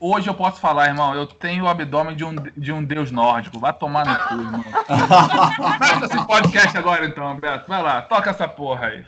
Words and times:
Hoje 0.00 0.30
eu 0.30 0.34
posso 0.34 0.60
falar, 0.60 0.86
irmão, 0.86 1.12
eu 1.12 1.26
tenho 1.26 1.64
o 1.64 1.68
abdômen 1.68 2.14
de 2.14 2.24
um, 2.24 2.36
de 2.56 2.70
um 2.72 2.84
deus 2.84 3.10
nórdico. 3.10 3.58
Vai 3.58 3.72
tomar 3.72 4.06
no 4.06 4.16
cu, 4.28 4.34
irmão. 4.34 4.64
Começa 5.56 6.04
esse 6.04 6.24
podcast 6.24 6.78
agora, 6.78 7.04
então, 7.04 7.34
Beto. 7.34 7.66
Vai 7.66 7.82
lá, 7.82 8.02
toca 8.02 8.30
essa 8.30 8.46
porra 8.46 8.86
aí. 8.86 9.04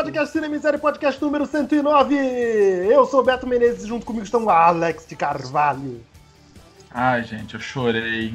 Podcast 0.00 0.32
Cinema 0.32 0.56
e 0.56 0.60
Série, 0.60 0.78
podcast 0.78 1.22
número 1.22 1.44
109. 1.44 2.16
Eu 2.16 3.04
sou 3.04 3.20
o 3.20 3.22
Beto 3.22 3.46
Menezes, 3.46 3.86
junto 3.86 4.06
comigo 4.06 4.24
estão 4.24 4.46
o 4.46 4.50
Alex 4.50 5.06
de 5.06 5.14
Carvalho. 5.14 6.00
Ai, 6.90 7.22
gente, 7.22 7.52
eu 7.52 7.60
chorei. 7.60 8.32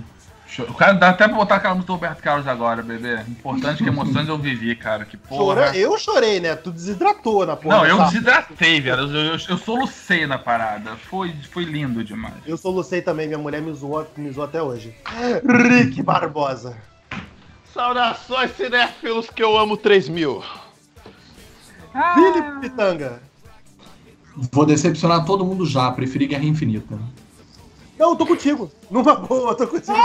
O 0.70 0.76
cara 0.76 0.94
dá 0.94 1.10
até 1.10 1.28
pra 1.28 1.36
botar 1.36 1.56
aquela 1.56 1.74
música 1.74 1.88
do 1.92 1.96
Roberto 1.96 2.22
Carlos 2.22 2.48
agora, 2.48 2.84
bebê. 2.84 3.20
Importante 3.28 3.84
que 3.84 3.90
emoções 3.90 4.28
eu 4.28 4.38
vivi, 4.38 4.76
cara. 4.76 5.06
Que 5.06 5.18
porra. 5.18 5.44
Chora, 5.44 5.76
eu 5.78 5.98
chorei, 5.98 6.40
né? 6.40 6.56
Tu 6.56 6.72
desidratou 6.72 7.48
na 7.48 7.56
porra. 7.56 7.78
Não, 7.78 7.86
eu 7.88 8.04
desidratei, 8.06 8.80
velho. 8.80 9.02
Eu, 9.02 9.16
eu, 9.16 9.38
eu 9.50 9.58
solucei 9.58 10.28
na 10.28 10.38
parada. 10.38 10.96
Foi, 11.10 11.34
foi 11.50 11.64
lindo 11.64 12.04
demais. 12.04 12.36
Eu 12.46 12.58
solucei 12.58 13.02
também, 13.02 13.26
minha 13.26 13.40
mulher 13.40 13.60
me 13.60 13.74
zoou, 13.74 14.08
me 14.16 14.30
zoou 14.32 14.46
até 14.46 14.62
hoje. 14.62 14.96
Rick 15.44 16.04
Barbosa. 16.04 16.78
Saudações, 17.74 18.56
cinéfilos 18.56 19.32
que 19.32 19.44
eu 19.44 19.58
amo 19.58 19.76
3000. 19.76 20.44
Ah. 21.96 22.14
Felipe 22.14 22.60
Pitanga. 22.60 23.22
Vou 24.52 24.66
decepcionar 24.66 25.26
todo 25.26 25.46
mundo 25.46 25.66
já, 25.66 25.90
preferi 25.92 26.28
Guerra 26.28 26.44
Infinita. 26.44 27.00
Não, 27.98 28.10
eu 28.10 28.16
tô 28.18 28.26
contigo. 28.26 28.70
Numa 28.92 29.16
boa, 29.16 29.52
eu 29.52 29.56
tô 29.56 29.68
contigo. 29.68 29.98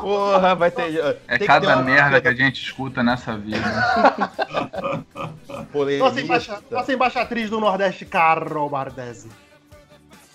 Porra, 0.00 0.54
vai 0.54 0.70
ter. 0.70 1.18
É 1.26 1.38
cada 1.38 1.82
merda 1.82 2.20
que 2.20 2.28
a 2.28 2.34
gente 2.34 2.62
escuta 2.62 3.02
nessa 3.02 3.38
vida. 3.38 3.56
nossa, 5.98 6.20
embaixa... 6.20 6.62
nossa 6.70 6.92
embaixatriz 6.92 7.48
do 7.48 7.58
Nordeste, 7.58 8.04
Carol 8.04 8.68
Bardesi. 8.68 9.30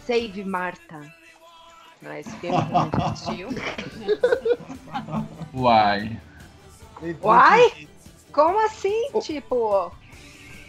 Save 0.07 0.43
Marta. 0.43 1.01
Não 2.01 2.11
é 2.11 2.23
que 2.23 2.47
gente 2.47 3.03
assistiu. 3.03 3.49
Uai. 5.53 6.19
Uai? 7.21 7.87
Como 8.31 8.65
assim? 8.65 9.11
Tipo. 9.21 9.91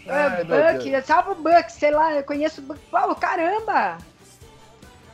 Ai, 0.07 0.43
Buck, 0.43 1.01
salva 1.05 1.31
o 1.31 1.35
Buck, 1.35 1.71
sei 1.71 1.91
lá, 1.91 2.13
eu 2.13 2.23
conheço 2.23 2.61
o 2.61 2.63
Buck. 2.63 2.79
Pô, 2.89 3.15
caramba! 3.15 3.97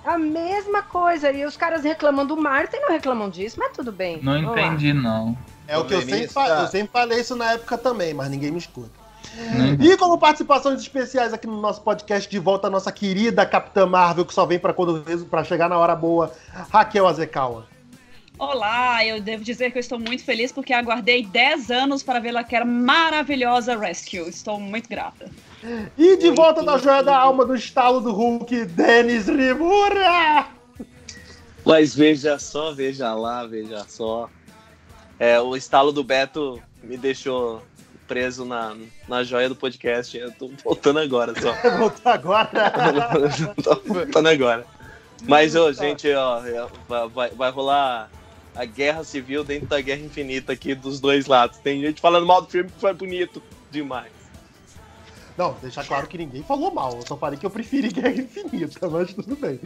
A 0.06 0.18
mesma 0.18 0.82
coisa. 0.84 1.32
E 1.32 1.44
os 1.46 1.58
caras 1.58 1.84
reclamam 1.84 2.26
do 2.26 2.38
Marta 2.38 2.78
e 2.78 2.80
não 2.80 2.90
reclamam 2.90 3.30
disso, 3.30 3.58
mas 3.60 3.74
tudo 3.74 3.92
bem. 3.92 4.22
Não 4.24 4.38
entendi, 4.38 4.94
não. 4.94 5.38
É 5.68 5.78
o 5.78 5.84
que 5.84 5.94
eu 5.94 6.02
sempre, 6.02 6.30
falei, 6.30 6.64
eu 6.64 6.68
sempre 6.68 6.90
falei 6.94 7.20
isso 7.20 7.36
na 7.36 7.54
época 7.54 7.78
também, 7.78 8.14
mas 8.14 8.30
ninguém 8.30 8.52
me 8.52 8.58
escuta. 8.58 9.08
E 9.80 9.98
como 9.98 10.18
participações 10.18 10.80
especiais 10.80 11.34
aqui 11.34 11.46
no 11.46 11.60
nosso 11.60 11.82
podcast, 11.82 12.30
de 12.30 12.40
volta 12.40 12.68
a 12.68 12.70
nossa 12.70 12.92
querida 12.92 13.46
Capitã 13.46 13.86
Marvel, 13.86 14.26
que 14.26 14.34
só 14.34 14.46
vem 14.46 14.58
para 14.58 14.74
quando 14.74 15.04
para 15.30 15.44
chegar 15.44 15.70
na 15.70 15.78
hora 15.78 15.96
boa, 15.96 16.32
Raquel 16.72 17.06
Azekawa. 17.06 17.66
Olá, 18.40 19.04
eu 19.04 19.20
devo 19.20 19.44
dizer 19.44 19.72
que 19.72 19.80
eu 19.80 19.80
estou 19.80 19.98
muito 19.98 20.24
feliz 20.24 20.52
porque 20.52 20.72
aguardei 20.72 21.26
10 21.26 21.72
anos 21.72 22.04
para 22.04 22.20
ver 22.20 22.38
aquela 22.38 22.66
maravilhosa 22.66 23.76
Rescue. 23.76 24.30
Estou 24.30 24.60
muito 24.60 24.88
grata. 24.88 25.28
E 25.98 26.18
de 26.18 26.30
volta 26.30 26.62
da 26.62 26.78
joia 26.78 27.02
da 27.02 27.18
alma 27.18 27.44
do 27.44 27.56
estalo 27.56 28.00
do 28.00 28.12
Hulk, 28.12 28.66
Denis 28.66 29.28
Rimura! 29.28 30.50
Mas 31.66 31.96
veja 31.96 32.38
só, 32.38 32.72
veja 32.74 33.12
lá, 33.16 33.44
veja 33.44 33.84
só. 33.90 34.30
É, 35.18 35.42
o 35.42 35.56
estalo 35.56 35.92
do 35.92 36.04
Beto 36.04 36.62
me 36.84 36.96
deixou 36.96 37.64
preso 38.08 38.46
na, 38.46 38.78
na 39.08 39.24
joia 39.24 39.50
do 39.50 39.56
podcast. 39.56 40.16
Eu 40.16 40.32
tô 40.32 40.52
voltando 40.64 41.00
agora 41.00 41.34
só. 41.42 41.54
Voltou 41.76 42.12
agora? 42.12 42.50
tô 43.64 43.82
voltando 43.84 44.30
agora. 44.30 44.64
Mas, 45.24 45.56
ô, 45.56 45.74
gente, 45.74 46.08
ó, 46.14 46.40
vai, 47.10 47.32
vai 47.32 47.50
rolar 47.50 48.12
a 48.58 48.66
guerra 48.66 49.04
civil 49.04 49.44
dentro 49.44 49.68
da 49.68 49.80
guerra 49.80 50.02
infinita 50.02 50.54
aqui 50.54 50.74
dos 50.74 51.00
dois 51.00 51.28
lados. 51.28 51.60
Tem 51.60 51.82
gente 51.82 52.02
falando 52.02 52.26
mal 52.26 52.42
do 52.42 52.50
filme 52.50 52.70
que 52.70 52.80
foi 52.80 52.94
bonito 52.94 53.42
demais. 53.70 54.18
Não, 55.38 55.56
deixar 55.62 55.86
claro 55.86 56.08
que 56.08 56.18
ninguém 56.18 56.42
falou 56.42 56.74
mal. 56.74 56.94
Eu 56.94 57.06
só 57.06 57.16
falei 57.16 57.38
que 57.38 57.46
eu 57.46 57.50
preferi 57.52 57.90
Guerra 57.94 58.10
Infinita, 58.10 58.90
mas 58.90 59.14
tudo 59.14 59.36
bem. 59.36 59.60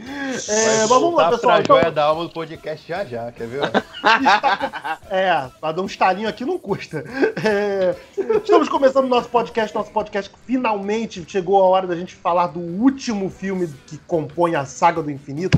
É, 0.50 0.80
mas 0.80 0.90
vamos 0.90 1.16
lá, 1.16 1.32
pessoal. 1.32 1.54
Pra 1.54 1.62
então... 1.62 1.78
joia 1.78 1.90
da 1.90 2.04
alma 2.04 2.24
do 2.26 2.30
podcast 2.30 2.86
já 2.86 3.06
já, 3.06 3.32
quer 3.32 3.48
ver? 3.48 3.62
é, 5.10 5.50
pra 5.62 5.72
dar 5.72 5.82
um 5.82 5.86
estalinho 5.86 6.28
aqui 6.28 6.44
não 6.44 6.60
custa. 6.60 7.06
É, 7.42 7.96
estamos 8.36 8.68
começando 8.68 9.06
o 9.06 9.08
nosso 9.08 9.30
podcast. 9.30 9.74
Nosso 9.74 9.92
podcast 9.92 10.30
finalmente 10.46 11.24
chegou 11.26 11.64
a 11.64 11.68
hora 11.68 11.88
da 11.88 11.96
gente 11.96 12.16
falar 12.16 12.48
do 12.48 12.60
último 12.60 13.30
filme 13.30 13.74
que 13.88 13.98
compõe 14.00 14.56
a 14.56 14.66
saga 14.66 15.02
do 15.02 15.10
infinito 15.10 15.58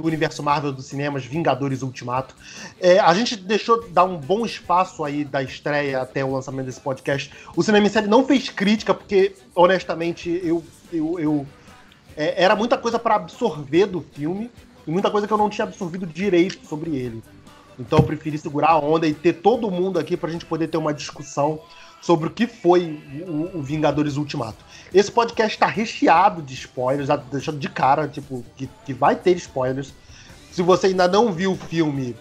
do 0.00 0.06
universo 0.06 0.42
Marvel 0.42 0.72
dos 0.72 0.86
cinemas, 0.86 1.24
Vingadores 1.24 1.82
Ultimato. 1.82 2.34
É, 2.80 2.98
a 2.98 3.12
gente 3.14 3.36
deixou 3.36 3.88
dar 3.90 4.04
um 4.04 4.16
bom 4.16 4.44
espaço 4.44 5.04
aí 5.04 5.24
da 5.24 5.42
estreia 5.42 6.00
até 6.00 6.24
o 6.24 6.32
lançamento 6.32 6.66
desse 6.66 6.80
podcast. 6.80 7.30
O 7.56 7.62
Cinema 7.62 7.86
em 7.86 7.90
Série 7.90 8.06
não 8.06 8.26
fez 8.26 8.48
crítica, 8.48 8.94
porque, 8.94 9.34
honestamente, 9.54 10.40
eu, 10.42 10.64
eu, 10.92 11.18
eu 11.18 11.46
é, 12.16 12.44
era 12.44 12.56
muita 12.56 12.76
coisa 12.76 12.98
para 12.98 13.16
absorver 13.16 13.86
do 13.86 14.00
filme 14.00 14.50
e 14.86 14.90
muita 14.90 15.10
coisa 15.10 15.26
que 15.26 15.32
eu 15.32 15.38
não 15.38 15.50
tinha 15.50 15.66
absorvido 15.66 16.06
direito 16.06 16.66
sobre 16.66 16.96
ele. 16.96 17.22
Então 17.78 18.00
eu 18.00 18.04
preferi 18.04 18.36
segurar 18.36 18.70
a 18.70 18.78
onda 18.78 19.06
e 19.06 19.14
ter 19.14 19.34
todo 19.34 19.70
mundo 19.70 19.98
aqui 19.98 20.16
pra 20.16 20.30
gente 20.30 20.44
poder 20.44 20.68
ter 20.68 20.76
uma 20.76 20.92
discussão 20.92 21.60
sobre 22.00 22.28
o 22.28 22.30
que 22.30 22.46
foi 22.46 22.98
o, 23.26 23.58
o 23.58 23.62
Vingadores 23.62 24.16
Ultimato. 24.16 24.64
Esse 24.92 25.10
podcast 25.10 25.54
está 25.54 25.66
recheado 25.66 26.42
de 26.42 26.54
spoilers, 26.54 27.08
já 27.08 27.16
deixando 27.16 27.58
de 27.58 27.68
cara, 27.68 28.08
tipo, 28.08 28.44
que, 28.56 28.68
que 28.84 28.92
vai 28.92 29.14
ter 29.14 29.36
spoilers. 29.36 29.92
Se 30.50 30.62
você 30.62 30.88
ainda 30.88 31.06
não 31.06 31.32
viu 31.32 31.52
o 31.52 31.56
filme, 31.56 32.16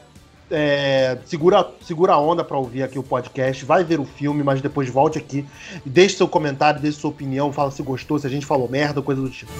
é, 0.51 1.17
segura, 1.25 1.67
segura 1.81 2.13
a 2.13 2.19
onda 2.19 2.43
para 2.43 2.57
ouvir 2.57 2.83
aqui 2.83 2.99
o 2.99 3.03
podcast, 3.03 3.63
vai 3.65 3.83
ver 3.83 3.99
o 3.99 4.05
filme, 4.05 4.43
mas 4.43 4.61
depois 4.61 4.89
volte 4.89 5.17
aqui 5.17 5.45
e 5.85 5.89
deixe 5.89 6.17
seu 6.17 6.27
comentário, 6.27 6.81
deixe 6.81 6.99
sua 6.99 7.09
opinião, 7.09 7.51
fala 7.51 7.71
se 7.71 7.81
gostou, 7.81 8.19
se 8.19 8.27
a 8.27 8.29
gente 8.29 8.45
falou 8.45 8.67
merda, 8.69 9.01
coisa 9.01 9.21
do 9.21 9.29
tipo. 9.29 9.51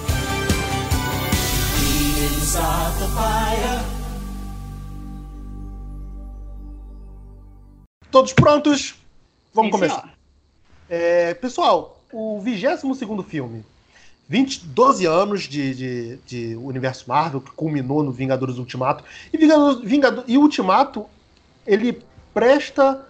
Todos 8.10 8.32
prontos? 8.32 8.99
Vamos 9.52 9.68
Sim, 9.68 9.72
começar. 9.72 10.14
É, 10.88 11.34
pessoal, 11.34 12.00
o 12.12 12.40
22 12.40 13.24
filme. 13.26 13.64
20, 14.28 14.66
12 14.66 15.06
anos 15.06 15.42
de, 15.42 15.74
de, 15.74 16.16
de, 16.24 16.54
universo 16.54 17.04
Marvel, 17.08 17.40
que 17.40 17.50
culminou 17.50 18.00
no 18.02 18.12
Vingadores 18.12 18.58
Ultimato. 18.58 19.02
E, 19.32 19.36
Vingador, 19.36 19.80
Vingador, 19.82 20.24
e 20.28 20.38
Ultimato, 20.38 21.06
ele 21.66 22.00
presta 22.32 23.04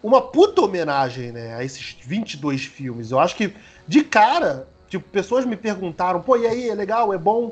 uma 0.00 0.22
puta 0.22 0.62
homenagem 0.62 1.32
né, 1.32 1.56
a 1.56 1.64
esses 1.64 1.96
22 2.00 2.66
filmes. 2.66 3.10
Eu 3.10 3.18
acho 3.18 3.34
que, 3.34 3.52
de 3.86 4.04
cara, 4.04 4.68
tipo, 4.88 5.04
pessoas 5.08 5.44
me 5.44 5.56
perguntaram, 5.56 6.22
pô, 6.22 6.36
e 6.36 6.46
aí, 6.46 6.70
é 6.70 6.74
legal, 6.74 7.12
é 7.12 7.18
bom? 7.18 7.50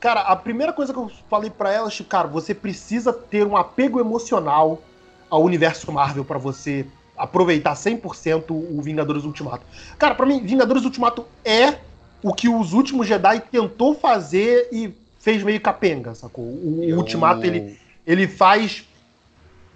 Cara, 0.00 0.22
a 0.22 0.34
primeira 0.34 0.72
coisa 0.72 0.90
que 0.90 0.98
eu 0.98 1.10
falei 1.28 1.50
para 1.50 1.70
elas, 1.70 1.94
tipo, 1.94 2.08
cara, 2.08 2.28
você 2.28 2.54
precisa 2.54 3.12
ter 3.12 3.46
um 3.46 3.58
apego 3.58 4.00
emocional 4.00 4.82
ao 5.28 5.42
universo 5.42 5.92
Marvel 5.92 6.24
para 6.24 6.38
você 6.38 6.86
aproveitar 7.16 7.74
100% 7.74 8.50
o 8.50 8.80
Vingadores 8.82 9.24
Ultimato. 9.24 9.64
Cara, 9.98 10.14
para 10.14 10.26
mim, 10.26 10.44
Vingadores 10.44 10.84
Ultimato 10.84 11.26
é 11.44 11.78
o 12.22 12.32
que 12.32 12.48
os 12.48 12.72
últimos 12.72 13.06
Jedi 13.06 13.40
tentou 13.40 13.94
fazer 13.94 14.68
e 14.72 14.92
fez 15.18 15.42
meio 15.42 15.60
capenga, 15.60 16.14
sacou? 16.14 16.44
O, 16.44 16.80
Eu... 16.82 16.96
Ultimato, 16.96 17.44
ele, 17.44 17.78
ele 18.06 18.26
faz 18.26 18.86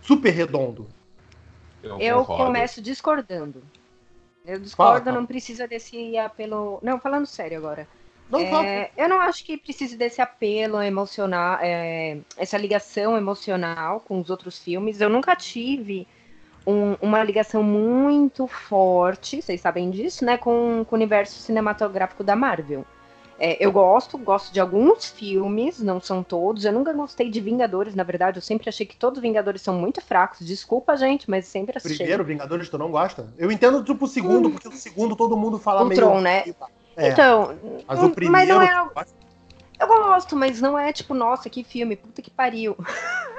super 0.03 0.31
redondo. 0.31 0.87
Eu, 1.83 1.99
Eu 1.99 2.25
começo 2.25 2.83
discordando. 2.83 3.63
Eu 4.45 4.59
discordo, 4.59 5.05
fala, 5.05 5.19
não 5.19 5.27
precisa 5.27 5.69
desse 5.69 6.17
apelo. 6.17 6.79
Não, 6.83 6.99
falando 6.99 7.27
sério 7.27 7.59
agora. 7.59 7.87
Não, 8.31 8.41
é, 8.63 8.91
eu 8.97 9.09
não 9.09 9.21
acho 9.21 9.45
que 9.45 9.57
precise 9.57 9.97
desse 9.97 10.21
apelo 10.21 10.83
emocional, 10.83 11.59
é, 11.63 12.19
essa 12.37 12.59
ligação 12.59 13.17
emocional 13.17 14.01
com 14.01 14.21
os 14.21 14.29
outros 14.29 14.59
filmes. 14.59 15.01
Eu 15.01 15.09
nunca 15.09 15.35
tive 15.35 16.07
um- 16.71 16.97
uma 17.01 17.23
ligação 17.25 17.63
muito 17.63 18.47
forte, 18.47 19.41
vocês 19.41 19.61
sabem 19.61 19.91
disso, 19.91 20.25
né, 20.25 20.37
com, 20.37 20.85
com 20.89 20.95
o 20.95 20.99
universo 20.99 21.39
cinematográfico 21.41 22.23
da 22.23 22.37
Marvel. 22.37 22.85
É, 23.41 23.57
eu 23.65 23.71
gosto, 23.71 24.19
gosto 24.19 24.53
de 24.53 24.59
alguns 24.59 25.07
filmes, 25.11 25.81
não 25.81 26.01
são 26.01 26.25
todos. 26.25 26.65
Eu 26.65 26.73
nunca 26.73 26.93
gostei 26.93 27.31
de 27.31 27.41
Vingadores, 27.41 27.95
na 27.95 28.03
verdade. 28.03 28.39
Eu 28.39 28.43
sempre 28.43 28.69
achei 28.69 28.85
que 28.85 28.97
todos 28.97 29.19
os 29.19 29.23
Vingadores 29.23 29.63
são 29.63 29.75
muito 29.75 30.01
fracos. 30.01 30.45
Desculpa, 30.45 30.97
gente, 30.97 31.31
mas 31.31 31.47
sempre 31.47 31.79
achei. 31.79 31.97
Primeiro, 31.97 32.25
Vingadores, 32.25 32.69
tu 32.69 32.77
não 32.77 32.91
gosta? 32.91 33.33
Eu 33.39 33.53
entendo, 33.53 33.85
tipo, 33.85 34.07
o 34.07 34.09
segundo, 34.09 34.51
porque 34.51 34.67
o 34.67 34.73
segundo 34.73 35.15
todo 35.15 35.37
mundo 35.37 35.57
fala 35.57 35.83
O 35.83 35.87
meio... 35.87 36.01
Tron, 36.01 36.21
né? 36.21 36.43
É, 36.97 37.11
Então, 37.11 37.55
mas 37.87 38.01
hum, 38.01 38.07
o 38.07 38.11
primeiro... 38.11 38.33
mas 38.33 38.49
não 38.49 38.61
é. 38.61 39.05
Eu 39.81 39.87
gosto, 39.87 40.35
mas 40.35 40.61
não 40.61 40.77
é 40.77 40.93
tipo, 40.93 41.15
nossa, 41.15 41.49
que 41.49 41.63
filme, 41.63 41.95
puta 41.95 42.21
que 42.21 42.33
pariu. 42.33 42.77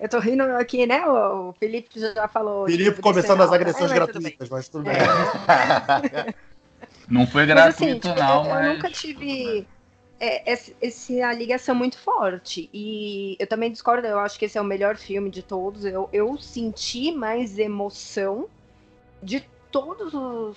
eu 0.00 0.08
tô 0.08 0.18
rindo 0.18 0.42
aqui, 0.42 0.86
né? 0.86 1.06
O 1.06 1.52
Felipe 1.58 1.98
já 1.98 2.28
falou. 2.28 2.66
Felipe 2.66 2.90
tipo, 2.90 3.02
começando 3.02 3.40
as 3.42 3.52
agressões. 3.52 3.90
É, 3.90 3.98
mas 3.98 4.06
tudo 4.08 4.20
gratuitas, 4.22 4.48
mas 4.48 4.68
tudo 4.68 4.84
bem. 4.84 4.94
É. 4.96 6.34
Não 7.08 7.26
foi 7.26 7.44
Mas 7.46 7.66
assim, 7.68 7.86
gratuito, 7.98 8.08
tipo, 8.08 8.20
não, 8.20 8.44
eu, 8.44 8.50
eu 8.50 8.54
mas. 8.54 8.74
nunca 8.76 8.90
tive 8.90 9.66
é, 10.20 10.52
esse, 10.52 10.76
esse- 10.80 11.22
a 11.22 11.32
ligação 11.32 11.74
muito 11.74 11.98
forte. 11.98 12.68
E 12.72 13.36
eu 13.38 13.46
também 13.46 13.70
discordo, 13.72 14.06
eu 14.06 14.18
acho 14.18 14.38
que 14.38 14.44
esse 14.44 14.56
é 14.58 14.60
o 14.60 14.64
melhor 14.64 14.96
filme 14.96 15.30
de 15.30 15.42
todos. 15.42 15.84
Eu, 15.84 16.08
eu 16.12 16.36
senti 16.38 17.10
mais 17.10 17.58
emoção 17.58 18.46
de 19.22 19.44
todos 19.72 20.14
os, 20.14 20.56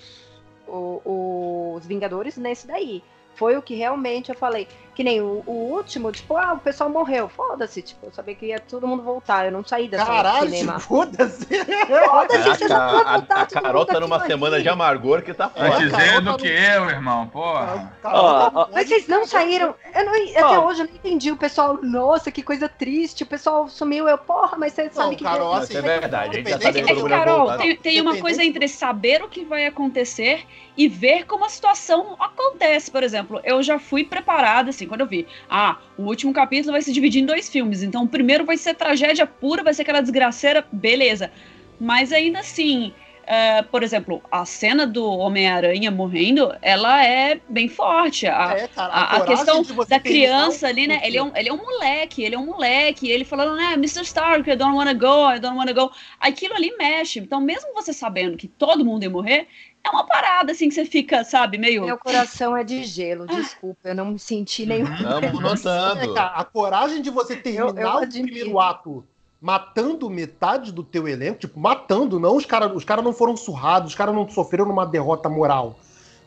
o- 0.67 1.73
os 1.75 1.85
Vingadores 1.85 2.37
nesse 2.37 2.67
daí. 2.67 3.03
Foi 3.35 3.57
o 3.57 3.61
que 3.61 3.73
realmente 3.73 4.29
eu 4.29 4.35
falei. 4.35 4.67
Que 4.95 5.03
nem 5.03 5.21
o, 5.21 5.41
o 5.47 5.51
último, 5.73 6.11
tipo, 6.11 6.37
ah, 6.37 6.53
o 6.53 6.59
pessoal 6.59 6.87
morreu. 6.89 7.27
Foda-se, 7.27 7.81
tipo, 7.81 8.05
eu 8.05 8.11
sabia 8.13 8.35
que 8.35 8.45
ia 8.47 8.59
todo 8.59 8.87
mundo 8.87 9.01
voltar. 9.01 9.45
Eu 9.45 9.51
não 9.51 9.63
saí 9.65 9.87
da 9.87 9.97
sala 9.97 10.09
de 10.17 10.23
Caralho, 10.23 10.49
cinema. 10.51 10.79
foda-se! 10.79 11.45
Foda-se, 11.47 12.49
A, 12.49 12.55
você 12.55 12.67
já 12.67 12.85
a- 12.85 13.17
voltar. 13.17 13.41
a 13.41 13.45
Carol 13.47 13.85
tá 13.85 13.99
numa 13.99 14.19
semana 14.25 14.55
aqui. 14.57 14.63
de 14.63 14.69
amargor 14.69 15.21
que 15.23 15.33
tá 15.33 15.49
foda. 15.49 15.69
Tá 15.69 15.77
que 15.77 16.21
no- 16.21 16.45
eu, 16.47 16.89
irmão, 16.89 17.27
porra. 17.27 17.91
Ó, 18.03 18.51
ó, 18.53 18.67
Mas 18.71 18.87
vocês 18.87 19.07
não 19.07 19.25
saíram. 19.25 19.73
Eu 19.95 20.05
não, 20.05 20.13
até 20.13 20.59
hoje 20.59 20.81
eu 20.81 20.87
não 20.87 20.93
entendi. 20.95 21.31
O 21.31 21.37
pessoal, 21.37 21.79
nossa, 21.81 22.31
que 22.31 22.43
coisa 22.43 22.69
triste. 22.69 23.23
O 23.23 23.25
pessoal 23.27 23.67
sumiu. 23.67 24.07
Eu, 24.07 24.17
porra, 24.17 24.57
mas 24.57 24.73
você 24.73 24.89
sabe 24.91 25.15
que. 25.15 25.23
Carol, 25.23 25.53
assim, 25.55 25.73
Isso 25.73 25.77
é 25.77 25.81
verdade, 25.81 26.29
a 26.29 26.33
gente 26.33 26.49
já 26.49 26.55
É 26.55 26.59
sabe 26.59 26.79
É 26.79 26.83
que 26.83 26.95
que, 26.95 27.09
Carol, 27.09 27.57
tem, 27.57 27.75
tem 27.77 28.01
uma 28.01 28.17
coisa 28.17 28.43
entre 28.43 28.67
saber 28.67 29.23
o 29.23 29.27
que 29.27 29.43
vai 29.43 29.65
acontecer 29.65 30.45
e 30.77 30.87
ver 30.87 31.25
como 31.25 31.45
a 31.45 31.49
situação 31.49 32.15
acontece. 32.19 32.91
Por 32.91 33.03
exemplo, 33.03 33.39
eu 33.43 33.61
já 33.63 33.79
fui 33.79 34.03
preparada, 34.03 34.69
assim, 34.69 34.82
quando 34.85 35.01
eu 35.01 35.07
vi, 35.07 35.27
ah, 35.49 35.77
o 35.97 36.03
último 36.03 36.33
capítulo 36.33 36.71
vai 36.71 36.81
se 36.81 36.91
dividir 36.91 37.21
em 37.21 37.25
dois 37.25 37.49
filmes. 37.49 37.83
Então, 37.83 38.03
o 38.03 38.07
primeiro 38.07 38.45
vai 38.45 38.57
ser 38.57 38.73
tragédia 38.73 39.25
pura, 39.25 39.63
vai 39.63 39.73
ser 39.73 39.83
aquela 39.83 40.01
desgraceira, 40.01 40.65
beleza. 40.71 41.31
Mas 41.79 42.11
ainda 42.11 42.39
assim, 42.39 42.93
é, 43.25 43.61
por 43.61 43.83
exemplo, 43.83 44.21
a 44.31 44.45
cena 44.45 44.85
do 44.85 45.05
Homem-Aranha 45.05 45.89
morrendo, 45.89 46.53
ela 46.61 47.05
é 47.05 47.39
bem 47.47 47.69
forte. 47.69 48.27
A, 48.27 48.55
É, 48.57 48.67
cara, 48.67 48.93
a, 48.93 49.17
a 49.17 49.21
questão 49.25 49.63
da 49.87 49.99
criança 49.99 50.67
ali, 50.67 50.87
né? 50.87 51.01
Ele 51.03 51.17
é, 51.17 51.23
um, 51.23 51.31
ele 51.35 51.49
é 51.49 51.53
um 51.53 51.57
moleque, 51.57 52.23
ele 52.23 52.35
é 52.35 52.39
um 52.39 52.45
moleque, 52.45 53.09
ele 53.09 53.23
falando, 53.23 53.55
né, 53.55 53.73
Mr. 53.73 54.01
Stark, 54.01 54.49
I 54.49 54.55
don't 54.55 54.75
wanna 54.75 54.93
go, 54.93 55.29
I 55.33 55.39
don't 55.39 55.57
wanna 55.57 55.73
go. 55.73 55.91
Aquilo 56.19 56.53
ali 56.53 56.75
mexe. 56.77 57.19
Então, 57.19 57.39
mesmo 57.39 57.73
você 57.73 57.93
sabendo 57.93 58.37
que 58.37 58.47
todo 58.47 58.83
mundo 58.83 59.03
ia 59.03 59.09
morrer, 59.09 59.47
é 59.85 59.89
uma 59.89 60.05
parada 60.05 60.51
assim 60.51 60.69
que 60.69 60.75
você 60.75 60.85
fica, 60.85 61.23
sabe, 61.23 61.57
meio. 61.57 61.85
Meu 61.85 61.97
coração 61.97 62.55
é 62.55 62.63
de 62.63 62.83
gelo, 62.83 63.27
desculpa. 63.27 63.89
Eu 63.89 63.95
não 63.95 64.05
me 64.05 64.19
senti 64.19 64.65
nenhum. 64.65 64.93
Estamos 64.93 65.41
notando. 65.41 66.17
a 66.17 66.43
coragem 66.45 67.01
de 67.01 67.09
você 67.09 67.35
terminar 67.35 67.81
eu 67.81 67.87
o 67.87 67.97
admiro. 67.97 68.27
primeiro 68.27 68.59
ato 68.59 69.03
matando 69.43 70.09
metade 70.09 70.71
do 70.71 70.85
teu 70.85 71.05
elenco, 71.05 71.39
tipo, 71.39 71.59
matando, 71.59 72.17
não 72.17 72.37
os 72.37 72.45
caras 72.45 72.71
os 72.73 72.85
cara 72.85 73.01
não 73.01 73.11
foram 73.11 73.35
surrados, 73.35 73.89
os 73.89 73.95
caras 73.95 74.15
não 74.15 74.27
sofreram 74.29 74.65
numa 74.65 74.85
derrota 74.85 75.27
moral. 75.27 75.77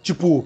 Tipo, 0.03 0.45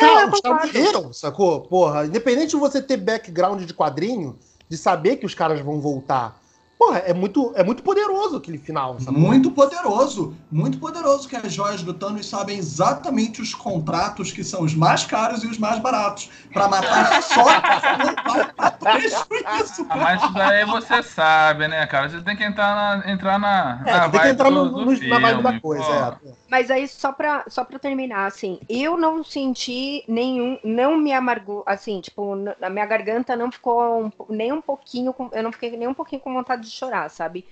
Não, 0.00 0.14
cara, 0.14 0.26
eu 0.26 0.30
os 0.30 0.40
caras 0.40 0.72
morreram, 0.72 1.12
sacou? 1.12 1.62
Porra, 1.62 2.06
independente 2.06 2.50
de 2.50 2.56
você 2.56 2.80
ter 2.80 2.98
background 2.98 3.64
de 3.64 3.74
quadrinho, 3.74 4.38
de 4.68 4.76
saber 4.76 5.16
que 5.16 5.26
os 5.26 5.34
caras 5.34 5.58
vão 5.58 5.80
voltar. 5.80 6.40
Porra, 6.76 6.98
é 6.98 7.14
muito, 7.14 7.52
é 7.56 7.62
muito 7.62 7.82
poderoso 7.82 8.36
aquele 8.36 8.58
final, 8.58 8.98
sacou? 8.98 9.14
Muito 9.18 9.50
poderoso, 9.52 10.36
muito 10.50 10.78
poderoso 10.78 11.28
que 11.28 11.36
as 11.36 11.52
joias 11.52 11.82
do 11.82 11.94
Thanos 11.94 12.28
sabem 12.28 12.58
exatamente 12.58 13.40
os 13.40 13.54
contratos 13.54 14.32
que 14.32 14.42
são 14.42 14.62
os 14.62 14.74
mais 14.74 15.04
caros 15.04 15.44
e 15.44 15.46
os 15.46 15.56
mais 15.56 15.78
baratos 15.78 16.28
pra 16.52 16.68
matar 16.68 17.22
só 17.22 17.44
não 17.44 18.34
vai 18.34 18.52
dar 18.58 18.70
prejuízo. 18.78 19.86
Ah, 19.88 19.96
mas 19.96 20.22
isso 20.22 20.32
daí 20.34 20.64
você 20.66 21.02
sabe, 21.02 21.68
né, 21.68 21.86
cara? 21.86 22.08
Você 22.08 22.20
tem 22.22 22.36
que 22.36 22.44
entrar 22.44 22.74
na, 22.98 23.12
entrar 23.12 23.38
na, 23.38 23.82
É, 23.86 23.92
na 23.92 24.08
tem 24.10 24.20
que 24.20 24.28
entrar 24.28 24.50
no, 24.50 24.64
do, 24.68 24.70
do 24.80 24.84
no- 24.86 24.96
filme, 24.96 25.08
na 25.08 25.18
vibe 25.20 25.42
da 25.42 25.60
coisa, 25.60 26.18
pô. 26.20 26.28
é. 26.28 26.34
Mas 26.54 26.70
aí, 26.70 26.86
só 26.86 27.10
pra, 27.12 27.44
só 27.48 27.64
pra 27.64 27.80
terminar, 27.80 28.26
assim, 28.26 28.60
eu 28.68 28.96
não 28.96 29.24
senti 29.24 30.04
nenhum. 30.06 30.56
Não 30.62 30.96
me 30.96 31.12
amargou. 31.12 31.64
Assim, 31.66 32.00
tipo, 32.00 32.36
n- 32.36 32.54
a 32.62 32.70
minha 32.70 32.86
garganta 32.86 33.34
não 33.34 33.50
ficou 33.50 34.04
um 34.04 34.12
nem 34.28 34.52
um 34.52 34.60
pouquinho. 34.60 35.12
com- 35.12 35.28
eu 35.32 35.42
não 35.42 35.50
fiquei 35.50 35.76
nem 35.76 35.88
um 35.88 35.94
pouquinho 35.94 36.20
com 36.20 36.32
vontade 36.32 36.62
de 36.62 36.70
chorar, 36.70 37.10
sabe? 37.10 37.44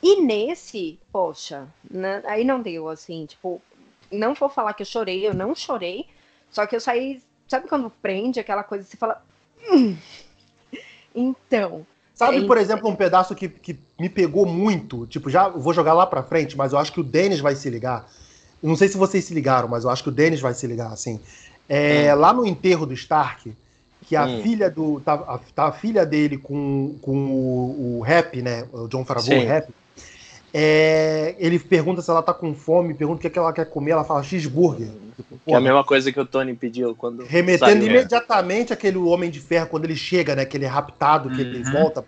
E 0.00 0.22
nesse, 0.22 0.96
poxa, 1.10 1.66
né, 1.90 2.22
aí 2.24 2.44
não 2.44 2.62
deu, 2.62 2.88
assim, 2.88 3.26
tipo, 3.26 3.60
não 4.12 4.32
vou 4.32 4.48
falar 4.48 4.74
que 4.74 4.82
eu 4.82 4.86
chorei, 4.86 5.26
eu 5.26 5.34
não 5.34 5.52
chorei, 5.52 6.06
só 6.48 6.66
que 6.68 6.76
eu 6.76 6.80
saí, 6.80 7.20
sabe 7.48 7.66
quando 7.68 7.90
prende 7.90 8.38
aquela 8.38 8.62
coisa, 8.62 8.84
você 8.84 8.96
fala. 8.96 9.20
"Hum". 9.72 9.96
Então, 11.14 11.84
Sabe, 12.14 12.38
É 12.38 12.46
por 12.46 12.56
exemplo, 12.56 12.88
um 12.88 12.96
pedaço 12.96 13.34
que, 13.34 13.46
que 13.46 13.76
me 14.00 14.08
pegou 14.08 14.46
muito? 14.46 15.06
Tipo, 15.06 15.28
já 15.28 15.48
vou 15.48 15.74
jogar 15.74 15.92
lá 15.92 16.06
pra 16.06 16.22
frente, 16.22 16.56
mas 16.56 16.72
eu 16.72 16.78
acho 16.78 16.90
que 16.90 17.00
o 17.00 17.04
Denis 17.04 17.40
vai 17.40 17.54
se 17.54 17.68
ligar. 17.68 18.08
Não 18.62 18.76
sei 18.76 18.88
se 18.88 18.96
vocês 18.96 19.24
se 19.24 19.34
ligaram, 19.34 19.68
mas 19.68 19.84
eu 19.84 19.90
acho 19.90 20.02
que 20.02 20.08
o 20.08 20.12
Denis 20.12 20.40
vai 20.40 20.54
se 20.54 20.66
ligar, 20.66 20.92
assim. 20.92 21.20
É, 21.68 22.14
Lá 22.14 22.32
no 22.32 22.46
enterro 22.46 22.86
do 22.86 22.94
Stark, 22.94 23.52
que 24.06 24.14
a 24.16 24.26
Hum. 24.26 24.40
filha 24.42 24.70
do. 24.70 25.00
Tá, 25.00 25.14
a, 25.14 25.38
tá 25.54 25.64
a 25.66 25.72
filha 25.72 26.06
dele 26.06 26.38
com, 26.38 26.96
com 27.02 27.26
o, 27.30 27.98
o 27.98 28.00
Rap, 28.02 28.40
né? 28.40 28.66
O 28.72 28.86
John 28.88 29.04
Favreau, 29.04 29.42
o 29.42 29.46
Rap. 29.46 29.68
É, 30.54 31.34
ele 31.38 31.58
pergunta 31.58 32.00
se 32.00 32.10
ela 32.10 32.22
tá 32.22 32.32
com 32.32 32.54
fome, 32.54 32.94
pergunta 32.94 33.18
o 33.18 33.20
que, 33.20 33.26
é 33.26 33.30
que 33.30 33.38
ela 33.38 33.52
quer 33.52 33.66
comer, 33.68 33.90
ela 33.90 34.04
fala 34.04 34.22
cheeseburger. 34.22 34.88
Tipo, 35.16 35.38
Que 35.44 35.52
é 35.52 35.56
a 35.56 35.60
mesma 35.60 35.84
coisa 35.84 36.10
que 36.10 36.18
o 36.20 36.24
Tony 36.24 36.54
pediu 36.54 36.94
quando. 36.94 37.24
Remetendo 37.24 37.80
saiu. 37.80 37.86
imediatamente 37.86 38.72
aquele 38.72 38.96
Homem 38.96 39.30
de 39.30 39.40
Ferro 39.40 39.66
quando 39.68 39.84
ele 39.84 39.96
chega, 39.96 40.34
né? 40.34 40.44
Que 40.46 40.56
ele 40.56 40.64
é 40.64 40.68
raptado, 40.68 41.30
que 41.30 41.42
ele 41.42 41.58
Uhum. 41.58 41.72
volta, 41.72 42.04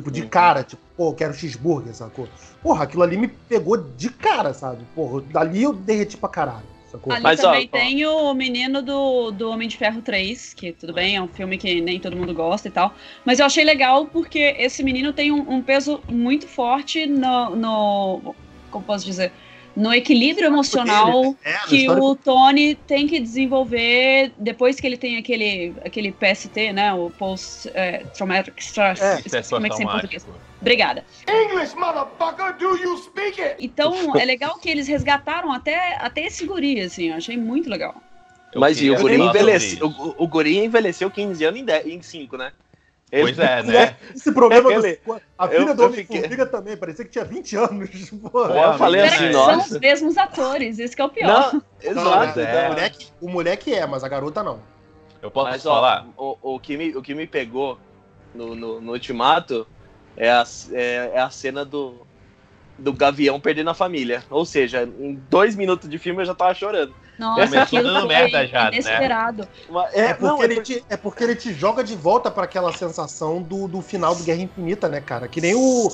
tipo, 0.00 0.10
de 0.10 0.22
Uhum. 0.22 0.28
cara, 0.28 0.62
tipo, 0.62 0.82
pô, 0.96 1.10
eu 1.10 1.14
quero 1.14 1.34
cheeseburger, 1.34 1.94
sacou? 1.94 2.28
Porra, 2.62 2.84
aquilo 2.84 3.02
ali 3.02 3.16
me 3.16 3.28
pegou 3.28 3.76
de 3.76 4.10
cara, 4.10 4.52
sabe? 4.52 4.84
Porra, 4.94 5.22
dali 5.22 5.62
eu 5.62 5.72
derreti 5.72 6.16
pra 6.16 6.28
caralho, 6.28 6.66
sacou? 6.90 7.12
Ali 7.12 7.22
Mas, 7.22 7.40
ó, 7.40 7.44
também 7.44 7.68
ó. 7.72 7.76
tem 7.76 8.06
o 8.06 8.34
menino 8.34 8.82
do, 8.82 9.30
do 9.30 9.50
Homem 9.50 9.68
de 9.68 9.76
Ferro 9.76 10.02
3, 10.02 10.52
que 10.54 10.72
tudo 10.72 10.92
bem, 10.92 11.16
é 11.16 11.22
um 11.22 11.28
filme 11.28 11.56
que 11.56 11.80
nem 11.80 11.98
todo 11.98 12.16
mundo 12.16 12.34
gosta 12.34 12.68
e 12.68 12.70
tal. 12.70 12.94
Mas 13.24 13.38
eu 13.38 13.46
achei 13.46 13.64
legal 13.64 14.06
porque 14.06 14.54
esse 14.58 14.82
menino 14.82 15.12
tem 15.12 15.32
um, 15.32 15.50
um 15.50 15.62
peso 15.62 16.00
muito 16.08 16.46
forte 16.46 17.06
no, 17.06 17.56
no. 17.56 18.34
Como 18.70 18.84
posso 18.84 19.04
dizer? 19.04 19.32
No 19.76 19.92
equilíbrio 19.92 20.46
emocional 20.46 21.36
É, 21.44 21.52
que 21.68 21.88
o 21.90 22.16
Tony 22.16 22.74
tem 22.74 23.06
que 23.06 23.20
desenvolver 23.20 24.32
depois 24.38 24.80
que 24.80 24.86
ele 24.86 24.96
tem 24.96 25.18
aquele, 25.18 25.74
aquele 25.84 26.12
PST, 26.12 26.72
né? 26.72 26.94
O 26.94 27.10
Post 27.10 27.70
é, 27.74 27.98
Traumatic 28.14 28.54
Stress. 28.58 29.02
É. 29.02 29.42
como 29.50 29.66
é 29.66 29.68
que 29.68 29.76
se 29.76 29.82
em 29.82 29.86
português. 29.86 30.22
Traumático. 30.22 30.46
Obrigada. 30.60 31.04
English, 31.28 31.76
motherfucker, 31.76 32.56
do 32.56 32.76
you 32.76 32.96
speak 32.98 33.40
it? 33.40 33.56
Então, 33.60 34.16
é 34.16 34.24
legal 34.24 34.58
que 34.58 34.68
eles 34.68 34.88
resgataram 34.88 35.52
até, 35.52 35.96
até 36.00 36.22
esse 36.22 36.46
guri, 36.46 36.80
assim. 36.80 37.10
Eu 37.10 37.16
achei 37.16 37.36
muito 37.36 37.68
legal. 37.68 37.94
Eu 38.52 38.60
Mas 38.60 38.80
e 38.80 38.90
o 38.90 38.96
Guri 38.96 39.16
isso. 39.56 39.86
O, 39.86 40.24
o 40.24 40.26
Guri 40.26 40.58
envelheceu 40.58 41.10
15 41.10 41.44
anos 41.44 41.60
em, 41.60 41.64
10, 41.64 41.86
em 41.86 42.02
5, 42.02 42.36
né? 42.38 42.52
Pois 43.10 43.38
é, 43.38 43.62
né? 43.62 43.96
Esse 44.14 44.32
problema 44.32 44.68
Aquele- 44.68 44.96
do... 44.96 45.20
A 45.38 45.46
filha 45.48 45.58
eu- 45.60 45.74
do 45.74 45.82
eu 45.82 45.86
Homem 45.86 46.04
fiquei- 46.04 46.46
também, 46.46 46.76
parecia 46.76 47.04
que 47.04 47.10
tinha 47.12 47.24
20 47.24 47.56
anos. 47.56 48.10
Porra. 48.32 48.54
Eu 48.72 48.78
falei 48.78 49.02
assim, 49.02 49.16
Peraí, 49.18 49.32
nossa. 49.32 49.60
São 49.68 49.76
os 49.76 49.80
mesmos 49.80 50.18
atores, 50.18 50.78
isso 50.78 50.96
que 50.96 51.00
é 51.02 51.04
o 51.04 51.08
pior. 51.08 51.26
Não, 51.28 51.52
Não, 51.94 52.22
exato. 52.22 52.38
né? 52.40 52.64
é. 52.64 52.66
o, 52.66 52.68
moleque, 52.70 53.06
o 53.20 53.28
moleque 53.28 53.74
é, 53.74 53.86
mas 53.86 54.02
a 54.02 54.08
garota 54.08 54.42
não. 54.42 54.60
Eu 55.22 55.30
posso 55.30 55.50
Mas, 55.50 55.64
ó, 55.66 55.74
falar? 55.74 56.06
o, 56.16 56.36
o, 56.42 56.60
que 56.60 56.76
me, 56.76 56.96
o 56.96 57.02
que 57.02 57.14
me 57.14 57.26
pegou 57.26 57.78
no, 58.34 58.54
no, 58.54 58.80
no 58.80 58.92
Ultimato 58.92 59.66
é 60.16 60.30
a, 60.30 60.44
é, 60.72 61.10
é 61.14 61.20
a 61.20 61.30
cena 61.30 61.64
do, 61.64 61.94
do 62.76 62.92
Gavião 62.92 63.38
perdendo 63.40 63.70
a 63.70 63.74
família. 63.74 64.24
Ou 64.28 64.44
seja, 64.44 64.82
em 64.82 65.14
dois 65.30 65.54
minutos 65.54 65.88
de 65.88 65.96
filme 65.98 66.22
eu 66.22 66.26
já 66.26 66.34
tava 66.34 66.52
chorando. 66.54 66.94
Nossa, 67.18 67.44
Começou 67.46 67.62
aquilo 67.62 67.82
dando 67.94 68.06
merda 68.06 68.46
já, 68.46 68.64
né? 68.64 68.70
inesperado. 68.74 69.48
Mas- 69.70 69.94
É, 69.94 70.12
porque, 70.14 70.24
não, 70.26 70.42
ele 70.44 70.60
te, 70.60 70.84
é 70.88 70.96
porque 70.96 71.24
ele 71.24 71.34
te 71.34 71.52
joga 71.54 71.82
de 71.82 71.96
volta 71.96 72.30
pra 72.30 72.44
aquela 72.44 72.72
sensação 72.72 73.40
do, 73.40 73.66
do 73.66 73.80
final 73.80 74.14
do 74.14 74.22
Guerra 74.22 74.42
Infinita, 74.42 74.88
né, 74.88 75.00
cara? 75.00 75.26
Que 75.26 75.40
nem 75.40 75.54
o, 75.54 75.90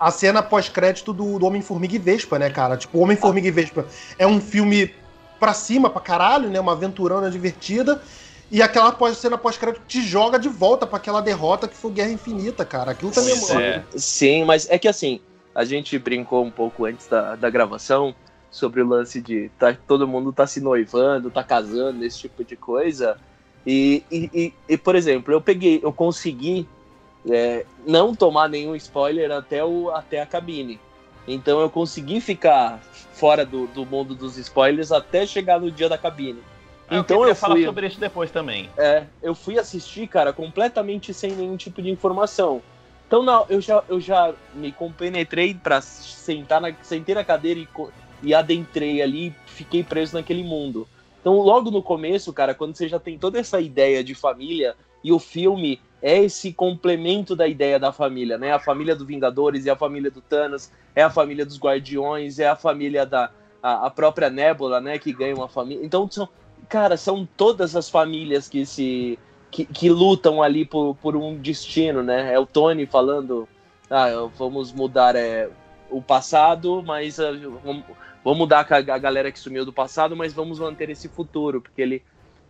a 0.00 0.10
cena 0.10 0.42
pós-crédito 0.42 1.12
do, 1.12 1.38
do 1.38 1.46
Homem-Formiga 1.46 1.94
e 1.94 1.98
Vespa, 1.98 2.38
né, 2.38 2.50
cara? 2.50 2.76
Tipo, 2.76 2.98
Homem-Formiga 2.98 3.46
e 3.46 3.50
Vespa 3.52 3.86
é 4.18 4.26
um 4.26 4.40
filme 4.40 4.92
pra 5.38 5.54
cima, 5.54 5.88
pra 5.90 6.00
caralho, 6.00 6.48
né? 6.48 6.58
Uma 6.58 6.72
aventurona 6.72 7.30
divertida. 7.30 8.02
E 8.50 8.60
aquela 8.62 8.92
pós, 8.92 9.16
cena 9.16 9.38
pós-crédito 9.38 9.82
te 9.86 10.02
joga 10.02 10.38
de 10.38 10.48
volta 10.48 10.86
pra 10.86 10.96
aquela 10.98 11.20
derrota 11.20 11.66
que 11.66 11.76
foi 11.76 11.90
Guerra 11.92 12.10
Infinita, 12.10 12.64
cara. 12.64 12.92
Aquilo 12.92 13.10
também 13.10 13.34
é. 13.34 13.62
é. 13.62 13.84
Sim, 13.96 14.44
mas 14.44 14.68
é 14.70 14.78
que 14.78 14.86
assim, 14.86 15.20
a 15.54 15.64
gente 15.64 15.98
brincou 15.98 16.44
um 16.44 16.50
pouco 16.50 16.84
antes 16.84 17.06
da, 17.06 17.36
da 17.36 17.48
gravação 17.48 18.14
sobre 18.54 18.80
o 18.82 18.86
lance 18.86 19.20
de 19.20 19.50
tá, 19.58 19.74
todo 19.74 20.06
mundo 20.06 20.32
tá 20.32 20.46
se 20.46 20.60
noivando, 20.60 21.28
tá 21.28 21.42
casando, 21.42 22.04
esse 22.04 22.20
tipo 22.20 22.44
de 22.44 22.56
coisa. 22.56 23.16
E, 23.66 24.04
e, 24.08 24.30
e, 24.32 24.54
e 24.68 24.78
por 24.78 24.94
exemplo, 24.94 25.34
eu 25.34 25.40
peguei, 25.40 25.80
eu 25.82 25.92
consegui 25.92 26.68
é, 27.28 27.66
não 27.84 28.14
tomar 28.14 28.48
nenhum 28.48 28.76
spoiler 28.76 29.32
até, 29.32 29.64
o, 29.64 29.90
até 29.90 30.22
a 30.22 30.26
cabine. 30.26 30.78
Então 31.26 31.60
eu 31.60 31.68
consegui 31.68 32.20
ficar 32.20 32.78
fora 33.12 33.44
do, 33.44 33.66
do 33.66 33.84
mundo 33.84 34.14
dos 34.14 34.38
spoilers 34.38 34.92
até 34.92 35.26
chegar 35.26 35.58
no 35.58 35.68
dia 35.68 35.88
da 35.88 35.98
cabine. 35.98 36.40
Ah, 36.86 36.98
então 36.98 37.22
eu, 37.22 37.30
eu 37.30 37.34
falar 37.34 37.56
fui, 37.56 37.64
sobre 37.64 37.88
isso 37.88 37.98
depois 37.98 38.30
também. 38.30 38.70
é, 38.78 39.04
eu 39.20 39.34
fui 39.34 39.58
assistir, 39.58 40.06
cara, 40.06 40.32
completamente 40.32 41.12
sem 41.12 41.32
nenhum 41.32 41.56
tipo 41.56 41.82
de 41.82 41.90
informação. 41.90 42.62
Então 43.08 43.20
não, 43.20 43.46
eu 43.48 43.60
já, 43.60 43.82
eu 43.88 44.00
já 44.00 44.32
me 44.54 44.70
compenetrei 44.70 45.54
pra 45.54 45.80
sentar 45.80 46.60
na, 46.60 46.72
sentei 46.82 47.16
na 47.16 47.24
cadeira 47.24 47.58
e, 47.58 47.66
e 48.24 48.34
adentrei 48.34 49.02
ali, 49.02 49.34
fiquei 49.46 49.82
preso 49.82 50.14
naquele 50.16 50.42
mundo. 50.42 50.88
Então 51.20 51.40
logo 51.40 51.70
no 51.70 51.82
começo, 51.82 52.32
cara, 52.32 52.54
quando 52.54 52.74
você 52.74 52.88
já 52.88 52.98
tem 52.98 53.18
toda 53.18 53.38
essa 53.38 53.60
ideia 53.60 54.02
de 54.02 54.14
família 54.14 54.74
e 55.02 55.12
o 55.12 55.18
filme 55.18 55.80
é 56.02 56.18
esse 56.22 56.52
complemento 56.52 57.34
da 57.34 57.48
ideia 57.48 57.78
da 57.78 57.92
família, 57.92 58.36
né? 58.36 58.52
A 58.52 58.58
família 58.58 58.94
do 58.94 59.06
Vingadores 59.06 59.64
e 59.64 59.70
a 59.70 59.76
família 59.76 60.10
do 60.10 60.20
Thanos, 60.20 60.70
é 60.94 61.02
a 61.02 61.10
família 61.10 61.46
dos 61.46 61.58
Guardiões, 61.58 62.38
é 62.38 62.46
a 62.46 62.56
família 62.56 63.06
da 63.06 63.30
a, 63.62 63.86
a 63.86 63.90
própria 63.90 64.28
Nebula, 64.28 64.78
né, 64.78 64.98
que 64.98 65.10
ganha 65.10 65.34
uma 65.34 65.48
família. 65.48 65.82
Então 65.82 66.06
são, 66.10 66.28
cara, 66.68 66.98
são 66.98 67.26
todas 67.36 67.74
as 67.74 67.88
famílias 67.88 68.46
que 68.46 68.66
se 68.66 69.18
que, 69.50 69.64
que 69.64 69.88
lutam 69.88 70.42
ali 70.42 70.66
por, 70.66 70.96
por 70.96 71.16
um 71.16 71.36
destino, 71.36 72.02
né? 72.02 72.34
É 72.34 72.38
o 72.38 72.44
Tony 72.44 72.86
falando, 72.86 73.48
ah, 73.88 74.28
vamos 74.36 74.72
mudar 74.72 75.14
é, 75.14 75.48
o 75.88 76.02
passado, 76.02 76.82
mas 76.84 77.20
ah, 77.20 77.30
vamos, 77.64 77.84
vamos 78.24 78.38
mudar 78.38 78.66
a, 78.68 78.76
a 78.76 78.98
galera 78.98 79.30
que 79.30 79.38
sumiu 79.38 79.64
do 79.64 79.72
passado, 79.72 80.16
mas 80.16 80.32
vamos 80.32 80.58
manter 80.58 80.88
esse 80.90 81.08
futuro, 81.08 81.60
porque 81.60 81.82
ele 81.82 82.02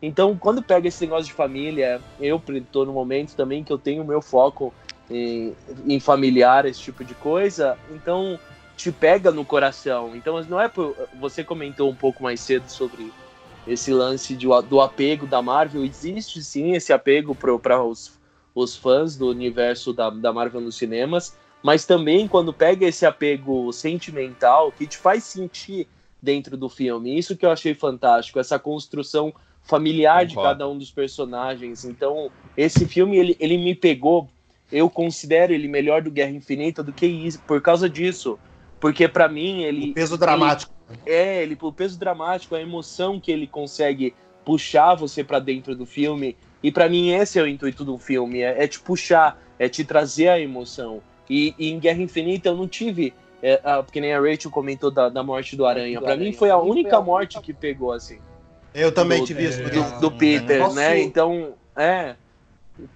então, 0.07 0.37
quando 0.37 0.63
pega 0.63 0.87
esse 0.87 1.03
negócio 1.03 1.25
de 1.25 1.33
família, 1.33 1.99
eu 2.21 2.43
tô 2.71 2.85
no 2.85 2.93
momento 2.93 3.35
também 3.35 3.65
que 3.65 3.73
eu 3.73 3.79
tenho 3.79 4.03
o 4.03 4.07
meu 4.07 4.21
foco 4.21 4.73
em, 5.11 5.55
em 5.87 5.99
familiar, 5.99 6.67
esse 6.67 6.81
tipo 6.81 7.03
de 7.03 7.15
coisa, 7.15 7.79
então 7.91 8.39
te 8.77 8.93
pega 8.93 9.31
no 9.31 9.47
coração. 9.47 10.15
Então, 10.15 10.43
não 10.45 10.61
é 10.61 10.69
por. 10.69 10.95
Você 11.19 11.43
comentou 11.43 11.91
um 11.91 11.95
pouco 11.95 12.23
mais 12.23 12.41
cedo 12.41 12.69
sobre 12.69 13.11
esse 13.67 13.93
lance 13.93 14.37
de, 14.37 14.47
do 14.69 14.81
apego 14.81 15.27
da 15.27 15.41
Marvel. 15.41 15.83
Existe 15.83 16.43
sim 16.43 16.73
esse 16.73 16.93
apego 16.93 17.35
para 17.35 17.83
os, 17.83 18.13
os 18.55 18.77
fãs 18.77 19.17
do 19.17 19.29
universo 19.29 19.93
da, 19.95 20.11
da 20.11 20.33
Marvel 20.35 20.61
nos 20.61 20.77
cinemas, 20.77 21.35
mas 21.65 21.87
também 21.87 22.29
quando 22.29 22.53
pega 22.53 22.87
esse 22.87 23.07
apego 23.07 23.73
sentimental 23.73 24.71
que 24.71 24.87
te 24.87 24.99
faz 24.99 25.25
sentir 25.25 25.89
dentro 26.21 26.59
do 26.59 26.69
filme. 26.69 27.19
Isso 27.19 27.35
que 27.35 27.47
eu 27.47 27.51
achei 27.51 27.73
fantástico, 27.73 28.39
essa 28.39 28.59
construção 28.59 29.33
familiar 29.63 30.27
de 30.27 30.35
cada 30.35 30.69
um 30.69 30.77
dos 30.77 30.91
personagens. 30.91 31.87
Então, 31.87 32.31
esse 32.55 32.87
filme 32.87 33.17
ele, 33.17 33.35
ele 33.41 33.57
me 33.57 33.75
pegou. 33.75 34.29
Eu 34.71 34.91
considero 34.91 35.55
ele 35.55 35.67
melhor 35.67 36.03
do 36.03 36.11
Guerra 36.11 36.33
Infinita 36.33 36.83
do 36.83 36.93
que 36.93 37.07
isso, 37.07 37.41
por 37.47 37.63
causa 37.63 37.89
disso. 37.89 38.39
Porque 38.79 39.09
para 39.09 39.27
mim 39.27 39.63
ele 39.63 39.93
O 39.93 39.95
peso 39.95 40.19
dramático. 40.19 40.71
é, 41.07 41.43
ele, 41.43 41.57
o 41.59 41.73
peso 41.73 41.99
dramático, 41.99 42.55
a 42.55 42.61
emoção 42.61 43.19
que 43.19 43.33
ele 43.33 43.47
consegue 43.47 44.15
puxar 44.45 44.95
você 44.95 45.25
pra 45.25 45.39
dentro 45.39 45.75
do 45.75 45.87
filme. 45.87 46.37
E 46.63 46.71
pra 46.71 46.91
mim 46.91 47.13
esse 47.13 47.39
é 47.39 47.43
o 47.43 47.49
intuito 47.49 47.87
do 47.87 47.97
filme, 47.97 48.41
é, 48.41 48.65
é 48.65 48.69
te 48.69 48.79
puxar, 48.81 49.43
é 49.59 49.67
te 49.67 49.83
trazer 49.83 50.29
a 50.29 50.39
emoção. 50.39 51.03
E, 51.29 51.55
e 51.59 51.71
em 51.71 51.79
Guerra 51.79 52.03
Infinita 52.03 52.49
eu 52.51 52.57
não 52.57 52.69
tive, 52.69 53.15
é, 53.43 53.61
a, 53.65 53.83
porque 53.83 54.01
nem 54.01 54.13
a 54.13 54.21
Rachel 54.21 54.51
comentou 54.51 54.91
da, 54.91 55.09
da 55.09 55.23
morte 55.23 55.57
do 55.57 55.65
Aranha. 55.67 56.01
Pra 56.01 56.17
mim 56.17 56.33
foi 56.33 56.51
a 56.51 56.59
única 56.59 57.01
morte 57.01 57.41
que 57.41 57.53
pegou 57.53 57.93
assim 57.93 58.19
Eu 58.75 58.93
também 58.93 59.21
do- 59.21 59.27
tive 59.27 59.45
isso. 59.45 59.61
é, 59.61 59.71
do, 59.71 60.01
do 60.01 60.11
Peter, 60.13 60.59
Posso- 60.63 60.77
né? 60.77 61.01
Então, 61.01 61.55
é. 61.77 62.17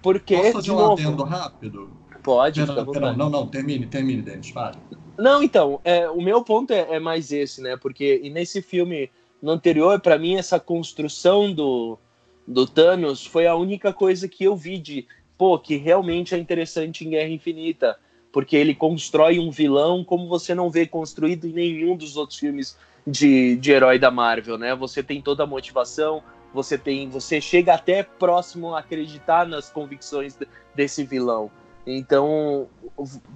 Porque 0.01 0.35
Posso 0.35 0.47
de 0.47 0.53
fazer 0.53 0.71
um 0.71 0.75
novo, 0.75 0.93
adendo 0.93 1.23
rápido? 1.23 1.89
pode, 2.21 2.59
perdão, 2.65 2.85
vontade. 2.85 3.17
não, 3.17 3.29
não, 3.29 3.47
termine, 3.47 3.85
termine, 3.87 4.21
Denis, 4.21 4.49
fale. 4.49 4.77
Não, 5.17 5.41
então, 5.41 5.79
é, 5.83 6.09
o 6.09 6.21
meu 6.21 6.43
ponto 6.43 6.71
é, 6.71 6.95
é 6.95 6.99
mais 6.99 7.31
esse, 7.31 7.61
né? 7.61 7.77
Porque 7.77 8.19
e 8.21 8.29
nesse 8.29 8.61
filme, 8.61 9.09
no 9.41 9.51
anterior, 9.51 9.99
pra 10.01 10.17
mim, 10.19 10.35
essa 10.35 10.59
construção 10.59 11.51
do, 11.53 11.97
do 12.45 12.67
Thanos 12.67 13.25
foi 13.25 13.47
a 13.47 13.55
única 13.55 13.93
coisa 13.93 14.27
que 14.27 14.43
eu 14.43 14.55
vi 14.55 14.77
de, 14.77 15.07
pô, 15.37 15.57
que 15.57 15.77
realmente 15.77 16.35
é 16.35 16.37
interessante 16.37 17.05
em 17.05 17.09
Guerra 17.11 17.29
Infinita. 17.29 17.97
Porque 18.31 18.55
ele 18.55 18.75
constrói 18.75 19.39
um 19.39 19.49
vilão 19.49 20.03
como 20.03 20.27
você 20.27 20.53
não 20.53 20.69
vê 20.69 20.85
construído 20.85 21.45
em 21.45 21.53
nenhum 21.53 21.95
dos 21.95 22.15
outros 22.15 22.37
filmes 22.37 22.77
de, 23.05 23.55
de 23.55 23.71
herói 23.71 23.97
da 23.97 24.11
Marvel, 24.11 24.57
né? 24.57 24.75
Você 24.75 25.01
tem 25.01 25.21
toda 25.21 25.43
a 25.43 25.47
motivação, 25.47 26.21
você 26.53 26.77
tem. 26.77 27.09
Você 27.09 27.41
chega 27.41 27.73
até 27.73 28.03
próximo 28.03 28.75
a 28.75 28.79
acreditar 28.79 29.47
nas 29.47 29.69
convicções 29.71 30.35
de- 30.35 30.47
desse 30.75 31.03
vilão. 31.03 31.49
Então, 31.85 32.67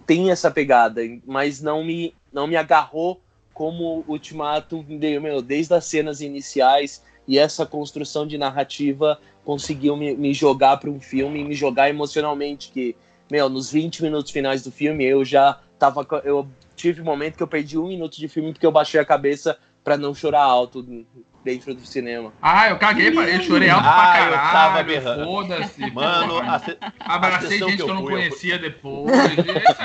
tem 0.05 0.29
essa 0.29 0.51
pegada, 0.51 1.01
mas 1.25 1.62
não 1.62 1.83
me, 1.83 2.13
não 2.31 2.45
me 2.45 2.55
agarrou 2.55 3.19
como 3.53 4.03
Ultimato, 4.07 4.83
meu, 4.88 5.41
desde 5.41 5.73
as 5.73 5.85
cenas 5.85 6.21
iniciais 6.21 7.03
e 7.27 7.38
essa 7.38 7.65
construção 7.65 8.27
de 8.27 8.38
narrativa 8.38 9.19
conseguiu 9.45 9.95
me, 9.95 10.15
me 10.15 10.33
jogar 10.33 10.77
para 10.77 10.89
um 10.89 11.00
filme 11.00 11.39
e 11.39 11.43
me 11.43 11.55
jogar 11.55 11.89
emocionalmente, 11.89 12.71
que, 12.71 12.95
meu, 13.32 13.50
nos 13.50 13.72
20 13.72 14.01
minutos 14.03 14.32
finais 14.32 14.63
do 14.63 14.72
filme 14.72 15.03
eu 15.06 15.24
já 15.25 15.58
tava, 15.80 16.06
eu 16.24 16.48
tive 16.75 17.01
um 17.01 17.06
momento 17.06 17.38
que 17.38 17.44
eu 17.44 17.48
perdi 17.48 17.77
um 17.77 17.88
minuto 17.88 18.18
de 18.18 18.27
filme 18.27 18.51
porque 18.53 18.65
eu 18.65 18.72
baixei 18.72 19.00
a 19.00 19.06
cabeça 19.06 19.58
para 19.84 19.98
não 19.98 20.13
chorar 20.15 20.42
alto 20.44 20.86
dentro 21.44 21.74
do 21.74 21.86
cinema. 21.86 22.32
Ah, 22.42 22.70
eu 22.70 22.77
caguei, 22.77 23.12
pra... 23.12 23.30
eu 23.30 23.42
chorei 23.42 23.70
alto 23.70 23.86
Ah, 23.86 23.92
pra 24.13 24.25
eu 24.25 24.32
tava 24.32 24.51
caralho. 24.51 24.88
berrando. 24.88 25.25
Foda-se. 25.25 25.92
Mano, 25.92 26.38
a, 26.39 26.60
se- 26.60 26.77
Abracei 27.01 27.60
gente 27.60 27.72
que 27.72 27.75
que 27.77 27.82
eu 27.82 27.88
eu 27.89 27.94
não 27.96 28.01
fui, 28.03 28.13
eu 28.13 28.18
conhecia 28.18 28.58
depois. 28.60 29.12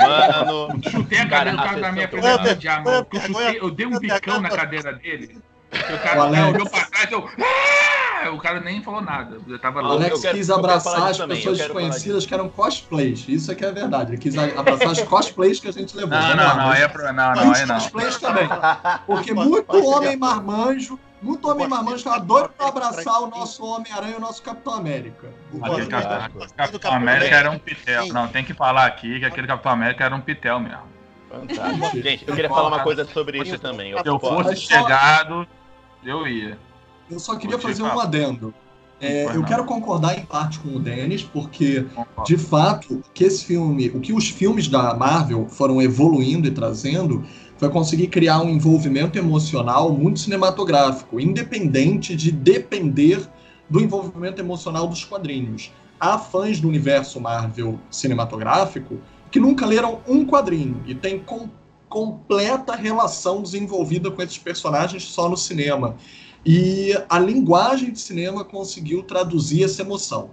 mano, 0.00 0.80
Chutei 0.90 1.18
a 1.18 1.28
cadeira 1.28 1.57
do 1.57 1.62
cara 1.64 1.80
da 1.80 1.92
minha 1.92 2.04
eu- 2.04 2.54
de 2.54 2.68
porque 3.04 3.16
Eu, 3.16 3.21
chutei, 3.23 3.59
eu 3.61 3.71
dei 3.73 3.87
um 3.87 3.99
bicão 3.99 4.40
na 4.40 4.50
cadeira 4.50 4.92
dele. 4.92 5.37
O 5.72 5.98
cara 6.02 6.18
O 6.18 6.22
Alex. 6.22 6.54
olhou 6.54 6.70
pra 6.70 6.84
trás, 6.87 7.12
eu. 7.12 7.28
"Ah!" 7.42 8.30
O 8.30 8.38
cara 8.38 8.60
nem 8.60 8.82
falou 8.82 9.00
nada. 9.00 9.38
Eu 9.46 9.58
tava 9.58 9.80
O. 9.82 9.87
Alex 9.87 10.20
quero- 10.20 10.37
quis 10.37 10.50
abraçar 10.50 11.02
as 11.10 11.18
pessoas 11.18 11.58
desconhecidas 11.58 12.26
que 12.26 12.34
eram 12.34 12.48
cosplays. 12.48 13.25
Isso 13.28 13.52
é 13.52 13.54
que 13.54 13.64
é 13.64 13.70
verdade. 13.70 14.10
Ele 14.12 14.18
quis 14.18 14.37
abraçar 14.37 14.90
as 14.90 15.02
cosplays 15.02 15.60
que 15.60 15.68
a 15.68 15.72
gente 15.72 15.94
levou. 15.96 16.10
Não, 16.10 16.20
Vamos 16.20 16.37
não, 16.37 16.56
não, 16.56 16.70
aí 16.70 16.82
é 16.82 16.88
pro... 16.88 17.12
não, 17.12 17.34
não, 17.34 17.50
os 17.52 17.60
não. 17.66 17.75
cosplays 17.76 18.18
também. 18.18 18.48
Porque 19.06 19.32
muito 19.32 19.76
homem 19.87 20.16
marmanjo, 20.16 20.98
muito 21.22 21.46
homem 21.48 21.68
Posso 21.68 21.70
marmanjo 21.70 21.96
estava 21.96 22.20
doido 22.20 22.48
pra 22.50 22.68
abraçar 22.68 23.22
o 23.22 23.28
nosso 23.28 23.64
Homem-Aranha 23.64 24.14
e 24.14 24.16
o 24.16 24.20
nosso 24.20 24.42
Capitão 24.42 24.75
América. 24.75 25.28
Aquele 25.62 25.87
Posso- 25.87 25.88
Capitão, 25.88 26.46
Capitão 26.56 26.92
América 26.92 27.37
era 27.37 27.50
um 27.50 27.58
pitel. 27.58 28.02
Sim. 28.04 28.12
Não, 28.12 28.26
tem 28.28 28.44
que 28.44 28.52
falar 28.52 28.87
aqui 28.87 29.20
que 29.20 29.25
aquele 29.26 29.46
Capitão 29.46 29.72
América 29.72 30.04
era 30.04 30.14
um 30.14 30.20
pitel 30.20 30.58
mesmo. 30.58 30.82
fantástico. 31.30 32.02
Gente, 32.02 32.25
eu 32.26 32.34
queria 32.34 32.48
falar 32.48 32.68
uma 32.68 32.80
coisa 32.80 33.04
sobre 33.04 33.38
isso 33.42 33.58
também. 33.58 33.92
Se 33.96 34.06
eu 34.08 34.18
fosse 34.18 34.56
chegado, 34.56 35.46
eu 36.05 36.26
ia. 36.26 36.59
Eu 37.11 37.19
só 37.19 37.37
queria 37.37 37.59
fazer 37.59 37.83
um 37.83 37.99
adendo. 37.99 38.55
É, 39.00 39.26
eu 39.26 39.35
não. 39.35 39.45
quero 39.45 39.64
concordar 39.64 40.19
em 40.19 40.25
parte 40.25 40.59
com 40.59 40.71
o 40.71 40.81
Denis, 40.81 41.23
porque 41.23 41.87
de 42.26 42.37
fato, 42.37 43.00
que 43.14 43.25
esse 43.25 43.45
filme, 43.45 43.90
o 43.90 44.00
que 44.00 44.12
os 44.12 44.28
filmes 44.28 44.67
da 44.67 44.93
Marvel 44.95 45.47
foram 45.49 45.81
evoluindo 45.81 46.49
e 46.49 46.50
trazendo 46.50 47.25
foi 47.57 47.69
conseguir 47.71 48.09
criar 48.09 48.40
um 48.40 48.49
envolvimento 48.49 49.19
emocional 49.19 49.93
muito 49.93 50.21
cinematográfico, 50.21 51.21
independente 51.21 52.14
de 52.17 52.33
depender 52.33 53.28
do 53.71 53.81
envolvimento 53.81 54.40
emocional 54.40 54.87
dos 54.88 55.05
quadrinhos. 55.05 55.73
Há 56.00 56.19
fãs 56.19 56.61
do 56.61 56.69
universo 56.69 57.21
Marvel 57.21 57.78
cinematográfico 57.90 58.99
que 59.31 59.38
nunca 59.38 59.67
leram 59.67 60.00
um 60.09 60.25
quadrinho 60.25 60.83
e 60.87 60.95
tem 60.95 61.19
com- 61.19 61.49
completa 61.88 62.75
relação 62.75 63.42
desenvolvida 63.42 64.11
com 64.11 64.23
esses 64.23 64.38
personagens 64.38 65.04
só 65.04 65.28
no 65.28 65.37
cinema. 65.37 65.97
E 66.45 66.92
a 67.09 67.18
linguagem 67.18 67.90
de 67.92 68.00
cinema 68.00 68.45
conseguiu 68.45 69.02
traduzir 69.02 69.64
essa 69.64 69.83
emoção. 69.83 70.30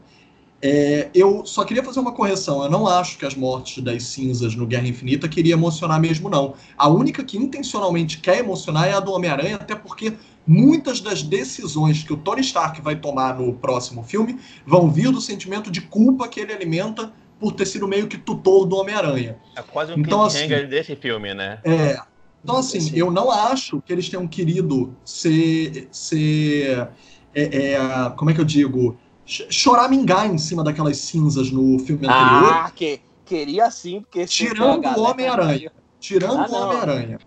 É, 0.61 1.09
eu 1.13 1.45
só 1.45 1.63
queria 1.63 1.83
fazer 1.83 1.99
uma 1.99 2.13
correção. 2.13 2.63
Eu 2.63 2.69
não 2.69 2.87
acho 2.87 3.17
que 3.17 3.25
as 3.25 3.35
mortes 3.35 3.83
das 3.83 4.03
cinzas 4.03 4.55
no 4.55 4.65
Guerra 4.65 4.87
Infinita 4.87 5.27
queria 5.27 5.53
emocionar 5.53 5.99
mesmo, 5.99 6.29
não. 6.29 6.53
A 6.77 6.87
única 6.87 7.23
que 7.23 7.37
intencionalmente 7.37 8.19
quer 8.19 8.39
emocionar 8.39 8.87
é 8.87 8.93
a 8.93 8.99
do 8.99 9.11
Homem-Aranha, 9.11 9.57
até 9.57 9.75
porque 9.75 10.13
muitas 10.47 11.01
das 11.01 11.21
decisões 11.21 12.03
que 12.03 12.13
o 12.13 12.17
Tony 12.17 12.41
Stark 12.41 12.81
vai 12.81 12.95
tomar 12.95 13.37
no 13.37 13.53
próximo 13.53 14.03
filme 14.03 14.39
vão 14.65 14.89
vir 14.89 15.11
do 15.11 15.21
sentimento 15.21 15.69
de 15.69 15.81
culpa 15.81 16.27
que 16.27 16.39
ele 16.39 16.53
alimenta 16.53 17.11
por 17.39 17.51
ter 17.53 17.65
sido 17.65 17.87
meio 17.87 18.07
que 18.07 18.17
tutor 18.17 18.65
do 18.65 18.75
Homem-Aranha. 18.77 19.37
É 19.55 19.61
quase 19.61 19.91
um 19.93 19.99
Então, 19.99 20.23
assim, 20.23 20.47
desse 20.47 20.95
filme, 20.95 21.33
né? 21.33 21.59
É, 21.63 21.99
então, 22.43 22.57
assim, 22.57 22.79
Sim. 22.79 22.91
eu 22.95 23.11
não 23.11 23.29
acho 23.31 23.81
que 23.81 23.91
eles 23.91 24.07
tenham 24.09 24.27
querido 24.27 24.95
ser. 25.03 25.87
ser 25.91 26.87
é, 27.33 27.73
é, 27.73 28.09
como 28.15 28.29
é 28.31 28.33
que 28.33 28.39
eu 28.39 28.45
digo? 28.45 28.97
Ch- 29.25 29.47
Choramingar 29.49 30.27
em 30.27 30.37
cima 30.37 30.63
daquelas 30.63 30.97
cinzas 30.97 31.51
no 31.51 31.77
filme 31.79 32.07
anterior. 32.07 32.53
Ah, 32.53 32.71
que, 32.73 33.01
queria 33.25 33.69
sim, 33.71 34.01
porque 34.01 34.25
Tirando 34.25 34.77
o 34.77 34.81
galera- 34.81 35.01
Homem-Aranha. 35.01 35.71
Tirando 35.99 36.39
Ah, 36.39 36.47
o. 36.49 36.53
Homem-Aranha. 36.55 37.19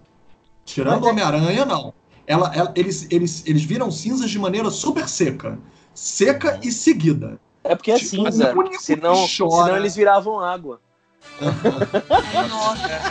Tirando 0.65 1.05
o 1.05 1.09
Homem-Aranha, 1.09 1.65
não. 1.65 1.93
Ela, 2.27 2.55
ela- 2.55 2.73
eles, 2.77 3.07
eles, 3.11 3.43
eles 3.47 3.63
viram 3.65 3.91
cinzas 3.91 4.31
de 4.31 4.39
maneira 4.39 4.71
super 4.71 5.09
seca. 5.09 5.59
Seca 5.93 6.61
e 6.63 6.71
seguida. 6.71 7.41
É 7.69 7.75
porque 7.75 7.93
é 7.93 7.97
Tipo, 7.99 8.11
cinza. 8.11 8.55
que 8.71 8.79
Senão, 8.79 9.15
senão 9.27 9.77
eles 9.77 9.95
viravam 9.95 10.41
água. 10.41 10.81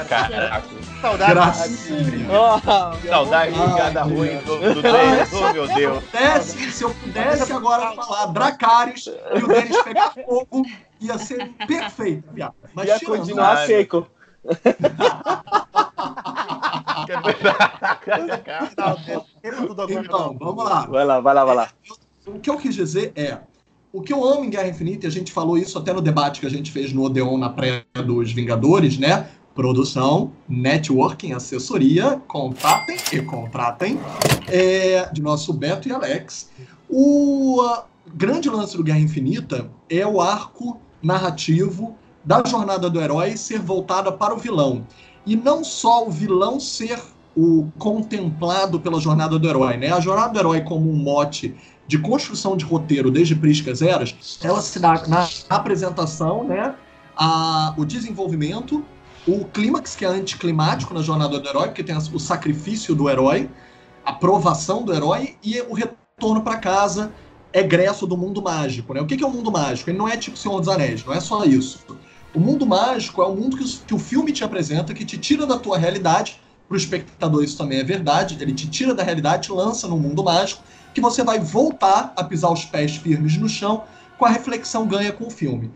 Caraca. 0.09 0.63
Saudade. 1.01 1.39
Oh, 2.29 3.07
Saudade 3.07 3.53
de 3.53 3.59
meu 3.59 4.01
ruim 4.01 4.37
do, 4.39 4.73
do 4.73 4.81
Denis. 4.81 5.31
Oh, 5.33 5.53
meu 5.53 5.67
Deus. 5.67 6.03
pudesse, 6.03 6.71
se 6.71 6.83
eu 6.83 6.89
pudesse 6.95 7.53
agora 7.53 7.93
falar 7.93 8.25
Dracarys 8.27 9.05
e 9.07 9.43
o 9.43 9.47
Denis 9.47 9.81
pegar 9.83 10.11
fogo, 10.11 10.65
ia 10.99 11.17
ser 11.17 11.49
perfeito. 11.67 12.27
Mas 12.73 12.87
ia 12.87 12.99
tirando, 12.99 13.17
continuar 13.19 13.65
seco. 13.67 14.07
Então, 19.89 20.37
vamos 20.39 20.65
lá. 20.65 20.85
Vai 20.85 21.05
lá, 21.05 21.19
vai 21.19 21.33
lá, 21.33 21.45
vai 21.45 21.55
lá. 21.55 21.69
O 22.25 22.39
que 22.39 22.49
eu 22.49 22.57
quis 22.57 22.75
dizer 22.75 23.11
é, 23.15 23.37
o 23.97 24.01
que 24.01 24.13
eu 24.13 24.23
amo 24.23 24.45
em 24.45 24.49
Guerra 24.51 24.67
Infinita, 24.67 25.07
e 25.07 25.09
a 25.09 25.11
gente 25.11 25.31
falou 25.31 25.57
isso 25.57 25.75
até 25.75 25.91
no 25.91 26.01
debate 26.01 26.39
que 26.39 26.45
a 26.45 26.49
gente 26.51 26.71
fez 26.71 26.93
no 26.93 27.01
Odeon 27.01 27.35
na 27.35 27.49
pré 27.49 27.83
dos 28.05 28.31
Vingadores, 28.31 28.95
né? 28.99 29.27
Produção, 29.55 30.31
networking, 30.47 31.33
assessoria, 31.33 32.21
contatem 32.27 32.95
e 33.11 33.19
contratem, 33.23 33.99
é, 34.47 35.09
de 35.11 35.19
nosso 35.19 35.51
Beto 35.51 35.89
e 35.89 35.91
Alex. 35.91 36.51
O 36.87 37.59
ah, 37.63 37.85
grande 38.13 38.47
lance 38.51 38.77
do 38.77 38.83
Guerra 38.83 38.99
Infinita 38.99 39.67
é 39.89 40.05
o 40.05 40.21
arco 40.21 40.79
narrativo 41.01 41.95
da 42.23 42.43
jornada 42.45 42.91
do 42.91 43.01
herói 43.01 43.35
ser 43.35 43.57
voltada 43.57 44.11
para 44.11 44.31
o 44.31 44.37
vilão. 44.37 44.85
E 45.25 45.35
não 45.35 45.63
só 45.63 46.07
o 46.07 46.11
vilão 46.11 46.59
ser 46.59 47.01
o 47.35 47.67
contemplado 47.79 48.79
pela 48.79 48.99
jornada 48.99 49.39
do 49.39 49.49
herói, 49.49 49.75
né? 49.75 49.91
A 49.91 49.99
jornada 49.99 50.33
do 50.33 50.39
herói 50.39 50.61
como 50.61 50.87
um 50.87 50.95
mote 50.95 51.55
de 51.87 51.97
construção 51.97 52.57
de 52.57 52.65
roteiro 52.65 53.09
desde 53.09 53.35
Priscas 53.35 53.81
Eras, 53.81 54.39
ela 54.43 54.61
se 54.61 54.79
dá 54.79 55.07
na 55.07 55.27
apresentação, 55.49 56.43
né? 56.43 56.75
A, 57.15 57.73
o 57.77 57.85
desenvolvimento, 57.85 58.83
o 59.27 59.45
clímax, 59.45 59.95
que 59.95 60.05
é 60.05 60.07
anticlimático 60.07 60.93
na 60.93 61.01
jornada 61.01 61.39
do 61.39 61.47
herói, 61.47 61.67
porque 61.67 61.83
tem 61.83 61.95
o 61.95 62.19
sacrifício 62.19 62.93
do 62.93 63.09
herói, 63.09 63.49
a 64.05 64.13
provação 64.13 64.83
do 64.83 64.93
herói 64.93 65.35
e 65.43 65.59
o 65.61 65.73
retorno 65.73 66.41
para 66.41 66.57
casa, 66.57 67.11
egresso 67.51 68.05
do 68.05 68.17
mundo 68.17 68.41
mágico, 68.41 68.93
né? 68.93 69.01
O 69.01 69.05
que 69.05 69.21
é 69.23 69.25
o 69.27 69.31
mundo 69.31 69.51
mágico? 69.51 69.89
Ele 69.89 69.97
não 69.97 70.07
é 70.07 70.15
tipo 70.17 70.37
Senhor 70.37 70.59
dos 70.59 70.69
Anéis, 70.69 71.03
não 71.03 71.13
é 71.13 71.19
só 71.19 71.43
isso. 71.43 71.79
O 72.33 72.39
mundo 72.39 72.65
mágico 72.65 73.21
é 73.21 73.25
o 73.25 73.35
mundo 73.35 73.57
que 73.57 73.93
o 73.93 73.99
filme 73.99 74.31
te 74.31 74.43
apresenta, 74.43 74.93
que 74.93 75.05
te 75.05 75.17
tira 75.17 75.45
da 75.45 75.57
tua 75.57 75.77
realidade. 75.77 76.39
Para 76.67 76.75
o 76.75 76.77
espectador, 76.77 77.43
isso 77.43 77.57
também 77.57 77.79
é 77.79 77.83
verdade. 77.83 78.37
Ele 78.39 78.53
te 78.53 78.67
tira 78.69 78.93
da 78.93 79.01
realidade, 79.01 79.47
te 79.47 79.51
lança 79.51 79.87
no 79.87 79.97
mundo 79.97 80.23
mágico, 80.23 80.61
que 80.97 81.01
você 81.01 81.23
vai 81.23 81.39
voltar 81.39 82.11
a 82.15 82.23
pisar 82.23 82.51
os 82.51 82.65
pés 82.65 82.95
firmes 82.95 83.37
no 83.37 83.47
chão 83.47 83.83
com 84.17 84.25
a 84.25 84.29
reflexão 84.29 84.87
ganha 84.87 85.11
com 85.11 85.27
o 85.27 85.29
filme. 85.29 85.69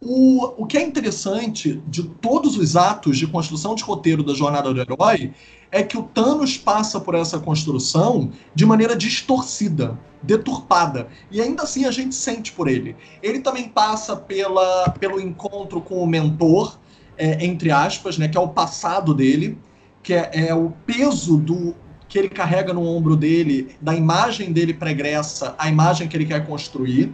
O, 0.00 0.62
o 0.62 0.66
que 0.66 0.78
é 0.78 0.82
interessante 0.82 1.82
de 1.86 2.04
todos 2.04 2.56
os 2.56 2.74
atos 2.74 3.18
de 3.18 3.26
construção 3.26 3.74
de 3.74 3.82
roteiro 3.82 4.22
da 4.22 4.32
jornada 4.32 4.72
do 4.72 4.80
herói 4.80 5.34
é 5.70 5.82
que 5.82 5.98
o 5.98 6.02
Thanos 6.02 6.56
passa 6.56 6.98
por 6.98 7.14
essa 7.14 7.38
construção 7.38 8.32
de 8.54 8.64
maneira 8.64 8.96
distorcida, 8.96 10.00
deturpada. 10.22 11.06
E 11.30 11.42
ainda 11.42 11.64
assim 11.64 11.84
a 11.84 11.90
gente 11.90 12.14
sente 12.14 12.50
por 12.50 12.66
ele. 12.66 12.96
Ele 13.22 13.40
também 13.40 13.68
passa 13.68 14.16
pela, 14.16 14.88
pelo 14.98 15.20
encontro 15.20 15.82
com 15.82 16.02
o 16.02 16.06
mentor, 16.06 16.78
é, 17.18 17.44
entre 17.44 17.70
aspas, 17.70 18.16
né, 18.16 18.26
que 18.26 18.38
é 18.38 18.40
o 18.40 18.48
passado 18.48 19.12
dele, 19.12 19.58
que 20.02 20.14
é, 20.14 20.30
é 20.48 20.54
o 20.54 20.72
peso 20.86 21.36
do 21.36 21.74
que 22.12 22.18
ele 22.18 22.28
carrega 22.28 22.74
no 22.74 22.86
ombro 22.86 23.16
dele, 23.16 23.74
da 23.80 23.94
imagem 23.94 24.52
dele 24.52 24.74
pregressa, 24.74 25.54
a 25.56 25.66
imagem 25.70 26.06
que 26.06 26.14
ele 26.14 26.26
quer 26.26 26.46
construir. 26.46 27.10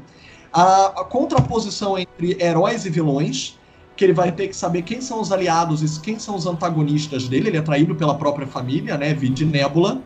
A, 0.53 0.87
a 0.87 1.05
contraposição 1.05 1.97
entre 1.97 2.37
heróis 2.43 2.85
e 2.85 2.91
vilões, 2.91 3.57
que 3.95 4.05
ele 4.05 4.13
vai 4.13 4.33
ter 4.33 4.49
que 4.49 4.57
saber 4.57 4.83
quem 4.83 5.01
são 5.01 5.21
os 5.21 5.31
aliados 5.31 5.83
e 5.83 6.01
quem 6.01 6.19
são 6.19 6.35
os 6.35 6.47
antagonistas 6.47 7.29
dele. 7.29 7.51
Ele 7.51 7.59
é 7.59 7.63
traído 7.63 7.95
pela 7.95 8.17
própria 8.17 8.45
família, 8.45 8.99
né? 8.99 9.15
Vide 9.15 9.45
Nebula 9.45 10.03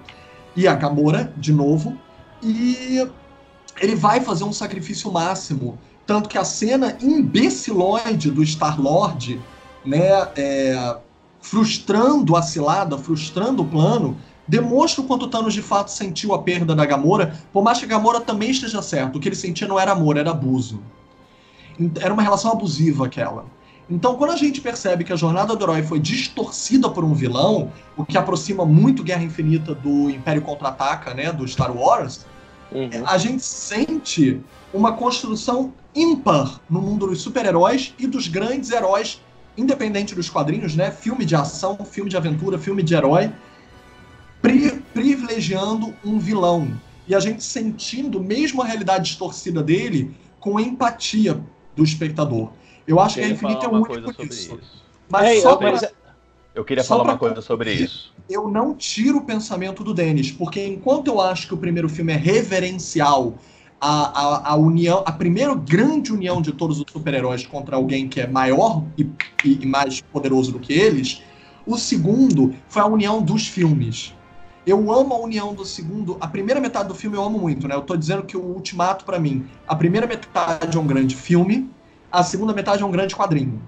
e 0.55 0.69
a 0.69 0.75
Gamora, 0.75 1.33
de 1.39 1.55
novo. 1.55 1.97
E 2.43 3.09
ele 3.81 3.97
vai 3.97 4.21
fazer 4.21 4.45
um 4.45 4.53
sacrifício 4.53 5.11
máximo. 5.11 5.79
Tanto 6.07 6.29
que 6.29 6.37
a 6.37 6.45
cena 6.45 6.99
imbecilóide 7.01 8.31
do 8.31 8.43
Star-Lord, 8.43 9.41
né? 9.87 10.29
é, 10.37 10.97
frustrando 11.41 12.37
a 12.37 12.43
cilada, 12.43 12.99
frustrando 12.99 13.63
o 13.63 13.67
plano, 13.67 14.19
demonstra 14.47 15.03
o 15.03 15.07
quanto 15.07 15.29
Thanos 15.29 15.55
de 15.55 15.63
fato 15.63 15.91
sentiu 15.91 16.35
a 16.35 16.43
perda 16.43 16.75
da 16.75 16.85
Gamora, 16.85 17.39
por 17.53 17.63
mais 17.63 17.79
que 17.79 17.85
a 17.85 17.89
Gamora 17.89 18.21
também 18.21 18.51
esteja 18.51 18.83
certo. 18.83 19.17
O 19.17 19.21
que 19.21 19.29
ele 19.29 19.37
sentia 19.37 19.67
não 19.69 19.79
era 19.79 19.93
amor, 19.93 20.17
era 20.17 20.31
abuso. 20.31 20.83
Era 22.01 22.13
uma 22.13 22.23
relação 22.23 22.53
abusiva 22.53 23.07
aquela. 23.07 23.45
Então, 23.91 24.15
quando 24.15 24.31
a 24.31 24.37
gente 24.37 24.61
percebe 24.61 25.05
que 25.05 25.13
a 25.13 25.17
jornada 25.17 25.55
do 25.55 25.65
herói 25.65 25.83
foi 25.83 25.99
distorcida 25.99 26.89
por 26.89 27.05
um 27.05 27.13
vilão, 27.13 27.73
o 27.97 28.05
que 28.05 28.17
aproxima 28.17 28.65
muito 28.65 29.03
Guerra 29.03 29.25
Infinita 29.25 29.75
do 29.75 30.09
Império 30.09 30.43
Contra-Ataca, 30.43 31.13
né, 31.13 31.33
do 31.33 31.47
Star 31.47 31.77
Wars, 31.77 32.25
Uhum. 32.75 32.89
a 33.07 33.19
gente 33.19 33.45
sente 33.45 34.41
uma 34.73 34.95
construção 34.95 35.75
ímpar 35.95 36.59
no 36.71 36.81
mundo 36.81 37.07
dos 37.07 37.21
super-heróis 37.21 37.95
e 37.99 38.07
dos 38.07 38.29
grandes 38.29 38.71
heróis, 38.71 39.21
independente 39.59 40.15
dos 40.15 40.31
quadrinhos, 40.31 40.75
né? 40.75 40.91
Filme 40.91 41.27
de 41.27 41.37
ação, 41.37 41.77
filme 41.85 42.09
de 42.09 42.17
aventura, 42.17 42.59
filme 42.59 42.83
de 42.83 42.95
herói, 42.95 43.31
pri- 44.43 44.83
privilegiando 44.93 45.95
um 46.05 46.19
vilão. 46.19 46.69
E 47.07 47.15
a 47.15 47.21
gente 47.21 47.43
sentindo 47.43 48.21
mesmo 48.21 48.61
a 48.61 48.67
realidade 48.67 49.05
distorcida 49.05 49.63
dele 49.63 50.15
com 50.39 50.59
empatia 50.61 51.41
do 51.75 51.83
espectador. 51.85 52.51
Eu 52.87 53.01
acho 53.01 53.15
que 53.15 53.21
a 53.21 53.23
queria 53.25 53.37
Infinita 53.37 53.61
é 53.61 53.63
falar 53.63 53.73
o 53.73 53.83
uma 53.83 53.89
único. 53.91 54.61
Mas 55.09 55.27
É, 55.29 55.41
só 55.41 55.51
eu- 55.53 55.59
pra- 55.59 55.91
Eu 56.55 56.65
queria 56.67 56.85
Só 56.85 56.89
falar 56.97 57.05
pra 57.05 57.13
uma 57.15 57.19
coisa 57.19 57.41
sobre 57.41 57.73
isso. 57.73 58.13
eu 58.29 58.47
não 58.47 58.75
tiro 58.75 59.19
o 59.19 59.25
pensamento 59.25 59.83
do 59.83 59.95
Denis, 59.95 60.31
porque 60.31 60.63
enquanto 60.67 61.09
eu 61.09 61.19
acho 61.19 61.47
que 61.49 61.55
o 61.55 61.57
primeiro 61.57 61.89
filme 61.89 62.13
é 62.13 62.17
reverencial 62.17 63.39
à, 63.81 64.21
à, 64.21 64.51
à 64.53 64.57
união, 64.57 65.03
a 65.07 65.13
primeira 65.13 65.55
grande 65.55 66.13
união 66.13 66.43
de 66.43 66.53
todos 66.53 66.79
os 66.79 66.85
super-heróis 66.93 67.47
contra 67.47 67.77
alguém 67.77 68.07
que 68.07 68.21
é 68.21 68.27
maior 68.27 68.85
e, 68.99 69.09
e- 69.43 69.61
e 69.63 69.67
mais 69.67 70.03
poderoso 70.03 70.53
do 70.53 70.59
que 70.61 70.75
eles, 70.75 71.23
o 71.67 71.79
segundo 71.79 72.55
foi 72.69 72.83
a 72.83 72.87
união 72.87 73.23
dos 73.23 73.47
filmes. 73.49 74.15
Eu 74.65 74.93
amo 74.93 75.15
a 75.15 75.19
união 75.19 75.55
do 75.55 75.65
segundo. 75.65 76.17
A 76.21 76.29
primeira 76.29 76.61
metade 76.61 76.89
do 76.89 76.95
filme 76.95 77.17
eu 77.17 77.25
amo 77.25 77.39
muito, 77.39 77.67
né? 77.67 77.75
Eu 77.75 77.83
tô 77.83 77.97
dizendo 77.97 78.23
que 78.23 78.37
o 78.37 78.41
Ultimato, 78.43 79.05
pra 79.05 79.19
mim, 79.19 79.49
a 79.67 79.75
primeira 79.75 80.07
metade 80.07 80.77
é 80.77 80.81
um 80.81 80.87
grande 80.87 81.17
filme, 81.17 81.71
a 82.11 82.23
segunda 82.23 82.53
metade 82.53 82.83
é 82.83 82.87
um 82.87 82.91
grande 82.91 83.17
quadrinho. 83.17 83.61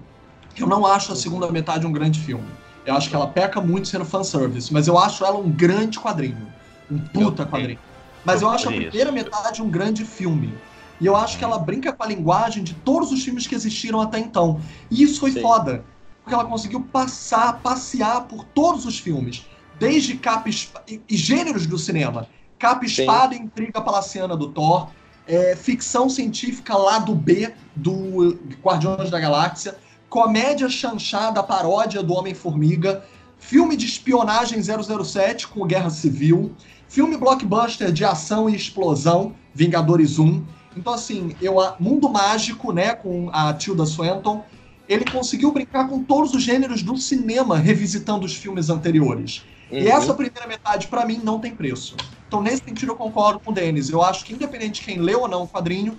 Eu 0.57 0.67
não 0.67 0.85
acho 0.85 1.11
a 1.11 1.15
segunda 1.15 1.51
metade 1.51 1.85
um 1.85 1.91
grande 1.91 2.19
filme. 2.21 2.47
Eu 2.85 2.95
acho 2.95 3.09
que 3.09 3.15
ela 3.15 3.27
peca 3.27 3.59
muito 3.59 3.87
sendo 3.89 4.05
fanservice, 4.05 4.71
mas 4.71 4.87
eu 4.87 4.97
acho 4.97 5.25
ela 5.25 5.37
um 5.37 5.51
grande 5.51 5.99
quadrinho. 5.99 6.47
Um 6.89 6.97
puta 6.99 7.43
Eu- 7.43 7.47
quadrinho. 7.47 7.79
Mas 8.23 8.41
eu 8.41 8.49
acho 8.49 8.69
a 8.69 8.71
primeira 8.71 9.11
metade 9.11 9.61
um 9.61 9.69
grande 9.69 10.05
filme. 10.05 10.57
E 10.99 11.05
eu 11.05 11.15
acho 11.15 11.37
que 11.37 11.43
ela 11.43 11.59
brinca 11.59 11.91
com 11.91 12.03
a 12.03 12.07
linguagem 12.07 12.63
de 12.63 12.73
todos 12.73 13.11
os 13.11 13.23
filmes 13.23 13.45
que 13.45 13.53
existiram 13.53 13.99
até 13.99 14.17
então. 14.17 14.61
E 14.89 15.03
isso 15.03 15.19
foi 15.19 15.31
Sim. 15.31 15.41
foda. 15.41 15.83
Porque 16.23 16.33
ela 16.33 16.45
conseguiu 16.45 16.81
passar, 16.81 17.61
passear 17.61 18.27
por 18.27 18.45
todos 18.45 18.85
os 18.85 18.97
filmes. 18.97 19.45
Desde 19.79 20.15
capa 20.15 20.49
e, 20.87 21.01
e- 21.09 21.17
gêneros 21.17 21.65
do 21.65 21.77
cinema. 21.77 22.27
Capa 22.57 22.87
Sim. 22.87 23.01
espada 23.01 23.35
intriga 23.35 23.81
palaciana 23.81 24.35
do 24.35 24.49
Thor. 24.49 24.89
é, 25.27 25.55
ficção 25.55 26.07
científica 26.07 26.77
lá 26.77 26.99
do 26.99 27.15
B 27.15 27.51
do 27.75 28.37
Guardiões 28.63 29.09
da 29.09 29.19
Galáxia 29.19 29.75
comédia 30.07 30.69
chanchada, 30.69 31.43
paródia 31.43 32.01
do 32.01 32.13
Homem-Formiga, 32.13 33.03
filme 33.37 33.75
de 33.75 33.85
espionagem 33.85 34.59
007 34.63 35.47
com 35.47 35.65
Guerra 35.65 35.89
Civil, 35.89 36.53
filme 36.87 37.17
blockbuster 37.17 37.91
de 37.91 38.05
ação 38.05 38.49
e 38.49 38.55
explosão, 38.55 39.35
Vingadores 39.53 40.17
1. 40.17 40.41
Então, 40.77 40.93
assim, 40.93 41.35
eu, 41.41 41.59
a- 41.59 41.75
Mundo 41.79 42.07
Mágico, 42.09 42.71
né, 42.71 42.93
com 42.95 43.29
a 43.33 43.53
Tilda 43.53 43.85
Swinton, 43.85 44.45
ele 44.87 45.03
conseguiu 45.05 45.51
brincar 45.51 45.89
com 45.89 46.01
todos 46.03 46.33
os 46.33 46.43
gêneros 46.43 46.81
do 46.83 46.95
cinema, 46.95 47.57
revisitando 47.57 48.25
os 48.25 48.35
filmes 48.35 48.69
anteriores. 48.69 49.43
E 49.75 49.83
Uhum. 49.83 49.97
essa 49.97 50.13
primeira 50.13 50.47
metade, 50.47 50.87
pra 50.87 51.05
mim, 51.05 51.19
não 51.23 51.39
tem 51.39 51.53
preço. 51.53 51.97
Então, 52.27 52.41
nesse 52.41 52.63
sentido, 52.63 52.93
eu 52.93 52.95
concordo 52.95 53.39
com 53.39 53.51
o 53.51 53.53
Denis. 53.53 53.89
Eu 53.89 54.01
acho 54.01 54.23
que, 54.23 54.33
independente 54.33 54.79
de 54.79 54.85
quem 54.85 54.97
leu 54.99 55.21
ou 55.21 55.27
não 55.27 55.43
o 55.43 55.47
quadrinho, 55.47 55.97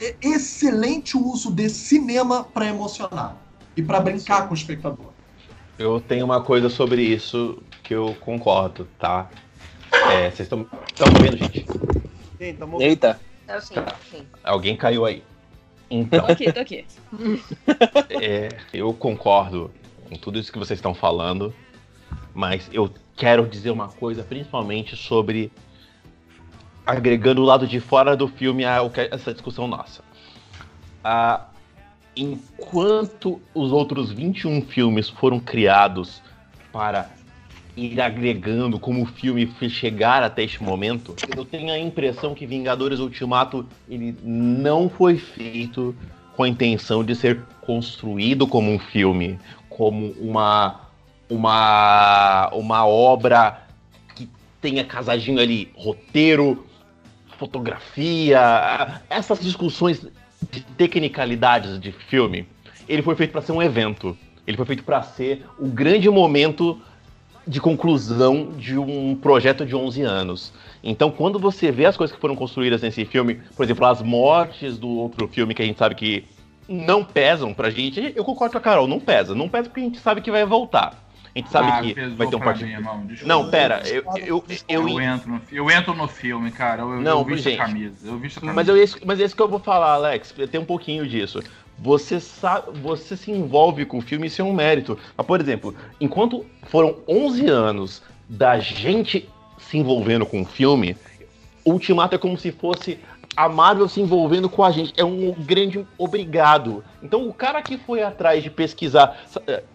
é 0.00 0.14
excelente 0.20 1.16
uso 1.16 1.50
de 1.50 1.68
cinema 1.70 2.44
pra 2.44 2.66
emocionar 2.66 3.36
e 3.76 3.82
pra 3.82 4.00
brincar 4.00 4.46
com 4.46 4.52
o 4.52 4.56
espectador. 4.56 5.06
Eu 5.78 6.00
tenho 6.00 6.24
uma 6.24 6.42
coisa 6.42 6.68
sobre 6.68 7.02
isso 7.02 7.62
que 7.82 7.94
eu 7.94 8.14
concordo, 8.20 8.86
tá? 8.98 9.30
É, 10.10 10.30
vocês 10.30 10.40
estão 10.40 10.66
vendo, 11.20 11.36
gente? 11.38 11.64
Sim, 12.38 12.54
tamo... 12.54 12.82
Eita. 12.82 13.18
É 13.46 13.60
sim, 13.60 13.74
sim. 14.10 14.22
Alguém 14.44 14.76
caiu 14.76 15.06
aí. 15.06 15.22
Então, 15.90 16.26
Tô 16.26 16.32
aqui, 16.32 16.52
tô 16.52 16.60
aqui. 16.60 16.84
é, 18.20 18.48
eu 18.74 18.92
concordo 18.92 19.70
com 20.08 20.16
tudo 20.16 20.38
isso 20.38 20.52
que 20.52 20.58
vocês 20.58 20.78
estão 20.78 20.94
falando, 20.94 21.54
mas 22.38 22.70
eu 22.72 22.88
quero 23.16 23.48
dizer 23.48 23.72
uma 23.72 23.88
coisa, 23.88 24.22
principalmente 24.22 24.94
sobre 24.94 25.50
agregando 26.86 27.42
o 27.42 27.44
lado 27.44 27.66
de 27.66 27.80
fora 27.80 28.16
do 28.16 28.28
filme 28.28 28.64
a 28.64 28.78
essa 29.10 29.32
discussão 29.32 29.66
nossa. 29.66 30.04
Ah, 31.02 31.48
enquanto 32.16 33.40
os 33.52 33.72
outros 33.72 34.12
21 34.12 34.62
filmes 34.62 35.08
foram 35.08 35.40
criados 35.40 36.22
para 36.72 37.10
ir 37.76 38.00
agregando 38.00 38.78
como 38.78 39.02
o 39.02 39.06
filme 39.06 39.52
chegar 39.68 40.22
até 40.22 40.44
este 40.44 40.62
momento, 40.62 41.16
eu 41.36 41.44
tenho 41.44 41.72
a 41.72 41.78
impressão 41.78 42.36
que 42.36 42.46
Vingadores 42.46 43.00
Ultimato 43.00 43.66
ele 43.88 44.16
não 44.22 44.88
foi 44.88 45.18
feito 45.18 45.92
com 46.36 46.44
a 46.44 46.48
intenção 46.48 47.02
de 47.02 47.16
ser 47.16 47.42
construído 47.62 48.46
como 48.46 48.70
um 48.70 48.78
filme, 48.78 49.40
como 49.68 50.12
uma 50.20 50.87
uma 51.28 52.48
uma 52.52 52.86
obra 52.86 53.62
que 54.14 54.28
tenha 54.60 54.84
casadinho 54.84 55.40
ali 55.40 55.70
roteiro, 55.76 56.66
fotografia, 57.38 59.00
essas 59.08 59.40
discussões 59.40 60.06
de 60.50 60.60
tecnicalidades 60.76 61.80
de 61.80 61.92
filme. 61.92 62.46
Ele 62.88 63.02
foi 63.02 63.14
feito 63.14 63.32
para 63.32 63.42
ser 63.42 63.52
um 63.52 63.62
evento. 63.62 64.16
Ele 64.46 64.56
foi 64.56 64.66
feito 64.66 64.82
para 64.82 65.02
ser 65.02 65.44
o 65.58 65.66
grande 65.66 66.08
momento 66.08 66.80
de 67.46 67.60
conclusão 67.60 68.52
de 68.58 68.78
um 68.78 69.14
projeto 69.14 69.64
de 69.64 69.74
11 69.74 70.02
anos. 70.02 70.52
Então, 70.82 71.10
quando 71.10 71.38
você 71.38 71.70
vê 71.70 71.86
as 71.86 71.96
coisas 71.96 72.14
que 72.14 72.20
foram 72.20 72.36
construídas 72.36 72.82
nesse 72.82 73.04
filme, 73.04 73.40
por 73.56 73.64
exemplo, 73.64 73.86
as 73.86 74.02
mortes 74.02 74.78
do 74.78 74.88
outro 74.88 75.26
filme 75.28 75.54
que 75.54 75.62
a 75.62 75.64
gente 75.64 75.78
sabe 75.78 75.94
que 75.94 76.24
não 76.68 77.02
pesam 77.02 77.54
pra 77.54 77.70
gente, 77.70 78.12
eu 78.14 78.24
concordo 78.24 78.52
com 78.52 78.58
a 78.58 78.60
Carol, 78.60 78.86
não 78.86 79.00
pesa. 79.00 79.34
Não 79.34 79.48
pesa 79.48 79.68
porque 79.68 79.80
a 79.80 79.84
gente 79.84 79.98
sabe 79.98 80.20
que 80.20 80.30
vai 80.30 80.44
voltar. 80.44 81.07
A 81.38 81.40
gente 81.40 81.50
sabe 81.50 81.68
Ah, 81.70 81.80
que 81.80 81.94
vai 82.16 82.26
ter 82.26 82.36
um 82.36 82.40
partido. 82.40 82.66
mim. 82.66 83.16
Não, 83.24 83.48
pera, 83.48 83.80
eu, 83.86 84.02
eu, 84.16 84.44
eu, 84.68 84.88
Eu 84.90 85.00
entro, 85.00 85.30
no, 85.30 85.40
eu 85.52 85.70
entro 85.70 85.94
no 85.94 86.08
filme, 86.08 86.50
cara. 86.50 86.82
Eu, 86.82 87.00
Não, 87.00 87.20
eu 87.20 87.24
visto 87.24 87.44
gente. 87.44 87.60
a 87.60 87.64
camisa. 87.64 88.08
Eu 88.08 88.18
visto 88.18 88.38
a 88.38 88.40
camisa. 88.40 88.56
Mas, 88.56 88.68
eu, 88.68 89.00
mas 89.06 89.20
é 89.20 89.24
isso 89.24 89.36
que 89.36 89.42
eu 89.42 89.48
vou 89.48 89.60
falar, 89.60 89.92
Alex. 89.92 90.34
Tem 90.50 90.60
um 90.60 90.64
pouquinho 90.64 91.06
disso. 91.06 91.40
Você 91.78 92.18
sabe, 92.18 92.76
você 92.80 93.16
se 93.16 93.30
envolve 93.30 93.84
com 93.84 93.98
o 93.98 94.00
filme, 94.00 94.26
isso 94.26 94.42
é 94.42 94.44
um 94.44 94.52
mérito. 94.52 94.98
Mas, 95.16 95.26
por 95.26 95.40
exemplo, 95.40 95.76
enquanto 96.00 96.44
foram 96.64 96.96
11 97.06 97.46
anos 97.46 98.02
da 98.28 98.58
gente 98.58 99.28
se 99.58 99.78
envolvendo 99.78 100.26
com 100.26 100.42
o 100.42 100.44
filme, 100.44 100.96
Ultimato 101.64 102.16
é 102.16 102.18
como 102.18 102.36
se 102.36 102.50
fosse 102.50 102.98
a 103.36 103.48
Marvel 103.48 103.86
se 103.86 104.00
envolvendo 104.00 104.48
com 104.48 104.64
a 104.64 104.72
gente. 104.72 104.92
É 104.96 105.04
um 105.04 105.32
grande 105.38 105.86
obrigado. 105.96 106.82
Então, 107.00 107.28
o 107.28 107.32
cara 107.32 107.62
que 107.62 107.78
foi 107.78 108.02
atrás 108.02 108.42
de 108.42 108.50
pesquisar, 108.50 109.16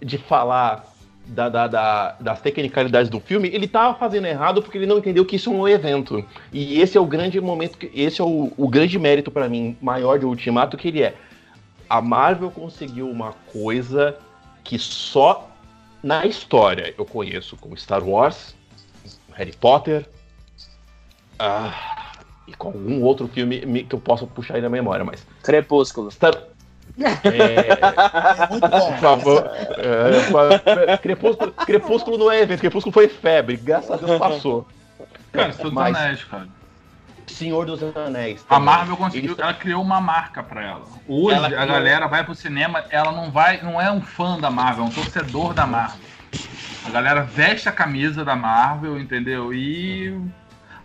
de 0.01 0.17
falar 0.17 0.92
da- 1.25 1.49
da- 1.49 1.67
da- 1.67 2.15
das 2.19 2.41
tecnicalidades 2.41 3.09
do 3.09 3.19
filme, 3.19 3.47
ele 3.53 3.67
tava 3.67 3.97
fazendo 3.97 4.27
errado 4.27 4.61
porque 4.61 4.77
ele 4.77 4.85
não 4.85 4.97
entendeu 4.97 5.25
que 5.25 5.35
isso 5.37 5.49
é 5.49 5.53
um 5.53 5.67
evento. 5.67 6.23
E 6.51 6.79
esse 6.81 6.97
é 6.97 7.01
o 7.01 7.05
grande 7.05 7.39
momento, 7.39 7.77
que, 7.77 7.89
esse 7.93 8.21
é 8.21 8.23
o, 8.23 8.51
o 8.57 8.67
grande 8.67 8.99
mérito 8.99 9.31
pra 9.31 9.47
mim 9.47 9.77
maior 9.81 10.19
de 10.19 10.25
Ultimato, 10.25 10.77
que 10.77 10.89
ele 10.89 11.01
é 11.01 11.15
a 11.89 12.01
Marvel 12.01 12.49
conseguiu 12.51 13.09
uma 13.09 13.33
coisa 13.51 14.17
que 14.63 14.79
só 14.79 15.49
na 16.01 16.25
história 16.25 16.93
eu 16.97 17.05
conheço, 17.05 17.55
como 17.57 17.77
Star 17.77 18.03
Wars, 18.03 18.55
Harry 19.33 19.53
Potter, 19.53 20.05
ah, 21.39 22.11
e 22.47 22.53
com 22.53 22.67
algum 22.69 23.01
outro 23.01 23.27
filme 23.27 23.65
me- 23.65 23.83
que 23.83 23.95
eu 23.95 23.99
possa 23.99 24.25
puxar 24.25 24.55
aí 24.55 24.61
na 24.61 24.69
memória, 24.69 25.05
mas 25.05 25.25
Crepúsculo. 25.43 26.11
Star... 26.11 26.35
É, 26.99 28.47
Muito 28.51 28.67
bom. 28.69 28.91
por 28.91 28.97
favor. 28.99 29.51
É, 29.77 30.97
Crepúsculo, 30.97 31.51
Crepúsculo 31.51 32.17
não 32.17 32.31
é 32.31 32.41
evento, 32.41 32.59
Crepúsculo 32.59 32.93
foi 32.93 33.07
febre, 33.07 33.57
graças 33.57 33.89
a 33.91 33.95
Deus 33.97 34.19
passou. 34.19 34.67
Cara, 35.31 35.49
isso 35.49 35.59
tudo 35.59 35.73
Mas- 35.73 35.95
anéis, 35.95 36.23
cara. 36.25 36.47
Senhor 37.25 37.65
dos 37.65 37.81
Anéis. 37.95 38.45
A 38.47 38.55
também. 38.55 38.65
Marvel 38.65 38.97
conseguiu, 38.97 39.31
Eles- 39.31 39.39
ela 39.39 39.53
criou 39.53 39.81
uma 39.81 39.99
marca 39.99 40.43
pra 40.43 40.61
ela. 40.61 40.81
Hoje 41.07 41.35
Ela 41.35 41.47
a 41.47 41.51
criou- 41.51 41.67
galera 41.67 42.07
vai 42.07 42.23
pro 42.23 42.35
cinema, 42.35 42.83
ela 42.89 43.11
não 43.11 43.31
vai, 43.31 43.59
não 43.63 43.81
é 43.81 43.89
um 43.91 44.01
fã 44.01 44.37
da 44.39 44.51
Marvel, 44.51 44.83
é 44.83 44.87
um 44.87 44.91
torcedor 44.91 45.53
da 45.53 45.65
Marvel. 45.65 45.99
A 46.85 46.89
galera 46.89 47.21
veste 47.23 47.67
a 47.67 47.71
camisa 47.71 48.23
da 48.25 48.35
Marvel, 48.35 48.99
entendeu? 48.99 49.53
E 49.53 50.15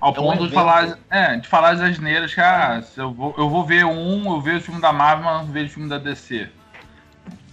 ao 0.00 0.14
É 0.14 0.20
um 0.20 0.22
ponto 0.22 0.38
de 0.38 0.44
evento. 0.44 0.54
falar, 0.54 0.98
é, 1.10 1.36
de 1.36 1.48
falar 1.48 1.70
as 1.70 1.80
asneiras 1.80 2.34
que 2.34 2.40
ah, 2.40 2.80
se 2.82 3.00
eu 3.00 3.12
vou, 3.12 3.34
eu 3.36 3.48
vou 3.48 3.64
ver 3.64 3.84
um, 3.84 4.32
eu 4.34 4.40
vejo 4.40 4.58
o 4.58 4.60
filme 4.62 4.80
da 4.80 4.92
Marvel, 4.92 5.24
mas 5.24 5.46
não 5.46 5.52
vejo 5.52 5.66
o 5.66 5.70
filme 5.74 5.88
da 5.88 5.98
DC. 5.98 6.48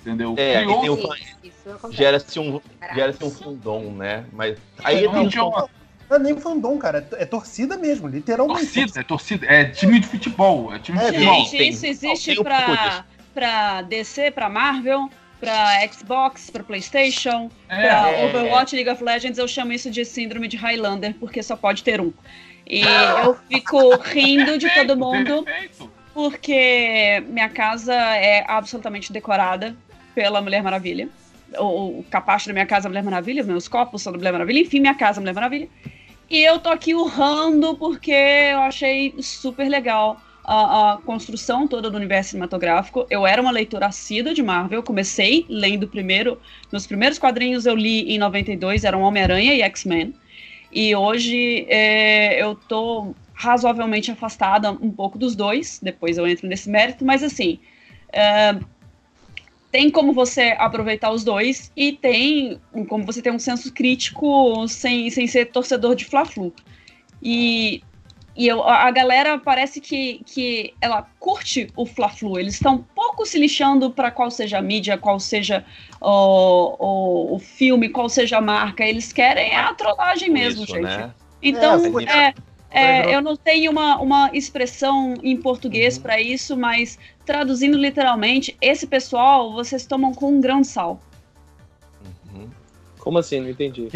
Entendeu? 0.01 0.35
É, 0.37 0.57
Criou- 0.63 0.77
e 0.77 0.81
tem 0.81 0.89
o. 0.89 1.91
Gera-se 1.91 2.39
um, 2.39 2.61
gera 2.93 3.15
um 3.23 3.31
fandom, 3.31 3.91
né? 3.93 4.25
Mas 4.31 4.57
aí 4.83 5.03
Não, 5.07 5.27
tem 5.29 5.41
uma 5.41 5.67
Não 6.07 6.15
é 6.17 6.19
nem 6.19 6.39
fandom, 6.39 6.77
cara. 6.77 7.07
É 7.19 7.23
é 7.23 7.25
torcida 7.25 7.75
mesmo, 7.77 8.07
literalmente. 8.07 8.59
torcida, 8.71 8.99
é 8.99 9.03
torcida, 9.03 9.45
é 9.47 9.65
time 9.65 9.99
de 9.99 10.07
futebol, 10.07 10.71
é 10.73 10.77
time 10.79 10.99
de 10.99 11.03
É, 11.05 11.07
futebol. 11.07 11.33
Gente, 11.35 11.57
tem- 11.57 11.69
isso 11.69 11.85
existe 11.87 12.25
tem 12.25 12.39
um 12.39 12.43
pouco 12.43 12.49
pra, 12.61 12.87
disso. 12.89 13.03
pra 13.33 13.81
DC, 13.81 14.29
pra 14.31 14.47
Marvel, 14.49 15.09
pra 15.39 15.87
Xbox, 15.87 16.49
pra 16.49 16.63
Playstation, 16.63 17.49
É, 17.69 17.87
pra 17.87 18.11
é. 18.11 18.25
Overwatch, 18.25 18.75
League 18.75 18.89
of 18.89 19.03
Legends. 19.03 19.37
Eu 19.37 19.47
chamo 19.47 19.73
isso 19.73 19.89
de 19.91 20.03
síndrome 20.05 20.47
de 20.47 20.57
Highlander, 20.57 21.15
porque 21.19 21.43
só 21.43 21.55
pode 21.55 21.83
ter 21.83 22.01
um. 22.01 22.13
E 22.67 22.81
eu 22.81 23.37
fico 23.47 23.95
rindo 23.97 24.57
de 24.57 24.69
todo 24.71 24.97
mundo, 24.97 25.45
porque 26.13 27.23
minha 27.27 27.49
casa 27.49 27.93
é 27.93 28.43
absolutamente 28.47 29.13
decorada 29.13 29.75
pela 30.15 30.41
Mulher 30.41 30.63
Maravilha. 30.63 31.09
O, 31.59 31.99
o 31.99 32.05
capacho 32.09 32.47
da 32.47 32.53
minha 32.53 32.65
casa 32.65 32.85
é 32.85 32.87
a 32.87 32.89
Mulher 32.89 33.03
Maravilha, 33.03 33.43
meus 33.43 33.67
copos 33.67 34.01
são 34.01 34.11
da 34.11 34.17
Mulher 34.17 34.31
Maravilha, 34.31 34.61
enfim, 34.61 34.79
minha 34.79 34.95
casa 34.95 35.19
é 35.19 35.19
a 35.19 35.21
Mulher 35.21 35.35
Maravilha. 35.35 35.69
E 36.27 36.43
eu 36.43 36.57
tô 36.57 36.69
aqui 36.69 36.95
urrando 36.95 37.75
porque 37.77 38.11
eu 38.11 38.59
achei 38.61 39.13
super 39.21 39.69
legal 39.69 40.19
a, 40.45 40.93
a 40.93 40.97
construção 40.97 41.67
toda 41.67 41.89
do 41.89 41.97
universo 41.97 42.31
cinematográfico. 42.31 43.05
Eu 43.09 43.25
era 43.25 43.41
uma 43.41 43.51
leitora 43.51 43.87
assídua 43.87 44.33
de 44.33 44.43
Marvel, 44.43 44.83
comecei 44.83 45.45
lendo 45.49 45.87
primeiro, 45.87 46.39
meus 46.71 46.85
primeiros 46.85 47.17
quadrinhos 47.17 47.65
eu 47.65 47.75
li 47.75 48.13
em 48.13 48.17
92, 48.17 48.83
eram 48.83 49.01
Homem-Aranha 49.01 49.53
e 49.55 49.61
X-Men. 49.61 50.13
E 50.71 50.95
hoje 50.95 51.65
é, 51.67 52.41
eu 52.41 52.55
tô 52.55 53.15
razoavelmente 53.33 54.11
afastada 54.11 54.71
um 54.71 54.91
pouco 54.91 55.17
dos 55.17 55.35
dois, 55.35 55.79
depois 55.81 56.17
eu 56.17 56.27
entro 56.27 56.47
nesse 56.47 56.69
mérito, 56.69 57.03
mas 57.03 57.23
assim, 57.23 57.59
é, 58.13 58.57
tem 59.71 59.89
como 59.89 60.13
você 60.13 60.55
aproveitar 60.57 61.11
os 61.11 61.23
dois 61.23 61.71
e 61.75 61.91
tem 61.91 62.59
como 62.87 63.03
você 63.03 63.21
ter 63.21 63.31
um 63.31 63.39
senso 63.39 63.73
crítico 63.73 64.65
sem, 64.67 65.09
sem 65.09 65.27
ser 65.27 65.47
torcedor 65.47 65.95
de 65.95 66.05
Fla-Flu. 66.05 66.53
E, 67.21 67.81
e 68.35 68.47
eu, 68.47 68.61
a 68.63 68.91
galera 68.91 69.37
parece 69.37 69.79
que, 69.79 70.21
que 70.25 70.73
ela 70.81 71.07
curte 71.19 71.69
o 71.75 71.85
Fla-Flu, 71.85 72.37
eles 72.37 72.55
estão 72.55 72.85
pouco 72.93 73.25
se 73.25 73.39
lixando 73.39 73.89
para 73.89 74.11
qual 74.11 74.29
seja 74.29 74.57
a 74.57 74.61
mídia, 74.61 74.97
qual 74.97 75.19
seja 75.19 75.65
o, 76.01 76.75
o, 76.79 77.35
o 77.35 77.39
filme, 77.39 77.87
qual 77.87 78.09
seja 78.09 78.37
a 78.37 78.41
marca, 78.41 78.83
eles 78.83 79.13
querem 79.13 79.55
a 79.55 79.73
trollagem 79.73 80.29
mesmo, 80.29 80.63
Isso, 80.63 80.73
gente. 80.73 80.83
né? 80.83 81.13
Então, 81.41 81.81
É, 82.09 82.33
é, 82.71 83.11
é, 83.11 83.15
eu 83.15 83.21
não 83.21 83.37
tenho 83.37 83.71
uma, 83.71 84.01
uma 84.01 84.29
expressão 84.33 85.13
em 85.23 85.37
português 85.37 85.97
para 85.97 86.19
isso, 86.19 86.57
mas 86.57 86.99
traduzindo 87.25 87.77
literalmente, 87.77 88.57
esse 88.59 88.85
pessoal 88.85 89.53
vocês 89.53 89.85
tomam 89.85 90.13
com 90.13 90.33
um 90.33 90.41
grão 90.41 90.59
de 90.59 90.67
sal. 90.67 90.99
Uhum. 92.33 92.49
Como 92.99 93.17
assim? 93.17 93.39
Não 93.39 93.49
entendi. 93.49 93.87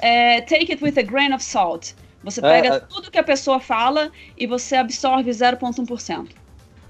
É, 0.00 0.40
take 0.42 0.70
it 0.70 0.84
with 0.84 0.98
a 0.98 1.02
grain 1.02 1.32
of 1.32 1.42
salt. 1.42 1.94
Você 2.26 2.40
É, 2.40 2.42
pega 2.42 2.74
é. 2.74 2.80
tudo 2.80 3.08
que 3.08 3.18
a 3.18 3.22
pessoa 3.22 3.60
fala 3.60 4.10
e 4.36 4.48
você 4.48 4.74
absorve 4.74 5.30
0,1%. 5.30 6.26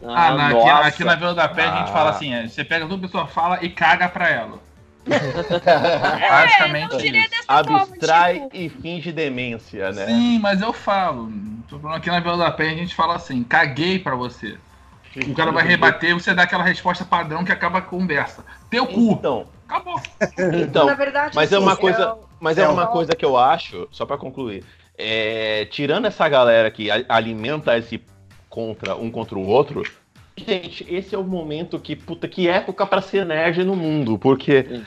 Ah, 0.03 0.33
na- 0.33 0.49
aqui, 0.49 0.69
aqui 0.89 1.05
na 1.05 1.15
Vila 1.15 1.35
da 1.35 1.47
Pé 1.47 1.65
a 1.67 1.77
gente 1.77 1.91
Ah. 1.91 1.93
fala 1.93 2.11
assim: 2.11 2.33
é, 2.33 2.49
você 2.49 2.65
pega 2.65 2.87
tudo 2.87 2.99
que 3.01 3.05
a 3.05 3.09
pessoa 3.09 3.27
fala 3.27 3.59
e 3.63 3.69
caga 3.69 4.09
pra 4.09 4.29
ela. 4.31 4.59
É, 5.07 6.29
Basicamente 6.29 6.97
isso. 6.97 7.13
dessa 7.31 7.65
forma, 7.65 7.83
Abstrai 7.83 8.35
tipo, 8.41 8.51
e 8.57 8.69
finge 8.69 9.13
demência, 9.13 9.93
né? 9.93 10.07
Sim, 10.07 10.39
mas 10.41 10.61
eu 10.63 10.73
falo. 10.73 11.31
Aqui 11.95 12.11
na 12.11 12.19
Vila 12.21 12.37
da 12.39 12.51
Pé 12.51 12.71
a 12.71 12.75
gente 12.75 12.95
fala 12.95 13.15
assim: 13.17 13.45
caguei 13.45 13.99
pra 13.99 14.15
você. 14.17 14.57
O 15.29 15.35
cara 15.35 15.53
vai 15.53 15.65
rebater, 15.67 16.13
você 16.15 16.35
dá 16.35 16.43
aquela 16.43 16.65
resposta 16.65 17.05
padrão 17.05 17.45
que 17.45 17.53
acaba 17.53 17.79
a 17.79 17.83
conversa. 17.83 18.45
Teu 18.69 18.87
cu. 18.87 19.13
Então, 19.13 19.47
Acabou. 19.69 20.01
então 20.63 20.87
Na 20.87 20.95
verdade, 20.95 21.35
mas 21.35 21.53
é 21.53 21.59
uma 21.59 21.77
coisa- 21.77 22.03
eu- 22.03 22.27
Mas 22.39 22.59
é 22.59 22.63
É, 22.63 22.69
uma 22.69 22.87
coisa 22.87 23.17
que 23.17 23.25
eu 23.25 23.35
acho, 23.37 23.89
só 23.91 24.05
pra 24.05 24.19
concluir, 24.19 24.63
é, 24.99 25.67
tirando 25.67 26.07
essa 26.07 26.29
galera 26.29 26.71
que 26.71 26.89
alimenta 27.09 27.77
esse 27.77 28.01
contra 28.49 28.97
um 28.97 29.11
contra 29.11 29.39
o 29.39 29.47
outro, 29.47 29.83
gente, 30.37 30.87
esse 30.89 31.15
é 31.15 31.19
o 31.19 31.25
momento 31.25 31.79
que 31.79 31.95
puta 31.95 32.27
que 32.27 32.49
época 32.49 32.87
pra 32.87 33.03
ser 33.03 33.25
nerd 33.27 33.63
no 33.65 33.77
mundo, 33.77 34.19
porque 34.19 34.83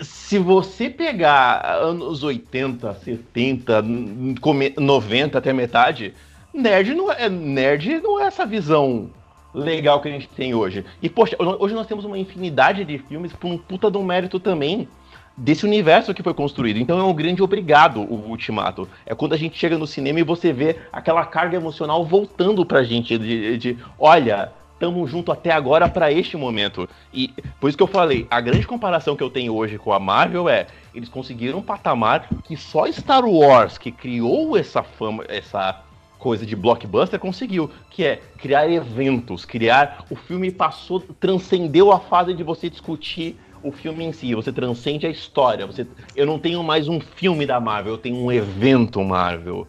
se 0.00 0.38
você 0.38 0.90
pegar 0.90 1.64
anos 1.80 2.22
80, 2.22 2.94
70, 2.94 3.82
n- 3.82 4.34
come- 4.40 4.74
90 4.76 5.38
até 5.38 5.52
metade, 5.52 6.14
nerd 6.52 6.94
não 6.94 7.10
é 7.12 7.28
nerd 7.28 8.00
não 8.00 8.20
é 8.20 8.26
essa 8.26 8.44
visão 8.44 9.10
legal 9.54 10.00
que 10.00 10.08
a 10.08 10.10
gente 10.10 10.28
tem 10.28 10.54
hoje. 10.54 10.84
E, 11.02 11.10
poxa, 11.10 11.36
hoje 11.38 11.74
nós 11.74 11.86
temos 11.86 12.04
uma 12.06 12.18
infinidade 12.18 12.84
de 12.84 12.98
filmes 12.98 13.32
por 13.34 13.48
um 13.48 13.58
puta 13.58 13.88
um 13.96 14.02
mérito 14.02 14.40
também 14.40 14.88
desse 15.36 15.64
universo 15.64 16.14
que 16.14 16.22
foi 16.22 16.34
construído. 16.34 16.78
Então 16.78 16.98
é 16.98 17.04
um 17.04 17.14
grande 17.14 17.42
obrigado 17.42 18.00
o 18.00 18.28
Ultimato. 18.28 18.88
É 19.06 19.14
quando 19.14 19.32
a 19.32 19.38
gente 19.38 19.58
chega 19.58 19.78
no 19.78 19.86
cinema 19.86 20.20
e 20.20 20.24
você 20.24 20.52
vê 20.52 20.76
aquela 20.92 21.24
carga 21.24 21.56
emocional 21.56 22.04
voltando 22.04 22.64
pra 22.64 22.82
gente 22.82 23.16
de, 23.18 23.56
de 23.58 23.78
olha, 23.98 24.52
estamos 24.82 25.08
junto 25.08 25.30
até 25.30 25.52
agora 25.52 25.88
para 25.88 26.12
este 26.12 26.36
momento. 26.36 26.88
E 27.14 27.32
por 27.60 27.68
isso 27.68 27.76
que 27.76 27.82
eu 27.82 27.88
falei, 27.88 28.26
a 28.30 28.40
grande 28.40 28.66
comparação 28.66 29.16
que 29.16 29.22
eu 29.22 29.30
tenho 29.30 29.54
hoje 29.54 29.78
com 29.78 29.92
a 29.92 30.00
Marvel 30.00 30.48
é 30.48 30.66
eles 30.94 31.08
conseguiram 31.08 31.60
um 31.60 31.62
patamar 31.62 32.28
que 32.44 32.56
só 32.56 32.90
Star 32.90 33.24
Wars, 33.24 33.78
que 33.78 33.92
criou 33.92 34.56
essa 34.56 34.82
fama, 34.82 35.24
essa 35.28 35.82
coisa 36.18 36.46
de 36.46 36.54
blockbuster 36.54 37.18
conseguiu, 37.18 37.68
que 37.90 38.04
é 38.04 38.20
criar 38.38 38.70
eventos, 38.70 39.44
criar 39.44 40.04
o 40.08 40.14
filme 40.14 40.52
passou, 40.52 41.00
transcendeu 41.00 41.90
a 41.90 41.98
fase 41.98 42.32
de 42.32 42.44
você 42.44 42.70
discutir 42.70 43.36
o 43.62 43.70
filme 43.70 44.04
em 44.04 44.12
si, 44.12 44.34
você 44.34 44.52
transcende 44.52 45.06
a 45.06 45.10
história. 45.10 45.66
Você, 45.66 45.86
eu 46.16 46.26
não 46.26 46.38
tenho 46.38 46.62
mais 46.62 46.88
um 46.88 47.00
filme 47.00 47.46
da 47.46 47.60
Marvel, 47.60 47.94
eu 47.94 47.98
tenho 47.98 48.16
um 48.16 48.30
evento 48.30 49.02
Marvel. 49.02 49.66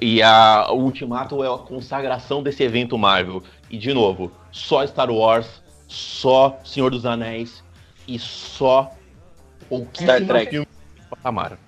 E 0.00 0.22
a, 0.22 0.68
o 0.70 0.82
Ultimato 0.82 1.42
é 1.42 1.52
a 1.52 1.58
consagração 1.58 2.42
desse 2.42 2.62
evento 2.62 2.96
Marvel. 2.96 3.42
E 3.68 3.76
de 3.76 3.92
novo, 3.92 4.30
só 4.52 4.86
Star 4.86 5.10
Wars, 5.10 5.62
só 5.88 6.58
Senhor 6.64 6.90
dos 6.90 7.04
Anéis 7.04 7.62
e 8.06 8.18
só 8.18 8.92
o 9.68 9.86
Star 9.94 10.24
Trek. 10.24 10.50
filme 10.50 10.68
patamar. 11.10 11.58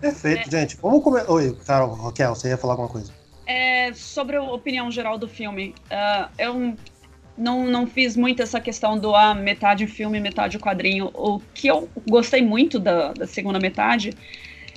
Perfeito, 0.00 0.48
é. 0.48 0.60
gente. 0.60 0.76
Vamos 0.80 1.02
começar. 1.02 1.30
Oi, 1.30 1.56
Carol, 1.66 1.94
Raquel, 1.94 2.34
você 2.34 2.48
ia 2.48 2.58
falar 2.58 2.74
alguma 2.74 2.88
coisa? 2.88 3.12
É, 3.46 3.92
sobre 3.92 4.36
a 4.36 4.42
opinião 4.42 4.90
geral 4.90 5.18
do 5.18 5.28
filme, 5.28 5.74
uh, 5.90 6.30
eu 6.38 6.74
não, 7.36 7.66
não 7.66 7.86
fiz 7.86 8.16
muito 8.16 8.42
essa 8.42 8.60
questão 8.60 8.98
do 8.98 9.14
ah, 9.14 9.34
metade 9.34 9.86
filme, 9.86 10.20
metade 10.20 10.58
quadrinho. 10.58 11.10
O 11.14 11.40
que 11.52 11.66
eu 11.66 11.88
gostei 12.08 12.42
muito 12.42 12.78
da, 12.78 13.12
da 13.12 13.26
segunda 13.26 13.58
metade 13.58 14.14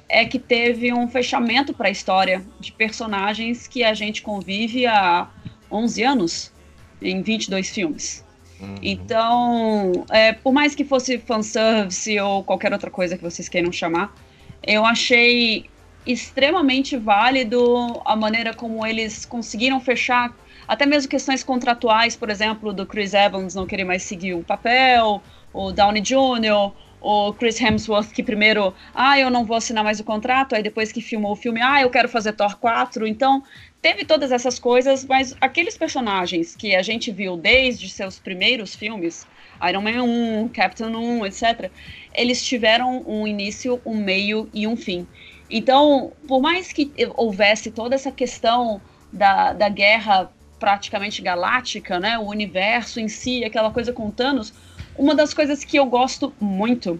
é 0.09 0.25
que 0.25 0.39
teve 0.39 0.93
um 0.93 1.07
fechamento 1.07 1.73
para 1.73 1.87
a 1.87 1.91
história 1.91 2.43
de 2.59 2.71
personagens 2.71 3.67
que 3.67 3.83
a 3.83 3.93
gente 3.93 4.21
convive 4.21 4.85
há 4.85 5.27
11 5.71 6.03
anos 6.03 6.53
em 7.01 7.21
22 7.21 7.69
filmes. 7.69 8.25
Uhum. 8.59 8.75
Então, 8.81 10.05
é, 10.09 10.33
por 10.33 10.51
mais 10.51 10.73
que 10.73 10.83
fosse 10.83 11.19
fanservice 11.19 12.19
ou 12.19 12.43
qualquer 12.43 12.73
outra 12.73 12.89
coisa 12.89 13.17
que 13.17 13.23
vocês 13.23 13.47
queiram 13.47 13.71
chamar, 13.71 14.15
eu 14.63 14.83
achei 14.85 15.65
extremamente 16.05 16.97
válido 16.97 18.01
a 18.05 18.15
maneira 18.15 18.53
como 18.53 18.85
eles 18.85 19.25
conseguiram 19.25 19.79
fechar 19.79 20.33
até 20.67 20.86
mesmo 20.86 21.10
questões 21.10 21.43
contratuais, 21.43 22.15
por 22.15 22.30
exemplo, 22.30 22.73
do 22.73 22.86
Chris 22.86 23.13
Evans 23.13 23.56
não 23.56 23.65
querer 23.65 23.84
mais 23.84 24.03
seguir 24.03 24.34
o 24.34 24.43
papel, 24.43 25.21
o 25.53 25.71
Downey 25.71 26.01
Jr., 26.01 26.73
o 26.99 27.32
Chris 27.34 27.62
Hemsworth 27.62 28.12
que 28.12 28.23
primeiro, 28.23 28.73
ah, 28.93 29.19
eu 29.19 29.30
não 29.30 29.45
vou 29.45 29.56
assinar 29.56 29.84
mais 29.84 29.99
o 29.99 30.03
contrato, 30.03 30.56
aí 30.56 30.63
depois 30.63 30.91
que 30.91 30.99
filmou 30.99 31.34
o 31.34 31.36
filme, 31.36 31.62
ah, 31.62 31.82
eu 31.82 31.89
quero 31.89 32.10
fazer 32.10 32.34
Thor 32.34 32.58
4. 32.58 33.08
Então, 33.08 33.43
teve 33.82 34.03
todas 34.03 34.32
essas 34.32 34.60
coisas, 34.60 35.06
mas 35.06 35.36
aqueles 35.39 35.77
personagens 35.77 36.56
que 36.56 36.75
a 36.75 36.82
gente 36.82 37.12
viu 37.12 37.38
desde 37.38 37.88
seus 37.89 38.19
primeiros 38.19 38.75
filmes, 38.75 39.27
Iron 39.69 39.82
Man 39.82 40.03
1, 40.03 40.49
Captain 40.49 40.95
1, 40.95 41.25
etc., 41.27 41.71
eles 42.13 42.43
tiveram 42.43 43.03
um 43.08 43.27
início, 43.27 43.80
um 43.86 43.95
meio 43.95 44.49
e 44.53 44.67
um 44.67 44.75
fim. 44.75 45.08
Então, 45.49 46.12
por 46.27 46.41
mais 46.41 46.73
que 46.73 46.91
houvesse 47.15 47.71
toda 47.71 47.95
essa 47.95 48.12
questão 48.12 48.82
da, 49.13 49.53
da 49.53 49.69
guerra 49.69 50.30
praticamente 50.59 51.21
galáctica, 51.21 51.99
né? 51.99 52.17
O 52.17 52.23
universo 52.23 52.99
em 52.99 53.07
si, 53.07 53.43
aquela 53.43 53.71
coisa 53.71 53.93
com 53.93 54.09
Thanos. 54.11 54.53
Uma 54.97 55.13
das 55.13 55.33
coisas 55.33 55.63
que 55.63 55.77
eu 55.77 55.85
gosto 55.85 56.33
muito 56.39 56.99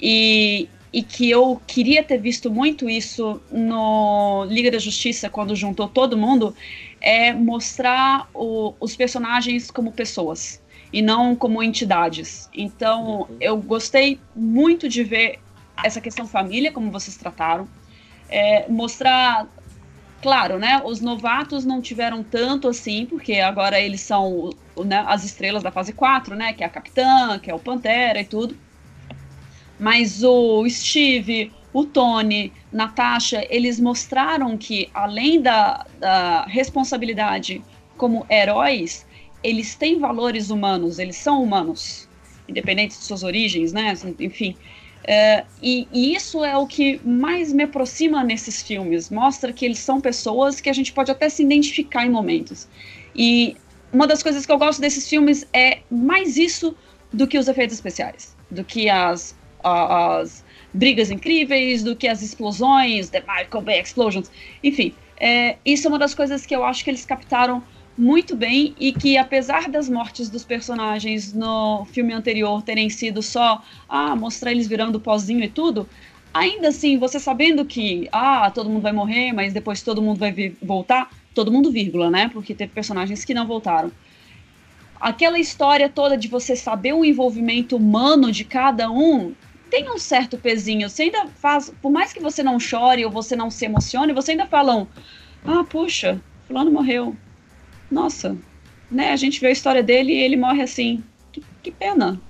e, 0.00 0.68
e 0.92 1.02
que 1.02 1.30
eu 1.30 1.60
queria 1.66 2.02
ter 2.02 2.18
visto 2.18 2.50
muito 2.50 2.88
isso 2.88 3.40
no 3.50 4.44
Liga 4.48 4.70
da 4.70 4.78
Justiça, 4.78 5.30
quando 5.30 5.54
juntou 5.54 5.88
todo 5.88 6.16
mundo, 6.16 6.54
é 7.00 7.32
mostrar 7.32 8.28
o, 8.34 8.74
os 8.80 8.96
personagens 8.96 9.70
como 9.70 9.92
pessoas 9.92 10.60
e 10.92 11.00
não 11.00 11.36
como 11.36 11.62
entidades. 11.62 12.48
Então, 12.52 13.28
eu 13.40 13.56
gostei 13.56 14.20
muito 14.34 14.88
de 14.88 15.04
ver 15.04 15.38
essa 15.82 16.00
questão 16.00 16.26
família, 16.26 16.72
como 16.72 16.90
vocês 16.90 17.16
trataram, 17.16 17.68
é, 18.28 18.68
mostrar 18.68 19.48
Claro, 20.22 20.58
né? 20.58 20.82
Os 20.84 21.00
novatos 21.00 21.64
não 21.64 21.80
tiveram 21.80 22.22
tanto 22.22 22.68
assim, 22.68 23.06
porque 23.06 23.34
agora 23.36 23.80
eles 23.80 24.02
são 24.02 24.50
né, 24.84 25.02
as 25.06 25.24
estrelas 25.24 25.62
da 25.62 25.70
fase 25.70 25.92
4, 25.92 26.36
né? 26.36 26.52
Que 26.52 26.62
é 26.62 26.66
a 26.66 26.70
Capitã, 26.70 27.38
que 27.38 27.50
é 27.50 27.54
o 27.54 27.58
Pantera 27.58 28.20
e 28.20 28.24
tudo. 28.24 28.56
Mas 29.78 30.22
o 30.22 30.68
Steve, 30.68 31.50
o 31.72 31.86
Tony, 31.86 32.52
Natasha, 32.70 33.46
eles 33.48 33.80
mostraram 33.80 34.58
que, 34.58 34.90
além 34.92 35.40
da, 35.40 35.86
da 35.98 36.44
responsabilidade 36.44 37.62
como 37.96 38.26
heróis, 38.28 39.06
eles 39.42 39.74
têm 39.74 39.98
valores 39.98 40.50
humanos, 40.50 40.98
eles 40.98 41.16
são 41.16 41.42
humanos, 41.42 42.06
independente 42.46 42.98
de 42.98 43.04
suas 43.04 43.22
origens, 43.22 43.72
né? 43.72 43.94
Enfim. 44.18 44.54
É, 45.04 45.44
e, 45.62 45.88
e, 45.92 46.14
isso 46.14 46.44
é 46.44 46.56
o 46.56 46.66
que 46.66 47.00
mais 47.04 47.52
me 47.52 47.64
aproxima 47.64 48.22
nesses 48.22 48.62
filmes. 48.62 49.10
Mostra 49.10 49.52
que 49.52 49.64
eles 49.64 49.78
são 49.78 50.00
pessoas 50.00 50.60
que 50.60 50.68
a 50.68 50.72
gente 50.72 50.92
pode 50.92 51.10
até 51.10 51.28
se 51.28 51.42
identificar 51.42 52.04
em 52.04 52.10
momentos. 52.10 52.68
E 53.14 53.56
uma 53.92 54.06
das 54.06 54.22
coisas 54.22 54.46
que 54.46 54.52
eu 54.52 54.58
gosto 54.58 54.80
desses 54.80 55.08
filmes 55.08 55.46
é 55.52 55.80
mais 55.90 56.36
isso 56.36 56.76
do 57.12 57.26
que 57.26 57.38
os 57.38 57.48
efeitos 57.48 57.74
especiais, 57.76 58.36
do 58.50 58.62
que 58.62 58.88
as, 58.88 59.36
as 59.64 60.44
brigas 60.72 61.10
incríveis, 61.10 61.82
do 61.82 61.96
que 61.96 62.06
as 62.06 62.22
explosões, 62.22 63.10
The 63.10 63.20
Michael 63.20 63.62
Bay 63.62 63.80
Explosions, 63.80 64.30
enfim. 64.62 64.94
É, 65.18 65.56
isso 65.64 65.86
é 65.86 65.88
uma 65.88 65.98
das 65.98 66.14
coisas 66.14 66.46
que 66.46 66.54
eu 66.54 66.64
acho 66.64 66.84
que 66.84 66.90
eles 66.90 67.04
captaram 67.04 67.62
muito 67.96 68.34
bem 68.34 68.74
e 68.78 68.92
que 68.92 69.16
apesar 69.18 69.68
das 69.68 69.88
mortes 69.88 70.30
dos 70.30 70.44
personagens 70.44 71.32
no 71.32 71.84
filme 71.86 72.12
anterior 72.12 72.62
terem 72.62 72.88
sido 72.88 73.22
só 73.22 73.62
ah, 73.88 74.16
mostrar 74.16 74.50
eles 74.52 74.66
virando 74.66 75.00
pozinho 75.00 75.44
e 75.44 75.48
tudo, 75.48 75.88
ainda 76.32 76.68
assim, 76.68 76.98
você 76.98 77.18
sabendo 77.20 77.64
que 77.64 78.08
ah, 78.12 78.50
todo 78.50 78.70
mundo 78.70 78.82
vai 78.82 78.92
morrer, 78.92 79.32
mas 79.32 79.52
depois 79.52 79.82
todo 79.82 80.00
mundo 80.00 80.18
vai 80.18 80.54
voltar, 80.62 81.10
todo 81.34 81.52
mundo 81.52 81.70
vírgula, 81.70 82.10
né? 82.10 82.30
Porque 82.32 82.54
teve 82.54 82.72
personagens 82.72 83.24
que 83.24 83.34
não 83.34 83.46
voltaram. 83.46 83.92
Aquela 85.00 85.38
história 85.38 85.88
toda 85.88 86.16
de 86.16 86.28
você 86.28 86.54
saber 86.54 86.92
o 86.92 87.04
envolvimento 87.04 87.76
humano 87.76 88.30
de 88.30 88.44
cada 88.44 88.90
um 88.90 89.34
tem 89.70 89.90
um 89.90 89.98
certo 89.98 90.36
pezinho. 90.36 90.88
Você 90.88 91.04
ainda 91.04 91.26
faz, 91.26 91.72
por 91.80 91.90
mais 91.90 92.12
que 92.12 92.20
você 92.20 92.42
não 92.42 92.60
chore 92.60 93.04
ou 93.04 93.10
você 93.10 93.34
não 93.34 93.50
se 93.50 93.64
emocione, 93.64 94.12
você 94.12 94.32
ainda 94.32 94.46
falam: 94.46 94.86
"Ah, 95.44 95.64
puxa, 95.64 96.20
fulano 96.46 96.70
morreu 96.70 97.16
nossa, 97.90 98.36
né? 98.90 99.10
A 99.12 99.16
gente 99.16 99.40
vê 99.40 99.48
a 99.48 99.52
história 99.52 99.82
dele 99.82 100.12
e 100.12 100.22
ele 100.22 100.36
morre 100.36 100.62
assim. 100.62 101.02
Que, 101.32 101.42
que 101.62 101.70
pena. 101.70 102.20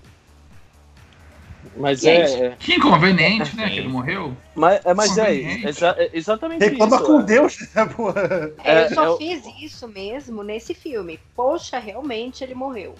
Mas 1.76 2.04
é, 2.04 2.46
é. 2.46 2.56
Que 2.58 2.74
inconveniente, 2.74 3.54
né? 3.56 3.68
Que 3.68 3.78
ele 3.78 3.88
morreu. 3.88 4.36
Mas, 4.54 4.84
é, 4.84 4.94
mas 4.94 5.18
é, 5.18 5.34
exa 5.34 5.94
é 5.98 6.10
exatamente 6.12 6.64
Reclama 6.64 6.96
isso. 6.96 7.04
com 7.04 7.22
Deus, 7.22 7.58
né, 7.74 7.86
porra? 7.94 8.52
É, 8.64 8.84
eu 8.84 8.94
só 8.94 9.16
fiz 9.16 9.42
isso 9.60 9.86
mesmo 9.86 10.42
nesse 10.42 10.74
filme. 10.74 11.18
Poxa, 11.34 11.78
realmente 11.78 12.42
ele 12.42 12.54
morreu. 12.54 12.94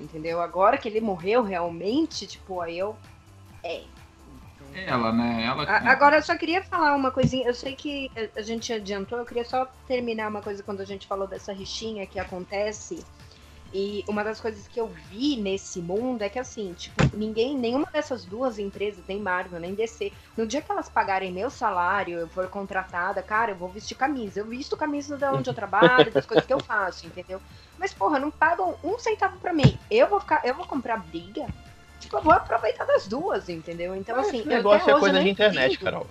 Entendeu? 0.00 0.40
Agora 0.40 0.78
que 0.78 0.88
ele 0.88 1.00
morreu 1.00 1.42
realmente, 1.42 2.26
tipo, 2.26 2.60
aí 2.60 2.78
eu. 2.78 2.96
É, 3.62 3.82
ela, 4.74 5.12
né? 5.12 5.44
Ela... 5.44 5.64
Agora, 5.90 6.16
eu 6.16 6.22
só 6.22 6.36
queria 6.36 6.62
falar 6.62 6.94
uma 6.94 7.10
coisinha. 7.10 7.46
Eu 7.46 7.54
sei 7.54 7.74
que 7.74 8.10
a 8.36 8.42
gente 8.42 8.72
adiantou, 8.72 9.18
eu 9.18 9.26
queria 9.26 9.44
só 9.44 9.66
terminar 9.86 10.28
uma 10.28 10.42
coisa 10.42 10.62
quando 10.62 10.80
a 10.80 10.84
gente 10.84 11.06
falou 11.06 11.26
dessa 11.26 11.52
rixinha 11.52 12.06
que 12.06 12.18
acontece. 12.18 13.04
E 13.72 14.02
uma 14.08 14.24
das 14.24 14.40
coisas 14.40 14.66
que 14.66 14.80
eu 14.80 14.88
vi 15.10 15.36
nesse 15.36 15.80
mundo 15.80 16.22
é 16.22 16.28
que, 16.30 16.38
assim, 16.38 16.72
tipo, 16.72 17.04
ninguém, 17.14 17.54
nenhuma 17.54 17.86
dessas 17.92 18.24
duas 18.24 18.58
empresas, 18.58 19.04
nem 19.06 19.20
Marvel, 19.20 19.60
nem 19.60 19.74
DC, 19.74 20.10
no 20.36 20.46
dia 20.46 20.62
que 20.62 20.72
elas 20.72 20.88
pagarem 20.88 21.30
meu 21.30 21.50
salário, 21.50 22.18
eu 22.18 22.28
for 22.28 22.48
contratada, 22.48 23.22
cara, 23.22 23.50
eu 23.50 23.56
vou 23.56 23.68
vestir 23.68 23.94
camisa. 23.94 24.40
Eu 24.40 24.46
visto 24.46 24.74
camisa 24.74 25.18
de 25.18 25.24
onde 25.26 25.50
eu 25.50 25.54
trabalho, 25.54 26.10
das 26.10 26.24
coisas 26.24 26.46
que 26.46 26.52
eu 26.52 26.60
faço, 26.60 27.06
entendeu? 27.06 27.42
Mas, 27.78 27.92
porra, 27.92 28.18
não 28.18 28.30
pagam 28.30 28.74
um 28.82 28.98
centavo 28.98 29.38
pra 29.38 29.52
mim. 29.52 29.78
Eu 29.90 30.08
vou 30.08 30.18
ficar, 30.18 30.40
eu 30.44 30.54
vou 30.54 30.66
comprar 30.66 30.96
briga 30.96 31.46
tipo, 32.00 32.16
eu 32.16 32.22
vou 32.22 32.32
aproveitar 32.32 32.84
das 32.84 33.06
duas, 33.06 33.48
entendeu? 33.48 33.94
Então, 33.94 34.16
é, 34.16 34.20
assim. 34.20 34.38
Esse 34.38 34.48
negócio 34.48 34.90
é 34.90 34.98
coisa 34.98 35.20
de 35.20 35.28
internet, 35.28 35.74
entendo. 35.74 35.84
Carol. 35.84 36.06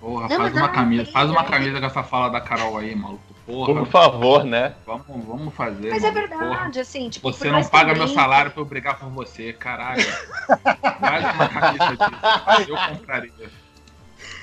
Porra, 0.00 0.28
não, 0.28 0.36
faz 0.36 0.54
uma 0.54 0.68
camisa, 0.68 1.10
faz 1.10 1.30
uma 1.30 1.44
camisa 1.44 1.80
com 1.80 1.86
essa 1.86 2.02
fala 2.04 2.28
da 2.28 2.40
Carol 2.40 2.78
aí, 2.78 2.94
maluco. 2.94 3.22
Porra. 3.44 3.74
Por 3.74 3.86
favor, 3.86 4.44
né? 4.44 4.74
Vamos, 4.86 5.06
vamos 5.26 5.54
fazer. 5.54 5.90
Mas 5.90 6.02
mano, 6.02 6.18
é 6.18 6.20
verdade, 6.20 6.44
porra. 6.44 6.80
assim, 6.80 7.08
tipo, 7.08 7.32
Você 7.32 7.50
não 7.50 7.64
paga 7.64 7.94
meu 7.94 8.06
salário 8.06 8.50
pra 8.50 8.60
eu 8.60 8.64
brigar 8.64 8.98
por 8.98 9.08
você, 9.08 9.52
caralho. 9.52 10.04
faz 11.00 11.34
uma 11.34 11.48
camisa 11.48 11.96
disso. 11.96 12.70
Eu 12.70 12.76
compraria. 12.76 13.50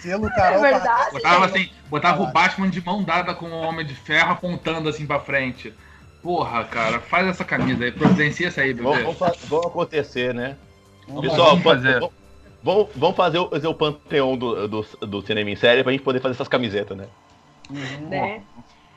selo 0.01 0.29
Carol 0.29 0.65
É 0.65 0.71
verdade. 0.71 1.12
Botava 1.12 1.45
assim, 1.45 1.69
botava 1.88 2.23
o 2.23 2.27
Batman 2.27 2.69
de 2.69 2.84
mão 2.84 3.03
dada 3.03 3.34
com 3.34 3.45
o 3.45 3.62
Homem 3.62 3.86
de 3.86 3.95
Ferro 3.95 4.31
apontando 4.31 4.89
assim 4.89 5.05
pra 5.05 5.19
frente. 5.19 5.73
Porra, 6.21 6.65
cara, 6.65 6.99
faz 6.99 7.27
essa 7.27 7.45
camisa 7.45 7.86
aí, 7.86 7.91
providencia 7.91 8.47
essa 8.47 8.62
aí, 8.62 8.73
bebê. 8.73 9.03
vão 9.47 9.62
acontecer, 9.62 10.34
né? 10.34 10.58
Vamos 11.08 11.22
Pessoal, 11.22 11.50
vamos 11.58 11.63
vão- 11.63 11.74
fazer. 11.76 12.00
vão- 12.00 12.13
vão, 12.63 12.89
vão 12.96 13.13
fazer 13.13 13.38
o, 13.39 13.50
fazer 13.50 13.68
o 13.68 13.76
panteão 13.76 14.38
do, 14.38 14.68
do, 14.68 14.82
do 15.08 15.22
cinema 15.22 15.50
em 15.50 15.56
série 15.56 15.84
pra 15.84 15.91
gente 15.91 16.04
poder 16.04 16.20
fazer 16.22 16.36
essas 16.36 16.48
camisetas, 16.48 16.98
né? 16.98 17.08
né? 18.10 18.46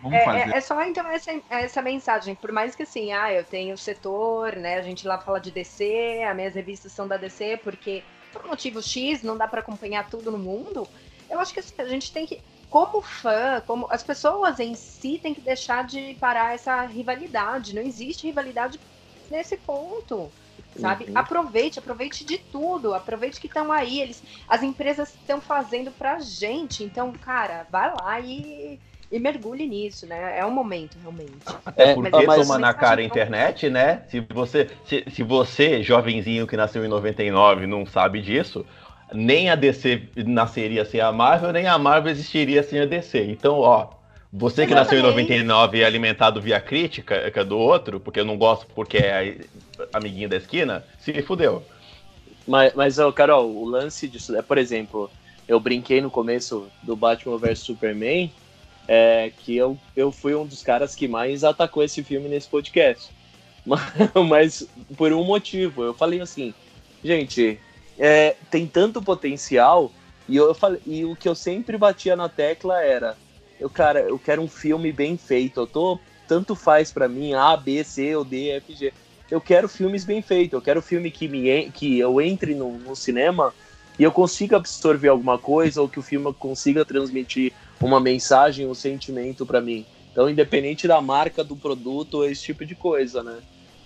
Vamos 0.01 0.19
É, 0.19 0.25
fazer. 0.25 0.55
é- 0.55 0.59
é 0.59 0.61
só 0.61 0.83
então 0.83 1.07
essa, 1.11 1.31
essa 1.51 1.83
mensagem, 1.83 2.35
por 2.37 2.53
mais 2.53 2.75
que 2.75 2.83
assim, 2.85 3.13
ah, 3.13 3.33
eu 3.33 3.45
tenho 3.45 3.75
o 3.75 3.79
setor, 3.79 4.57
né? 4.57 4.77
A 4.77 4.83
gente 4.83 5.07
lá 5.07 5.19
fala 5.21 5.41
de 5.41 5.51
DC, 5.51 6.23
as 6.29 6.37
minhas 6.37 6.55
revistas 6.55 6.93
são 6.93 7.09
da 7.09 7.17
DC, 7.17 7.57
porque 7.59 8.05
por 8.33 8.47
motivo 8.47 8.83
X 8.83 9.23
não 9.23 9.37
dá 9.37 9.49
pra 9.49 9.61
acompanhar 9.61 10.09
tudo 10.09 10.31
no 10.31 10.39
mundo. 10.39 10.91
Eu 11.31 11.41
acho 11.41 11.53
que 11.53 11.61
assim, 11.61 11.73
a 11.79 11.87
gente 11.87 12.13
tem 12.13 12.27
que, 12.27 12.43
como 12.69 13.03
fã, 13.03 13.61
como 13.67 13.87
as 13.91 14.03
pessoas 14.03 14.61
em 14.61 14.75
si 14.75 15.19
têm 15.23 15.35
que 15.35 15.41
deixar 15.43 15.85
de 15.87 16.15
parar 16.21 16.55
essa 16.55 16.85
rivalidade. 16.87 17.75
Não 17.75 17.83
existe 17.83 18.27
rivalidade 18.27 18.81
nesse 19.31 19.57
ponto. 19.59 20.35
Sabe? 20.79 21.05
Uhum. 21.09 21.13
Aproveite, 21.17 21.79
aproveite 21.79 22.25
de 22.25 22.39
tudo, 22.39 22.95
aproveite 22.95 23.41
que 23.41 23.47
estão 23.47 23.73
aí, 23.73 24.01
eles, 24.01 24.23
as 24.49 24.63
empresas 24.63 25.11
estão 25.15 25.41
fazendo 25.41 25.93
pra 25.93 26.19
gente. 26.21 26.85
Então, 26.85 27.13
cara, 27.13 27.67
vai 27.71 27.93
lá 27.93 28.21
e, 28.21 28.81
e 29.11 29.19
mergulhe 29.19 29.67
nisso, 29.67 30.07
né? 30.07 30.39
É 30.39 30.45
um 30.47 30.51
momento, 30.51 30.99
realmente. 30.99 31.45
Até 31.65 31.91
É, 31.91 31.95
porque 31.95 32.11
mas- 32.27 32.47
toma 32.47 32.59
na 32.59 32.75
cara 32.75 33.01
a 33.01 33.05
internet, 33.05 33.69
né? 33.71 34.05
Se 34.09 34.21
você, 34.33 34.71
se, 34.85 35.05
se 35.11 35.23
você, 35.23 35.83
jovenzinho 35.83 36.47
que 36.47 36.57
nasceu 36.57 36.85
em 36.85 36.89
99, 36.89 37.67
não 37.67 37.85
sabe 37.87 38.21
disso, 38.21 38.65
nem 39.13 39.51
a 39.51 39.55
DC 39.55 40.11
nasceria 40.27 40.85
sem 40.85 41.01
a 41.01 41.11
Marvel, 41.13 41.53
nem 41.53 41.67
a 41.67 41.79
Marvel 41.79 42.11
existiria 42.13 42.63
sem 42.63 42.81
a 42.81 42.87
DC. 42.87 43.25
Então, 43.31 43.59
ó, 43.59 43.98
você 44.33 44.67
que 44.67 44.75
nasceu 44.75 44.99
em 44.99 45.03
Exatamente. 45.03 45.31
99 45.31 45.79
e 45.79 45.81
é 45.81 45.85
alimentado 45.85 46.41
via 46.41 46.61
crítica 46.61 47.31
que 47.31 47.39
é 47.39 47.45
do 47.45 47.59
outro, 47.59 47.99
porque 47.99 48.21
eu 48.21 48.25
não 48.25 48.37
gosto 48.37 48.67
porque 48.75 48.99
é 48.99 49.39
amiguinho 49.93 50.29
da 50.29 50.37
esquina, 50.37 50.85
se 50.99 51.23
fudeu. 51.23 51.65
Mas, 52.47 52.75
mas 52.75 52.99
ó, 52.99 53.11
Carol, 53.11 53.51
o 53.51 53.65
lance 53.65 54.07
disso 54.09 54.37
é, 54.37 54.43
por 54.43 54.59
exemplo, 54.59 55.11
eu 55.47 55.59
brinquei 55.59 56.01
no 56.01 56.11
começo 56.11 56.69
do 56.83 56.95
Batman 56.95 57.39
vs 57.39 57.61
Superman, 57.61 58.31
é, 58.87 59.33
que 59.39 59.57
eu, 59.57 59.79
eu 59.97 60.13
fui 60.13 60.35
um 60.35 60.47
dos 60.47 60.63
caras 60.63 60.95
que 60.95 61.09
mais 61.09 61.45
atacou 61.45 61.83
esse 61.83 62.03
filme 62.03 62.29
nesse 62.29 62.49
podcast. 62.49 63.11
Mas, 63.65 63.83
mas 64.29 64.69
por 64.97 65.13
um 65.13 65.25
motivo, 65.25 65.83
eu 65.83 65.95
falei 65.95 66.21
assim, 66.21 66.55
gente, 67.03 67.59
é, 67.99 68.37
tem 68.51 68.67
tanto 68.67 69.03
potencial, 69.03 69.91
e 70.29 70.37
eu 70.37 70.55
falei, 70.55 70.81
e 70.87 71.05
o 71.05 71.17
que 71.17 71.29
eu 71.29 71.35
sempre 71.35 71.77
batia 71.77 72.15
na 72.15 72.29
tecla 72.29 72.83
era, 72.83 73.17
eu, 73.61 73.69
cara, 73.69 74.01
eu 74.01 74.19
quero 74.19 74.43
um 74.43 74.49
filme 74.49 74.93
bem 74.93 75.17
feito, 75.17 75.61
eu 75.61 75.67
tô, 75.67 75.99
tanto 76.27 76.55
faz 76.55 76.93
pra 76.93 77.09
mim, 77.09 77.35
A, 77.35 77.57
B, 77.57 77.83
C, 77.83 78.15
ou 78.15 78.25
D, 78.25 78.51
F, 78.51 78.75
G. 78.75 78.93
Eu 79.31 79.41
quero 79.41 79.69
filmes 79.69 80.05
bem 80.05 80.23
feitos, 80.23 80.55
eu 80.55 80.63
quero 80.63 80.81
filme 80.81 81.11
que, 81.11 81.29
me, 81.29 81.71
que 81.71 81.99
eu 81.99 82.21
entre 82.21 82.55
no, 82.55 82.79
no 82.79 82.97
cinema 82.97 83.53
e 83.99 84.03
eu 84.03 84.13
consiga 84.13 84.57
absorver 84.57 85.09
alguma 85.09 85.39
coisa, 85.39 85.83
ou 85.83 85.89
que 85.89 85.99
o 85.99 86.03
filme 86.03 86.33
consiga 86.35 86.85
transmitir 86.85 87.53
uma 87.81 88.01
mensagem, 88.01 88.67
um 88.67 88.75
sentimento 88.75 89.45
pra 89.45 89.61
mim. 89.61 89.85
Então, 90.13 90.31
independente 90.31 90.87
da 90.87 91.01
marca 91.01 91.43
do 91.43 91.57
produto, 91.57 92.25
esse 92.25 92.43
tipo 92.43 92.65
de 92.65 92.75
coisa, 92.75 93.23
né? 93.23 93.39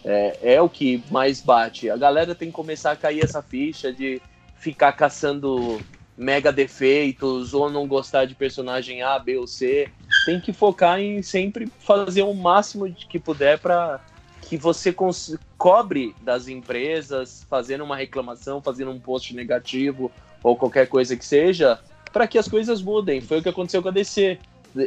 É, 0.04 0.54
é 0.54 0.62
o 0.62 0.68
que 0.68 1.02
mais 1.10 1.40
bate. 1.40 1.88
A 1.88 1.96
galera 1.96 2.34
tem 2.34 2.48
que 2.48 2.54
começar 2.54 2.92
a 2.92 2.96
cair 2.96 3.22
essa 3.22 3.42
ficha 3.42 3.92
de 3.92 4.20
ficar 4.56 4.92
caçando 4.92 5.80
mega 6.22 6.52
defeitos 6.52 7.52
ou 7.52 7.68
não 7.70 7.86
gostar 7.86 8.24
de 8.24 8.34
personagem 8.34 9.02
A, 9.02 9.18
B 9.18 9.36
ou 9.36 9.46
C. 9.46 9.90
Tem 10.24 10.40
que 10.40 10.52
focar 10.52 11.00
em 11.00 11.22
sempre 11.22 11.70
fazer 11.80 12.22
o 12.22 12.32
máximo 12.32 12.88
de 12.88 13.06
que 13.06 13.18
puder 13.18 13.58
para 13.58 14.00
que 14.48 14.56
você 14.56 14.94
cobre 15.58 16.14
das 16.20 16.48
empresas, 16.48 17.44
fazendo 17.48 17.84
uma 17.84 17.96
reclamação, 17.96 18.60
fazendo 18.62 18.90
um 18.90 19.00
post 19.00 19.34
negativo 19.34 20.10
ou 20.42 20.56
qualquer 20.56 20.86
coisa 20.88 21.16
que 21.16 21.24
seja, 21.24 21.78
para 22.12 22.26
que 22.26 22.38
as 22.38 22.48
coisas 22.48 22.82
mudem. 22.82 23.20
Foi 23.20 23.38
o 23.38 23.42
que 23.42 23.48
aconteceu 23.48 23.82
com 23.82 23.88
a 23.88 23.92
DC. 23.92 24.38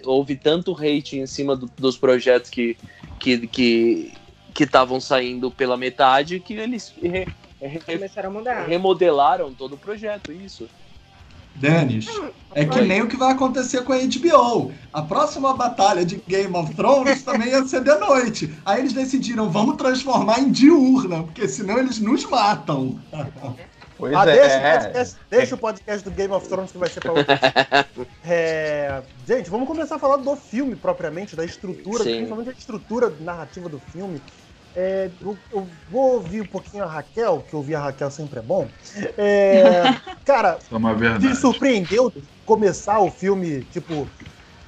Houve 0.06 0.36
tanto 0.36 0.74
hate 0.74 1.18
em 1.18 1.26
cima 1.28 1.56
do- 1.56 1.70
dos 1.78 1.98
projetos 1.98 2.50
que 2.50 2.78
que 3.20 3.48
que 3.48 4.64
estavam 4.64 5.00
saindo 5.02 5.52
pela 5.52 5.76
metade 5.76 6.40
que 6.40 6.54
eles 6.54 6.94
re- 7.02 7.28
re- 7.62 7.80
Começaram 7.86 8.30
a 8.30 8.34
mudar. 8.34 8.68
remodelaram 8.68 9.54
todo 9.54 9.74
o 9.74 9.78
projeto, 9.78 10.32
isso. 10.32 10.70
Denis, 11.56 12.08
é 12.54 12.66
que 12.66 12.82
nem 12.82 13.02
o 13.02 13.08
que 13.08 13.18
vai 13.18 13.32
acontecer 13.34 13.84
com 13.84 13.94
a 13.94 13.98
HBO. 13.98 14.72
A 14.94 15.02
próxima 15.02 15.54
batalha 15.56 16.06
de 16.06 16.22
Game 16.28 16.56
of 16.56 16.74
Thrones 16.74 17.24
também 17.24 17.50
ia 17.50 17.66
ser 17.68 17.84
de 17.84 17.96
noite. 17.96 18.54
Aí 18.66 18.80
eles 18.82 18.94
decidiram, 18.94 19.50
vamos 19.50 19.76
transformar 19.78 20.40
em 20.40 20.52
diurna, 20.52 21.24
porque 21.24 21.48
senão 21.48 21.78
eles 21.78 22.00
nos 22.00 22.24
matam. 22.26 23.00
Pois 23.98 24.14
Ah, 24.14 24.24
é. 24.24 24.36
deixa, 24.36 24.58
o 24.58 24.82
podcast, 24.82 25.18
deixa 25.30 25.56
o 25.56 25.58
podcast 25.58 26.04
do 26.04 26.12
Game 26.12 26.34
of 26.34 26.48
Thrones 26.48 26.72
que 26.72 26.78
vai 26.78 26.90
ser 26.90 27.00
pra. 27.00 27.14
É, 28.28 29.02
gente, 29.28 29.50
vamos 29.50 29.68
começar 29.68 29.96
a 29.96 30.00
falar 30.00 30.18
do 30.18 30.36
filme 30.36 30.76
propriamente, 30.76 31.36
da 31.36 31.46
estrutura, 31.46 32.04
Sim. 32.04 32.16
principalmente 32.16 32.50
a 32.50 32.54
estrutura 32.54 33.14
narrativa 33.22 33.70
do 33.70 33.80
filme. 33.80 34.22
É, 34.76 35.10
eu, 35.22 35.40
eu 35.52 35.70
vou 35.88 36.16
ouvir 36.16 36.42
um 36.42 36.46
pouquinho 36.46 36.84
a 36.84 36.88
Raquel, 36.88 37.42
que 37.44 37.56
ouvir 37.56 37.76
a 37.76 37.80
Raquel 37.80 38.12
sempre 38.12 38.40
é 38.40 38.42
bom. 38.42 38.70
É, 39.18 39.84
cara, 40.26 40.60
é 40.60 41.20
te 41.20 41.34
surpreendeu 41.36 42.12
começar 42.44 43.00
o 43.00 43.10
filme, 43.10 43.64
tipo, 43.66 44.12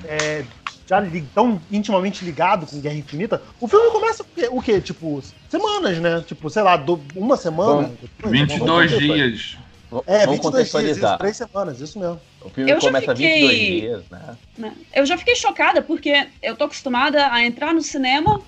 é, 0.04 0.46
já 0.88 1.00
li- 1.02 1.28
tão 1.34 1.62
intimamente 1.70 2.24
ligado 2.24 2.66
com 2.66 2.80
Guerra 2.80 2.96
Infinita? 2.96 3.42
O 3.60 3.68
filme 3.68 3.92
começa 3.92 4.26
o 4.52 4.62
quê? 4.62 4.80
Tipo, 4.80 5.20
semanas, 5.50 6.00
né? 6.00 6.22
Tipo, 6.22 6.50
sei 6.50 6.62
lá, 6.64 6.78
do- 6.78 7.04
uma 7.14 7.36
semana? 7.36 7.90
depois, 8.02 8.32
22 8.32 8.92
Vamos 8.92 9.04
dias. 9.04 9.58
É, 10.06 10.26
Vamos 10.26 10.38
22 10.38 10.38
dias, 10.38 10.38
isso, 10.38 10.42
contextualizar. 10.42 11.18
três 11.18 11.38
semanas, 11.38 11.82
isso 11.82 12.00
mesmo. 12.00 12.22
O 12.42 12.50
filme 12.50 12.72
Eu 12.72 12.80
já 12.80 12.88
começa 12.88 13.14
fiquei- 13.14 13.42
22 13.42 13.58
dias, 13.82 14.10
né? 14.10 14.38
né? 14.58 14.74
Eu 14.94 15.06
já 15.06 15.18
fiquei 15.18 15.36
chocada, 15.36 15.82
porque 15.82 16.14
eu 16.42 16.56
tô 16.56 16.64
acostumada 16.66 17.32
a 17.32 17.44
entrar 17.44 17.74
no 17.74 17.82
cinema, 17.82 18.42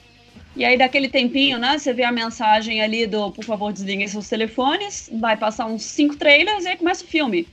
e 0.60 0.66
aí 0.66 0.78
daquele 0.78 1.08
tempinho, 1.08 1.58
né, 1.58 1.78
você 1.78 1.94
vê 1.94 2.04
a 2.04 2.12
mensagem 2.12 2.82
ali 2.82 3.08
do, 3.08 3.32
por 3.32 3.46
favor, 3.46 3.72
desliguem 3.72 4.06
seus 4.10 4.28
telefones, 4.28 5.10
vai 5.14 5.38
passar 5.38 5.66
uns 5.66 5.84
cinco 5.84 6.18
trailers, 6.18 6.66
e 6.66 6.68
aí 6.68 6.76
começa 6.76 7.02
o 7.04 7.08
filme. 7.08 7.48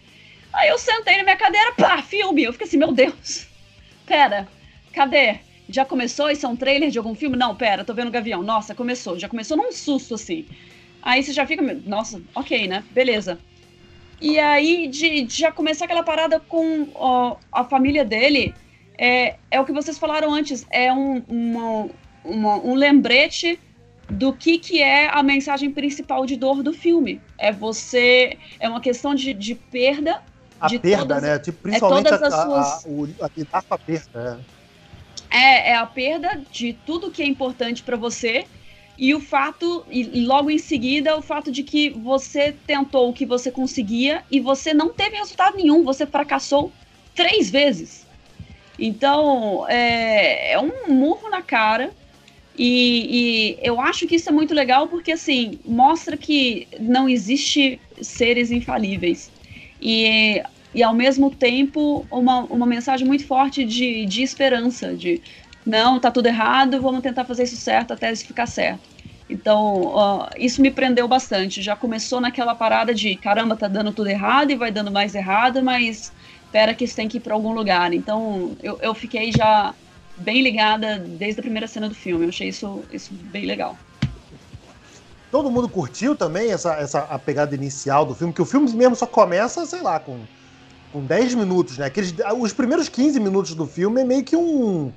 Aí 0.52 0.68
eu 0.68 0.76
sentei 0.76 1.16
na 1.16 1.22
minha 1.22 1.36
cadeira, 1.36 1.72
pá, 1.74 2.02
filme! 2.02 2.42
Eu 2.42 2.52
fiquei 2.52 2.66
assim, 2.66 2.76
meu 2.76 2.90
Deus, 2.90 3.46
pera, 4.04 4.48
cadê? 4.92 5.36
Já 5.68 5.84
começou? 5.84 6.30
Isso 6.30 6.44
é 6.44 6.48
um 6.48 6.56
trailer 6.56 6.90
de 6.90 6.98
algum 6.98 7.14
filme? 7.14 7.36
Não, 7.36 7.54
pera, 7.54 7.84
tô 7.84 7.94
vendo 7.94 8.08
o 8.08 8.10
Gavião. 8.10 8.42
Nossa, 8.42 8.74
começou. 8.74 9.18
Já 9.18 9.28
começou 9.28 9.56
num 9.56 9.70
susto, 9.70 10.14
assim. 10.14 10.44
Aí 11.02 11.22
você 11.22 11.32
já 11.32 11.46
fica, 11.46 11.62
nossa, 11.84 12.20
ok, 12.34 12.66
né? 12.66 12.82
Beleza. 12.90 13.38
E 14.20 14.38
aí, 14.38 14.88
de, 14.88 15.22
de 15.22 15.40
já 15.40 15.52
começar 15.52 15.84
aquela 15.84 16.02
parada 16.02 16.40
com 16.40 16.88
ó, 16.94 17.36
a 17.52 17.64
família 17.64 18.04
dele, 18.04 18.54
é, 18.98 19.36
é 19.50 19.60
o 19.60 19.64
que 19.64 19.72
vocês 19.72 19.98
falaram 19.98 20.32
antes, 20.32 20.66
é 20.70 20.92
um, 20.92 21.22
uma- 21.28 21.90
uma- 22.26 22.56
um 22.58 22.74
lembrete 22.74 23.58
do 24.08 24.32
que, 24.32 24.58
que 24.58 24.82
é 24.82 25.08
a 25.08 25.22
mensagem 25.22 25.70
principal 25.70 26.24
de 26.26 26.36
dor 26.36 26.62
do 26.62 26.72
filme. 26.72 27.20
É 27.38 27.50
você. 27.52 28.36
É 28.60 28.68
uma 28.68 28.80
questão 28.80 29.14
de, 29.14 29.32
de 29.34 29.54
perda. 29.54 30.22
A 30.60 30.68
De 30.68 30.78
perda, 30.78 31.06
todas- 31.16 31.22
né? 31.22 31.38
Tipo, 31.38 31.58
principalmente 31.62 32.04
todas 32.08 32.22
a, 32.22 32.26
as 32.26 32.34
a, 32.34 32.44
suas- 32.44 32.86
a, 32.86 32.88
o- 32.88 33.24
a 33.24 33.30
lidar 33.36 33.62
com 33.62 33.74
a 33.74 33.78
perda. 33.78 34.40
É, 35.30 35.70
é 35.70 35.74
a 35.76 35.84
perda 35.86 36.40
de 36.50 36.72
tudo 36.86 37.10
que 37.10 37.22
é 37.22 37.26
importante 37.26 37.82
pra 37.82 37.96
você. 37.96 38.46
E 38.98 39.14
o 39.14 39.20
fato, 39.20 39.84
e, 39.90 40.20
e 40.20 40.24
logo 40.24 40.50
em 40.50 40.56
seguida, 40.56 41.16
o 41.18 41.20
fato 41.20 41.52
de 41.52 41.62
que 41.62 41.90
você 41.90 42.52
tentou 42.66 43.10
o 43.10 43.12
que 43.12 43.26
você 43.26 43.50
conseguia 43.50 44.22
e 44.30 44.40
você 44.40 44.72
não 44.72 44.88
teve 44.88 45.16
resultado 45.16 45.56
nenhum, 45.56 45.84
você 45.84 46.06
fracassou 46.06 46.72
três 47.14 47.50
vezes. 47.50 48.06
Então, 48.78 49.66
é, 49.68 50.52
é 50.52 50.58
um 50.60 50.88
murro 50.88 51.28
na 51.28 51.42
cara. 51.42 51.90
E, 52.58 53.56
e 53.58 53.58
eu 53.62 53.80
acho 53.80 54.06
que 54.06 54.16
isso 54.16 54.28
é 54.28 54.32
muito 54.32 54.54
legal 54.54 54.88
porque, 54.88 55.12
assim, 55.12 55.60
mostra 55.64 56.16
que 56.16 56.66
não 56.80 57.08
existe 57.08 57.80
seres 58.00 58.50
infalíveis. 58.50 59.30
E, 59.80 60.42
e 60.74 60.82
ao 60.82 60.94
mesmo 60.94 61.30
tempo, 61.30 62.06
uma, 62.10 62.44
uma 62.44 62.66
mensagem 62.66 63.06
muito 63.06 63.26
forte 63.26 63.64
de, 63.64 64.06
de 64.06 64.22
esperança, 64.22 64.96
de 64.96 65.22
não, 65.64 65.98
tá 66.00 66.10
tudo 66.10 66.26
errado, 66.26 66.80
vamos 66.80 67.02
tentar 67.02 67.24
fazer 67.24 67.42
isso 67.44 67.56
certo 67.56 67.92
até 67.92 68.10
isso 68.12 68.26
ficar 68.26 68.46
certo. 68.46 68.88
Então, 69.28 69.82
ó, 69.86 70.28
isso 70.36 70.62
me 70.62 70.70
prendeu 70.70 71.08
bastante. 71.08 71.60
Já 71.60 71.76
começou 71.76 72.20
naquela 72.20 72.54
parada 72.54 72.94
de 72.94 73.16
caramba, 73.16 73.56
tá 73.56 73.66
dando 73.68 73.92
tudo 73.92 74.08
errado 74.08 74.50
e 74.52 74.56
vai 74.56 74.70
dando 74.70 74.90
mais 74.92 75.14
errado, 75.14 75.62
mas 75.62 76.14
espera 76.44 76.74
que 76.74 76.84
isso 76.84 76.94
tem 76.96 77.08
que 77.08 77.18
ir 77.18 77.20
para 77.20 77.34
algum 77.34 77.52
lugar. 77.52 77.92
Então, 77.92 78.56
eu, 78.62 78.78
eu 78.80 78.94
fiquei 78.94 79.32
já 79.32 79.74
bem 80.18 80.42
ligada 80.42 80.98
desde 80.98 81.40
a 81.40 81.42
primeira 81.42 81.66
cena 81.66 81.88
do 81.88 81.94
filme. 81.94 82.24
Eu 82.24 82.28
achei 82.30 82.48
isso, 82.48 82.82
isso 82.92 83.12
bem 83.14 83.44
legal. 83.46 83.76
Todo 85.30 85.50
mundo 85.50 85.68
curtiu 85.68 86.14
também 86.14 86.52
essa, 86.52 86.74
essa 86.74 87.00
a 87.00 87.18
pegada 87.18 87.54
inicial 87.54 88.06
do 88.06 88.14
filme, 88.14 88.32
que 88.32 88.40
o 88.40 88.46
filme 88.46 88.72
mesmo 88.72 88.94
só 88.94 89.06
começa, 89.06 89.64
sei 89.66 89.82
lá, 89.82 89.98
com 89.98 90.20
com 90.92 91.04
10 91.04 91.34
minutos, 91.34 91.76
né? 91.76 91.86
Aqueles, 91.86 92.14
os 92.38 92.52
primeiros 92.54 92.88
15 92.88 93.18
minutos 93.20 93.54
do 93.54 93.66
filme 93.66 94.00
é 94.00 94.04
meio 94.04 94.24
que 94.24 94.36
um. 94.36 94.90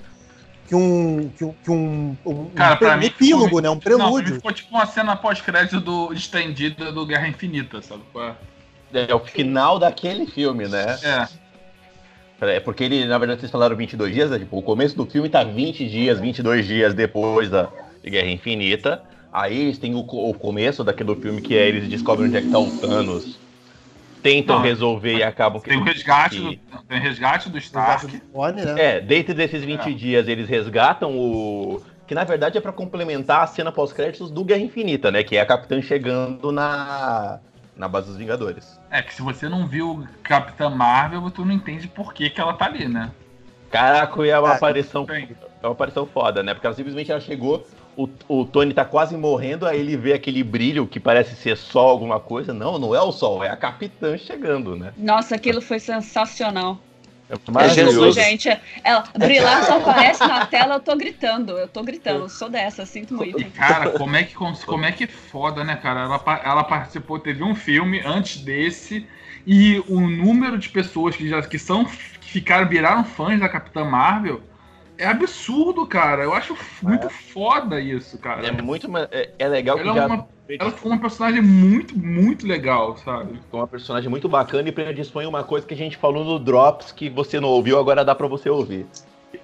Que 0.67 0.75
um. 0.75 1.29
Que 1.35 1.43
um, 1.43 1.53
que 1.63 1.71
um, 1.71 2.15
um 2.25 2.45
Cara, 2.51 2.75
um 2.75 2.77
pra 2.77 2.95
mim. 2.95 3.07
epílogo, 3.07 3.45
ficou- 3.45 3.61
né? 3.61 3.69
Um 3.69 3.73
Não, 3.73 3.79
pra 3.79 3.91
mim 3.97 3.97
prelúdio. 4.03 4.35
ficou 4.35 4.53
tipo 4.53 4.69
uma 4.69 4.85
cena 4.85 5.15
pós-crédito 5.15 5.81
do 5.81 6.13
estendida 6.13 6.91
do 6.91 7.05
Guerra 7.05 7.27
Infinita, 7.27 7.81
sabe? 7.81 8.03
qual 8.13 8.29
é? 8.29 8.35
É 9.09 9.13
o 9.15 9.19
final 9.19 9.77
daquele 9.79 10.25
filme, 10.27 10.67
né? 10.67 10.97
É. 11.03 11.27
É 12.41 12.59
porque 12.59 12.83
ele, 12.85 13.05
na 13.05 13.17
verdade, 13.17 13.41
vocês 13.41 13.51
falaram 13.51 13.75
22 13.75 14.13
dias, 14.13 14.29
né? 14.31 14.39
Tipo, 14.39 14.57
o 14.57 14.61
começo 14.61 14.95
do 14.95 15.05
filme 15.05 15.27
tá 15.29 15.43
20 15.43 15.87
dias, 15.89 16.19
22 16.19 16.65
dias 16.65 16.93
depois 16.93 17.49
da 17.49 17.69
de 18.03 18.09
Guerra 18.09 18.29
Infinita. 18.29 19.03
Aí 19.31 19.59
eles 19.59 19.77
têm 19.77 19.93
o, 19.93 19.99
o 19.99 20.33
começo 20.33 20.83
daquele 20.83 21.13
filme 21.15 21.41
que 21.41 21.55
é 21.57 21.67
eles 21.67 21.87
descobrem 21.89 22.27
onde 22.29 22.37
é 22.37 22.41
que 22.41 22.49
tá 22.49 22.57
o 22.59 22.71
Thanos. 22.77 23.37
Tentam 24.23 24.57
Não, 24.57 24.63
resolver 24.63 25.15
e 25.17 25.23
acabam 25.23 25.61
Tem 25.61 25.77
o 25.77 25.83
resgate 25.83 26.39
do, 26.39 26.49
que- 26.49 26.59
tem 26.87 26.97
o 26.97 27.01
resgate 27.01 27.49
do 27.49 27.55
Resgate 27.55 28.05
Stark. 28.05 28.07
do 28.07 28.19
Tony, 28.33 28.61
né? 28.65 28.75
É, 28.97 28.99
dentro 29.01 29.33
desses 29.33 29.63
20 29.63 29.89
É. 29.89 29.91
dias 29.93 30.27
eles 30.27 30.47
resgatam 30.49 31.17
o. 31.17 31.81
Que 32.07 32.15
na 32.15 32.23
verdade 32.23 32.57
é 32.57 32.61
pra 32.61 32.71
complementar 32.71 33.43
a 33.43 33.47
cena 33.47 33.71
pós-créditos 33.71 34.31
do 34.31 34.43
Guerra 34.43 34.61
Infinita, 34.61 35.11
né? 35.11 35.23
Que 35.23 35.37
é 35.37 35.41
a 35.41 35.45
Capitã 35.45 35.81
chegando 35.81 36.51
na. 36.51 37.39
na 37.75 37.87
base 37.87 38.07
dos 38.07 38.17
Vingadores. 38.17 38.78
É 38.91 39.01
que 39.01 39.13
se 39.13 39.21
você 39.21 39.47
não 39.47 39.67
viu 39.67 40.07
Capitã 40.23 40.69
Marvel, 40.69 41.29
tu 41.29 41.45
não 41.45 41.53
entende 41.53 41.87
por 41.87 42.13
que, 42.13 42.29
que 42.29 42.41
ela 42.41 42.53
tá 42.53 42.65
ali, 42.65 42.87
né? 42.87 43.11
Caraca, 43.69 44.25
e 44.25 44.29
é 44.29 44.39
uma 44.39 44.49
Ah, 44.49 44.55
aparição. 44.55 45.05
É 45.61 45.65
uma 45.65 45.73
aparição 45.73 46.05
foda, 46.05 46.41
né? 46.41 46.53
Porque 46.53 46.65
ela 46.65 46.75
simplesmente 46.75 47.11
ela 47.11 47.19
chegou, 47.19 47.67
o, 47.95 48.09
o 48.27 48.45
Tony 48.45 48.73
tá 48.73 48.83
quase 48.83 49.15
morrendo, 49.15 49.67
aí 49.67 49.79
ele 49.79 49.95
vê 49.95 50.13
aquele 50.13 50.43
brilho 50.43 50.87
que 50.87 50.99
parece 50.99 51.35
ser 51.35 51.55
sol 51.55 51.89
alguma 51.89 52.19
coisa. 52.19 52.53
Não, 52.53 52.79
não 52.79 52.95
é 52.95 53.01
o 53.01 53.11
sol, 53.11 53.43
é 53.43 53.49
a 53.49 53.57
Capitã 53.57 54.17
chegando, 54.17 54.75
né? 54.75 54.91
Nossa, 54.97 55.35
aquilo 55.35 55.61
foi 55.61 55.79
sensacional. 55.79 56.79
É 57.29 57.69
Jesus. 57.69 58.15
Gente, 58.15 58.49
ela 58.83 59.03
brilhar 59.15 59.63
só 59.63 59.77
aparece 59.77 60.25
na 60.25 60.47
tela, 60.47 60.75
eu 60.75 60.79
tô 60.79 60.95
gritando. 60.95 61.57
Eu 61.59 61.67
tô 61.67 61.83
gritando, 61.83 62.21
eu 62.21 62.29
sou 62.29 62.49
dessa, 62.49 62.85
sinto 62.87 63.13
muito. 63.13 63.39
E, 63.39 63.45
cara, 63.45 63.91
como 63.91 64.15
é 64.15 64.23
que, 64.23 64.33
como 64.33 64.85
é 64.85 64.91
que 64.91 65.03
é 65.03 65.07
foda, 65.07 65.63
né, 65.63 65.75
cara? 65.75 66.01
Ela, 66.01 66.41
ela 66.43 66.63
participou, 66.63 67.19
teve 67.19 67.43
um 67.43 67.53
filme 67.53 68.01
antes 68.03 68.41
desse, 68.41 69.07
e 69.45 69.79
o 69.87 69.99
número 69.99 70.57
de 70.57 70.69
pessoas 70.69 71.15
que 71.15 71.29
já 71.29 71.39
que 71.43 71.59
são 71.59 71.85
que 71.85 72.31
ficaram, 72.31 72.67
viraram 72.67 73.03
fãs 73.03 73.39
da 73.39 73.47
Capitã 73.47 73.85
Marvel 73.85 74.41
é 74.97 75.05
absurdo, 75.05 75.87
cara. 75.87 76.23
Eu 76.23 76.33
acho 76.33 76.57
muito 76.81 77.09
foda 77.09 77.79
isso, 77.79 78.17
cara. 78.17 78.45
É 78.45 78.51
muito. 78.51 78.89
É, 79.11 79.29
é 79.39 79.47
legal 79.47 79.77
que 79.77 79.83
Ela, 79.83 79.91
é 79.91 79.95
já. 79.95 80.07
uma, 80.07 80.27
ela 80.57 80.71
ficou 80.71 80.91
uma 80.91 80.99
personagem 80.99 81.41
muito, 81.41 81.97
muito 81.97 82.47
legal, 82.47 82.97
sabe? 82.97 83.39
É 83.51 83.55
uma 83.55 83.67
personagem 83.67 84.09
muito 84.09 84.27
bacana 84.27 84.69
e 84.69 84.71
predispõe 84.71 85.25
uma 85.25 85.43
coisa 85.43 85.67
que 85.67 85.73
a 85.73 85.77
gente 85.77 85.97
falou 85.97 86.23
no 86.23 86.39
Drops 86.39 86.91
que 86.91 87.09
você 87.09 87.39
não 87.39 87.49
ouviu, 87.49 87.77
agora 87.77 88.03
dá 88.03 88.15
pra 88.15 88.27
você 88.27 88.49
ouvir. 88.49 88.85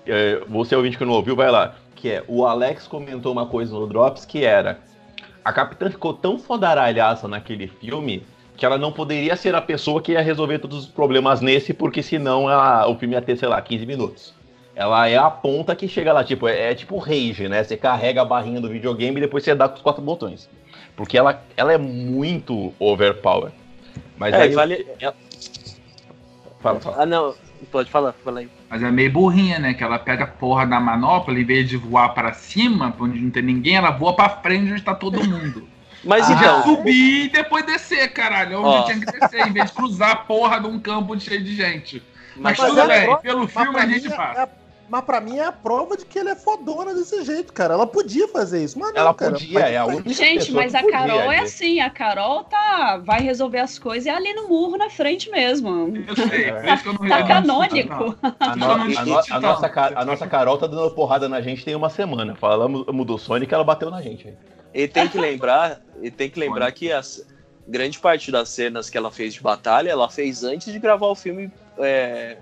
É, 0.07 0.41
você 0.47 0.75
ouvinte 0.75 0.97
que 0.97 1.05
não 1.05 1.13
ouviu, 1.13 1.35
vai 1.35 1.51
lá. 1.51 1.75
Que 1.95 2.09
é, 2.09 2.23
o 2.27 2.45
Alex 2.45 2.87
comentou 2.87 3.31
uma 3.31 3.45
coisa 3.45 3.73
no 3.73 3.85
Drops 3.85 4.25
que 4.25 4.43
era 4.43 4.79
a 5.43 5.53
Capitã 5.53 5.91
ficou 5.91 6.11
tão 6.11 6.39
fodaralhaça 6.39 7.27
naquele 7.27 7.67
filme 7.67 8.25
que 8.57 8.65
ela 8.65 8.79
não 8.79 8.91
poderia 8.91 9.35
ser 9.35 9.53
a 9.53 9.61
pessoa 9.61 10.01
que 10.01 10.13
ia 10.13 10.21
resolver 10.21 10.57
todos 10.57 10.79
os 10.79 10.87
problemas 10.87 11.39
nesse, 11.39 11.71
porque 11.73 12.01
senão 12.01 12.49
ela- 12.49 12.87
o 12.87 12.95
filme 12.95 13.13
ia 13.13 13.21
ter, 13.21 13.37
sei 13.37 13.47
lá, 13.47 13.61
15 13.61 13.85
minutos. 13.85 14.33
Ela 14.75 15.07
é 15.07 15.17
a 15.17 15.29
ponta 15.29 15.75
que 15.75 15.87
chega 15.87 16.11
lá, 16.11 16.23
tipo, 16.23 16.47
é, 16.47 16.71
é 16.71 16.75
tipo 16.75 16.97
Rage, 16.97 17.47
né? 17.47 17.63
Você 17.63 17.77
carrega 17.77 18.21
a 18.21 18.25
barrinha 18.25 18.59
do 18.59 18.69
videogame 18.69 19.17
e 19.17 19.21
depois 19.21 19.43
você 19.43 19.53
dá 19.53 19.69
com 19.69 19.75
os 19.75 19.81
quatro 19.81 20.01
botões. 20.01 20.49
Porque 20.95 21.17
ela, 21.17 21.43
ela 21.57 21.73
é 21.73 21.77
muito 21.77 22.73
overpower. 22.79 23.51
Mas 24.17 24.33
É, 24.33 24.43
aí 24.43 24.53
vale. 24.53 24.85
Fala, 26.61 26.79
fala. 26.79 26.95
Ah, 27.03 27.05
não. 27.05 27.35
Pode 27.71 27.89
falar, 27.89 28.13
fala 28.13 28.41
aí. 28.41 28.49
Mas 28.69 28.83
é 28.83 28.91
meio 28.91 29.11
burrinha, 29.11 29.59
né? 29.59 29.73
Que 29.73 29.83
ela 29.83 29.97
pega 29.97 30.25
a 30.25 30.27
porra 30.27 30.65
da 30.65 30.79
manopla, 30.79 31.37
em 31.39 31.43
vez 31.43 31.67
de 31.67 31.77
voar 31.77 32.09
pra 32.09 32.33
cima, 32.33 32.91
pra 32.91 33.05
onde 33.05 33.19
não 33.19 33.31
tem 33.31 33.41
ninguém, 33.43 33.75
ela 33.77 33.91
voa 33.91 34.15
pra 34.15 34.29
frente 34.29 34.71
onde 34.71 34.81
tá 34.81 34.93
todo 34.93 35.23
mundo. 35.23 35.67
Mas 36.03 36.29
Ah, 36.29 36.33
então, 36.33 36.63
Subir 36.63 37.25
e 37.25 37.29
depois 37.29 37.65
descer, 37.65 38.11
caralho. 38.13 38.59
Onde 38.59 38.67
Ó. 38.77 38.83
tinha 38.83 38.99
que 38.99 39.05
descer, 39.19 39.47
em 39.47 39.51
vez 39.51 39.67
de 39.71 39.73
cruzar 39.75 40.11
a 40.11 40.15
porra 40.17 40.59
de 40.59 40.67
um 40.67 40.79
campo 40.79 41.19
cheio 41.19 41.43
de 41.43 41.55
gente. 41.55 42.03
Mas, 42.35 42.57
mas, 42.59 42.69
tudo 42.69 42.85
bem, 42.87 43.17
pelo 43.21 43.39
Mas 43.41 43.51
filme 43.51 43.79
a 43.79 43.87
gente 43.87 44.07
é- 44.07 44.15
passa. 44.15 44.41
é- 44.41 44.49
mas 44.87 45.03
pra 45.03 45.19
mim 45.19 45.37
é 45.37 45.45
a 45.45 45.51
prova 45.51 45.97
de 45.97 46.05
que 46.05 46.19
ele 46.19 46.29
é 46.29 46.35
fodona 46.35 46.93
desse 46.93 47.23
jeito, 47.23 47.51
cara. 47.51 47.73
Ela 47.73 47.87
podia 47.87 48.27
fazer 48.27 48.63
isso, 48.63 48.77
mas 48.77 48.93
não, 48.93 49.01
Ela 49.01 49.13
cara. 49.13 49.31
podia, 49.33 49.59
é 49.59 49.77
a 49.77 49.85
única 49.85 50.13
Gente, 50.13 50.51
mas 50.51 50.75
a 50.75 50.81
podia 50.81 50.97
Carol 50.97 51.19
é 51.31 51.37
ali. 51.39 51.45
assim, 51.47 51.79
a 51.79 51.89
Carol 51.89 52.43
tá, 52.43 52.97
vai 53.03 53.21
resolver 53.21 53.59
as 53.59 53.79
coisas 53.79 54.05
e 54.05 54.09
é 54.09 54.13
ali 54.15 54.33
no 54.33 54.47
murro 54.47 54.77
na 54.77 54.89
frente 54.89 55.29
mesmo. 55.31 55.91
Eu 56.07 56.15
sei, 56.15 56.51
não 56.51 57.09
Tá 57.09 57.19
não 57.19 57.27
canônico. 57.27 58.17
A, 58.39 58.55
no- 58.55 58.71
a 58.71 58.77
no- 58.77 58.87
discute, 58.87 59.33
a 59.33 59.39
nossa, 59.39 59.69
ca- 59.69 59.91
a 59.95 60.05
nossa 60.05 60.27
Carol 60.27 60.57
tá 60.57 60.67
dando 60.67 60.91
porrada 60.91 61.27
na 61.27 61.41
gente 61.41 61.65
tem 61.65 61.75
uma 61.75 61.89
semana. 61.89 62.35
Falamos 62.35 62.85
do 63.05 63.17
Sonic 63.17 63.53
ela 63.53 63.63
bateu 63.63 63.89
na 63.89 64.01
gente. 64.01 64.33
E 64.73 64.87
tem 64.87 65.07
que 65.07 65.17
lembrar, 65.17 65.81
e 66.01 66.11
tem 66.11 66.29
que 66.29 66.39
lembrar 66.39 66.71
que 66.71 66.91
as 66.91 67.25
grande 67.67 67.97
parte 67.97 68.31
das 68.31 68.49
cenas 68.49 68.89
que 68.89 68.97
ela 68.97 69.09
fez 69.09 69.33
de 69.33 69.41
batalha, 69.41 69.89
ela 69.89 70.07
fez 70.09 70.43
antes 70.43 70.71
de 70.71 70.77
gravar 70.77 71.07
o 71.07 71.15
filme 71.15 71.49
é, 71.79 72.37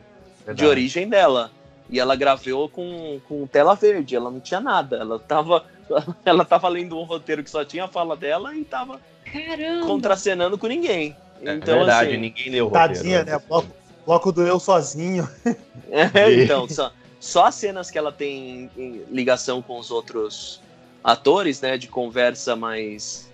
de 0.54 0.66
origem 0.66 1.08
dela. 1.08 1.50
E 1.94 2.00
ela 2.00 2.16
gravou 2.16 2.68
com, 2.68 3.22
com 3.28 3.46
tela 3.46 3.76
verde, 3.76 4.16
ela 4.16 4.32
não 4.32 4.40
tinha 4.40 4.60
nada. 4.60 4.98
Ela 4.98 5.20
tava, 5.20 5.64
ela 6.26 6.44
tava 6.44 6.68
lendo 6.68 6.98
um 6.98 7.04
roteiro 7.04 7.44
que 7.44 7.52
só 7.52 7.64
tinha 7.64 7.84
a 7.84 7.88
fala 7.88 8.18
dela 8.18 8.56
e 8.56 8.66
tava 8.66 9.00
Caramba. 9.32 9.86
contracenando 9.86 10.58
com 10.58 10.66
ninguém. 10.66 11.16
É 11.44 11.54
Então, 11.54 11.78
verdade, 11.78 12.10
assim, 12.10 12.18
ninguém 12.18 12.50
leu 12.50 12.66
o 12.66 12.70
roteiro. 12.70 12.94
Tadinha, 12.96 13.24
né? 13.24 13.40
Bloco, 13.48 13.68
bloco 14.08 14.32
do 14.32 14.42
eu 14.42 14.60
sozinho. 14.60 15.30
É, 15.92 16.44
então, 16.44 16.68
só, 16.68 16.92
só 17.20 17.46
as 17.46 17.54
cenas 17.54 17.92
que 17.92 18.00
ela 18.00 18.12
tem 18.12 18.68
em 18.76 19.04
ligação 19.12 19.62
com 19.62 19.78
os 19.78 19.92
outros 19.92 20.60
atores, 21.04 21.62
né, 21.62 21.78
de 21.78 21.88
conversa 21.88 22.56
mais 22.56 23.30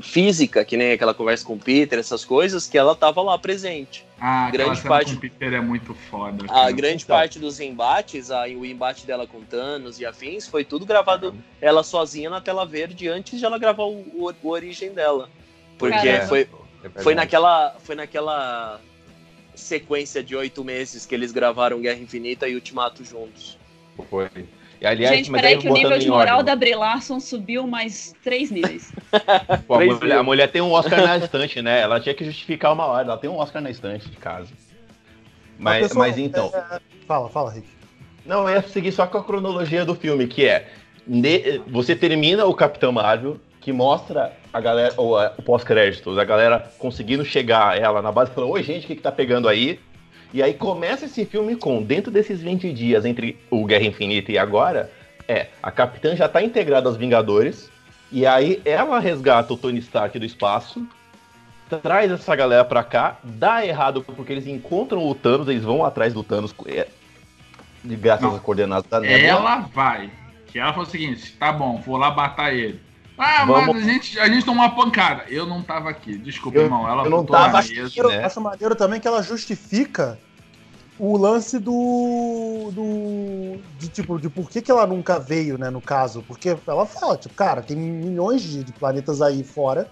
física, 0.00 0.64
que 0.64 0.76
nem 0.76 0.92
aquela 0.92 1.12
conversa 1.12 1.44
com 1.44 1.54
o 1.54 1.58
Peter, 1.58 1.98
essas 1.98 2.24
coisas, 2.24 2.68
que 2.68 2.78
ela 2.78 2.94
tava 2.94 3.20
lá 3.22 3.36
presente. 3.36 4.05
Ah, 4.18 4.50
Grande 4.50 4.80
parte- 4.82 5.10
com 5.12 5.18
o 5.18 5.20
Peter 5.20 5.52
é 5.52 5.60
muito 5.60 5.94
foda. 5.94 6.44
A 6.44 6.48
cara. 6.48 6.70
grande 6.72 7.04
Então. 7.04 7.14
parte 7.16 7.38
dos 7.38 7.60
embates, 7.60 8.30
a, 8.30 8.44
o 8.44 8.64
embate 8.64 9.06
dela 9.06 9.26
com 9.26 9.42
Thanos 9.42 10.00
e 10.00 10.06
afins, 10.06 10.46
foi 10.48 10.64
tudo 10.64 10.86
gravado 10.86 11.34
ela 11.60 11.82
sozinha 11.82 12.30
na 12.30 12.40
tela 12.40 12.64
verde 12.64 13.08
antes 13.08 13.38
de 13.38 13.44
ela 13.44 13.58
gravar 13.58 13.84
o, 13.84 14.00
o, 14.14 14.32
o 14.42 14.48
origem 14.48 14.92
dela. 14.92 15.28
Porque 15.78 15.94
Caramba. 15.96 16.26
foi, 16.28 16.48
É 16.82 17.02
foi 17.02 17.14
naquela, 17.14 17.76
foi 17.80 17.94
naquela 17.94 18.80
sequência 19.54 20.22
de 20.22 20.34
oito 20.34 20.64
meses 20.64 21.04
que 21.04 21.14
eles 21.14 21.30
gravaram 21.32 21.80
Guerra 21.80 21.98
Infinita 22.00 22.48
e 22.48 22.54
Ultimato 22.54 23.04
juntos. 23.04 23.58
Foi. 24.08 24.28
E, 24.80 24.86
aliás, 24.86 25.16
Gente, 25.16 25.30
peraí 25.30 25.54
aí, 25.54 25.58
que 25.58 25.68
o 25.68 25.72
nível 25.72 25.98
de 25.98 26.08
moral 26.08 26.38
ordem, 26.38 26.52
da 26.52 26.56
Brie 26.56 26.74
Larson 26.74 27.18
subiu 27.18 27.66
mais 27.66 28.14
três 28.22 28.50
níveis. 28.50 28.92
pô, 29.66 29.74
a, 29.76 29.84
mulher, 29.84 30.18
a 30.18 30.22
mulher 30.22 30.50
tem 30.50 30.60
um 30.60 30.72
Oscar 30.72 31.00
na 31.02 31.16
estante, 31.16 31.62
né? 31.62 31.80
Ela 31.80 31.98
tinha 31.98 32.14
que 32.14 32.24
justificar 32.24 32.72
uma 32.72 32.84
hora. 32.84 33.08
Ela 33.08 33.16
tem 33.18 33.30
um 33.30 33.38
Oscar 33.38 33.62
na 33.62 33.70
estante 33.70 34.08
de 34.08 34.16
casa. 34.16 34.48
Mas, 35.58 35.86
A 35.86 35.88
pessoa- 35.88 36.06
mas 36.06 36.18
então. 36.18 36.52
Fala, 37.06 37.28
fala, 37.30 37.52
Rick. 37.52 37.66
Não, 38.26 38.48
eu 38.48 38.56
ia 38.56 38.62
seguir 38.62 38.92
só 38.92 39.06
com 39.06 39.18
a 39.18 39.24
cronologia 39.24 39.84
do 39.84 39.94
filme, 39.94 40.26
que 40.26 40.44
é. 40.46 40.68
ne- 41.06 41.58
você 41.68 41.94
termina 41.96 42.44
o 42.44 42.52
Capitão 42.54 42.92
Marvel, 42.92 43.38
que 43.60 43.72
mostra 43.72 44.32
a 44.52 44.60
galera, 44.60 44.92
ou 44.96 45.16
a- 45.16 45.32
o 45.38 45.42
pós-créditos, 45.42 46.18
a 46.18 46.24
galera 46.24 46.70
conseguindo 46.78 47.24
chegar 47.24 47.80
ela 47.80 48.02
na 48.02 48.10
base 48.12 48.30
falando, 48.32 48.50
oi 48.50 48.62
gente, 48.62 48.84
o 48.84 48.86
que, 48.88 48.96
que 48.96 49.02
tá 49.02 49.12
pegando 49.12 49.48
aí? 49.48 49.78
E 50.32 50.42
aí 50.42 50.54
começa 50.54 51.06
esse 51.06 51.24
filme 51.24 51.56
com, 51.56 51.82
dentro 51.82 52.10
desses 52.10 52.40
20 52.40 52.72
dias 52.72 53.04
entre 53.04 53.38
o 53.50 53.64
Guerra 53.64 53.84
Infinita 53.84 54.32
e 54.32 54.38
agora, 54.38 54.90
é, 55.28 55.48
a 55.62 55.70
Capitã 55.70 56.14
já 56.16 56.28
tá 56.28 56.42
integrada 56.42 56.88
aos 56.88 56.96
Vingadores, 56.96 57.70
e 58.10 58.26
aí 58.26 58.60
ela 58.64 58.98
resgata 58.98 59.52
o 59.52 59.56
Tony 59.56 59.78
Stark 59.78 60.18
do 60.18 60.24
espaço, 60.24 60.86
traz 61.82 62.10
essa 62.10 62.36
galera 62.36 62.64
pra 62.64 62.84
cá, 62.84 63.18
dá 63.22 63.64
errado 63.66 64.02
porque 64.02 64.32
eles 64.32 64.46
encontram 64.46 65.06
o 65.06 65.14
Thanos, 65.14 65.48
eles 65.48 65.64
vão 65.64 65.84
atrás 65.84 66.14
do 66.14 66.22
Thanos, 66.22 66.54
é, 66.66 66.86
de 67.82 67.96
graças 67.96 68.22
Não. 68.22 68.34
às 68.34 68.40
coordenadas 68.40 68.88
da 68.88 69.00
Nebula. 69.00 69.22
Ela 69.22 69.58
vai. 69.72 70.10
Que 70.46 70.58
ela 70.58 70.72
falou 70.72 70.86
o 70.86 70.90
seguinte: 70.90 71.32
tá 71.32 71.52
bom, 71.52 71.80
vou 71.80 71.96
lá 71.96 72.14
matar 72.14 72.54
ele. 72.54 72.80
Ah, 73.18 73.44
Vamos- 73.46 73.74
mas 73.76 73.84
a 73.86 73.88
gente, 73.92 74.18
a 74.20 74.28
gente 74.28 74.44
tomou 74.44 74.62
uma 74.64 74.74
pancada. 74.74 75.24
Eu 75.28 75.46
não 75.46 75.62
tava 75.62 75.88
aqui. 75.88 76.18
Desculpa, 76.18 76.58
Eu- 76.58 76.64
irmão. 76.64 76.86
Ela 76.88 77.04
eu 77.04 77.10
não 77.10 77.24
tava 77.24 77.62
mesa. 77.62 77.86
aqui. 77.86 77.98
Eu 77.98 78.08
né? 78.08 78.24
acho 78.24 78.40
maneiro 78.40 78.74
também 78.74 79.00
que 79.00 79.08
ela 79.08 79.22
justifica 79.22 80.18
o 80.98 81.16
lance 81.16 81.58
do. 81.58 82.70
do 82.72 83.58
de 83.78 83.88
tipo, 83.88 84.18
de 84.18 84.28
por 84.28 84.50
que, 84.50 84.60
que 84.60 84.70
ela 84.70 84.86
nunca 84.86 85.18
veio, 85.18 85.56
né, 85.58 85.70
no 85.70 85.80
caso. 85.80 86.22
Porque 86.26 86.56
ela 86.66 86.84
fala, 86.86 87.16
tipo, 87.16 87.34
cara, 87.34 87.62
tem 87.62 87.76
milhões 87.76 88.42
de, 88.42 88.62
de 88.64 88.72
planetas 88.72 89.22
aí 89.22 89.42
fora 89.42 89.90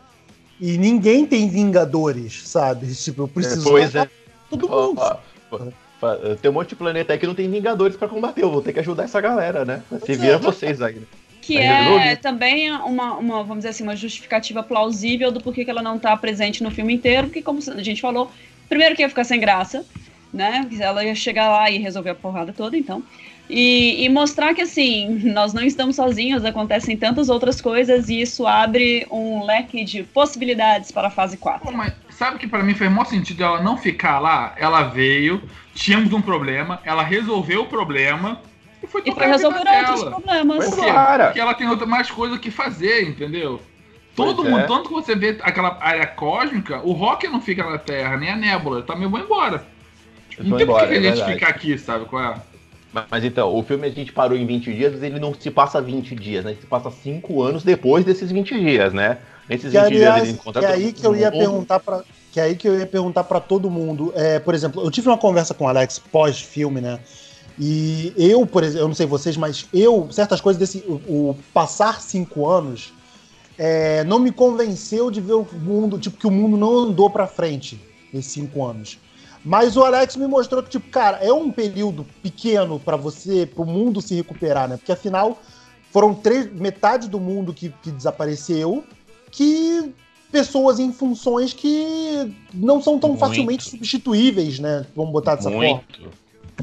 e 0.60 0.76
ninguém 0.76 1.24
tem 1.26 1.48
Vingadores, 1.48 2.46
sabe? 2.48 2.86
Tipo, 2.94 3.22
eu 3.22 3.28
preciso. 3.28 3.68
Pois 3.70 3.94
matar 3.94 4.06
é. 4.06 4.10
Todo 4.50 4.68
mundo. 4.68 5.00
ó, 5.00 5.16
ó, 5.50 5.58
ó, 6.02 6.34
Tem 6.40 6.50
um 6.50 6.54
monte 6.54 6.70
de 6.70 6.76
planeta 6.76 7.12
aí 7.14 7.18
que 7.18 7.26
não 7.26 7.34
tem 7.34 7.50
Vingadores 7.50 7.96
pra 7.96 8.06
combater. 8.06 8.42
Eu 8.42 8.50
vou 8.50 8.60
ter 8.62 8.72
que 8.74 8.80
ajudar 8.80 9.04
essa 9.04 9.20
galera, 9.20 9.64
né? 9.64 9.82
Se 9.90 9.98
Pois 10.06 10.20
vira 10.20 10.34
é. 10.34 10.38
vocês 10.38 10.82
aí. 10.82 10.96
né? 10.96 11.06
Que 11.44 11.58
é 11.58 12.16
também 12.16 12.72
uma, 12.72 13.14
uma, 13.14 13.42
vamos 13.42 13.58
dizer 13.58 13.68
assim, 13.68 13.82
uma 13.82 13.94
justificativa 13.94 14.62
plausível 14.62 15.30
do 15.30 15.40
porquê 15.40 15.62
que 15.64 15.70
ela 15.70 15.82
não 15.82 15.98
tá 15.98 16.16
presente 16.16 16.62
no 16.62 16.70
filme 16.70 16.94
inteiro, 16.94 17.26
porque 17.26 17.42
como 17.42 17.58
a 17.58 17.82
gente 17.82 18.00
falou, 18.00 18.30
primeiro 18.66 18.96
que 18.96 19.02
ia 19.02 19.08
ficar 19.10 19.24
sem 19.24 19.38
graça, 19.38 19.84
né? 20.32 20.66
Ela 20.80 21.04
ia 21.04 21.14
chegar 21.14 21.50
lá 21.50 21.70
e 21.70 21.76
resolver 21.76 22.10
a 22.10 22.14
porrada 22.14 22.52
toda, 22.52 22.76
então. 22.76 23.02
E, 23.48 24.02
e, 24.02 24.08
mostrar 24.08 24.54
que, 24.54 24.62
assim, 24.62 25.20
nós 25.34 25.52
não 25.52 25.62
estamos 25.62 25.96
sozinhos, 25.96 26.46
acontecem 26.46 26.96
tantas 26.96 27.28
outras 27.28 27.60
coisas 27.60 28.08
e 28.08 28.22
isso 28.22 28.46
abre 28.46 29.06
um 29.10 29.44
leque 29.44 29.84
de 29.84 30.02
possibilidades 30.02 30.90
para 30.90 31.08
a 31.08 31.10
fase 31.10 31.36
4. 31.36 31.60
Pô, 31.60 31.70
mas 31.70 31.92
sabe 32.08 32.38
que 32.38 32.46
para 32.46 32.62
mim 32.62 32.74
fez 32.74 32.90
maior 32.90 33.04
sentido 33.04 33.44
ela 33.44 33.62
não 33.62 33.76
ficar 33.76 34.18
lá? 34.18 34.54
Ela 34.56 34.84
veio, 34.84 35.42
tínhamos 35.74 36.10
um 36.14 36.22
problema, 36.22 36.80
ela 36.84 37.02
resolveu 37.02 37.62
o 37.62 37.66
problema 37.66 38.40
e 38.84 38.86
foi 38.86 39.02
E 39.04 39.12
foi 39.12 39.26
resolver 39.26 39.58
outros 39.58 40.04
problemas. 40.04 40.64
Por 40.70 40.78
quê? 40.78 40.86
Cara. 40.86 41.24
Porque 41.26 41.40
ela 41.40 41.54
tem 41.54 41.68
outra, 41.68 41.86
mais 41.86 42.10
coisa 42.10 42.38
que 42.38 42.50
fazer, 42.50 43.08
entendeu? 43.08 43.60
Todo 44.14 44.36
Pois 44.36 44.48
mundo, 44.48 44.60
é. 44.60 44.66
tanto 44.66 44.88
que 44.88 44.94
você 44.94 45.14
vê 45.16 45.38
aquela 45.42 45.76
área 45.80 46.06
cósmica, 46.06 46.80
o 46.84 46.92
Rock 46.92 47.26
não 47.26 47.40
fica 47.40 47.68
na 47.68 47.78
Terra, 47.78 48.16
nem 48.16 48.30
a 48.30 48.36
Nébula, 48.36 48.78
ele 48.78 48.86
também 48.86 49.08
vai 49.10 49.22
embora. 49.22 49.64
Eles 50.30 50.38
Não 50.38 50.50
vão 50.50 50.58
tem 50.58 50.66
embora, 50.66 50.86
que 50.86 50.92
a 50.92 50.96
é 50.96 51.00
gente 51.02 51.14
verdade. 51.16 51.32
ficar 51.34 51.48
aqui, 51.48 51.78
sabe 51.78 52.04
qual 52.04 52.22
é? 52.22 52.36
Mas, 53.10 53.24
então, 53.24 53.52
o 53.52 53.60
filme 53.64 53.88
a 53.88 53.90
gente 53.90 54.12
parou 54.12 54.38
em 54.38 54.46
20 54.46 54.72
dias, 54.72 54.92
mas 54.92 55.02
ele 55.02 55.18
não 55.18 55.34
se 55.34 55.50
passa 55.50 55.80
20 55.82 56.14
dias, 56.14 56.44
né? 56.44 56.52
Ele 56.52 56.60
se 56.60 56.66
passa 56.66 56.92
5 56.92 57.42
anos 57.42 57.64
depois 57.64 58.04
desses 58.04 58.30
20 58.30 58.56
dias, 58.60 58.92
né? 58.92 59.18
Nesses 59.48 59.72
Que, 59.72 59.80
20 59.80 59.88
dias 59.96 60.12
aliás, 60.12 60.22
ele 60.22 60.30
encontra 60.30 60.62
que 60.62 60.66
é 60.66 60.70
aí 60.70 60.92
que 60.92 61.04
eu 61.04 61.16
ia 61.16 61.30
mundo. 61.32 61.38
perguntar 61.40 61.80
para 61.80 62.04
que 62.30 62.40
é 62.40 62.44
aí 62.44 62.56
que 62.56 62.68
eu 62.68 62.78
ia 62.78 62.86
perguntar 62.86 63.24
para 63.24 63.40
todo 63.40 63.68
mundo. 63.70 64.12
É, 64.16 64.38
por 64.38 64.54
exemplo, 64.54 64.82
eu 64.82 64.90
tive 64.90 65.08
uma 65.08 65.18
conversa 65.18 65.54
com 65.54 65.64
o 65.64 65.68
Alex 65.68 65.98
pós-filme, 65.98 66.80
né? 66.80 67.00
E 67.58 68.12
eu, 68.16 68.44
por 68.46 68.62
exemplo, 68.64 68.84
eu 68.84 68.88
não 68.88 68.94
sei 68.94 69.06
vocês, 69.06 69.36
mas 69.36 69.66
eu, 69.72 70.08
certas 70.10 70.40
coisas 70.40 70.58
desse. 70.58 70.78
O, 70.88 71.30
o 71.30 71.36
passar 71.52 72.00
cinco 72.00 72.48
anos 72.48 72.92
é, 73.56 74.02
não 74.04 74.18
me 74.18 74.32
convenceu 74.32 75.10
de 75.10 75.20
ver 75.20 75.34
o 75.34 75.46
mundo, 75.54 75.98
tipo, 75.98 76.16
que 76.16 76.26
o 76.26 76.30
mundo 76.30 76.56
não 76.56 76.78
andou 76.78 77.08
pra 77.08 77.26
frente 77.26 77.80
nesses 78.12 78.32
cinco 78.32 78.64
anos. 78.64 78.98
Mas 79.44 79.76
o 79.76 79.84
Alex 79.84 80.16
me 80.16 80.26
mostrou 80.26 80.62
que, 80.62 80.70
tipo, 80.70 80.88
cara, 80.88 81.18
é 81.18 81.32
um 81.32 81.50
período 81.50 82.06
pequeno 82.22 82.80
pra 82.80 82.96
você, 82.96 83.46
pro 83.46 83.64
mundo 83.64 84.00
se 84.00 84.14
recuperar, 84.14 84.68
né? 84.68 84.76
Porque 84.76 84.92
afinal 84.92 85.38
foram 85.90 86.14
três, 86.14 86.50
metade 86.52 87.08
do 87.08 87.20
mundo 87.20 87.52
que, 87.52 87.68
que 87.82 87.90
desapareceu, 87.90 88.82
que 89.30 89.92
pessoas 90.32 90.80
em 90.80 90.92
funções 90.92 91.52
que 91.52 92.34
não 92.52 92.82
são 92.82 92.98
tão 92.98 93.10
Muito. 93.10 93.20
facilmente 93.20 93.70
substituíveis, 93.70 94.58
né? 94.58 94.86
Vamos 94.96 95.12
botar 95.12 95.36
dessa 95.36 95.50
forma. 95.50 95.82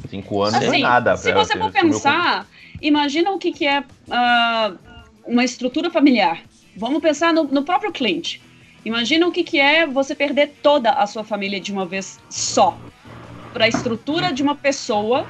5 0.10 0.42
anos 0.42 0.54
não 0.54 0.62
é 0.62 0.68
Assim, 0.70 0.82
nada. 0.82 1.18
se 1.18 1.32
você 1.34 1.58
for 1.58 1.72
pensar, 1.72 2.48
imagina 2.82 3.32
o 3.32 3.38
que, 3.38 3.52
que 3.52 3.68
é 3.68 3.84
ah, 4.10 4.74
uma 5.26 5.44
estrutura 5.44 5.90
familiar. 5.90 6.44
Vamos 6.76 7.02
pensar 7.02 7.34
no, 7.34 7.44
no 7.44 7.64
próprio 7.64 7.92
Clint. 7.92 8.40
Imagina 8.84 9.28
o 9.28 9.32
que, 9.32 9.44
que 9.44 9.60
é 9.60 9.86
você 9.86 10.16
perder 10.16 10.58
toda 10.62 10.92
a 10.92 11.06
sua 11.06 11.24
família 11.24 11.60
de 11.60 11.72
uma 11.72 11.86
vez 11.86 12.20
só. 12.30 12.78
Para 13.54 13.66
a 13.66 13.68
estrutura 13.68 14.32
de 14.32 14.42
uma 14.42 14.56
pessoa 14.56 15.28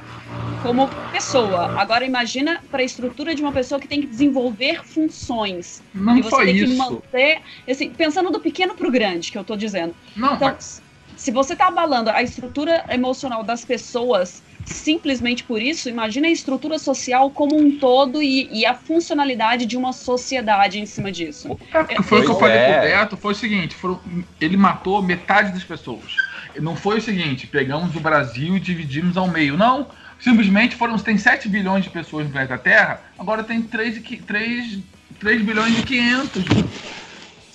como 0.62 0.88
pessoa. 1.10 1.72
Agora 1.74 2.04
imagina 2.04 2.62
para 2.70 2.82
a 2.82 2.84
estrutura 2.84 3.34
de 3.34 3.42
uma 3.42 3.52
pessoa 3.52 3.80
que 3.80 3.88
tem 3.88 4.00
que 4.00 4.06
desenvolver 4.06 4.84
funções. 4.86 5.82
Não 5.92 6.16
e 6.16 6.22
você 6.22 6.30
foi 6.30 6.44
tem 6.46 6.54
que 6.54 6.64
isso. 6.64 6.76
manter, 6.76 7.42
assim, 7.68 7.90
pensando 7.90 8.30
do 8.30 8.40
pequeno 8.40 8.74
pro 8.74 8.90
grande, 8.90 9.30
que 9.32 9.36
eu 9.38 9.44
tô 9.44 9.56
dizendo. 9.56 9.94
Não, 10.14 10.34
Então, 10.34 10.56
mas 10.56 10.80
se 11.16 11.30
você 11.30 11.54
tá 11.56 11.66
abalando 11.66 12.10
a 12.10 12.22
estrutura 12.22 12.84
emocional 12.88 13.42
das 13.44 13.64
pessoas 13.64 14.42
simplesmente 14.64 15.44
por 15.44 15.60
isso, 15.60 15.88
imagina 15.88 16.28
a 16.28 16.30
estrutura 16.30 16.78
social 16.78 17.30
como 17.30 17.56
um 17.56 17.78
todo 17.78 18.22
e, 18.22 18.48
e 18.52 18.66
a 18.66 18.74
funcionalidade 18.74 19.66
de 19.66 19.76
uma 19.76 19.92
sociedade 19.92 20.78
em 20.78 20.86
cima 20.86 21.10
disso. 21.10 21.56
É, 21.88 22.02
foi 22.02 22.20
o 22.20 22.24
que 22.24 22.30
eu 22.30 22.38
falei 22.38 22.56
é. 22.56 22.72
pro 22.72 22.82
Beto, 22.82 23.16
foi 23.16 23.32
o 23.32 23.36
seguinte, 23.36 23.74
foram- 23.74 24.00
ele 24.40 24.56
matou 24.56 25.02
metade 25.02 25.52
das 25.52 25.64
pessoas. 25.64 26.16
Não 26.60 26.76
foi 26.76 26.98
o 26.98 27.02
seguinte, 27.02 27.46
pegamos 27.46 27.96
o 27.96 28.00
Brasil 28.00 28.56
e 28.56 28.60
dividimos 28.60 29.16
ao 29.16 29.28
meio. 29.28 29.56
Não, 29.56 29.86
simplesmente 30.18 30.76
foram, 30.76 30.98
tem 30.98 31.16
7 31.16 31.48
bilhões 31.48 31.84
de 31.84 31.90
pessoas 31.90 32.26
no 32.26 32.32
planeta 32.32 32.58
Terra, 32.58 33.00
agora 33.18 33.42
tem 33.42 33.62
3, 33.62 33.96
e 33.96 34.00
qui- 34.00 34.18
3, 34.18 34.78
3 35.18 35.42
bilhões 35.42 35.78
e 35.78 35.82
500. 35.82 36.44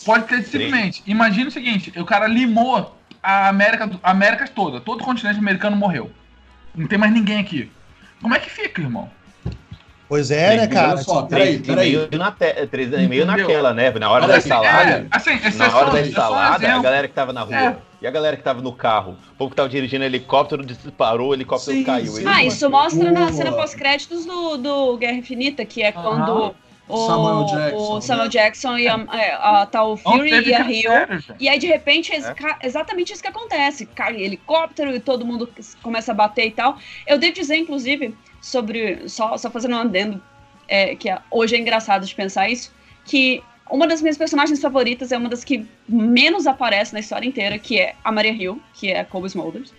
Pode 0.05 0.27
ter 0.27 0.43
simplesmente. 0.43 1.03
Imagina 1.05 1.49
o 1.49 1.51
seguinte, 1.51 1.91
o 1.97 2.05
cara 2.05 2.27
limou 2.27 2.95
a 3.21 3.49
América, 3.49 3.89
a 4.01 4.11
América 4.11 4.47
toda, 4.47 4.79
todo 4.79 5.01
o 5.01 5.03
continente 5.03 5.39
americano 5.39 5.75
morreu. 5.75 6.11
Não 6.76 6.88
tem 6.88 6.97
mais 6.97 7.13
ninguém 7.13 7.39
aqui. 7.39 7.72
Como 8.22 8.34
é 8.36 8.39
que 8.39 8.49
fica, 8.49 8.82
irmão? 8.82 9.09
Pois 10.09 10.32
é, 10.32 10.55
né, 10.55 10.68
cara? 10.68 10.97
só, 10.97 11.24
peraí, 11.24 11.59
Três 11.59 11.59
e 11.59 11.63
peraí. 11.63 11.91
meio 11.97 12.09
na 12.18 12.32
te- 12.32 12.65
três 12.68 12.93
e 12.93 13.07
meio 13.09 13.26
naquela, 13.26 13.74
né? 13.74 13.91
Na 13.91 14.09
hora 14.09 14.26
da 14.26 14.38
aqui, 14.38 14.47
salada. 14.47 14.89
É, 14.89 15.05
assim, 15.11 15.34
esse 15.36 15.57
Na 15.57 15.65
é 15.65 15.68
hora 15.68 15.86
só, 15.88 15.91
da 15.91 15.99
é 15.99 16.03
só 16.03 16.09
ensalada, 16.09 16.74
a 16.76 16.80
galera 16.82 17.07
que 17.09 17.13
tava 17.13 17.34
na 17.34 17.41
rua. 17.41 17.55
É. 17.55 17.76
E 18.01 18.07
a 18.07 18.11
galera 18.11 18.38
que 18.38 18.43
tava 18.43 18.61
no 18.61 18.72
carro. 18.72 19.18
O 19.34 19.36
povo 19.36 19.49
que 19.49 19.55
tava 19.57 19.68
dirigindo 19.68 20.05
helicóptero 20.05 20.65
disparou, 20.65 21.30
o 21.32 21.34
helicóptero 21.34 21.76
Sim, 21.76 21.84
caiu. 21.84 22.13
sim. 22.13 22.24
Ah, 22.26 22.41
isso 22.41 22.70
mostra 22.70 23.11
na 23.11 23.20
Boa. 23.22 23.34
cena 23.34 23.51
pós-créditos 23.51 24.26
do, 24.26 24.55
do 24.57 24.97
Guerra 24.97 25.18
Infinita, 25.18 25.65
que 25.65 25.84
é 25.84 25.91
quando 25.91 26.55
o 26.89 27.05
Samuel 27.07 27.45
Jackson, 27.45 27.77
o 27.91 27.95
né? 27.95 28.01
Samuel 28.01 28.27
Jackson 28.29 28.77
e 28.77 28.88
a, 28.88 29.05
é, 29.13 29.33
a, 29.33 29.65
tá 29.65 29.83
o 29.83 29.89
Não 29.89 29.97
Fury 29.97 30.29
e 30.49 30.53
a 30.53 30.63
Rio. 30.63 30.91
E 31.39 31.49
aí, 31.49 31.59
de 31.59 31.67
repente, 31.67 32.13
é 32.13 32.17
É. 32.17 32.35
exatamente 32.67 33.11
isso 33.13 33.21
que 33.21 33.27
acontece. 33.27 33.85
Cai 33.85 34.15
helicóptero 34.21 34.95
e 34.95 34.99
todo 34.99 35.25
mundo 35.25 35.49
começa 35.83 36.11
a 36.11 36.15
bater 36.15 36.47
e 36.47 36.51
tal. 36.51 36.77
Eu 37.05 37.17
devo 37.17 37.33
dizer, 37.33 37.57
inclusive, 37.57 38.15
sobre. 38.41 39.07
Só, 39.09 39.38
só 39.38 39.49
fazendo 39.51 39.75
um 39.75 39.79
adendo, 39.79 40.21
é, 40.67 40.95
que 40.95 41.09
é- 41.09 41.19
hoje 41.29 41.55
é 41.55 41.59
engraçado 41.59 42.05
de 42.05 42.13
pensar 42.15 42.49
isso, 42.49 42.71
que 43.05 43.43
uma 43.69 43.85
das 43.85 44.01
minhas 44.01 44.17
personagens 44.17 44.61
favoritas 44.61 45.11
é 45.11 45.17
uma 45.17 45.27
das 45.27 45.43
que 45.43 45.65
menos 45.89 46.47
aparece 46.47 46.93
na 46.93 46.99
história 47.01 47.27
inteira, 47.27 47.59
que 47.59 47.79
é 47.79 47.95
a 48.03 48.11
Maria 48.11 48.31
Hill, 48.31 48.61
que 48.73 48.89
é 48.89 49.01
a 49.01 49.05
Cole 49.05 49.27
Smulders. 49.27 49.73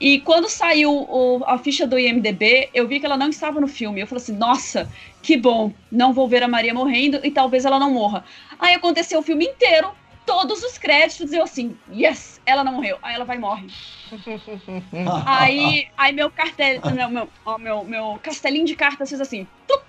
E 0.00 0.18
quando 0.20 0.48
saiu 0.48 0.90
o- 0.92 1.44
a 1.46 1.56
ficha 1.58 1.86
do 1.86 1.96
IMDB, 1.96 2.68
eu 2.74 2.88
vi 2.88 2.98
que 2.98 3.06
ela 3.06 3.16
não 3.16 3.28
estava 3.28 3.60
no 3.60 3.68
filme. 3.68 4.00
Eu 4.00 4.06
falei 4.08 4.20
assim, 4.20 4.36
nossa, 4.36 4.88
que 5.22 5.36
bom, 5.36 5.72
não 5.90 6.12
vou 6.12 6.26
ver 6.28 6.42
a 6.42 6.48
Maria 6.48 6.74
morrendo 6.74 7.20
e 7.24 7.30
talvez 7.30 7.64
ela 7.64 7.78
não 7.78 7.90
morra. 7.92 8.24
Aí 8.58 8.74
aconteceu 8.74 9.20
o 9.20 9.22
filme 9.22 9.44
inteiro, 9.46 9.90
todos 10.26 10.62
os 10.62 10.76
créditos, 10.78 11.32
eu 11.32 11.42
assim, 11.44 11.76
yes, 11.90 12.40
ela 12.44 12.64
não 12.64 12.72
morreu. 12.72 12.98
Aí 13.02 13.14
ela 13.14 13.24
vai 13.24 13.36
e 13.36 13.40
morre. 13.40 13.66
Aí, 15.26 15.86
aí 15.96 16.12
meu 16.12 16.30
cartel, 16.30 16.80
meu, 16.94 17.08
meu, 17.08 17.28
ó, 17.46 17.58
meu, 17.58 17.84
meu 17.84 18.18
castelinho 18.22 18.66
de 18.66 18.74
cartas 18.76 19.08
fez 19.08 19.20
assim. 19.20 19.46
tup. 19.66 19.82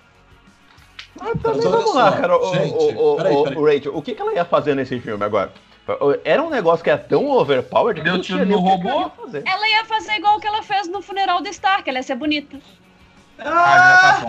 Ah, 1.20 1.24
Mas 1.26 1.42
também 1.42 1.66
olha 1.66 1.76
vamos 1.76 1.94
lá, 1.94 2.12
cara. 2.12 2.36
O, 2.36 2.54
gente, 2.54 2.72
o, 2.96 3.12
o, 3.12 3.16
peraí, 3.16 3.34
o- 3.36 3.42
peraí. 3.44 3.58
o 3.58 3.64
Rachel, 3.66 3.96
o 3.96 4.02
que, 4.02 4.14
que 4.14 4.22
ela 4.22 4.32
ia 4.32 4.44
fazer 4.44 4.74
nesse 4.74 4.98
filme 5.00 5.24
agora? 5.24 5.52
Era 6.24 6.42
um 6.42 6.48
negócio 6.48 6.82
que 6.82 6.88
era 6.90 6.98
tão 6.98 7.28
overpowered 7.28 8.00
que 8.00 8.10
Deu 8.10 8.20
tiro 8.22 8.46
no 8.46 8.58
robô? 8.58 8.88
ia 8.88 9.10
fazer. 9.10 9.42
Ela 9.46 9.68
ia 9.68 9.84
fazer 9.84 10.12
igual 10.14 10.40
que 10.40 10.46
ela 10.46 10.62
fez 10.62 10.88
no 10.88 11.02
funeral 11.02 11.42
do 11.42 11.48
Stark, 11.50 11.88
ela 11.88 11.98
ia 11.98 12.02
ser 12.02 12.14
bonita. 12.16 12.58
Ah, 13.38 13.78
já 13.78 13.98
tá 13.98 14.20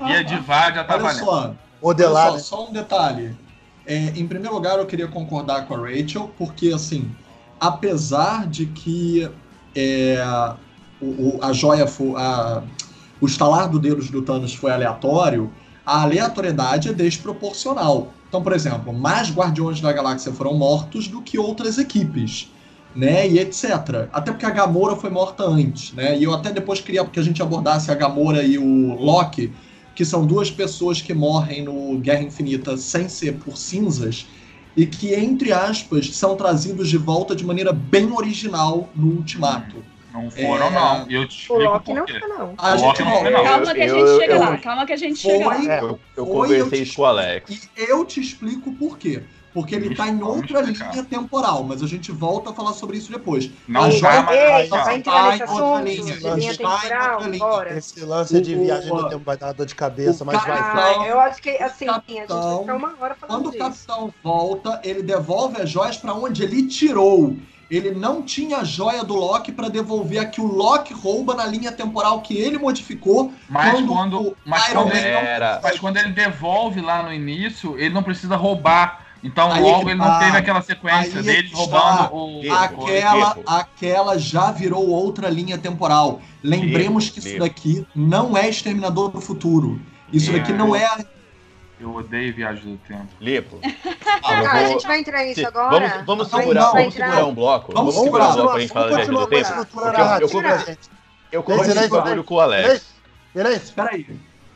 bom. 0.00 0.08
Ia 0.08 0.24
de 0.24 0.36
VAR, 0.38 0.74
já 0.74 0.84
tá 0.84 0.94
Olha 0.94 1.02
valendo. 1.04 1.24
só, 1.24 1.54
Modelar, 1.82 2.28
Olha 2.30 2.38
só, 2.38 2.56
só 2.56 2.68
um 2.68 2.72
detalhe. 2.72 3.36
É, 3.86 4.08
em 4.18 4.26
primeiro 4.28 4.54
lugar, 4.54 4.78
eu 4.78 4.86
queria 4.86 5.08
concordar 5.08 5.66
com 5.66 5.74
a 5.74 5.78
Rachel, 5.78 6.28
porque, 6.36 6.68
assim, 6.74 7.10
apesar 7.58 8.46
de 8.46 8.66
que 8.66 9.28
é, 9.74 10.18
o, 11.00 11.38
o- 11.38 11.44
a 11.44 11.52
joia 11.52 11.86
foi. 11.86 12.14
A, 12.20 12.62
o 13.20 13.26
estalar 13.26 13.68
do 13.68 13.80
dedos 13.80 14.10
do 14.10 14.22
Thanos 14.22 14.54
foi 14.54 14.70
aleatório, 14.70 15.52
a 15.84 16.02
aleatoriedade 16.02 16.88
é 16.88 16.92
desproporcional. 16.92 18.14
Então, 18.28 18.42
por 18.42 18.52
exemplo, 18.52 18.92
mais 18.92 19.30
Guardiões 19.30 19.80
da 19.80 19.92
Galáxia 19.92 20.32
foram 20.32 20.54
mortos 20.54 21.08
do 21.08 21.22
que 21.22 21.38
outras 21.38 21.78
equipes. 21.78 22.52
Né, 22.96 23.28
e 23.28 23.38
etc. 23.38 24.08
Até 24.12 24.32
porque 24.32 24.46
a 24.46 24.50
Gamora 24.50 24.96
foi 24.96 25.10
morta 25.10 25.44
antes, 25.44 25.92
né? 25.92 26.18
E 26.18 26.24
eu 26.24 26.32
até 26.34 26.50
depois 26.50 26.80
queria 26.80 27.04
que 27.04 27.20
a 27.20 27.22
gente 27.22 27.40
abordasse 27.40 27.90
a 27.90 27.94
Gamora 27.94 28.42
e 28.42 28.58
o 28.58 28.94
Loki, 28.94 29.52
que 29.94 30.04
são 30.04 30.26
duas 30.26 30.50
pessoas 30.50 31.00
que 31.00 31.12
morrem 31.14 31.62
no 31.62 31.98
Guerra 31.98 32.22
Infinita 32.22 32.76
sem 32.76 33.08
ser 33.08 33.34
por 33.34 33.56
cinzas 33.56 34.26
e 34.76 34.86
que, 34.86 35.14
entre 35.14 35.52
aspas, 35.52 36.16
são 36.16 36.34
trazidos 36.36 36.88
de 36.88 36.96
volta 36.96 37.36
de 37.36 37.44
maneira 37.44 37.72
bem 37.72 38.10
original 38.12 38.88
no 38.96 39.08
Ultimato. 39.16 39.76
Não 40.12 40.30
foram, 40.30 40.66
É. 40.66 40.70
não. 40.70 41.10
E 41.10 41.14
eu 41.14 41.28
te 41.28 41.34
O 41.52 41.56
explico 41.60 41.62
Loki 41.72 41.84
por 41.84 41.94
não 41.94 42.06
fica, 42.06 42.26
não. 42.28 42.54
A 42.56 42.74
O 42.74 42.78
gente 42.78 42.86
Loki 42.86 43.02
não 43.02 43.10
não, 43.10 43.20
foi, 43.20 43.30
não. 43.30 43.44
Calma 43.44 43.74
que 43.74 43.80
a 43.82 43.86
eu- 43.86 43.98
gente 44.08 44.20
chega 44.20 44.32
eu- 44.34 44.40
lá, 44.40 44.56
calma 44.58 44.86
que 44.86 44.92
a 44.92 44.96
gente 44.96 45.18
chega 45.18 45.46
lá. 45.46 45.54
Foi, 45.54 45.66
É. 45.68 45.80
Eu, 45.80 46.00
eu 46.16 46.26
Foi, 46.26 46.34
conversei 46.34 46.78
eu 46.78 46.82
isso 46.82 46.96
com 46.96 47.02
o 47.02 47.04
Alex. 47.04 47.50
E 47.76 47.90
eu 47.90 48.04
te 48.04 48.20
explico 48.20 48.72
por 48.72 48.98
quê. 48.98 49.22
Porque 49.54 49.74
ele 49.74 49.94
Vamos- 49.94 49.98
tá 49.98 50.08
em 50.08 50.22
outra 50.22 50.60
linha 50.60 51.04
temporal, 51.04 51.64
mas 51.64 51.82
a 51.82 51.86
gente 51.86 52.12
volta 52.12 52.50
a 52.50 52.52
falar 52.52 52.72
sobre 52.74 52.98
isso 52.98 53.10
depois. 53.10 53.50
Não 53.66 53.82
A 53.84 53.90
joia- 53.90 54.26
Ei, 54.60 54.68
tá. 54.68 54.84
vai 54.84 54.96
entrar 54.96 55.32
nesse 55.32 55.38
Tá 55.38 55.46
em 55.46 55.50
outra 55.60 55.82
linha, 55.82 55.96
de 56.02 56.20
gente, 56.20 56.34
linha 56.34 56.56
tá 56.58 56.80
em 56.86 57.12
outra 57.12 57.28
linha. 57.28 57.78
Esse 57.78 58.00
lance 58.04 58.40
de 58.40 58.54
viagem 58.54 58.88
no 58.92 59.08
tempo 59.08 59.24
vai 59.24 59.36
dar 59.36 59.46
uma 59.46 59.54
dor 59.54 59.66
de 59.66 59.74
cabeça, 59.74 60.24
mas 60.24 60.42
vai. 60.44 61.10
eu 61.10 61.18
acho 61.20 61.40
que, 61.42 61.50
assim, 61.62 61.88
a 61.88 61.94
gente 61.94 62.14
vai 62.16 62.26
Capitão- 62.26 62.60
ficar 62.60 62.76
uma 62.76 62.94
hora 63.00 63.14
falando 63.14 63.36
Quando 63.42 63.46
o 63.48 63.50
disso. 63.50 63.64
capitão 63.64 64.14
volta, 64.22 64.80
ele 64.84 65.02
devolve 65.02 65.60
as 65.62 65.70
joias 65.70 65.96
pra 65.96 66.12
onde 66.14 66.42
ele 66.42 66.66
tirou. 66.68 67.36
Ele 67.70 67.90
não 67.90 68.22
tinha 68.22 68.58
a 68.58 68.64
joia 68.64 69.04
do 69.04 69.14
Loki 69.14 69.52
pra 69.52 69.68
devolver 69.68 70.18
a 70.20 70.24
que 70.24 70.40
o 70.40 70.46
Loki 70.46 70.94
rouba 70.94 71.34
na 71.34 71.44
linha 71.44 71.70
temporal 71.70 72.22
que 72.22 72.34
ele 72.34 72.56
modificou. 72.56 73.30
Mas 73.46 73.72
Quando 73.72 73.88
quando, 73.88 74.36
mas 74.44 74.68
quando 74.68 74.88
Man 74.88 74.94
ele 74.94 75.10
não- 75.12 75.18
Era. 75.20 75.60
Mas 75.62 75.78
quando 75.78 75.96
ele 75.98 76.12
devolve 76.12 76.80
lá 76.80 77.02
no 77.02 77.12
início, 77.12 77.78
ele 77.78 77.92
não 77.92 78.02
precisa 78.02 78.36
roubar 78.36 79.07
Então 79.22 79.50
Aí 79.52 79.60
logo 79.62 79.80
que 79.84 79.90
ele 79.90 79.94
não 79.96 80.06
tá. 80.06 80.18
teve 80.20 80.36
aquela 80.36 80.62
sequência 80.62 81.18
Aí 81.18 81.24
dele 81.26 81.50
roubando 81.52 82.14
o. 82.14 82.52
Aquela, 82.52 83.34
Diego. 83.34 83.42
aquela 83.46 84.18
já 84.18 84.52
virou 84.52 84.88
outra 84.88 85.28
linha 85.28 85.58
temporal. 85.58 86.20
Lembremos 86.42 87.10
que 87.10 87.18
isso 87.18 87.38
daqui 87.38 87.86
não 87.94 88.36
é 88.36 88.48
Exterminador 88.48 89.10
do 89.10 89.20
Futuro. 89.20 89.80
Isso 90.12 90.30
É. 90.30 90.38
daqui 90.38 90.52
não 90.52 90.74
é. 90.74 90.84
a- 90.84 91.04
Eu 91.80 91.94
odeio 91.94 92.34
viagem 92.34 92.72
do 92.72 92.76
tempo. 92.88 93.08
Lipo. 93.20 93.58
Cara, 94.22 94.42
eu 94.44 94.50
a 94.50 94.58
vou- 94.60 94.68
gente 94.68 94.86
vai 94.86 95.00
entrar 95.00 95.24
nisso 95.24 95.46
agora? 95.46 96.02
Vamos, 96.04 96.06
vamos 96.06 96.28
segurar, 96.28 96.60
não. 96.62 96.72
vamos 96.72 96.94
segurar 96.94 97.24
um 97.26 97.34
bloco. 97.34 97.72
Vamos 97.72 97.94
Vamos, 97.94 98.04
segurar. 98.06 98.30
um 98.30 98.34
bloco 98.34 98.50
pra 98.50 98.60
gente 98.60 98.72
falar 98.72 98.86
Viagem 98.88 99.06
do 99.14 99.20
a 99.20 99.26
Tempo. 99.26 99.48
eu- 100.20 100.76
eu 101.32 101.42
concordo 101.42 101.72
esse 101.72 101.88
bagulho 101.88 102.24
com 102.24 102.34
o 102.34 102.40
Alex. 102.40 102.86
Silêncio. 103.32 103.74
Peraí. 103.74 104.06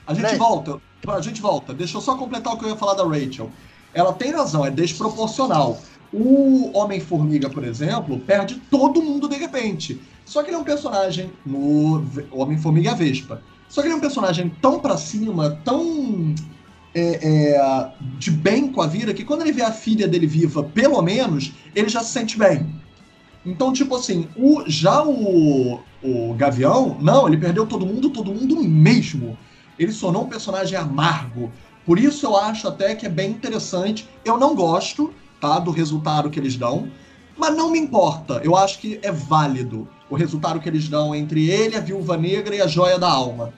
A 0.06 0.14
gente 0.14 0.36
volta. 0.36 0.80
A 1.06 1.20
gente 1.20 1.40
volta. 1.40 1.74
Deixa 1.74 1.96
eu 1.96 2.00
só 2.00 2.16
completar 2.16 2.54
o 2.54 2.58
que 2.58 2.64
eu 2.64 2.70
ia 2.70 2.76
falar 2.76 2.94
da 2.94 3.04
Rachel. 3.04 3.50
Ela 3.95 4.12
tem 4.12 4.32
razão, 4.32 4.64
é 4.64 4.70
desproporcional. 4.70 5.80
O 6.12 6.70
Homem-Formiga, 6.76 7.49
por 7.49 7.64
exemplo, 7.64 8.18
perde 8.20 8.61
todo 8.70 9.03
mundo 9.03 9.28
de 9.28 9.36
repente. 9.36 10.01
Só 10.24 10.43
que 10.43 10.51
ele 10.51 10.57
é 10.57 10.59
um 10.59 10.64
personagem 10.64 11.30
no 11.45 12.05
Homem-Formiga 12.30 12.95
Vespa. 12.95 13.43
Só 13.68 13.80
que 13.80 13.88
ele 13.88 13.95
é 13.95 13.97
um 13.97 14.01
personagem 14.01 14.53
tão 14.61 14.78
pra 14.78 14.97
cima, 14.97 15.59
tão 15.64 16.34
é, 16.95 17.55
é, 17.55 17.93
de 18.18 18.30
bem 18.30 18.68
com 18.70 18.82
a 18.82 18.86
vida, 18.86 19.14
que 19.14 19.24
quando 19.24 19.43
ele 19.43 19.53
vê 19.53 19.62
a 19.62 19.72
filha 19.72 20.07
dele 20.07 20.26
viva, 20.26 20.62
pelo 20.62 21.01
menos, 21.01 21.53
ele 21.74 21.88
já 21.88 22.01
se 22.01 22.12
sente 22.12 22.38
bem. 22.38 22.66
Então, 23.45 23.72
tipo 23.72 23.97
assim, 23.97 24.28
o, 24.36 24.62
já 24.66 25.03
o, 25.03 25.80
o 26.03 26.34
Gavião, 26.34 26.97
não, 27.01 27.26
ele 27.26 27.36
perdeu 27.36 27.66
todo 27.66 27.86
mundo, 27.86 28.11
todo 28.11 28.32
mundo 28.32 28.62
mesmo. 28.62 29.36
Ele 29.78 29.90
se 29.90 30.01
tornou 30.01 30.24
um 30.24 30.28
personagem 30.28 30.78
amargo. 30.78 31.51
Por 31.85 31.99
isso 31.99 32.26
eu 32.26 32.37
acho 32.37 32.68
até 32.68 32.95
que 32.95 33.07
é 33.07 33.09
bem 33.09 33.30
interessante. 33.30 34.09
Eu 34.24 34.39
não 34.39 34.55
gosto, 34.55 35.12
tá, 35.41 35.59
do 35.59 35.70
resultado 35.70 36.30
que 36.30 36.39
eles 36.39 36.57
dão, 36.57 36.89
mas 37.37 37.57
não 37.57 37.70
me 37.70 37.78
importa. 37.78 38.41
Eu 38.45 38.57
acho 38.57 38.78
que 38.78 39.01
é 39.03 39.11
válido 39.11 39.89
o 40.09 40.14
resultado 40.14 40.61
que 40.61 40.68
eles 40.68 40.89
dão 40.89 41.14
entre 41.14 41.49
ele, 41.49 41.76
a 41.76 41.80
Viúva 41.80 42.16
Negra 42.16 42.55
e 42.55 42.61
a 42.61 42.66
Joia 42.66 42.99
da 42.99 43.11
Alma. 43.11 43.53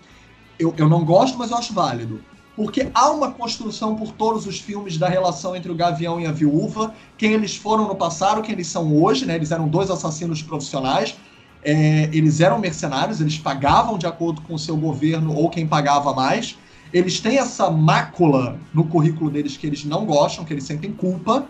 Eu, 0.58 0.72
eu 0.78 0.88
não 0.88 1.04
gosto, 1.04 1.36
mas 1.36 1.50
eu 1.50 1.56
acho 1.56 1.74
válido. 1.74 2.20
Porque 2.56 2.88
há 2.94 3.10
uma 3.10 3.32
construção 3.32 3.96
por 3.96 4.12
todos 4.12 4.46
os 4.46 4.60
filmes 4.60 4.96
da 4.96 5.08
relação 5.08 5.56
entre 5.56 5.72
o 5.72 5.74
Gavião 5.74 6.20
e 6.20 6.26
a 6.26 6.30
Viúva, 6.30 6.94
quem 7.18 7.32
eles 7.32 7.56
foram 7.56 7.88
no 7.88 7.96
passado, 7.96 8.40
quem 8.42 8.52
eles 8.52 8.68
são 8.68 8.96
hoje, 9.02 9.26
né? 9.26 9.34
Eles 9.34 9.50
eram 9.50 9.66
dois 9.66 9.90
assassinos 9.90 10.40
profissionais, 10.40 11.16
é, 11.64 12.08
eles 12.12 12.40
eram 12.40 12.60
mercenários, 12.60 13.20
eles 13.20 13.36
pagavam 13.38 13.98
de 13.98 14.06
acordo 14.06 14.40
com 14.42 14.54
o 14.54 14.58
seu 14.58 14.76
governo 14.76 15.34
ou 15.34 15.50
quem 15.50 15.66
pagava 15.66 16.14
mais. 16.14 16.56
Eles 16.94 17.20
têm 17.20 17.38
essa 17.38 17.68
mácula 17.70 18.56
no 18.72 18.84
currículo 18.86 19.28
deles 19.28 19.56
que 19.56 19.66
eles 19.66 19.84
não 19.84 20.06
gostam, 20.06 20.44
que 20.44 20.52
eles 20.54 20.62
sentem 20.64 20.92
culpa. 20.92 21.44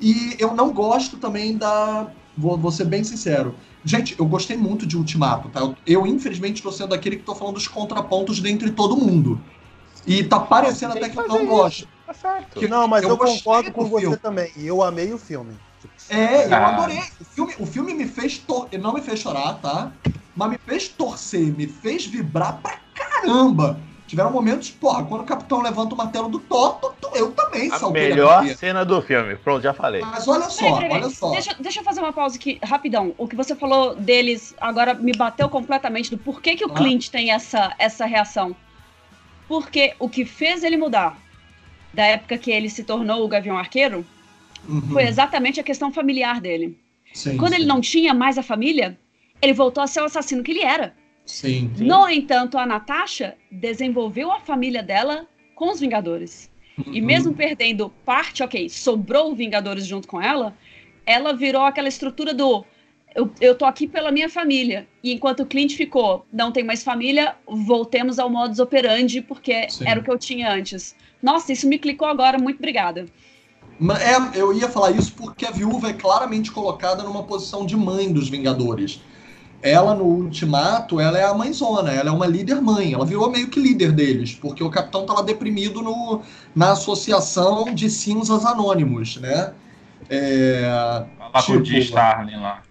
E 0.00 0.34
eu 0.38 0.52
não 0.54 0.72
gosto 0.72 1.16
também 1.16 1.56
da. 1.56 2.08
Vou, 2.36 2.58
vou 2.58 2.72
ser 2.72 2.86
bem 2.86 3.04
sincero. 3.04 3.54
Gente, 3.84 4.16
eu 4.18 4.26
gostei 4.26 4.56
muito 4.56 4.84
de 4.86 4.96
Ultimato, 4.96 5.48
tá? 5.48 5.60
Eu, 5.60 5.76
eu, 5.86 6.06
infelizmente, 6.06 6.56
estou 6.56 6.72
sendo 6.72 6.92
aquele 6.94 7.16
que 7.16 7.22
estou 7.22 7.36
falando 7.36 7.54
dos 7.54 7.68
contrapontos 7.68 8.40
dentre 8.40 8.70
todo 8.72 8.96
mundo. 8.96 9.40
E 10.06 10.24
tá 10.24 10.40
parecendo 10.40 10.94
até 10.94 11.08
que 11.08 11.18
eu 11.18 11.28
não 11.28 11.46
gosto. 11.46 11.86
Tá 12.06 12.14
certo. 12.14 12.58
Que- 12.58 12.66
Não, 12.66 12.88
mas 12.88 13.02
eu 13.04 13.10
eu, 13.10 13.16
gostei 13.16 13.38
concordo 13.38 13.68
do 13.70 13.74
com 13.74 13.84
você 13.84 14.00
filme. 14.00 14.16
também. 14.16 14.50
E 14.56 14.66
eu 14.66 14.82
amei 14.82 15.12
o 15.12 15.18
filme. 15.18 15.54
É, 16.08 16.46
eu 16.46 16.54
Ah. 16.54 16.68
adorei. 16.68 16.98
O 17.20 17.24
filme, 17.24 17.54
o 17.60 17.66
filme 17.66 17.94
me 17.94 18.06
fez. 18.06 18.38
Tor... 18.38 18.68
Não 18.80 18.92
me 18.94 19.02
fez 19.02 19.20
chorar, 19.20 19.54
tá? 19.60 19.92
Mas 20.34 20.50
me 20.50 20.58
fez 20.58 20.88
torcer, 20.88 21.54
me 21.56 21.66
fez 21.68 22.06
vibrar 22.06 22.60
pra 22.62 22.78
caramba. 22.94 23.78
Tiveram 24.10 24.32
momentos, 24.32 24.70
porra, 24.72 25.04
quando 25.04 25.20
o 25.20 25.24
capitão 25.24 25.62
levanta 25.62 25.94
o 25.94 25.96
martelo 25.96 26.28
do 26.28 26.40
Thor, 26.40 26.80
tu- 27.00 27.10
eu 27.14 27.30
também 27.30 27.70
A 27.70 27.78
saltei 27.78 28.06
a 28.06 28.08
melhor 28.08 28.34
cadeira. 28.38 28.56
cena 28.58 28.84
do 28.84 29.00
filme. 29.00 29.36
Pronto, 29.36 29.62
já 29.62 29.72
falei. 29.72 30.00
Mas 30.02 30.26
olha 30.26 30.50
só, 30.50 30.64
Peraí, 30.64 30.80
peraí, 30.88 31.02
olha 31.04 31.10
só. 31.10 31.30
Deixa, 31.30 31.54
deixa 31.60 31.78
eu 31.78 31.84
fazer 31.84 32.00
uma 32.00 32.12
pausa 32.12 32.34
aqui, 32.36 32.58
rapidão. 32.60 33.14
O 33.16 33.28
que 33.28 33.36
você 33.36 33.54
falou 33.54 33.94
deles 33.94 34.52
agora 34.60 34.94
me 34.94 35.12
bateu 35.12 35.48
completamente 35.48 36.10
do 36.10 36.18
porquê 36.18 36.56
que 36.56 36.64
o 36.64 36.72
Ah. 36.72 36.74
Clint 36.74 37.08
tem 37.08 37.30
essa, 37.30 37.72
essa 37.78 38.04
reação. 38.04 38.56
Porque 39.46 39.94
o 40.00 40.08
que 40.08 40.24
fez 40.24 40.64
ele 40.64 40.76
mudar 40.76 41.16
da 41.94 42.04
época 42.04 42.36
que 42.36 42.50
ele 42.50 42.68
se 42.68 42.82
tornou 42.82 43.24
o 43.24 43.28
Gavião 43.28 43.56
Arqueiro 43.56 44.04
Uhum, 44.68 44.90
foi 44.90 45.04
exatamente 45.04 45.60
a 45.60 45.62
questão 45.62 45.92
familiar 45.92 46.40
dele. 46.40 46.76
sim, 47.14 47.36
Quando 47.36 47.52
ele 47.52 47.62
sim, 47.62 47.68
não 47.68 47.80
tinha 47.80 48.12
mais 48.12 48.36
a 48.38 48.42
família, 48.42 48.98
ele 49.40 49.52
voltou 49.54 49.84
a 49.84 49.86
ser 49.86 50.00
o 50.00 50.04
assassino 50.06 50.42
que 50.42 50.50
ele 50.50 50.64
era. 50.64 50.94
Sim. 51.24 51.70
Sim. 51.74 51.84
No 51.84 52.08
entanto, 52.08 52.58
a 52.58 52.66
Natasha 52.66 53.36
desenvolveu 53.50 54.32
a 54.32 54.40
família 54.40 54.82
dela 54.82 55.26
com 55.54 55.70
os 55.70 55.80
Vingadores. 55.80 56.50
E 56.86 57.00
Uhum. 57.00 57.06
mesmo 57.06 57.34
perdendo 57.34 57.90
parte, 58.04 58.42
ok, 58.42 58.68
sobrou 58.68 59.30
o 59.30 59.34
Vingadores 59.34 59.86
junto 59.86 60.08
com 60.08 60.20
ela, 60.20 60.56
ela 61.04 61.32
virou 61.32 61.62
aquela 61.62 61.88
estrutura 61.88 62.32
do 62.32 62.64
eu, 63.14 63.30
eu 63.40 63.54
tô 63.56 63.64
aqui 63.64 63.86
pela 63.86 64.12
minha 64.12 64.28
família. 64.28 64.86
E 65.02 65.12
enquanto 65.12 65.40
o 65.40 65.46
Clint 65.46 65.74
ficou, 65.74 66.24
não 66.32 66.52
tem 66.52 66.62
mais 66.62 66.82
família, 66.82 67.34
voltemos 67.46 68.18
ao 68.18 68.30
modus 68.30 68.60
operandi, 68.60 69.20
porque 69.20 69.68
Sim. 69.68 69.84
era 69.86 70.00
o 70.00 70.02
que 70.02 70.10
eu 70.10 70.18
tinha 70.18 70.52
antes. 70.52 70.94
Nossa, 71.22 71.52
isso 71.52 71.68
me 71.68 71.78
clicou 71.78 72.06
agora, 72.06 72.38
muito 72.38 72.58
obrigada. 72.58 73.06
É, 73.80 74.38
eu 74.38 74.52
ia 74.52 74.68
falar 74.68 74.90
isso 74.92 75.12
porque 75.14 75.46
a 75.46 75.50
viúva 75.50 75.88
é 75.88 75.92
claramente 75.92 76.52
colocada 76.52 77.02
numa 77.02 77.24
posição 77.24 77.64
de 77.64 77.76
mãe 77.76 78.12
dos 78.12 78.28
Vingadores. 78.28 79.00
Ela, 79.62 79.94
no 79.94 80.04
Ultimato, 80.04 80.98
ela 80.98 81.18
é 81.18 81.24
a 81.24 81.34
mãezona, 81.34 81.92
ela 81.92 82.08
é 82.08 82.12
uma 82.12 82.26
líder 82.26 82.62
mãe, 82.62 82.94
ela 82.94 83.04
virou 83.04 83.30
meio 83.30 83.48
que 83.48 83.60
líder 83.60 83.92
deles, 83.92 84.34
porque 84.34 84.64
o 84.64 84.70
capitão 84.70 85.04
tá 85.04 85.12
lá 85.12 85.22
deprimido 85.22 85.82
no, 85.82 86.22
na 86.54 86.72
associação 86.72 87.74
de 87.74 87.90
cinzas 87.90 88.46
anônimos, 88.46 89.18
né? 89.18 89.52
É, 90.08 90.62
Lá 91.32 91.42
com 91.42 91.52
o 91.52 91.62
Tipo. 91.62 91.78
Starling 91.78 92.36
lá. 92.36 92.62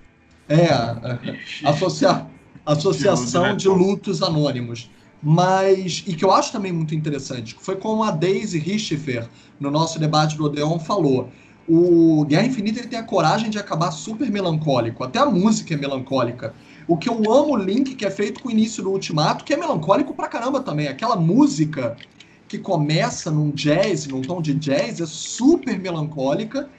é 0.49 1.67
associa, 1.67 2.25
associação 2.65 3.55
de 3.55 3.67
lutos 3.67 4.21
anônimos. 4.21 4.89
Mas, 5.21 6.03
e 6.07 6.15
que 6.15 6.23
eu 6.23 6.31
acho 6.31 6.51
também 6.51 6.71
muito 6.71 6.95
interessante, 6.95 7.55
foi 7.59 7.75
como 7.75 8.03
a 8.03 8.11
Daisy 8.11 8.57
Richthofen, 8.57 9.23
no 9.59 9.69
nosso 9.69 9.99
debate 9.99 10.37
do 10.37 10.45
Odeon, 10.45 10.79
falou. 10.79 11.29
O 11.67 12.25
Guerra 12.25 12.47
Infinita 12.47 12.79
ele 12.79 12.87
tem 12.87 12.97
a 12.97 13.03
coragem 13.03 13.49
de 13.49 13.59
acabar 13.59 13.91
super 13.91 14.31
melancólico, 14.31 15.03
até 15.03 15.19
a 15.19 15.25
música 15.25 15.73
é 15.73 15.77
melancólica. 15.77 16.53
O 16.89 16.97
que 16.97 17.07
eu 17.09 17.31
amo 17.31 17.53
o 17.53 17.57
link 17.57 17.95
que 17.95 18.05
é 18.05 18.09
feito 18.11 18.39
com 18.41 18.49
o 18.49 18.51
início 18.51 18.81
do 18.83 18.91
Ultimato, 18.91 19.45
que 19.45 19.53
é 19.53 19.57
melancólico 19.57 20.13
pra 20.15 20.27
caramba 20.27 20.61
também. 20.61 20.87
Aquela 20.87 21.15
música 21.15 21.99
que 22.47 22.57
começa 22.57 23.29
num 23.29 23.51
jazz, 23.51 24.07
num 24.07 24.25
tom 24.25 24.41
de 24.41 24.53
jazz, 24.55 24.99
é 24.99 25.05
super 25.05 25.79
melancólica 25.79 26.69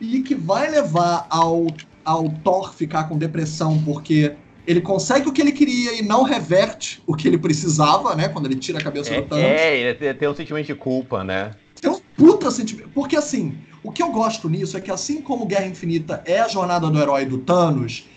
e 0.00 0.22
que 0.22 0.34
vai 0.34 0.68
levar 0.70 1.26
ao, 1.30 1.80
ao 2.04 2.30
Thor 2.42 2.74
ficar 2.74 3.04
com 3.04 3.16
depressão 3.16 3.80
porque 3.84 4.36
ele 4.66 4.80
consegue 4.80 5.28
o 5.28 5.32
que 5.32 5.40
ele 5.40 5.52
queria 5.52 5.94
e 5.98 6.02
não 6.02 6.22
reverte 6.24 7.02
o 7.06 7.14
que 7.14 7.28
ele 7.28 7.38
precisava, 7.38 8.14
né? 8.16 8.28
Quando 8.28 8.46
ele 8.46 8.56
tira 8.56 8.78
a 8.78 8.82
cabeça 8.82 9.10
É, 9.10 9.16
do 9.16 9.22
Thanos. 9.28 9.60
é, 9.60 9.78
ele 9.78 9.94
tem- 9.94 10.14
tem 10.14 10.28
um 10.28 10.34
sentimento 10.34 10.66
de 10.66 10.74
culpa, 10.74 11.24
né? 11.24 11.56
Tem 11.80 11.90
um 11.90 12.00
puta 12.16 12.50
sentimento. 12.50 12.90
Porque 12.90 13.16
assim, 13.16 13.58
o 13.82 13.90
que 13.92 14.02
eu 14.02 14.10
gosto 14.10 14.48
nisso 14.48 14.76
é 14.76 14.80
que 14.80 14.90
assim 14.90 15.22
como 15.22 15.46
Guerra 15.46 15.66
Infinita 15.66 16.22
é 16.26 16.38
a 16.40 16.48
jornada 16.48 16.90
do 16.90 16.98
herói 17.00 17.24
do 17.24 17.38
Thanos, 17.38 18.09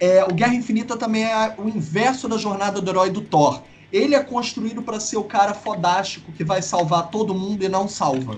é, 0.00 0.24
o 0.24 0.34
Guerra 0.34 0.54
Infinita 0.54 0.96
também 0.96 1.24
é 1.24 1.54
o 1.58 1.68
inverso 1.68 2.28
da 2.28 2.36
jornada 2.36 2.80
do 2.80 2.90
herói 2.90 3.10
do 3.10 3.20
Thor. 3.20 3.62
Ele 3.92 4.14
é 4.14 4.22
construído 4.22 4.82
pra 4.82 4.98
ser 4.98 5.16
o 5.16 5.24
cara 5.24 5.54
fodástico 5.54 6.32
que 6.32 6.42
vai 6.42 6.60
salvar 6.60 7.10
todo 7.10 7.34
mundo 7.34 7.64
e 7.64 7.68
não 7.68 7.86
salva. 7.86 8.36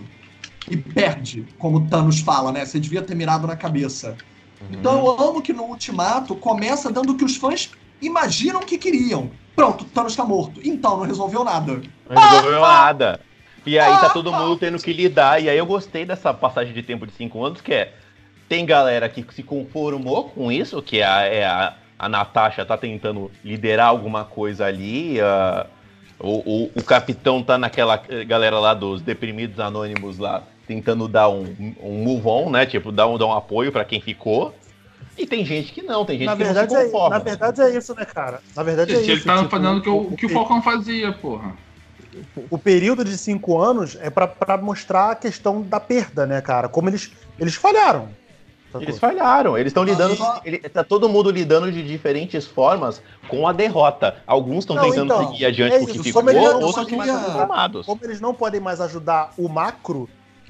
E 0.71 0.77
perde, 0.77 1.47
como 1.59 1.79
o 1.79 1.87
Thanos 1.87 2.21
fala, 2.21 2.53
né? 2.53 2.65
Você 2.65 2.79
devia 2.79 3.01
ter 3.01 3.15
mirado 3.15 3.47
na 3.47 3.57
cabeça. 3.57 4.17
Então 4.71 4.99
eu 4.99 5.29
amo 5.29 5.43
que 5.43 5.53
no 5.53 5.65
Ultimato 5.65 6.35
começa 6.35 6.91
dando 6.91 7.13
o 7.13 7.17
que 7.17 7.25
os 7.25 7.37
fãs 7.37 7.71
imaginam 8.01 8.61
que 8.61 8.77
queriam. 8.77 9.31
Pronto, 9.55 9.85
Thanos 9.87 10.15
tá 10.15 10.25
morto. 10.25 10.61
Então, 10.63 10.99
não 10.99 11.05
resolveu 11.05 11.43
nada. 11.43 11.81
Não 12.09 12.23
resolveu 12.23 12.61
nada. 12.61 13.21
E 13.65 13.79
aí 13.79 13.93
tá 13.99 14.11
todo 14.11 14.33
mundo 14.33 14.57
tendo 14.57 14.79
que 14.79 14.93
lidar. 14.93 15.43
E 15.43 15.49
aí 15.49 15.57
eu 15.57 15.67
gostei 15.67 16.05
dessa 16.05 16.35
passagem 16.35 16.75
de 16.75 16.83
tempo 16.83 17.07
de 17.07 17.13
cinco 17.15 17.43
anos, 17.43 17.61
que 17.61 17.73
é. 17.73 17.95
Tem 18.49 18.65
galera 18.65 19.09
que 19.09 19.25
se 19.35 19.43
conformou 19.43 20.25
com 20.31 20.51
isso, 20.53 20.81
que 20.81 21.01
é 21.01 21.05
a, 21.07 21.23
é 21.23 21.45
a, 21.45 21.75
a 21.99 22.09
Natasha 22.09 22.65
tá 22.65 22.77
tentando 22.77 23.31
liderar 23.45 23.89
alguma 23.89 24.25
coisa 24.25 24.67
ali. 24.67 25.21
a- 25.21 25.67
o, 26.19 26.39
o, 26.65 26.71
o 26.77 26.83
capitão 26.83 27.43
tá 27.43 27.59
naquela 27.59 28.03
eh, 28.09 28.25
galera 28.25 28.59
lá 28.59 28.73
dos 28.73 29.03
deprimidos 29.03 29.61
anônimos 29.61 30.17
lá, 30.17 30.43
tentando 30.67 31.07
dar 31.09 31.29
um, 31.29 31.55
um 31.83 32.03
move 32.03 32.27
on, 32.27 32.49
né? 32.51 32.65
Tipo, 32.65 32.91
dar 32.91 33.07
um, 33.07 33.19
dar 33.19 33.27
um 33.27 33.33
apoio 33.35 33.71
pra 33.71 33.85
quem 33.85 34.01
ficou. 34.01 34.55
E 35.19 35.27
tem 35.27 35.45
gente 35.45 35.73
que 35.73 35.83
não, 35.83 36.07
tem 36.07 36.17
gente 36.17 36.27
Na 36.27 36.35
que 36.37 36.43
verdade, 36.45 36.73
não 36.73 36.81
se 36.81 36.87
é, 36.87 36.91
conforma. 36.91 37.19
na 37.19 37.23
verdade 37.25 37.61
é 37.61 37.77
isso, 37.77 37.95
né, 37.95 38.05
cara? 38.07 38.41
Na 38.55 38.63
verdade 38.63 38.95
é 38.95 39.01
isso. 39.01 39.11
ele 39.11 39.21
tá 39.25 39.37
tipo, 39.39 39.51
fazendo 39.51 39.77
o 39.79 39.83
que 39.83 39.89
o, 39.91 39.97
o 39.99 40.17
que 40.17 40.25
o 40.27 40.29
pe- 40.29 40.35
Falcão 40.35 40.63
fazia, 40.63 41.13
porra. 41.13 41.53
o 42.51 42.57
período 42.57 43.05
de 43.05 43.17
cinco 43.19 43.59
anos 43.61 43.97
é 44.01 44.09
pra, 44.09 44.27
pra 44.27 44.57
mostrar 44.57 45.11
a 45.11 45.15
questão 45.17 45.61
da 45.61 45.79
perda, 45.79 46.25
né, 46.27 46.41
cara? 46.41 46.67
Como 46.69 46.89
eles, 46.89 47.13
eles 47.39 47.55
falharam. 47.57 48.09
Eles 48.83 48.99
falharam, 48.99 49.57
eles 49.57 49.71
estão 49.71 49.85
lidando. 49.85 50.17
só- 50.17 50.41
Ele, 50.45 50.59
tá 50.59 50.83
todo 50.85 51.09
mundo 51.09 51.31
lidando 51.31 51.71
de 51.73 51.83
diferentes 51.83 52.47
formas 52.47 53.01
com 53.29 53.47
a 53.47 53.53
derrota. 53.53 54.17
Alguns 54.27 54.61
estão 54.61 54.77
tentando 54.81 55.13
então, 55.13 55.29
seguir 55.31 55.47
adiante 55.47 55.75
é 55.75 55.79
com 55.79 55.85
o 55.85 55.89
que 55.89 55.99
ficou, 56.03 56.23
como 56.23 56.31
eles 56.31 56.43
não 56.43 56.61
outros 56.63 56.77
estão 56.85 56.99
mais 56.99 57.11
conformados. 57.11 57.87
Como 57.87 58.01
eles 58.05 58.21
não 58.21 58.35
podem 58.35 58.61
mais 58.61 58.81
ajudar 58.81 59.33
o 59.39 59.49
macro, 59.49 60.09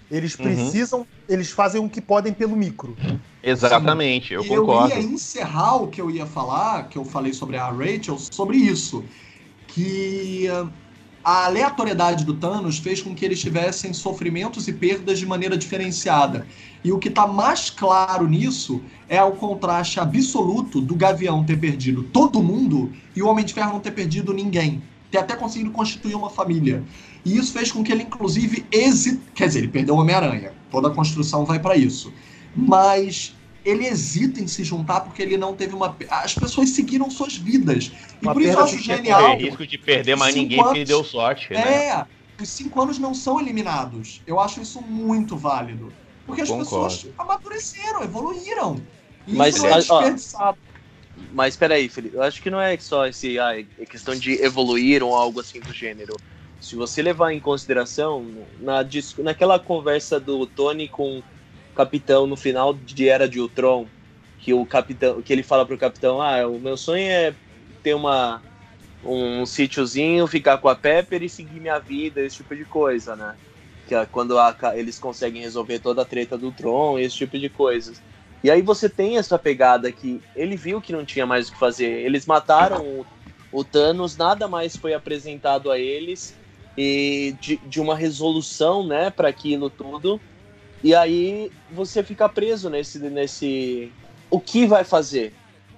Eles 0.08 0.36
Uhum. 0.38 0.44
precisam, 0.44 1.06
eles 1.28 1.50
fazem 1.50 1.84
o 1.84 1.90
que 1.90 2.00
podem 2.00 2.32
pelo 2.32 2.54
micro. 2.54 2.96
Exatamente, 3.42 4.32
eu 4.34 4.44
e 4.44 4.48
concordo. 4.48 4.92
eu 4.94 5.00
ia 5.00 5.04
encerrar 5.04 5.82
o 5.82 5.88
que 5.88 6.00
eu 6.00 6.08
ia 6.08 6.24
falar, 6.24 6.88
que 6.88 6.96
eu 6.96 7.04
falei 7.04 7.32
sobre 7.32 7.56
a 7.56 7.68
Rachel, 7.70 8.16
sobre 8.18 8.56
isso. 8.56 9.04
Que 9.66 10.46
uh, 10.48 10.70
a 11.26 11.46
aleatoriedade 11.46 12.24
do 12.24 12.34
Thanos 12.34 12.78
fez 12.78 13.02
com 13.02 13.12
que 13.12 13.24
eles 13.24 13.40
tivessem 13.40 13.92
sofrimentos 13.92 14.68
e 14.68 14.72
perdas 14.72 15.18
de 15.18 15.26
maneira 15.26 15.58
diferenciada. 15.58 16.46
E 16.84 16.92
o 16.92 17.00
que 17.00 17.08
está 17.08 17.26
mais 17.26 17.68
claro 17.68 18.28
nisso 18.28 18.80
é 19.08 19.20
o 19.20 19.32
contraste 19.32 19.98
absoluto 19.98 20.80
do 20.80 20.94
Gavião 20.94 21.42
ter 21.42 21.58
perdido 21.58 22.04
todo 22.04 22.40
mundo 22.40 22.92
e 23.16 23.24
o 23.24 23.26
Homem 23.26 23.44
de 23.44 23.52
Ferro 23.52 23.72
não 23.72 23.80
ter 23.80 23.90
perdido 23.90 24.32
ninguém. 24.32 24.80
Ter 25.10 25.18
até 25.18 25.34
conseguido 25.34 25.72
constituir 25.72 26.14
uma 26.14 26.30
família. 26.30 26.84
E 27.24 27.36
isso 27.36 27.52
fez 27.52 27.72
com 27.72 27.82
que 27.82 27.90
ele, 27.90 28.04
inclusive, 28.04 28.64
hesite. 28.70 29.20
Quer 29.34 29.48
dizer, 29.48 29.58
ele 29.58 29.68
perdeu 29.68 29.96
o 29.96 29.98
Homem-Aranha. 29.98 30.52
Toda 30.70 30.86
a 30.86 30.94
construção 30.94 31.44
vai 31.44 31.58
para 31.58 31.76
isso. 31.76 32.12
Mas 32.54 33.35
ele 33.66 33.84
hesita 33.84 34.40
em 34.40 34.46
se 34.46 34.62
juntar 34.62 35.00
porque 35.00 35.20
ele 35.20 35.36
não 35.36 35.54
teve 35.54 35.74
uma. 35.74 35.94
As 36.08 36.34
pessoas 36.34 36.70
seguiram 36.70 37.10
suas 37.10 37.36
vidas. 37.36 37.90
E 38.22 38.24
Uma 38.24 38.32
por 38.32 38.40
isso 38.40 38.52
eu 38.52 38.60
acho 38.60 38.78
genial. 38.78 39.20
Correr 39.20 39.44
risco 39.44 39.66
de 39.66 39.76
perder 39.76 40.16
mais 40.16 40.36
ninguém 40.36 40.62
porque 40.62 40.78
anos. 40.78 40.88
deu 40.88 41.02
sorte, 41.02 41.52
né? 41.52 41.88
É, 41.88 42.06
os 42.40 42.48
cinco 42.48 42.80
anos 42.80 42.98
não 43.00 43.12
são 43.12 43.40
eliminados. 43.40 44.22
Eu 44.24 44.38
acho 44.38 44.60
isso 44.60 44.80
muito 44.80 45.36
válido. 45.36 45.92
Porque 46.24 46.42
as 46.42 46.48
Concordo. 46.48 46.94
pessoas 46.94 47.14
amadureceram, 47.18 48.04
evoluíram. 48.04 48.80
E 49.26 49.34
Mas, 49.34 49.56
isso 49.56 49.64
não 49.64 49.70
é 49.70 49.72
ó, 49.72 49.78
desperdiçado. 49.78 50.58
Mas 51.32 51.56
peraí, 51.56 51.88
Felipe, 51.88 52.14
eu 52.14 52.22
acho 52.22 52.40
que 52.40 52.50
não 52.50 52.60
é 52.60 52.78
só 52.78 53.06
esse, 53.06 53.38
ah, 53.38 53.58
é 53.58 53.86
questão 53.86 54.14
de 54.14 54.32
evoluir 54.42 55.02
ou 55.02 55.14
algo 55.14 55.40
assim 55.40 55.58
do 55.58 55.72
gênero. 55.72 56.16
Se 56.60 56.76
você 56.76 57.02
levar 57.02 57.32
em 57.32 57.40
consideração, 57.40 58.24
na, 58.60 58.86
naquela 59.18 59.58
conversa 59.58 60.20
do 60.20 60.46
Tony 60.46 60.88
com 60.88 61.22
Capitão 61.76 62.26
no 62.26 62.36
final 62.36 62.74
de 62.74 63.08
Era 63.08 63.28
de 63.28 63.40
Ultron, 63.40 63.86
que 64.38 64.54
o 64.54 64.66
Capitão, 64.66 65.22
que 65.22 65.32
ele 65.32 65.42
fala 65.42 65.66
pro 65.66 65.78
Capitão, 65.78 66.20
ah, 66.20 66.46
o 66.48 66.58
meu 66.58 66.76
sonho 66.76 67.08
é 67.08 67.34
ter 67.82 67.94
uma 67.94 68.42
um 69.04 69.46
sítiozinho, 69.46 70.26
ficar 70.26 70.58
com 70.58 70.68
a 70.68 70.74
Pepper 70.74 71.22
e 71.22 71.28
seguir 71.28 71.60
minha 71.60 71.78
vida, 71.78 72.20
esse 72.22 72.38
tipo 72.38 72.56
de 72.56 72.64
coisa, 72.64 73.14
né? 73.14 73.36
Que 73.86 73.94
é 73.94 74.04
quando 74.06 74.38
a 74.38 74.56
eles 74.74 74.98
conseguem 74.98 75.42
resolver 75.42 75.78
toda 75.78 76.02
a 76.02 76.04
treta 76.04 76.36
do 76.36 76.50
Tron, 76.50 76.98
esse 76.98 77.16
tipo 77.16 77.38
de 77.38 77.48
coisas. 77.48 78.02
E 78.42 78.50
aí 78.50 78.62
você 78.62 78.88
tem 78.88 79.16
essa 79.18 79.38
pegada 79.38 79.92
que 79.92 80.20
ele 80.34 80.56
viu 80.56 80.80
que 80.80 80.92
não 80.92 81.04
tinha 81.04 81.26
mais 81.26 81.48
o 81.48 81.52
que 81.52 81.58
fazer. 81.58 82.04
Eles 82.04 82.26
mataram 82.26 82.84
o, 82.84 83.06
o 83.52 83.64
Thanos, 83.64 84.16
nada 84.16 84.48
mais 84.48 84.76
foi 84.76 84.94
apresentado 84.94 85.70
a 85.70 85.78
eles 85.78 86.40
e 86.76 87.36
de, 87.40 87.56
de 87.58 87.80
uma 87.80 87.96
resolução, 87.96 88.86
né, 88.86 89.10
para 89.10 89.28
aquilo 89.28 89.70
tudo. 89.70 90.20
E 90.86 90.94
aí 90.94 91.50
você 91.72 92.00
fica 92.00 92.28
preso 92.28 92.70
nesse 92.70 93.00
nesse 93.00 93.90
o 94.30 94.38
que 94.38 94.68
vai 94.68 94.84
fazer. 94.84 95.32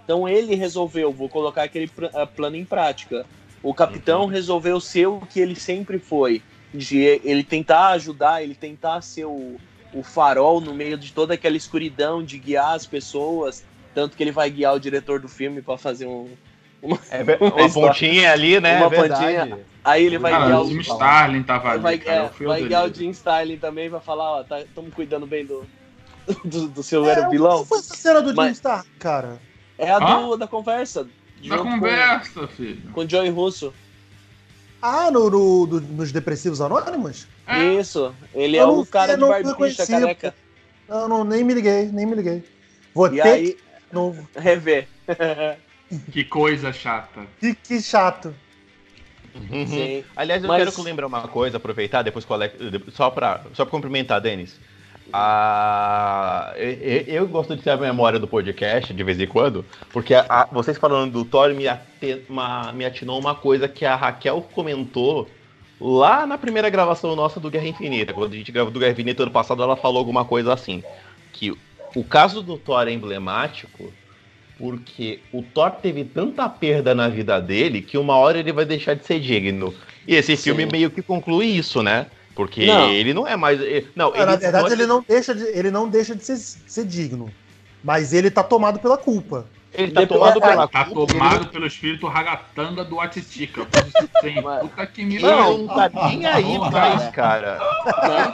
Então 0.04 0.28
ele 0.28 0.54
resolveu, 0.54 1.11
vou 1.11 1.30
colocar 1.30 1.62
aquele 1.62 1.90
ah, 2.12 2.26
plano 2.26 2.56
em 2.56 2.64
prática. 2.66 3.24
O 3.62 3.72
capitão 3.72 4.26
resolveu 4.26 4.78
ser 4.78 5.06
o 5.06 5.20
que 5.20 5.40
ele 5.40 5.54
sempre 5.54 5.98
foi, 5.98 6.42
de 6.74 6.98
ele 6.98 7.42
tentar 7.42 7.88
ajudar, 7.92 8.42
ele 8.42 8.54
tentar 8.54 9.00
ser 9.00 9.24
o, 9.24 9.56
o 9.94 10.02
farol 10.02 10.61
no 10.61 10.74
meio 10.74 10.98
de 10.98 11.11
toda 11.11 11.32
aquela 11.32 11.56
escuridão, 11.56 12.22
de 12.22 12.36
guiar 12.38 12.74
as 12.74 12.84
pessoas, 12.84 13.64
tanto 13.94 14.14
que 14.14 14.22
ele 14.22 14.30
vai 14.30 14.50
guiar 14.50 14.74
o 14.74 14.78
diretor 14.78 15.20
do 15.20 15.28
filme 15.28 15.62
para 15.62 15.78
fazer 15.78 16.04
um 16.04 16.28
É 17.11 17.24
ver- 17.24 17.38
Uma 17.40 17.54
uma 17.54 17.70
pontinha 17.70 18.30
ali, 18.30 18.61
né? 18.61 18.76
Uma 18.76 18.94
é 18.94 19.09
pontinha. 19.09 19.59
Aí 19.89 20.05
ele 20.05 20.18
vai 20.18 20.32
Cara, 20.32 20.47
guiar 20.47 20.61
o 20.61 20.64
o 20.64 20.68
Jim 20.68 20.80
Starlin 20.80 21.43
tava 21.43 21.70
ali, 21.70 21.80
vai, 21.82 21.99
cara. 21.99 22.32
é, 22.41 22.45
vai 22.45 22.62
o 22.62 22.68
guiar 22.68 22.84
o. 22.91 22.95
Jim 22.95 23.11
Starlin 23.11 23.57
também, 23.59 23.89
vai 23.89 24.01
falar, 24.01 24.30
ó, 24.41 24.45
tá, 24.45 24.61
estamos 24.61 24.93
cuidando 24.93 25.26
bem 25.26 25.47
do, 25.47 25.64
do, 26.45 26.68
do 26.68 26.82
seu 26.82 27.09
É, 27.09 27.28
vilão. 27.30 27.53
Qual 27.53 27.64
foi 27.64 27.78
essa 27.78 27.95
cena 27.97 28.20
do 28.20 28.34
Jim 28.34 28.51
Stark, 28.53 28.89
cara? 28.99 29.41
É 29.78 29.91
a 29.91 29.99
do, 29.99 30.36
da 30.36 30.47
conversa. 30.47 31.05
Da 31.05 31.11
junto 31.41 31.62
com- 31.62 31.70
conversa, 31.70 32.47
filho. 32.49 32.91
Com 32.93 33.01
o 33.01 33.09
Joey 33.09 33.30
Russo. 33.30 33.72
Ah, 34.82 35.11
no, 35.11 35.30
no- 35.30 35.66
do- 35.66 35.80
nos 35.80 36.12
Depressivos 36.12 36.61
Anônimos? 36.61 37.26
É. 37.47 37.74
Isso. 37.74 38.14
Ele 38.34 38.57
Eu 38.59 38.62
é 38.62 38.66
não 38.66 38.80
um 38.80 38.84
cara 38.84 39.16
de 39.16 39.24
barbicha 39.24 39.86
careca. 39.86 40.34
Não, 40.89 41.09
não, 41.09 41.24
nem 41.24 41.43
me 41.45 41.55
liguei, 41.55 41.86
nem 41.86 42.05
me 42.07 42.14
liguei. 42.14 42.45
Vou 42.95 43.07
E 43.07 43.11
ter 43.20 43.22
aí, 43.22 43.57
novo. 43.93 44.28
rever. 44.36 44.86
Que 46.12 46.24
coisa 46.24 46.72
chata. 46.72 47.22
Que, 47.41 47.55
que 47.55 47.80
chato. 47.80 48.34
Uhum. 49.51 50.03
Aliás, 50.16 50.43
eu 50.43 50.49
Mas- 50.49 50.64
quero 50.74 50.82
lembrar 50.82 51.07
uma 51.07 51.28
coisa, 51.28 51.57
aproveitar 51.57 52.03
depois 52.03 52.24
com 52.24 52.32
o 52.32 52.36
Alex, 52.36 52.55
só 52.93 53.11
pra, 53.11 53.43
só 53.55 53.64
pra 53.64 53.70
cumprimentar, 53.70 54.20
Denis. 54.20 54.59
Ah, 55.12 56.53
eu, 56.57 57.05
eu- 57.07 57.28
gosto 57.28 57.57
de 57.57 57.62
ter 57.62 57.70
a 57.70 57.76
memória 57.76 58.18
do 58.18 58.28
podcast 58.28 58.93
de 58.93 59.03
vez 59.03 59.18
em 59.18 59.26
quando, 59.26 59.64
porque 59.93 60.14
a- 60.14 60.26
a- 60.28 60.49
vocês 60.53 60.76
falando 60.76 61.12
do 61.12 61.24
Thor 61.24 61.53
me, 61.55 61.66
ate- 61.66 62.22
uma- 62.28 62.72
me 62.72 62.84
atinou 62.84 63.18
uma 63.18 63.34
coisa 63.34 63.66
que 63.68 63.84
a 63.86 63.97
Raquel 63.97 64.47
comentou 64.53 65.28
lá 65.80 66.26
na 66.26 66.36
primeira 66.36 66.68
gravação 66.68 67.16
nossa 67.16 67.41
do 67.41 67.51
Guerra 67.51 67.68
Infinita. 67.68 68.12
Quando 68.12 68.34
a 68.34 68.36
gente 68.36 68.53
gravou 68.53 68.70
do 68.72 68.78
Guerra 68.78 68.93
Infinita 68.93 69.22
ano 69.22 69.32
passado, 69.32 69.62
ela 69.62 69.76
falou 69.76 69.99
alguma 69.99 70.24
coisa 70.24 70.53
assim: 70.53 70.82
que 71.32 71.57
o 71.95 72.05
caso 72.05 72.43
do 72.43 72.59
Thor 72.59 72.86
é 72.86 72.93
emblemático 72.93 73.93
porque 74.59 75.20
o 75.32 75.42
Thor 75.42 75.70
teve 75.70 76.04
tanta 76.04 76.48
perda 76.48 76.94
na 76.94 77.09
vida 77.09 77.40
dele 77.40 77.80
que 77.80 77.96
uma 77.96 78.16
hora 78.16 78.38
ele 78.38 78.52
vai 78.52 78.64
deixar 78.64 78.94
de 78.94 79.06
ser 79.06 79.20
digno. 79.20 79.72
E 80.06 80.14
esse 80.14 80.36
Sim. 80.36 80.42
filme 80.42 80.66
meio 80.66 80.90
que 80.90 81.00
conclui 81.00 81.46
isso, 81.46 81.82
né? 81.82 82.06
Porque 82.34 82.66
Não. 82.66 82.90
ele 82.90 83.14
não 83.14 83.26
é 83.26 83.36
mais. 83.36 83.61
ele- 83.61 83.86
Não, 83.94 84.11
Na 84.12 84.36
verdade, 84.36 84.66
ele, 84.72 84.82
ele 84.82 84.86
não 84.86 85.04
deixa 85.06 85.34
de, 85.34 85.44
ele 85.44 85.70
não 85.70 85.88
deixa 85.88 86.14
de 86.14 86.24
ser, 86.24 86.36
ser 86.36 86.84
digno. 86.84 87.30
Mas 87.82 88.12
ele 88.12 88.30
tá 88.30 88.42
tomado 88.42 88.80
pela 88.80 88.98
culpa. 88.98 89.46
Ele 89.72 89.92
tá 89.92 90.00
Depois- 90.00 90.20
tomado 90.20 90.40
pela 90.40 90.68
Tá 90.68 90.84
culpa, 90.86 91.12
tomado 91.12 91.46
pelo 91.48 91.66
espírito 91.66 92.06
ragatanga 92.06 92.84
do 92.84 93.00
Atitica. 93.00 93.66
Sim, 94.20 94.42
puta 94.60 94.86
que 94.86 95.04
me 95.04 95.16
Ele 95.16 95.26
não 95.26 95.66
tá 95.66 95.90
nem 96.08 96.26
aí 96.26 96.58
Não, 96.58 96.70
mais, 96.70 97.08
cara. 97.10 97.58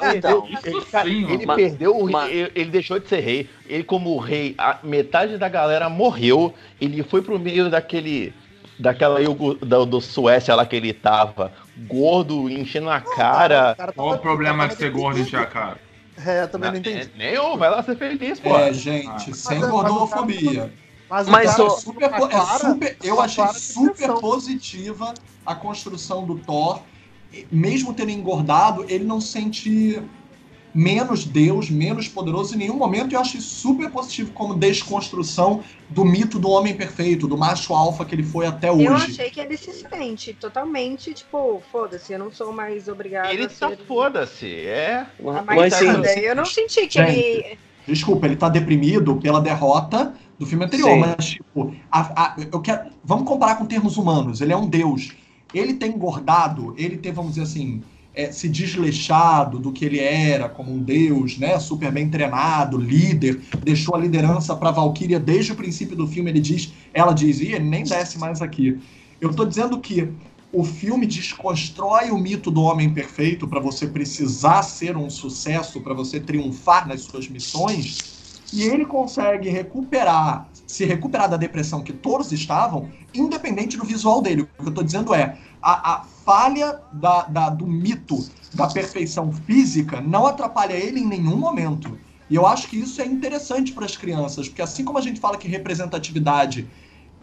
Não, 0.02 0.14
então, 0.14 0.46
Isso 0.48 0.66
Ele, 0.68 0.80
cara, 0.86 1.08
sim, 1.08 1.30
ele 1.32 1.46
mas- 1.46 1.56
perdeu 1.56 1.96
o 1.96 2.10
mas- 2.10 2.30
ele, 2.30 2.52
ele 2.54 2.70
deixou 2.70 2.98
de 2.98 3.08
ser 3.08 3.20
rei. 3.20 3.48
Ele, 3.68 3.82
como 3.84 4.16
rei, 4.18 4.54
a 4.58 4.78
metade 4.82 5.36
da 5.38 5.48
galera 5.48 5.88
morreu. 5.88 6.54
Ele 6.80 7.02
foi 7.02 7.20
pro 7.22 7.38
meio 7.38 7.68
daquele. 7.70 8.32
Daquela 8.76 9.20
Yugo- 9.20 9.54
da, 9.64 9.84
do 9.84 10.00
Suécia 10.00 10.52
lá 10.56 10.66
que 10.66 10.74
ele 10.74 10.92
tava, 10.92 11.52
gordo, 11.86 12.50
enchendo 12.50 12.90
a 12.90 13.00
cara. 13.00 13.76
Qual 13.94 14.14
o 14.14 14.18
problema 14.18 14.66
de 14.66 14.74
ser 14.74 14.90
gordo 14.90 15.16
e 15.18 15.22
encher 15.22 15.38
a 15.38 15.46
cara? 15.46 15.78
É, 16.26 16.44
também 16.48 16.70
não 16.70 16.76
É, 16.76 16.80
entendi. 16.80 17.10
nem 17.16 17.28
eu, 17.34 17.56
vai 17.56 17.70
lá 17.70 17.82
ser 17.84 17.96
feliz, 17.96 18.40
pô. 18.40 18.56
É, 18.56 18.72
gente, 18.72 19.32
sem 19.36 19.60
Mas- 19.60 19.70
gordofobia. 19.70 20.72
Mas, 21.08 21.28
Mas 21.28 21.50
cara, 21.50 21.64
o- 21.64 21.70
Super, 21.70 22.08
uma 22.08 22.18
po- 22.18 22.26
é 22.26 22.30
clara- 22.30 22.58
super- 22.70 22.96
eu 23.02 23.20
achei 23.20 23.46
super 23.48 24.12
positiva 24.14 25.12
a 25.44 25.54
construção 25.54 26.24
do 26.26 26.38
Thor. 26.38 26.80
Mesmo 27.50 27.92
tendo 27.92 28.10
engordado, 28.10 28.84
ele 28.88 29.04
não 29.04 29.20
sente 29.20 30.00
menos 30.74 31.24
Deus, 31.24 31.70
menos 31.70 32.08
poderoso 32.08 32.54
em 32.54 32.58
nenhum 32.58 32.76
momento. 32.76 33.12
E 33.12 33.14
eu 33.14 33.20
achei 33.20 33.40
super 33.40 33.90
positivo 33.90 34.32
como 34.32 34.54
desconstrução 34.56 35.62
do 35.88 36.04
mito 36.04 36.38
do 36.38 36.48
homem 36.48 36.74
perfeito, 36.74 37.28
do 37.28 37.36
macho 37.38 37.74
alfa 37.74 38.04
que 38.04 38.14
ele 38.14 38.24
foi 38.24 38.46
até 38.46 38.72
hoje. 38.72 38.84
Eu 38.86 38.94
achei 38.94 39.30
que 39.30 39.38
ele 39.40 39.56
se 39.56 39.72
sente 39.72 40.32
totalmente, 40.34 41.12
tipo, 41.14 41.62
foda-se, 41.70 42.12
eu 42.12 42.18
não 42.18 42.32
sou 42.32 42.52
mais 42.52 42.88
obrigado 42.88 43.30
Ele 43.30 43.44
a 43.44 43.48
tá 43.48 43.68
ser... 43.68 43.78
foda-se, 43.86 44.46
é. 44.66 45.06
a 45.20 45.42
mas 45.42 45.44
mais 45.44 45.74
sim. 45.74 45.86
Eu 46.22 46.34
não 46.34 46.44
senti 46.44 46.86
que 46.88 46.98
ele... 46.98 47.58
Desculpa, 47.86 48.26
ele 48.26 48.34
tá 48.36 48.48
deprimido 48.48 49.16
pela 49.16 49.40
derrota 49.40 50.14
do 50.44 50.48
filme 50.48 50.64
anterior, 50.64 50.90
Sim. 50.90 51.00
mas, 51.00 51.24
tipo, 51.30 51.74
a- 51.90 52.22
a- 52.22 52.36
eu 52.52 52.60
quero. 52.60 52.90
Vamos 53.02 53.26
comparar 53.26 53.56
com 53.56 53.66
termos 53.66 53.96
humanos. 53.96 54.40
Ele 54.40 54.52
é 54.52 54.56
um 54.56 54.68
deus. 54.68 55.12
Ele 55.52 55.74
tem 55.74 55.92
engordado, 55.92 56.74
ele 56.76 56.96
tem, 56.98 57.12
vamos 57.12 57.32
dizer 57.34 57.44
assim, 57.44 57.82
é, 58.14 58.30
se 58.30 58.48
desleixado 58.48 59.58
do 59.58 59.72
que 59.72 59.84
ele 59.84 59.98
era 59.98 60.48
como 60.48 60.72
um 60.72 60.78
deus, 60.78 61.38
né? 61.38 61.58
Super 61.58 61.90
bem 61.90 62.08
treinado, 62.08 62.76
líder, 62.76 63.40
deixou 63.62 63.94
a 63.94 63.98
liderança 63.98 64.54
pra 64.54 64.70
Valkyria 64.70 65.18
desde 65.18 65.52
o 65.52 65.56
princípio 65.56 65.96
do 65.96 66.06
filme. 66.06 66.30
Ele 66.30 66.40
diz, 66.40 66.72
ela 66.92 67.12
diz, 67.12 67.40
e 67.40 67.52
ele 67.52 67.64
nem 67.64 67.84
desce 67.84 68.18
mais 68.18 68.42
aqui. 68.42 68.78
Eu 69.20 69.32
tô 69.32 69.44
dizendo 69.44 69.78
que 69.80 70.08
o 70.52 70.62
filme 70.62 71.06
desconstrói 71.06 72.10
o 72.10 72.18
mito 72.18 72.50
do 72.50 72.62
homem 72.62 72.92
perfeito 72.92 73.48
para 73.48 73.58
você 73.60 73.86
precisar 73.86 74.62
ser 74.62 74.96
um 74.96 75.08
sucesso, 75.10 75.80
para 75.80 75.94
você 75.94 76.20
triunfar 76.20 76.86
nas 76.86 77.02
suas 77.02 77.28
missões, 77.28 78.13
e 78.52 78.62
ele 78.62 78.84
consegue 78.84 79.48
recuperar, 79.48 80.48
se 80.66 80.84
recuperar 80.84 81.28
da 81.28 81.36
depressão 81.36 81.82
que 81.82 81.92
todos 81.92 82.32
estavam, 82.32 82.90
independente 83.12 83.76
do 83.76 83.84
visual 83.84 84.22
dele. 84.22 84.42
O 84.42 84.46
que 84.46 84.52
eu 84.64 84.68
estou 84.68 84.84
dizendo 84.84 85.14
é 85.14 85.36
a, 85.60 85.94
a 85.94 86.04
falha 86.24 86.80
da, 86.92 87.22
da- 87.22 87.50
do 87.50 87.66
mito 87.66 88.16
da 88.52 88.68
perfeição 88.68 89.32
física 89.32 90.00
não 90.00 90.26
atrapalha 90.26 90.74
ele 90.74 91.00
em 91.00 91.06
nenhum 91.06 91.36
momento. 91.36 91.98
E 92.30 92.34
eu 92.36 92.46
acho 92.46 92.68
que 92.68 92.78
isso 92.78 93.02
é 93.02 93.06
interessante 93.06 93.72
para 93.72 93.84
as 93.84 93.96
crianças, 93.96 94.48
porque 94.48 94.62
assim 94.62 94.84
como 94.84 94.98
a 94.98 95.02
gente 95.02 95.20
fala 95.20 95.36
que 95.36 95.48
representatividade 95.48 96.68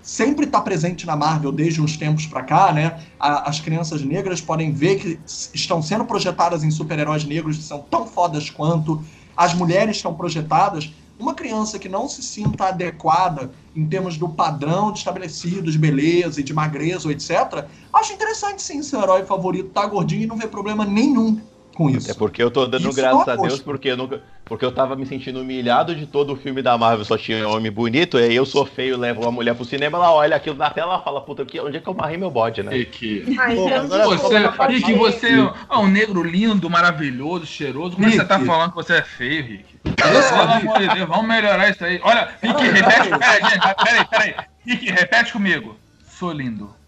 sempre 0.01 0.45
está 0.45 0.59
presente 0.59 1.05
na 1.05 1.15
Marvel 1.15 1.51
desde 1.51 1.79
uns 1.81 1.95
tempos 1.95 2.25
para 2.25 2.41
cá, 2.43 2.71
né? 2.73 2.99
A- 3.19 3.49
as 3.49 3.59
crianças 3.59 4.01
negras 4.03 4.41
podem 4.41 4.71
ver 4.71 4.99
que 4.99 5.19
estão 5.53 5.81
sendo 5.81 6.05
projetadas 6.05 6.63
em 6.63 6.71
super-heróis 6.71 7.23
negros 7.23 7.57
que 7.57 7.63
são 7.63 7.79
tão 7.79 8.07
fodas 8.07 8.49
quanto 8.49 9.03
as 9.35 9.53
mulheres 9.53 9.97
estão 9.97 10.13
projetadas. 10.13 10.91
Uma 11.21 11.35
criança 11.35 11.77
que 11.77 11.87
não 11.87 12.09
se 12.09 12.23
sinta 12.23 12.69
adequada 12.69 13.51
em 13.75 13.85
termos 13.85 14.17
do 14.17 14.27
padrão 14.27 14.91
estabelecido 14.91 15.71
de 15.71 15.77
beleza 15.77 16.41
e 16.41 16.43
de 16.43 16.51
magreza, 16.51 17.07
ou 17.07 17.11
etc., 17.11 17.63
acho 17.93 18.13
interessante 18.13 18.59
sim 18.63 18.81
seu 18.81 18.99
herói 19.03 19.23
favorito 19.23 19.69
tá 19.69 19.85
gordinho 19.85 20.23
e 20.23 20.25
não 20.25 20.35
vê 20.35 20.47
problema 20.47 20.83
nenhum 20.83 21.39
com 21.81 21.89
isso. 21.89 22.11
É 22.11 22.13
porque 22.13 22.41
eu 22.41 22.51
tô 22.51 22.65
dando 22.65 22.89
Isso 22.89 22.95
graças 22.95 23.27
é 23.27 23.31
a 23.31 23.35
uma 23.35 23.47
Deus, 23.47 23.61
porque 23.61 23.89
eu, 23.89 23.97
nunca, 23.97 24.21
porque 24.45 24.63
eu 24.63 24.71
tava 24.71 24.95
me 24.95 25.05
sentindo 25.05 25.41
humilhado 25.41 25.95
de 25.95 26.05
todo 26.05 26.33
o 26.33 26.35
filme 26.35 26.61
da 26.61 26.77
Marvel, 26.77 27.05
só 27.05 27.17
tinha 27.17 27.47
homem 27.47 27.71
bonito, 27.71 28.19
e 28.19 28.23
aí 28.23 28.35
eu 28.35 28.45
sou 28.45 28.65
feio, 28.65 28.97
levo 28.97 29.21
uma 29.21 29.31
mulher 29.31 29.55
pro 29.55 29.65
cinema, 29.65 29.97
ela 29.97 30.13
olha 30.13 30.35
aquilo 30.35 30.55
na 30.55 30.69
tela 30.69 30.99
e 30.99 31.03
fala, 31.03 31.21
puta, 31.21 31.43
onde 31.63 31.77
é 31.77 31.79
que 31.79 31.87
eu 31.87 31.93
marrei 31.93 32.17
meu 32.17 32.31
bode, 32.31 32.63
né? 32.63 32.71
Rick. 32.71 33.35
Pô, 33.55 33.67
agora 33.67 34.05
Você, 34.05 34.37
Rick, 34.67 34.93
você 34.93 35.27
é 35.69 35.77
um 35.77 35.87
negro 35.87 36.23
lindo, 36.23 36.69
maravilhoso, 36.69 37.45
cheiroso. 37.45 37.95
Como 37.95 38.07
é 38.07 38.11
que 38.11 38.17
você 38.17 38.25
tá 38.25 38.37
Rick. 38.37 38.47
falando 38.47 38.69
que 38.69 38.75
você 38.75 38.93
é 38.93 39.01
feio, 39.01 39.45
Rick? 39.45 39.79
Pelo 39.83 40.51
amor 40.51 40.79
de 40.79 40.87
Deus, 40.95 41.07
vamos 41.07 41.27
melhorar 41.27 41.69
isso 41.69 41.83
aí. 41.83 41.99
Olha, 42.03 42.29
Rick, 42.41 42.61
repete. 42.61 43.09
Peraí, 43.09 43.75
peraí, 43.83 44.05
peraí. 44.05 44.35
Rick, 44.65 44.91
repete 44.91 45.33
comigo. 45.33 45.75
Sou 46.05 46.31
lindo. 46.31 46.80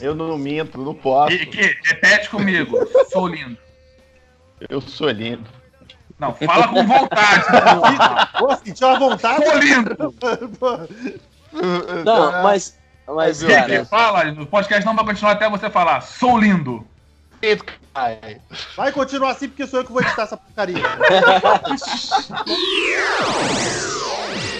Eu 0.00 0.14
não 0.14 0.36
minto, 0.38 0.78
não 0.78 0.94
posso. 0.94 1.36
Rick, 1.36 1.56
repete 1.84 2.28
comigo. 2.30 2.76
Sou 3.10 3.26
lindo. 3.26 3.56
Eu 4.68 4.80
sou 4.80 5.08
lindo. 5.10 5.48
Não, 6.18 6.34
fala 6.34 6.68
com 6.68 6.84
vontade. 6.86 7.44
Pô, 8.38 8.56
senti 8.56 8.82
uma 8.84 8.98
vontade. 8.98 9.44
Sou 9.44 9.58
lindo. 9.58 10.14
Não, 12.04 12.42
mas. 12.42 12.76
Mas, 13.06 13.42
cara, 13.42 13.84
fala. 13.86 14.30
O 14.32 14.46
podcast 14.46 14.84
não 14.84 14.94
vai 14.96 15.04
continuar 15.04 15.32
até 15.32 15.48
você 15.48 15.70
falar. 15.70 16.00
Sou 16.02 16.38
lindo. 16.38 16.86
Ai, 17.94 18.40
Vai 18.76 18.90
continuar 18.92 19.30
assim 19.30 19.48
porque 19.48 19.64
sou 19.66 19.80
eu 19.80 19.86
que 19.86 19.92
vou 19.92 20.02
editar 20.02 20.22
essa 20.24 20.36
porcaria. 20.36 20.82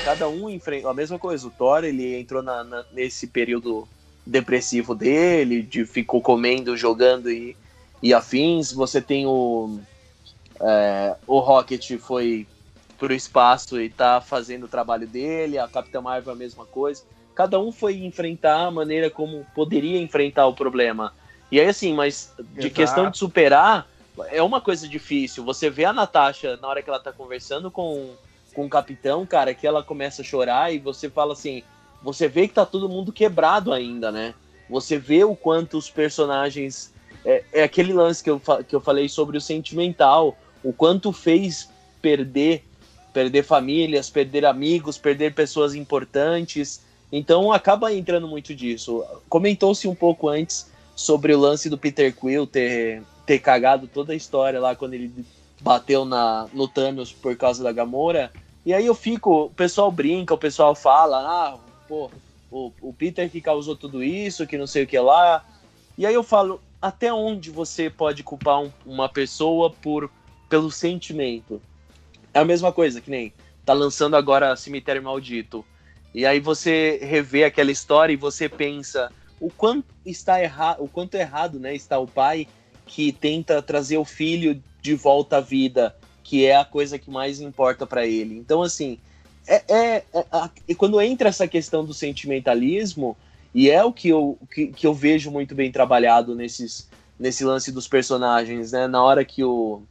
cada 0.05 0.29
um 0.29 0.49
enfrenta 0.49 0.89
a 0.89 0.95
mesma 0.95 1.19
coisa. 1.19 1.47
O 1.47 1.51
Thor, 1.51 1.85
ele 1.85 2.19
entrou 2.19 2.43
na- 2.43 2.65
na- 2.65 2.85
nesse 2.93 3.27
período 3.27 3.87
depressivo 4.29 4.95
dele, 4.95 5.63
de 5.63 5.87
ficou 5.87 6.21
comendo, 6.21 6.77
jogando 6.77 7.31
e, 7.31 7.57
e 8.03 8.13
afins. 8.13 8.71
Você 8.73 9.01
tem 9.01 9.27
o. 9.27 9.81
é, 10.61 11.17
o 11.27 11.39
Rocket 11.41 11.99
foi 11.99 12.47
pro 12.99 13.15
espaço 13.15 13.81
e 13.81 13.89
tá 13.89 14.21
fazendo 14.21 14.65
o 14.65 14.69
trabalho 14.69 15.07
dele, 15.07 15.59
a 15.59 15.69
Capitã 15.69 16.01
Marvel 16.01 16.33
a 16.33 16.37
mesma 16.37 16.67
coisa. 16.67 17.03
Cada 17.35 17.59
um 17.59 17.71
foi 17.71 18.05
enfrentar 18.05 18.67
a 18.67 18.71
maneira 18.71 19.09
como 19.09 19.47
poderia 19.55 20.01
enfrentar 20.01 20.47
o 20.47 20.55
problema. 20.55 21.13
E 21.51 21.59
aí, 21.61 21.69
assim, 21.69 21.95
mas 21.95 22.35
de 22.37 22.67
Exato. 22.67 22.75
questão 22.75 23.11
de 23.11 23.17
superar, 23.17 23.89
é 24.31 24.43
uma 24.43 24.61
coisa 24.61 24.87
difícil. 24.89 25.45
Você 25.45 25.71
vê 25.71 25.85
a 25.85 25.93
Natasha 25.93 26.57
na 26.57 26.69
hora 26.69 26.83
que 26.83 26.91
ela 26.91 26.99
tá 26.99 27.13
conversando 27.13 27.71
com, 27.71 28.15
com 28.53 28.67
o 28.67 28.69
capitão, 28.69 29.25
cara, 29.25 29.55
que 29.55 29.67
ela 29.67 29.83
começa 29.83 30.21
a 30.21 30.25
chorar 30.25 30.75
e 30.75 30.79
você 30.79 31.09
fala 31.09 31.33
assim: 31.33 31.63
você 32.03 32.29
vê 32.29 32.47
que 32.47 32.55
tá 32.55 32.65
todo 32.65 32.89
mundo 32.89 33.13
quebrado 33.13 33.73
ainda, 33.73 34.11
né? 34.11 34.35
Você 34.69 34.99
vê 34.99 35.25
o 35.25 35.35
quanto 35.35 35.79
os 35.79 35.91
personagens. 35.91 36.93
É, 37.25 37.45
é 37.53 37.63
aquele 37.63 37.93
lance 37.93 38.23
que 38.23 38.31
eu, 38.31 38.41
que 38.67 38.75
eu 38.75 38.81
falei 38.81 39.09
sobre 39.09 39.37
o 39.37 39.41
sentimental, 39.41 40.37
o 40.63 40.73
quanto 40.73 41.13
fez 41.13 41.69
perder, 42.01 42.65
perder 43.13 43.43
famílias, 43.43 44.09
perder 44.09 44.45
amigos, 44.45 44.97
perder 44.97 45.35
pessoas 45.35 45.75
importantes. 45.75 46.83
Então 47.11 47.53
acaba 47.53 47.93
entrando 47.93 48.29
muito 48.29 48.55
disso. 48.55 49.05
Comentou-se 49.29 49.89
um 49.89 49.95
pouco 49.95 50.29
antes 50.29 50.71
sobre 50.95 51.35
o 51.35 51.39
lance 51.39 51.69
do 51.69 51.79
Peter 51.79 52.15
Quill 52.15 52.47
ter, 52.47 53.03
ter 53.27 53.39
cagado 53.39 53.89
toda 53.89 54.13
a 54.13 54.17
história 54.17 54.61
lá 54.61 54.77
quando 54.77 54.95
ele 54.95 55.13
bateu 55.61 56.05
na, 56.05 56.47
no 56.53 56.69
Thanos 56.69 57.13
por 57.13 57.37
causa 57.37 57.63
da 57.63 57.73
Gamora. 57.73 58.31
E 58.65 58.75
aí 58.75 58.87
eu 58.87 58.95
fico, 58.95 59.45
o 59.45 59.51
pessoal 59.51 59.91
brinca, 59.91 60.35
o 60.35 60.39
pessoal 60.39 60.75
fala, 60.75 61.19
ah, 61.19 61.59
pô, 61.89 62.11
o, 62.51 62.73
o 62.83 62.93
Peter 62.95 63.31
que 63.31 63.41
causou 63.41 63.77
tudo 63.77 64.03
isso, 64.03 64.47
que 64.47 64.59
não 64.59 64.67
sei 64.67 64.85
o 64.85 64.87
que 64.87 64.99
lá. 64.99 65.45
E 65.97 66.07
aí 66.07 66.15
eu 66.15 66.23
falo, 66.23 66.63
até 66.81 67.13
onde 67.13 67.51
você 67.51 67.91
pode 67.91 68.23
culpar 68.23 68.61
um- 68.63 68.73
uma 68.85 69.09
pessoa 69.09 69.71
por 69.71 70.11
pelo 70.49 70.71
sentimento? 70.71 71.63
É 72.33 72.41
a 72.41 72.45
mesma 72.45 72.73
coisa, 72.73 73.01
que 73.01 73.11
nem 73.11 73.35
tá 73.65 73.73
lançando 73.73 74.17
agora 74.17 74.57
Cemitério 74.57 75.03
Maldito. 75.03 75.65
E 76.15 76.25
aí 76.25 76.41
você 76.41 76.99
revê 77.03 77.45
aquela 77.45 77.71
história 77.71 78.13
e 78.13 78.17
você 78.17 78.49
pensa 78.49 79.13
o 79.41 79.51
quanto 79.51 79.87
está 80.05 80.43
errado, 80.43 80.83
o 80.83 80.89
quanto 80.89 81.15
errado, 81.15 81.61
né, 81.61 81.75
está 81.75 81.99
o 81.99 82.09
pai 82.09 82.49
que 82.87 83.13
tenta 83.13 83.63
trazer 83.63 83.99
o 83.99 84.05
filho 84.05 84.63
de 84.83 84.95
volta 84.95 85.37
à 85.37 85.41
vida, 85.41 85.95
que 86.25 86.47
é 86.47 86.57
a 86.57 86.65
coisa 86.65 86.99
que 86.99 87.11
mais 87.11 87.41
importa 87.41 87.87
para 87.87 88.07
ele. 88.07 88.37
Então 88.39 88.63
assim, 88.63 88.99
é, 89.49 89.65
é- 89.99 90.07
é- 90.15 90.27
a- 90.31 90.51
quando 90.77 91.01
entra 91.01 91.29
essa 91.29 91.49
questão 91.49 91.85
do 91.85 91.95
sentimentalismo 91.95 93.19
e 93.55 93.71
é 93.71 93.83
o 93.85 93.93
que 93.93 94.09
eu, 94.09 94.39
que, 94.53 94.73
que 94.73 94.87
eu 94.87 94.95
vejo 94.95 95.31
muito 95.31 95.55
bem 95.55 95.71
trabalhado 95.73 96.35
nesses 96.35 96.89
nesse 97.19 97.45
lance 97.45 97.73
dos 97.73 97.89
personagens, 97.89 98.71
né? 98.73 98.87
Na 98.87 99.03
hora 99.03 99.25
que 99.25 99.43
o 99.43 99.89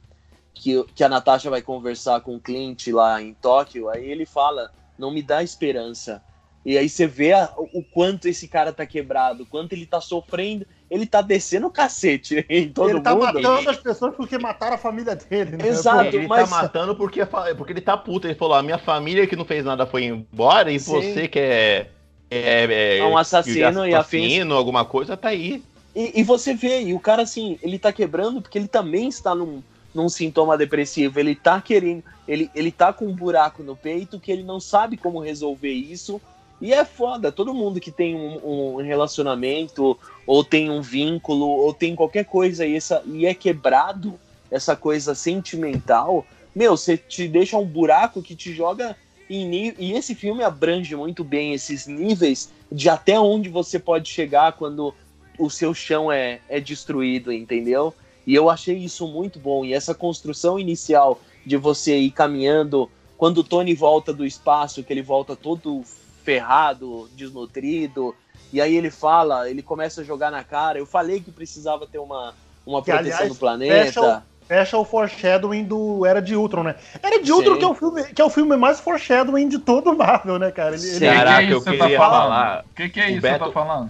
que, 0.53 0.83
que 0.95 1.03
a 1.03 1.09
Natasha 1.09 1.49
vai 1.49 1.61
conversar 1.61 2.21
com 2.21 2.35
o 2.35 2.41
Clint 2.41 2.87
lá 2.87 3.21
em 3.21 3.33
Tóquio, 3.35 3.89
aí 3.89 4.05
ele 4.09 4.25
fala: 4.25 4.71
"Não 4.97 5.11
me 5.11 5.21
dá 5.23 5.43
esperança". 5.43 6.23
E 6.67 6.77
aí 6.77 6.89
você 6.89 7.07
vê 7.07 7.31
a- 7.31 7.49
o 7.55 7.81
quanto 7.81 8.27
esse 8.27 8.45
cara 8.45 8.73
tá 8.73 8.85
quebrado, 8.85 9.43
o 9.43 9.45
quanto 9.45 9.71
ele 9.71 9.85
tá 9.85 10.01
sofrendo, 10.01 10.67
ele 10.91 11.05
tá 11.05 11.21
descendo 11.21 11.67
o 11.67 11.71
cacete 11.71 12.45
em 12.49 12.67
todo 12.67 12.89
ele 12.89 12.99
tá 12.99 13.15
mundo. 13.15 13.23
matando 13.41 13.69
as 13.69 13.77
pessoas 13.77 14.13
porque 14.17 14.37
mataram 14.37 14.75
a 14.75 14.77
família 14.77 15.15
dele, 15.15 15.55
né? 15.55 15.65
Exato. 15.65 16.13
ele 16.13 16.27
mas- 16.27 16.49
tá 16.49 16.55
matando 16.57 16.93
porque, 16.93 17.21
porque 17.57 17.71
ele 17.71 17.79
tá 17.79 17.95
puto. 17.95 18.27
Ele 18.27 18.35
falou: 18.35 18.55
a 18.55 18.61
minha 18.61 18.77
família 18.77 19.25
que 19.25 19.37
não 19.37 19.45
fez 19.45 19.63
nada 19.63 19.85
foi 19.87 20.03
embora 20.03 20.69
e 20.69 20.77
Sim. 20.77 20.91
você 20.91 21.27
que 21.29 21.39
é. 21.39 21.87
É, 22.29 22.97
É 22.97 23.05
um 23.05 23.17
assassino 23.17 23.87
e 23.87 23.93
assassino, 23.95 24.53
alguma 24.53 24.83
coisa, 24.83 25.15
tá 25.15 25.29
aí. 25.29 25.63
E, 25.95 26.19
e 26.19 26.23
você 26.23 26.53
vê, 26.53 26.81
e 26.81 26.93
o 26.93 26.99
cara, 26.99 27.21
assim, 27.21 27.57
ele 27.63 27.79
tá 27.79 27.93
quebrando 27.93 28.41
porque 28.41 28.57
ele 28.57 28.67
também 28.67 29.07
está 29.07 29.33
num, 29.33 29.63
num 29.95 30.09
sintoma 30.09 30.57
depressivo. 30.57 31.17
Ele 31.17 31.33
tá 31.33 31.61
querendo. 31.61 32.03
Ele, 32.27 32.51
ele 32.53 32.73
tá 32.73 32.91
com 32.91 33.05
um 33.05 33.13
buraco 33.15 33.63
no 33.63 33.73
peito 33.73 34.19
que 34.19 34.29
ele 34.29 34.43
não 34.43 34.59
sabe 34.59 34.97
como 34.97 35.19
resolver 35.21 35.71
isso. 35.71 36.19
E 36.59 36.73
é 36.73 36.83
foda. 36.83 37.31
Todo 37.31 37.53
mundo 37.53 37.79
que 37.79 37.91
tem 37.91 38.15
um, 38.15 38.75
um 38.75 38.75
relacionamento, 38.77 39.97
ou 40.25 40.43
tem 40.43 40.69
um 40.69 40.81
vínculo, 40.81 41.45
ou 41.45 41.73
tem 41.73 41.95
qualquer 41.95 42.25
coisa 42.25 42.65
e, 42.65 42.75
essa, 42.75 43.01
e 43.05 43.25
é 43.25 43.33
quebrado, 43.33 44.19
essa 44.49 44.75
coisa 44.75 45.13
sentimental, 45.13 46.25
meu, 46.55 46.75
você 46.75 46.97
te 46.97 47.27
deixa 47.27 47.57
um 47.57 47.65
buraco 47.65 48.21
que 48.21 48.35
te 48.35 48.51
joga 48.53 48.95
em 49.29 49.75
E 49.77 49.93
esse 49.93 50.15
filme 50.15 50.41
abrange 50.43 50.95
muito 50.95 51.23
bem 51.23 51.53
esses 51.53 51.85
níveis 51.85 52.49
de 52.71 52.89
até 52.89 53.19
onde 53.19 53.49
você 53.49 53.77
pode 53.77 54.09
chegar 54.09 54.53
quando 54.53 54.93
o 55.37 55.49
seu 55.49 55.73
chão 55.73 56.11
é, 56.11 56.39
é 56.49 56.59
destruído, 56.59 57.31
entendeu? 57.31 57.93
E 58.25 58.33
eu 58.33 58.49
achei 58.49 58.77
isso 58.77 59.07
muito 59.07 59.37
bom. 59.37 59.63
E 59.63 59.73
essa 59.73 59.93
construção 59.93 60.59
inicial 60.59 61.21
de 61.45 61.55
você 61.57 61.97
ir 61.97 62.11
caminhando, 62.11 62.89
quando 63.17 63.39
o 63.39 63.43
Tony 63.43 63.73
volta 63.73 64.11
do 64.11 64.25
espaço, 64.25 64.83
que 64.83 64.91
ele 64.91 65.01
volta 65.01 65.35
todo 65.35 65.83
ferrado, 66.31 67.09
desnutrido, 67.15 68.13
e 68.51 68.59
aí 68.59 68.75
ele 68.75 68.91
fala, 68.91 69.49
ele 69.49 69.61
começa 69.61 70.01
a 70.01 70.03
jogar 70.03 70.29
na 70.29 70.43
cara. 70.43 70.77
Eu 70.77 70.85
falei 70.85 71.21
que 71.21 71.31
precisava 71.31 71.87
ter 71.87 71.99
uma, 71.99 72.33
uma 72.65 72.81
Que, 72.83 72.91
proteção 72.91 73.15
aliás, 73.15 73.29
do 73.29 73.35
planeta. 73.39 74.23
Fecha 74.45 74.77
o 74.77 74.83
foreshadowing 74.83 75.63
do 75.63 76.05
Era 76.05 76.21
de 76.21 76.35
Ultron, 76.35 76.63
né? 76.63 76.75
Era 77.01 77.21
de 77.23 77.31
Ultron 77.31 77.53
Sim. 77.53 77.59
que 77.59 77.65
é, 77.65 77.67
o 77.67 77.73
filme, 77.75 78.03
que 78.03 78.21
é 78.21 78.25
o 78.25 78.29
filme 78.29 78.57
mais 78.57 78.79
foreshadowing 78.81 79.47
de 79.47 79.59
todo 79.59 79.91
o 79.91 79.97
Marvel, 79.97 80.37
né, 80.37 80.51
cara? 80.51 80.75
Ele, 80.75 80.85
ele 80.85 80.99
que 80.99 81.05
é 81.05 81.53
eu 81.53 81.59
que 81.61 81.69
você 81.69 81.77
queria 81.77 81.97
tá 81.97 82.03
falando? 82.05 82.21
falar. 82.21 82.65
O 82.69 82.73
que, 82.75 82.89
que 82.89 82.99
é 82.99 83.03
O 83.03 83.07
isso 83.07 83.15
que 83.15 83.21
você 83.21 83.31
Beto- 83.31 83.45
tá 83.45 83.51
falando? 83.51 83.89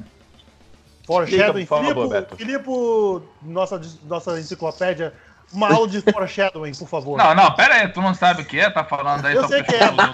foreshadowing. 1.05 2.09
Beto. 2.09 2.35
Filipe, 2.35 2.69
nossa, 3.41 3.81
nossa 4.03 4.39
enciclopédia, 4.39 5.13
uma 5.54 5.74
aula 5.74 5.88
de 5.88 6.02
foreshadowing, 6.02 6.74
por 6.76 6.88
favor. 6.88 7.18
Não, 7.18 7.34
não, 7.34 7.52
pera 7.56 7.76
aí, 7.76 7.88
tu 7.88 8.02
não 8.02 8.14
sabe 8.14 8.41
o 8.41 8.45
que 8.45 8.60
é? 8.60 8.70
Tá 8.70 8.84
falando 8.84 9.26
aí 9.26 9.36
Eu 9.36 9.48
sei 9.48 9.64
que 9.64 9.76
é. 9.76 9.91
Não, 9.91 10.14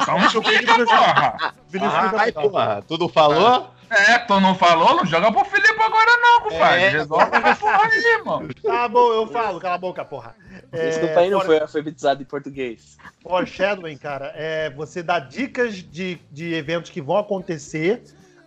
então 0.00 0.18
não 0.18 0.26
explica, 0.26 0.84
porra. 0.84 1.54
Vinícius 1.68 1.94
Ai, 1.94 2.08
Filipe, 2.32 2.32
porra, 2.48 2.84
tudo 2.86 3.08
falou? 3.08 3.70
É, 3.90 4.18
tu 4.18 4.40
não 4.40 4.54
falou? 4.54 4.96
Não 4.96 5.06
joga 5.06 5.30
pro 5.30 5.44
Felipe 5.44 5.80
agora 5.80 6.10
não, 6.20 6.40
compadre. 6.40 6.82
É. 6.82 6.88
Resolve 6.88 7.36
essa 7.36 7.56
porra 7.56 7.84
aí, 7.84 8.22
mano. 8.24 8.48
Tá 8.54 8.88
bom, 8.88 9.12
eu 9.12 9.26
falo, 9.28 9.60
cala 9.60 9.74
a 9.74 9.78
boca, 9.78 10.04
porra. 10.04 10.34
É, 10.72 10.88
Desculpa 10.88 11.20
aí, 11.20 11.30
não 11.30 11.40
for- 11.40 11.46
foi 11.46 11.60
alfabetizado 11.60 12.22
em 12.22 12.24
português. 12.24 12.96
Foreshadowing, 13.22 13.96
cara, 13.96 14.32
é 14.34 14.70
você 14.70 15.02
dar 15.02 15.20
dicas 15.20 15.76
de, 15.76 16.18
de 16.30 16.54
eventos 16.54 16.90
que 16.90 17.00
vão 17.00 17.18
acontecer 17.18 18.02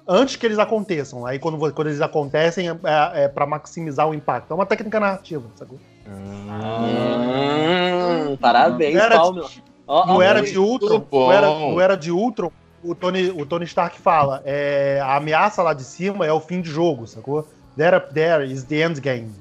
antes 0.08 0.36
que 0.36 0.45
eles 0.45 0.60
aconteçam. 0.60 1.26
Aí 1.26 1.38
quando, 1.39 1.58
quando 1.74 1.88
eles 1.88 2.01
acontecem 2.01 2.70
é, 2.70 2.74
é 3.14 3.28
para 3.28 3.45
maximizar 3.45 4.08
o 4.08 4.14
impacto. 4.14 4.51
É 4.51 4.55
uma 4.55 4.66
técnica 4.66 4.99
narrativa, 4.99 5.49
sacou? 5.55 5.80
Hum, 6.70 8.38
parabéns, 8.38 8.95
Não 8.95 9.01
era 9.01 9.16
Paulo. 9.18 9.41
No 9.41 9.49
ó, 9.88 10.22
Era 10.22 10.41
de 10.41 10.58
Ultron, 10.58 11.05
no 11.12 11.80
era, 11.80 11.95
de 11.95 12.12
Ultron, 12.12 12.51
o, 12.84 12.93
Tony, 12.93 13.30
o 13.30 13.45
Tony 13.45 13.66
Stark 13.66 13.99
fala, 13.99 14.41
é, 14.45 14.99
a 15.01 15.16
ameaça 15.18 15.64
lá 15.64 15.74
de 15.74 15.84
cima 15.84 16.26
é 16.26 16.32
o 16.32 16.39
fim 16.39 16.62
de 16.62 16.70
jogo, 16.70 17.08
sacou? 17.08 17.47
There 17.76 17.95
up 17.95 18.14
there 18.14 18.45
is 18.45 18.64
the 18.64 18.86
end 18.86 18.99
game. 18.99 19.32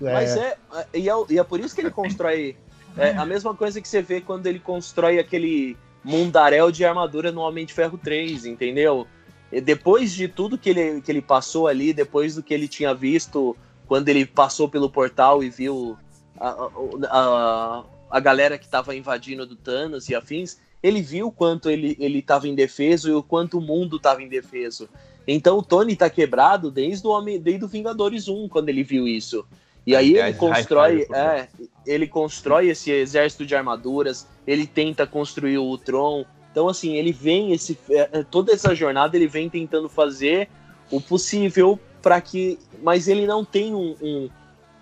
Mas 0.00 0.36
é, 0.36 0.56
e 0.94 1.08
é, 1.08 1.12
e 1.28 1.38
é 1.38 1.44
por 1.44 1.60
isso 1.60 1.74
que 1.74 1.80
ele 1.80 1.90
constrói. 1.90 2.56
É 2.96 3.10
a 3.10 3.24
mesma 3.24 3.54
coisa 3.54 3.80
que 3.80 3.88
você 3.88 4.02
vê 4.02 4.20
quando 4.20 4.46
ele 4.46 4.58
constrói 4.58 5.18
aquele 5.18 5.76
mundaréu 6.02 6.72
de 6.72 6.84
armadura 6.84 7.30
no 7.30 7.40
Homem 7.40 7.64
de 7.64 7.72
Ferro 7.72 7.98
3, 7.98 8.46
entendeu? 8.46 9.06
E 9.52 9.60
depois 9.60 10.12
de 10.12 10.26
tudo 10.26 10.58
que 10.58 10.70
ele, 10.70 11.00
que 11.00 11.12
ele 11.12 11.22
passou 11.22 11.68
ali, 11.68 11.92
depois 11.92 12.34
do 12.34 12.42
que 12.42 12.52
ele 12.52 12.66
tinha 12.66 12.94
visto 12.94 13.56
quando 13.86 14.08
ele 14.08 14.26
passou 14.26 14.68
pelo 14.68 14.90
portal 14.90 15.42
e 15.42 15.48
viu 15.48 15.96
a, 16.40 16.70
a, 17.10 17.84
a 18.10 18.20
galera 18.20 18.58
que 18.58 18.64
estava 18.64 18.94
invadindo 18.94 19.46
do 19.46 19.56
Thanos 19.56 20.08
e 20.08 20.14
afins, 20.14 20.58
ele 20.82 21.02
viu 21.02 21.28
o 21.28 21.32
quanto 21.32 21.70
ele 21.70 21.96
estava 22.18 22.48
indefeso 22.48 23.08
e 23.08 23.12
o 23.12 23.22
quanto 23.22 23.58
o 23.58 23.60
mundo 23.60 23.96
estava 23.96 24.22
indefeso. 24.22 24.88
Então 25.26 25.58
o 25.58 25.62
Tony 25.62 25.94
tá 25.94 26.08
quebrado 26.08 26.70
desde 26.70 27.06
o 27.06 27.10
Homem, 27.10 27.38
desde 27.38 27.64
o 27.64 27.68
Vingadores 27.68 28.28
1, 28.28 28.48
quando 28.48 28.70
ele 28.70 28.82
viu 28.82 29.06
isso. 29.06 29.44
E 29.86 29.94
aí 29.94 30.16
ele 30.16 30.34
constrói, 30.34 31.06
é, 31.12 31.48
ele 31.86 32.06
constrói 32.06 32.68
esse 32.68 32.90
exército 32.90 33.44
de 33.44 33.54
armaduras, 33.54 34.26
ele 34.46 34.66
tenta 34.66 35.06
construir 35.06 35.58
o 35.58 35.64
Ultron. 35.64 36.24
Então 36.50 36.68
assim, 36.68 36.94
ele 36.94 37.12
vem 37.12 37.52
esse 37.52 37.78
é, 37.90 38.24
toda 38.30 38.52
essa 38.52 38.74
jornada 38.74 39.16
ele 39.16 39.26
vem 39.26 39.50
tentando 39.50 39.88
fazer 39.88 40.48
o 40.90 41.00
possível 41.00 41.78
para 42.00 42.20
que, 42.20 42.58
mas 42.82 43.08
ele 43.08 43.26
não 43.26 43.44
tem 43.44 43.74
um, 43.74 43.94
um, 44.00 44.30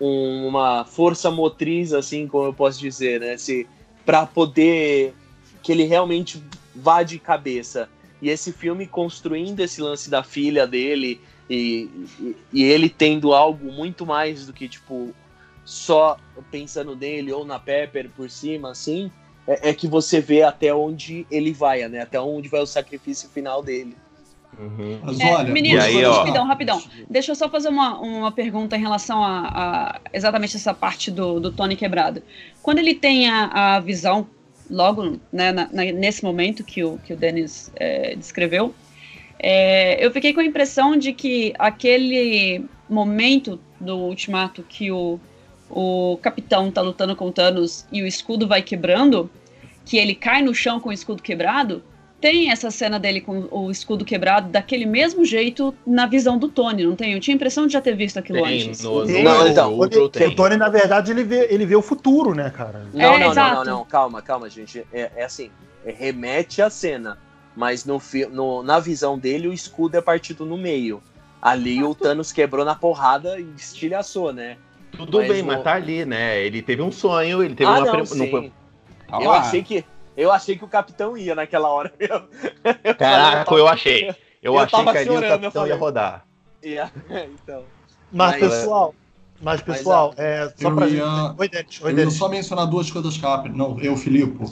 uma 0.01 0.85
força 0.85 1.31
motriz 1.31 1.93
assim, 1.93 2.27
como 2.27 2.47
eu 2.47 2.55
posso 2.55 2.79
dizer, 2.79 3.21
né? 3.21 3.37
Se 3.37 3.67
para 4.05 4.27
poder 4.27 5.15
que 5.63 5.73
ele 5.73 5.85
realmente 5.85 6.43
vá 6.75 7.03
de 7.03 7.19
cabeça. 7.19 7.89
E 8.21 8.31
esse 8.31 8.53
filme 8.53 8.87
construindo 8.87 9.61
esse 9.61 9.81
lance 9.81 10.09
da 10.09 10.23
filha 10.23 10.67
dele 10.67 11.21
e, 11.51 11.91
e, 12.21 12.37
e, 12.53 12.65
ele 12.65 12.89
tendo 12.89 13.35
algo 13.35 13.71
muito 13.73 14.07
mais 14.07 14.47
do 14.47 14.53
que, 14.53 14.69
tipo, 14.69 15.15
só 15.65 16.17
pensando 16.51 16.97
nele 16.97 17.33
ou 17.33 17.45
na 17.45 17.59
Pepper 17.59 18.09
por 18.17 18.31
cima, 18.31 18.71
assim, 18.71 19.11
é, 19.47 19.71
é 19.71 19.75
que 19.75 19.87
você 19.87 20.21
vê 20.21 20.43
até 20.43 20.75
onde 20.75 21.27
ele 21.31 21.53
vai, 21.53 21.87
né? 21.89 22.01
Até 22.01 22.21
onde 22.21 22.49
vai 22.49 22.61
o 22.61 22.67
sacrifício 22.67 23.29
final 23.29 23.63
dele. 23.63 23.97
Uhum. 24.59 25.01
Mas 25.03 25.21
é, 25.21 25.35
olha, 25.35 25.53
meninos, 25.53 25.85
aí, 25.85 26.03
rapidão, 26.03 26.47
rapidão. 26.47 26.83
Deixa 27.09 27.33
eu 27.33 27.37
só 27.37 27.49
fazer 27.49 27.69
uma, 27.69 27.99
uma 27.99 28.33
pergunta 28.33 28.77
em 28.77 28.81
relação 28.81 29.23
a, 29.23 29.49
a 29.49 30.01
exatamente 30.13 30.57
essa 30.57 30.73
parte 30.73 31.11
do, 31.11 31.39
do 31.39 31.53
Tony 31.53 31.77
quebrado. 31.77 32.23
Quando 32.63 32.79
ele 32.79 32.95
tem 32.95 33.29
a, 33.29 33.77
a 33.77 33.81
visão 33.81 34.27
logo 34.71 35.19
né, 35.33 35.53
na, 35.53 35.69
na, 35.71 35.85
nesse 35.85 36.25
momento 36.25 36.65
que 36.65 36.83
o, 36.83 36.99
que 36.99 37.13
o 37.13 37.17
Denis 37.17 37.71
é, 37.77 38.17
descreveu, 38.17 38.75
é, 39.39 40.05
eu 40.05 40.11
fiquei 40.11 40.33
com 40.33 40.41
a 40.41 40.45
impressão 40.45 40.97
de 40.97 41.13
que 41.13 41.53
aquele 41.59 42.65
momento 42.89 43.61
do 43.79 43.97
ultimato 43.97 44.63
que 44.63 44.91
o, 44.91 45.21
o 45.69 46.19
capitão 46.23 46.71
tá 46.71 46.81
lutando 46.81 47.15
com 47.15 47.31
Thanos 47.31 47.87
e 47.93 48.03
o 48.03 48.07
escudo 48.07 48.49
vai 48.49 48.63
quebrando, 48.63 49.31
que 49.85 49.99
ele 49.99 50.15
cai 50.15 50.41
no 50.41 50.55
chão 50.55 50.81
com 50.81 50.89
o 50.89 50.93
escudo 50.93 51.23
quebrado, 51.23 51.83
tem 52.21 52.51
essa 52.51 52.71
cena 52.71 52.99
dele 52.99 53.21
com 53.21 53.47
o 53.51 53.71
escudo 53.71 54.05
quebrado 54.05 54.49
daquele 54.49 54.87
mesmo 54.87 55.25
jeito 55.25 55.75
na 55.87 56.07
visão 56.07 56.39
do 56.39 56.49
Tony, 56.49 56.85
não 56.85 56.97
tem? 56.97 57.13
Eu 57.13 57.21
tinha 57.21 57.35
a 57.35 57.37
impressão 57.37 57.67
de 57.67 57.73
já 57.75 57.81
ter 57.81 57.95
visto 57.95 58.19
aquilo 58.19 58.43
tem, 58.43 58.69
antes. 58.69 58.83
No, 58.83 59.05
no, 59.05 59.23
não, 59.23 59.47
então, 59.47 59.79
o, 59.79 60.09
tem. 60.09 60.29
o 60.29 60.35
Tony, 60.35 60.57
na 60.57 60.69
verdade, 60.69 61.11
ele 61.11 61.23
vê, 61.25 61.47
ele 61.51 61.67
vê 61.67 61.77
o 61.77 61.83
futuro, 61.83 62.35
né, 62.35 62.51
cara? 62.51 62.87
Não, 62.93 63.15
é, 63.15 63.19
não, 63.19 63.35
não, 63.35 63.55
não, 63.55 63.65
não, 63.65 63.85
calma, 63.85 64.23
calma, 64.23 64.49
gente. 64.49 64.85
É, 64.93 65.11
é 65.15 65.25
assim, 65.25 65.51
é, 65.85 65.93
remete 65.93 66.63
à 66.63 66.71
cena, 66.71 67.19
mas 67.55 67.85
no, 67.85 68.01
no, 68.33 68.63
na 68.63 68.81
visão 68.81 69.19
dele 69.19 69.49
o 69.49 69.53
escudo 69.53 69.97
é 69.97 70.01
partido 70.01 70.47
no 70.47 70.57
meio. 70.57 71.03
Ali 71.41 71.85
o 71.85 71.95
Thanos 71.95 72.33
quebrou 72.33 72.65
na 72.65 72.75
porrada 72.75 73.39
e 73.39 73.47
estilhaçou, 73.57 74.33
né? 74.33 74.57
Tudo 74.91 75.19
mas 75.19 75.29
bem, 75.29 75.43
no... 75.43 75.49
mas 75.49 75.63
tá 75.63 75.75
ali, 75.75 76.05
né? 76.07 76.43
Ele 76.43 76.63
teve 76.63 76.81
um 76.81 76.91
sonho, 76.91 77.43
ele 77.43 77.55
teve 77.55 77.71
ah, 77.71 77.79
uma... 77.81 77.93
Não, 77.93 78.07
sim. 78.07 78.53
Tá 79.07 79.21
eu 79.21 79.31
achei 79.31 79.63
que 79.63 79.85
eu 80.17 80.33
achei 80.33 80.57
que 80.57 80.65
o 80.65 80.69
capitão 80.69 81.17
ia 81.17 81.35
naquela 81.35 81.69
hora 81.69 81.93
mesmo. 81.99 82.27
Caraca, 82.99 83.55
eu, 83.55 83.69
achei. 83.69 84.09
Eu, 84.09 84.55
eu 84.55 84.59
achei 84.59 84.83
que 84.83 84.89
ali 84.89 85.07
chorando, 85.07 85.25
o 85.25 85.41
capitão 85.41 85.67
ia 85.67 85.77
rodar. 85.77 86.27
Yeah, 86.65 86.91
então. 87.43 87.63
Mas, 88.13 88.41
mas 88.41 88.41
pessoal, 88.41 88.95
mas, 89.41 89.61
pessoal, 89.61 90.15
mas, 90.17 90.25
é, 90.25 90.55
só 90.57 90.71
pra 90.71 90.89
ia, 90.89 91.05
gente... 91.05 91.41
Oi, 91.41 91.49
Denis. 91.49 91.81
Oi, 91.83 91.93
eu 91.93 91.99
ia 91.99 92.11
só 92.11 92.29
mencionar 92.29 92.67
duas 92.67 92.91
coisas 92.91 93.17
rápidas. 93.19 93.57
Não, 93.57 93.79
eu, 93.81 93.97
Filipe. 93.97 94.45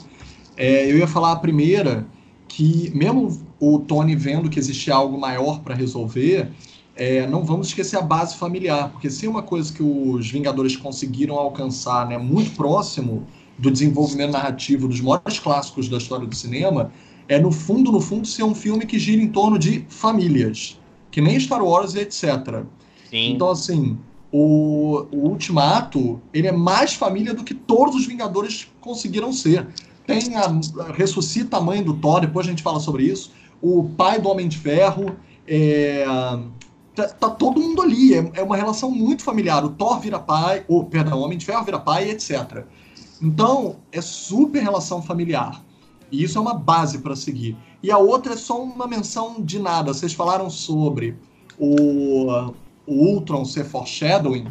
É, 0.55 0.89
eu 0.89 0.97
ia 0.97 1.07
falar 1.07 1.31
a 1.31 1.35
primeira, 1.37 2.05
que 2.47 2.91
mesmo 2.93 3.45
o 3.59 3.79
Tony 3.79 4.15
vendo 4.15 4.49
que 4.49 4.59
existia 4.59 4.93
algo 4.93 5.19
maior 5.19 5.61
para 5.61 5.73
resolver, 5.73 6.51
é, 6.95 7.27
não 7.27 7.43
vamos 7.43 7.67
esquecer 7.67 7.97
a 7.97 8.01
base 8.01 8.37
familiar, 8.37 8.89
porque 8.89 9.09
se 9.09 9.27
uma 9.27 9.41
coisa 9.41 9.73
que 9.73 9.83
os 9.83 10.29
Vingadores 10.29 10.77
conseguiram 10.77 11.35
alcançar 11.35 12.07
né, 12.07 12.17
muito 12.17 12.55
próximo 12.55 13.27
do 13.57 13.71
desenvolvimento 13.71 14.31
narrativo 14.31 14.87
dos 14.87 15.01
maiores 15.01 15.39
clássicos 15.39 15.87
da 15.87 15.97
história 15.97 16.27
do 16.27 16.35
cinema 16.35 16.91
é, 17.27 17.39
no 17.39 17.51
fundo, 17.51 17.91
no 17.91 17.99
fundo, 17.99 18.27
ser 18.27 18.43
um 18.43 18.53
filme 18.53 18.85
que 18.85 18.99
gira 18.99 19.21
em 19.21 19.27
torno 19.27 19.57
de 19.57 19.85
famílias, 19.89 20.79
que 21.09 21.21
nem 21.21 21.39
Star 21.39 21.63
Wars 21.63 21.95
e 21.95 21.99
etc. 21.99 22.63
Sim. 23.09 23.31
Então, 23.31 23.49
assim, 23.49 23.97
o, 24.31 25.07
o 25.11 25.29
Ultimato, 25.29 26.21
ele 26.33 26.47
é 26.47 26.51
mais 26.51 26.93
família 26.93 27.33
do 27.33 27.43
que 27.43 27.53
todos 27.53 27.95
os 27.95 28.05
Vingadores 28.05 28.67
conseguiram 28.79 29.33
ser. 29.33 29.67
Tem 30.05 30.35
a, 30.35 30.91
ressuscita 30.91 31.57
a 31.57 31.61
mãe 31.61 31.81
do 31.81 31.93
Thor, 31.95 32.21
depois 32.21 32.45
a 32.45 32.49
gente 32.49 32.61
fala 32.61 32.79
sobre 32.79 33.03
isso, 33.03 33.31
o 33.61 33.89
pai 33.97 34.19
do 34.19 34.29
Homem 34.29 34.47
de 34.47 34.57
Ferro, 34.57 35.15
é, 35.47 36.05
tá, 36.93 37.07
tá, 37.07 37.29
todo 37.29 37.59
mundo 37.59 37.81
ali, 37.81 38.13
é, 38.13 38.31
é, 38.35 38.43
uma 38.43 38.55
relação 38.55 38.91
muito 38.91 39.23
familiar. 39.23 39.65
O 39.65 39.69
Thor 39.69 39.99
vira 39.99 40.19
pai, 40.19 40.63
ou, 40.67 40.83
perdão, 40.83 41.19
o 41.19 41.23
Homem 41.23 41.37
de 41.37 41.45
Ferro 41.45 41.63
vira 41.63 41.79
pai, 41.79 42.11
etc. 42.11 42.65
Então, 43.21 43.77
é 43.91 44.01
super 44.01 44.61
relação 44.61 45.01
familiar. 45.01 45.63
E 46.11 46.23
isso 46.23 46.37
é 46.37 46.41
uma 46.41 46.53
base 46.53 46.99
para 46.99 47.15
seguir. 47.15 47.57
E 47.81 47.91
a 47.91 47.97
outra 47.97 48.33
é 48.33 48.37
só 48.37 48.61
uma 48.61 48.87
menção 48.87 49.41
de 49.41 49.59
nada. 49.59 49.93
Vocês 49.93 50.13
falaram 50.13 50.49
sobre 50.49 51.17
o, 51.57 52.51
o 52.85 52.93
Ultron 52.93 53.45
ser 53.45 53.65
foreshadowing, 53.65 54.47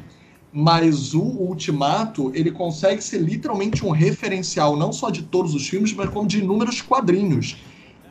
mas 0.52 1.14
o 1.14 1.22
Ultimato, 1.22 2.30
ele 2.34 2.50
consegue 2.50 3.02
ser 3.02 3.18
literalmente 3.18 3.84
um 3.84 3.90
referencial, 3.90 4.76
não 4.76 4.92
só 4.92 5.10
de 5.10 5.22
todos 5.22 5.54
os 5.54 5.66
filmes, 5.66 5.92
mas 5.92 6.10
como 6.10 6.28
de 6.28 6.38
inúmeros 6.38 6.80
quadrinhos. 6.80 7.56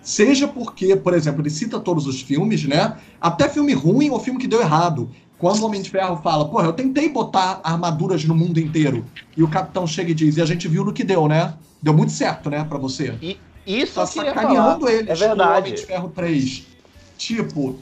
Seja 0.02 0.46
porque, 0.46 0.98
por 0.98 1.14
exemplo, 1.14 1.42
ele 1.42 1.50
cita 1.50 1.80
todos 1.80 2.06
os 2.06 2.22
filmes, 2.22 2.66
né? 2.66 2.98
Até 3.22 3.48
filme 3.48 3.72
ruim 3.74 4.10
ou 4.10 4.20
filme 4.20 4.38
que 4.38 4.48
deu 4.48 4.60
errado. 4.60 5.10
Quando 5.44 5.62
o 5.62 5.66
Homem 5.66 5.82
de 5.82 5.90
Ferro 5.90 6.22
fala, 6.24 6.48
porra, 6.48 6.68
eu 6.68 6.72
tentei 6.72 7.10
botar 7.10 7.60
armaduras 7.66 8.24
no 8.24 8.34
mundo 8.34 8.62
inteiro. 8.62 9.06
E 9.36 9.44
o 9.44 9.48
capitão 9.50 9.86
chega 9.86 10.12
e 10.12 10.14
diz, 10.14 10.38
e 10.38 10.42
a 10.42 10.46
gente 10.46 10.70
viu 10.70 10.86
no 10.86 10.94
que 10.94 11.04
deu, 11.04 11.28
né? 11.28 11.54
Deu 11.82 11.94
muito 11.94 12.14
certo, 12.14 12.50
né, 12.50 12.64
pra 12.64 12.78
você. 12.78 13.14
E 13.22 13.38
isso 13.68 13.96
tá 13.96 14.06
sacaneando 14.06 14.88
eles 14.88 15.10
é 15.10 15.28
verdade. 15.28 15.68
Homem 15.68 15.74
de 15.74 15.86
Ferro 15.86 16.10
3. 16.16 16.64
Tipo, 17.18 17.76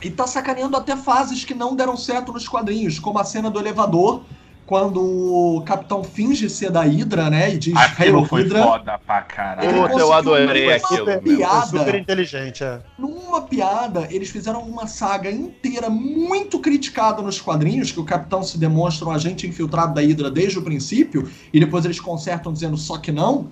e 0.00 0.10
tá 0.12 0.28
sacaneando 0.28 0.76
até 0.76 0.96
fases 0.96 1.44
que 1.44 1.54
não 1.54 1.74
deram 1.74 1.96
certo 1.96 2.32
nos 2.32 2.46
quadrinhos, 2.46 3.00
como 3.00 3.18
a 3.18 3.24
cena 3.24 3.50
do 3.50 3.58
elevador, 3.58 4.22
quando 4.72 5.02
o 5.02 5.62
capitão 5.66 6.02
finge 6.02 6.48
ser 6.48 6.70
da 6.70 6.80
Hydra, 6.80 7.28
né? 7.28 7.52
E 7.52 7.58
diz 7.58 7.76
Aquilo 7.76 8.24
foi 8.24 8.44
Hydra. 8.44 8.62
foda 8.62 8.98
pra 9.06 9.20
caralho. 9.20 9.82
Puta, 9.82 10.00
eu 10.00 10.10
adorei 10.14 10.72
aquilo. 10.72 11.20
Piada, 11.20 11.66
super 11.66 11.94
inteligente, 11.94 12.64
é. 12.64 12.80
Numa 12.98 13.42
piada, 13.42 14.08
eles 14.10 14.30
fizeram 14.30 14.62
uma 14.62 14.86
saga 14.86 15.30
inteira 15.30 15.90
muito 15.90 16.58
criticada 16.58 17.20
nos 17.20 17.38
quadrinhos, 17.38 17.92
que 17.92 18.00
o 18.00 18.04
capitão 18.04 18.42
se 18.42 18.56
demonstra 18.56 19.06
um 19.06 19.10
agente 19.10 19.46
infiltrado 19.46 19.92
da 19.92 20.00
Hydra 20.00 20.30
desde 20.30 20.58
o 20.58 20.62
princípio, 20.62 21.30
e 21.52 21.60
depois 21.60 21.84
eles 21.84 22.00
consertam 22.00 22.50
dizendo 22.50 22.78
só 22.78 22.96
que 22.96 23.12
não. 23.12 23.48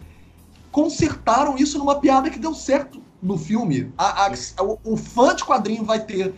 Consertaram 0.72 1.58
isso 1.58 1.78
numa 1.78 1.96
piada 1.96 2.30
que 2.30 2.38
deu 2.38 2.54
certo 2.54 2.98
no 3.22 3.36
filme. 3.36 3.92
A, 3.98 4.24
a, 4.24 4.32
o, 4.62 4.78
o 4.84 4.96
fã 4.96 5.34
de 5.34 5.44
quadrinho 5.44 5.84
vai 5.84 6.00
ter 6.00 6.32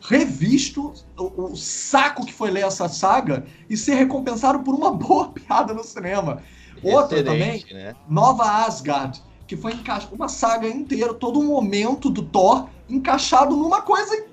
revisto 0.00 0.92
o, 1.16 1.52
o, 1.52 1.56
saco 1.56 2.24
que 2.24 2.32
foi 2.32 2.50
ler 2.50 2.64
essa 2.64 2.88
saga 2.88 3.44
e 3.68 3.76
ser 3.76 3.94
recompensado 3.94 4.60
por 4.60 4.74
uma 4.74 4.92
boa 4.94 5.28
piada 5.28 5.74
no 5.74 5.84
cinema. 5.84 6.42
Outra 6.82 7.22
também, 7.24 7.64
né? 7.72 7.94
Nova 8.08 8.64
Asgard, 8.64 9.20
que 9.46 9.56
foi 9.56 9.72
uma 10.12 10.28
saga 10.28 10.68
inteira, 10.68 11.12
todo 11.12 11.40
um 11.40 11.46
momento 11.46 12.08
do 12.08 12.22
Thor 12.22 12.68
encaixado 12.88 13.56
numa 13.56 13.82
coisa 13.82 14.24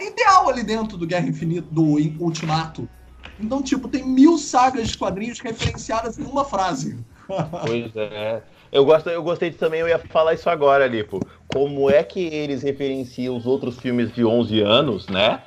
ideal 0.00 0.48
ali 0.48 0.62
dentro 0.62 0.96
do 0.96 1.06
Guerra 1.06 1.28
Infinita, 1.28 1.66
do 1.70 1.82
Ultimato. 2.18 2.88
Então, 3.38 3.62
tipo, 3.62 3.88
tem 3.88 4.04
mil 4.06 4.38
sagas 4.38 4.88
de 4.88 4.98
quadrinhos 4.98 5.40
referenciadas 5.40 6.18
em 6.18 6.24
uma 6.24 6.44
frase. 6.44 6.98
Pois 7.66 7.90
é. 7.96 8.40
Eu, 8.76 8.84
gosto, 8.84 9.08
eu 9.08 9.22
gostei 9.22 9.48
de, 9.48 9.56
também, 9.56 9.80
eu 9.80 9.88
ia 9.88 9.98
falar 9.98 10.34
isso 10.34 10.50
agora, 10.50 10.86
Lipo. 10.86 11.18
Como 11.48 11.90
é 11.90 12.02
que 12.02 12.20
eles 12.20 12.62
referenciam 12.62 13.34
os 13.34 13.46
outros 13.46 13.78
filmes 13.78 14.12
de 14.12 14.22
11 14.22 14.60
anos, 14.60 15.08
né? 15.08 15.40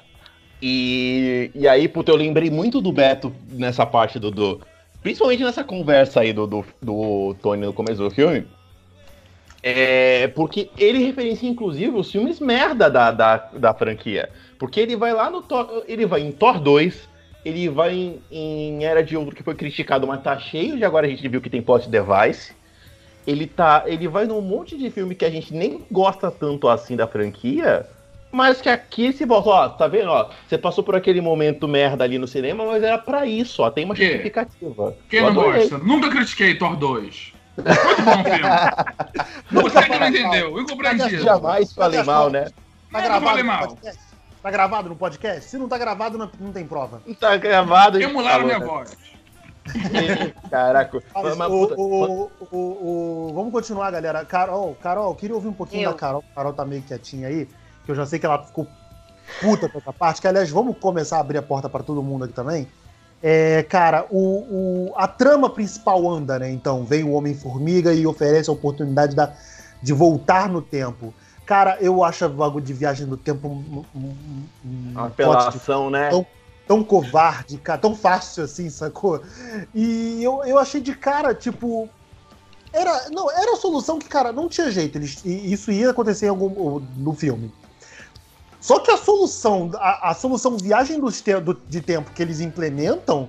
E, 0.59 1.51
e 1.53 1.67
aí, 1.67 1.87
puta, 1.87 2.11
eu 2.11 2.15
lembrei 2.15 2.49
muito 2.49 2.81
do 2.81 2.91
Beto 2.91 3.31
nessa 3.51 3.85
parte 3.85 4.17
do. 4.17 4.31
do 4.31 4.59
principalmente 5.03 5.43
nessa 5.43 5.63
conversa 5.63 6.21
aí 6.21 6.33
do, 6.33 6.47
do, 6.47 6.65
do 6.81 7.35
Tony 7.39 7.67
no 7.67 7.71
começo 7.71 8.01
do 8.01 8.09
filme. 8.09 8.47
É, 9.61 10.27
porque 10.29 10.71
ele 10.75 11.05
referencia, 11.05 11.47
inclusive, 11.47 11.95
os 11.95 12.11
filmes 12.11 12.39
merda 12.39 12.89
da, 12.89 13.11
da, 13.11 13.37
da 13.53 13.73
franquia. 13.75 14.29
Porque 14.57 14.79
ele 14.79 14.95
vai 14.95 15.13
lá 15.13 15.29
no 15.29 15.43
Thor. 15.43 15.83
Ele 15.87 16.07
vai 16.07 16.21
em 16.21 16.31
Thor 16.31 16.59
2, 16.59 17.07
ele 17.45 17.69
vai 17.69 17.93
em, 17.93 18.21
em 18.31 18.85
Era 18.85 19.03
de 19.03 19.15
Ouro, 19.15 19.35
que 19.35 19.43
foi 19.43 19.53
criticado, 19.53 20.07
mas 20.07 20.23
tá 20.23 20.39
cheio 20.39 20.77
de 20.77 20.83
agora 20.83 21.05
a 21.05 21.09
gente 21.09 21.27
viu 21.27 21.39
que 21.39 21.49
tem 21.49 21.61
plot 21.61 21.87
device. 21.87 22.57
Ele 23.25 23.45
tá. 23.47 23.83
Ele 23.85 24.07
vai 24.07 24.25
num 24.25 24.41
monte 24.41 24.77
de 24.77 24.89
filme 24.89 25.15
que 25.15 25.25
a 25.25 25.29
gente 25.29 25.53
nem 25.53 25.85
gosta 25.91 26.31
tanto 26.31 26.67
assim 26.67 26.95
da 26.95 27.07
franquia. 27.07 27.85
Mas 28.31 28.61
que 28.61 28.69
aqui 28.69 29.11
se 29.11 29.25
volta, 29.25 29.49
ó, 29.49 29.69
tá 29.69 29.87
vendo, 29.87 30.11
ó? 30.11 30.29
Você 30.47 30.57
passou 30.57 30.83
por 30.83 30.95
aquele 30.95 31.19
momento 31.19 31.67
merda 31.67 32.03
ali 32.03 32.19
no 32.19 32.27
cinema, 32.27 32.63
mas 32.63 32.83
era 32.83 32.97
pra 32.97 33.25
isso, 33.25 33.63
ó. 33.63 33.71
Tem 33.71 33.85
uma 33.85 33.95
Que? 33.95 34.05
justificativa. 34.05 34.95
Quem 35.09 35.19
Eu 35.19 35.33
não 35.33 35.43
gosta? 35.43 35.77
Nunca 35.79 36.09
critiquei 36.09 36.55
Thor 36.55 36.75
2. 36.75 37.33
Muito 37.57 38.01
bom 38.03 38.23
filme. 38.23 39.63
Você 39.63 39.83
que 39.83 39.99
não 39.99 40.07
entendeu, 40.07 40.59
incompreendido. 40.61 41.23
Jamais 41.23 41.73
falei 41.73 42.03
mal, 42.03 42.29
né? 42.29 42.49
Tá 42.91 42.99
Eu 42.99 43.03
gravado 43.03 43.43
mal. 43.43 43.77
Tá 44.41 44.51
gravado 44.51 44.89
no 44.89 44.95
podcast? 44.95 45.49
Se 45.49 45.57
não 45.57 45.67
tá 45.67 45.77
gravado, 45.77 46.17
não, 46.17 46.29
não 46.39 46.53
tem 46.53 46.65
prova. 46.65 47.01
Tá 47.19 47.35
gravado. 47.35 48.01
Emularam 48.01 48.45
minha 48.45 48.59
né? 48.59 48.65
voz. 48.65 48.95
Caraca. 50.49 51.01
Mas, 51.13 51.37
Mas, 51.37 51.51
o- 51.51 51.59
puta, 51.67 51.75
o- 51.77 52.31
o- 52.51 52.57
o- 52.57 53.31
vamos 53.33 53.51
continuar, 53.51 53.91
galera. 53.91 54.23
Carol, 54.25 54.75
Carol, 54.81 55.13
queria 55.15 55.35
ouvir 55.35 55.47
um 55.49 55.53
pouquinho 55.53 55.83
Eu. 55.83 55.91
da 55.91 55.97
Carol. 55.97 56.23
Carol 56.35 56.53
tá 56.53 56.65
meio 56.65 56.81
quietinha 56.81 57.27
aí, 57.27 57.47
que 57.85 57.91
eu 57.91 57.95
já 57.95 58.05
sei 58.05 58.19
que 58.19 58.25
ela 58.25 58.43
ficou 58.43 58.67
puta 59.41 59.69
com 59.69 59.77
essa 59.77 59.93
parte. 59.93 60.21
Que, 60.21 60.27
aliás, 60.27 60.49
vamos 60.49 60.77
começar 60.77 61.17
a 61.17 61.19
abrir 61.21 61.37
a 61.37 61.41
porta 61.41 61.69
pra 61.69 61.83
todo 61.83 62.01
mundo 62.03 62.25
aqui 62.25 62.33
também. 62.33 62.67
É, 63.21 63.63
cara, 63.63 64.05
o, 64.09 64.17
o- 64.89 64.93
a 64.95 65.07
trama 65.07 65.49
principal 65.49 66.09
anda, 66.09 66.39
né? 66.39 66.49
Então, 66.51 66.85
vem 66.85 67.03
o 67.03 67.11
Homem-Formiga 67.11 67.93
e 67.93 68.07
oferece 68.07 68.49
a 68.49 68.53
oportunidade 68.53 69.15
da- 69.15 69.33
de 69.83 69.91
voltar 69.93 70.47
no 70.49 70.61
tempo. 70.61 71.13
Cara, 71.45 71.77
eu 71.81 72.03
acho 72.03 72.25
o 72.25 72.29
bagulho 72.29 72.63
de 72.63 72.73
viagem 72.73 73.07
no 73.07 73.17
tempo 73.17 73.47
um, 73.47 73.83
um- 73.95 74.15
um- 74.65 74.91
Uma 74.91 75.09
plot 75.09 75.15
de 75.15 75.23
apelação, 75.23 75.89
né? 75.89 76.07
Então, 76.07 76.25
tão 76.69 76.83
covarde, 76.83 77.57
cara, 77.57 77.79
tão 77.79 77.95
fácil 77.95 78.43
assim, 78.43 78.69
sacou? 78.69 79.23
E 79.73 80.23
eu, 80.23 80.43
eu 80.45 80.59
achei 80.59 80.79
de 80.79 80.93
cara, 80.93 81.33
tipo. 81.33 81.89
Era, 82.71 83.09
não, 83.09 83.31
era 83.31 83.53
a 83.53 83.55
solução 83.55 83.97
que, 83.97 84.07
cara, 84.07 84.31
não 84.31 84.47
tinha 84.47 84.69
jeito. 84.69 84.95
Eles, 84.95 85.25
e 85.25 85.51
isso 85.51 85.71
ia 85.71 85.89
acontecer 85.89 86.27
algum, 86.27 86.79
no 86.95 87.15
filme. 87.15 87.51
Só 88.61 88.77
que 88.77 88.91
a 88.91 88.97
solução, 88.97 89.71
a, 89.77 90.11
a 90.11 90.13
solução 90.13 90.55
viagem 90.57 91.01
te- 91.09 91.39
do- 91.39 91.59
de 91.67 91.81
tempo 91.81 92.11
que 92.11 92.21
eles 92.21 92.39
implementam 92.39 93.27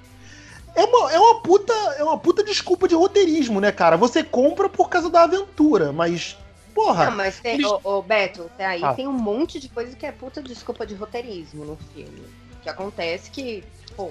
é 0.75 0.85
uma, 0.85 1.11
é, 1.11 1.19
uma 1.19 1.41
puta, 1.41 1.73
é 1.97 2.05
uma 2.05 2.19
puta 2.19 2.45
desculpa 2.45 2.87
de 2.87 2.95
roteirismo, 2.95 3.59
né, 3.59 3.73
cara? 3.73 3.97
Você 3.97 4.23
compra 4.23 4.69
por 4.69 4.91
causa 4.91 5.09
da 5.09 5.23
aventura, 5.23 5.93
mas. 5.93 6.37
Porra! 6.75 7.07
Não, 7.07 7.17
mas 7.17 7.41
tem, 7.41 7.55
eles- 7.55 7.67
ô, 7.67 7.81
ô, 7.85 8.03
Beto, 8.03 8.43
até 8.55 8.67
aí 8.67 8.85
Ah. 8.85 8.93
tem 8.93 9.09
um 9.09 9.13
monte 9.13 9.59
de 9.59 9.71
coisa 9.71 9.97
que 9.97 10.05
é 10.05 10.13
puta 10.13 10.43
desculpa 10.43 10.85
de 10.85 10.95
roteirismo 10.95 11.65
no 11.65 11.79
filme. 11.95 12.40
Que 12.63 12.69
acontece 12.69 13.31
que, 13.31 13.65
pô, 13.97 14.11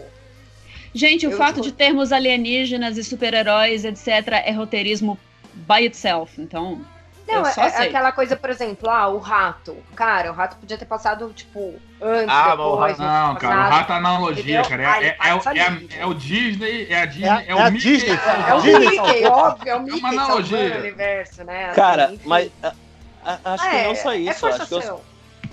Gente, 0.94 1.28
o 1.28 1.32
Eu 1.32 1.38
fato 1.38 1.56
sou- 1.56 1.64
de 1.64 1.72
termos 1.72 2.12
alienígenas 2.12 2.98
e 2.98 3.04
super-heróis, 3.04 3.86
etc., 3.86 4.08
é 4.44 4.52
roteirismo 4.52 5.20
by 5.54 5.86
itself. 5.86 6.42
Então, 6.42 6.82
Não, 7.28 7.36
eu 7.36 7.46
é, 7.46 7.52
só 7.52 7.62
é 7.64 7.70
sei. 7.70 7.88
aquela 7.90 8.12
coisa, 8.12 8.36
por 8.36 8.50
exemplo, 8.50 8.90
ah, 8.90 9.08
o 9.08 9.20
rato. 9.20 9.78
Cara, 9.96 10.32
o 10.32 10.34
rato 10.34 10.56
podia 10.58 10.80
ter 10.80 10.86
passado, 10.86 11.32
tipo, 11.32 11.76
antes, 12.02 12.26
Ah, 12.28 12.56
mas 12.58 12.60
o 12.60 12.72
depois. 12.72 12.98
rato- 12.98 13.02
Não, 13.04 13.34
no 13.36 13.40
cara, 13.40 13.54
o 13.54 13.58
passado. 13.60 13.78
rato 13.78 13.92
é 13.92 13.96
analogia, 13.96 14.42
Entendeu? 14.62 14.66
cara. 14.70 14.84
É, 14.84 14.88
Ah, 15.20 15.28
é, 15.28 15.30
é, 15.30 15.36
o- 15.36 15.38
é, 15.38 16.00
é 16.02 16.06
o 16.08 16.14
Disney, 16.16 16.88
é 16.90 17.02
a 17.02 17.06
Disney, 17.06 17.28
É- 17.30 17.46
é, 17.46 17.46
é 17.50 17.56
o 17.56 17.72
Mickey. 17.72 17.92
Disney, 17.98 18.20
É 18.48 18.54
o 18.56 18.62
Disney 18.62 18.80
Mickey, 18.90 19.26
óbvio, 19.28 19.70
é 19.70 19.76
o 19.76 19.80
Mickey 19.84 20.00
uma 20.00 20.10
salvando 20.10 20.26
analogia. 20.26 20.76
o 20.76 20.80
universo, 20.80 21.44
né? 21.44 21.72
Cara, 21.76 22.06
Assim, 22.06 22.14
enfim. 22.16 22.28
mas 22.28 22.52
a- 22.64 22.74
a- 23.24 23.40
acho 23.54 23.70
que 23.70 23.76
É, 23.76 23.84
não 23.88 23.96
só 23.96 24.12
é 24.12 24.18
isso. 24.18 24.40
força 24.40 24.64
acho 24.64 24.68
que 24.70 24.76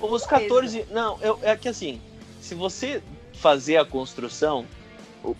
os, 0.01 0.13
os 0.13 0.27
14. 0.27 0.87
Não, 0.91 1.19
eu, 1.21 1.39
é 1.43 1.55
que 1.57 1.69
assim, 1.69 2.01
se 2.47 2.55
você 2.55 3.03
fazer 3.35 3.77
a 3.77 3.85
construção, 3.85 4.65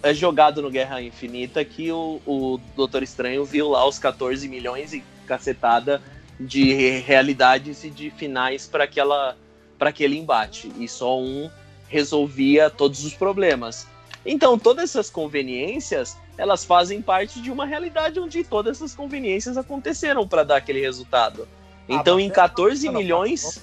é 0.03 0.13
jogado 0.13 0.61
no 0.61 0.71
Guerra 0.71 1.01
Infinita 1.01 1.65
que 1.65 1.93
o, 1.93 2.21
o 2.27 2.59
Doutor 2.75 3.03
Estranho 3.03 3.45
viu 3.45 3.69
lá 3.69 3.87
os 3.87 3.99
14 3.99 4.49
milhões 4.49 4.93
e 4.93 5.05
cacetada 5.27 6.03
de 6.39 6.73
re- 6.75 6.99
realidades 6.99 7.85
e 7.85 7.91
de 7.91 8.11
finais 8.11 8.67
para 8.67 8.85
aquela 8.85 9.37
para 9.79 9.91
aquele 9.91 10.19
embate. 10.19 10.73
E 10.79 10.89
só 10.89 11.19
um 11.21 11.49
resolvia 11.89 12.69
todos 12.69 13.05
os 13.05 13.15
problemas. 13.15 13.87
Então, 14.25 14.59
todas 14.59 14.91
essas 14.91 15.09
conveniências, 15.09 16.17
elas 16.37 16.65
fazem 16.65 17.01
parte 17.01 17.41
de 17.41 17.51
uma 17.51 17.65
realidade 17.65 18.19
onde 18.19 18.43
todas 18.43 18.79
essas 18.79 18.95
conveniências 18.95 19.57
aconteceram 19.57 20.27
para 20.27 20.43
dar 20.43 20.57
aquele 20.57 20.81
resultado. 20.81 21.47
Então, 21.89 22.17
mas 22.17 22.25
em 22.25 22.29
é- 22.29 22.33
14 22.33 22.87
não, 22.87 22.93
não, 22.95 23.01
milhões, 23.01 23.63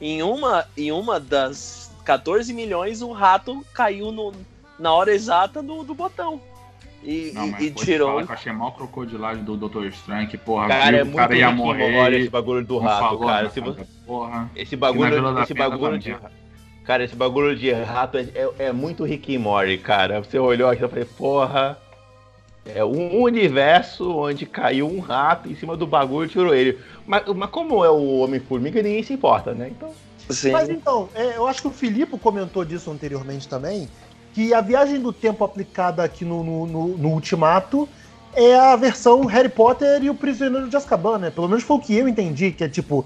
em 0.00 0.22
uma, 0.22 0.66
em 0.76 0.90
uma 0.90 1.20
das 1.20 1.89
14 2.04 2.52
milhões, 2.52 3.02
o 3.02 3.12
rato 3.12 3.64
caiu 3.74 4.10
no- 4.12 4.32
na 4.78 4.92
hora 4.92 5.12
exata 5.14 5.62
do, 5.62 5.82
do 5.82 5.94
botão. 5.94 6.40
E, 7.02 7.30
Não, 7.34 7.46
e- 7.46 7.50
mas 7.52 7.62
e 7.62 7.70
tirou. 7.70 8.08
falar 8.10 8.24
que 8.26 8.30
eu 8.30 8.34
achei 8.34 8.52
mal 8.52 8.72
crocodilagem 8.72 9.42
do 9.42 9.56
Dr. 9.56 9.86
Estranho, 9.86 10.28
que, 10.28 10.36
porra, 10.36 10.68
Cara, 10.68 10.90
viu, 10.90 10.98
é 10.98 11.02
o 11.02 11.06
muito 11.06 11.16
cara 11.16 11.36
ia 11.36 11.50
morrer. 11.50 11.92
Morty 11.92 12.16
esse 12.16 12.28
bagulho 12.28 12.64
do 12.64 12.78
rato, 12.78 13.00
falou 13.00 13.20
cara. 13.20 13.32
nada, 13.42 13.50
Se 13.50 13.60
você- 13.60 13.86
porra. 14.06 14.50
Esse 14.54 14.74
E 14.74 14.76
bagulho, 14.76 15.40
esse 15.42 15.54
bagulho 15.54 15.98
de. 15.98 16.14
Cara, 16.84 17.04
esse 17.04 17.14
bagulho 17.16 17.56
de 17.56 17.70
rato 17.72 18.18
é, 18.18 18.22
é- 18.34 18.52
é 18.66 18.72
muito 18.72 19.04
Rick 19.04 19.34
and 19.34 19.40
Morty, 19.40 19.78
cara. 19.78 20.22
Você 20.22 20.38
olhou 20.38 20.68
aqui 20.68 20.84
e 20.84 20.88
falei, 20.88 21.04
porra. 21.04 21.78
É 22.66 22.84
um 22.84 23.22
universo 23.22 24.14
onde 24.18 24.44
caiu 24.44 24.86
um 24.86 25.00
rato 25.00 25.48
em 25.50 25.54
cima 25.54 25.76
do 25.78 25.86
bagulho 25.86 26.26
e 26.26 26.28
tirou 26.30 26.54
ele. 26.54 26.78
Mas, 27.06 27.24
mas 27.34 27.48
como 27.48 27.82
é 27.82 27.88
o 27.90 28.18
Homem-Formiga, 28.18 28.82
ninguém 28.82 29.02
se 29.02 29.14
importa, 29.14 29.54
né? 29.54 29.68
Então. 29.70 29.90
Sim. 30.32 30.52
Mas 30.52 30.68
então, 30.68 31.08
é, 31.14 31.36
eu 31.36 31.46
acho 31.46 31.62
que 31.62 31.68
o 31.68 31.72
Filipe 31.72 32.18
comentou 32.18 32.64
disso 32.64 32.90
anteriormente 32.90 33.48
também, 33.48 33.88
que 34.32 34.54
a 34.54 34.60
viagem 34.60 35.00
do 35.00 35.12
tempo 35.12 35.44
aplicada 35.44 36.02
aqui 36.04 36.24
no, 36.24 36.42
no, 36.44 36.66
no- 36.66 36.96
no 36.98 37.08
Ultimato 37.10 37.88
é 38.34 38.54
a 38.54 38.76
versão 38.76 39.24
Harry 39.26 39.48
Potter 39.48 40.02
e 40.04 40.10
o 40.10 40.14
Prisioneiro 40.14 40.68
de 40.68 40.76
Azkaban, 40.76 41.18
né? 41.18 41.30
Pelo 41.30 41.48
menos 41.48 41.64
foi 41.64 41.76
o 41.76 41.80
que 41.80 41.96
eu 41.96 42.06
entendi, 42.08 42.52
que 42.52 42.62
é 42.62 42.68
tipo, 42.68 43.04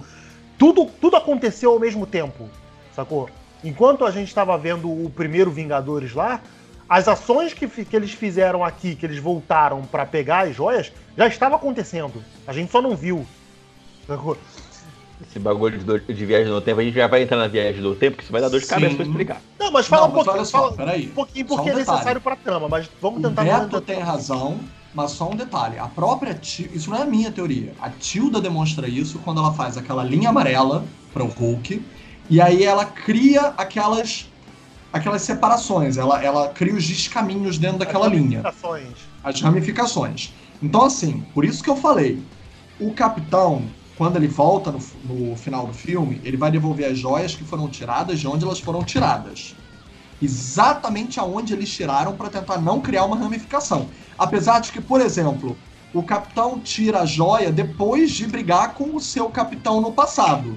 tudo, 0.59 0.87
tudo 1.01 1.17
aconteceu 1.17 1.71
ao 1.73 1.81
mesmo 1.81 2.07
tempo, 2.07 2.49
sacou? 2.95 3.29
Enquanto 3.63 4.05
a 4.05 4.11
gente 4.11 4.29
estava 4.29 4.57
vendo 4.59 4.89
o 4.91 5.09
primeiro 5.09 5.51
Vingadores 5.51 6.13
lá, 6.13 6.43
as 6.87 7.09
ações 7.09 7.55
que, 7.55 7.67
que 7.67 7.97
eles 7.97 8.13
fizeram 8.13 8.63
aqui, 8.63 8.95
que 8.95 9.07
eles 9.07 9.19
voltaram 9.19 9.81
pra 9.83 10.05
pegar 10.05 10.41
as 10.47 10.55
joias, 10.55 10.93
já 11.17 11.27
estava 11.27 11.57
acontecendo. 11.57 12.23
A 12.47 12.53
gente 12.53 12.71
só 12.71 12.83
não 12.83 12.95
viu. 12.95 13.25
Sacou? 14.07 14.37
Esse 15.23 15.39
bagulho 15.39 15.79
de, 15.79 15.85
do- 15.85 15.99
de 16.01 16.27
viagem 16.27 16.49
no 16.53 16.61
tempo, 16.61 16.81
a 16.81 16.85
gente 16.85 16.95
já 16.95 17.07
vai 17.07 17.23
entrar 17.23 17.37
na 17.37 17.47
viagem 17.49 17.81
do 17.81 17.95
tempo, 17.95 18.17
que 18.17 18.23
isso 18.25 18.33
vai 18.33 18.41
dar 18.41 18.49
dor 18.49 18.61
de 18.61 18.67
cabeça 18.67 18.91
Sim. 18.91 18.97
pra 18.97 19.07
explicar. 19.07 19.41
Não, 19.59 19.71
mas 19.71 19.87
fala 19.87 20.03
Não, 20.03 20.09
um 20.09 20.15
mas 20.17 20.25
pouquinho. 20.25 20.37
olha 20.37 20.45
só, 20.45 20.59
fala 20.59 20.73
peraí. 20.77 21.07
um 21.07 21.15
pouquinho 21.15 21.47
porque 21.47 21.71
um 21.71 21.73
é 21.73 21.77
necessário 21.77 22.21
pra 22.21 22.37
trama, 22.37 22.69
mas 22.69 22.89
vamos 23.01 23.21
O 23.21 23.29
tentar 23.29 23.45
Beto 23.45 23.69
falar- 23.71 23.81
tem 23.83 23.99
razão, 24.01 24.61
mas 24.93 25.13
só 25.13 25.31
um 25.31 25.37
detalhe. 25.37 25.79
A 25.79 25.87
própria 25.87 26.35
Tilda, 26.35 26.75
isso 26.77 26.91
não 26.91 26.99
é 26.99 27.03
a 27.03 27.07
minha 27.07 27.31
teoria. 27.31 27.73
A 27.81 27.91
Tilda 27.91 28.41
demonstra 28.41 28.89
isso 28.89 29.19
quando 29.21 29.41
ela 29.41 29.53
faz 29.53 29.77
aquela 29.77 30.03
linha 30.05 30.29
amarela 30.31 30.85
para 31.13 31.23
o 31.25 31.29
Hulk, 31.29 31.81
e 32.29 32.41
aí 32.41 32.65
ela 32.65 32.85
cria 32.85 33.53
aquelas 33.57 34.29
aquelas 34.93 35.23
separações, 35.23 35.97
ela, 35.97 36.23
ela 36.23 36.49
cria 36.51 36.73
os 36.73 36.87
descaminhos 36.87 37.59
dentro 37.59 37.79
daquela 37.79 38.07
as 38.07 38.13
linha, 38.13 38.43
ramificações. 38.43 38.89
as 39.25 39.41
ramificações. 39.41 40.33
Então, 40.63 40.85
assim, 40.85 41.25
por 41.35 41.45
isso 41.45 41.65
que 41.65 41.69
eu 41.69 41.75
falei, 41.75 42.23
o 42.79 42.93
capitão, 42.93 43.65
quando 43.97 44.17
ele 44.17 44.29
volta 44.29 44.73
no, 44.73 44.81
no 45.05 45.37
final 45.37 45.67
do 45.67 45.73
filme, 45.73 46.21
ele 46.25 46.37
vai 46.37 46.51
devolver 46.51 46.91
as 46.91 46.99
joias 46.99 47.35
que 47.35 47.45
foram 47.45 47.69
tiradas 47.69 48.19
de 48.21 48.27
onde 48.27 48.45
elas 48.45 48.61
foram 48.61 48.83
tiradas 48.83 49.55
exatamente 50.23 51.21
aonde 51.21 51.53
eles 51.53 51.71
tiraram 51.73 52.17
para 52.17 52.31
tentar 52.31 52.59
não 52.59 52.81
criar 52.81 53.05
uma 53.05 53.17
ramificação. 53.17 53.89
Apesar 54.19 54.61
de 54.61 54.73
que, 54.73 54.81
por 54.81 55.01
exemplo, 55.01 55.57
o 55.93 56.03
capitão 56.03 56.59
tira 56.59 57.01
a 57.01 57.07
joia 57.07 57.53
depois 57.53 58.11
de 58.11 58.27
brigar 58.27 58.75
com 58.75 58.97
o 58.97 59.01
seu 59.01 59.29
capitão 59.29 59.81
no 59.81 59.93
passado. 59.93 60.57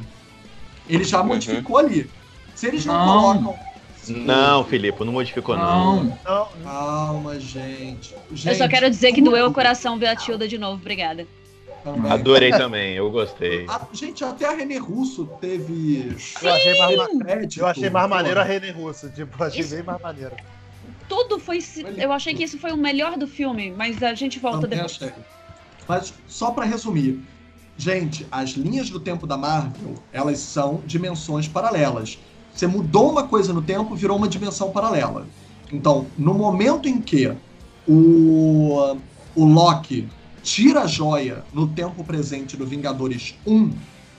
Ele 0.88 1.04
já 1.04 1.22
modificou 1.22 1.78
ali. 1.78 2.10
Se 2.56 2.68
eles 2.68 2.86
não, 2.86 2.94
Não. 2.96 3.44
colocam. 3.44 3.68
Não, 4.10 4.64
Filipe, 4.64 5.04
não 5.04 5.12
modificou, 5.12 5.58
não. 5.58 6.04
Não. 6.04 6.18
Não, 6.26 6.48
Calma, 6.64 7.38
gente. 7.38 8.14
eu 8.14 8.38
Gente, 8.38 8.58
só 8.58 8.68
quero 8.70 8.90
dizer 8.90 9.12
que 9.12 9.22
doeu 9.22 9.48
o 9.48 9.54
coração 9.54 10.00
ver 10.00 10.08
a 10.08 10.16
Tilda 10.16 10.48
de 10.48 10.58
novo. 10.58 10.76
Obrigada. 10.80 11.28
Também. 11.94 12.12
Adorei 12.12 12.52
também, 12.52 12.94
eu 12.96 13.10
gostei. 13.12 13.66
A- 13.68 13.88
gente, 13.94 14.24
até 14.24 14.46
a 14.46 14.52
René 14.52 14.78
Russo 14.78 15.26
teve. 15.40 16.16
eu 16.42 16.52
achei 16.54 16.78
mais, 16.78 16.98
ma- 16.98 17.08
crédito. 17.26 17.60
eu 17.60 17.66
achei 17.68 17.90
mais 17.90 18.10
maneiro 18.10 18.40
a 18.40 18.44
René 18.44 18.72
Russo. 18.72 19.10
Tipo, 19.10 19.44
achei 19.44 19.62
Isso- 19.62 19.76
bem 19.76 19.84
mais 19.84 20.02
maneiro. 20.02 20.36
Tudo 21.10 21.40
foi. 21.40 21.60
Eu 21.98 22.12
achei 22.12 22.34
que 22.34 22.44
isso 22.44 22.58
foi 22.60 22.72
o 22.72 22.78
melhor 22.78 23.18
do 23.18 23.28
filme, 23.28 23.72
mas 23.76 24.04
a 24.04 24.14
gente 24.14 24.40
volta 24.40 24.62
Também 24.62 24.80
depois. 24.80 24.96
achei. 25.02 25.14
Mas 25.88 26.14
só 26.28 26.52
pra 26.52 26.66
resumir, 26.66 27.22
gente, 27.78 28.28
as 28.30 28.50
linhas 28.52 28.90
do 28.90 29.00
tempo 29.00 29.26
da 29.26 29.38
Marvel, 29.38 29.96
elas 30.12 30.40
são 30.40 30.82
dimensões 30.86 31.48
paralelas. 31.48 32.20
Você 32.54 32.68
mudou 32.68 33.10
uma 33.12 33.24
coisa 33.28 33.54
no 33.54 33.62
tempo, 33.62 33.96
virou 33.96 34.18
uma 34.18 34.28
dimensão 34.28 34.70
paralela. 34.72 35.26
Então, 35.72 36.08
no 36.18 36.34
momento 36.34 36.90
em 36.90 37.00
que 37.00 37.32
o, 37.88 38.98
o 39.36 39.46
Loki 39.46 40.10
tira 40.48 40.84
a 40.84 40.88
joia 40.88 41.44
no 41.54 41.68
tempo 41.68 42.04
presente 42.06 42.56
do 42.56 42.66
Vingadores 42.66 43.36
1, 43.46 43.70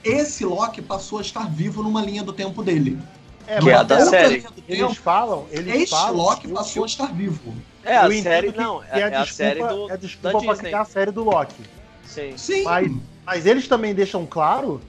esse 0.03 0.45
Loki 0.45 0.79
passou 0.79 1.17
a 1.17 1.21
estar 1.21 1.49
vivo 1.49 1.81
numa 1.81 2.03
linha 2.03 2.21
do 2.23 2.31
tempo 2.31 2.61
dele. 2.63 2.99
É, 3.47 3.59
Que 3.59 3.71
é 3.71 3.73
a 3.73 3.81
da 3.81 3.95
outra 3.95 4.09
série. 4.11 4.41
tempo, 4.41 4.53
Eles 4.67 4.97
falam, 4.97 5.47
eles 5.49 5.73
Este 5.75 5.89
falam. 5.89 6.15
Loki 6.15 6.47
eu- 6.47 6.53
passou 6.53 6.83
a 6.83 6.85
estar 6.85 7.07
vivo. 7.07 7.55
É 7.83 7.97
a 7.97 8.07
série, 8.21 8.51
que- 8.51 8.59
não, 8.59 8.83
é, 8.83 8.99
é 8.99 9.03
a 9.05 9.09
desculpa- 9.09 9.33
série 9.33 9.59
do, 9.67 9.89
é 9.89 9.93
a 9.93 9.95
desculpa 9.95 10.29
pra 10.39 10.39
Disney. 10.53 10.69
criar 10.69 10.81
a 10.81 10.85
série 10.85 11.09
do 11.11 11.23
Loki. 11.23 11.63
Sim. 12.05 12.33
Sim. 12.37 12.63
Mas, 12.63 12.91
mas 13.25 13.45
eles 13.47 13.67
também 13.67 13.95
deixam 13.95 14.23
claro 14.27 14.79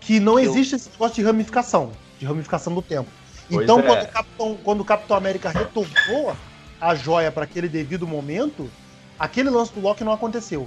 que 0.00 0.18
não 0.18 0.38
eu- 0.38 0.50
existe 0.50 0.76
esse 0.76 0.88
negócio 0.88 1.14
de 1.16 1.22
ramificação, 1.22 1.92
de 2.18 2.24
ramificação 2.24 2.74
do 2.74 2.80
tempo. 2.80 3.10
Pois 3.50 3.64
então, 3.64 3.80
é. 3.80 3.82
quando, 3.82 4.02
o 4.02 4.08
Capitão, 4.08 4.58
quando 4.64 4.80
o 4.80 4.84
Capitão 4.84 5.16
América 5.18 5.50
retornou 5.50 6.34
a 6.80 6.94
joia 6.94 7.30
para 7.30 7.44
aquele 7.44 7.68
devido 7.68 8.06
momento, 8.06 8.70
aquele 9.18 9.50
lance 9.50 9.74
do 9.74 9.80
Loki 9.80 10.02
não 10.02 10.12
aconteceu. 10.12 10.66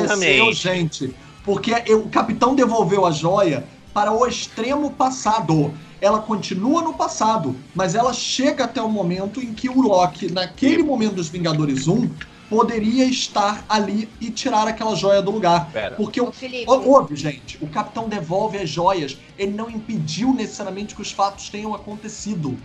Aconteceu, 0.00 0.52
gente. 0.52 1.14
Porque 1.44 1.72
o 1.94 2.08
capitão 2.08 2.54
devolveu 2.54 3.04
a 3.04 3.10
joia 3.10 3.64
para 3.92 4.12
o 4.12 4.26
extremo 4.26 4.90
passado. 4.90 5.72
Ela 6.00 6.20
continua 6.20 6.82
no 6.82 6.94
passado, 6.94 7.54
mas 7.74 7.94
ela 7.94 8.12
chega 8.12 8.64
até 8.64 8.82
o 8.82 8.88
momento 8.88 9.40
em 9.40 9.52
que 9.52 9.68
o 9.68 9.80
Loki, 9.80 10.32
naquele 10.32 10.82
momento 10.82 11.14
dos 11.14 11.28
Vingadores 11.28 11.86
1, 11.86 12.10
poderia 12.52 13.06
estar 13.06 13.64
ali 13.68 14.08
e 14.20 14.30
tirar 14.30 14.68
aquela 14.68 14.94
joia 14.94 15.22
do 15.22 15.30
lugar. 15.30 15.70
Pera. 15.72 15.94
Porque 15.94 16.20
o 16.20 16.30
Felipe, 16.30 16.64
Ó, 16.66 16.80
Ouve, 16.80 17.16
gente, 17.16 17.56
o 17.62 17.68
capitão 17.68 18.08
devolve 18.08 18.58
as 18.58 18.68
joias. 18.68 19.16
Ele 19.38 19.52
não 19.52 19.70
impediu 19.70 20.34
necessariamente 20.34 20.94
que 20.94 21.00
os 21.00 21.10
fatos 21.10 21.48
tenham 21.48 21.74
acontecido. 21.74 22.58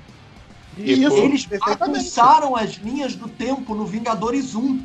Tipo, 0.76 1.18
Eles 1.18 1.46
bagunçaram 1.46 2.56
as 2.56 2.72
linhas 2.76 3.16
do 3.16 3.28
tempo 3.30 3.74
no 3.74 3.86
Vingadores 3.86 4.56
1. 4.56 4.82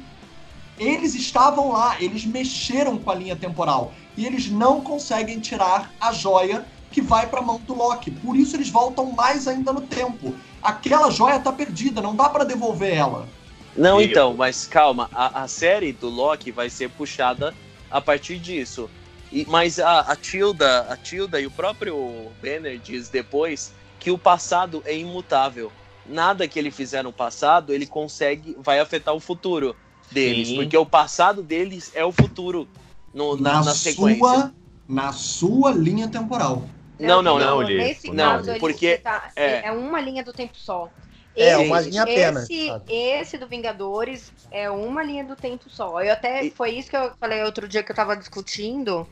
Eles 0.82 1.14
estavam 1.14 1.72
lá, 1.72 1.96
eles 2.00 2.24
mexeram 2.24 2.98
com 2.98 3.10
a 3.10 3.14
linha 3.14 3.36
temporal. 3.36 3.92
E 4.16 4.26
eles 4.26 4.50
não 4.50 4.80
conseguem 4.80 5.38
tirar 5.38 5.92
a 6.00 6.12
joia 6.12 6.66
que 6.90 7.00
vai 7.00 7.26
pra 7.28 7.40
mão 7.40 7.58
do 7.60 7.74
Loki. 7.74 8.10
Por 8.10 8.36
isso 8.36 8.56
eles 8.56 8.68
voltam 8.68 9.12
mais 9.12 9.46
ainda 9.46 9.72
no 9.72 9.82
tempo. 9.82 10.34
Aquela 10.60 11.10
joia 11.10 11.38
tá 11.38 11.52
perdida, 11.52 12.02
não 12.02 12.14
dá 12.14 12.28
pra 12.28 12.44
devolver 12.44 12.94
ela. 12.94 13.28
Não, 13.76 14.00
E- 14.00 14.04
então, 14.06 14.34
mas 14.34 14.66
calma, 14.66 15.08
a, 15.12 15.44
a 15.44 15.48
série 15.48 15.92
do 15.92 16.08
Loki 16.08 16.50
vai 16.50 16.68
ser 16.68 16.90
puxada 16.90 17.54
a 17.90 18.00
partir 18.00 18.38
disso. 18.38 18.90
E, 19.30 19.46
mas 19.48 19.78
a, 19.78 20.00
a 20.00 20.16
Tilda, 20.16 20.80
a 20.90 20.96
Tilda 20.96 21.40
e 21.40 21.46
o 21.46 21.50
próprio 21.50 22.30
Banner 22.42 22.78
diz 22.78 23.08
depois 23.08 23.72
que 23.98 24.10
o 24.10 24.18
passado 24.18 24.82
é 24.84 24.96
imutável. 24.96 25.72
Nada 26.04 26.48
que 26.48 26.58
ele 26.58 26.70
fizer 26.70 27.02
no 27.02 27.12
passado, 27.12 27.72
ele 27.72 27.86
consegue, 27.86 28.56
vai 28.58 28.80
afetar 28.80 29.14
o 29.14 29.20
futuro 29.20 29.74
deles, 30.12 30.48
Sim. 30.48 30.56
porque 30.56 30.76
o 30.76 30.86
passado 30.86 31.42
deles 31.42 31.90
é 31.94 32.04
o 32.04 32.12
futuro 32.12 32.68
no, 33.12 33.36
na, 33.36 33.54
Na, 33.54 33.64
na 33.64 33.74
sequência. 33.74 34.18
sua, 34.18 34.54
na 34.88 35.12
sua 35.12 35.70
linha 35.72 36.08
temporal. 36.08 36.62
Não, 36.98 37.20
não, 37.22 37.38
não. 37.38 37.60
Não. 37.60 37.66
Nesse 37.66 38.10
Não, 38.10 38.36
caso, 38.36 38.50
ele 38.50 38.60
porque- 38.60 38.98
tá- 38.98 39.30
é. 39.34 39.66
é. 39.66 39.72
uma 39.72 40.00
linha 40.00 40.22
do 40.22 40.32
tempo 40.32 40.56
só. 40.56 40.88
É, 41.34 41.56
uma 41.56 41.80
linha 41.80 42.02
apenas, 42.02 42.44
Esse, 42.50 42.70
esse 42.88 43.38
do 43.38 43.46
Vingadores 43.48 44.30
é 44.50 44.70
uma 44.70 45.02
linha 45.02 45.24
do 45.24 45.34
tempo 45.34 45.64
só. 45.70 46.00
Eu 46.02 46.12
até 46.12 46.44
E- 46.44 46.50
foi 46.50 46.72
isso 46.72 46.90
que 46.90 46.96
eu 46.96 47.10
falei 47.18 47.42
outro 47.42 47.66
dia 47.66 47.82
que 47.82 47.90
eu 47.90 47.96
tava 47.96 48.14
discutindo. 48.16 49.08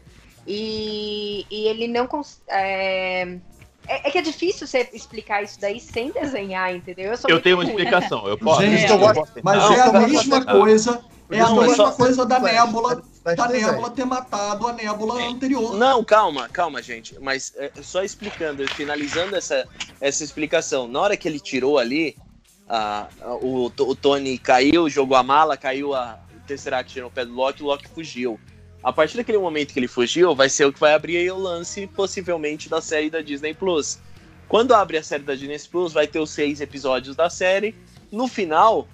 E, 0.46 1.46
e 1.50 1.66
ele 1.66 1.88
não 1.88 2.06
é, 2.48 3.38
é, 3.90 4.08
é 4.08 4.10
que 4.10 4.18
é 4.18 4.22
difícil 4.22 4.66
você 4.66 4.88
explicar 4.92 5.42
isso 5.42 5.60
daí 5.60 5.80
sem 5.80 6.10
desenhar, 6.12 6.74
entendeu? 6.74 7.16
sou 7.16 7.28
Eu 7.28 7.34
muito 7.36 7.44
tenho 7.44 7.56
uma 7.56 7.64
ruim. 7.64 7.72
explicação. 7.74 8.26
Eu 8.28 8.38
posso. 8.38 8.62
Gente, 8.62 8.84
eu 8.84 8.90
eu 8.90 8.98
gosto- 8.98 9.40
Mas 9.42 9.56
Não, 9.58 9.72
é 9.72 9.80
a 9.80 9.86
eu 9.86 9.92
mesma 10.08 10.44
coisa. 10.44 11.04
É 11.32 11.40
a 11.40 11.50
mesma 11.50 11.74
só- 11.76 11.92
coisa 11.92 12.26
da 12.26 12.40
Nébula, 12.40 13.02
da. 13.24 13.48
Nébula 13.48 13.90
ter 13.90 14.04
matado 14.04 14.66
a 14.66 14.72
Nébula 14.72 15.22
anterior. 15.28 15.74
Não, 15.76 16.02
calma, 16.04 16.48
calma, 16.48 16.82
gente. 16.82 17.16
Mas 17.20 17.52
é, 17.56 17.70
só 17.82 18.02
explicando, 18.02 18.68
finalizando 18.68 19.36
essa, 19.36 19.66
essa 20.00 20.24
explicação. 20.24 20.88
Na 20.88 21.00
hora 21.00 21.16
que 21.16 21.28
ele 21.28 21.38
tirou 21.38 21.78
ali, 21.78 22.16
a- 22.68 23.08
a- 23.20 23.34
o, 23.36 23.66
o 23.66 23.94
Tony 23.96 24.38
caiu, 24.38 24.88
jogou 24.90 25.16
a 25.16 25.22
mala, 25.22 25.56
caiu 25.56 25.94
a 25.94 26.18
o 26.34 26.40
Tesseract 26.40 27.00
no 27.00 27.10
pé 27.10 27.24
do 27.24 27.32
Loki, 27.32 27.62
o 27.62 27.66
Loki 27.66 27.88
fugiu. 27.94 28.40
A 28.82 28.92
partir 28.92 29.18
daquele 29.18 29.38
momento 29.38 29.72
que 29.72 29.78
ele 29.78 29.88
fugiu, 29.88 30.34
vai 30.34 30.48
ser 30.48 30.64
o 30.64 30.72
que 30.72 30.80
vai 30.80 30.94
abrir 30.94 31.30
o 31.30 31.38
lance, 31.38 31.86
possivelmente, 31.86 32.68
da 32.68 32.80
série 32.80 33.10
da 33.10 33.20
Disney 33.20 33.52
Plus. 33.52 33.98
Quando 34.48 34.74
abre 34.74 34.96
a 34.96 35.02
série 35.02 35.22
da 35.22 35.34
Disney 35.34 35.58
Plus, 35.70 35.92
vai 35.92 36.06
ter 36.06 36.18
os 36.18 36.30
seis 36.30 36.60
episódios 36.60 37.14
da 37.14 37.28
série. 37.28 37.74
No 38.10 38.26
final, 38.26 38.88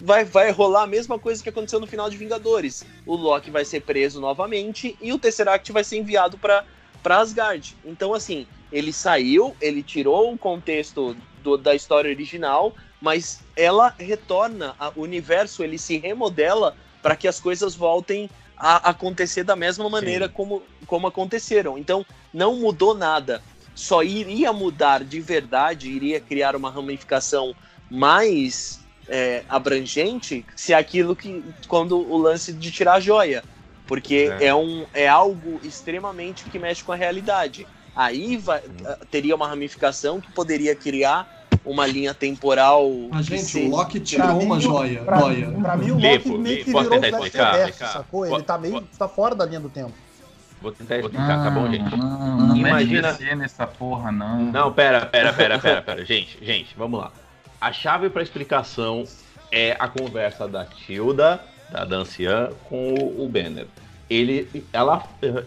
vai, 0.00 0.24
vai 0.24 0.50
rolar 0.52 0.84
a 0.84 0.86
mesma 0.86 1.18
coisa 1.18 1.42
que 1.42 1.48
aconteceu 1.48 1.80
no 1.80 1.88
final 1.88 2.08
de 2.08 2.16
Vingadores. 2.16 2.86
O 3.04 3.16
Loki 3.16 3.50
vai 3.50 3.64
ser 3.64 3.80
preso 3.80 4.20
novamente 4.20 4.96
e 5.00 5.12
o 5.12 5.18
Tesseract 5.18 5.72
vai 5.72 5.82
ser 5.82 5.98
enviado 5.98 6.38
para 6.38 6.64
Asgard. 7.04 7.76
Então, 7.84 8.14
assim, 8.14 8.46
ele 8.70 8.92
saiu, 8.92 9.56
ele 9.60 9.82
tirou 9.82 10.32
o 10.32 10.38
contexto 10.38 11.16
do- 11.42 11.58
da 11.58 11.74
história 11.74 12.10
original, 12.10 12.72
mas 13.00 13.40
ela 13.56 13.92
retorna, 13.98 14.76
o 14.94 15.02
universo 15.02 15.64
ele 15.64 15.78
se 15.78 15.98
remodela 15.98 16.76
para 17.02 17.16
que 17.16 17.28
as 17.28 17.38
coisas 17.38 17.74
voltem 17.74 18.30
a 18.56 18.90
acontecer 18.90 19.44
da 19.44 19.56
mesma 19.56 19.88
maneira 19.90 20.28
como, 20.28 20.62
como 20.86 21.06
aconteceram. 21.06 21.76
Então, 21.78 22.04
não 22.32 22.56
mudou 22.56 22.94
nada. 22.94 23.42
Só 23.74 24.02
iria 24.02 24.52
mudar 24.52 25.02
de 25.02 25.20
verdade, 25.20 25.90
iria 25.90 26.20
criar 26.20 26.54
uma 26.54 26.70
ramificação 26.70 27.54
mais 27.90 28.80
é, 29.08 29.44
abrangente 29.48 30.46
se 30.56 30.72
aquilo 30.72 31.14
que. 31.16 31.44
quando 31.66 31.98
o 31.98 32.16
lance 32.16 32.52
de 32.52 32.70
tirar 32.70 32.94
a 32.94 33.00
joia. 33.00 33.42
Porque 33.86 34.32
É. 34.40 34.46
é, 34.46 34.54
um, 34.54 34.86
é 34.94 35.06
algo 35.06 35.60
extremamente 35.62 36.44
que 36.44 36.58
mexe 36.58 36.82
com 36.82 36.92
a 36.92 36.96
realidade. 36.96 37.66
Aí 37.94 38.36
vai- 38.36 38.62
teria 39.10 39.36
uma 39.36 39.46
ramificação 39.46 40.20
que 40.20 40.32
poderia 40.32 40.74
criar 40.74 41.28
uma 41.64 41.86
linha 41.86 42.12
temporal. 42.14 42.90
Mas, 43.10 43.28
que 43.28 43.36
gente, 43.36 43.46
se- 43.48 43.62
o 43.66 43.70
Loki 43.70 44.00
tirou 44.00 44.26
Pra 44.26 44.34
uma 44.36 44.60
joia. 44.60 45.02
Pra, 45.02 45.18
joia. 45.18 45.50
pra 45.50 45.76
mim, 45.76 45.90
o 45.90 45.94
Loki 45.94 46.02
meio 46.02 46.16
Lipo, 46.16 46.64
que 46.64 46.72
posso 46.72 46.84
virou 46.84 46.98
o 46.98 47.00
tentar 47.00 47.18
Flash 47.18 47.74
sacou? 47.92 48.26
Ele 48.26 48.42
tá 48.42 48.58
meio. 48.58 48.80
tá 48.98 49.08
fora 49.08 49.34
da 49.34 49.44
linha 49.46 49.60
do 49.60 49.68
tempo. 49.68 49.92
Vou 50.60 50.72
tentar 50.72 50.96
explicar, 50.98 51.44
tá 51.44 51.50
bom, 51.50 51.70
gente? 51.70 51.94
Não, 51.96 52.36
não 52.38 52.56
Imagina-. 52.56 53.12
DC 53.12 53.34
nessa 53.34 53.66
porra, 53.66 54.10
não. 54.10 54.40
Não, 54.44 54.72
pera, 54.72 55.04
pera, 55.04 55.32
pera, 55.32 55.58
pera, 55.58 55.82
pera. 55.82 56.04
Gente, 56.04 56.38
gente, 56.42 56.74
vamos 56.76 57.00
lá. 57.00 57.12
A 57.60 57.70
chave 57.72 58.08
pra 58.08 58.22
explicação 58.22 59.04
é 59.52 59.76
a 59.78 59.86
conversa 59.88 60.48
da 60.48 60.64
Tilda, 60.64 61.40
da 61.70 61.84
Dancian, 61.84 62.50
com 62.68 62.94
o, 62.94 63.24
o 63.24 63.28
Banner. 63.28 63.66
Ele, 64.08 64.64
ela, 64.72 65.02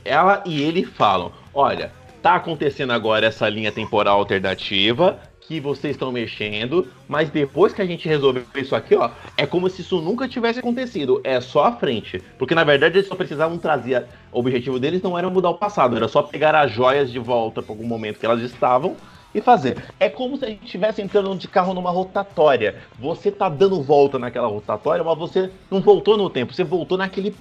ela 0.05 0.43
e 0.45 0.61
ele 0.61 0.83
falam: 0.85 1.31
olha, 1.53 1.91
tá 2.21 2.35
acontecendo 2.35 2.93
agora 2.93 3.25
essa 3.27 3.47
linha 3.49 3.71
temporal 3.71 4.19
alternativa 4.19 5.19
que 5.47 5.61
vocês 5.61 5.95
estão 5.95 6.11
mexendo, 6.11 6.87
mas 7.07 7.29
depois 7.29 7.71
que 7.71 7.81
a 7.81 7.85
gente 7.85 8.07
resolver 8.07 8.45
isso 8.55 8.75
aqui, 8.75 8.95
ó, 8.95 9.09
é 9.37 9.45
como 9.45 9.69
se 9.69 9.81
isso 9.81 10.01
nunca 10.01 10.27
tivesse 10.27 10.59
acontecido. 10.59 11.21
É 11.23 11.39
só 11.39 11.65
a 11.65 11.71
frente. 11.71 12.21
Porque 12.37 12.53
na 12.53 12.65
verdade 12.65 12.97
eles 12.97 13.07
só 13.07 13.15
precisavam 13.15 13.57
trazer. 13.57 14.05
O 14.31 14.39
objetivo 14.39 14.77
deles 14.77 15.01
não 15.01 15.17
era 15.17 15.29
mudar 15.29 15.49
o 15.49 15.55
passado, 15.57 15.95
era 15.95 16.07
só 16.07 16.21
pegar 16.21 16.53
as 16.53 16.71
joias 16.71 17.09
de 17.09 17.19
volta 17.19 17.61
para 17.61 17.71
algum 17.71 17.87
momento 17.87 18.19
que 18.19 18.25
elas 18.25 18.41
estavam 18.41 18.97
e 19.33 19.39
fazer. 19.39 19.77
É 19.99 20.09
como 20.09 20.37
se 20.37 20.45
a 20.45 20.49
gente 20.49 20.65
estivesse 20.65 21.01
entrando 21.01 21.33
de 21.35 21.47
carro 21.47 21.73
numa 21.73 21.91
rotatória. 21.91 22.75
Você 22.99 23.31
tá 23.31 23.47
dando 23.47 23.81
volta 23.81 24.19
naquela 24.19 24.47
rotatória, 24.47 25.03
mas 25.03 25.17
você 25.17 25.49
não 25.71 25.79
voltou 25.79 26.17
no 26.17 26.29
tempo, 26.29 26.53
você 26.53 26.63
voltou 26.63 26.97
naquele 26.97 27.33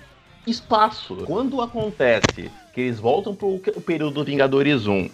espaço. 0.46 1.16
Quando 1.26 1.60
acontece 1.60 2.50
que 2.72 2.82
eles 2.82 3.00
voltam 3.00 3.34
pro 3.34 3.58
período 3.84 4.14
do 4.14 4.24
Vingadores 4.24 4.86
1, 4.86 5.08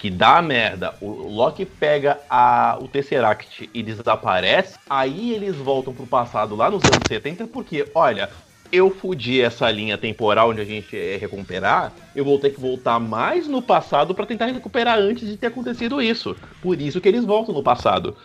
que 0.00 0.08
dá 0.08 0.40
merda, 0.40 0.94
o 0.98 1.28
Loki 1.28 1.66
pega 1.66 2.18
a, 2.28 2.78
o 2.80 2.88
Tesseract 2.88 3.68
e 3.74 3.82
desaparece, 3.82 4.78
aí 4.88 5.34
eles 5.34 5.56
voltam 5.56 5.92
pro 5.92 6.06
passado 6.06 6.56
lá 6.56 6.70
nos 6.70 6.82
anos 6.84 7.06
70, 7.06 7.46
porque, 7.48 7.86
olha, 7.94 8.30
eu 8.72 8.90
fudi 8.90 9.42
essa 9.42 9.70
linha 9.70 9.98
temporal 9.98 10.50
onde 10.50 10.62
a 10.62 10.64
gente 10.64 10.96
é 10.96 11.18
recuperar, 11.18 11.92
eu 12.16 12.24
vou 12.24 12.38
ter 12.38 12.48
que 12.48 12.58
voltar 12.58 12.98
mais 12.98 13.46
no 13.46 13.60
passado 13.60 14.14
para 14.14 14.24
tentar 14.24 14.46
recuperar 14.46 14.98
antes 14.98 15.28
de 15.28 15.36
ter 15.36 15.48
acontecido 15.48 16.00
isso. 16.00 16.34
Por 16.62 16.80
isso 16.80 16.98
que 16.98 17.08
eles 17.08 17.26
voltam 17.26 17.54
no 17.54 17.62
passado. 17.62 18.16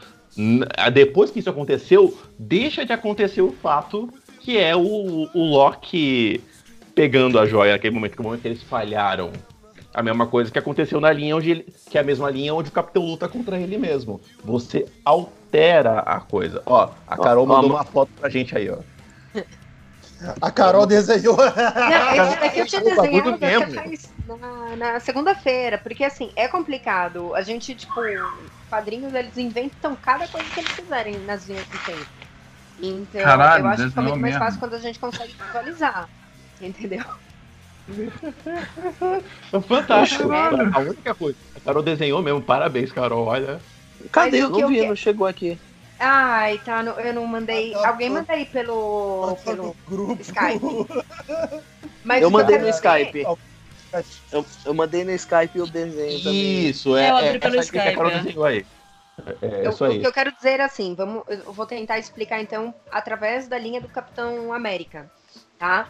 Depois 0.94 1.30
que 1.30 1.40
isso 1.40 1.50
aconteceu, 1.50 2.18
deixa 2.40 2.86
de 2.86 2.94
acontecer 2.94 3.42
o 3.42 3.52
fato 3.52 4.10
que 4.40 4.58
é 4.58 4.74
o, 4.76 5.28
o 5.34 5.44
Loki 5.44 6.42
pegando 6.94 7.38
a 7.38 7.46
joia 7.46 7.74
naquele 7.74 7.96
momento, 7.96 8.14
que 8.14 8.20
é 8.20 8.22
o 8.22 8.24
momento 8.24 8.42
que 8.42 8.48
eles 8.48 8.64
falharam. 8.64 9.32
A 9.96 10.04
mesma 10.04 10.28
coisa 10.28 10.52
que 10.52 10.60
aconteceu 10.60 11.00
na 11.00 11.10
linha 11.10 11.38
onde 11.38 11.52
ele, 11.52 11.66
que 11.90 11.98
é 11.98 12.02
a 12.02 12.04
mesma 12.04 12.30
linha 12.30 12.54
onde 12.54 12.68
o 12.68 12.74
Capitão 12.74 13.02
luta 13.02 13.30
contra 13.30 13.58
ele 13.58 13.78
mesmo. 13.78 14.20
Você 14.44 14.86
altera 15.06 16.00
a 16.00 16.20
coisa. 16.20 16.62
Ó, 16.66 16.92
a 17.08 17.16
Carol 17.16 17.46
Ó, 17.46 17.48
mandou 17.48 17.72
ó, 17.72 17.76
uma 17.76 17.84
foto 17.86 18.12
pra 18.12 18.28
gente 18.30 18.58
aí, 18.58 18.70
ó. 18.70 18.80
A 20.42 20.52
Carol 20.52 20.86
desenhou. 20.86 21.38
Não, 21.38 22.10
é, 22.10 22.46
é 22.46 22.50
que 22.50 22.60
eu 22.60 22.66
tinha 22.66 22.94
bagulho 22.94 23.38
desenhado 23.38 23.74
faz 23.74 24.14
na, 24.28 24.76
na 24.76 25.00
segunda-feira, 25.00 25.78
porque 25.78 26.04
assim, 26.04 26.30
é 26.36 26.50
complicado. 26.50 27.34
A 27.34 27.42
gente, 27.42 27.74
tipo, 27.74 28.02
quadrinhos, 28.70 29.14
eles 29.14 29.38
inventam 29.38 29.96
cada 29.96 30.28
coisa 30.28 30.50
que 30.54 30.60
eles 30.60 30.76
quiserem 30.76 31.20
nas 31.20 31.48
linhas 31.48 31.66
do 31.68 31.86
tempo. 31.86 32.06
Então, 32.82 33.22
Caralho, 33.22 33.64
eu 33.64 33.68
acho 33.70 33.84
que 33.84 33.90
fica 33.90 34.02
muito 34.02 34.20
mais 34.20 34.34
mesmo. 34.34 34.40
fácil 34.40 34.60
quando 34.60 34.74
a 34.74 34.80
gente 34.80 35.00
consegue 35.00 35.34
visualizar. 35.42 36.10
Entendeu? 36.60 37.04
Fantástico. 39.68 40.30
Caralho. 40.30 40.72
A 40.76 40.80
única 40.80 41.14
coisa. 41.16 41.38
A 41.56 41.60
Carol 41.60 41.84
desenhou 41.84 42.22
mesmo. 42.22 42.42
Parabéns, 42.42 42.92
Carol. 42.92 43.26
Olha. 43.28 43.60
Cadê? 44.12 44.42
Eu 44.42 44.50
o 44.50 44.54
que 44.54 44.62
não 44.62 44.68
vi, 44.70 44.86
não 44.88 44.96
chegou 44.96 45.28
aqui. 45.28 45.58
Ai, 46.00 46.60
tá. 46.66 46.84
no- 46.84 46.92
eu 47.00 47.14
não 47.14 47.26
mandei. 47.26 47.74
Ah, 47.76 47.80
tá, 47.80 47.88
Alguém 47.90 48.10
tá. 48.10 48.14
manda 48.16 48.34
aí 48.34 48.46
pelo, 48.46 49.38
pelo 49.44 49.76
Grupo. 49.88 50.22
Skype. 50.22 50.60
Mas 52.04 52.22
Eu 52.22 52.30
mandei 52.30 52.58
no 52.60 52.70
Skype. 52.70 53.26
Eu, 54.32 54.46
eu 54.66 54.74
mandei 54.74 55.04
no 55.06 55.12
Skype 55.12 55.62
o 55.62 55.68
desenho 55.68 56.20
também. 56.22 56.68
Isso, 56.70 56.96
é. 56.98 57.10
Eu 57.10 57.18
é 57.18 57.40
pelo 57.40 57.60
essa 57.60 57.70
aqui 57.70 57.80
que 57.80 57.88
a 57.90 57.96
Carol 57.96 58.10
Skype, 58.10 58.20
é. 58.20 58.24
desenhou 58.24 58.46
aí. 58.46 58.66
É, 59.42 59.46
é 59.64 59.68
Eu- 59.68 59.72
o 59.72 60.00
que 60.02 60.08
eu 60.08 60.12
quero 60.14 60.32
dizer 60.34 60.60
é 60.60 60.64
assim, 60.64 60.94
vamos, 60.94 61.24
eu 61.30 61.54
vou 61.54 61.66
tentar 61.66 61.98
explicar 61.98 62.42
então 62.42 62.74
através 62.92 63.48
da 63.48 63.58
linha 63.58 63.80
do 63.80 63.88
Capitão 63.88 64.52
América, 64.52 65.10
tá? 65.58 65.88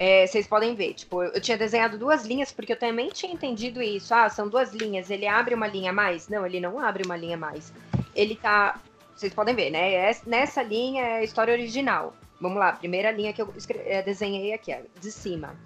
É, 0.00 0.24
vocês 0.26 0.46
podem 0.46 0.76
ver, 0.76 0.94
tipo, 0.94 1.22
eu 1.24 1.40
tinha 1.40 1.58
desenhado 1.58 1.98
duas 1.98 2.24
linhas 2.24 2.52
porque 2.52 2.72
eu 2.72 2.78
também 2.78 3.08
tinha 3.08 3.32
entendido 3.32 3.82
isso. 3.82 4.14
Ah, 4.14 4.28
são 4.28 4.48
duas 4.48 4.72
linhas, 4.72 5.10
ele 5.10 5.26
abre 5.26 5.54
uma 5.56 5.66
linha 5.66 5.90
a 5.90 5.92
mais? 5.92 6.28
Não, 6.28 6.46
ele 6.46 6.60
não 6.60 6.78
abre 6.78 7.02
uma 7.04 7.16
linha 7.16 7.34
a 7.34 7.38
mais. 7.38 7.72
Ele 8.14 8.36
tá, 8.36 8.80
vocês 9.16 9.34
podem 9.34 9.56
ver, 9.56 9.70
né? 9.70 10.08
Es- 10.08 10.22
Nessa 10.24 10.62
linha 10.62 11.02
é 11.02 11.16
a 11.18 11.24
história 11.24 11.52
original. 11.52 12.14
Vamos 12.40 12.58
lá, 12.58 12.70
primeira 12.72 13.10
linha 13.10 13.32
que 13.32 13.42
eu 13.42 13.52
eh, 13.70 14.00
desenhei 14.02 14.52
aqui, 14.52 14.72
de 15.00 15.10
cima. 15.10 15.56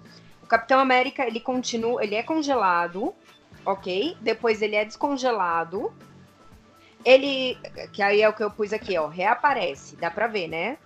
O 0.41 0.47
Capitão 0.47 0.79
América, 0.79 1.27
ele 1.27 1.39
continua, 1.39 2.03
ele 2.03 2.15
é 2.15 2.23
congelado, 2.23 3.13
ok? 3.63 4.17
Depois 4.19 4.63
ele 4.63 4.75
é 4.75 4.83
descongelado, 4.83 5.93
ele, 7.05 7.57
que 7.91 8.01
aí 8.01 8.21
é 8.21 8.29
o 8.29 8.33
que 8.33 8.43
eu 8.43 8.49
pus 8.49 8.73
aqui, 8.73 8.97
ó, 8.97 9.07
reaparece, 9.07 9.95
dá 9.97 10.09
pra 10.09 10.25
ver, 10.27 10.47
né? 10.47 10.77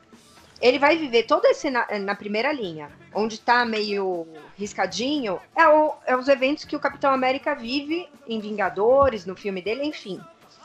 Ele 0.60 0.80
vai 0.80 0.98
viver 0.98 1.24
todo 1.24 1.46
esse 1.46 1.70
na, 1.70 1.86
na 2.00 2.16
primeira 2.16 2.52
linha, 2.52 2.90
onde 3.14 3.40
tá 3.40 3.64
meio 3.64 4.28
riscadinho, 4.58 5.40
é, 5.56 5.68
o- 5.68 5.94
é 6.06 6.16
os 6.16 6.28
eventos 6.28 6.66
que 6.66 6.76
o 6.76 6.80
Capitão 6.80 7.12
América 7.12 7.54
vive 7.54 8.10
em 8.28 8.40
Vingadores, 8.40 9.26
no 9.26 9.36
filme 9.36 9.62
dele, 9.62 9.84
enfim, 9.84 10.20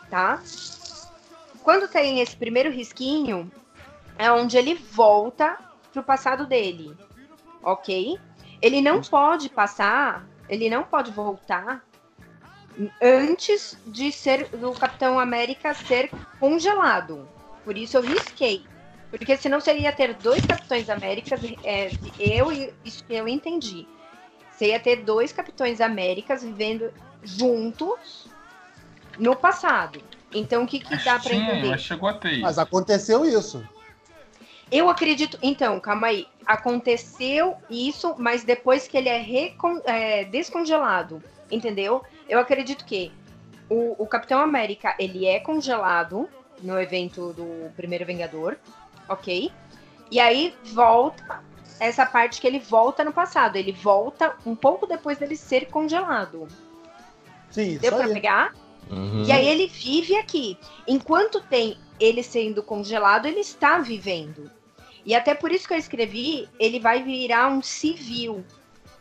tá? 0.09 0.41
Quando 1.63 1.87
tem 1.89 2.21
esse 2.21 2.35
primeiro 2.35 2.71
risquinho, 2.71 3.51
é 4.19 4.33
onde 4.33 4.57
ele 4.57 4.75
volta 4.75 5.59
pro 5.93 6.03
passado 6.03 6.47
dele, 6.47 6.97
ok? 7.63 8.19
Ele 8.63 8.81
não 8.81 9.03
pode 9.03 9.51
passar, 9.51 10.27
ele 10.49 10.71
não 10.71 10.85
pode 10.85 11.11
voltar 11.11 11.85
antes 13.01 13.77
de 13.87 14.11
ser 14.11 14.49
do 14.49 14.73
Capitão 14.73 15.19
América 15.19 15.75
ser 15.75 16.11
congelado. 16.41 17.29
Por 17.65 17.77
isso 17.77 17.97
eu 17.99 18.01
risquei. 18.03 18.65
Porque 19.13 19.37
senão 19.37 19.61
seria 19.61 19.93
ter 19.93 20.15
dois 20.15 20.45
Capitões 20.47 20.89
Américas. 20.89 21.39
é, 21.63 21.91
eu, 22.19 22.51
isso 22.83 23.05
que 23.05 23.15
eu 23.15 23.29
entendi. 23.29 23.87
Você 24.51 24.69
ia 24.69 24.81
ter 24.81 24.97
dois 25.05 25.33
Capitões 25.33 25.83
Américas 25.83 26.43
vivendo 26.43 26.91
juntos 27.23 28.27
no 29.19 29.37
passado. 29.37 30.03
Então 30.33 30.65
o 30.65 30.67
que, 30.67 30.81
que 30.81 30.97
dá 31.05 31.19
pra 31.19 31.31
Sim, 31.35 31.43
entender? 31.43 31.69
mas 31.69 31.83
chegou 31.83 32.09
a 32.09 32.15
ter 32.15 32.33
isso. 32.33 32.41
Mas 32.41 32.59
aconteceu 32.59 33.23
isso. 33.27 33.63
Eu 34.71 34.89
acredito. 34.89 35.39
Então, 35.43 35.79
calma 35.79 36.07
aí. 36.07 36.27
Aconteceu 36.47 37.55
isso, 37.69 38.15
mas 38.19 38.43
depois 38.45 38.89
que 38.89 38.97
ele 38.97 39.11
é, 39.11 39.19
recon- 39.19 39.83
é, 39.85 40.25
descongelado, 40.25 41.23
entendeu? 41.51 42.03
Eu 42.27 42.39
acredito 42.39 42.87
que 42.87 43.13
o, 43.69 43.95
o 44.03 44.07
Capitão 44.07 44.41
América 44.41 44.95
ele 44.99 45.27
é 45.27 45.39
congelado 45.39 46.27
no 46.63 46.81
evento 46.81 47.35
do 47.35 47.71
Primeiro 47.77 48.07
Vingador, 48.07 48.57
ok? 49.13 49.51
E 50.11 50.21
aí 50.21 50.55
volta 50.73 51.43
essa 51.81 52.07
parte 52.07 52.41
que 52.41 52.47
ele 52.47 52.61
volta 52.61 53.03
no 53.03 53.13
passado. 53.13 53.57
Ele 53.57 53.73
volta 53.73 54.37
um 54.47 54.55
pouco 54.55 54.87
depois 54.87 55.19
dele 55.19 55.37
ser 55.37 55.67
congelado. 55.67 56.47
Sim, 57.51 57.77
Deu 57.79 57.97
aí. 57.97 58.13
pegar? 58.13 58.55
Uhum. 58.91 59.25
E 59.25 59.33
aí 59.33 59.49
ele 59.49 59.67
vive 59.67 60.17
aqui. 60.17 60.57
Enquanto 60.87 61.41
tem 61.41 61.77
ele 61.99 62.23
sendo 62.23 62.63
congelado, 62.63 63.27
ele 63.27 63.41
está 63.41 63.79
vivendo. 63.79 64.51
E 65.05 65.15
até 65.15 65.35
por 65.35 65.51
isso 65.51 65.67
que 65.67 65.75
eu 65.75 65.79
escrevi, 65.79 66.49
ele 66.59 66.79
vai 66.79 67.03
virar 67.03 67.49
um 67.49 67.61
civil. 67.63 68.45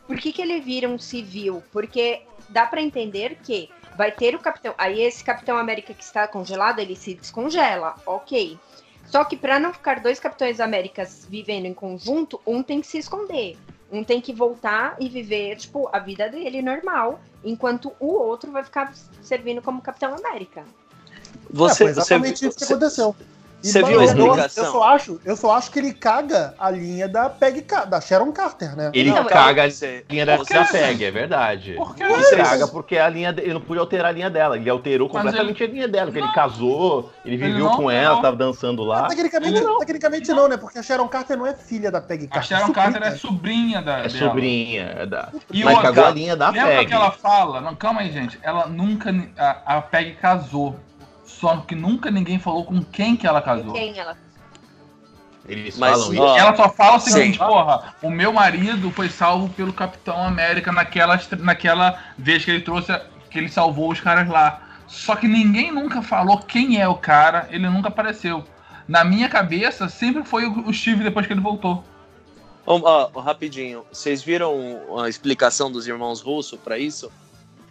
Por 0.08 0.18
que, 0.18 0.32
que 0.32 0.42
ele 0.42 0.60
vira 0.60 0.90
um 0.90 0.98
civil? 0.98 1.64
Porque 1.72 2.24
dá 2.50 2.66
pra 2.66 2.82
entender 2.82 3.38
que 3.44 3.70
vai 3.96 4.12
ter 4.12 4.34
o 4.36 4.40
Capitão. 4.40 4.74
Aí 4.78 5.02
esse 5.02 5.24
Capitão 5.24 5.58
América 5.58 5.94
que 5.94 6.04
está 6.04 6.28
congelado, 6.28 6.80
ele 6.80 6.96
se 6.96 7.14
descongela, 7.14 7.96
ok. 8.06 8.58
Só 9.12 9.26
que 9.26 9.36
pra 9.36 9.60
não 9.60 9.74
ficar 9.74 10.00
dois 10.00 10.22
Capitães 10.22 10.62
Américas 10.62 11.28
vivendo 11.30 11.66
em 11.66 11.74
conjunto, 11.74 12.40
um 12.48 12.64
tem 12.64 12.80
que 12.80 12.88
se 12.88 12.98
esconder. 12.98 13.58
Um 13.92 14.06
tem 14.06 14.22
que 14.22 14.32
voltar 14.32 14.96
e 15.02 15.10
viver, 15.10 15.58
tipo, 15.58 15.90
a 15.92 16.00
vida 16.00 16.30
dele 16.30 16.62
normal, 16.62 17.20
enquanto 17.44 17.92
o 18.00 18.08
outro 18.08 18.50
vai 18.54 18.64
ficar 18.64 18.94
servindo 19.22 19.62
como 19.62 19.82
Capitão 19.82 20.16
América. 20.16 20.64
Você, 21.50 21.84
é, 21.84 21.88
foi 21.88 21.94
você, 21.94 22.00
exatamente 22.00 22.46
isso 22.48 22.58
que 22.58 22.64
você- 22.66 22.74
aconteceu. 22.74 23.14
E, 23.64 23.68
você 23.68 23.82
mano, 23.82 23.88
viu 23.94 24.00
a 24.00 24.04
eu- 24.04 24.08
explicação? 24.10 24.66
Eu 24.66 24.72
só, 24.72 24.84
acho, 24.84 25.22
eu 25.24 25.36
só 25.36 25.52
acho 25.56 25.72
que 25.72 25.80
ele 25.80 25.94
caga 25.94 26.54
a 26.58 26.70
linha 26.72 27.08
da 27.08 27.30
Peg 27.30 27.66
da 27.88 28.02
Sharon 28.02 28.32
Carter, 28.32 28.76
né? 28.76 28.92
Ele 28.94 29.12
Não, 29.12 29.24
caga 29.26 29.70
você- 29.70 30.04
a 30.10 30.12
linha 30.12 30.26
da, 30.26 30.38
da 30.38 30.66
PEG, 30.66 31.06
é 31.06 31.12
verdade. 31.12 31.74
Por 31.74 31.96
que 31.96 32.04
Ele 32.04 32.36
caga 32.44 32.68
porque 32.68 32.98
a 32.98 33.08
linha 33.08 33.32
de- 33.32 33.42
ele 33.44 33.54
não 33.54 33.62
podia 33.62 33.82
alterar 33.82 34.08
a 34.08 34.12
linha 34.12 34.30
dela. 34.30 34.58
Ele 34.58 34.70
alterou 34.70 35.08
Mas 35.14 35.24
completamente 35.24 35.64
a 35.64 35.68
linha 35.68 35.88
dela, 35.88 36.06
porque 36.08 36.20
ele 36.20 36.34
casou, 36.34 37.12
ele 37.24 37.36
Ele 37.36 37.46
viveu 37.46 37.66
não, 37.66 37.76
com 37.78 37.92
ela, 37.92 38.16
não. 38.16 38.22
tava 38.22 38.36
dançando 38.36 38.84
lá. 38.84 39.08
Tecnicamente 39.08 39.62
não, 39.62 39.80
tecnicamente 39.80 40.32
não, 40.32 40.48
né? 40.48 40.58
Porque 40.58 40.80
a 40.80 40.84
Sharon 40.84 41.08
Carter 41.08 41.38
não 41.38 41.46
é 41.46 41.54
filha 41.54 41.92
da 41.92 42.02
Peg 42.02 42.26
A 42.26 42.36
Carter. 42.36 42.58
Sharon 42.58 42.74
Carter 42.74 43.04
é 43.04 43.12
sobrinha. 43.16 43.82
da. 43.82 44.00
É 44.00 44.08
dela. 44.08 44.10
sobrinha. 44.10 44.96
é 44.98 45.06
da- 45.06 45.30
E 45.52 45.64
Mas 45.64 45.76
outra, 45.76 45.90
cagou 45.94 46.06
a 46.10 46.12
linha 46.12 46.36
da 46.36 46.50
Lembra 46.50 46.68
PEG. 46.70 46.86
que 46.88 46.94
ela 46.94 47.12
fala? 47.12 47.62
Não, 47.62 47.76
calma 47.76 48.02
aí, 48.02 48.12
gente. 48.12 48.40
Ela 48.42 48.66
nunca. 48.68 49.12
A, 49.38 49.78
a 49.78 49.82
Peg 49.82 50.16
casou. 50.16 50.76
Só 51.42 51.58
que 51.58 51.74
nunca 51.74 52.12
ninguém 52.12 52.38
falou 52.38 52.64
com 52.64 52.84
quem 52.84 53.18
que 53.18 53.26
ela 53.26 53.42
casou. 53.42 53.74
Quem 53.74 53.98
ela? 53.98 54.16
Eles 55.50 55.76
Mas, 55.76 55.92
falam 55.92 56.14
isso. 56.14 56.38
Ela 56.38 56.56
só 56.56 56.70
fala 56.70 56.98
o 56.98 57.00
seguinte, 57.00 57.40
Sim. 57.40 57.44
porra, 57.44 57.96
o 58.00 58.12
meu 58.12 58.32
marido 58.32 58.92
foi 58.92 59.10
salvo 59.10 59.50
pelo 59.50 59.74
Capitão 59.74 60.24
América 60.24 60.72
naquela, 60.72 61.20
naquela 61.40 62.00
vez 62.16 62.46
que 62.46 62.52
ele 62.52 62.62
trouxe, 62.62 62.96
que 63.32 63.40
ele 63.40 63.50
salvou 63.50 63.92
os 63.92 64.00
caras 64.00 64.30
lá. 64.30 64.62
Só 64.88 65.16
que 65.16 65.28
ninguém 65.28 65.72
nunca 65.72 66.04
falou 66.04 66.38
quem 66.38 66.80
é 66.80 66.88
o 66.88 66.94
cara, 66.94 67.48
ele 67.50 67.68
nunca 67.68 67.88
apareceu. 67.88 68.46
Na 68.88 69.04
minha 69.04 69.28
cabeça, 69.28 69.90
sempre 69.90 70.24
foi 70.24 70.46
o, 70.46 70.72
Steve 70.72 71.04
depois 71.04 71.26
que 71.26 71.34
ele 71.34 71.42
voltou. 71.42 71.84
Ó, 72.68 73.10
ó, 73.12 73.20
rapidinho, 73.20 73.84
vocês 73.92 74.22
viram 74.22 75.00
a 75.00 75.10
explicação 75.10 75.72
dos 75.72 75.88
irmãos 75.88 76.22
Russo 76.22 76.56
pra 76.60 76.78
isso? 76.78 77.12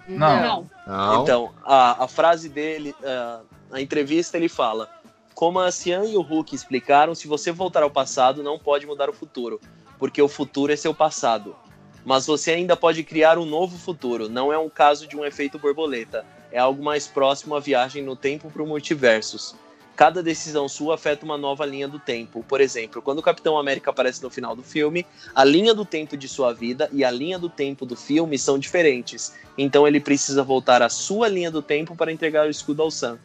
Não. 0.08 0.42
Não. 0.42 0.70
Não. 0.88 1.22
Então, 1.22 1.50
a, 1.64 2.04
a 2.04 2.08
frase 2.08 2.48
dele, 2.48 2.92
a, 3.04 3.40
a 3.72 3.80
entrevista, 3.80 4.36
ele 4.36 4.48
fala: 4.48 4.90
Como 5.34 5.58
a 5.58 5.70
Cian 5.70 6.04
e 6.04 6.16
o 6.16 6.22
Hulk 6.22 6.54
explicaram, 6.54 7.14
se 7.14 7.28
você 7.28 7.52
voltar 7.52 7.82
ao 7.82 7.90
passado, 7.90 8.42
não 8.42 8.58
pode 8.58 8.86
mudar 8.86 9.08
o 9.08 9.12
futuro, 9.12 9.60
porque 9.98 10.20
o 10.20 10.28
futuro 10.28 10.72
é 10.72 10.76
seu 10.76 10.94
passado. 10.94 11.56
Mas 12.04 12.26
você 12.26 12.52
ainda 12.52 12.76
pode 12.76 13.04
criar 13.04 13.38
um 13.38 13.44
novo 13.44 13.76
futuro. 13.76 14.28
Não 14.28 14.52
é 14.52 14.58
um 14.58 14.70
caso 14.70 15.06
de 15.06 15.16
um 15.16 15.24
efeito 15.24 15.58
borboleta. 15.58 16.24
É 16.50 16.58
algo 16.58 16.82
mais 16.82 17.06
próximo 17.06 17.54
à 17.54 17.60
viagem 17.60 18.02
no 18.02 18.16
tempo 18.16 18.50
para 18.50 18.62
o 18.62 18.66
multiversos. 18.66 19.54
Cada 19.94 20.22
decisão 20.22 20.66
sua 20.66 20.94
afeta 20.94 21.26
uma 21.26 21.36
nova 21.36 21.66
linha 21.66 21.86
do 21.86 21.98
tempo. 21.98 22.42
Por 22.48 22.58
exemplo, 22.58 23.02
quando 23.02 23.18
o 23.18 23.22
Capitão 23.22 23.58
América 23.58 23.90
aparece 23.90 24.22
no 24.22 24.30
final 24.30 24.56
do 24.56 24.62
filme, 24.62 25.06
a 25.34 25.44
linha 25.44 25.74
do 25.74 25.84
tempo 25.84 26.16
de 26.16 26.26
sua 26.26 26.54
vida 26.54 26.88
e 26.90 27.04
a 27.04 27.10
linha 27.10 27.38
do 27.38 27.50
tempo 27.50 27.84
do 27.84 27.94
filme 27.94 28.38
são 28.38 28.58
diferentes. 28.58 29.34
Então 29.58 29.86
ele 29.86 30.00
precisa 30.00 30.42
voltar 30.42 30.80
à 30.80 30.88
sua 30.88 31.28
linha 31.28 31.50
do 31.50 31.60
tempo 31.60 31.94
para 31.94 32.10
entregar 32.10 32.46
o 32.46 32.50
escudo 32.50 32.80
ao 32.80 32.90
Sam. 32.90 33.18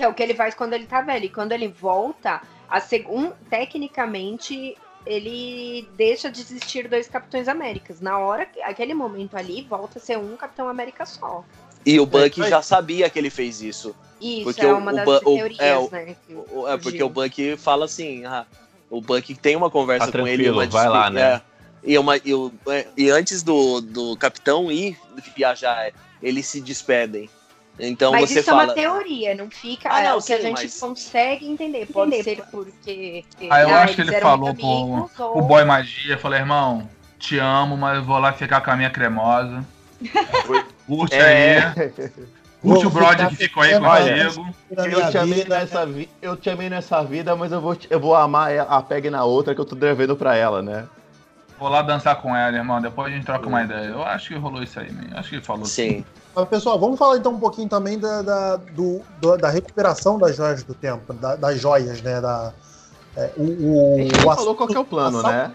É 0.00 0.08
o 0.08 0.14
que 0.14 0.22
ele 0.22 0.34
faz 0.34 0.54
quando 0.54 0.72
ele 0.72 0.86
tá 0.86 1.02
velho. 1.02 1.26
E 1.26 1.28
quando 1.28 1.52
ele 1.52 1.68
volta, 1.68 2.40
a 2.68 2.80
segun... 2.80 3.32
tecnicamente, 3.50 4.76
ele 5.06 5.86
deixa 5.96 6.30
de 6.30 6.40
existir 6.40 6.88
dois 6.88 7.06
Capitões 7.08 7.48
Américas. 7.48 8.00
Na 8.00 8.18
hora, 8.18 8.46
que- 8.46 8.62
aquele 8.62 8.94
momento 8.94 9.36
ali, 9.36 9.62
volta 9.68 9.98
a 9.98 10.02
ser 10.02 10.18
um 10.18 10.36
Capitão 10.36 10.68
América 10.68 11.04
só. 11.04 11.44
E 11.84 11.98
o 12.00 12.06
Buck 12.06 12.42
aí. 12.42 12.48
já 12.50 12.62
sabia 12.62 13.08
que 13.10 13.18
ele 13.18 13.30
fez 13.30 13.60
isso. 13.62 13.94
Isso 14.20 14.44
Porque 14.44 14.60
é 14.62 14.72
o- 14.72 14.78
uma 14.78 14.92
o 14.92 14.96
das 14.96 15.08
o- 15.08 15.20
teorias, 15.20 15.58
é, 15.60 15.76
o- 15.78 15.90
né? 15.90 16.16
É 16.68 16.76
porque 16.76 17.02
o 17.02 17.08
Buck 17.08 17.56
fala 17.56 17.86
assim, 17.86 18.24
ah, 18.26 18.44
o 18.90 19.00
Buck 19.00 19.34
tem 19.34 19.56
uma 19.56 19.70
conversa 19.70 20.10
Tá 20.12 20.18
com 20.18 20.26
ele, 20.26 20.48
uma 20.50 20.66
vai 20.66 20.88
lá, 20.88 21.08
né? 21.10 21.20
é, 21.22 21.42
e, 21.82 21.96
uma, 21.98 22.16
e, 22.18 22.34
o- 22.34 22.52
é, 22.68 22.86
e 22.96 23.08
antes 23.10 23.42
do, 23.42 23.80
do 23.80 24.16
capitão 24.18 24.70
ir 24.70 24.98
viajar, 25.34 25.86
é, 25.86 25.92
eles 26.22 26.46
se 26.46 26.60
despedem. 26.60 27.30
Então 27.80 28.12
Mas 28.12 28.28
você 28.30 28.40
isso 28.40 28.50
é 28.50 28.52
fala. 28.52 28.64
uma 28.64 28.74
teoria, 28.74 29.34
não 29.34 29.50
fica. 29.50 29.88
Ah, 29.90 30.00
é 30.02 30.08
não, 30.10 30.18
o 30.18 30.22
que 30.22 30.32
a 30.32 30.40
gente 30.40 30.62
mas- 30.64 30.78
consegue 30.80 31.46
entender. 31.48 31.86
Pode 31.86 32.22
ser 32.22 32.42
porque. 32.50 33.24
Ah, 33.48 33.62
eu 33.62 33.70
ah, 33.70 33.82
acho 33.82 33.94
que 33.94 34.02
ele 34.02 34.20
falou 34.20 34.54
pro, 34.54 34.66
ou- 34.66 35.08
pro 35.32 35.42
Boy 35.42 35.64
Magia, 35.64 36.18
falou, 36.18 36.36
irmão, 36.36 36.88
te 37.18 37.38
amo, 37.38 37.76
mas 37.76 37.96
eu 37.96 38.04
vou 38.04 38.18
lá 38.18 38.32
ficar 38.32 38.60
com 38.60 38.70
a 38.70 38.76
minha 38.76 38.90
cremosa. 38.90 39.64
Curte 40.86 41.14
É. 41.14 41.58
aí. 41.76 42.10
Curte 42.60 42.86
o 42.86 42.90
brother 42.90 43.16
ficar 43.16 43.28
que 43.30 43.36
ficou 43.36 43.62
aí 43.62 43.72
minha 43.80 44.24
Eu 44.68 45.10
te, 45.10 45.16
amei 45.16 45.44
nessa 45.46 45.86
vi... 45.86 46.10
eu 46.20 46.36
te 46.36 46.50
amei 46.50 46.68
nessa 46.68 47.02
vida, 47.02 47.34
mas 47.34 47.52
eu 47.52 47.60
vou, 47.60 47.74
te- 47.74 47.88
eu 47.90 47.98
vou 47.98 48.14
amar 48.14 48.52
ela- 48.52 48.68
a 48.76 48.82
Peg 48.82 49.08
na 49.08 49.24
outra 49.24 49.54
que 49.54 49.60
eu 49.60 49.64
tô 49.64 49.74
devendo 49.74 50.14
pra 50.14 50.36
ela, 50.36 50.60
né? 50.60 50.86
Vou 51.58 51.70
lá 51.70 51.80
dançar 51.80 52.16
com 52.16 52.36
ela, 52.36 52.54
irmão. 52.54 52.80
Depois 52.80 53.10
a 53.12 53.16
gente 53.16 53.24
troca 53.24 53.46
uma 53.48 53.62
ideia. 53.62 53.86
Eu 53.86 54.02
acho 54.02 54.28
que 54.28 54.34
rolou 54.34 54.62
isso 54.62 54.78
aí, 54.78 54.92
man. 54.92 55.04
Eu 55.10 55.18
Acho 55.18 55.30
que 55.30 55.34
ele 55.36 55.42
falou. 55.42 55.64
Sim. 55.64 56.04
Mas, 56.34 56.48
pessoal, 56.48 56.78
vamos 56.78 56.98
falar 56.98 57.16
então 57.16 57.32
um 57.32 57.40
pouquinho 57.40 57.68
também 57.68 57.98
da, 57.98 58.22
da, 58.22 58.56
do- 58.56 59.02
da 59.38 59.48
recuperação 59.48 60.18
das 60.18 60.36
joias 60.36 60.62
do 60.62 60.74
tempo, 60.74 61.12
da- 61.14 61.36
das 61.36 61.58
joias, 61.60 62.00
né? 62.02 62.20
Da, 62.20 62.52
é, 63.16 63.30
o, 63.36 63.42
o, 63.42 63.94
A 63.98 64.02
gente 64.02 64.14
o 64.24 64.34
falou 64.34 64.54
qual 64.54 64.68
que 64.68 64.76
é 64.76 64.80
o 64.80 64.84
plano, 64.84 65.22
né? 65.22 65.54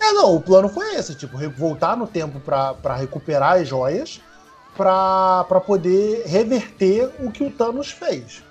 É, 0.00 0.12
não, 0.12 0.34
o 0.34 0.40
plano 0.40 0.68
foi 0.68 0.94
esse, 0.96 1.14
tipo, 1.14 1.38
voltar 1.50 1.96
no 1.96 2.06
tempo 2.06 2.38
pra 2.40 2.74
pra 2.74 2.94
recuperar 2.94 3.60
as 3.60 3.66
joias 3.68 4.20
pra 4.76 5.44
poder 5.66 6.24
reverter 6.26 7.10
o 7.20 7.30
que 7.30 7.44
o 7.44 7.50
Thanos 7.50 7.90
fez. 7.90 8.42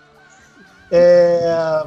É... 0.89 1.85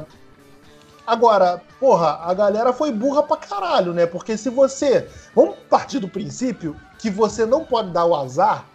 Agora, 1.05 1.61
porra, 1.79 2.19
a 2.23 2.33
galera 2.33 2.73
foi 2.73 2.91
burra 2.91 3.23
pra 3.23 3.37
caralho, 3.37 3.93
né? 3.93 4.05
Porque 4.05 4.37
se 4.37 4.49
você. 4.49 5.09
Vamos 5.33 5.55
partir 5.69 5.99
do 5.99 6.07
princípio 6.09 6.75
que 6.99 7.09
você 7.09 7.45
não 7.45 7.63
pode 7.63 7.91
dar 7.91 8.05
o 8.05 8.15
azar 8.15 8.65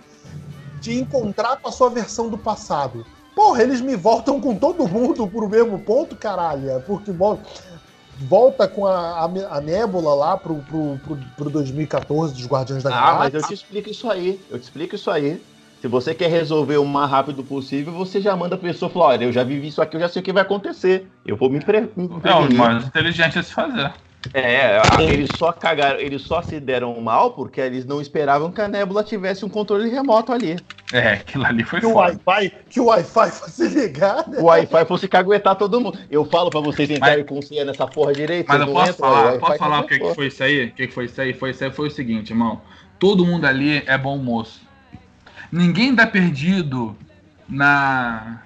de 0.82 0.98
encontrar 1.00 1.56
com 1.58 1.68
a 1.68 1.72
sua 1.72 1.88
versão 1.88 2.28
do 2.28 2.36
passado. 2.36 3.06
Porra, 3.36 3.62
eles 3.62 3.80
me 3.80 3.94
voltam 3.96 4.40
com 4.40 4.54
todo 4.56 4.86
mundo 4.86 5.26
pro 5.26 5.48
mesmo 5.48 5.78
ponto, 5.78 6.16
caralho. 6.16 6.68
É 6.70 6.78
Porque 6.80 7.12
vol- 7.12 7.40
volta 8.18 8.66
com 8.68 8.84
a, 8.86 9.20
a, 9.20 9.24
a 9.24 9.60
Nébula 9.60 10.12
lá 10.14 10.36
pro, 10.36 10.56
pro, 10.56 10.98
pro, 11.04 11.16
pro 11.36 11.50
2014 11.50 12.34
dos 12.34 12.46
Guardiões 12.46 12.82
da 12.82 12.90
Ah, 12.90 12.92
Galáxia. 12.92 13.18
mas 13.18 13.34
eu 13.34 13.42
te 13.48 13.54
explico 13.54 13.88
isso 13.90 14.10
aí. 14.10 14.40
Eu 14.50 14.58
te 14.58 14.64
explico 14.64 14.94
isso 14.96 15.10
aí. 15.10 15.40
Se 15.80 15.88
você 15.88 16.14
quer 16.14 16.28
resolver 16.30 16.76
o 16.76 16.84
mais 16.84 17.10
rápido 17.10 17.42
possível, 17.42 17.92
você 17.92 18.20
já 18.20 18.36
manda 18.36 18.54
a 18.54 18.58
pessoa 18.58 18.90
falar: 18.90 19.06
olha, 19.06 19.24
eu 19.24 19.32
já 19.32 19.42
vivi 19.42 19.68
isso 19.68 19.80
aqui, 19.82 19.96
eu 19.96 20.00
já 20.00 20.08
sei 20.08 20.20
o 20.20 20.24
que 20.24 20.32
vai 20.32 20.42
acontecer. 20.42 21.08
Eu 21.24 21.36
vou 21.36 21.48
me, 21.50 21.60
pre 21.60 21.80
me 21.96 22.04
É 22.04 22.08
o 22.08 22.20
prevenir. 22.20 22.56
mais 22.58 22.84
inteligente 22.84 23.38
a 23.38 23.42
se 23.42 23.52
fazer. 23.52 23.92
É, 24.32 24.80
eles 25.00 25.30
só 25.36 25.52
cagaram, 25.52 25.98
eles 25.98 26.22
só 26.22 26.42
se 26.42 26.60
deram 26.60 26.98
mal 27.00 27.32
porque 27.32 27.60
eles 27.60 27.84
não 27.84 28.00
esperavam 28.00 28.52
que 28.52 28.60
a 28.60 28.68
Nebula 28.68 29.02
tivesse 29.02 29.44
um 29.44 29.48
controle 29.48 29.90
remoto 29.90 30.32
ali. 30.32 30.56
É, 30.92 31.14
aquilo 31.14 31.44
ali 31.44 31.64
foi 31.64 31.80
Que 31.80 31.86
o 31.86 31.92
foda. 31.92 32.20
Wi-Fi, 32.26 32.52
que 32.68 32.80
o 32.80 32.84
Wi-Fi 32.84 33.30
fosse 33.30 33.68
ligado. 33.68 34.38
O 34.38 34.44
Wi-Fi 34.44 34.84
fosse 34.84 35.08
caguetar 35.08 35.56
todo 35.56 35.80
mundo. 35.80 35.98
Eu 36.10 36.24
falo 36.24 36.50
pra 36.50 36.60
vocês 36.60 36.88
entrarem 36.90 37.24
com 37.24 37.40
senha 37.42 37.64
nessa 37.64 37.86
porra 37.86 38.12
direito. 38.12 38.46
Mas 38.46 38.60
eu 38.60 38.66
posso 38.68 38.90
entram, 38.92 39.08
o 39.08 39.12
falar, 39.12 39.38
posso 39.38 39.58
falar 39.58 39.80
o 39.80 39.86
que, 39.86 39.98
que 39.98 40.14
foi 40.14 40.26
isso 40.26 40.44
aí? 40.44 40.66
O 40.66 40.72
que, 40.72 40.86
que 40.86 40.94
foi 40.94 41.04
isso 41.06 41.20
aí? 41.20 41.32
Foi 41.32 41.50
isso 41.50 41.64
aí 41.64 41.70
foi 41.70 41.88
o 41.88 41.90
seguinte, 41.90 42.30
irmão. 42.30 42.60
Todo 42.98 43.24
mundo 43.24 43.46
ali 43.46 43.82
é 43.86 43.98
bom 43.98 44.16
moço. 44.18 44.60
Ninguém 45.50 45.96
tá 45.96 46.06
perdido 46.06 46.96
na 47.48 48.42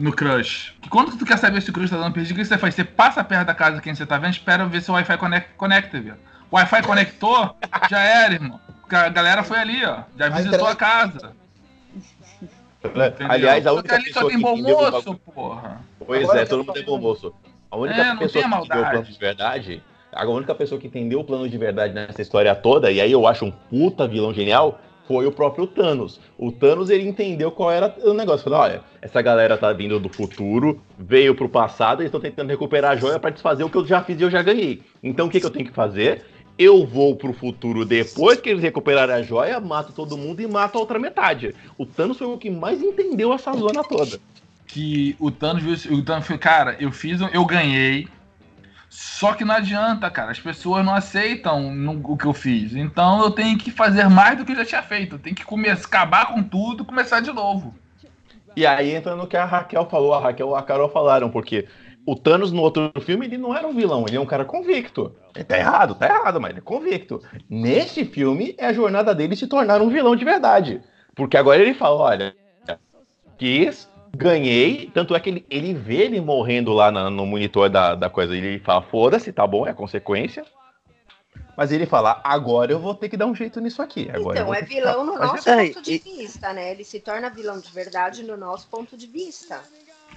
no 0.00 0.12
crush. 0.12 0.72
Que 0.80 0.88
quando 0.88 1.16
tu 1.16 1.24
quer 1.24 1.38
saber 1.38 1.60
se 1.60 1.70
o 1.70 1.72
crush 1.72 1.90
tá 1.90 1.96
dando 1.98 2.12
perdido, 2.14 2.32
o 2.32 2.38
que 2.38 2.44
você 2.44 2.56
faz? 2.58 2.74
Você 2.74 2.84
passa 2.84 3.22
perto 3.22 3.46
da 3.46 3.54
casa 3.54 3.76
de 3.76 3.82
quem 3.82 3.94
você 3.94 4.06
tá 4.06 4.16
vendo, 4.18 4.32
espera 4.32 4.64
ver 4.66 4.80
se 4.82 4.90
o 4.90 4.94
Wi-Fi 4.94 5.16
conecta, 5.18 5.50
conecta 5.56 6.00
viu? 6.00 6.14
O 6.50 6.56
Wi-Fi 6.56 6.82
conectou, 6.82 7.54
já 7.88 8.00
era, 8.00 8.34
irmão. 8.34 8.58
A 8.90 9.08
galera 9.08 9.42
foi 9.44 9.58
ali, 9.58 9.84
ó. 9.84 10.00
Já 10.18 10.28
visitou 10.30 10.66
a 10.66 10.74
casa. 10.74 11.32
entendeu? 12.82 13.30
Aliás, 13.30 13.66
a 13.66 13.70
Só 13.70 13.76
única 13.76 13.88
que 13.88 13.94
ali 13.94 14.12
só 14.12 14.20
pessoa 14.20 14.28
tem 14.30 14.38
que 14.38 14.42
bom 14.44 14.56
moço, 14.56 14.90
bagulho- 14.90 15.18
porra. 15.34 15.80
Pois 16.04 16.22
Agora 16.24 16.40
é, 16.40 16.44
todo 16.46 16.64
mundo 16.64 16.78
é 16.78 16.82
bom 16.82 16.98
moço. 16.98 17.34
A 17.70 17.76
única 17.76 18.00
É, 18.00 18.16
pessoa 18.16 18.42
tem 18.42 18.50
que 18.50 18.56
entendeu 18.56 18.80
o 18.82 18.90
plano 18.90 19.04
de 19.04 19.18
verdade, 19.18 19.82
a 20.12 20.24
única 20.26 20.54
pessoa 20.56 20.80
que 20.80 20.86
entendeu 20.88 21.20
o 21.20 21.24
plano 21.24 21.48
de 21.48 21.56
verdade 21.58 21.94
nessa 21.94 22.20
história 22.20 22.52
toda, 22.54 22.90
e 22.90 23.00
aí 23.00 23.12
eu 23.12 23.26
acho 23.28 23.44
um 23.44 23.50
puta 23.52 24.08
vilão 24.08 24.34
genial, 24.34 24.80
foi 25.10 25.26
o 25.26 25.32
próprio 25.32 25.66
Thanos. 25.66 26.20
O 26.38 26.52
Thanos, 26.52 26.88
ele 26.88 27.08
entendeu 27.08 27.50
qual 27.50 27.68
era 27.68 27.92
o 28.04 28.14
negócio. 28.14 28.44
Falou, 28.44 28.60
olha, 28.60 28.82
essa 29.02 29.20
galera 29.20 29.58
tá 29.58 29.72
vindo 29.72 29.98
do 29.98 30.08
futuro, 30.08 30.80
veio 30.96 31.34
pro 31.34 31.48
passado, 31.48 32.00
eles 32.00 32.10
estão 32.10 32.20
tentando 32.20 32.48
recuperar 32.48 32.92
a 32.92 32.96
joia 32.96 33.18
pra 33.18 33.30
desfazer 33.30 33.64
o 33.64 33.68
que 33.68 33.76
eu 33.76 33.84
já 33.84 34.00
fiz 34.04 34.20
e 34.20 34.22
eu 34.22 34.30
já 34.30 34.40
ganhei. 34.40 34.82
Então 35.02 35.26
o 35.26 35.28
que, 35.28 35.40
que 35.40 35.46
eu 35.46 35.50
tenho 35.50 35.66
que 35.66 35.72
fazer? 35.72 36.22
Eu 36.56 36.86
vou 36.86 37.16
pro 37.16 37.32
futuro 37.32 37.84
depois 37.84 38.40
que 38.40 38.50
eles 38.50 38.62
recuperarem 38.62 39.16
a 39.16 39.22
joia, 39.22 39.58
mato 39.58 39.92
todo 39.92 40.16
mundo 40.16 40.42
e 40.42 40.46
mato 40.46 40.78
a 40.78 40.80
outra 40.80 40.96
metade. 40.96 41.56
O 41.76 41.84
Thanos 41.84 42.16
foi 42.16 42.28
o 42.28 42.38
que 42.38 42.48
mais 42.48 42.80
entendeu 42.80 43.32
essa 43.32 43.52
zona 43.52 43.82
toda. 43.82 44.16
que 44.68 45.16
o 45.18 45.32
Thanos 45.32 45.86
o 45.86 46.04
Thanos 46.04 46.28
foi, 46.28 46.38
cara, 46.38 46.76
eu 46.78 46.92
fiz, 46.92 47.20
eu 47.32 47.44
ganhei. 47.44 48.06
Só 48.90 49.34
que 49.34 49.44
não 49.44 49.54
adianta, 49.54 50.10
cara. 50.10 50.32
As 50.32 50.40
pessoas 50.40 50.84
não 50.84 50.94
aceitam 50.94 51.72
no- 51.72 52.02
o 52.12 52.16
que 52.16 52.26
eu 52.26 52.34
fiz. 52.34 52.74
Então 52.74 53.22
eu 53.22 53.30
tenho 53.30 53.56
que 53.56 53.70
fazer 53.70 54.08
mais 54.08 54.36
do 54.36 54.44
que 54.44 54.52
eu 54.52 54.56
já 54.56 54.64
tinha 54.64 54.82
feito. 54.82 55.14
Eu 55.14 55.18
tenho 55.20 55.36
que 55.36 55.44
começar, 55.44 55.86
acabar 55.86 56.26
com 56.26 56.42
tudo 56.42 56.84
começar 56.84 57.20
de 57.20 57.32
novo. 57.32 57.74
E 58.56 58.66
aí 58.66 58.90
entra 58.90 59.14
no 59.14 59.28
que 59.28 59.36
a 59.36 59.44
Raquel 59.44 59.88
falou, 59.88 60.12
a 60.12 60.20
Raquel 60.20 60.50
e 60.50 60.54
a 60.54 60.62
Carol 60.62 60.88
falaram, 60.88 61.30
porque 61.30 61.68
o 62.04 62.16
Thanos 62.16 62.50
no 62.50 62.62
outro 62.62 62.90
filme 63.00 63.26
ele 63.26 63.38
não 63.38 63.54
era 63.54 63.66
um 63.66 63.72
vilão, 63.72 64.04
ele 64.08 64.16
é 64.16 64.20
um 64.20 64.26
cara 64.26 64.44
convicto. 64.44 65.14
Ele 65.34 65.44
tá 65.44 65.56
errado, 65.56 65.94
tá 65.94 66.06
errado, 66.06 66.40
mas 66.40 66.50
ele 66.50 66.58
é 66.58 66.62
convicto. 66.62 67.22
Neste 67.48 68.04
filme 68.04 68.54
é 68.58 68.66
a 68.66 68.72
jornada 68.72 69.14
dele 69.14 69.36
se 69.36 69.46
tornar 69.46 69.80
um 69.80 69.88
vilão 69.88 70.16
de 70.16 70.24
verdade. 70.24 70.80
Porque 71.14 71.36
agora 71.36 71.62
ele 71.62 71.74
fala, 71.74 71.96
olha, 71.96 72.34
quis, 73.38 73.88
ganhei, 74.16 74.90
tanto 74.92 75.14
é 75.14 75.20
que 75.20 75.30
ele, 75.30 75.46
ele 75.50 75.74
vê 75.74 76.02
ele 76.02 76.20
morrendo 76.20 76.72
lá 76.72 76.90
na- 76.90 77.10
no 77.10 77.24
monitor 77.26 77.68
da, 77.68 77.94
da 77.94 78.10
coisa, 78.10 78.36
ele 78.36 78.58
fala, 78.60 78.82
foda-se, 78.82 79.32
tá 79.32 79.46
bom, 79.46 79.66
é 79.66 79.70
a 79.70 79.74
consequência. 79.74 80.44
Mas 81.56 81.72
ele 81.72 81.84
fala, 81.84 82.20
agora 82.24 82.72
eu 82.72 82.78
vou 82.78 82.94
ter 82.94 83.08
que 83.08 83.16
dar 83.16 83.26
um 83.26 83.34
jeito 83.34 83.60
nisso 83.60 83.82
aqui. 83.82 84.08
Agora 84.12 84.40
Então, 84.40 84.54
é 84.54 84.62
vilão 84.62 85.04
no 85.04 85.18
nosso 85.18 85.48
é- 85.48 85.66
ponto 85.68 85.82
de 85.82 85.98
vista, 85.98 86.52
né? 86.52 86.70
Ele 86.70 86.84
se 86.84 87.00
torna 87.00 87.28
vilão 87.28 87.60
de 87.60 87.70
verdade 87.70 88.22
no 88.22 88.36
nosso 88.36 88.66
ponto 88.68 88.96
de 88.96 89.06
vista. 89.06 89.60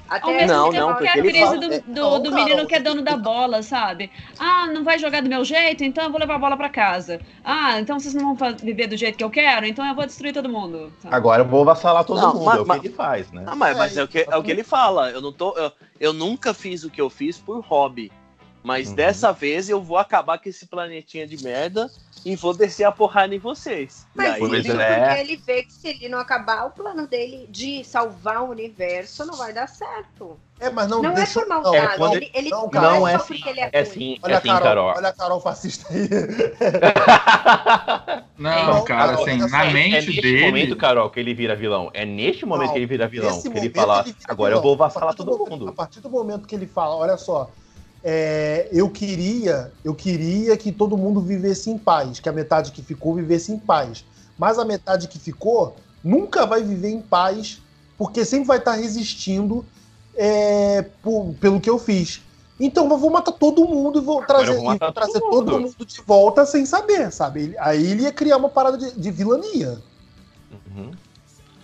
Ao 0.10 0.18
Até 0.18 0.28
mesmo 0.34 0.48
Não, 0.48 0.70
tempo 0.70 0.82
não, 0.86 0.88
que 0.90 0.94
porque 1.06 1.08
a 1.20 1.22
crise 1.24 1.40
fala- 1.40 1.58
do, 1.58 1.74
é, 1.74 1.80
do, 1.80 1.92
não, 2.02 2.22
do 2.22 2.32
menino 2.32 2.68
que 2.68 2.76
é 2.76 2.80
dono 2.80 3.02
da 3.02 3.18
bola, 3.18 3.64
sabe? 3.64 4.12
Ah, 4.38 4.68
não 4.68 4.84
vai 4.84 5.00
jogar 5.00 5.22
do 5.22 5.30
meu 5.30 5.44
jeito, 5.44 5.84
então 5.84 6.04
eu 6.04 6.12
vou 6.12 6.20
levar 6.20 6.36
a 6.36 6.40
bola 6.40 6.58
pra 6.58 6.70
casa. 6.70 7.20
Ah, 7.44 7.80
então 7.80 8.00
vocês 8.00 8.14
não 8.14 8.36
vão 8.36 8.56
viver 8.56 8.88
do 8.88 8.98
jeito 8.98 9.18
que 9.18 9.24
eu 9.24 9.30
quero, 9.30 9.66
então 9.66 9.84
eu 9.86 9.96
vou 9.96 10.06
destruir 10.06 10.34
todo 10.34 10.48
mundo. 10.50 10.92
sabe? 11.02 11.16
Agora 11.16 11.42
eu 11.42 11.48
vou 11.48 11.64
vassalar 11.66 12.04
todo 12.04 12.20
Não, 12.22 12.34
mundo, 12.34 12.46
mas- 12.46 12.58
é 12.58 12.62
o 12.62 12.66
mas- 12.68 12.82
que 12.82 12.88
ele 12.88 12.94
faz, 12.96 13.32
né? 13.32 13.44
Ah, 13.48 13.56
mas, 13.56 13.76
É, 13.76 13.80
mas 13.80 13.98
é, 13.98 14.04
o 14.04 14.08
que, 14.08 14.28
é 14.30 14.36
o 14.38 14.44
que 14.44 14.52
ele 14.52 14.64
fala. 14.64 15.10
Eu 15.10 15.22
não 15.22 15.32
tô. 15.32 15.58
Eu, 15.58 15.72
eu 16.00 16.14
nunca 16.14 16.54
fiz 16.54 16.84
o 16.84 16.90
que 16.90 17.02
eu 17.02 17.10
fiz 17.10 17.38
por 17.40 17.62
hobby. 17.62 18.12
Mas 18.62 18.90
Uhum. 18.90 18.96
dessa 18.96 19.32
vez 19.34 19.68
eu 19.68 19.82
vou 19.82 19.98
acabar 19.98 20.38
com 20.38 20.48
esse 20.48 20.66
planetinha 20.68 21.26
de 21.28 21.42
merda 21.44 21.90
e 22.26 22.36
vou 22.36 22.54
descer 22.54 22.86
a 22.86 22.92
porrada 22.92 23.34
em 23.36 23.40
vocês. 23.40 24.06
E 24.14 24.18
Mas 24.18 24.34
aí, 24.34 24.40
Pois 24.40 24.66
isso 24.66 24.80
é. 24.80 25.00
porque 25.08 25.20
ele 25.22 25.38
vê 25.38 25.64
que 25.64 25.74
se 25.74 25.88
ele 25.90 26.10
não 26.10 26.20
acabar, 26.20 26.66
o 26.66 26.72
plano 26.72 27.08
dele 27.08 27.46
de 27.50 27.84
salvar 27.84 28.42
o 28.44 28.50
universo 28.50 29.26
não 29.26 29.36
vai 29.36 29.54
dar 29.54 29.68
certo. 29.68 30.40
É, 30.60 30.70
mas 30.70 30.88
não, 30.88 31.02
Não, 31.02 31.12
é 31.12 31.16
deixa 31.16 31.42
por 31.42 31.50
maldade. 31.50 31.76
É, 31.76 31.98
quando 31.98 32.16
ele, 32.16 32.32
ele 32.34 32.50
não, 32.50 32.62
não, 32.62 32.70
cara, 32.70 32.88
é 32.88 33.00
não 33.00 33.08
é 33.08 33.12
só 33.12 33.18
assim, 33.24 33.34
porque 33.36 33.50
ele 33.50 33.60
é, 33.60 33.70
É 33.74 33.82
ruim. 33.82 33.92
sim, 33.92 34.20
Olha 34.24 34.34
é 34.34 34.38
a 34.38 34.42
sim, 34.42 34.48
Carol, 34.48 34.64
Carol. 34.64 34.94
olha 34.96 35.08
a 35.10 35.14
Carol 35.14 35.42
fascista 35.42 35.94
aí. 35.94 36.08
Não, 38.38 38.66
Não, 38.74 38.84
cara, 38.84 39.12
Carol, 39.14 39.24
assim, 39.28 39.38
na 39.38 39.50
só, 39.50 39.58
É 39.58 39.74
mente 39.74 39.92
neste 40.08 40.22
dele. 40.22 40.46
momento, 40.46 40.76
Carol, 40.76 41.10
que 41.10 41.20
ele 41.20 41.34
vira 41.34 41.56
vilão. 41.56 41.90
É 41.94 42.06
neste 42.06 42.46
momento 42.46 42.68
Não, 42.68 42.74
que 42.74 42.80
ele 42.80 42.86
vira 42.86 43.08
vilão. 43.08 43.42
Que 43.42 43.48
ele 43.58 43.70
fala, 43.70 44.04
vira 44.04 44.16
agora 44.28 44.54
eu 44.54 44.62
vilão. 44.62 44.76
vou 44.76 44.78
vassalar 44.78 45.14
todo 45.14 45.38
do- 45.38 45.46
A 45.46 45.50
mundo. 45.50 45.74
partir 45.74 46.00
do 46.00 46.10
momento 46.10 46.48
que 46.48 46.56
ele 46.56 46.68
fala, 46.68 46.96
olha 46.96 47.18
só, 47.18 47.50
é, 48.04 48.68
eu 48.72 48.90
queria, 48.90 49.72
eu 49.84 49.96
queria 49.96 50.58
que 50.58 50.72
todo 50.72 50.98
mundo 50.98 51.22
vivesse 51.22 51.70
em 51.70 51.78
paz, 51.78 52.20
que 52.20 52.28
a 52.28 52.34
metade 52.34 52.72
que 52.72 52.82
ficou 52.82 53.16
vivesse 53.16 53.52
em 53.52 53.58
paz. 53.58 54.04
Mas 54.38 54.60
a 54.60 54.66
metade 54.66 55.08
que 55.08 55.18
ficou 55.18 55.76
nunca 56.04 56.46
vai 56.46 56.62
viver 56.64 56.90
em 56.90 57.02
paz, 57.02 57.62
porque 57.98 58.26
sempre 58.26 58.48
vai 58.48 58.58
estar 58.58 58.74
resistindo 58.74 59.66
é, 60.16 60.82
por- 61.02 61.34
pelo 61.40 61.60
que 61.62 61.70
eu 61.70 61.80
fiz. 61.80 62.22
Então 62.60 62.90
eu 62.90 62.98
vou 62.98 63.10
matar 63.10 63.32
todo 63.32 63.66
mundo 63.66 64.00
e 64.00 64.02
vou 64.02 64.24
trazer, 64.24 64.56
vou 64.56 64.74
e 64.76 64.78
vou 64.78 64.92
trazer 64.92 65.20
todo 65.20 65.32
todo 65.32 65.52
mundo. 65.54 65.62
mundo 65.62 65.86
de 65.86 66.02
volta 66.02 66.46
sem 66.46 66.66
saber, 66.66 67.12
sabe? 67.12 67.56
Aí 67.58 67.92
ele 67.92 68.04
ia 68.04 68.12
criar 68.12 68.38
uma 68.38 68.50
parada 68.50 68.78
de, 68.78 68.92
de 68.92 69.12
vilania. 69.12 69.82
Uhum. 70.52 70.92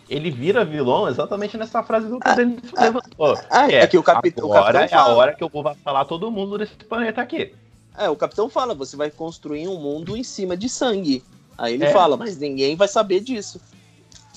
Ele 0.10 0.32
vira 0.32 0.66
vilão 0.66 1.08
exatamente 1.08 1.56
nessa 1.58 1.84
frase 1.84 2.08
do 2.08 2.20
que 2.20 2.30
o 2.30 2.36
Denis 2.36 2.60
levantou. 2.78 3.38
Ah, 3.50 3.72
é 3.72 3.86
que 3.86 3.98
o 3.98 4.02
capi- 4.04 4.34
o 4.42 4.46
agora 4.46 4.80
capitão 4.80 4.98
é 4.98 5.02
a 5.02 5.06
fala. 5.06 5.16
hora 5.18 5.36
que 5.36 5.44
eu 5.44 5.50
vou 5.50 5.62
vassalar 5.62 6.06
todo 6.06 6.32
mundo 6.32 6.58
desse 6.58 6.74
planeta 6.74 7.22
aqui. 7.22 7.54
É, 7.98 8.10
o 8.10 8.16
capitão 8.16 8.50
fala, 8.50 8.74
você 8.74 8.98
vai 8.98 9.12
construir 9.12 9.68
um 9.68 9.78
mundo 9.80 10.18
em 10.18 10.24
cima 10.24 10.58
de 10.58 10.68
sangue. 10.68 11.24
Aí 11.58 11.74
ele 11.76 11.86
É. 11.86 11.92
fala, 11.92 12.18
mas 12.18 12.38
ninguém 12.38 12.76
vai 12.76 12.88
saber 12.88 13.20
disso. 13.20 13.60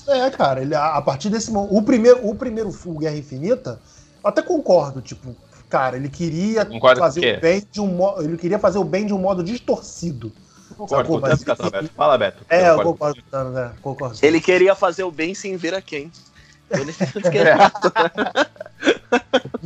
É, 0.07 0.29
cara, 0.29 0.61
ele, 0.61 0.75
a, 0.75 0.95
a 0.97 1.01
partir 1.01 1.29
desse 1.29 1.49
momento. 1.49 1.75
O 1.75 1.81
primeiro, 1.81 2.27
o 2.27 2.35
primeiro 2.35 2.69
o 2.85 2.97
Guerra 2.99 3.15
Infinita, 3.17 3.79
eu 4.23 4.29
até 4.29 4.41
concordo, 4.41 5.01
tipo, 5.01 5.33
cara, 5.69 5.95
ele 5.95 6.09
queria 6.09 6.65
Concorda 6.65 6.99
com 6.99 7.05
fazer 7.05 7.33
o 7.35 7.37
o 7.37 7.41
bem 7.41 7.63
de 7.71 7.79
um 7.81 7.87
modo. 7.87 8.21
Ele 8.21 8.37
queria 8.37 8.59
fazer 8.59 8.77
o 8.77 8.83
bem 8.83 9.05
de 9.05 9.13
um 9.13 9.17
modo 9.17 9.41
distorcido. 9.43 10.31
Concordo 10.73 11.03
Sacou? 11.03 11.19
Mas- 11.21 11.43
Beto. 11.71 11.89
Fala, 11.95 12.17
Beto. 12.17 12.45
É, 12.49 12.69
eu 12.69 12.75
Concordo. 12.77 12.91
concordo, 12.93 13.21
tá, 13.31 13.43
né? 13.45 13.71
concordo. 13.81 14.17
Ele 14.21 14.39
queria 14.41 14.75
fazer 14.75 15.03
o 15.03 15.11
bem 15.11 15.33
sem 15.33 15.55
ver 15.57 15.73
a 15.73 15.81
quem. 15.81 16.11
Ele 16.71 16.93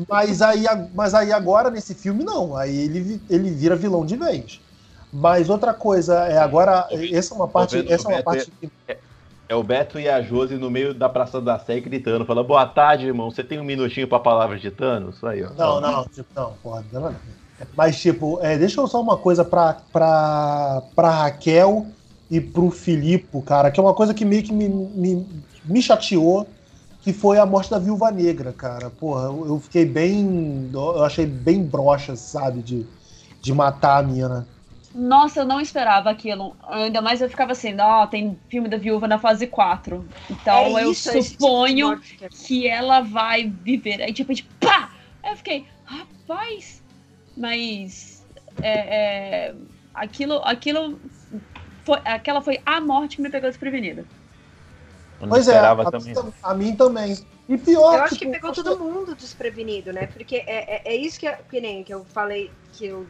Mas 0.09 0.41
aí, 0.41 0.65
mas 0.93 1.13
aí 1.13 1.31
agora, 1.31 1.69
nesse 1.69 1.93
filme, 1.95 2.23
não. 2.23 2.55
Aí 2.55 2.75
ele, 2.85 3.21
ele 3.29 3.49
vira 3.51 3.75
vilão 3.75 4.05
de 4.05 4.15
vez. 4.15 4.59
Mas 5.11 5.49
outra 5.49 5.73
coisa, 5.73 6.25
é 6.25 6.37
agora. 6.37 6.87
Essa 7.11 7.33
é 7.33 7.35
uma 7.35 7.47
parte. 7.47 7.77
vendo- 7.77 7.91
Essa 7.91 8.11
é 8.11 8.15
uma 8.15 8.23
parte 8.23 8.51
vendo- 8.61 8.71
que. 8.87 8.97
É 9.49 9.55
o 9.55 9.63
Beto 9.63 9.97
e 9.97 10.09
a 10.09 10.21
Josi 10.21 10.55
no 10.55 10.69
meio 10.69 10.93
da 10.93 11.07
Praça 11.07 11.39
da 11.39 11.57
Sé 11.57 11.79
gritando, 11.79 12.25
fala, 12.25 12.43
boa 12.43 12.65
tarde, 12.65 13.05
irmão, 13.05 13.31
você 13.31 13.41
tem 13.41 13.57
um 13.57 13.63
minutinho 13.63 14.05
pra 14.05 14.19
palavra 14.19 14.59
de 14.59 14.69
Thanos? 14.69 15.23
Aí, 15.23 15.41
ó. 15.41 15.51
Não, 15.57 15.79
não, 15.79 16.03
tipo, 16.05 16.27
não, 16.35 16.51
porra, 16.61 16.83
não, 16.91 16.99
não. 17.01 17.15
Mas, 17.75 17.99
tipo, 17.99 18.39
é, 18.41 18.57
deixa 18.57 18.79
eu 18.81 18.87
só 18.87 19.01
uma 19.01 19.17
coisa 19.17 19.43
pra, 19.43 19.73
pra, 19.91 20.81
pra 20.95 21.09
Raquel 21.09 21.87
e 22.29 22.39
pro 22.41 22.69
Filipe, 22.69 23.41
cara, 23.43 23.71
que 23.71 23.79
é 23.79 23.83
uma 23.83 23.95
coisa 23.95 24.13
que 24.13 24.25
meio 24.25 24.43
que 24.43 24.53
me, 24.53 24.67
me, 24.69 25.25
me 25.63 25.81
chateou, 25.81 26.47
que 27.01 27.13
foi 27.13 27.39
a 27.39 27.45
morte 27.45 27.69
da 27.71 27.79
Viúva 27.79 28.11
Negra, 28.11 28.51
cara. 28.53 28.89
Porra, 28.89 29.25
eu, 29.25 29.47
eu 29.47 29.59
fiquei 29.59 29.85
bem. 29.85 30.69
Eu 30.73 31.03
achei 31.03 31.25
bem 31.25 31.63
broxa, 31.63 32.15
sabe, 32.15 32.61
de, 32.61 32.85
de 33.41 33.53
matar 33.53 33.99
a 33.99 34.03
mina. 34.03 34.47
Nossa, 34.93 35.41
eu 35.41 35.45
não 35.45 35.61
esperava 35.61 36.09
aquilo. 36.09 36.55
Ainda 36.63 37.01
mais 37.01 37.21
eu 37.21 37.29
ficava 37.29 37.51
assim, 37.51 37.75
ó, 37.79 38.07
tem 38.07 38.39
filme 38.49 38.67
da 38.67 38.77
viúva 38.77 39.07
na 39.07 39.19
fase 39.19 39.45
4. 39.47 40.07
Então 40.29 40.77
É 40.77 40.83
eu 40.83 40.91
isso, 40.91 41.09
suponho 41.21 41.87
morte 41.89 42.17
que 42.17 42.29
que 42.29 42.67
ela 42.67 43.01
vai 43.01 43.47
viver. 43.47 44.01
Aí 44.01 44.13
tipo, 44.13 44.33
de 44.33 44.43
pá! 44.59 44.91
Aí 45.23 45.33
eu 45.33 45.37
fiquei, 45.37 45.65
rapaz, 45.85 46.83
mas 47.37 48.25
é, 48.61 49.47
é, 49.49 49.55
aquilo, 49.93 50.41
aquilo 50.43 50.99
foi, 51.85 51.99
aquela 52.03 52.41
foi 52.41 52.59
a 52.65 52.81
morte 52.81 53.17
que 53.17 53.21
me 53.21 53.29
pegou 53.29 53.49
desprevenida. 53.49 54.05
Eu 55.21 55.27
Pois 55.29 55.47
é, 55.47 55.57
a, 55.57 55.75
também. 55.89 56.13
mim, 56.13 56.33
a 56.43 56.53
mim 56.53 56.75
também. 56.75 57.17
E 57.47 57.57
pior, 57.57 57.95
Eu 57.95 58.03
acho 58.03 58.15
que 58.15 58.25
tipo, 58.25 58.31
pegou 58.31 58.51
todo 58.51 58.77
mundo 58.77 59.15
desprevenido, 59.15 59.93
né? 59.93 60.07
Porque 60.07 60.37
é, 60.37 60.75
é, 60.75 60.81
é 60.85 60.95
isso 60.95 61.19
que, 61.19 61.31
que 61.49 61.61
nem 61.61 61.83
que 61.83 61.93
eu 61.93 62.03
falei, 62.05 62.51
que 62.73 62.87
eu 62.87 63.07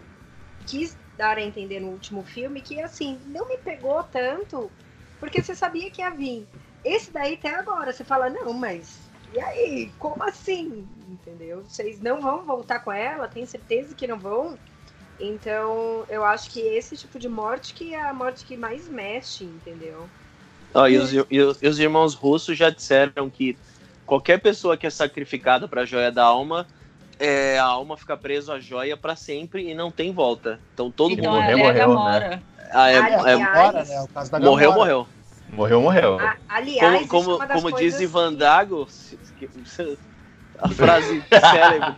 quis 0.65 0.95
dar 1.17 1.37
a 1.37 1.41
entender 1.41 1.79
no 1.79 1.87
último 1.87 2.23
filme, 2.23 2.61
que 2.61 2.79
assim, 2.79 3.19
não 3.25 3.47
me 3.47 3.57
pegou 3.57 4.03
tanto, 4.03 4.71
porque 5.19 5.41
você 5.41 5.55
sabia 5.55 5.89
que 5.89 6.01
ia 6.01 6.11
vir. 6.11 6.47
Esse 6.85 7.11
daí 7.11 7.33
até 7.33 7.55
agora, 7.55 7.91
você 7.91 8.03
fala, 8.03 8.29
não, 8.29 8.53
mas 8.53 8.99
e 9.33 9.39
aí? 9.39 9.91
Como 9.99 10.23
assim? 10.23 10.87
Entendeu? 11.07 11.63
Vocês 11.63 12.01
não 12.01 12.21
vão 12.21 12.45
voltar 12.45 12.79
com 12.79 12.91
ela? 12.91 13.27
Tem 13.27 13.45
certeza 13.45 13.95
que 13.95 14.05
não 14.07 14.19
vão? 14.19 14.59
Então, 15.19 16.05
eu 16.09 16.23
acho 16.23 16.49
que 16.51 16.59
esse 16.59 16.95
tipo 16.95 17.17
de 17.17 17.27
morte 17.27 17.73
que 17.73 17.93
é 17.93 18.09
a 18.09 18.13
morte 18.13 18.45
que 18.45 18.55
mais 18.57 18.87
mexe, 18.89 19.43
entendeu? 19.45 20.09
Ó, 20.73 20.87
e, 20.87 20.97
os, 20.97 21.11
e 21.13 21.39
os- 21.41 21.61
e 21.63 21.67
os 21.67 21.79
irmãos 21.79 22.13
russos 22.13 22.57
já 22.57 22.69
disseram 22.69 23.29
que 23.29 23.57
qualquer 24.05 24.39
pessoa 24.39 24.77
que 24.77 24.85
é 24.85 24.89
sacrificada 24.89 25.67
pra 25.67 25.85
joia 25.85 26.11
da 26.11 26.23
alma, 26.23 26.67
é, 27.19 27.57
a 27.57 27.65
alma 27.65 27.97
fica 27.97 28.15
presa 28.15 28.53
à 28.53 28.59
joia 28.59 28.95
pra 28.95 29.15
sempre 29.15 29.67
e 29.67 29.73
não 29.73 29.89
tem 29.89 30.13
volta. 30.13 30.61
Então 30.73 30.91
todo 30.91 31.13
então 31.13 31.31
mundo. 31.31 31.41
morreu, 31.41 31.57
é 31.57 31.61
a 31.61 31.65
morreu, 31.65 31.87
Gamora. 31.87 32.43
Ah, 32.71 32.91
é- 32.91 32.95
é- 32.95 32.97
Aliás, 32.99 33.41
Agora, 33.41 33.83
né? 33.85 34.01
O 34.01 34.07
caso 34.09 34.31
da 34.31 34.39
morreu, 34.39 34.71
Gamora. 34.71 34.93
morreu. 34.93 35.07
Morreu, 35.49 35.81
morreu. 35.81 36.19
A- 36.19 36.37
aliás, 36.49 36.91
Como, 36.91 36.97
isso 36.97 37.05
é 37.05 37.07
como, 37.07 37.35
uma 37.37 37.47
das 37.47 37.61
como 37.63 37.71
coisas 37.71 37.99
diz 37.99 38.01
Ivan 38.01 38.33
Dago, 38.33 38.87
a 40.59 40.69
frase 40.69 41.23
célebre. 41.29 41.95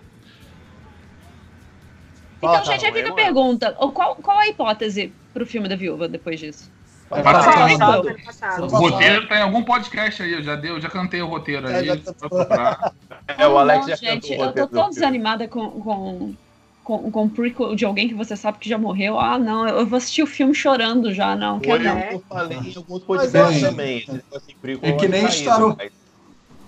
Então, 2.42 2.64
gente, 2.66 2.82
tá, 2.82 2.88
a 2.88 2.92
morreu, 2.92 3.16
pergunta: 3.16 3.72
qual, 3.94 4.16
qual 4.16 4.38
a 4.40 4.48
hipótese 4.48 5.14
pro 5.34 5.46
filme 5.46 5.68
da 5.68 5.76
viúva 5.76 6.08
depois 6.08 6.40
disso? 6.40 6.72
É 7.12 7.22
Passado. 7.24 7.78
Passado. 7.78 8.16
passado. 8.24 8.64
O 8.66 8.78
roteiro 8.78 9.28
tá 9.28 9.40
em 9.40 9.42
algum 9.42 9.64
podcast 9.64 10.22
aí, 10.22 10.34
eu 10.34 10.44
já, 10.44 10.56
dei, 10.56 10.70
eu 10.70 10.80
já 10.80 10.90
cantei 10.90 11.22
o 11.22 11.28
roteiro 11.28 11.68
É, 11.68 11.78
aí. 11.80 11.98
tá-. 12.00 12.94
É, 13.38 13.48
o 13.48 13.58
Alex 13.58 13.82
não, 13.82 13.90
já 13.90 13.96
gente, 13.96 14.32
eu 14.32 14.54
tô 14.54 14.68
tão 14.68 14.90
desanimada 14.90 15.48
com, 15.48 15.70
com, 15.72 16.34
com, 16.84 17.12
com 17.12 17.26
o 17.26 17.30
prequel 17.30 17.76
de 17.76 17.84
alguém 17.84 18.08
que 18.08 18.14
você 18.14 18.38
sabe 18.38 18.60
que 18.60 18.70
já 18.70 18.78
morreu. 18.78 19.20
Ah, 19.20 19.40
não, 19.40 19.68
eu 19.68 19.88
vou 19.88 19.98
assistir 19.98 20.22
o 20.22 20.28
filme 20.28 20.54
chorando 20.54 21.12
já, 21.12 21.36
não, 21.36 21.60
quero 21.60 21.84
não. 21.84 22.00
que 22.00 22.14
eu 22.14 22.24
falei 22.30 22.58
em 22.60 22.76
alguns 22.78 23.00
Mas 23.08 23.32
podcasts 23.32 23.64
é- 23.64 23.70
também. 23.70 24.06
negócio 24.08 24.48
de 24.48 24.56
prequel 24.56 24.90
É 24.90 24.94
que 24.94 25.08
nem 25.08 25.24
tá 25.24 25.32
Star 25.32 25.64
Wars. 25.66 25.92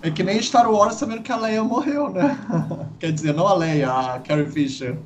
É 0.03 0.09
que 0.09 0.23
nem 0.23 0.41
Star 0.41 0.69
Wars 0.71 0.95
sabendo 0.95 1.21
que 1.21 1.31
a 1.31 1.37
Leia 1.37 1.63
morreu, 1.63 2.09
né? 2.09 2.21
Quer 2.99 3.11
dizer, 3.11 3.33
não 3.33 3.47
a 3.47 3.53
Leia, 3.53 3.91
a 3.91 4.19
Carrie 4.19 4.47
Fisher. 4.47 4.97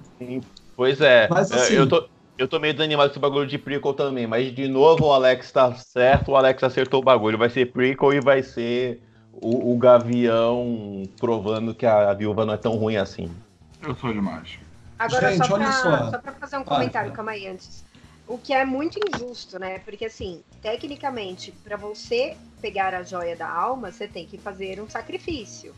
Pois 0.75 0.99
é, 1.01 1.27
Mas, 1.29 1.51
é, 1.51 1.55
assim- 1.55 1.73
eu, 1.73 1.87
tô, 1.87 2.09
eu 2.37 2.47
tô 2.47 2.59
meio 2.59 2.73
desanimado 2.73 3.09
com 3.09 3.13
esse 3.13 3.19
bagulho 3.19 3.47
de 3.47 3.57
prequel 3.57 3.93
também, 3.93 4.27
mas 4.27 4.53
de 4.53 4.67
novo 4.67 5.05
o 5.05 5.13
Alex 5.13 5.51
tá 5.51 5.73
certo, 5.75 6.31
o 6.31 6.35
Alex 6.35 6.63
acertou 6.63 6.99
o 7.01 7.03
bagulho. 7.03 7.37
Vai 7.37 7.49
ser 7.49 7.71
prequel 7.71 8.13
e 8.13 8.19
vai 8.21 8.43
ser 8.43 9.01
o, 9.31 9.73
o 9.73 9.77
Gavião 9.77 11.03
provando 11.19 11.73
que 11.75 11.85
a 11.85 12.13
viúva 12.13 12.45
não 12.45 12.53
é 12.53 12.57
tão 12.57 12.75
ruim 12.75 12.97
assim. 12.97 13.41
Eu 13.81 13.95
sou 13.95 14.13
demais. 14.13 14.57
Agora, 14.97 15.31
Gente, 15.31 15.47
só, 15.47 15.53
olha 15.53 15.65
pra, 15.65 15.71
só. 15.71 16.11
só 16.11 16.19
pra 16.19 16.33
fazer 16.33 16.57
um 16.57 16.63
comentário, 16.63 17.11
tá. 17.11 17.15
calma 17.15 17.31
aí 17.31 17.47
antes. 17.47 17.83
O 18.27 18.37
que 18.39 18.53
é 18.53 18.65
muito 18.65 18.97
injusto, 18.99 19.59
né? 19.59 19.79
Porque, 19.79 20.05
assim, 20.05 20.43
tecnicamente, 20.61 21.51
pra 21.51 21.77
você 21.77 22.37
pegar 22.65 22.95
a 22.95 23.03
joia 23.03 23.35
da 23.35 23.47
alma, 23.47 23.91
você 23.91 24.07
tem 24.07 24.25
que 24.25 24.39
fazer 24.39 24.81
um 24.81 24.89
sacrifício. 24.89 25.71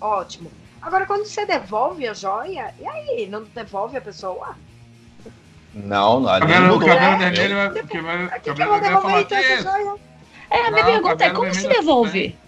Ótimo. 0.00 0.50
Agora, 0.80 1.06
quando 1.06 1.24
você 1.24 1.46
devolve 1.46 2.08
a 2.08 2.12
joia, 2.12 2.74
e 2.80 2.84
aí? 2.84 3.28
Não 3.30 3.44
devolve 3.44 3.96
a 3.96 4.00
pessoa? 4.00 4.56
Não, 5.72 6.18
não. 6.18 6.40
Cabelo, 6.40 6.66
mudou. 6.66 6.88
cabelo 6.88 7.12
É, 7.22 7.30
vermelho, 7.30 7.54
vai- 7.54 7.70
tipo, 7.70 7.88
cabelo, 7.88 8.28
que, 8.30 8.40
que 8.40 8.50
eu 8.50 8.54
cabelo 8.56 8.70
vou 8.72 8.80
devolver 8.80 9.02
falar 9.02 9.20
então 9.22 9.38
essa 9.38 9.56
que 9.56 9.62
joia? 9.62 9.94
É, 10.50 10.56
a 10.66 10.70
minha 10.72 10.84
Não, 10.84 10.92
pergunta 10.92 11.24
é 11.24 11.30
como 11.30 11.54
se 11.54 11.68
devolve? 11.68 12.38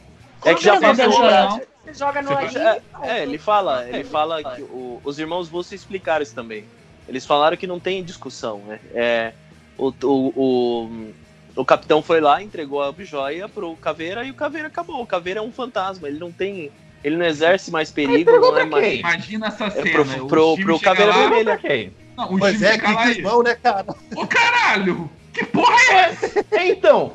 É 0.45 0.55
que 0.55 0.65
já 0.65 0.81
passou. 0.81 1.05
a 1.05 1.09
não. 1.09 1.51
joia? 1.51 1.69
Você 1.85 1.95
joga 1.95 2.23
no 2.23 2.29
Você 2.31 2.59
aí. 2.59 2.66
é, 2.66 2.83
é, 3.19 3.23
ele 3.23 3.39
fala, 3.39 3.89
ele 3.89 4.03
fala 4.05 4.43
que 4.43 4.62
o- 4.62 5.01
os 5.05 5.19
irmãos 5.21 5.49
russos 5.49 5.73
explicaram 5.73 6.23
isso 6.25 6.35
também. 6.35 6.65
Eles 7.07 7.25
falaram 7.25 7.57
que 7.57 7.66
não 7.69 7.79
tem 7.79 8.03
discussão, 8.03 8.59
né? 8.66 8.81
É, 8.93 9.33
o, 9.79 9.89
o, 10.03 10.33
o, 10.35 11.12
o 11.56 11.64
capitão 11.64 12.02
foi 12.02 12.20
lá, 12.20 12.43
entregou 12.43 12.82
a 12.82 12.93
joia 12.98 13.48
pro 13.48 13.76
Caveira 13.76 14.24
e 14.24 14.31
o 14.31 14.35
Caveira 14.35 14.68
acabou. 14.68 15.01
O 15.02 15.06
Caveira 15.06 15.40
é 15.40 15.43
um 15.43 15.52
fantasma, 15.52 16.09
ele 16.09 16.18
não 16.18 16.32
tem. 16.32 16.70
Ele 17.02 17.16
não 17.16 17.26
exerce 17.26 17.70
mais 17.70 17.90
perigo, 17.90 18.31
não 18.32 18.56
é 18.59 18.64
mais. 18.64 18.85
quem? 18.85 19.01
Imagina 19.01 19.47
essa 19.48 19.66
É 19.66 19.70
cena. 19.70 19.90
pro, 19.90 20.02
o 20.02 20.26
pro, 20.26 20.56
pro 20.56 20.78
chega 20.78 20.81
Caveira 20.90 21.12
lá, 21.12 21.18
Vermelha. 21.28 21.52
Ok. 21.55 21.93
Não, 22.16 22.32
o 22.32 22.39
Pois 22.39 22.62
é, 22.62 22.78
que 22.78 22.97
climão, 23.12 23.43
né, 23.43 23.55
cara? 23.56 23.94
Ô, 24.16 24.26
caralho! 24.26 25.10
Que 25.32 25.44
porra 25.44 25.74
é 25.90 25.94
essa? 26.10 26.44
É, 26.52 26.68
Então, 26.70 27.12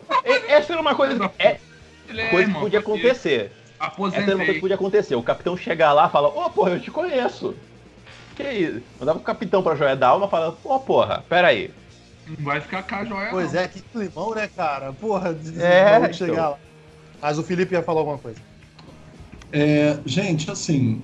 essa 0.47 0.73
era 0.73 0.81
uma 0.81 0.93
coisa, 0.93 1.31
é, 1.39 1.57
é, 2.09 2.27
coisa 2.29 2.51
que 2.53 2.59
podia 2.59 2.79
acontecer. 2.79 3.51
Essa 3.79 3.79
era 3.79 3.87
uma 3.87 3.95
coisa 3.95 4.15
que 4.15 4.21
Aposentei. 4.23 4.59
podia 4.59 4.75
acontecer. 4.75 5.15
O 5.15 5.23
capitão 5.23 5.57
chegar 5.57 5.93
lá 5.93 6.07
e 6.07 6.11
falar, 6.11 6.27
ô 6.27 6.49
porra, 6.49 6.71
eu 6.71 6.79
te 6.81 6.91
conheço. 6.91 7.55
Que 8.35 8.43
isso? 8.43 8.81
Mandava 8.99 9.19
o 9.19 9.21
capitão 9.23 9.63
pra 9.63 9.75
joia 9.75 9.95
da 9.95 10.09
alma 10.09 10.27
e 10.27 10.29
falava, 10.29 10.57
ô 10.63 10.79
porra, 10.79 11.23
pera 11.27 11.47
aí. 11.47 11.71
Não 12.37 12.45
vai 12.45 12.61
ficar 12.61 12.83
com 12.83 12.95
a 12.95 13.05
joia, 13.05 13.29
Pois 13.31 13.53
não. 13.53 13.61
é, 13.61 13.67
que 13.67 13.81
climão, 13.81 14.35
né, 14.35 14.47
cara? 14.55 14.93
Porra, 14.93 15.33
de, 15.33 15.61
É, 15.61 15.97
então. 15.97 16.13
chegar 16.13 16.49
lá. 16.49 16.57
Mas 17.21 17.37
o 17.37 17.43
Felipe 17.43 17.73
ia 17.73 17.83
falar 17.83 17.99
alguma 18.01 18.17
coisa. 18.17 18.39
É, 19.51 19.97
gente, 20.05 20.49
assim, 20.51 21.01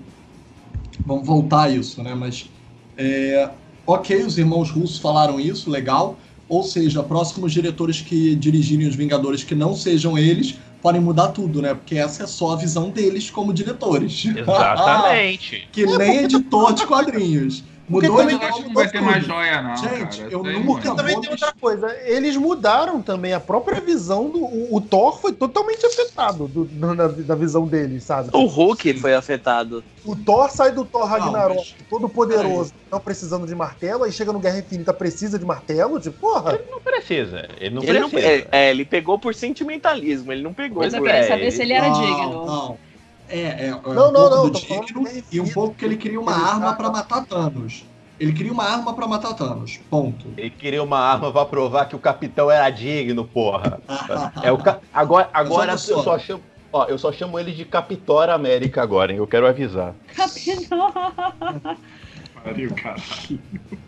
vamos 1.06 1.26
voltar 1.26 1.64
a 1.64 1.70
isso, 1.70 2.02
né? 2.04 2.14
Mas, 2.14 2.50
é, 2.98 3.50
ok, 3.86 4.24
os 4.24 4.38
irmãos 4.38 4.70
russos 4.70 5.00
falaram 5.00 5.40
isso, 5.40 5.70
legal. 5.70 6.18
Ou 6.48 6.64
seja, 6.64 7.02
próximos 7.02 7.52
diretores 7.52 8.02
que 8.02 8.36
dirigirem 8.36 8.88
os 8.88 8.96
Vingadores 8.96 9.44
que 9.44 9.56
não 9.56 9.76
sejam 9.76 10.16
eles 10.18 10.60
podem 10.80 11.02
mudar 11.02 11.30
tudo, 11.30 11.60
né? 11.62 11.74
Porque 11.74 11.96
essa 11.98 12.24
é 12.24 12.28
só 12.28 12.54
a 12.54 12.56
visão 12.56 12.92
deles 12.92 13.32
como 13.32 13.52
diretores. 13.52 14.26
Exatamente. 14.26 15.68
que 15.74 15.86
nem 15.86 16.18
editor 16.26 16.74
de 16.74 16.86
quadrinhos. 16.86 17.64
Porque 17.88 18.08
Mudou 18.08 18.22
também 18.24 18.38
de 18.40 18.44
Eu 18.44 18.50
acho 18.50 18.58
que 18.62 18.68
não 18.68 18.74
vai 18.74 18.90
ter 18.90 19.02
mais 19.02 19.24
joia, 19.26 19.62
não. 19.62 19.76
Gente, 19.78 20.18
cara. 20.22 20.32
eu 20.32 20.44
aí, 20.46 20.54
nunca. 20.54 20.66
Porque 20.82 20.96
também 20.96 21.22
tem 21.22 21.30
outra 21.30 21.54
coisa. 21.62 21.96
Eles 22.06 22.36
mudaram 22.36 23.00
também 23.02 23.32
a 23.34 23.40
própria 23.40 23.80
visão 23.80 24.28
do. 24.30 24.40
O, 24.44 24.76
o 24.78 24.82
Thor 24.82 25.20
foi 25.22 25.34
totalmente 25.34 25.86
afetado 25.86 26.48
do- 26.48 26.66
do- 26.66 26.96
na, 26.96 27.08
na 27.08 27.36
visão 27.36 27.68
deles, 27.68 28.04
sabe? 28.04 28.30
O 28.34 28.46
Hulk 28.46 28.96
foi 29.00 29.14
afetado. 29.14 29.84
O 30.04 30.16
Thor 30.16 30.50
sai 30.50 30.72
do 30.72 30.84
Thor 30.84 31.02
Não, 31.02 31.08
Ragnarok 31.08 31.56
mas- 31.58 31.76
todo 31.90 32.10
poderoso, 32.10 32.74
não 32.92 33.00
precisando 33.00 33.46
de 33.46 33.54
martelo, 33.54 34.04
aí 34.04 34.12
chega 34.12 34.34
no 34.34 34.40
Guerra 34.40 34.60
Infinita, 34.60 34.92
precisa 34.94 35.38
de 35.38 35.46
martelo, 35.46 36.00
tipo, 36.00 36.18
porra. 36.20 36.60
Não 36.70 36.82
precisa. 36.82 37.48
Ele 37.60 37.76
não 37.76 37.84
Ele, 37.84 38.00
não, 38.00 38.10
precisa. 38.10 38.34
é, 38.34 38.48
é, 38.52 38.70
ele 38.72 38.86
pegou 38.86 39.20
por 39.20 39.36
sentimentalismo, 39.36 40.32
ele 40.32 40.42
não 40.42 40.54
pegou 40.54 40.82
Mas 40.82 40.94
eu 40.94 41.02
queria 41.04 41.18
é, 41.20 41.28
saber 41.28 41.52
se 41.52 41.62
ele 41.62 41.74
era 41.74 41.88
não, 41.90 42.02
digno. 42.02 42.46
Não. 42.46 42.78
É, 43.28 43.40
é, 43.40 43.68
é 43.68 43.72
Não, 43.72 43.80
um 43.80 43.94
não, 43.94 44.12
pouco 44.14 44.36
não, 44.36 44.50
do 44.50 44.60
digno 44.60 45.04
Guerra 45.04 45.24
e 45.32 45.40
um 45.42 45.52
pouco 45.52 45.76
que 45.76 45.84
ele 45.86 45.98
queria 45.98 46.20
uma 46.20 46.32
Ele 46.34 46.42
arma 46.44 46.66
tá- 46.68 46.74
pra 46.74 46.90
matar 46.92 47.26
Thanos. 47.26 47.86
Ele 48.20 48.32
queria 48.32 48.52
uma 48.54 48.64
arma 48.64 48.94
pra 48.94 49.08
matar 49.08 49.34
Thanos. 49.34 49.80
Ponto. 49.90 50.28
Ele 50.38 50.50
queria 50.50 50.82
uma 50.82 51.00
arma 51.00 51.32
pra 51.34 51.44
provar 51.46 51.86
que 51.86 51.96
o 51.96 52.00
capitão 52.00 52.50
era 52.50 52.70
digno, 52.70 53.26
porra. 53.26 53.80
É 54.42 54.52
o 54.52 54.58
ca- 54.58 54.80
Agora, 54.94 55.30
agora 55.34 55.74
eu 55.74 55.78
só. 55.78 56.02
só 56.04 56.20
chamo. 56.20 56.42
Ó, 56.72 56.86
eu 56.86 56.98
só 56.98 57.12
chamo 57.12 57.40
ele 57.40 57.52
de 57.52 57.64
Capitora 57.66 58.34
América 58.34 58.82
agora, 58.82 59.12
hein? 59.12 59.18
Eu 59.18 59.28
quero 59.28 59.48
avisar. 59.48 59.94
Capitão. 60.16 60.92
Pariu, 62.44 62.74
cara. 62.76 62.96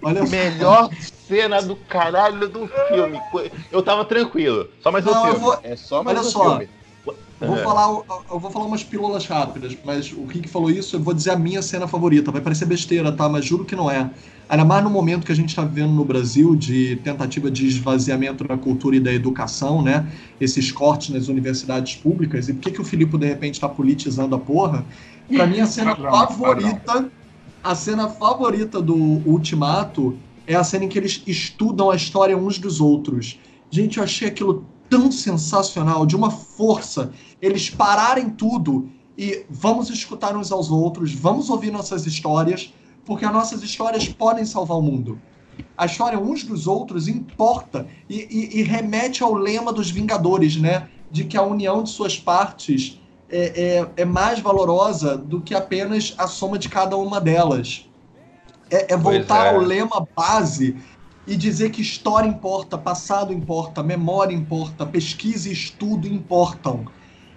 Olha 0.01 0.25
só. 0.25 0.31
Melhor 0.31 0.89
cena 1.27 1.61
do 1.61 1.75
caralho 1.75 2.47
do 2.49 2.67
filme. 2.87 3.19
Eu 3.71 3.83
tava 3.83 4.03
tranquilo. 4.05 4.69
Só 4.81 4.91
mais 4.91 5.05
um 5.05 5.11
Não, 5.11 5.25
eu 5.27 5.31
filme. 5.33 5.39
vou- 5.45 5.59
É 5.63 5.75
só 5.75 6.03
mais 6.03 6.17
Olha 6.17 6.27
um 6.27 6.31
só. 6.31 6.49
filme. 6.57 6.69
Eu 7.39 7.45
vou, 7.47 7.57
É. 7.57 7.61
falar, 7.61 7.87
eu 8.31 8.39
vou 8.39 8.49
falar 8.51 8.65
umas 8.65 8.83
pílulas 8.83 9.25
rápidas, 9.27 9.77
mas 9.83 10.11
o 10.11 10.25
Rick 10.25 10.49
falou 10.49 10.71
isso, 10.71 10.95
eu 10.95 11.03
vou 11.03 11.13
dizer 11.13 11.31
a 11.31 11.37
minha 11.37 11.61
cena 11.61 11.87
favorita. 11.87 12.31
Vai 12.31 12.41
parecer 12.41 12.65
besteira, 12.65 13.15
tá? 13.15 13.29
Mas 13.29 13.45
juro 13.45 13.63
que 13.65 13.75
não 13.75 13.91
é. 13.91 14.11
Ainda 14.49 14.65
mais 14.65 14.83
no 14.83 14.89
momento 14.89 15.25
que 15.25 15.31
a 15.31 15.35
gente 15.35 15.49
está 15.49 15.63
vivendo 15.63 15.91
no 15.93 16.03
Brasil 16.05 16.55
de 16.55 16.95
tentativa 16.97 17.51
de 17.51 17.67
esvaziamento 17.67 18.43
da 18.43 18.57
cultura 18.57 18.95
e 18.95 18.99
da 18.99 19.13
educação, 19.13 19.83
né? 19.83 20.11
Esses 20.39 20.71
cortes 20.71 21.09
nas 21.09 21.27
universidades 21.27 21.95
públicas. 21.97 22.47
E 22.49 22.53
por 22.53 22.61
que, 22.61 22.71
que 22.71 22.81
o 22.81 22.85
Filipe, 22.85 23.17
de 23.17 23.27
repente, 23.27 23.55
está 23.55 23.69
politizando 23.69 24.33
a 24.35 24.39
porra? 24.39 24.87
Pra 25.33 25.45
mim, 25.45 25.59
a 25.59 25.65
cena 25.67 25.95
Padrão, 25.95 26.27
favorita, 26.27 27.11
a 27.63 27.75
cena 27.75 28.09
favorita 28.09 28.81
do 28.81 28.95
Ultimato 28.95 30.23
é 30.45 30.55
a 30.55 30.63
cena 30.63 30.85
em 30.85 30.89
que 30.89 30.97
eles 30.97 31.23
estudam 31.27 31.89
a 31.91 31.95
história 31.95 32.37
uns 32.37 32.57
dos 32.59 32.79
outros. 32.79 33.39
Gente, 33.69 33.97
eu 33.97 34.03
achei 34.03 34.27
aquilo 34.27 34.71
tão 34.89 35.11
sensacional, 35.11 36.05
de 36.05 36.15
uma 36.15 36.31
força. 36.31 37.11
Eles 37.41 37.69
pararem 37.69 38.29
tudo 38.29 38.89
e 39.17 39.45
vamos 39.49 39.89
escutar 39.89 40.35
uns 40.35 40.51
aos 40.51 40.69
outros, 40.69 41.13
vamos 41.13 41.49
ouvir 41.49 41.71
nossas 41.71 42.05
histórias, 42.05 42.73
porque 43.05 43.25
as 43.25 43.33
nossas 43.33 43.63
histórias 43.63 44.07
podem 44.07 44.45
salvar 44.45 44.77
o 44.77 44.81
mundo. 44.81 45.19
A 45.77 45.85
história 45.85 46.19
uns 46.19 46.43
dos 46.43 46.67
outros 46.67 47.07
importa 47.07 47.87
e, 48.09 48.15
e- 48.15 48.59
e 48.59 48.63
remete 48.63 49.23
ao 49.23 49.33
lema 49.33 49.71
dos 49.71 49.89
Vingadores, 49.89 50.55
né? 50.57 50.89
De 51.09 51.23
que 51.23 51.37
a 51.37 51.41
união 51.43 51.83
de 51.83 51.89
suas 51.89 52.17
partes 52.19 52.99
é, 53.29 53.77
é- 53.77 54.01
é 54.01 54.05
mais 54.05 54.39
valorosa 54.39 55.17
do 55.17 55.41
que 55.41 55.53
apenas 55.53 56.13
a 56.17 56.27
soma 56.27 56.57
de 56.57 56.69
cada 56.69 56.97
uma 56.97 57.19
delas. 57.21 57.87
É, 58.69 58.93
é 58.93 58.97
voltar 58.97 59.47
é. 59.47 59.55
ao 59.55 59.61
lema 59.61 60.07
base 60.15 60.77
e 61.25 61.35
dizer 61.35 61.71
que 61.71 61.81
história 61.81 62.27
importa, 62.27 62.77
passado 62.77 63.33
importa, 63.33 63.83
memória 63.83 64.33
importa, 64.33 64.85
pesquisa 64.85 65.49
e 65.49 65.53
estudo 65.53 66.07
importam. 66.07 66.85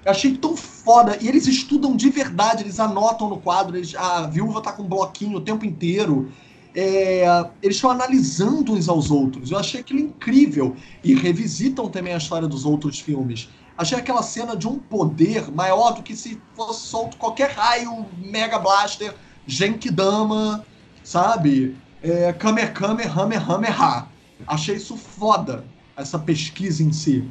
Eu 0.05 0.12
achei 0.12 0.36
tão 0.36 0.56
foda. 0.56 1.18
E 1.20 1.28
eles 1.28 1.47
estudam 1.47 1.94
de 1.97 2.09
verdade, 2.10 2.62
eles 2.62 2.81
anotam 2.81 3.28
no 3.28 3.40
quadro, 3.40 3.77
eles- 3.77 3.94
a 3.94 4.27
viúva 4.27 4.62
tá 4.62 4.72
com 4.72 4.82
um 4.82 4.89
bloquinho 4.89 5.36
o 5.39 5.40
tempo 5.44 5.64
inteiro. 5.66 6.31
É, 6.74 7.24
eles 7.60 7.77
estão 7.77 7.90
analisando 7.90 8.72
uns 8.72 8.89
aos 8.89 9.10
outros. 9.10 9.51
Eu 9.51 9.59
achei 9.59 9.81
aquilo 9.81 10.01
incrível. 10.01 10.77
E 11.02 11.14
revisitam 11.14 11.89
também 11.90 12.14
a 12.14 12.18
história 12.18 12.48
dos 12.48 12.64
outros 12.64 13.01
filmes. 13.01 13.51
Achei 13.77 13.98
aquela 13.98 14.22
cena 14.22 14.56
de 14.56 14.68
um 14.68 14.78
poder 14.78 15.51
maior 15.51 15.93
do 15.93 16.02
que 16.02 16.14
se 16.14 16.43
fosse 16.55 16.86
solto 16.86 17.16
qualquer 17.16 17.51
raio, 17.51 18.06
Mega 18.18 18.59
Blaster, 18.59 19.14
Genkidama, 19.47 20.66
sabe? 21.02 21.77
É, 22.02 22.32
Kamehameha. 22.32 24.09
Achei 24.47 24.77
isso 24.77 24.97
foda, 24.97 25.64
essa 25.97 26.18
pesquisa 26.18 26.82
em 26.82 26.93
si. 26.93 27.31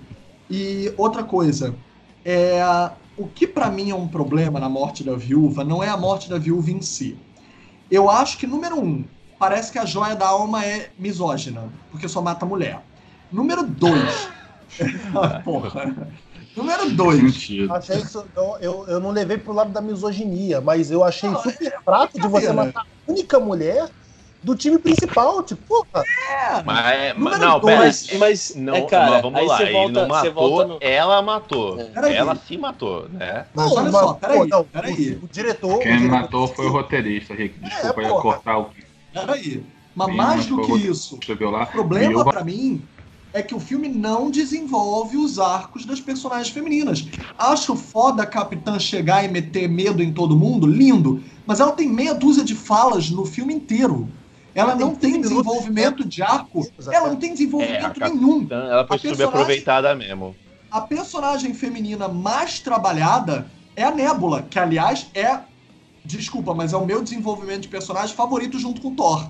E 0.49 0.93
outra 0.97 1.23
coisa, 1.23 1.75
é, 2.29 2.91
o 3.17 3.27
que 3.27 3.47
pra 3.47 3.71
mim 3.71 3.89
é 3.89 3.95
um 3.95 4.07
problema 4.07 4.59
na 4.59 4.69
morte 4.69 5.03
da 5.03 5.15
viúva 5.15 5.63
não 5.63 5.83
é 5.83 5.89
a 5.89 5.97
morte 5.97 6.29
da 6.29 6.37
viúva 6.37 6.69
em 6.69 6.79
si. 6.79 7.17
Eu 7.89 8.07
acho 8.07 8.37
que, 8.37 8.45
número 8.45 8.79
um, 8.79 9.03
parece 9.39 9.71
que 9.71 9.79
a 9.79 9.85
joia 9.85 10.15
da 10.15 10.27
alma 10.27 10.63
é 10.63 10.91
misógina, 10.97 11.63
porque 11.89 12.07
só 12.07 12.21
mata 12.21 12.45
mulher. 12.45 12.83
Número 13.31 13.63
dois. 13.65 14.29
Porra. 15.43 15.95
Número 16.55 16.91
dois. 16.91 17.33
Sentido. 17.33 17.73
Achei 17.73 17.97
isso, 17.97 18.23
eu, 18.35 18.57
eu, 18.61 18.87
eu 18.87 18.99
não 18.99 19.09
levei 19.09 19.39
pro 19.39 19.51
lado 19.51 19.71
da 19.71 19.81
misoginia, 19.81 20.61
mas 20.61 20.91
eu 20.91 21.03
achei 21.03 21.29
Não, 21.29 21.41
super 21.41 21.81
fraco 21.83 22.21
de 22.21 22.27
você 22.27 22.53
matar 22.53 22.81
a 22.81 23.11
única 23.11 23.39
mulher 23.39 23.89
do 24.43 24.55
time 24.55 24.79
principal. 24.79 25.43
Tipo, 25.43 25.61
porra, 25.67 26.03
É. 26.29 26.63
Mas, 26.63 27.17
Número 27.17 27.37
não, 27.39 27.59
dois. 27.59 28.07
pera. 28.07 28.19
Mas, 28.19 28.53
Não, 28.55 28.75
é, 28.75 28.81
cara, 28.83 29.11
mas 29.11 29.21
vamos 29.21 29.39
aí 29.39 29.45
lá, 29.47 29.57
você 29.57 29.63
ele 29.63 29.71
volta, 29.73 29.91
não 29.93 30.07
você 30.07 30.27
matou, 30.29 30.33
volta 30.49 30.67
no... 30.67 30.77
ela 30.81 31.21
matou. 31.21 31.79
É. 31.79 32.15
Ela 32.15 32.35
se 32.35 32.57
matou, 32.57 33.09
né? 33.09 33.45
Mas 33.53 33.65
Não, 33.65 33.73
olha 33.73 33.91
mas, 33.91 34.01
só, 34.01 34.13
peraí, 34.13 34.47
não, 34.47 34.63
peraí. 34.63 35.19
O, 35.21 35.25
o 35.25 35.29
diretor. 35.29 35.75
o 35.75 35.79
Quem 35.79 35.97
diretor- 35.97 36.21
matou 36.21 36.47
foi 36.47 36.65
o 36.65 36.71
roteirista, 36.71 37.33
Rick. 37.33 37.59
Desculpa 37.59 38.01
É, 38.01 38.05
eu 38.05 38.09
porra. 38.09 38.21
cortar 38.21 38.57
o 38.57 38.65
que 38.65 38.83
Peraí. 39.13 39.63
Mas 39.95 40.07
Sim, 40.07 40.15
mais 40.15 40.35
mas 40.37 40.45
do 40.45 40.55
foi 40.63 40.79
que 40.79 40.87
isso, 40.87 41.15
o 41.15 41.65
problema 41.71 42.09
Viúva- 42.09 42.31
pra 42.31 42.43
mim 42.43 42.81
é 43.33 43.41
que 43.41 43.53
o 43.53 43.59
filme 43.59 43.87
não 43.89 44.29
desenvolve 44.31 45.17
os 45.17 45.37
arcos 45.39 45.83
das 45.85 45.99
personagens 45.99 46.49
femininas. 46.49 47.05
Acho 47.37 47.75
foda 47.75 48.23
a 48.23 48.25
Capitã 48.25 48.79
chegar 48.79 49.23
e 49.25 49.27
meter 49.27 49.67
medo 49.67 50.01
em 50.01 50.13
todo 50.13 50.35
mundo, 50.37 50.65
lindo, 50.65 51.21
mas 51.45 51.59
ela 51.59 51.71
tem 51.71 51.87
meia 51.89 52.13
dúzia 52.13 52.43
de 52.43 52.55
falas 52.55 53.09
no 53.09 53.25
filme 53.25 53.53
inteiro. 53.53 54.07
Ela 54.55 54.75
não 54.75 54.95
tem 54.95 55.13
15 55.13 55.29
minutos 55.29 55.45
desenvolvimento 55.45 56.07
de 56.07 56.21
arco, 56.21 56.59
Exatamente. 56.59 56.95
ela 56.95 57.09
não 57.09 57.15
tem 57.19 57.33
desenvolvimento 57.33 58.01
É, 58.01 58.05
a 58.05 58.09
nenhum. 58.09 58.47
Ela 58.49 58.87
foi 58.87 58.97
subaproveitada 58.97 59.95
mesmo. 59.95 60.35
A 60.71 60.81
personagem 60.81 61.53
feminina 61.53 62.07
mais 62.07 62.59
trabalhada 62.59 63.49
é 63.75 63.83
a 63.83 63.91
Nebula, 63.91 64.43
que 64.43 64.59
aliás 64.59 65.07
é. 65.13 65.39
Desculpa, 66.05 66.53
mas 66.53 66.73
é 66.73 66.77
o 66.77 66.85
meu 66.85 67.03
desenvolvimento 67.03 67.61
de 67.63 67.67
personagem 67.67 68.15
favorito 68.15 68.57
junto 68.57 68.81
com 68.81 68.89
o 68.89 68.95
Thor. 68.95 69.29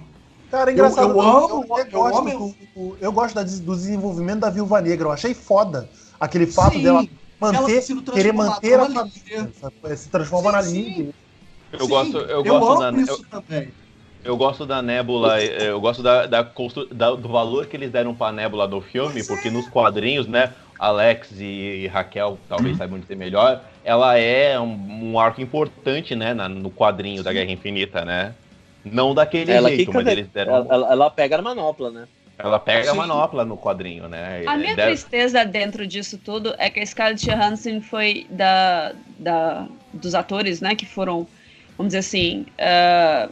Cara, 0.50 0.72
é 0.72 0.74
engraçado. 0.74 1.10
Eu- 1.12 1.16
eu 1.16 1.22
amo- 1.22 1.66
eu, 1.78 1.86
eu 1.86 1.92
gosto, 1.92 2.18
amo- 2.20 2.56
do, 2.76 2.92
do- 2.92 2.98
eu 3.00 3.12
gosto 3.12 3.36
da- 3.36 3.44
do 3.44 3.76
desenvolvimento 3.76 4.40
da 4.40 4.50
Viúva 4.50 4.82
Negra. 4.82 5.08
Eu 5.08 5.12
achei 5.12 5.34
foda 5.34 5.90
aquele 6.20 6.48
fato 6.48 6.74
Sim, 6.74 6.84
dela 6.84 7.06
ela 7.42 7.52
manter, 7.62 7.86
querer 8.14 8.34
manter 8.34 8.80
a 8.80 8.86
família. 8.90 9.52
Se 9.96 10.10
transforma 10.10 10.50
Sim, 10.50 10.56
na 10.58 10.64
sim. 10.64 10.84
líder. 10.84 11.14
Eu 11.72 11.80
Sim, 11.82 11.88
gosto, 11.88 12.18
eu 12.18 12.28
eu 12.30 12.44
gosto 12.44 12.84
amo 12.84 12.92
da, 12.92 13.02
isso 13.02 13.12
eu, 13.12 13.42
também. 13.42 13.72
Eu 14.24 14.36
gosto 14.38 14.66
da 14.66 14.82
Nebula, 14.82 15.42
eh, 15.42 15.70
eu 15.70 15.80
gosto 15.80 16.04
da, 16.04 16.26
da 16.26 16.44
constru- 16.44 16.88
da- 16.94 17.12
do 17.16 17.30
valor 17.30 17.68
que 17.68 17.76
eles 17.78 17.90
deram 17.92 18.14
pra 18.14 18.32
Nebula 18.32 18.68
no 18.68 18.82
filme, 18.82 19.24
porque 19.24 19.50
nos 19.50 19.68
quadrinhos, 19.68 20.28
né, 20.28 20.54
Alex 20.78 21.32
e 21.40 21.88
Raquel 21.88 22.38
talvez 22.48 22.78
saibam 22.78 23.00
dizer 23.00 23.16
melhor, 23.16 23.64
ela 23.84 24.18
é 24.18 24.60
um, 24.60 25.12
um 25.12 25.20
arco 25.20 25.42
importante, 25.42 26.16
né, 26.16 26.34
na- 26.34 26.50
no 26.50 26.70
quadrinho 26.70 27.24
da 27.24 27.32
Guerra 27.34 27.52
Infinita, 27.52 28.04
né? 28.06 28.34
Não 28.84 29.14
daquele 29.14 29.52
Ela, 29.52 29.70
jeito, 29.70 29.94
mas 29.94 30.08
eles 30.08 30.28
deram. 30.30 30.56
ela, 30.56 30.68
ela- 30.70 30.92
ela 30.92 31.10
pega 31.10 31.38
a 31.38 31.42
manopla, 31.42 31.92
né? 31.92 32.08
Ela 32.38 32.58
pega 32.58 32.90
a 32.90 32.94
Sim. 32.94 32.98
manopla 32.98 33.44
no 33.44 33.58
quadrinho, 33.58 34.08
né? 34.08 34.44
A 34.48 34.56
minha 34.56 34.74
Deve- 34.74 34.92
tristeza 34.94 35.44
dentro 35.46 35.86
disso 35.86 36.18
tudo 36.18 36.56
é 36.58 36.70
que 36.70 36.80
a 36.80 36.86
Scarlett 36.86 37.30
Johansson 37.30 37.82
foi 37.82 38.26
da, 38.30 38.94
da, 39.20 39.68
dos 39.94 40.16
atores, 40.16 40.62
né, 40.62 40.74
que 40.76 40.86
foram, 40.86 41.28
vamos 41.78 41.90
dizer 41.90 41.98
assim, 42.00 42.46
ah, 42.58 43.28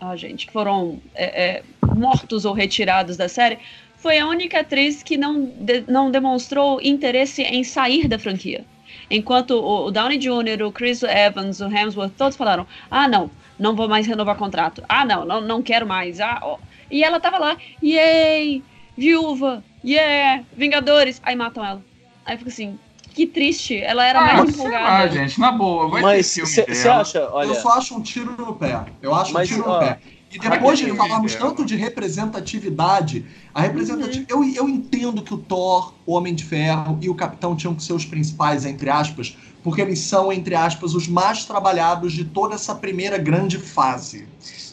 ah, 0.00 0.16
gente, 0.16 0.46
que 0.46 0.52
foram 0.52 0.98
é, 1.14 1.44
é, 1.44 1.62
mortos 1.94 2.44
ou 2.44 2.54
retirados 2.54 3.16
da 3.16 3.28
série, 3.28 3.58
foi 3.96 4.18
a 4.18 4.26
única 4.26 4.60
atriz 4.60 5.02
que 5.02 5.16
não, 5.18 5.44
de- 5.44 5.84
não 5.86 6.10
demonstrou 6.10 6.80
interesse 6.80 7.42
em 7.42 7.62
sair 7.62 8.08
da 8.08 8.18
franquia. 8.18 8.64
Enquanto 9.10 9.50
o, 9.52 9.86
o 9.86 9.90
Downey 9.90 10.18
Jr., 10.18 10.62
o 10.66 10.72
Chris 10.72 11.02
Evans, 11.02 11.60
o 11.60 11.66
Hemsworth, 11.66 12.12
todos 12.16 12.36
falaram: 12.36 12.66
ah, 12.90 13.06
não, 13.06 13.30
não 13.58 13.76
vou 13.76 13.88
mais 13.88 14.06
renovar 14.06 14.36
contrato. 14.36 14.82
Ah, 14.88 15.04
não, 15.04 15.24
não, 15.24 15.40
não 15.40 15.62
quero 15.62 15.86
mais. 15.86 16.20
Ah, 16.20 16.38
ó. 16.42 16.58
E 16.90 17.04
ela 17.04 17.20
tava 17.20 17.38
lá, 17.38 17.56
yay, 17.82 18.62
viúva, 18.96 19.62
yeah, 19.84 20.42
Vingadores. 20.56 21.20
Aí 21.22 21.36
matam 21.36 21.64
ela. 21.64 21.82
Aí 22.24 22.36
fica 22.36 22.50
assim, 22.50 22.78
que 23.20 23.26
triste. 23.26 23.76
Ela 23.76 24.04
era 24.06 24.20
Ah, 24.20 24.36
mais 24.36 24.50
empolgada. 24.50 25.12
gente, 25.12 25.38
na 25.38 25.52
boa. 25.52 25.88
Vai 25.88 26.02
Mas 26.02 26.34
ter 26.34 26.46
filme 26.46 26.74
dela. 26.82 27.00
acha, 27.00 27.28
olha, 27.32 27.48
Eu 27.48 27.54
só 27.54 27.70
acho 27.70 27.94
um 27.94 28.00
tiro 28.00 28.34
no 28.36 28.54
pé. 28.54 28.84
Eu 29.02 29.14
acho 29.14 29.32
Mas, 29.32 29.50
um 29.50 29.54
tiro 29.54 29.68
ó, 29.68 29.74
no 29.74 29.80
pé. 29.80 29.98
E 30.32 30.38
depois 30.38 30.78
de 30.78 30.90
falarmos 30.94 31.34
tanto 31.34 31.64
de 31.64 31.74
representatividade, 31.76 33.26
a 33.52 33.60
representatividade. 33.62 34.26
Eu, 34.28 34.44
eu 34.44 34.68
entendo 34.68 35.22
que 35.22 35.34
o 35.34 35.38
Thor, 35.38 35.92
o 36.06 36.12
Homem 36.14 36.34
de 36.34 36.44
Ferro 36.44 36.98
e 37.02 37.08
o 37.10 37.14
Capitão 37.14 37.56
tinham 37.56 37.74
que 37.74 37.82
ser 37.82 37.92
os 37.92 38.04
principais, 38.04 38.64
entre 38.64 38.88
aspas, 38.88 39.36
porque 39.62 39.80
eles 39.80 39.98
são, 39.98 40.32
entre 40.32 40.54
aspas, 40.54 40.94
os 40.94 41.08
mais 41.08 41.44
trabalhados 41.44 42.12
de 42.12 42.24
toda 42.24 42.54
essa 42.54 42.74
primeira 42.74 43.18
grande 43.18 43.58
fase. 43.58 44.26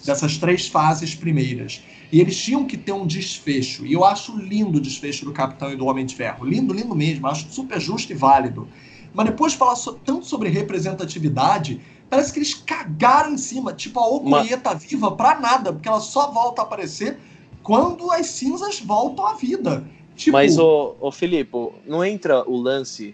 Dessas 0.05 0.37
três 0.37 0.67
fases 0.67 1.13
primeiras. 1.15 1.81
E 2.11 2.21
eles 2.21 2.37
tinham 2.37 2.65
que 2.65 2.77
ter 2.77 2.93
um 2.93 3.05
desfecho. 3.05 3.85
E 3.85 3.91
eu 3.93 4.05
acho 4.05 4.37
lindo 4.37 4.77
o 4.77 4.81
desfecho 4.81 5.25
do 5.25 5.33
Capitão 5.33 5.71
e 5.71 5.75
do 5.75 5.85
Homem 5.85 6.05
de 6.05 6.15
Ferro. 6.15 6.45
Lindo, 6.45 6.73
lindo 6.73 6.95
mesmo. 6.95 7.27
Acho 7.27 7.49
super 7.51 7.79
justo 7.79 8.11
e 8.11 8.15
válido. 8.15 8.67
Mas 9.13 9.25
depois 9.25 9.51
de 9.53 9.57
falar 9.57 9.75
so- 9.75 9.93
tanto 10.05 10.25
sobre 10.25 10.47
representatividade, 10.49 11.81
parece 12.09 12.31
que 12.31 12.39
eles 12.39 12.53
cagaram 12.53 13.33
em 13.33 13.37
cima. 13.37 13.73
Tipo, 13.73 13.99
a 13.99 14.07
Okoye 14.07 14.55
tá 14.57 14.73
viva 14.73 15.11
pra 15.11 15.39
nada, 15.39 15.73
porque 15.73 15.87
ela 15.87 15.99
só 15.99 16.31
volta 16.31 16.61
a 16.61 16.65
aparecer 16.65 17.17
quando 17.61 18.09
as 18.11 18.27
cinzas 18.27 18.79
voltam 18.79 19.25
à 19.25 19.33
vida. 19.33 19.83
Tipo, 20.15 20.33
Mas, 20.37 20.57
ô, 20.57 20.95
ô 20.99 21.11
Filipe, 21.11 21.51
não 21.85 22.03
entra 22.03 22.43
o 22.49 22.55
lance, 22.55 23.13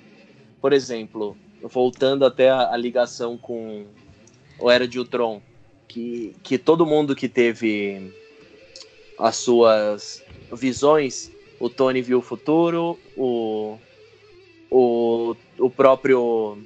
por 0.62 0.72
exemplo, 0.72 1.36
voltando 1.64 2.26
até 2.26 2.50
a, 2.50 2.72
a 2.74 2.78
ligação 2.78 3.38
com 3.38 3.86
o 4.60 4.70
Era 4.70 4.88
de 4.88 5.00
Ultron, 5.00 5.42
que, 5.88 6.36
que 6.44 6.58
todo 6.58 6.86
mundo 6.86 7.16
que 7.16 7.28
teve 7.28 8.14
as 9.20 9.36
suas 9.38 10.24
visões, 10.52 11.32
o 11.60 11.70
Tony 11.70 12.02
viu 12.02 12.20
o 12.20 12.22
futuro, 12.22 12.98
o, 13.16 13.78
o, 14.70 15.36
o 15.60 15.70
próprio 15.70 16.58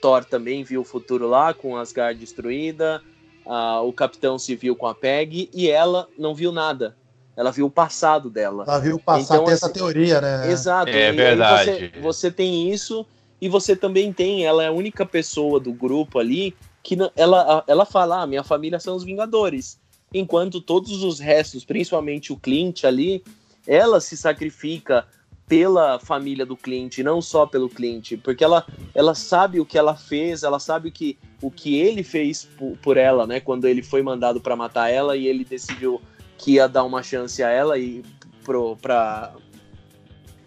Thor 0.00 0.24
também 0.24 0.62
viu 0.64 0.82
o 0.82 0.84
futuro 0.84 1.26
lá, 1.28 1.52
com 1.52 1.76
Asgard 1.76 2.18
destruída, 2.18 3.02
ah, 3.46 3.80
o 3.82 3.92
Capitão 3.92 4.38
se 4.38 4.54
viu 4.54 4.76
com 4.76 4.86
a 4.86 4.94
Peg, 4.94 5.50
e 5.52 5.68
ela 5.68 6.08
não 6.18 6.34
viu 6.34 6.52
nada. 6.52 6.96
Ela 7.36 7.50
viu 7.50 7.66
o 7.66 7.70
passado 7.70 8.30
dela. 8.30 8.64
Ela 8.66 8.78
viu 8.78 8.98
passar 8.98 9.34
Então, 9.34 9.44
tem 9.44 9.54
essa 9.54 9.66
assim, 9.66 9.74
teoria, 9.74 10.20
né? 10.20 10.50
Exato. 10.50 10.88
É 10.88 10.92
e 10.92 10.96
aí 11.10 11.16
verdade. 11.16 11.92
Você, 11.92 12.00
você 12.00 12.30
tem 12.30 12.70
isso 12.70 13.06
E 13.38 13.48
você 13.50 13.76
também 13.76 14.12
tem, 14.14 14.46
ela 14.46 14.64
é 14.64 14.68
a 14.68 14.72
única 14.72 15.04
pessoa 15.04 15.60
do 15.60 15.70
grupo 15.70 16.18
ali 16.18 16.54
que 16.82 16.96
não- 16.96 17.10
ela, 17.14 17.62
ela 17.66 17.84
fala: 17.84 18.22
ah, 18.22 18.26
minha 18.26 18.42
família 18.42 18.80
são 18.80 18.96
os 18.96 19.04
Vingadores. 19.04 19.78
Enquanto 20.12 20.60
todos 20.60 21.02
os 21.02 21.18
restos, 21.18 21.64
principalmente 21.64 22.32
o 22.32 22.36
Clint 22.36 22.84
ali, 22.84 23.22
ela 23.66 24.00
se 24.00 24.16
sacrifica 24.16 25.06
pela 25.48 25.98
família 26.00 26.44
do 26.44 26.56
Clint, 26.56 26.98
não 26.98 27.22
só 27.22 27.46
pelo 27.46 27.68
Clint, 27.68 28.14
porque 28.22 28.42
ela, 28.42 28.66
ela 28.94 29.14
sabe 29.14 29.60
o 29.60 29.66
que 29.66 29.78
ela 29.78 29.94
fez, 29.94 30.42
ela 30.42 30.58
sabe 30.58 30.90
que, 30.90 31.16
o 31.40 31.50
que 31.50 31.76
ele 31.76 32.02
fez 32.02 32.44
por, 32.58 32.76
por 32.78 32.96
ela, 32.96 33.26
né? 33.26 33.38
Quando 33.38 33.66
ele 33.66 33.82
foi 33.82 34.02
mandado 34.02 34.40
para 34.40 34.56
matar 34.56 34.90
ela 34.90 35.16
e 35.16 35.26
ele 35.28 35.44
decidiu 35.44 36.00
que 36.36 36.52
ia 36.52 36.68
dar 36.68 36.84
uma 36.84 37.02
chance 37.02 37.42
a 37.42 37.48
ela 37.48 37.78
e 37.78 38.02
pro, 38.44 38.76
pra, 38.76 39.34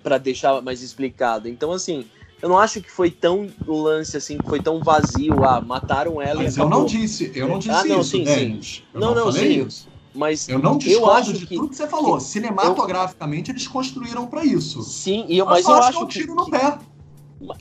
pra 0.04 0.18
deixar 0.18 0.62
mais 0.62 0.82
explicado. 0.82 1.48
Então, 1.48 1.72
assim, 1.72 2.06
eu 2.42 2.50
não 2.50 2.58
acho 2.60 2.82
que 2.82 2.90
foi 2.92 3.12
tão 3.12 3.48
o 3.66 3.82
lance 3.82 4.16
assim, 4.18 4.40
que 4.40 4.48
foi 4.48 4.60
tão 4.60 4.82
vazio. 4.82 5.44
Ah, 5.44 5.62
mataram 5.62 6.22
ela 6.22 6.44
Mas 6.44 6.56
e 6.58 6.60
eu 6.60 6.70
não 6.70 6.86
disse, 6.86 7.32
eu 7.36 7.48
não 7.48 7.60
disse 7.60 7.72
Ah, 7.72 7.84
não, 7.86 8.00
isso, 8.02 8.12
sim, 8.12 8.24
Denis. 8.24 8.84
Eu 8.94 9.02
Não, 9.02 9.16
não, 9.16 9.24
falei 9.26 9.48
sim. 9.48 9.66
isso. 9.66 9.90
Mas 10.14 10.48
Eu 10.48 10.60
não 10.60 10.78
eu 10.78 10.80
discordo 10.80 11.32
acho 11.32 11.34
de 11.34 11.46
que 11.46 11.56
tudo 11.56 11.70
que 11.70 11.76
você 11.76 11.88
falou. 11.88 12.20
Cinematograficamente, 12.20 13.52
eles 13.52 13.68
construíram 13.68 14.28
pra 14.28 14.44
isso. 14.44 14.82
sim, 14.84 15.26
e 15.30 15.38
eu, 15.38 15.46
Mas, 15.46 15.56
mas 15.58 15.66
só 15.66 15.74
eu 15.74 15.78
acho 15.84 15.98
que 15.98 16.04
é 16.04 16.06
um 16.06 16.08
que, 16.08 16.20
tiro 16.20 16.36
no 16.36 16.46
que- 16.46 16.52
pé. 16.52 16.80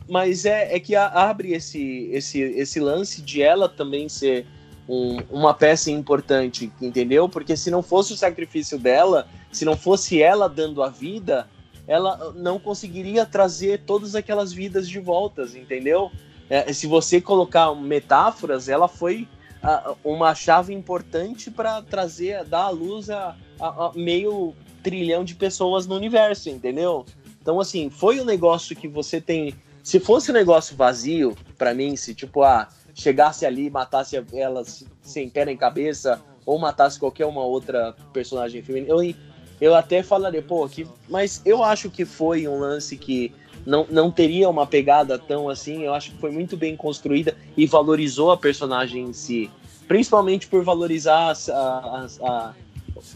mas 0.08 0.44
é, 0.44 0.74
é 0.74 0.80
que 0.80 0.94
abre 0.96 1.52
esse, 1.52 2.08
esse, 2.12 2.40
esse 2.40 2.80
lance 2.80 3.22
de 3.22 3.42
ela 3.42 3.68
também 3.68 4.08
ser 4.08 4.46
um- 4.88 5.18
uma 5.28 5.54
peça 5.54 5.90
importante, 5.90 6.72
entendeu? 6.80 7.28
Porque 7.28 7.56
se 7.56 7.70
não 7.70 7.82
fosse 7.82 8.12
o 8.12 8.16
sacrifício 8.16 8.78
dela, 8.78 9.28
se 9.50 9.64
não 9.64 9.76
fosse 9.76 10.20
ela 10.22 10.48
dando 10.48 10.82
a 10.82 10.88
vida, 10.88 11.48
ela 11.88 12.32
não 12.36 12.58
conseguiria 12.60 13.24
trazer 13.26 13.80
todas 13.86 14.14
aquelas 14.14 14.52
vidas 14.52 14.88
de 14.88 15.00
voltas, 15.00 15.56
entendeu? 15.56 16.12
É, 16.50 16.72
se 16.72 16.86
você 16.86 17.20
colocar 17.20 17.74
metáforas, 17.74 18.68
ela 18.68 18.86
foi 18.86 19.26
ah, 19.62 19.94
uma 20.04 20.34
chave 20.34 20.72
importante 20.74 21.50
para 21.50 21.82
trazer, 21.82 22.44
dar 22.44 22.64
à 22.64 22.70
luz 22.70 23.10
a, 23.10 23.34
a- 23.58 23.86
a 23.86 23.92
meio 23.94 24.54
trilhão 24.82 25.24
de 25.24 25.34
pessoas 25.34 25.86
no 25.86 25.96
universo, 25.96 26.48
entendeu? 26.48 27.04
Então, 27.42 27.58
assim, 27.58 27.90
foi 27.90 28.20
um 28.20 28.24
negócio 28.24 28.76
que 28.76 28.86
você 28.86 29.20
tem. 29.20 29.54
Se 29.82 29.98
fosse 29.98 30.30
um 30.30 30.34
negócio 30.34 30.76
vazio, 30.76 31.34
pra 31.56 31.74
mim, 31.74 31.96
se 31.96 32.14
tipo, 32.14 32.42
ah, 32.42 32.68
chegasse 32.94 33.46
ali 33.46 33.70
matasse 33.70 34.22
ela 34.32 34.62
sem 35.02 35.28
pé 35.28 35.44
nem 35.46 35.56
cabeça, 35.56 36.20
ou 36.44 36.58
matasse 36.58 36.98
qualquer 36.98 37.26
uma 37.26 37.42
outra 37.44 37.94
personagem 38.12 38.62
feminina, 38.62 38.92
eu, 38.92 39.14
eu 39.60 39.74
até 39.74 40.02
falaria, 40.02 40.42
pô, 40.42 40.68
mas 41.08 41.42
eu 41.44 41.62
acho 41.64 41.90
que 41.90 42.04
foi 42.04 42.46
um 42.46 42.58
lance 42.60 42.96
que 42.96 43.32
não, 43.66 43.86
não 43.90 44.10
teria 44.10 44.48
uma 44.48 44.66
pegada 44.66 45.18
tão 45.18 45.48
assim. 45.48 45.82
Eu 45.82 45.92
acho 45.94 46.12
que 46.12 46.18
foi 46.18 46.30
muito 46.30 46.56
bem 46.56 46.76
construída 46.76 47.36
e 47.56 47.66
valorizou 47.66 48.30
a 48.30 48.36
personagem 48.36 49.04
em 49.04 49.12
si. 49.12 49.50
Principalmente 49.86 50.46
por 50.46 50.62
valorizar 50.64 51.32
a- 51.32 52.00
as- 52.04 52.20
a- 52.22 52.54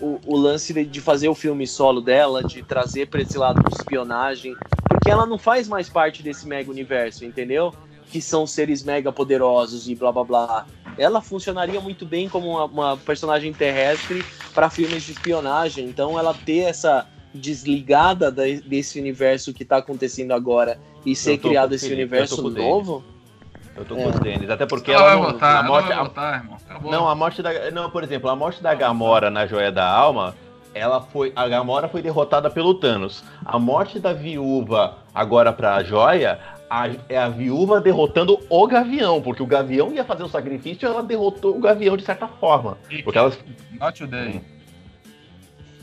o, 0.00 0.20
o 0.26 0.36
lance 0.36 0.72
de, 0.72 0.84
de 0.84 1.00
fazer 1.00 1.28
o 1.28 1.34
filme 1.34 1.66
solo 1.66 2.00
dela, 2.00 2.42
de 2.44 2.62
trazer 2.62 3.08
pra 3.08 3.20
esse 3.22 3.36
lado 3.38 3.62
de 3.68 3.74
espionagem. 3.76 4.54
Porque 4.88 5.10
ela 5.10 5.26
não 5.26 5.38
faz 5.38 5.66
mais 5.68 5.88
parte 5.88 6.22
desse 6.22 6.46
mega 6.46 6.70
universo, 6.70 7.24
entendeu? 7.24 7.72
Que 8.10 8.20
são 8.20 8.46
seres 8.46 8.82
mega 8.82 9.10
poderosos 9.10 9.88
e 9.88 9.94
blá 9.94 10.12
blá 10.12 10.24
blá. 10.24 10.66
Ela 10.98 11.20
funcionaria 11.20 11.80
muito 11.80 12.04
bem 12.04 12.28
como 12.28 12.48
uma, 12.50 12.64
uma 12.64 12.96
personagem 12.96 13.52
terrestre 13.52 14.24
para 14.54 14.68
filmes 14.70 15.02
de 15.04 15.12
espionagem. 15.12 15.86
Então 15.86 16.18
ela 16.18 16.34
ter 16.34 16.60
essa 16.60 17.06
desligada 17.34 18.30
da- 18.30 18.42
desse 18.66 19.00
universo 19.00 19.52
que 19.54 19.64
tá 19.64 19.78
acontecendo 19.78 20.32
agora 20.32 20.78
e 21.04 21.16
ser 21.16 21.38
criado 21.38 21.74
esse 21.74 21.88
Felipe, 21.88 22.02
universo 22.02 22.42
novo. 22.50 23.02
Eu 23.74 23.84
tô 23.86 23.96
É. 23.96 24.02
com 24.02 24.08
os 24.10 24.20
Denis. 24.20 24.50
Até 24.50 24.66
porque 24.66 24.90
ela, 24.92 25.12
ela, 25.12 25.14
não, 25.16 25.22
voltar, 25.30 25.54
a 25.54 25.58
ela 25.60 25.68
morte, 25.68 25.92
a- 25.92 26.34
irmão. 26.36 26.90
Não, 26.90 27.08
a 27.08 27.14
morte 27.14 27.42
da. 27.42 27.70
Não, 27.70 27.90
por 27.90 28.04
exemplo, 28.04 28.28
a 28.28 28.36
morte 28.36 28.62
da 28.62 28.74
Gamora 28.74 29.30
na 29.30 29.46
Joia 29.46 29.72
da 29.72 29.88
Alma, 29.88 30.34
ela 30.74 31.00
foi. 31.00 31.32
A 31.34 31.48
Gamora 31.48 31.88
foi 31.88 32.02
derrotada 32.02 32.50
pelo 32.50 32.74
Thanos. 32.74 33.24
A 33.42 33.58
morte 33.58 33.98
da 33.98 34.12
viúva 34.12 34.98
agora 35.14 35.52
pra 35.54 35.82
Joia. 35.82 36.38
A- 36.72 36.88
é 37.08 37.18
a 37.18 37.28
viúva 37.28 37.80
derrotando 37.80 38.38
o 38.48 38.66
Gavião, 38.66 39.20
porque 39.20 39.42
o 39.42 39.46
Gavião 39.46 39.92
ia 39.92 40.04
fazer 40.04 40.22
o 40.22 40.28
sacrifício 40.28 40.86
e 40.86 40.90
ela 40.90 41.02
derrotou 41.02 41.56
o 41.56 41.60
Gavião 41.60 41.96
de 41.96 42.04
certa 42.04 42.26
forma. 42.26 42.78
Porque 43.04 43.18
ela. 43.18 43.30
Not 43.78 43.98
today. 43.98 44.40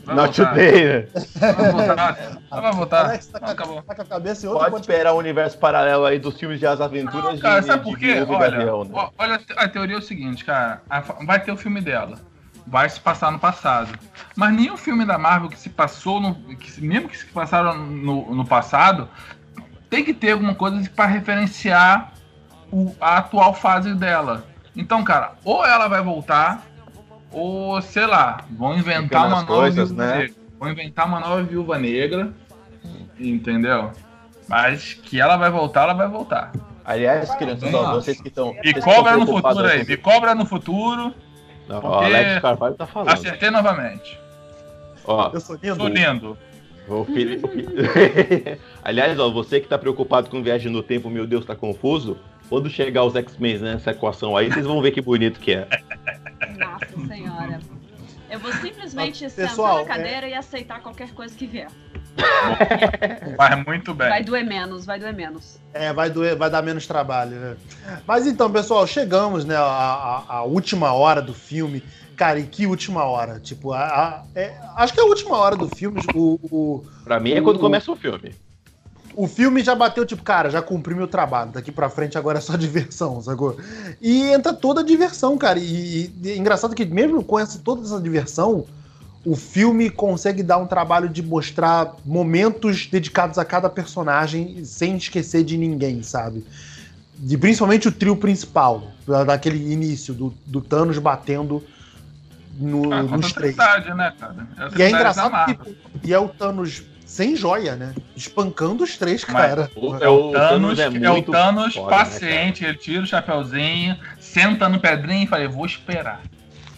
Vai 0.04 0.14
Not 0.16 0.36
voltar. 0.40 0.54
today, 0.54 0.84
né? 0.84 1.08
Vai 1.52 1.70
voltar. 1.72 2.18
Ela 2.50 2.60
vai 2.60 2.72
voltar. 2.72 3.04
Alex 3.04 3.26
tá, 3.26 3.38
Não, 3.38 3.46
com- 3.46 3.52
acabou. 3.52 3.82
tá 3.82 3.94
com 3.94 4.02
a 4.02 4.04
cabeça 4.04 4.46
em 4.46 4.48
outro 4.48 4.70
Pode 4.70 4.80
esperar 4.82 5.12
o 5.12 5.18
universo 5.18 5.58
paralelo 5.58 6.04
aí 6.06 6.18
dos 6.18 6.38
filmes 6.38 6.58
de 6.58 6.66
As 6.66 6.80
Aventuras 6.80 7.34
Não, 7.34 7.38
cara, 7.38 7.60
de, 7.60 7.66
sabe 7.66 7.84
por 7.84 7.96
quê? 7.98 8.16
E 8.16 8.22
Olha, 8.22 8.50
Gavião, 8.50 8.84
né? 8.84 8.90
olha, 9.18 9.40
a 9.56 9.68
teoria 9.68 9.96
é 9.96 9.98
o 9.98 10.02
seguinte, 10.02 10.44
cara. 10.44 10.82
vai 11.24 11.38
ter 11.40 11.52
o 11.52 11.56
filme 11.56 11.80
dela. 11.80 12.18
Vai 12.66 12.88
se 12.88 12.98
passar 13.00 13.30
no 13.30 13.38
passado. 13.38 13.96
Mas 14.36 14.52
nenhum 14.54 14.76
filme 14.76 15.04
da 15.04 15.18
Marvel 15.18 15.48
que 15.50 15.58
se 15.58 15.68
passou, 15.70 16.20
no, 16.20 16.34
que, 16.56 16.80
mesmo 16.82 17.08
que 17.08 17.18
se 17.18 17.26
passaram 17.26 17.76
no, 17.86 18.34
no 18.34 18.44
passado, 18.46 19.08
tem 19.90 20.04
que 20.04 20.14
ter 20.14 20.32
alguma 20.32 20.54
coisa 20.54 20.88
para 20.94 21.06
referenciar 21.06 22.12
o- 22.72 22.94
a 23.00 23.18
atual 23.18 23.52
fase 23.52 23.92
dela. 23.94 24.44
Então, 24.76 25.02
cara, 25.04 25.32
ou 25.44 25.66
ela 25.66 25.88
vai 25.88 26.00
voltar, 26.00 26.62
ou 27.32 27.82
sei 27.82 28.06
lá, 28.06 28.44
vão 28.50 28.78
inventar 28.78 29.26
uma 29.26 29.36
nova 29.42 29.46
coisas, 29.46 29.88
viúva 29.90 30.06
né? 30.06 30.16
negra. 30.18 30.34
Vão 30.58 30.70
inventar 30.70 31.06
uma 31.06 31.20
nova 31.20 31.42
viúva 31.42 31.78
negra. 31.78 32.32
Entendeu? 33.18 33.90
Mas 34.48 34.94
que 34.94 35.20
ela 35.20 35.36
vai 35.36 35.50
voltar, 35.50 35.82
ela 35.82 35.92
vai 35.92 36.08
voltar. 36.08 36.50
Aliás, 36.84 37.32
crianças, 37.34 37.72
ó, 37.74 37.94
vocês 37.94 38.20
que 38.20 38.28
estão. 38.28 38.54
Me 38.64 38.74
cobra 38.80 39.16
no 39.16 39.26
futuro 39.26 39.66
aí, 39.66 39.84
me 39.86 39.96
cobra 39.96 40.34
no 40.34 40.46
futuro. 40.46 41.14
Não, 41.68 41.80
ó, 41.84 42.02
Alex 42.04 42.40
Carvalho 42.40 42.74
tá 42.74 42.86
falando. 42.86 43.10
Acertei 43.12 43.50
novamente. 43.50 44.18
Ó, 45.04 45.30
Eu 45.32 45.40
sou 45.40 45.56
lindo. 45.62 45.76
Sou 45.76 45.88
lindo. 45.88 46.38
O 46.90 47.04
Felipe- 47.04 47.48
Aliás, 48.82 49.18
ó, 49.18 49.30
você 49.30 49.60
que 49.60 49.68
tá 49.68 49.78
preocupado 49.78 50.28
com 50.30 50.42
viagem 50.42 50.70
no 50.70 50.82
tempo, 50.82 51.08
meu 51.10 51.26
Deus, 51.26 51.44
tá 51.44 51.54
confuso. 51.54 52.18
Quando 52.48 52.68
chegar 52.68 53.04
os 53.04 53.14
X-Men 53.14 53.58
nessa 53.58 53.92
equação 53.92 54.36
aí, 54.36 54.50
vocês 54.50 54.66
vão 54.66 54.82
ver 54.82 54.90
que 54.90 55.00
bonito 55.00 55.38
que 55.38 55.52
é. 55.52 55.68
Nossa 56.58 57.06
senhora. 57.06 57.60
Eu 58.28 58.38
vou 58.38 58.52
simplesmente 58.54 59.24
Ah, 59.24 59.30
sentar 59.30 59.48
pessoal, 59.50 59.78
na 59.78 59.84
cadeira 59.84 60.28
e 60.28 60.34
aceitar 60.34 60.80
qualquer 60.80 61.10
coisa 61.10 61.34
que 61.36 61.46
vier. 61.46 61.68
Vai 63.36 63.62
muito 63.64 63.94
bem. 63.94 64.08
Vai 64.08 64.22
doer 64.24 64.44
menos, 64.44 64.84
vai 64.84 64.98
doer 64.98 65.14
menos. 65.14 65.58
É, 65.72 65.92
vai, 65.92 66.10
doer, 66.10 66.34
vai 66.36 66.50
dar 66.50 66.60
menos 66.62 66.86
trabalho, 66.86 67.30
né? 67.32 67.56
Mas 68.06 68.26
então, 68.26 68.50
pessoal, 68.50 68.86
chegamos, 68.86 69.44
né, 69.44 69.56
à- 69.56 70.24
à 70.28 70.42
última 70.42 70.92
hora 70.92 71.22
do 71.22 71.32
filme. 71.32 71.82
Cara, 72.20 72.38
e 72.38 72.42
que 72.42 72.66
última 72.66 73.02
hora? 73.04 73.40
Tipo, 73.40 73.72
a, 73.72 73.80
a- 73.82 74.22
é- 74.34 74.54
acho 74.76 74.92
que 74.92 75.00
é 75.00 75.02
a 75.02 75.06
última 75.06 75.38
hora 75.38 75.56
do 75.56 75.66
filme. 75.66 75.98
O, 76.14 76.38
o, 76.42 76.84
Pra 77.02 77.18
mim 77.18 77.30
é 77.30 77.40
quando 77.40 77.56
O- 77.56 77.60
começa 77.60 77.90
o 77.90 77.96
filme. 77.96 78.34
o 79.16 79.26
filme 79.26 79.62
já 79.64 79.74
bateu, 79.74 80.04
tipo, 80.04 80.22
cara, 80.22 80.50
já 80.50 80.60
cumpri 80.60 80.94
meu 80.94 81.08
trabalho. 81.08 81.50
Daqui 81.52 81.72
pra 81.72 81.88
frente 81.88 82.18
agora 82.18 82.36
é 82.36 82.40
só 82.42 82.56
diversão, 82.60 83.22
sacou? 83.22 83.56
E 84.02 84.24
entra 84.24 84.52
toda 84.52 84.82
a 84.82 84.84
diversão, 84.84 85.38
cara. 85.38 85.58
E, 85.58 86.12
e 86.22 86.30
é 86.32 86.36
engraçado 86.36 86.74
que 86.74 86.84
mesmo 86.84 87.24
com 87.24 87.38
essa, 87.38 87.58
toda 87.58 87.86
essa 87.86 87.98
diversão, 87.98 88.66
o 89.24 89.34
filme 89.34 89.88
consegue 89.88 90.42
dar 90.42 90.58
um 90.58 90.66
trabalho 90.66 91.08
de 91.08 91.22
mostrar 91.22 91.96
momentos 92.04 92.86
dedicados 92.86 93.38
a 93.38 93.46
cada 93.46 93.70
personagem 93.70 94.62
sem 94.62 94.94
esquecer 94.98 95.42
de 95.42 95.56
ninguém, 95.56 96.02
sabe? 96.02 96.44
De, 97.18 97.38
principalmente 97.38 97.88
o 97.88 97.92
trio 97.92 98.14
principal, 98.14 98.82
da- 99.06 99.24
daquele 99.24 99.72
início, 99.72 100.12
do, 100.12 100.34
do 100.46 100.60
Thanos 100.60 100.98
batendo 100.98 101.62
no, 102.60 102.92
Ah, 102.92 103.02
nos 103.02 103.32
três. 103.32 103.56
né, 103.56 104.12
cara? 104.18 104.46
É 104.58 104.78
E 104.78 104.82
é 104.82 104.88
engraçado 104.90 105.54
que 105.56 105.76
e 106.04 106.12
é 106.14 106.18
o 106.18 106.28
Thanos 106.28 106.82
sem 107.06 107.34
joia, 107.34 107.74
né? 107.74 107.92
Espancando 108.14 108.84
os 108.84 108.96
três, 108.96 109.24
Mas 109.28 109.34
cara. 109.48 109.70
o- 109.74 109.96
É 109.96 110.08
o 110.08 110.30
Thanos, 110.30 110.78
é 110.78 110.84
é 110.84 110.88
o 110.88 111.12
muito 111.14 111.32
Thanos 111.32 111.74
foda, 111.74 111.90
né, 111.90 111.96
paciente, 111.98 112.64
ele 112.64 112.76
tira 112.78 113.02
o 113.02 113.06
chapeuzinho, 113.06 113.96
senta 114.20 114.68
no 114.68 114.78
pedrinho 114.78 115.24
e 115.24 115.26
fala, 115.26 115.42
eu 115.42 115.50
vou 115.50 115.66
esperar. 115.66 116.20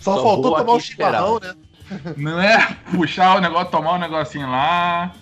Só, 0.00 0.16
Só 0.16 0.22
faltou 0.22 0.54
tomar 0.56 0.72
o 0.72 0.80
chimarrão, 0.80 1.38
né? 1.40 1.54
Não 2.16 2.40
é 2.40 2.76
puxar 2.94 3.36
o 3.36 3.40
negócio, 3.40 3.70
tomar 3.70 3.92
o 3.92 3.98
negocinho 3.98 4.50
lá. 4.50 5.12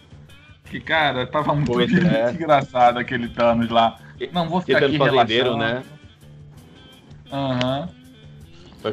Que, 0.67 0.79
cara, 0.79 1.27
tava 1.27 1.53
muito 1.55 1.73
Pois 1.73 1.91
é. 1.93 2.31
engraçado 2.31 2.99
aquele 2.99 3.29
Thanos 3.29 3.69
lá. 3.69 3.97
Não 4.33 4.49
vou 4.49 4.61
ficar 4.61 4.85
aqui 4.85 4.97
relaxando. 4.97 5.57
né? 5.57 5.83
Aham. 7.33 7.89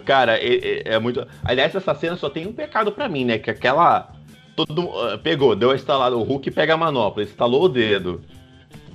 Cara, 0.06 0.38
é, 0.38 0.56
é- 0.56 0.94
é 0.96 1.00
muito. 1.00 1.26
Aliás, 1.44 1.74
essa 1.76 1.94
cena 1.96 2.16
só 2.18 2.30
tem 2.30 2.46
um 2.48 2.54
pecado 2.54 2.92
pra 2.92 3.08
mim, 3.08 3.26
né? 3.26 3.38
Que 3.38 3.50
aquela. 3.50 4.12
Todo, 4.56 4.90
ah, 5.00 5.18
pegou, 5.18 5.56
deu 5.56 5.72
a 5.72 5.76
estalada. 5.76 6.16
O 6.18 6.24
Hulk 6.24 6.50
pega 6.52 6.74
a 6.74 6.78
manopla, 6.78 7.22
estalou 7.24 7.64
o 7.64 7.70
dedo. 7.70 8.22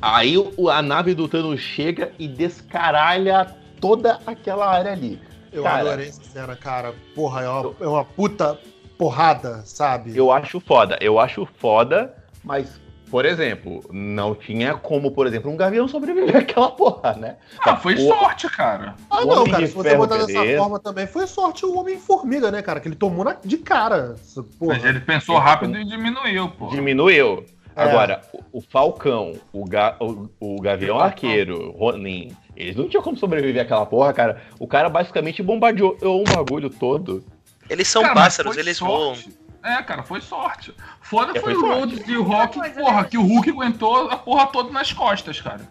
Aí 0.01 0.35
a 0.71 0.83
nave 0.83 1.15
do 1.15 1.29
Thanos 1.29 1.61
chega 1.61 2.11
e 2.19 2.27
descaralha 2.27 3.47
toda 3.81 4.19
aquela 4.27 4.69
área 4.69 4.91
ali. 4.93 5.21
Eu 5.53 5.63
Cara. 5.63 5.81
adorei 5.83 6.09
essa 6.09 6.25
cena, 6.25 6.57
cara. 6.57 6.93
Porra, 7.15 7.43
é 7.43 7.49
uma, 7.49 7.75
é 7.81 7.87
uma 7.87 8.05
puta 8.05 8.59
porrada, 8.99 9.63
sabe? 9.65 10.17
Eu 10.17 10.33
acho 10.33 10.59
foda, 10.59 10.99
eu 11.01 11.21
acho 11.21 11.47
foda, 11.59 12.15
mas 12.43 12.81
por 13.13 13.27
exemplo, 13.27 13.85
não 13.93 14.35
tinha 14.35 14.73
como, 14.75 15.11
por 15.11 15.27
exemplo, 15.27 15.51
um 15.51 15.57
gavião 15.57 15.87
sobreviver 15.87 16.35
àquela 16.41 16.71
porra, 16.71 17.13
né? 17.13 17.37
Ah, 17.61 17.77
foi 17.77 17.93
O- 17.95 18.09
sorte, 18.09 18.49
cara. 18.49 18.95
Ah, 19.11 19.21
O 19.23 19.27
não, 19.27 19.41
Homem 19.43 19.51
cara, 19.53 19.63
de 19.65 19.69
se 19.69 19.75
você 19.77 19.91
Ferro, 19.91 20.01
botar 20.01 20.17
dessa 20.17 20.27
beleza. 20.41 20.59
forma 20.59 20.81
também, 20.81 21.07
foi 21.07 21.27
sorte 21.27 21.67
o 21.67 21.77
Homem-Formiga, 21.79 22.51
né, 22.51 22.63
cara? 22.63 22.81
Que 22.81 22.89
ele 22.89 22.97
tomou 22.97 23.23
na- 23.23 23.37
de 23.45 23.59
cara. 23.59 24.17
Porra. 24.59 24.73
Mas 24.75 24.85
ele 24.87 25.01
pensou 25.01 25.37
rápido 25.37 25.77
e 25.79 25.85
diminuiu, 25.85 26.49
pô. 26.59 26.69
Diminuiu. 26.69 27.45
É. 27.77 27.83
Agora, 27.83 28.23
o, 28.33 28.59
o 28.59 28.61
Falcão, 28.63 29.35
o, 29.53 29.65
ga, 29.67 29.97
o, 30.01 30.29
o 30.41 30.61
Gavião 30.63 30.99
Arqueiro, 30.99 31.71
Ronin, 31.73 32.35
eles 32.57 32.75
não 32.77 32.89
tinham 32.89 33.03
como 33.03 33.17
sobreviver 33.19 33.63
àquela 33.63 33.85
porra, 33.85 34.13
cara. 34.15 34.41
O 34.59 34.67
cara 34.67 34.89
basicamente 34.89 35.43
bombardeou 35.43 35.97
um 36.03 36.25
bagulho 36.25 36.71
todo. 36.71 37.23
Eles 37.71 37.89
são 37.89 38.03
Cara, 38.03 38.15
pássaros, 38.15 38.57
eles 38.57 38.77
sorte. 38.79 39.25
voam. 39.31 39.42
É, 39.63 39.83
cara, 39.83 40.03
foi 40.03 40.21
sorte. 40.21 40.75
Foda 41.01 41.37
É, 41.37 41.41
foi 41.41 41.55
foi 41.55 41.63
o. 41.63 41.67
Rhodes 41.75 42.09
e 42.09 42.17
o 42.17 42.23
Rock, 42.23 42.59
coisa, 42.59 42.81
porra, 42.81 43.03
né? 43.03 43.09
que 43.09 43.19
o 43.19 43.23
Hulk 43.23 43.51
aguentou 43.51 44.11
a 44.11 44.17
porra 44.17 44.47
toda 44.49 44.71
nas 44.73 44.93
costas, 44.93 45.41
cara. 45.41 45.69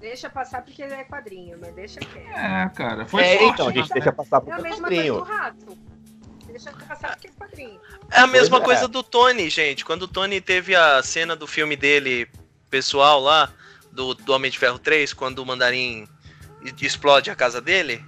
Deixa 0.00 0.28
passar 0.30 0.62
porque 0.62 0.82
é 0.82 1.04
quadrinho, 1.04 1.58
mas 1.60 1.74
deixa 1.74 2.00
quieto. 2.00 2.36
É, 2.36 2.68
cara, 2.74 3.06
foi 3.06 3.22
é, 3.22 3.38
sorte. 3.38 3.52
então, 3.52 3.68
a 3.68 3.72
gente 3.72 3.88
né? 3.88 3.94
deixa 3.94 4.12
passar 4.12 4.36
É 4.38 4.40
pro 4.40 4.52
a 4.52 4.58
mesma 4.58 4.88
coisa 4.88 5.02
do 5.02 5.12
quadrinho. 5.14 5.20
rato. 5.22 5.78
Deixa 6.46 6.72
passar 6.72 7.10
porque 7.12 7.28
é 7.28 7.30
quadrinho. 7.32 7.80
É 8.10 8.20
a 8.20 8.26
mesma 8.26 8.60
Pois 8.60 8.62
é. 8.62 8.64
coisa 8.64 8.88
do 8.88 9.02
Tony, 9.02 9.48
gente. 9.50 9.84
Quando 9.84 10.02
o 10.02 10.08
Tony 10.08 10.40
teve 10.40 10.74
a 10.76 11.02
cena 11.02 11.34
do 11.34 11.46
filme 11.46 11.74
dele, 11.74 12.28
pessoal 12.70 13.18
lá, 13.20 13.50
do, 13.90 14.14
do 14.14 14.32
Homem 14.32 14.50
de 14.50 14.58
Ferro 14.58 14.78
3, 14.78 15.12
quando 15.12 15.38
o 15.40 15.46
Mandarim 15.46 16.06
explode 16.80 17.30
a 17.30 17.34
casa 17.34 17.60
dele. 17.60 18.04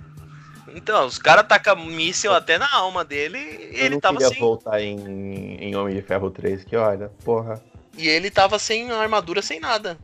Então, 0.75 1.07
os 1.07 1.19
caras 1.19 1.47
tacam 1.47 1.77
míssil 1.87 2.33
até 2.35 2.59
na 2.59 2.69
alma 2.75 3.05
dele 3.05 3.39
e 3.73 3.81
ele 3.81 4.01
tava 4.01 4.15
queria 4.19 4.29
sem. 4.31 4.39
voltar 4.41 4.81
em, 4.81 5.55
em 5.61 5.77
Homem 5.77 5.95
de 5.95 6.03
Ferro 6.03 6.31
3, 6.31 6.65
que 6.65 6.77
olha, 6.77 7.11
porra. 7.25 7.61
E 7.97 8.09
ele 8.09 8.31
tava 8.31 8.59
sem 8.59 8.91
armadura, 8.91 9.41
sem 9.43 9.61
nada. 9.61 9.97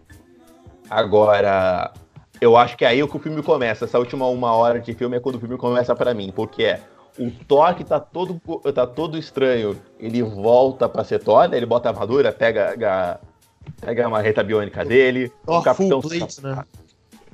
Agora, 0.89 1.93
eu 2.40 2.56
acho 2.56 2.76
que 2.76 2.84
é 2.84 2.89
aí 2.89 3.06
que 3.06 3.16
o 3.16 3.20
filme 3.20 3.43
começa. 3.43 3.84
Essa 3.84 3.98
última 3.98 4.26
uma 4.28 4.52
hora 4.55 4.80
de 4.80 4.93
filme 4.94 5.16
é 5.16 5.20
quando 5.20 5.36
o 5.36 5.40
filme 5.40 5.56
começa 5.56 5.94
pra 5.94 6.14
mim, 6.14 6.32
porque 6.34 6.64
é 6.64 6.80
o 7.18 7.30
Thor 7.30 7.74
que 7.74 7.84
tá 7.84 8.01
todo, 8.01 8.40
tá 8.72 8.86
todo 8.86 9.18
estranho, 9.18 9.80
ele 9.98 10.22
volta 10.22 10.89
pra 10.89 11.05
ser 11.05 11.18
Thor, 11.22 11.48
né? 11.48 11.56
ele 11.56 11.66
bota 11.66 11.89
a 11.89 11.93
armadura, 11.93 12.32
pega, 12.32 12.74
a- 12.89 13.18
pega 13.84 14.06
a 14.06 14.09
marreta 14.09 14.43
biônica 14.43 14.84
dele, 14.84 15.30
Thor 15.44 15.60
o 15.60 15.62
capitão 15.62 16.01
full 16.01 16.10
plate, 16.10 16.43
né? 16.43 16.64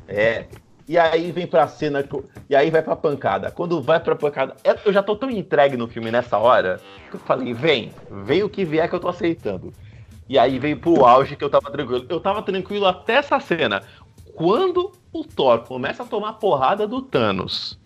É. 0.08 0.46
E 0.88 0.96
aí 0.96 1.30
vem 1.30 1.46
pra 1.46 1.68
cena. 1.68 2.02
E 2.48 2.56
aí 2.56 2.70
vai 2.70 2.80
pra 2.82 2.96
pancada. 2.96 3.50
Quando 3.50 3.82
vai 3.82 4.00
pra 4.00 4.16
pancada. 4.16 4.56
é- 4.64 4.76
Eu 4.84 4.92
já 4.92 5.02
tô 5.02 5.14
tão 5.14 5.30
entregue 5.30 5.76
no 5.76 5.86
filme 5.86 6.10
nessa 6.10 6.38
hora 6.38 6.80
que 7.10 7.16
eu 7.16 7.20
falei, 7.20 7.52
vem, 7.52 7.92
vem 8.10 8.42
o 8.42 8.48
que 8.48 8.64
vier 8.64 8.88
que 8.88 8.94
eu 8.94 9.00
tô 9.00 9.08
aceitando. 9.08 9.72
E 10.28 10.38
aí 10.38 10.58
veio 10.58 10.78
pro 10.78 11.04
auge 11.04 11.36
que 11.36 11.44
eu 11.44 11.50
tava 11.50 11.70
tranquilo. 11.70 12.06
Eu 12.08 12.20
tava 12.20 12.42
tranquilo 12.42 12.86
até 12.86 13.14
essa 13.14 13.38
cena. 13.40 13.82
Quando 14.34 14.92
o 15.12 15.24
Thor 15.24 15.60
começa 15.60 16.02
a 16.02 16.06
tomar 16.06 16.34
porrada 16.34 16.86
do 16.86 17.02
Thanos, 17.02 17.78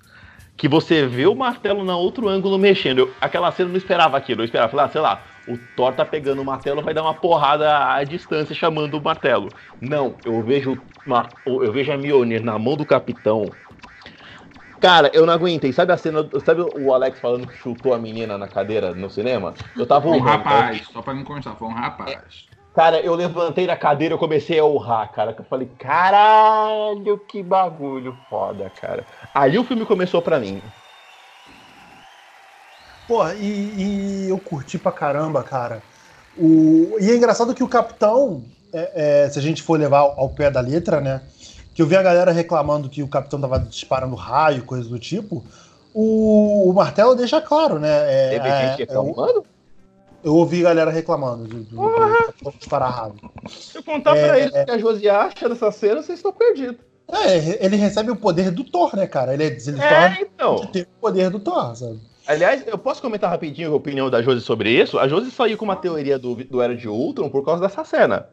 que 0.57 0.69
você 0.69 1.07
vê 1.07 1.27
o 1.27 1.35
martelo 1.35 1.83
na 1.85 1.97
outro 1.97 2.29
ângulo 2.29 2.59
mexendo. 2.59 2.99
eu- 2.99 3.11
aquela 3.21 3.51
cena 3.51 3.69
eu 3.69 3.73
não 3.73 3.79
esperava 3.79 4.17
aquilo. 4.17 4.43
Eu 4.43 4.45
esperava, 4.45 4.83
ah, 4.83 4.89
sei 4.89 5.01
lá, 5.01 5.23
o 5.47 5.57
Thor 5.59 5.93
tá 5.95 6.05
pegando 6.05 6.43
o 6.43 6.45
martelo, 6.45 6.83
vai 6.83 6.95
dar 6.95 7.03
uma 7.03 7.15
porrada 7.15 7.93
à 7.93 8.05
distância 8.05 8.55
chamando 8.55 8.95
o 8.95 9.03
martelo. 9.03 9.53
Não, 9.81 10.17
eu 10.25 10.41
vejo, 10.43 10.79
uma- 11.05 11.33
eu 11.45 11.73
vejo 11.73 11.93
a 11.93 11.97
Mjolnir 11.97 12.43
na 12.43 12.59
mão 12.59 12.77
do 12.77 12.87
capitão. 12.87 13.53
Cara, 14.81 15.11
eu 15.15 15.25
não 15.25 15.33
aguentei. 15.33 15.73
Sabe 15.73 15.93
a 15.93 15.97
cena. 15.97 16.29
Sabe 16.45 16.61
o 16.61 16.93
Alex 16.93 17.21
falando 17.21 17.47
que 17.47 17.57
chutou 17.57 17.95
a 17.95 17.99
menina 17.99 18.37
na 18.37 18.49
cadeira 18.49 18.93
no 18.93 19.09
cinema? 19.09 19.55
Eu 19.77 19.87
tava 19.87 20.09
Foi 20.09 20.13
um 20.13 20.15
honrando, 20.17 20.39
rapaz, 20.39 20.89
só 20.89 21.01
pra 21.01 21.15
não 21.15 21.23
constar, 21.23 21.55
foi 21.57 21.69
um 21.69 21.73
rapaz. 21.73 22.51
Cara, 22.75 23.01
eu 23.01 23.15
levantei 23.15 23.67
da 23.67 23.77
cadeira 23.77 24.15
e 24.15 24.17
eu 24.17 24.19
comecei 24.19 24.59
a 24.59 24.65
honrar, 24.65 25.13
cara. 25.13 25.37
Eu 25.39 25.45
falei, 25.45 25.69
caralho, 25.79 27.19
que 27.29 27.43
bagulho 27.43 28.17
foda, 28.29 28.71
cara. 28.71 29.07
Aí 29.33 29.57
o 29.59 29.63
filme 29.63 29.85
começou 29.85 30.21
pra 30.23 30.41
mim. 30.41 30.63
Porra, 33.07 33.35
e, 33.35 34.25
e 34.25 34.29
eu 34.29 34.39
curti 34.39 34.79
pra 34.79 34.93
caramba, 34.93 35.43
cara. 35.43 35.83
O, 36.37 36.97
e 37.01 37.11
é 37.11 37.17
engraçado 37.17 37.55
que 37.55 37.63
o 37.63 37.69
Capitão, 37.69 38.43
é, 38.73 39.25
é, 39.25 39.31
se 39.31 39.39
a 39.39 39.43
gente 39.43 39.63
for 39.63 39.79
levar 39.79 39.99
ao, 39.99 40.21
ao 40.21 40.29
pé 40.31 40.51
da 40.51 40.61
letra, 40.61 41.01
né? 41.01 41.23
Que 41.75 41.83
eu 41.83 41.87
vi 41.87 41.97
a 41.97 42.03
galera 42.03 42.33
reclamando 42.33 42.89
que 42.89 43.03
o 43.03 43.09
Capitão 43.09 43.41
tava 43.41 43.59
disparando 43.59 44.15
raio, 44.15 44.65
coisa 44.65 44.89
do 44.89 44.99
tipo. 44.99 45.45
O, 45.95 46.71
o 46.71 46.73
martelo 46.73 47.15
deixa 47.15 47.41
claro, 47.41 47.79
né? 47.79 47.89
É, 47.91 48.31
Teve 48.31 48.49
é, 48.49 48.61
gente 48.77 48.91
é, 48.91 48.97
eu, 48.97 49.05
reclamando? 49.05 49.45
eu 50.25 50.35
ouvi 50.35 50.63
galera 50.63 50.91
reclamando 50.91 51.45
do, 51.45 51.63
do, 51.65 51.77
do 51.77 51.91
Capitão 52.27 52.55
disparar 52.59 52.91
raio. 52.93 53.15
Se 53.49 53.77
eu 53.79 53.83
contar 53.83 54.17
É, 54.17 54.27
pra 54.27 54.39
eles 54.39 54.55
é. 54.55 54.63
o 54.63 54.65
que 54.65 54.71
a 54.71 54.79
Josi 54.79 55.09
acha 55.09 55.49
dessa 55.49 55.71
cena, 55.71 56.03
vocês 56.03 56.19
estão 56.19 56.33
perdidos. 56.33 56.77
É, 57.11 57.65
ele 57.65 57.77
recebe 57.77 58.11
o 58.11 58.17
poder 58.17 58.51
do 58.51 58.65
Thor, 58.65 58.97
né, 58.97 59.07
cara? 59.07 59.35
Ele, 59.35 59.45
ele 59.45 59.61
torna 59.61 59.85
É, 59.87 60.21
então. 60.23 60.57
de 60.57 60.67
ter 60.69 60.83
o 60.83 61.01
poder 61.01 61.29
do 61.29 61.41
Thor, 61.41 61.75
sabe? 61.77 62.01
Aliás, 62.33 62.67
eu 62.67 62.79
posso 62.79 63.03
comentar 63.03 63.29
rapidinho 63.29 63.71
a 63.71 63.77
opinião 63.77 64.09
da 64.09 64.23
Josi 64.23 64.41
sobre 64.41 64.71
isso? 64.71 64.99
A 64.99 65.07
Josi 65.07 65.31
saiu 65.31 65.59
com 65.59 65.67
uma 65.67 65.77
teoria 65.77 66.19
do, 66.19 66.35
do 66.35 66.63
Era 66.63 66.75
de 66.75 66.89
Ultron 66.89 67.29
por 67.29 67.45
causa 67.45 67.61
dessa 67.61 67.85
cena. 67.85 68.27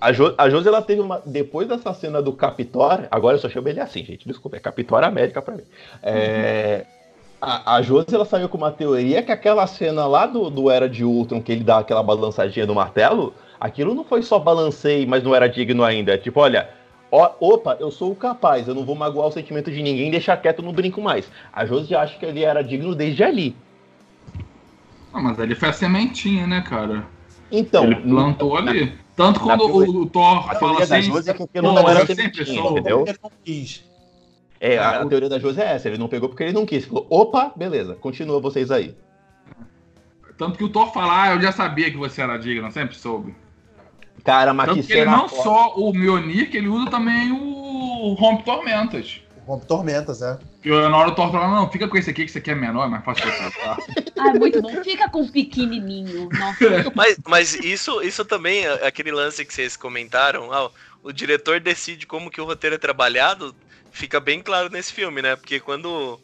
A, 0.00 0.10
jo, 0.10 0.34
a 0.36 0.50
Josi, 0.50 0.66
ela 0.66 0.82
teve 0.82 1.00
uma. 1.00 1.22
Depois 1.24 1.68
dessa 1.68 1.94
cena 1.94 2.20
do 2.20 2.32
Capitor, 2.32 3.06
agora 3.08 3.36
eu 3.36 3.40
só 3.40 3.48
chamo 3.48 3.68
ele 3.68 3.78
assim, 3.78 4.04
gente, 4.04 4.26
desculpa, 4.26 4.56
é 4.56 4.60
Capitor 4.60 5.04
América 5.04 5.40
pra 5.40 5.54
mim. 5.54 5.62
É, 6.02 6.84
a, 7.40 7.76
a 7.76 7.82
Josi, 7.82 8.12
ela 8.12 8.24
saiu 8.24 8.48
com 8.48 8.58
uma 8.58 8.72
teoria 8.72 9.22
que 9.22 9.30
aquela 9.30 9.64
cena 9.68 10.04
lá 10.08 10.26
do, 10.26 10.50
do 10.50 10.68
Era 10.68 10.88
de 10.88 11.04
Ultron, 11.04 11.40
que 11.40 11.52
ele 11.52 11.62
dá 11.62 11.78
aquela 11.78 12.02
balançadinha 12.02 12.66
do 12.66 12.74
martelo, 12.74 13.32
aquilo 13.60 13.94
não 13.94 14.02
foi 14.02 14.24
só 14.24 14.40
balancei, 14.40 15.06
mas 15.06 15.22
não 15.22 15.32
era 15.32 15.48
digno 15.48 15.84
ainda. 15.84 16.18
Tipo, 16.18 16.40
olha. 16.40 16.81
Ó, 17.12 17.30
opa, 17.38 17.76
eu 17.78 17.90
sou 17.92 18.10
o 18.10 18.16
capaz, 18.16 18.66
eu 18.66 18.74
não 18.74 18.84
vou 18.84 18.96
magoar 18.96 19.28
o 19.28 19.32
sentimento 19.32 19.70
de 19.70 19.80
ninguém, 19.82 20.10
deixar 20.10 20.36
quieto, 20.38 20.62
não 20.62 20.72
brinco 20.72 21.00
mais. 21.00 21.30
A 21.52 21.64
Josi 21.64 21.94
acha 21.94 22.18
que 22.18 22.24
ele 22.26 22.42
era 22.42 22.64
digno 22.64 22.94
desde 22.94 23.22
ali. 23.22 23.54
Ah, 25.12 25.20
mas 25.20 25.38
ali 25.38 25.54
foi 25.54 25.68
a 25.68 25.72
sementinha, 25.72 26.46
né, 26.46 26.62
cara? 26.62 27.06
Então, 27.50 27.84
Ele 27.84 27.96
plantou 27.96 28.56
ali. 28.56 28.98
Tanto 29.14 29.40
na 29.40 29.58
quando 29.58 29.70
teoria- 29.70 29.92
o, 29.92 30.00
o 30.02 30.06
Thor 30.06 30.50
a 30.50 30.54
fala 30.54 30.82
assim. 30.82 31.12
É 31.28 31.34
que 31.34 31.46
"Pô, 31.60 31.60
não 31.60 31.86
era 31.88 32.06
sempre 32.06 32.46
sou. 32.46 32.70
entendeu? 32.72 33.04
Ele 33.06 33.18
não. 33.22 33.30
É, 34.58 34.78
a, 34.78 34.92
É, 34.94 34.96
a 35.02 35.06
teoria 35.06 35.28
da 35.28 35.38
Josi 35.38 35.60
é 35.60 35.74
essa, 35.74 35.88
ele 35.88 35.98
não 35.98 36.08
pegou 36.08 36.30
porque 36.30 36.44
ele 36.44 36.52
não 36.52 36.64
quis. 36.64 36.86
Falou, 36.86 37.06
opa, 37.10 37.52
beleza, 37.54 37.94
continua 37.96 38.40
vocês 38.40 38.70
aí. 38.70 38.94
Tanto 40.38 40.56
que 40.56 40.64
o 40.64 40.68
Thor 40.70 40.90
fala, 40.92 41.24
ah, 41.24 41.34
eu 41.34 41.42
já 41.42 41.52
sabia 41.52 41.90
que 41.90 41.96
você 41.96 42.22
era 42.22 42.38
digno, 42.38 42.66
eu 42.66 42.70
sempre 42.70 42.96
soube. 42.96 43.34
Cara, 44.24 44.54
mas 44.54 44.68
Tanto 44.68 44.86
que 44.86 44.92
ele 44.92 45.04
não 45.06 45.28
só 45.28 45.74
o 45.76 45.92
Mjolnir, 45.92 46.50
que 46.50 46.56
ele 46.56 46.68
usa 46.68 46.90
também 46.90 47.32
o 47.32 48.14
Rompe 48.14 48.44
Tormentas. 48.44 49.20
Rompe 49.46 49.66
tormentas, 49.66 50.22
é. 50.22 50.38
Que 50.62 50.70
na 50.70 50.96
hora 50.96 51.08
o 51.08 51.14
Thor 51.14 51.32
fala, 51.32 51.48
não, 51.48 51.68
fica 51.68 51.88
com 51.88 51.96
esse 51.96 52.10
aqui 52.10 52.22
que 52.24 52.30
esse 52.30 52.38
aqui 52.38 52.52
é 52.52 52.54
menor, 52.54 52.86
é 52.86 52.88
mais 52.88 53.04
fácil 53.04 53.28
de 53.28 53.36
tratar. 53.36 53.78
Ai, 54.20 54.38
muito 54.38 54.62
bom. 54.62 54.84
Fica 54.84 55.10
com 55.10 55.22
o 55.22 55.32
pequenininho. 55.32 56.28
Nossa. 56.32 56.92
Mas, 56.94 57.18
mas 57.26 57.54
isso, 57.54 58.00
isso 58.02 58.24
também, 58.24 58.64
é 58.64 58.86
aquele 58.86 59.10
lance 59.10 59.44
que 59.44 59.52
vocês 59.52 59.76
comentaram, 59.76 60.52
ah, 60.52 60.70
o 61.02 61.12
diretor 61.12 61.58
decide 61.58 62.06
como 62.06 62.30
que 62.30 62.40
o 62.40 62.44
roteiro 62.44 62.76
é 62.76 62.78
trabalhado, 62.78 63.54
fica 63.90 64.20
bem 64.20 64.40
claro 64.40 64.68
nesse 64.70 64.92
filme, 64.92 65.20
né? 65.20 65.34
Porque 65.34 65.58
quando 65.58 66.20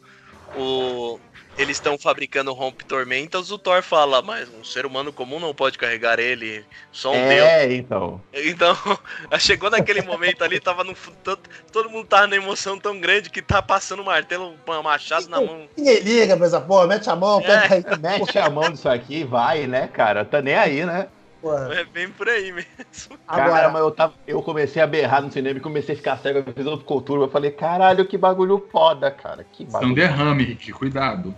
o, 0.55 1.19
eles 1.59 1.75
estão 1.75 1.97
fabricando 1.97 2.51
o 2.51 2.53
Rompe 2.53 2.85
Tormentas, 2.85 3.51
o 3.51 3.57
Thor 3.57 3.83
fala, 3.83 4.21
mas 4.21 4.47
um 4.49 4.63
ser 4.63 4.85
humano 4.85 5.11
comum 5.11 5.41
não 5.41 5.53
pode 5.53 5.77
carregar 5.77 6.17
ele, 6.17 6.63
só 6.89 7.11
um 7.11 7.27
deus. 7.27 7.47
É, 7.47 7.73
então. 7.73 8.21
Então, 8.33 8.75
chegou 9.37 9.69
naquele 9.69 10.01
momento 10.01 10.41
ali, 10.41 10.57
tava 10.57 10.85
no, 10.85 10.95
todo, 11.21 11.41
todo 11.69 11.89
mundo 11.89 12.07
tava 12.07 12.27
na 12.27 12.37
emoção 12.37 12.79
tão 12.79 12.97
grande 12.97 13.29
que 13.29 13.41
tá 13.41 13.61
passando 13.61 14.01
o 14.01 14.05
martelo, 14.05 14.55
um 14.65 14.81
machado 14.81 15.27
na 15.27 15.41
mão. 15.41 15.67
Ninguém 15.77 15.99
liga 15.99 16.37
pra 16.37 16.47
essa 16.47 16.61
porra, 16.61 16.87
mete 16.87 17.09
a 17.09 17.15
mão, 17.15 17.41
pega 17.41 17.75
aí. 17.75 17.83
Mete 17.99 18.39
a 18.39 18.49
mão 18.49 18.69
nisso 18.69 18.87
aqui, 18.87 19.25
vai, 19.25 19.67
né, 19.67 19.87
cara? 19.87 20.23
Tá 20.23 20.41
nem 20.41 20.55
aí, 20.55 20.85
né? 20.85 21.09
Porra. 21.41 21.73
É 21.73 21.83
bem 21.83 22.09
por 22.09 22.29
aí 22.29 22.51
mesmo. 22.53 23.17
Cara, 23.27 23.43
Agora, 23.43 23.69
mas 23.69 23.81
eu, 23.81 23.91
tava, 23.91 24.13
eu 24.25 24.41
comecei 24.41 24.81
a 24.81 24.87
berrar 24.87 25.21
no 25.21 25.31
cinema 25.31 25.57
e 25.57 25.61
comecei 25.61 25.93
a 25.93 25.97
ficar 25.97 26.17
cego, 26.17 26.39
eu 26.39 26.53
fiz 26.53 26.65
outro 26.65 26.85
cultura, 26.85 27.21
eu 27.21 27.29
falei, 27.29 27.51
caralho, 27.51 28.05
que 28.05 28.17
bagulho 28.17 28.65
foda, 28.71 29.11
cara. 29.11 29.45
Que 29.51 29.63
Isso 29.63 29.75
é 29.75 29.79
um 29.79 29.81
bagulho. 29.81 29.95
derrame, 29.95 30.43
Rick, 30.43 30.71
cuidado. 30.71 31.33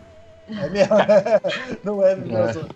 É 0.60 0.70
mesmo. 0.70 0.96
não 1.84 2.04
é 2.06 2.16
vibração. 2.16 2.68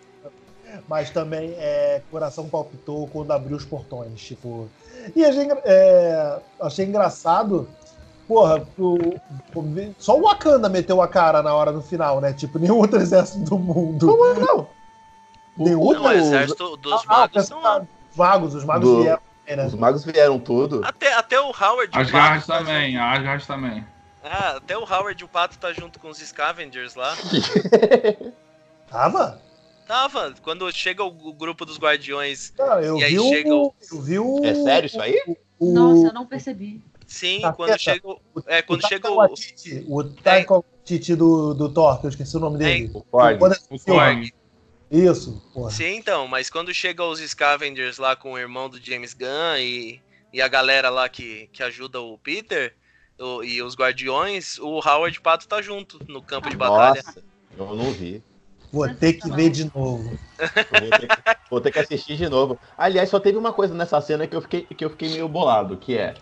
Mas 0.88 1.10
também 1.10 1.52
é, 1.58 2.02
coração 2.12 2.48
palpitou 2.50 3.08
quando 3.08 3.32
abriu 3.32 3.56
os 3.58 3.66
portões, 3.66 4.20
tipo. 4.22 4.70
E 5.16 5.24
achei, 5.24 5.48
é, 5.64 6.40
achei 6.62 6.86
engraçado. 6.86 7.68
Porra, 8.28 8.66
o- 8.78 9.16
o- 9.56 9.96
só 10.00 10.18
o 10.18 10.24
Wakanda 10.24 10.68
meteu 10.68 11.02
a 11.02 11.08
cara 11.08 11.42
na 11.44 11.54
hora 11.54 11.72
do 11.72 11.82
final, 11.82 12.20
né? 12.20 12.34
Tipo, 12.34 12.58
nenhum 12.60 12.78
outro 12.80 13.00
exército 13.00 13.40
do 13.46 13.58
mundo. 13.58 14.08
Não, 14.40 14.68
Nenhum 15.58 15.80
O- 15.82 15.94
Não, 15.94 16.02
outro. 16.04 16.04
o 16.04 16.12
exército 16.12 16.78
dos 16.78 17.04
Ah, 17.08 17.08
magos 17.20 17.38
ah, 17.38 17.40
estão 17.40 17.62
lá. 17.62 17.82
Os 18.12 18.18
magos, 18.18 18.56
os 18.56 18.66
magos 18.66 18.90
Do- 18.90 19.02
vieram, 19.04 19.22
né? 19.48 19.66
Os 19.68 19.74
magos 19.76 20.04
vieram 20.04 20.40
tudo. 20.40 20.82
Até, 20.84 21.14
até 21.14 21.40
o 21.40 21.46
Howard. 21.52 21.90
As 21.94 22.12
garras 22.12 22.46
também, 22.46 22.98
as 22.98 23.24
garras 23.24 23.46
também. 23.48 23.86
Ah, 24.28 24.56
até 24.58 24.76
o 24.78 24.82
Howard 24.84 25.22
e 25.22 25.24
o 25.26 25.28
Pato 25.30 25.58
tá 25.60 25.72
junto 25.72 26.00
com 26.00 26.10
os 26.10 26.18
Scavengers 26.18 26.96
lá. 26.96 27.16
Tava? 28.90 29.42
Tava. 29.88 30.34
Quando 30.42 30.72
chega 30.72 31.04
o, 31.04 31.08
o 31.08 31.34
grupo 31.34 31.66
dos 31.66 31.78
guardiões. 31.78 32.52
Não, 32.58 32.80
eu 32.80 32.98
E 32.98 33.04
aí 33.04 33.12
vi 33.12 33.20
o. 33.20 33.30
chega 33.30 33.56
o- 33.56 33.74
Eu 33.92 34.02
vi 34.02 34.20
o. 34.20 34.44
É 34.44 34.56
sério 34.56 34.88
isso 34.88 35.02
aí? 35.02 35.22
o- 35.60 35.74
Nossa, 35.74 36.08
eu 36.08 36.14
não 36.14 36.26
percebi. 36.26 36.82
Sim, 37.08 37.42
Tá 37.42 37.54
quando 37.54 37.78
chega. 37.80 38.02
É, 38.48 38.62
quando 38.62 38.84
o 38.84 38.88
chega 38.88 39.12
o. 39.12 39.34
O 39.90 40.04
Taika 40.04 40.56
Waititi 40.56 41.16
do, 41.16 41.54
do 41.54 41.70
Thor, 41.72 42.00
que 42.00 42.08
eu 42.08 42.10
esqueci 42.10 42.36
o 42.36 42.40
nome 42.40 42.58
dele. 42.58 42.90
O 42.94 43.02
Korg. 43.04 43.40
O 43.70 43.80
Korg. 43.80 44.34
Isso, 44.90 45.42
porra. 45.54 45.70
Sim, 45.72 45.96
então, 45.98 46.28
mas 46.28 46.50
quando 46.50 46.74
chega 46.74 47.04
os 47.04 47.20
Scavengers 47.20 47.98
lá 47.98 48.16
com 48.16 48.34
o 48.34 48.38
irmão 48.40 48.70
do 48.70 48.80
James 48.80 49.14
Gunn 49.14 49.58
e, 49.60 50.00
e 50.32 50.42
a 50.42 50.48
galera 50.48 50.90
lá 50.90 51.10
que, 51.10 51.48
que 51.52 51.62
ajuda 51.64 52.00
o 52.02 52.18
Peter 52.20 52.76
o- 53.20 53.44
e 53.44 53.62
os 53.62 53.76
Guardiões, 53.76 54.58
o 54.60 54.80
Howard 54.80 55.20
Pato 55.22 55.48
tá 55.48 55.62
junto 55.62 56.00
no 56.08 56.22
campo 56.22 56.50
de 56.50 56.56
batalha. 56.58 57.02
Nossa, 57.06 57.24
eu 57.58 57.76
não 57.76 57.92
vi. 57.92 58.24
Vou 58.72 58.88
ter 58.94 59.14
que 59.14 59.30
ver 59.32 59.50
de 59.50 59.66
novo. 59.66 60.18
Vou 60.38 60.90
ter, 60.90 61.08
que, 61.08 61.38
vou 61.50 61.62
ter 61.62 61.72
que 61.72 61.80
assistir 61.80 62.18
de 62.18 62.28
novo. 62.28 62.60
Aliás, 62.78 63.10
só 63.10 63.20
teve 63.20 63.38
uma 63.38 63.54
coisa 63.54 63.74
nessa 63.74 64.02
cena 64.02 64.28
que 64.28 64.36
eu 64.36 64.42
fiquei, 64.42 64.62
que 64.64 64.84
eu 64.84 64.90
fiquei 64.90 65.10
meio 65.10 65.30
bolado, 65.30 65.78
que 65.78 65.98
é 65.98 66.14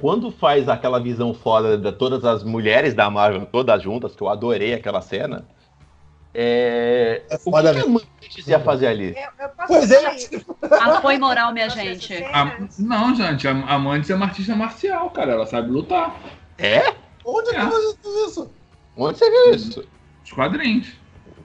quando 0.00 0.32
faz 0.32 0.68
aquela 0.68 0.98
visão 0.98 1.32
foda 1.32 1.78
de 1.78 1.92
todas 1.92 2.24
as 2.24 2.42
mulheres 2.42 2.92
da 2.94 3.08
Marvel, 3.08 3.46
todas 3.46 3.80
juntas, 3.80 4.16
que 4.16 4.22
eu 4.22 4.28
adorei 4.28 4.74
aquela 4.74 5.00
cena. 5.00 5.46
É... 6.34 7.22
É 7.30 7.34
o 7.34 7.38
que, 7.38 7.50
que 7.50 7.78
a. 7.78 7.86
Mantis 7.86 8.46
ia 8.46 8.60
fazer 8.60 8.86
ali? 8.86 9.14
Eu, 9.38 9.48
Pois 9.66 9.90
é. 9.90 10.16
Apoio 10.80 11.20
moral, 11.20 11.52
minha 11.52 11.68
gente. 11.68 12.14
A- 12.24 12.58
não, 12.78 13.14
gente, 13.14 13.46
a 13.46 13.50
Amantes 13.50 14.08
é 14.10 14.14
uma 14.14 14.26
artista 14.26 14.54
marcial, 14.56 15.10
cara. 15.10 15.32
Ela 15.32 15.46
sabe 15.46 15.70
lutar. 15.70 16.18
É? 16.58 16.94
Onde 17.24 17.50
é 17.50 17.52
que 17.52 17.58
É. 17.58 17.64
você 17.66 17.96
viu 18.02 18.26
isso? 18.26 18.50
Onde 18.96 19.18
você 19.18 19.30
viu 19.30 19.54
isso? 19.54 19.88
Os 20.24 20.32
quadrinhos. 20.32 20.88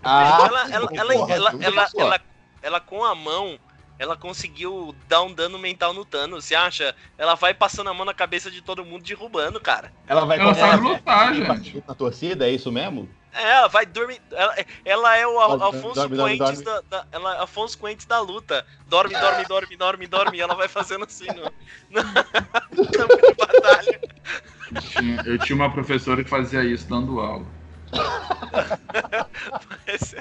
Ah, 0.03 0.45
ela, 0.47 0.61
ela, 0.71 0.89
ela, 0.93 1.13
porra, 1.13 1.33
ela, 1.35 1.51
tudo 1.51 1.63
ela, 1.63 1.75
passou. 1.81 2.01
ela, 2.01 2.21
ela 2.61 2.79
com 2.79 3.03
a 3.03 3.13
mão, 3.13 3.59
ela 3.99 4.15
conseguiu 4.15 4.95
dar 5.07 5.21
um 5.23 5.33
dano 5.33 5.57
mental 5.59 5.93
no 5.93 6.05
Thanos. 6.05 6.45
Você 6.45 6.55
acha? 6.55 6.95
Ela 7.17 7.35
vai 7.35 7.53
passando 7.53 7.89
a 7.89 7.93
mão 7.93 8.05
na 8.05 8.13
cabeça 8.13 8.49
de 8.49 8.61
todo 8.61 8.85
mundo, 8.85 9.03
derrubando, 9.03 9.59
cara. 9.59 9.91
ela 10.07 10.23
vai 10.25 10.37
Ela 10.39 10.45
começar 10.53 10.71
sabe 10.71 10.87
a- 10.87 10.89
lutar, 10.91 11.29
a- 11.29 11.33
gente. 11.33 11.83
na 11.85 11.93
torcida, 11.93 12.47
é 12.47 12.51
isso 12.51 12.71
mesmo? 12.71 13.09
É, 13.31 13.43
ela 13.51 13.67
vai 13.67 13.85
dormir. 13.85 14.21
Ela, 14.31 14.55
ela 14.85 15.17
é 15.17 15.27
o 15.27 15.39
Al- 15.39 15.61
Alfonso 15.63 15.93
dorme, 15.93 16.15
dorme, 16.15 16.37
Coentes 16.37 16.37
dorme. 16.37 16.63
da, 16.63 16.81
da- 16.89 17.07
ela, 17.11 17.35
é 17.37 17.41
Afonso 17.43 17.77
Coentes 17.77 18.05
da 18.05 18.19
luta. 18.19 18.65
Dorme, 18.85 19.15
dorme, 19.15 19.45
dorme, 19.45 19.77
dorme, 19.77 20.07
dorme. 20.07 20.37
E 20.37 20.41
ela 20.41 20.55
vai 20.55 20.67
fazendo 20.67 21.05
assim 21.05 21.31
no, 21.31 21.51
no 21.89 22.87
campo 22.91 23.21
de 23.21 23.33
batalha. 23.35 24.01
Tinha- 24.79 25.21
Eu 25.25 25.37
tinha 25.39 25.55
uma 25.55 25.71
professora 25.71 26.23
que 26.23 26.29
fazia 26.29 26.63
isso 26.63 26.87
dando 26.89 27.19
aula. 27.19 27.45
Mas, 29.87 30.15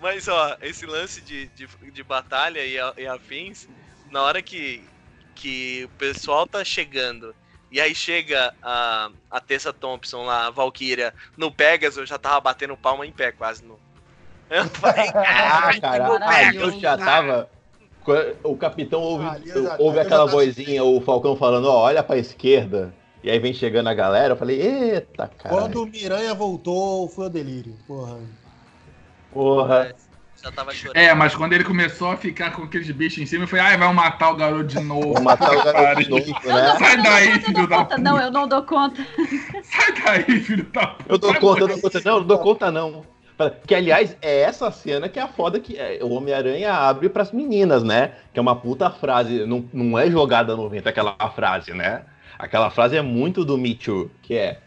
mas, 0.00 0.28
ó, 0.28 0.56
esse 0.60 0.86
lance 0.86 1.22
de, 1.22 1.48
de, 1.50 1.68
de 1.92 2.02
batalha 2.04 2.64
e, 2.64 2.76
e 3.02 3.06
afins, 3.06 3.68
na 4.08 4.22
hora 4.22 4.42
que, 4.42 4.92
que 5.34 5.84
o 5.84 5.88
pessoal 5.90 6.46
tá 6.46 6.64
chegando, 6.64 7.34
e 7.70 7.80
aí 7.80 7.94
chega 7.94 8.52
a, 8.62 9.10
a 9.30 9.40
Tessa 9.40 9.72
Thompson 9.72 10.24
lá, 10.24 10.46
a 10.46 10.50
Valkyria, 10.50 11.14
no 11.36 11.50
Pegasus, 11.52 11.98
eu 11.98 12.06
já 12.06 12.18
tava 12.18 12.40
batendo 12.40 12.76
palma 12.76 13.06
em 13.06 13.12
pé 13.12 13.32
quase. 13.32 13.64
No... 13.64 13.78
Eu 14.50 14.64
falei, 14.66 15.08
Ah, 15.10 15.70
"Caralho, 15.80 16.14
ah, 16.14 16.28
Pegasus." 16.36 16.74
eu 16.74 16.80
já 16.80 16.96
tava. 16.98 17.48
O 18.42 18.56
capitão 18.56 19.00
ouve, 19.00 19.24
já- 19.46 19.76
ouve 19.78 20.00
aquela 20.00 20.26
vozinha, 20.26 20.82
o 20.82 21.00
Falcão 21.00 21.36
falando, 21.36 21.68
ó, 21.68 21.82
olha 21.82 22.02
pra 22.02 22.16
esquerda. 22.16 22.92
E 23.22 23.30
aí 23.30 23.38
vem 23.38 23.52
chegando 23.52 23.88
a 23.88 23.94
galera, 23.94 24.32
eu 24.32 24.36
falei, 24.36 24.60
eita, 24.60 25.28
cara. 25.28 25.54
Quando 25.54 25.82
o 25.82 25.86
Miranha 25.86 26.34
voltou, 26.34 27.08
foi 27.08 27.26
o 27.26 27.28
delírio. 27.30 27.76
Porra. 27.86 28.18
Porra. 29.32 29.94
Já 30.42 30.50
tava 30.50 30.72
chorando. 30.72 30.96
É, 30.96 31.12
mas 31.14 31.34
quando 31.34 31.52
ele 31.52 31.64
começou 31.64 32.10
a 32.10 32.16
ficar 32.16 32.52
com 32.52 32.62
aqueles 32.62 32.90
bichos 32.90 33.18
em 33.18 33.26
cima, 33.26 33.44
eu 33.44 33.48
falei, 33.48 33.64
ai, 33.66 33.76
vai 33.76 33.92
matar 33.92 34.30
o 34.30 34.36
garoto 34.36 34.64
de 34.64 34.80
novo. 34.80 35.12
Vou 35.12 35.22
matar 35.22 35.52
o 35.52 35.62
garoto 35.62 36.02
de 36.02 36.10
novo, 36.10 36.26
né? 36.26 36.34
não, 36.46 36.78
Sai 36.78 37.02
daí, 37.02 37.40
filho 37.40 37.66
da 37.66 37.76
conta. 37.78 37.98
Não, 37.98 38.20
eu 38.20 38.30
não 38.30 38.48
dou 38.48 38.62
conta. 38.62 39.06
Sai 39.62 39.92
daí, 40.04 40.40
filho 40.40 40.64
da 40.64 40.86
puta. 40.86 41.12
Eu 41.12 41.18
dou 41.18 41.34
conta, 41.34 41.60
eu 41.60 41.68
dou 41.68 41.80
conta. 41.80 42.00
Não, 42.04 42.12
eu 42.12 42.20
não 42.20 42.26
dou 42.26 42.38
conta, 42.38 42.70
não. 42.70 43.04
Que, 43.66 43.74
aliás, 43.74 44.16
é 44.20 44.40
essa 44.40 44.70
cena 44.70 45.08
que 45.08 45.18
é 45.18 45.22
a 45.22 45.28
foda 45.28 45.58
que 45.58 45.76
é, 45.76 46.00
o 46.02 46.10
Homem-Aranha 46.10 46.72
abre 46.72 47.08
pras 47.08 47.32
meninas, 47.32 47.82
né? 47.82 48.12
Que 48.32 48.38
é 48.38 48.42
uma 48.42 48.56
puta 48.56 48.90
frase. 48.90 49.46
Não, 49.46 49.64
não 49.72 49.98
é 49.98 50.10
jogada 50.10 50.56
no 50.56 50.68
vento 50.68 50.88
aquela 50.88 51.14
frase, 51.30 51.72
né? 51.72 52.02
Aquela 52.38 52.70
frase 52.70 52.96
é 52.96 53.02
muito 53.02 53.44
do 53.44 53.56
Me 53.56 53.74
Too, 53.74 54.10
que 54.22 54.34
é. 54.34 54.58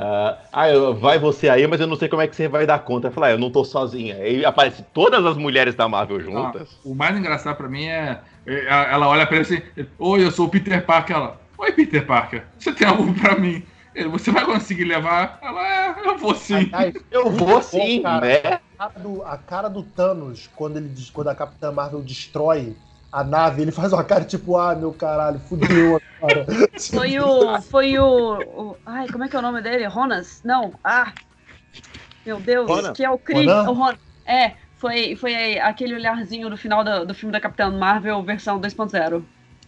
Ah, 0.00 0.38
ah, 0.52 0.68
eu- 0.70 0.94
vai 0.94 1.18
você 1.18 1.48
aí, 1.48 1.66
mas 1.66 1.80
eu 1.80 1.86
não 1.86 1.96
sei 1.96 2.08
como 2.08 2.22
é 2.22 2.28
que 2.28 2.36
você 2.36 2.46
vai 2.48 2.66
dar 2.66 2.78
conta. 2.78 3.08
Eu 3.08 3.12
falo, 3.12 3.26
ah, 3.26 3.30
eu 3.32 3.38
não 3.38 3.50
tô 3.50 3.64
sozinha. 3.64 4.16
Aí 4.16 4.44
aparece 4.44 4.82
todas 4.94 5.24
as 5.26 5.36
mulheres 5.36 5.74
da 5.74 5.88
Marvel 5.88 6.20
juntas. 6.20 6.78
O 6.84 6.94
mais 6.94 7.16
engraçado 7.16 7.56
pra 7.56 7.68
mim 7.68 7.84
é, 7.86 8.20
é, 8.46 8.66
ela 8.66 9.08
olha 9.08 9.26
pra 9.26 9.36
ele 9.36 9.44
assim, 9.44 9.62
oi, 9.98 10.24
eu 10.24 10.30
sou 10.30 10.46
o 10.46 10.48
Peter 10.50 10.84
Parker. 10.84 11.16
Ela, 11.16 11.40
oi, 11.58 11.72
Peter 11.72 12.06
Parker, 12.06 12.44
você 12.58 12.72
tem 12.72 12.86
algo 12.86 13.12
pra 13.14 13.36
mim? 13.36 13.62
Ele, 13.94 14.08
você 14.08 14.30
vai 14.30 14.44
conseguir 14.44 14.84
levar? 14.84 15.38
Ela, 15.42 15.66
é, 15.66 16.06
eu 16.06 16.16
vou 16.16 16.34
sim. 16.34 16.70
Aliás, 16.72 16.94
Eu 17.10 17.30
vou 17.30 17.60
sim, 17.60 18.02
cara. 18.02 18.26
né? 18.26 18.60
a 18.78 18.86
cara 18.88 18.92
do, 19.00 19.22
a 19.24 19.36
cara 19.36 19.68
do 19.68 19.82
Thanos, 19.82 20.48
quando, 20.54 20.76
ele, 20.76 20.90
quando 21.12 21.28
a 21.28 21.34
Capitã 21.34 21.72
Marvel 21.72 22.00
destrói 22.02 22.76
a 23.10 23.24
nave, 23.24 23.62
ele 23.62 23.70
faz 23.72 23.92
uma 23.92 24.04
cara 24.04 24.24
tipo, 24.24 24.56
ah, 24.56 24.74
meu 24.74 24.92
caralho, 24.92 25.38
fudeu 25.40 26.00
agora. 26.20 26.46
Foi 26.92 27.18
o. 27.18 27.62
Foi 27.62 27.98
o, 27.98 28.04
o- 28.40 28.76
Ai, 28.84 29.08
como 29.08 29.24
é 29.24 29.28
que 29.28 29.36
é 29.36 29.38
o 29.38 29.42
nome 29.42 29.62
dele? 29.62 29.86
Ronas? 29.86 30.40
Não. 30.44 30.72
Ah! 30.84 31.12
Meu 32.24 32.38
Deus, 32.38 32.68
Ronan? 32.68 32.92
que 32.92 33.04
é 33.04 33.10
o 33.10 33.18
Chris. 33.18 33.46
Ronan? 33.46 33.70
O 33.70 33.72
Ron... 33.72 33.94
É, 34.26 34.52
foi, 34.76 35.16
foi 35.16 35.58
aquele 35.58 35.94
olharzinho 35.94 36.50
no 36.50 36.56
final 36.56 36.84
do, 36.84 37.06
do 37.06 37.14
filme 37.14 37.32
da 37.32 37.40
Capitã 37.40 37.70
Marvel, 37.70 38.22
versão 38.22 38.60
2.0. 38.60 39.24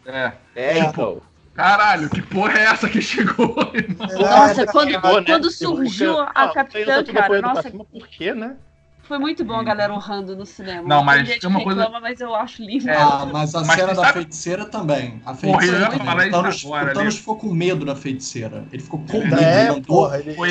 É. 0.06 0.32
É, 0.54 0.78
então. 0.80 1.22
Caralho, 1.54 2.08
que 2.08 2.22
porra 2.22 2.58
é 2.58 2.62
essa 2.64 2.88
que 2.88 3.02
chegou? 3.02 3.56
irmão? 3.74 4.06
Nossa, 4.18 4.66
quando, 4.66 4.90
chegou, 4.92 5.20
né? 5.20 5.26
quando 5.26 5.50
surgiu 5.50 6.20
a 6.20 6.48
Capitã, 6.48 7.04
cara, 7.04 7.42
nossa, 7.42 7.70
Por 7.70 8.08
quê, 8.08 8.32
né? 8.32 8.56
Foi 9.10 9.18
muito 9.18 9.44
bom 9.44 9.56
a 9.56 9.64
galera 9.64 9.92
honrando 9.92 10.36
no 10.36 10.46
cinema. 10.46 10.86
Não, 10.88 11.02
mas 11.02 11.26
gente 11.26 11.40
tem 11.40 11.50
uma 11.50 11.58
que 11.58 11.64
coisa- 11.64 11.80
reclama, 11.82 12.00
mas 12.00 12.20
eu 12.20 12.32
acho 12.32 12.62
lindo. 12.62 12.88
É, 12.88 12.96
Ah, 12.96 13.26
mas 13.32 13.52
a 13.56 13.64
Mas 13.64 13.74
cena 13.80 13.88
da 13.88 14.02
sabe- 14.02 14.12
feiticeira 14.12 14.64
também. 14.66 15.20
A 15.26 15.34
feiticeira 15.34 15.86
também. 15.90 15.98
falar 16.06 16.26
O 16.28 16.30
Thanos, 16.30 16.64
agora, 16.64 16.90
o 16.90 16.94
Thanos 16.94 17.18
ficou 17.18 17.36
com 17.36 17.52
medo 17.52 17.84
da 17.84 17.96
feiticeira. 17.96 18.64
Ele 18.72 18.80
ficou 18.80 19.00
com 19.10 19.18
medo. 19.18 19.34
É, 19.40 19.60
ele 19.62 19.68
mandou 19.72 19.82
porra, 19.82 20.18
ele, 20.20 20.34
Foi 20.34 20.48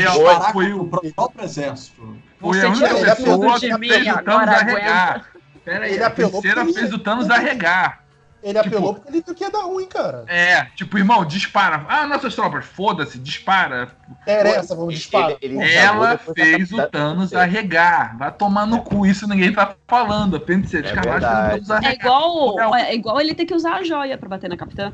foi 0.51 0.73
o- 0.73 0.85
próprio 1.15 1.45
exército. 1.45 2.17
Foi 2.37 2.57
Você 2.59 2.65
a 2.65 2.69
única 2.69 2.89
pessoa 3.15 3.59
que 3.59 3.77
fez 3.77 4.07
o 4.07 4.13
Thanos 4.13 4.17
agora 4.17 4.51
arregar. 4.51 5.25
Pera 5.63 5.85
aí, 5.85 5.93
Ele 5.93 6.03
a 6.03 6.11
feiticeira 6.11 6.65
fez 6.65 6.93
o 6.93 6.99
Thanos 6.99 7.29
arregar. 7.29 8.03
Ele 8.41 8.57
apelou 8.57 8.93
tipo- 8.93 8.93
porque 8.95 9.09
ele 9.17 9.23
viu 9.25 9.35
que 9.35 9.43
ia 9.43 9.49
dar 9.51 9.63
ruim, 9.63 9.85
cara. 9.87 10.23
É, 10.27 10.65
tipo, 10.75 10.97
irmão, 10.97 11.25
dispara. 11.25 11.85
Ah, 11.89 12.05
nossas 12.07 12.33
tropas, 12.35 12.65
foda-se, 12.65 13.17
dispara. 13.19 13.89
Interessa, 14.21 14.75
vamos 14.75 14.93
disparar. 14.95 15.35
ele- 15.41 15.55
Porra. 15.55 15.65
ele- 15.65 15.75
Ela 15.75 16.17
fez 16.17 16.71
o 16.71 16.87
Thanos 16.87 17.33
arregar. 17.33 18.17
Vai 18.17 18.31
tomar 18.31 18.65
no 18.65 18.81
cu, 18.81 19.05
isso 19.05 19.27
ninguém 19.27 19.51
tá 19.53 19.75
falando. 19.87 20.37
A 20.37 20.39
feiticeira 20.39 20.89
É. 20.89 20.93
Thanos 21.19 21.69
É 21.69 21.73
arregar. 21.73 21.93
igual, 21.93 22.75
é 22.75 22.95
igual 22.95 23.19
ele 23.21 23.33
ter 23.35 23.45
que 23.45 23.53
usar 23.53 23.75
a 23.75 23.83
joia 23.83 24.17
pra 24.17 24.29
bater 24.29 24.49
na 24.49 24.57
Capitã. 24.57 24.91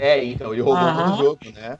É, 0.00 0.24
então, 0.24 0.52
ele 0.52 0.62
roubou 0.62 0.82
Aham. 0.82 1.04
todo 1.10 1.14
o 1.14 1.24
jogo, 1.24 1.38
né? 1.54 1.76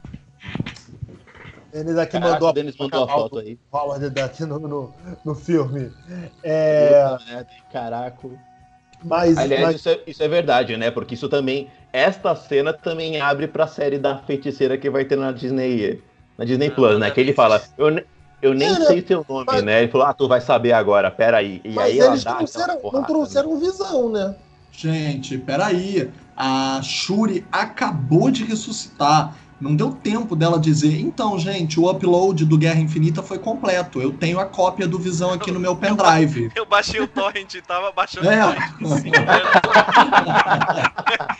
Ele 1.73 1.93
daqui 1.93 2.11
Caraca, 2.13 2.33
mandou 2.33 2.49
o 2.49 2.51
Denis 2.53 2.75
mandou 2.77 3.03
a 3.05 3.07
foto 3.07 3.39
aí. 3.39 3.57
o 3.71 3.77
Howard 3.77 4.09
daqui 4.09 4.43
no, 4.45 4.59
no, 4.59 4.93
no 5.23 5.33
filme. 5.35 5.89
É, 6.43 7.07
Caraca. 7.71 8.27
Mas, 9.03 9.37
Aliás, 9.37 9.63
mas 9.63 9.75
isso 9.77 9.89
é, 9.89 9.99
isso 10.07 10.23
é 10.23 10.27
verdade, 10.27 10.77
né? 10.77 10.91
Porque 10.91 11.15
isso 11.15 11.27
também. 11.29 11.69
Esta 11.93 12.33
cena 12.35 12.71
também 12.71 13.19
abre 13.19 13.47
pra 13.47 13.67
série 13.67 13.97
da 13.97 14.17
feiticeira 14.17 14.77
que 14.77 14.89
vai 14.89 15.03
ter 15.05 15.17
na 15.17 15.31
Disney. 15.31 16.01
Na 16.37 16.45
Disney 16.45 16.67
Ah, 16.67 16.71
Plus, 16.71 16.99
né? 16.99 17.11
Que 17.11 17.19
ele 17.19 17.33
fala, 17.33 17.61
eu, 17.77 18.01
eu 18.41 18.53
nem 18.53 18.69
É, 18.69 18.79
né? 18.79 18.85
sei 18.85 19.05
seu 19.05 19.25
nome, 19.27 19.45
Mas- 19.47 19.63
né? 19.63 19.83
Ele 19.83 19.91
falou, 19.91 20.07
ah, 20.07 20.13
tu 20.13 20.27
vai 20.27 20.39
saber 20.39 20.71
agora, 20.71 21.11
peraí. 21.11 21.59
E 21.65 21.71
mas 21.73 21.85
aí 21.91 21.99
ela 21.99 22.11
eles 22.11 22.23
dá 22.23 22.31
aquela 22.31 22.47
trouxeram, 22.47 22.73
não 22.75 22.81
porrada, 22.81 23.07
trouxeram 23.07 23.59
visão, 23.59 24.09
né? 24.11 24.35
Gente, 24.71 25.37
peraí. 25.37 26.09
A 26.35 26.79
Shuri 26.81 27.45
acabou 27.51 28.31
de 28.31 28.43
ressuscitar. 28.45 29.35
Não 29.61 29.75
deu 29.75 29.91
tempo 29.91 30.35
dela 30.35 30.57
dizer, 30.59 30.99
então, 30.99 31.37
gente, 31.37 31.79
o 31.79 31.87
upload 31.87 32.45
do 32.45 32.57
Guerra 32.57 32.79
Infinita 32.79 33.21
foi 33.21 33.37
completo. 33.37 34.01
Eu 34.01 34.11
tenho 34.11 34.39
a 34.39 34.45
cópia 34.45 34.87
do 34.87 34.97
Visão 34.97 35.31
aqui 35.31 35.51
no 35.51 35.59
meu 35.59 35.75
pendrive. 35.75 36.51
Eu 36.55 36.65
baixei 36.65 36.99
o 36.99 37.07
torrent, 37.07 37.53
tava 37.67 37.91
baixando 37.91 38.27
É. 38.29 38.43
o 38.43 38.53
torrent. 38.89 39.13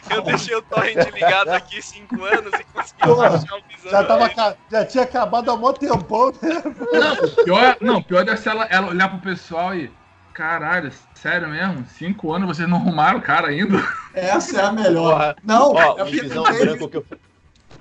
Eu 0.09 0.21
deixei 0.21 0.55
o 0.55 0.61
torrent 0.61 0.97
ligado 1.13 1.49
aqui 1.49 1.81
cinco 1.81 2.23
anos 2.23 2.51
e 2.59 2.63
consegui 2.73 2.99
Porra, 3.01 3.29
baixar 3.31 3.55
o 3.55 3.61
visão. 3.67 3.91
Já, 3.91 4.03
tava, 4.03 4.29
ca- 4.29 4.55
já 4.69 4.85
tinha 4.85 5.03
acabado 5.03 5.49
há 5.49 5.57
mó 5.57 5.73
tempão, 5.73 6.31
né? 6.41 6.61
Não, 6.93 7.43
pior, 7.45 7.77
não, 7.81 8.03
pior 8.03 8.23
deve 8.25 8.37
ser 8.39 8.49
ela, 8.49 8.65
ela 8.65 8.87
olhar 8.89 9.09
pro 9.09 9.19
pessoal 9.19 9.73
e. 9.75 9.89
Caralho, 10.33 10.91
sério 11.13 11.49
mesmo? 11.49 11.85
Cinco 11.97 12.31
anos 12.31 12.47
vocês 12.47 12.67
não 12.67 12.77
arrumaram 12.77 13.19
o 13.19 13.21
cara 13.21 13.49
ainda? 13.49 13.83
Essa 14.13 14.61
é 14.61 14.65
a 14.65 14.71
melhor. 14.71 15.11
Porra. 15.11 15.35
Não, 15.43 15.73
Ó, 15.73 15.79
é 15.81 15.91
o 15.91 15.95
porque 15.95 16.21
visão 16.21 16.43
branco 16.43 16.87
que 16.87 16.97
eu. 16.97 17.05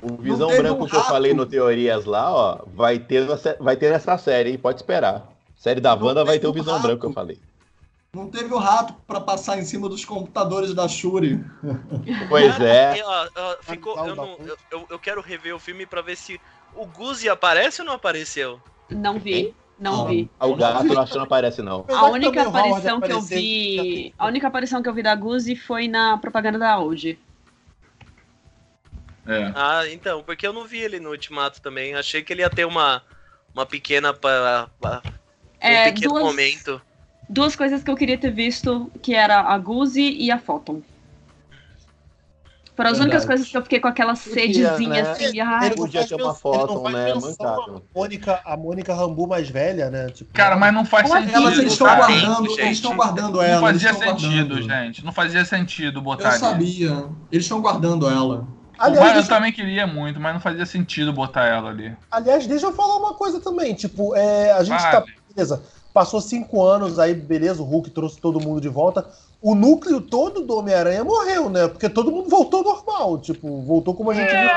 O 0.02 0.16
visão 0.16 0.48
branco 0.48 0.84
um 0.84 0.86
que 0.86 0.96
eu 0.96 1.02
falei 1.04 1.34
no 1.34 1.44
Teorias 1.46 2.04
lá, 2.04 2.32
ó, 2.32 2.58
vai 2.74 2.98
ter, 2.98 3.26
nessa- 3.28 3.56
vai 3.60 3.76
ter 3.76 3.90
nessa 3.90 4.16
série, 4.16 4.50
hein? 4.52 4.58
Pode 4.58 4.78
esperar. 4.80 5.28
Série 5.56 5.80
da 5.80 5.94
Não 5.94 6.06
Wanda 6.06 6.24
vai 6.24 6.38
ter 6.38 6.46
o 6.46 6.52
visão 6.52 6.74
rato. 6.74 6.82
branco 6.84 7.00
que 7.00 7.06
eu 7.06 7.12
falei. 7.12 7.38
Não 8.14 8.28
teve 8.28 8.52
o 8.52 8.58
rato 8.58 8.94
pra 9.06 9.20
passar 9.20 9.58
em 9.58 9.64
cima 9.64 9.88
dos 9.88 10.04
computadores 10.04 10.74
da 10.74 10.88
Shuri. 10.88 11.44
Pois 12.28 12.58
é. 12.60 13.00
Ó, 13.04 13.28
ó, 13.36 13.56
ficou, 13.62 13.96
eu, 14.06 14.16
não- 14.16 14.36
eu- 14.44 14.56
eu- 14.70 14.86
eu 14.90 14.98
quero 14.98 15.20
rever 15.20 15.54
o 15.54 15.58
filme 15.60 15.84
pra 15.86 16.00
ver 16.02 16.16
se 16.16 16.40
o 16.74 16.86
Guzi 16.86 17.28
aparece 17.28 17.82
ou 17.82 17.86
não 17.86 17.94
apareceu. 17.94 18.58
Não 18.88 19.18
vi, 19.18 19.54
não 19.78 19.98
Não. 19.98 20.06
vi. 20.06 20.30
O 20.40 20.56
gato 20.56 20.86
eu 20.86 20.98
acho 21.00 21.12
que 21.12 21.18
não 21.18 21.24
aparece, 21.24 21.62
não. 21.62 21.84
A 21.88 22.06
única 22.08 22.42
aparição 22.42 23.00
que 23.00 23.12
eu 23.12 23.20
vi. 23.20 24.14
A 24.18 24.26
única 24.26 24.48
aparição 24.48 24.82
que 24.82 24.88
eu 24.88 24.94
vi 24.94 25.02
da 25.02 25.14
Guzi 25.14 25.54
foi 25.54 25.86
na 25.86 26.16
propaganda 26.18 26.58
da 26.58 26.72
Audi. 26.72 27.18
É. 29.30 29.52
Ah, 29.54 29.82
então, 29.88 30.22
porque 30.22 30.46
eu 30.46 30.52
não 30.52 30.66
vi 30.66 30.78
ele 30.78 30.98
no 30.98 31.10
Ultimato 31.10 31.60
também. 31.60 31.94
Achei 31.94 32.22
que 32.22 32.32
ele 32.32 32.42
ia 32.42 32.50
ter 32.50 32.64
uma, 32.64 33.02
uma 33.54 33.64
pequena. 33.64 34.12
pa- 34.12 34.68
um 34.82 35.00
É, 35.60 35.92
pequeno 35.92 36.12
duas, 36.14 36.24
momento. 36.24 36.82
duas 37.28 37.54
coisas 37.54 37.82
que 37.82 37.90
eu 37.90 37.96
queria 37.96 38.18
ter 38.18 38.30
visto, 38.32 38.90
que 39.02 39.14
era 39.14 39.40
a 39.40 39.56
Guzi 39.58 40.16
e 40.18 40.30
a 40.30 40.38
Photon. 40.38 40.82
Foram 42.76 42.90
as 42.92 42.98
únicas 42.98 43.26
coisas 43.26 43.46
que 43.46 43.56
eu 43.56 43.62
fiquei 43.62 43.78
com 43.78 43.88
aquela 43.88 44.14
Podia, 44.14 44.32
sedezinha 44.32 44.88
né? 44.88 45.00
assim. 45.02 45.24
Ele 45.26 45.42
não 45.42 45.70
podia 45.76 46.00
faz 46.00 46.08
ter 46.08 46.14
uma 46.14 46.30
ele 46.30 46.38
foto, 46.38 46.74
não 46.74 46.90
né? 46.90 47.14
Mancado. 47.14 47.84
à 47.94 47.98
Mônica, 47.98 48.42
a 48.42 48.56
Mônica 48.56 48.94
Rambu 48.94 49.26
mais 49.26 49.50
velha, 49.50 49.90
né? 49.90 50.06
Tipo, 50.08 50.32
Cara, 50.32 50.56
mas 50.56 50.72
não 50.72 50.86
faz 50.86 51.10
Olha, 51.10 51.20
sentido. 51.20 51.36
Elas 51.36 51.58
eles 51.58 51.72
estão 51.72 51.86
guardando, 51.94 52.48
gente. 52.48 52.60
eles 52.60 52.72
estão 52.78 52.96
guardando 52.96 53.34
Não 53.36 53.42
ela. 53.42 53.68
eles 53.68 53.82
fazia 53.82 53.92
sentido, 53.92 54.48
guardando. 54.54 54.62
gente. 54.62 55.04
Não 55.04 55.12
fazia 55.12 55.44
sentido 55.44 56.00
botar 56.00 56.24
Eu 56.24 56.30
ali. 56.30 56.38
sabia. 56.38 57.08
Eles 57.30 57.44
estão 57.44 57.60
guardando 57.60 58.08
ela. 58.08 58.46
Aliás, 58.80 59.00
mas 59.00 59.08
eu 59.08 59.20
deixa, 59.20 59.28
também 59.28 59.52
queria 59.52 59.86
muito, 59.86 60.18
mas 60.18 60.32
não 60.32 60.40
fazia 60.40 60.64
sentido 60.64 61.12
botar 61.12 61.44
ela 61.44 61.68
ali. 61.68 61.94
aliás, 62.10 62.46
deixa 62.46 62.66
eu 62.66 62.72
falar 62.72 62.96
uma 62.96 63.12
coisa 63.12 63.38
também. 63.38 63.74
Tipo, 63.74 64.16
é, 64.16 64.52
a 64.52 64.62
gente 64.62 64.80
tá. 64.80 65.02
Fale. 65.02 65.14
Beleza, 65.34 65.62
passou 65.92 66.20
cinco 66.20 66.62
anos, 66.62 66.98
aí 66.98 67.14
beleza, 67.14 67.62
o 67.62 67.64
Hulk 67.64 67.90
trouxe 67.90 68.18
todo 68.18 68.40
mundo 68.40 68.58
de 68.58 68.68
volta. 68.68 69.06
O 69.42 69.54
núcleo 69.54 70.00
todo 70.00 70.42
do 70.42 70.56
Homem-Aranha 70.56 71.04
morreu, 71.04 71.50
né? 71.50 71.68
Porque 71.68 71.88
todo 71.88 72.10
mundo 72.10 72.28
voltou 72.28 72.62
normal. 72.62 73.18
Tipo, 73.18 73.60
voltou 73.62 73.94
como 73.94 74.10
a 74.10 74.14
gente 74.14 74.30
viu. 74.30 74.48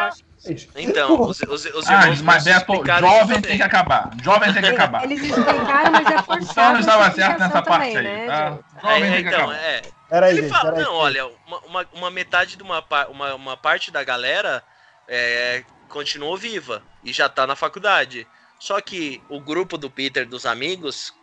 Então, 0.76 1.22
os, 1.22 1.40
os, 1.42 1.66
os 1.66 1.90
Ah, 1.90 2.10
irmãos 2.10 2.22
mas 2.22 2.46
explicaram 2.48 3.08
isso 3.08 3.18
jovem 3.20 3.36
também. 3.36 3.42
tem 3.42 3.58
que 3.58 3.64
acabar. 3.64 4.10
Jovem 4.24 4.54
tem 4.54 4.62
que 4.62 4.70
acabar. 4.70 5.04
Eles 5.04 5.22
explicaram, 5.24 5.92
mas 5.92 6.12
é 6.12 6.20
O 6.20 6.24
forçado. 6.24 6.54
Thanos 6.54 6.80
estava 6.82 7.12
certo 7.12 7.40
nessa 7.40 7.62
explicação 7.62 7.64
parte 7.64 7.94
também, 7.94 7.98
aí, 7.98 8.04
né, 8.04 8.28
tá? 8.28 8.60
Jovem 8.82 9.04
É, 9.04 9.12
tem 9.14 9.24
que 9.24 9.30
então, 9.30 9.50
acabar. 9.50 9.56
é. 9.56 9.82
Peraí, 10.10 10.32
Ele 10.34 10.42
gente, 10.44 10.52
fala, 10.52 10.72
peraí. 10.72 10.84
não, 10.84 10.94
olha, 10.96 11.28
uma, 11.48 11.60
uma, 11.60 11.88
uma 11.94 12.12
metade 12.12 12.56
de 12.58 12.64
uma, 12.64 12.84
uma, 13.10 13.36
uma 13.36 13.58
parte 13.58 13.90
da 13.92 14.04
galera 14.04 14.64
é, 15.08 15.64
continuou 15.90 16.38
viva 16.38 16.84
e 17.04 17.12
já 17.14 17.28
tá 17.30 17.48
na 17.48 17.56
faculdade. 17.56 18.28
Só 18.60 18.80
que 18.82 19.22
o 19.30 19.40
grupo 19.40 19.78
do 19.78 19.90
Peter, 19.90 20.26
dos 20.28 20.46
amigos, 20.46 21.14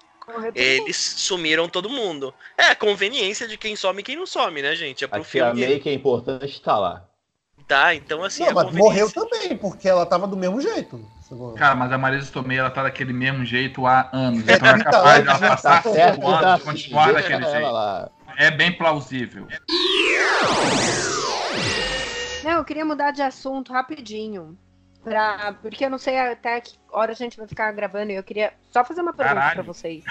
eles 0.54 0.96
sumiram 0.96 1.68
todo 1.68 1.88
mundo. 1.88 2.34
É 2.56 2.66
a 2.66 2.74
conveniência 2.76 3.46
de 3.48 3.56
quem 3.56 3.76
some 3.76 4.00
e 4.00 4.02
quem 4.02 4.16
não 4.16 4.26
some, 4.26 4.60
né, 4.62 4.74
gente? 4.74 5.04
É 5.04 5.06
pro 5.08 5.20
A 5.20 5.24
tia 5.24 5.46
filme. 5.46 5.66
May, 5.66 5.78
que 5.80 5.88
é 5.88 5.94
importante, 5.94 6.60
tá 6.60 6.78
lá. 6.78 7.04
Tá, 7.70 7.94
então 7.94 8.24
assim, 8.24 8.42
Não, 8.42 8.50
a 8.50 8.54
mas 8.64 8.74
morreu 8.74 9.08
também, 9.12 9.56
porque 9.56 9.88
ela 9.88 10.04
tava 10.04 10.26
do 10.26 10.36
mesmo 10.36 10.60
jeito. 10.60 11.00
segundo. 11.22 11.54
Cara, 11.54 11.76
mas 11.76 11.92
a 11.92 11.96
Marisa 11.96 12.32
Tomei, 12.32 12.58
ela 12.58 12.68
tá 12.68 12.82
daquele 12.82 13.12
mesmo 13.12 13.44
jeito 13.44 13.86
há 13.86 14.10
anos. 14.12 14.48
É, 14.48 14.56
Então 14.56 14.68
é 14.70 14.72
30 14.72 14.90
capaz 14.90 15.22
de 15.22 15.28
anos, 15.28 15.42
ela 15.42 15.50
passar 15.52 15.80
tá 15.84 15.88
Certo, 15.92 16.14
5 16.16 16.26
tá 16.32 16.38
anos 16.40 16.60
e 16.60 16.64
continuar 16.64 17.12
daquele 17.12 17.44
jeito. 17.44 17.70
lá. 17.70 18.10
É 18.36 18.50
bem 18.50 18.72
plausível. 18.76 19.46
Não, 22.42 22.50
eu 22.50 22.64
queria 22.64 22.84
mudar 22.84 23.12
de 23.12 23.22
assunto 23.22 23.72
rapidinho. 23.72 24.58
Pra, 25.04 25.54
porque 25.62 25.84
eu 25.84 25.90
não 25.90 25.98
sei 25.98 26.18
até 26.18 26.60
que 26.60 26.74
hora 26.90 27.12
a 27.12 27.14
gente 27.14 27.36
vai 27.36 27.46
ficar 27.46 27.70
gravando 27.70 28.10
e 28.10 28.16
eu 28.16 28.24
queria 28.24 28.52
só 28.72 28.84
fazer 28.84 29.00
uma 29.00 29.12
pergunta 29.12 29.36
Caralho. 29.36 29.54
pra 29.54 29.62
vocês. 29.62 30.02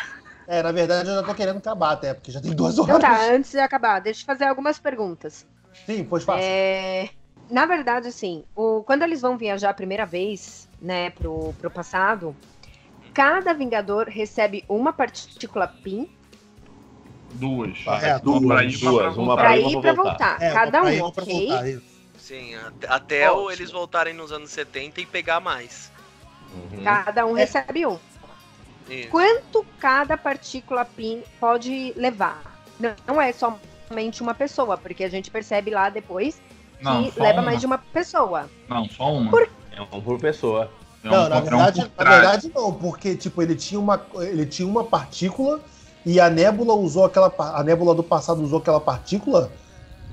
É, 0.47 0.63
na 0.63 0.71
verdade 0.71 1.09
eu 1.09 1.15
já 1.15 1.23
tô 1.23 1.35
querendo 1.35 1.57
acabar 1.57 1.91
até, 1.91 2.13
porque 2.13 2.31
já 2.31 2.39
tem 2.39 2.53
duas 2.55 2.79
Então 2.79 2.95
horas. 2.95 3.01
tá, 3.01 3.31
antes 3.33 3.51
de 3.51 3.59
acabar, 3.59 3.99
deixa 3.99 4.21
eu 4.21 4.25
fazer 4.25 4.45
algumas 4.45 4.79
perguntas. 4.79 5.45
Sim, 5.85 6.05
pois 6.05 6.23
faça. 6.23 6.39
É, 6.41 7.09
na 7.49 7.65
verdade, 7.65 8.07
assim, 8.07 8.43
o, 8.55 8.83
quando 8.83 9.03
eles 9.03 9.21
vão 9.21 9.37
viajar 9.37 9.69
a 9.71 9.73
primeira 9.73 10.05
vez, 10.05 10.67
né, 10.81 11.09
pro, 11.11 11.53
pro 11.59 11.69
passado, 11.71 12.35
cada 13.13 13.53
Vingador 13.53 14.07
recebe 14.07 14.63
uma 14.69 14.93
partícula 14.93 15.67
PIN 15.67 16.07
Duas. 17.31 17.77
É, 17.85 18.17
Uma 18.23 18.47
pra 18.47 18.63
ir, 18.63 18.75
uma 18.81 18.91
duas, 18.91 19.01
pra 19.01 19.09
uma 19.09 19.13
voltar. 19.13 19.41
pra 19.43 19.57
ir, 19.57 19.67
e 19.67 19.71
pra 19.71 19.81
pra 19.81 19.93
voltar. 19.93 20.41
É, 20.41 20.51
cada 20.51 20.91
ir, 20.91 21.01
um, 21.01 21.05
ok? 21.05 21.47
voltar. 21.47 21.81
Sim, 22.17 22.55
até, 22.87 23.31
Ótimo. 23.31 23.51
eles 23.51 23.71
voltarem 23.71 24.13
nos 24.13 24.31
anos 24.31 24.49
70 24.49 25.01
e 25.01 25.05
pegar 25.05 25.39
mais. 25.39 25.91
Uhum. 26.53 26.83
Cada 26.83 27.25
um 27.25 27.37
É. 27.37 27.41
recebe 27.41 27.85
um. 27.85 27.97
Isso. 28.89 29.09
Quanto 29.09 29.65
cada 29.79 30.17
partícula 30.17 30.83
PIN 30.85 31.23
pode 31.39 31.93
levar? 31.95 32.41
Não, 32.79 32.95
não 33.07 33.21
é 33.21 33.31
somente 33.31 34.21
uma 34.21 34.33
pessoa, 34.33 34.77
porque 34.77 35.03
a 35.03 35.09
gente 35.09 35.29
percebe 35.29 35.69
lá 35.71 35.89
depois 35.89 36.41
Não, 36.81 37.11
só 37.11 37.21
leva 37.23 37.39
uma. 37.39 37.45
mais 37.45 37.59
de 37.59 37.65
uma 37.65 37.77
pessoa. 37.77 38.49
Não, 38.67 38.85
só 38.89 39.13
uma. 39.13 39.29
Por- 39.31 39.49
É 39.71 39.81
um 39.81 40.01
por 40.01 40.19
pessoa. 40.19 40.69
É 41.03 41.07
um 41.07 41.11
Não, 41.11 41.29
na 41.29 41.37
um 41.37 41.41
verdade, 41.41 41.85
por 41.95 42.03
na 42.05 42.11
verdade 42.11 42.51
não, 42.53 42.73
porque 42.73 43.15
tipo, 43.15 43.41
ele 43.41 43.55
tinha 43.55 43.79
uma 43.79 44.01
ele 44.17 44.45
tinha 44.45 44.67
uma 44.67 44.83
partícula 44.83 45.59
e 46.05 46.19
a 46.19 46.29
Nébula 46.29 46.73
usou 46.73 47.05
aquela 47.05 47.33
a 47.37 47.63
Nébula 47.63 47.95
do 47.95 48.03
passado 48.03 48.41
usou 48.41 48.59
aquela 48.59 48.81
partícula 48.81 49.49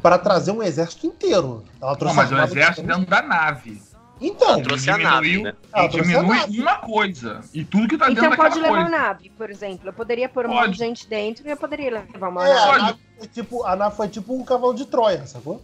para 0.02 0.18
trazer 0.18 0.52
um 0.52 0.62
exército 0.62 1.06
inteiro. 1.06 1.64
Ela 1.80 1.90
Não, 1.92 1.98
trouxe 1.98 2.16
mas 2.16 2.30
o 2.30 2.34
exército 2.34 2.54
diferentes. 2.54 2.84
dentro 2.84 3.10
da 3.10 3.22
nave. 3.22 3.82
Então, 4.18 4.62
Trouxe 4.62 4.88
a 4.88 4.94
Diminuiu- 4.96 5.14
nave, 5.14 5.42
né? 5.42 5.54
Ela 5.74 5.84
E 5.84 5.88
trouxe 5.90 6.10
a 6.14 6.18
diminui 6.20 6.36
nave. 6.38 6.60
uma 6.62 6.74
coisa. 6.76 7.40
E 7.52 7.64
tudo 7.64 7.86
que 7.88 7.98
tá 7.98 8.10
Então 8.10 8.22
dentro 8.24 8.36
pode 8.38 8.54
daquela 8.54 8.72
levar 8.72 8.84
coisa. 8.90 8.96
uma 8.96 9.08
nave, 9.08 9.30
por 9.36 9.50
exemplo. 9.50 9.88
Eu 9.88 9.92
poderia 9.92 10.26
pôr 10.28 10.46
um 10.46 10.48
Pode. 10.50 10.60
monte 10.68 10.72
de 10.72 10.78
gente 10.78 11.06
dentro 11.06 11.46
e 11.46 11.50
eu 11.50 11.56
poderia 11.56 11.90
levar 12.12 12.28
uma 12.28 12.48
é, 12.48 12.54
nave. 12.54 12.70
a 12.70 12.78
nave 12.78 12.98
foi 13.18 13.28
tipo, 13.28 13.64
a 13.64 13.76
nave 13.76 13.94
foi 13.96 14.08
tipo 14.08 14.34
um 14.34 14.42
cavalo 14.44 14.72
de 14.72 14.86
Troia, 14.86 15.26
sacou? 15.26 15.60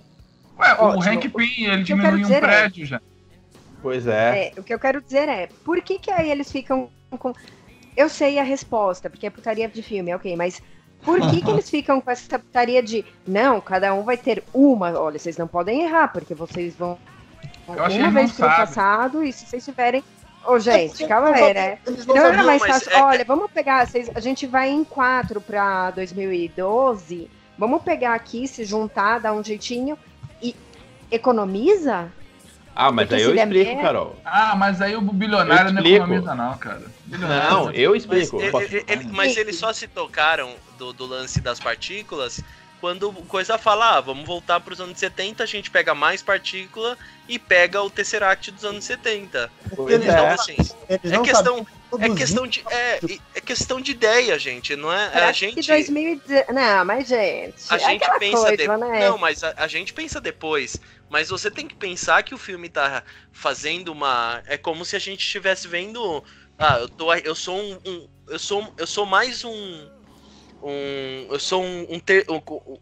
Ué, 0.59 0.75
o 0.75 0.85
Ótimo. 0.85 1.03
Hank 1.03 1.29
Pym, 1.29 1.65
ele 1.65 1.85
que 1.85 1.93
eu 1.93 1.97
diminui 1.97 2.23
quero 2.23 2.29
um 2.29 2.33
é- 2.33 2.41
prédio 2.41 2.87
já. 2.87 3.01
Pois 3.81 4.07
é. 4.07 4.53
É, 4.57 4.61
o 4.61 4.63
que 4.63 4.73
eu 4.73 4.79
quero 4.79 5.01
dizer 5.03 5.29
é, 5.29 5.49
por 5.65 5.81
que 5.83 5.99
que 5.99 6.11
aí 6.11 6.31
eles 6.31 6.51
ficam 6.53 6.89
com... 7.19 7.33
Eu 7.97 8.09
sei 8.09 8.39
a 8.39 8.43
resposta, 8.43 9.11
porque 9.11 9.27
é 9.27 9.31
putaria 9.31 9.69
de 9.69 9.83
filme, 9.83 10.15
ok, 10.15 10.37
mas 10.37 10.63
por 11.05 11.21
que 11.31 11.43
que 11.43 11.51
eles 11.51 11.69
ficam 11.69 12.01
com 12.01 12.11
essa 12.11 12.39
putaria 12.39 12.81
de, 12.83 13.05
não, 13.27 13.61
cada 13.61 13.93
um 13.93 14.03
vai 14.05 14.17
ter 14.17 14.45
uma, 14.55 14.99
olha, 14.99 15.19
vocês 15.19 15.37
não 15.37 15.49
podem 15.49 15.83
errar, 15.83 16.09
porque 16.09 16.33
vocês 16.33 16.77
vão 16.77 16.97
Eu 17.69 17.85
acho 17.85 17.97
que 17.97 18.03
uma 18.03 18.11
vez 18.13 18.33
pro 18.33 18.47
passado, 18.47 19.25
e 19.25 19.33
se 19.33 19.47
vocês 19.47 19.65
tiverem... 19.65 20.03
Ô, 20.47 20.59
gente, 20.59 20.91
porque 20.91 21.07
calma 21.07 21.31
aí, 21.31 21.55
né? 21.55 21.79
não 22.07 22.15
Não 22.15 22.27
era 22.27 22.43
mais 22.43 22.65
fácil. 22.65 22.91
é- 22.93 23.03
Olha, 23.03 23.25
vamos 23.25 23.51
pegar. 23.53 23.87
Vocês, 23.87 24.11
a 24.13 24.19
gente 24.19 24.45
vai 24.45 24.71
em 24.71 24.83
quatro 24.83 25.41
pra 25.41 25.93
2012. 25.93 27.31
Vamos 27.57 27.83
pegar 27.83 28.15
aqui, 28.15 28.49
se 28.49 28.65
juntar, 28.65 29.21
dar 29.21 29.35
um 29.35 29.45
jeitinho 29.45 29.97
economiza? 31.13 32.11
Ah, 32.75 32.91
mas 32.91 33.07
Porque 33.09 33.23
aí 33.23 33.29
eu 33.29 33.35
explico, 33.37 33.67
merda- 33.71 33.83
Carol. 33.83 34.17
Ah, 34.25 34.57
mas 34.57 34.81
aí 34.81 34.97
o 34.97 35.01
bilionário 35.03 35.69
Eu 35.69 35.75
não 35.75 35.87
economiza, 35.87 36.35
não, 36.35 36.57
cara. 36.57 36.83
Bilionário- 37.05 37.51
Não, 37.51 37.71
eu 37.71 37.91
Mas, 37.91 38.03
explico. 38.03 38.41
ele- 38.41 38.51
Posso- 38.51 38.65
ele- 38.65 38.85
ele- 38.89 39.09
mas 39.13 39.37
eles 39.37 39.57
só 39.57 39.73
se 39.75 39.87
tocaram 39.87 40.55
do, 40.79 40.93
do 40.93 41.05
lance 41.05 41.39
das 41.41 41.61
partículas 41.61 42.41
quando 42.81 43.11
o 43.11 43.15
coisa 43.27 43.59
fala, 43.59 43.99
ah, 43.99 44.01
vamos 44.01 44.27
voltar 44.27 44.59
para 44.59 44.73
os 44.73 44.81
anos 44.81 44.99
70, 44.99 45.43
a 45.43 45.47
gente 45.47 45.71
pega 45.71 45.95
mais 45.95 46.23
partícula 46.23 46.97
e 47.29 47.39
pega 47.39 47.83
o 47.83 47.91
Tesseract 47.91 48.51
dos 48.51 48.65
anos 48.65 48.85
70. 48.85 49.51
Pois 49.77 49.93
Eles 49.95 50.09
é. 50.09 50.11
Então, 50.13 50.27
assim, 50.29 50.57
Eles 50.89 51.13
é 51.13 51.17
não 51.17 51.23
questão, 51.23 51.59
sabiam 51.59 51.67
é 52.01 52.15
questão 52.15 52.47
de. 52.47 52.65
É, 52.71 53.01
é 53.35 53.41
questão 53.41 53.81
de 53.81 53.91
ideia, 53.93 54.39
gente. 54.39 54.75
Não 54.77 54.93
é. 54.93 55.07
A 55.07 55.11
Parece 55.11 55.41
gente. 55.41 55.55
que 55.61 55.67
2010. 55.67 56.47
Não, 56.49 56.85
mas, 56.85 57.09
gente. 57.09 57.55
A 57.69 57.77
é 57.77 57.79
gente 57.79 58.19
pensa 58.19 58.37
coisa, 58.43 58.57
depois. 58.57 58.81
né? 58.81 59.09
Não, 59.09 59.19
mas 59.19 59.43
a, 59.45 59.55
a 59.57 59.67
gente 59.67 59.93
pensa 59.93 60.21
depois. 60.21 60.77
Mas 61.11 61.29
você 61.29 61.51
tem 61.51 61.67
que 61.69 61.75
pensar 61.75 62.23
que 62.23 62.35
o 62.35 62.39
filme 62.39 62.69
tá 62.69 63.03
fazendo 63.33 63.93
uma. 63.93 64.43
É 64.47 64.57
como 64.57 64.85
se 64.85 64.97
a 64.97 64.99
gente 64.99 65.21
estivesse 65.21 65.69
vendo. 65.69 66.23
Ah, 66.59 66.79
eu, 66.81 66.89
tô, 66.89 67.13
eu 67.15 67.35
sou 67.35 67.59
um, 67.59 67.79
um- 67.85 68.09
eu 68.29 68.39
sou 68.39 68.73
Eu 68.77 68.87
sou 68.87 69.05
mais 69.07 69.45
um. 69.45 69.91
Um, 70.63 71.27
eu 71.31 71.41
sou 71.41 71.63
um, 71.65 71.87
um, 71.91 71.99
ter- 71.99 72.25
um, 72.31 72.37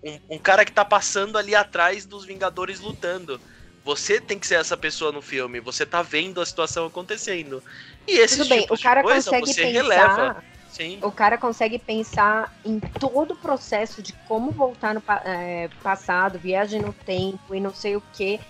um- 0.04 0.20
um 0.30 0.38
cara 0.38 0.64
que 0.64 0.72
tá 0.72 0.84
passando 0.84 1.38
ali 1.38 1.54
atrás 1.54 2.04
dos 2.04 2.24
Vingadores 2.26 2.80
lutando. 2.80 3.40
Você 3.82 4.20
tem 4.20 4.38
que 4.38 4.46
ser 4.46 4.56
essa 4.56 4.76
pessoa 4.76 5.10
no 5.10 5.22
filme. 5.22 5.58
Você 5.60 5.86
tá 5.86 6.02
vendo 6.02 6.40
a 6.40 6.46
situação 6.46 6.84
acontecendo. 6.86 7.64
E 8.10 8.18
esses 8.18 8.38
Tudo 8.38 8.48
bem, 8.48 8.62
tipos 8.62 8.80
o 8.80 8.82
cara 8.82 9.02
de 9.02 9.08
coisa 9.08 9.30
consegue 9.30 9.46
você 9.46 9.62
pensar. 9.62 9.82
releva. 9.82 10.44
Sim. 10.68 10.98
O 11.02 11.12
cara 11.12 11.36
consegue 11.36 11.78
pensar 11.78 12.54
em 12.64 12.80
todo 12.80 13.32
o 13.32 13.36
processo 13.36 14.00
de 14.02 14.12
como 14.26 14.50
voltar 14.50 14.94
no 14.94 15.02
é, 15.24 15.68
passado, 15.82 16.38
viagem 16.38 16.80
no 16.80 16.92
tempo 16.92 17.54
e 17.54 17.60
não 17.60 17.74
sei 17.74 17.96
o 17.96 18.02
que. 18.12 18.40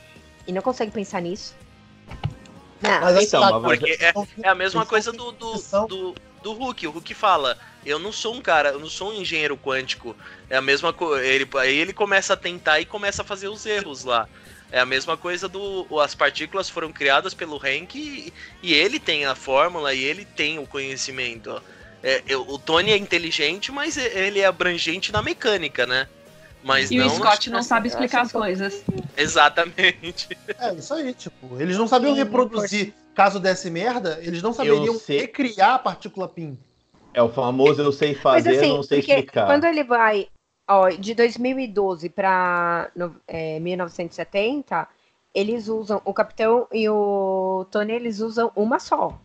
E 0.46 0.52
não 0.52 0.62
consegue 0.62 0.90
pensar 0.90 1.20
nisso. 1.20 1.54
Não, 2.80 3.00
Mas, 3.00 3.26
Então, 3.26 3.42
sabe, 3.42 3.60
mas 3.60 3.78
Porque 3.78 3.98
é, 4.00 4.12
é 4.42 4.48
a 4.48 4.54
mesma 4.54 4.86
coisa 4.86 5.12
do, 5.12 5.32
do, 5.32 5.54
do, 5.86 6.14
do 6.42 6.52
Hulk. 6.52 6.86
O 6.86 6.90
Hulk 6.90 7.14
fala: 7.14 7.58
Eu 7.84 7.98
não 7.98 8.12
sou 8.12 8.34
um 8.34 8.40
cara, 8.40 8.70
eu 8.70 8.78
não 8.78 8.88
sou 8.88 9.10
um 9.10 9.14
engenheiro 9.20 9.56
quântico. 9.56 10.16
É 10.48 10.56
a 10.56 10.62
mesma 10.62 10.92
coisa. 10.92 11.24
Ele, 11.24 11.48
aí 11.58 11.76
ele 11.76 11.92
começa 11.92 12.32
a 12.32 12.36
tentar 12.36 12.80
e 12.80 12.86
começa 12.86 13.22
a 13.22 13.24
fazer 13.24 13.48
os 13.48 13.66
erros 13.66 14.04
lá. 14.04 14.28
É 14.72 14.78
a 14.80 14.86
mesma 14.86 15.16
coisa 15.16 15.48
do. 15.48 15.86
As 16.00 16.14
partículas 16.14 16.68
foram 16.68 16.92
criadas 16.92 17.34
pelo 17.34 17.56
Hank 17.56 17.96
e, 17.98 18.32
e 18.62 18.72
ele 18.72 19.00
tem 19.00 19.26
a 19.26 19.34
fórmula 19.34 19.92
e 19.92 20.02
ele 20.04 20.24
tem 20.24 20.58
o 20.58 20.66
conhecimento. 20.66 21.60
é, 22.02 22.22
eu- 22.26 22.48
o 22.48 22.58
Tony 22.58 22.92
é 22.92 22.96
inteligente, 22.96 23.70
mas 23.70 23.96
ele 23.98 24.40
é 24.40 24.46
abrangente 24.46 25.12
na 25.12 25.20
mecânica, 25.20 25.86
né? 25.86 26.08
Mas 26.62 26.90
E 26.90 26.96
não 26.96 27.06
o 27.06 27.10
Scott 27.10 27.50
não 27.50 27.62
sabe 27.62 27.88
explicar 27.88 28.22
as 28.22 28.32
coisas. 28.32 28.82
Exatamente. 29.16 30.28
É, 30.58 30.72
isso 30.74 30.94
aí, 30.94 31.12
tipo, 31.14 31.60
eles 31.60 31.76
não 31.76 31.88
sabiam 31.88 32.14
reproduzir. 32.14 32.94
Caso 33.14 33.38
desse 33.40 33.70
merda, 33.70 34.18
eles 34.22 34.42
não 34.42 34.52
saberiam 34.52 34.94
sei. 34.98 35.20
recriar 35.20 35.74
a 35.74 35.78
partícula 35.78 36.28
PIN. 36.28 36.58
É 37.12 37.20
o 37.22 37.28
famoso 37.28 37.82
eu 37.82 37.92
sei 37.92 38.12
Mas 38.12 38.22
fazer, 38.22 38.56
assim, 38.56 38.68
não 38.68 38.82
sei 38.82 39.00
explicar. 39.00 39.46
quando 39.46 39.64
ele 39.64 39.82
vai 39.82 40.28
ó, 40.70 40.88
de 40.88 41.14
2012 41.14 42.08
para 42.08 42.90
1970, 43.60 44.88
eles 45.34 45.68
usam 45.68 46.00
o 46.04 46.14
Capitão 46.14 46.66
e 46.72 46.88
o 46.88 47.66
Tony, 47.70 47.92
eles 47.92 48.20
usam 48.20 48.50
uma 48.54 48.78
só. 48.78 49.18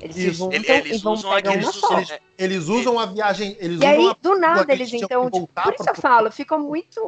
Eles 0.00 0.16
se 0.16 0.28
Isso. 0.28 0.38
juntam 0.38 0.56
Ele- 0.58 0.72
eles 0.88 0.98
e 1.00 1.02
vão 1.02 1.12
usam 1.12 1.30
pegar 1.34 1.50
uma 1.52 1.72
só. 1.72 2.00
usam- 2.00 2.16
é, 2.16 2.20
Eles 2.38 2.68
usam 2.68 2.98
a 2.98 3.04
viagem. 3.04 3.54
Eles 3.60 3.82
E 3.82 3.84
aí, 3.86 4.14
do 4.22 4.38
nada, 4.38 4.72
eles 4.72 4.90
então. 4.94 5.24
tipo, 5.30 5.46
por 5.46 5.74
isso 5.74 5.84
pra- 5.84 5.92
eu 5.92 6.00
falo, 6.00 6.32
fica 6.32 6.56
muito. 6.56 7.02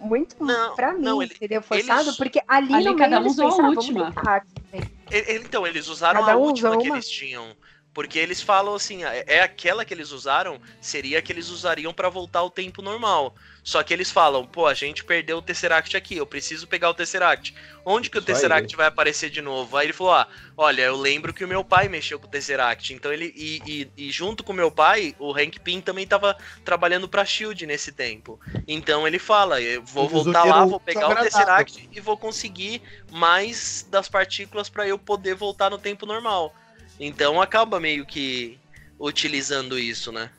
Muito 0.00 0.36
Não, 0.38 0.76
pra 0.76 0.92
mim, 0.92 1.02
não, 1.02 1.20
ele- 1.20 1.34
entendeu? 1.34 1.60
Forçado, 1.60 2.02
eles- 2.02 2.16
porque 2.16 2.40
ali, 2.46 2.72
Ali 2.72 2.84
no 2.84 2.96
cada 2.96 3.18
meio 3.18 3.22
um 3.22 3.24
eles 3.24 3.38
usou 3.38 3.60
a 3.64 3.68
última. 3.68 4.06
tentar. 4.12 4.46
Ele- 4.72 4.90
ele- 5.28 5.44
então, 5.44 5.66
eles 5.66 5.88
usaram 5.88 6.20
Cada 6.20 6.34
a 6.34 6.36
um 6.36 6.40
última 6.42 6.70
usa 6.70 6.78
que 6.78 6.86
uma? 6.88 6.96
eles 6.96 7.08
tinham. 7.08 7.46
Porque 7.94 8.18
eles 8.18 8.42
falam 8.42 8.74
assim, 8.74 9.04
é 9.04 9.24
é 9.26 9.40
aquela 9.40 9.84
que 9.84 9.94
eles 9.94 10.10
usaram, 10.10 10.60
seria 10.80 11.20
a 11.20 11.22
que 11.22 11.32
eles 11.32 11.48
usariam 11.48 11.94
pra 11.94 12.08
voltar 12.10 12.40
ao 12.40 12.50
tempo 12.50 12.82
normal. 12.82 13.34
Só 13.62 13.82
que 13.82 13.94
eles 13.94 14.10
falam, 14.10 14.44
pô, 14.46 14.66
a 14.66 14.74
gente 14.74 15.04
perdeu 15.04 15.38
o 15.38 15.42
Tesseract 15.42 15.96
aqui, 15.96 16.16
eu 16.16 16.26
preciso 16.26 16.66
pegar 16.66 16.90
o 16.90 16.94
Tesseract. 16.94 17.54
Onde 17.84 18.10
que 18.10 18.18
o 18.18 18.20
Isso 18.20 18.30
aí. 18.30 18.34
Tesseract 18.34 18.76
vai 18.76 18.86
aparecer 18.86 19.30
de 19.30 19.40
novo? 19.40 19.76
Aí 19.76 19.86
ele 19.86 19.92
falou, 19.94 20.12
ah, 20.12 20.28
olha, 20.56 20.82
eu 20.82 20.96
lembro 20.96 21.32
que 21.32 21.44
o 21.44 21.48
meu 21.48 21.64
pai 21.64 21.88
mexeu 21.88 22.18
com 22.18 22.26
o 22.26 22.30
Tesseract. 22.30 22.92
Então 22.92 23.12
ele. 23.12 23.32
E, 23.34 23.62
e- 23.64 23.92
e 24.08 24.10
junto 24.10 24.44
com 24.44 24.52
o 24.52 24.56
meu 24.56 24.70
pai, 24.70 25.14
o 25.18 25.32
Hank 25.32 25.60
Pym 25.60 25.80
também 25.80 26.06
tava 26.06 26.36
trabalhando 26.64 27.08
pra 27.08 27.24
Shield 27.24 27.64
nesse 27.66 27.92
tempo. 27.92 28.38
Então 28.66 29.06
ele 29.06 29.18
fala, 29.18 29.60
eu 29.62 29.82
vou 29.82 30.08
voltar 30.08 30.44
lá, 30.44 30.64
o 30.64 30.68
vou 30.68 30.80
pegar 30.80 31.08
o. 31.08 31.16
Tesseract 31.16 31.88
e 31.90 32.00
vou 32.00 32.18
conseguir 32.18 32.82
mais 33.08 33.86
das 33.88 34.08
partículas 34.08 34.68
pra 34.68 34.86
eu 34.86 34.98
poder 34.98 35.34
voltar 35.34 35.70
no 35.70 35.78
tempo 35.78 36.04
normal. 36.06 36.54
Então 36.98 37.40
acaba 37.40 37.80
meio 37.80 38.04
que 38.06 38.58
utilizando 38.98 39.78
isso, 39.78 40.12
né? 40.12 40.30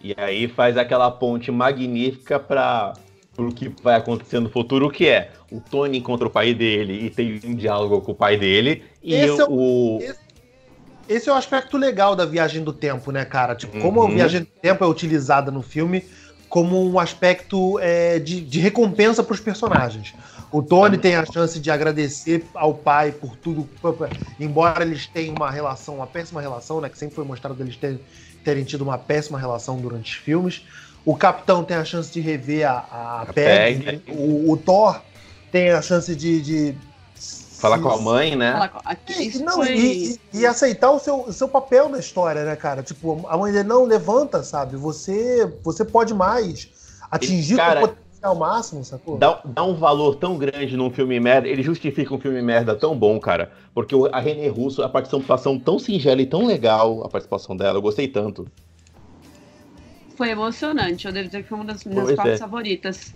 E 0.00 0.14
aí 0.16 0.48
faz 0.48 0.76
aquela 0.76 1.10
ponte 1.10 1.50
magnífica 1.50 2.38
para 2.38 2.94
o 3.38 3.48
que 3.52 3.68
vai 3.82 3.96
acontecer 3.96 4.40
no 4.40 4.50
futuro, 4.50 4.90
que 4.90 5.08
é 5.08 5.30
o 5.50 5.60
Tony 5.60 5.98
encontra 5.98 6.26
o 6.26 6.30
pai 6.30 6.52
dele 6.52 7.06
e 7.06 7.10
tem 7.10 7.40
um 7.44 7.54
diálogo 7.54 8.00
com 8.00 8.12
o 8.12 8.14
pai 8.14 8.36
dele, 8.36 8.84
e 9.02 9.14
Esse 9.14 9.40
é 9.40 9.44
o. 9.48 9.98
esse- 10.02 10.22
Esse 11.08 11.28
é 11.28 11.32
o 11.32 11.36
aspecto 11.36 11.76
legal 11.76 12.14
da 12.14 12.24
viagem 12.24 12.62
do 12.62 12.72
tempo, 12.72 13.10
né, 13.10 13.24
cara? 13.24 13.54
Tipo, 13.56 13.76
como 13.80 14.00
a 14.02 14.04
Uhum. 14.06 14.14
viagem 14.14 14.40
do 14.40 14.46
tempo 14.46 14.84
é 14.84 14.86
utilizada 14.86 15.50
no 15.50 15.60
filme 15.60 16.04
como 16.48 16.80
um 16.88 16.98
aspecto 16.98 17.78
é, 17.80 18.18
de, 18.18 18.40
de 18.40 18.60
recompensa 18.60 19.22
para 19.22 19.34
os 19.34 19.40
personagens. 19.40 20.14
O 20.52 20.62
Tony 20.62 20.98
tem 20.98 21.16
a 21.16 21.24
chance 21.24 21.58
de 21.58 21.70
agradecer 21.70 22.50
ao 22.54 22.74
pai 22.74 23.10
por 23.12 23.36
tudo, 23.36 23.68
embora 24.38 24.84
eles 24.84 25.06
tenham 25.06 25.34
uma 25.34 25.50
relação, 25.50 25.96
uma 25.96 26.06
péssima 26.06 26.40
relação, 26.40 26.80
né? 26.80 26.90
Que 26.90 26.98
sempre 26.98 27.14
foi 27.14 27.24
mostrado 27.24 27.62
eles 27.62 27.76
terem, 27.76 28.04
terem 28.44 28.64
tido 28.64 28.82
uma 28.82 28.98
péssima 28.98 29.38
relação 29.38 29.80
durante 29.80 30.12
os 30.12 30.18
filmes. 30.22 30.62
O 31.04 31.16
Capitão 31.16 31.64
tem 31.64 31.76
a 31.76 31.84
chance 31.84 32.12
de 32.12 32.20
rever 32.20 32.68
a, 32.68 32.72
a, 32.78 33.22
A 33.22 33.26
Peg. 33.32 33.82
Peg. 33.84 34.02
O, 34.12 34.52
o 34.52 34.56
Thor 34.58 35.00
tem 35.50 35.70
a 35.70 35.80
chance 35.82 36.14
de, 36.14 36.40
de 36.42 36.74
Falar 37.58 37.76
se- 37.76 37.82
com 37.82 37.88
a 37.90 38.00
mãe, 38.00 38.36
né? 38.36 38.70
E, 39.08 39.28
isso 39.28 39.44
não, 39.44 39.54
foi- 39.54 39.74
e, 39.74 40.20
e- 40.32 40.46
aceitar 40.46 40.90
o 40.90 40.98
seu, 40.98 41.20
o 41.22 41.32
seu 41.32 41.48
papel 41.48 41.88
na 41.88 41.98
história, 41.98 42.44
né, 42.44 42.56
cara? 42.56 42.82
Tipo, 42.82 43.26
a 43.28 43.36
mãe 43.38 43.52
dele 43.52 43.68
não 43.68 43.84
levanta, 43.84 44.42
sabe? 44.42 44.76
Você, 44.76 45.46
você 45.62 45.84
pode 45.84 46.12
mais 46.14 46.68
atingir 47.10 47.56
cara, 47.56 47.80
o 48.22 48.28
seu 48.28 48.34
potencial 48.34 48.34
máximo, 48.36 48.84
sacou? 48.84 49.18
Dá, 49.18 49.40
dá 49.44 49.64
um 49.64 49.74
valor 49.74 50.14
tão 50.16 50.38
grande 50.38 50.76
num 50.76 50.90
filme 50.90 51.18
merda, 51.18 51.48
ele 51.48 51.62
justifica 51.62 52.14
um 52.14 52.20
filme 52.20 52.40
merda 52.40 52.74
tão 52.74 52.96
bom, 52.96 53.18
cara. 53.18 53.50
Porque 53.74 53.94
o- 53.94 54.06
a 54.06 54.20
René 54.20 54.48
Russo, 54.48 54.82
a 54.82 54.88
participação 54.88 55.58
tão 55.58 55.78
singela 55.78 56.22
e 56.22 56.26
tão 56.26 56.46
legal, 56.46 57.04
a 57.04 57.08
participação 57.08 57.56
dela, 57.56 57.78
eu 57.78 57.82
gostei 57.82 58.06
tanto. 58.08 58.46
Foi 60.16 60.30
emocionante. 60.30 61.06
Eu 61.06 61.12
devo 61.12 61.26
dizer 61.26 61.42
que 61.42 61.48
foi 61.48 61.58
uma 61.58 61.64
das 61.64 61.84
minhas 61.84 62.04
Pois 62.04 62.16
partes 62.16 62.34
é. 62.34 62.38
favoritas. 62.38 63.14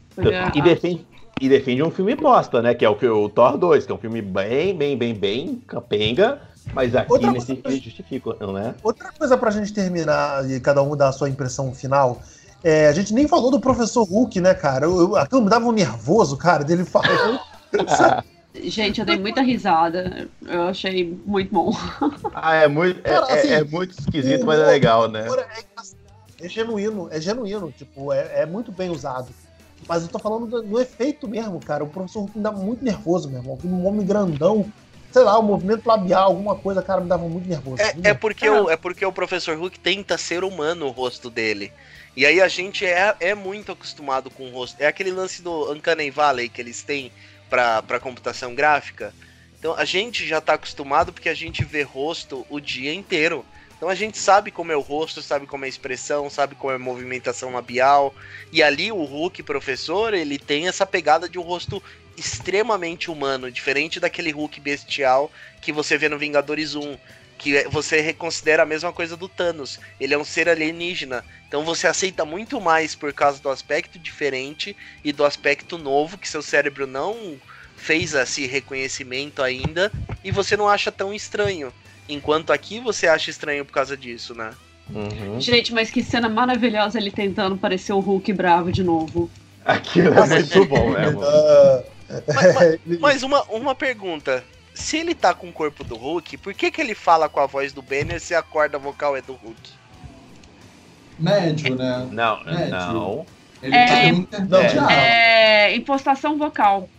E 0.55 0.63
defende, 0.63 1.07
e 1.41 1.49
defende 1.49 1.83
um 1.83 1.91
filme 1.91 2.17
bosta, 2.17 2.63
né? 2.63 2.75
Que 2.75 2.85
é 2.85 2.89
o, 2.89 2.97
que- 2.97 3.07
o 3.07 3.29
Thor 3.29 3.57
2, 3.59 3.85
que 3.87 3.93
é 3.93 3.95
um 3.95 3.99
filme 3.99 4.23
bem, 4.23 4.75
bem, 4.75 4.97
bem, 4.97 5.15
bem 5.15 5.63
capenga, 5.67 6.41
mas 6.73 6.97
aqui 6.97 7.13
Outra 7.13 7.31
nesse 7.31 7.55
filme 7.55 7.79
justifica, 7.79 8.35
não 8.41 8.57
é? 8.57 8.75
Outra 8.83 9.13
coisa 9.13 9.37
pra 9.37 9.51
gente 9.51 9.73
terminar 9.73 10.51
e 10.51 10.59
cada 10.59 10.83
um 10.83 10.97
dar 10.97 11.09
a 11.09 11.13
sua 11.13 11.29
impressão 11.29 11.73
final. 11.75 12.23
É, 12.65 12.89
a 12.89 12.93
gente 12.93 13.13
nem 13.15 13.29
falou 13.29 13.51
do 13.51 13.61
professor 13.61 14.05
Hulk, 14.05 14.41
né, 14.41 14.55
cara? 14.55 14.87
Eu, 14.87 14.99
eu- 15.01 15.17
aquilo 15.17 15.43
me 15.43 15.51
dava 15.51 15.67
um 15.67 15.73
nervoso, 15.73 16.37
cara, 16.37 16.65
dele 16.65 16.85
falando. 16.85 17.39
Gente, 18.63 19.01
eu 19.01 19.07
dei 19.07 19.19
muita 19.19 19.43
risada. 19.43 20.29
Eu 20.43 20.63
achei 20.63 21.17
muito 21.27 21.53
bom. 21.53 21.73
Ah, 22.33 22.55
é 22.55 22.67
muito, 22.67 23.01
é, 23.01 23.03
Cara, 23.03 23.35
assim, 23.35 23.49
é- 23.49 23.55
é 23.59 23.65
muito 23.65 23.99
esquisito, 23.99 24.45
o 24.45 24.47
mas 24.47 24.59
é 24.59 24.67
legal, 24.67 25.09
né? 25.09 25.27
É, 26.41 26.47
é 26.47 26.49
genuíno, 26.49 27.09
é 27.11 27.21
genuíno, 27.21 27.73
tipo, 27.77 28.13
é, 28.13 28.41
é 28.43 28.47
muito 28.47 28.73
bem 28.73 28.89
usado. 28.91 29.29
Mas 29.87 30.03
eu 30.03 30.09
tô 30.09 30.19
falando 30.19 30.47
do, 30.47 30.63
do 30.63 30.81
efeito 30.81 31.29
mesmo, 31.29 31.61
cara. 31.61 31.85
O 31.85 31.89
professor 31.89 32.21
Hulk 32.21 32.39
me 32.39 32.43
dá 32.43 32.51
muito 32.51 32.83
nervoso, 32.83 33.29
meu 33.29 33.41
irmão. 33.41 33.59
Um 33.65 33.87
homem 33.87 34.07
grandão, 34.07 34.67
sei 35.13 35.23
lá, 35.23 35.39
o 35.39 35.43
movimento 35.43 35.87
labial, 35.87 36.25
alguma 36.31 36.57
coisa, 36.57 36.83
cara, 36.83 37.03
me 37.03 37.09
dava 37.09 37.29
muito 37.29 37.47
nervoso. 37.47 37.83
É, 37.83 37.95
é 38.05 38.15
porque 38.15 38.49
o, 38.49 38.71
é 38.71 38.77
porque 38.77 39.05
o 39.05 39.13
professor 39.13 39.57
Hulk 39.57 39.79
tenta 39.81 40.17
ser 40.17 40.45
humano 40.45 40.87
o 40.87 40.91
rosto 40.91 41.29
dele. 41.29 41.71
E 42.17 42.25
aí 42.25 42.41
a 42.41 42.49
gente 42.49 42.87
é, 42.87 43.15
é 43.21 43.35
muito 43.35 43.71
acostumado 43.71 44.31
com 44.31 44.49
o 44.49 44.51
rosto. 44.51 44.81
É 44.81 44.87
aquele 44.87 45.11
lance 45.11 45.43
do 45.43 45.71
Uncanny 45.71 46.11
Valley 46.11 46.49
que 46.49 46.63
eles 46.63 46.83
têm 46.83 47.13
pra 47.51 48.01
computação 48.01 48.55
gráfica. 48.55 49.15
Então 49.59 49.75
a 49.75 49.85
gente 49.85 50.27
já 50.27 50.41
tá 50.41 50.55
acostumado 50.55 51.13
porque 51.13 51.29
a 51.29 51.35
gente 51.35 51.63
vê 51.63 51.83
rosto 51.83 52.47
o 52.49 52.59
dia 52.59 52.95
inteiro. 52.95 53.45
Então 53.77 53.91
a 53.91 53.95
gente 53.95 54.17
sabe 54.17 54.51
como 54.51 54.73
é 54.73 54.77
o 54.77 54.81
rosto, 54.81 55.21
sabe 55.21 55.47
como 55.47 55.65
é 55.65 55.67
a 55.67 55.69
expressão, 55.69 56.31
sabe 56.31 56.55
como 56.55 56.73
é 56.73 56.77
a 56.77 56.79
movimentação 56.79 57.53
labial. 57.53 58.15
E 58.51 58.63
ali 58.63 58.91
o 58.91 59.05
Hulk, 59.05 59.43
professor, 59.43 60.15
ele 60.15 60.39
tem 60.39 60.69
essa 60.69 60.87
pegada 60.87 61.29
de 61.29 61.39
um 61.39 61.43
rosto 61.43 61.83
extremamente 62.17 63.11
humano, 63.11 63.51
diferente 63.51 64.01
daquele 64.01 64.31
Hulk 64.31 64.59
bestial 64.59 65.31
que 65.61 65.71
você 65.71 65.99
vê 65.99 66.09
no 66.09 66.19
Vingadores 66.19 66.75
1 66.75 66.97
que 67.39 67.57
é- 67.57 67.69
você 67.69 68.01
reconsidera 68.01 68.63
a 68.63 68.67
mesma 68.67 68.93
coisa 68.93 69.17
do 69.17 69.29
Thanos. 69.29 69.79
Ele 70.01 70.15
é 70.15 70.19
um 70.19 70.25
ser 70.25 70.49
alienígena. 70.49 71.25
Então 71.49 71.65
você 71.65 71.87
aceita 71.87 72.25
muito 72.25 72.61
mais 72.61 72.95
por 72.95 73.13
causa 73.13 73.41
do 73.41 73.49
aspecto 73.51 73.99
diferente 73.99 74.77
e 75.05 75.13
do 75.13 75.25
aspecto 75.25 75.79
novo 75.79 76.19
que 76.19 76.29
seu 76.29 76.43
cérebro 76.43 76.87
não 76.87 77.37
fez 77.77 78.15
esse 78.15 78.47
reconhecimento 78.47 79.43
ainda 79.43 79.93
e 80.25 80.31
você 80.31 80.57
não 80.57 80.69
acha 80.69 80.91
tão 80.91 81.13
estranho. 81.13 81.73
Enquanto 82.09 82.53
aqui 82.53 82.81
você 82.81 83.07
acha 83.07 83.31
estranho 83.31 83.65
por 83.65 83.73
causa 83.73 83.97
disso, 83.97 84.35
né? 84.35 84.53
Uhum. 84.89 85.41
Gente, 85.41 85.73
mas 85.75 85.91
que 85.91 86.03
cena 86.03 86.29
maravilhosa 86.29 86.99
ele 86.99 87.11
tentando 87.11 87.57
parecer 87.57 87.93
o 87.93 87.99
Hulk 88.01 88.33
bravo 88.33 88.71
de 88.73 88.83
novo. 88.85 89.29
Aquilo 89.65 90.15
é 90.15 90.27
muito 90.27 90.65
bom 90.67 90.91
mesmo. 90.95 91.21
Ah, 91.25 91.83
Mas, 92.35 92.55
mas- 92.55 92.79
mas 93.01 93.23
uma, 93.25 93.43
uma 93.45 93.75
pergunta. 93.75 94.45
Se 94.77 94.99
ele 94.99 95.15
tá 95.15 95.33
com 95.33 95.49
o 95.49 95.53
corpo 95.53 95.83
do 95.83 95.97
Hulk, 95.97 96.37
por 96.37 96.53
que, 96.53 96.71
que 96.71 96.81
ele 96.83 96.95
fala 96.95 97.31
com 97.31 97.41
a 97.41 97.47
voz 97.47 97.73
do 97.73 97.81
Banner 97.81 98.21
se 98.21 98.35
a 98.35 98.43
corda 98.43 98.79
vocal 98.79 99.17
é 99.17 99.23
do 99.23 99.33
Hulk? 99.33 99.71
Médio, 101.19 101.75
né? 101.75 102.07
Não, 102.13 102.41
É, 102.47 102.69
não. 102.69 103.27
Ele 103.63 103.75
É, 103.75 103.87
tá 103.87 103.95
não, 103.95 104.19
intermediário. 104.19 104.91
É. 104.91 105.75
Impostação 105.75 106.37
vocal. 106.37 106.91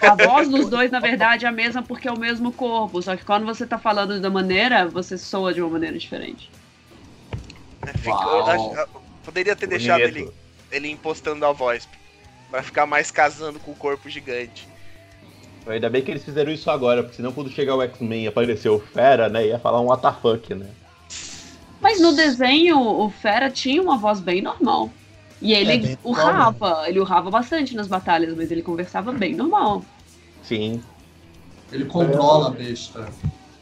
A 0.00 0.14
voz 0.14 0.48
dos 0.48 0.70
dois, 0.70 0.92
na 0.92 1.00
verdade, 1.00 1.44
é 1.44 1.48
a 1.48 1.52
mesma 1.52 1.82
porque 1.82 2.06
é 2.06 2.12
o 2.12 2.18
mesmo 2.18 2.52
corpo. 2.52 3.02
Só 3.02 3.16
que 3.16 3.24
quando 3.24 3.44
você 3.44 3.66
tá 3.66 3.78
falando 3.78 4.20
da 4.20 4.30
maneira, 4.30 4.86
você 4.86 5.18
soa 5.18 5.52
de 5.52 5.60
uma 5.60 5.70
maneira 5.70 5.98
diferente. 5.98 6.48
É, 7.84 7.92
fica- 7.98 8.88
poderia 9.24 9.56
ter 9.56 9.66
deixado 9.66 10.02
Bonito. 10.02 10.18
ele, 10.18 10.30
ele 10.70 10.88
impostando 10.88 11.44
a 11.44 11.50
voz. 11.50 11.88
Pra 12.48 12.62
ficar 12.62 12.86
mais 12.86 13.10
casando 13.10 13.58
com 13.58 13.72
o 13.72 13.74
corpo 13.74 14.08
gigante. 14.08 14.68
Ainda 15.66 15.88
bem 15.88 16.02
que 16.02 16.10
eles 16.10 16.24
fizeram 16.24 16.52
isso 16.52 16.70
agora, 16.70 17.02
porque 17.02 17.16
senão 17.16 17.32
quando 17.32 17.50
chegar 17.50 17.74
o 17.74 17.82
X-Men 17.82 18.24
e 18.24 18.28
aparecer 18.28 18.68
o 18.68 18.78
Fera, 18.78 19.28
né, 19.28 19.46
ia 19.46 19.58
falar 19.58 19.80
um 19.80 19.90
WTF, 19.90 20.54
né? 20.54 20.66
Mas 21.80 22.00
no 22.00 22.12
desenho, 22.14 22.78
o 22.78 23.10
Fera 23.10 23.50
tinha 23.50 23.80
uma 23.82 23.96
voz 23.96 24.20
bem 24.20 24.42
normal. 24.42 24.90
E 25.40 25.54
É, 25.54 25.60
ele 25.60 25.78
bem 25.78 25.98
urrava, 26.04 26.84
ele 26.88 27.00
urrava 27.00 27.30
bastante 27.30 27.74
nas 27.74 27.86
batalhas, 27.86 28.34
mas 28.36 28.50
ele 28.50 28.62
conversava 28.62 29.12
bem 29.12 29.34
normal. 29.34 29.84
Sim, 30.42 30.82
Ele 31.72 31.86
controla 31.86 32.48
a 32.48 32.50
besta. 32.50 33.08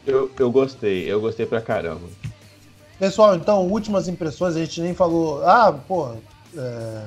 eu, 0.05 0.29
eu 0.37 0.51
gostei, 0.51 1.09
eu 1.11 1.19
gostei 1.21 1.45
pra 1.45 1.61
caramba. 1.61 2.07
Pessoal, 2.99 3.35
então, 3.35 3.67
últimas 3.67 4.07
impressões, 4.07 4.55
a 4.55 4.59
gente 4.59 4.79
nem 4.81 4.93
falou. 4.93 5.43
Ah, 5.45 5.73
pô. 5.73 6.13
é, 6.55 7.05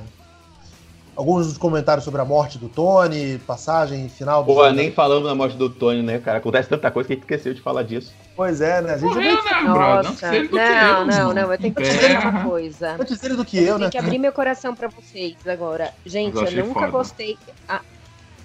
Alguns 1.17 1.47
dos 1.47 1.57
comentários 1.57 2.05
sobre 2.05 2.21
a 2.21 2.25
morte 2.27 2.59
do 2.59 2.69
Tony, 2.69 3.39
passagem 3.39 4.07
final 4.09 4.45
do. 4.45 4.53
Pô, 4.53 4.71
nem 4.71 4.93
falando 4.93 5.27
na 5.27 5.35
morte 5.35 5.57
do 5.57 5.71
Tony, 5.71 6.03
né, 6.03 6.19
cara? 6.19 6.39
Acontece 6.39 6.69
tanta 6.69 6.91
coisa 6.91 7.07
que 7.07 7.15
a 7.15 7.17
gente 7.17 7.23
esqueceu 7.23 7.55
de 7.55 7.63
falar 7.63 7.85
disso. 7.85 8.13
Pois 8.37 8.61
é, 8.61 8.83
né? 8.83 8.93
A 8.93 8.99
gente 8.99 9.09
Morreu, 9.09 9.39
é 9.39 9.55
né? 9.55 9.63
Não 9.65 9.75
Nossa, 9.75 10.31
que 10.31 10.49
não, 10.51 11.01
eu, 11.01 11.07
não, 11.07 11.33
não, 11.33 11.53
eu 11.53 11.59
tenho 11.59 11.75
que 11.75 11.83
te 11.83 11.89
dizer 11.91 12.19
uma 12.19 12.45
coisa. 12.45 12.97
antes 13.01 13.19
dele 13.19 13.35
do 13.35 13.47
que 13.47 13.57
Eu 13.57 13.63
eu, 13.63 13.73
né? 13.75 13.79
tenho 13.79 13.91
que 13.93 13.99
abrir 13.99 14.19
meu 14.19 14.33
coração 14.33 14.75
pra 14.75 14.89
vocês 14.89 15.37
agora. 15.47 15.91
Gente, 16.05 16.37
eu 16.37 16.45
eu 16.45 16.67
nunca 16.67 16.81
foda. 16.81 16.93
gostei. 16.93 17.39
Ah, 17.67 17.81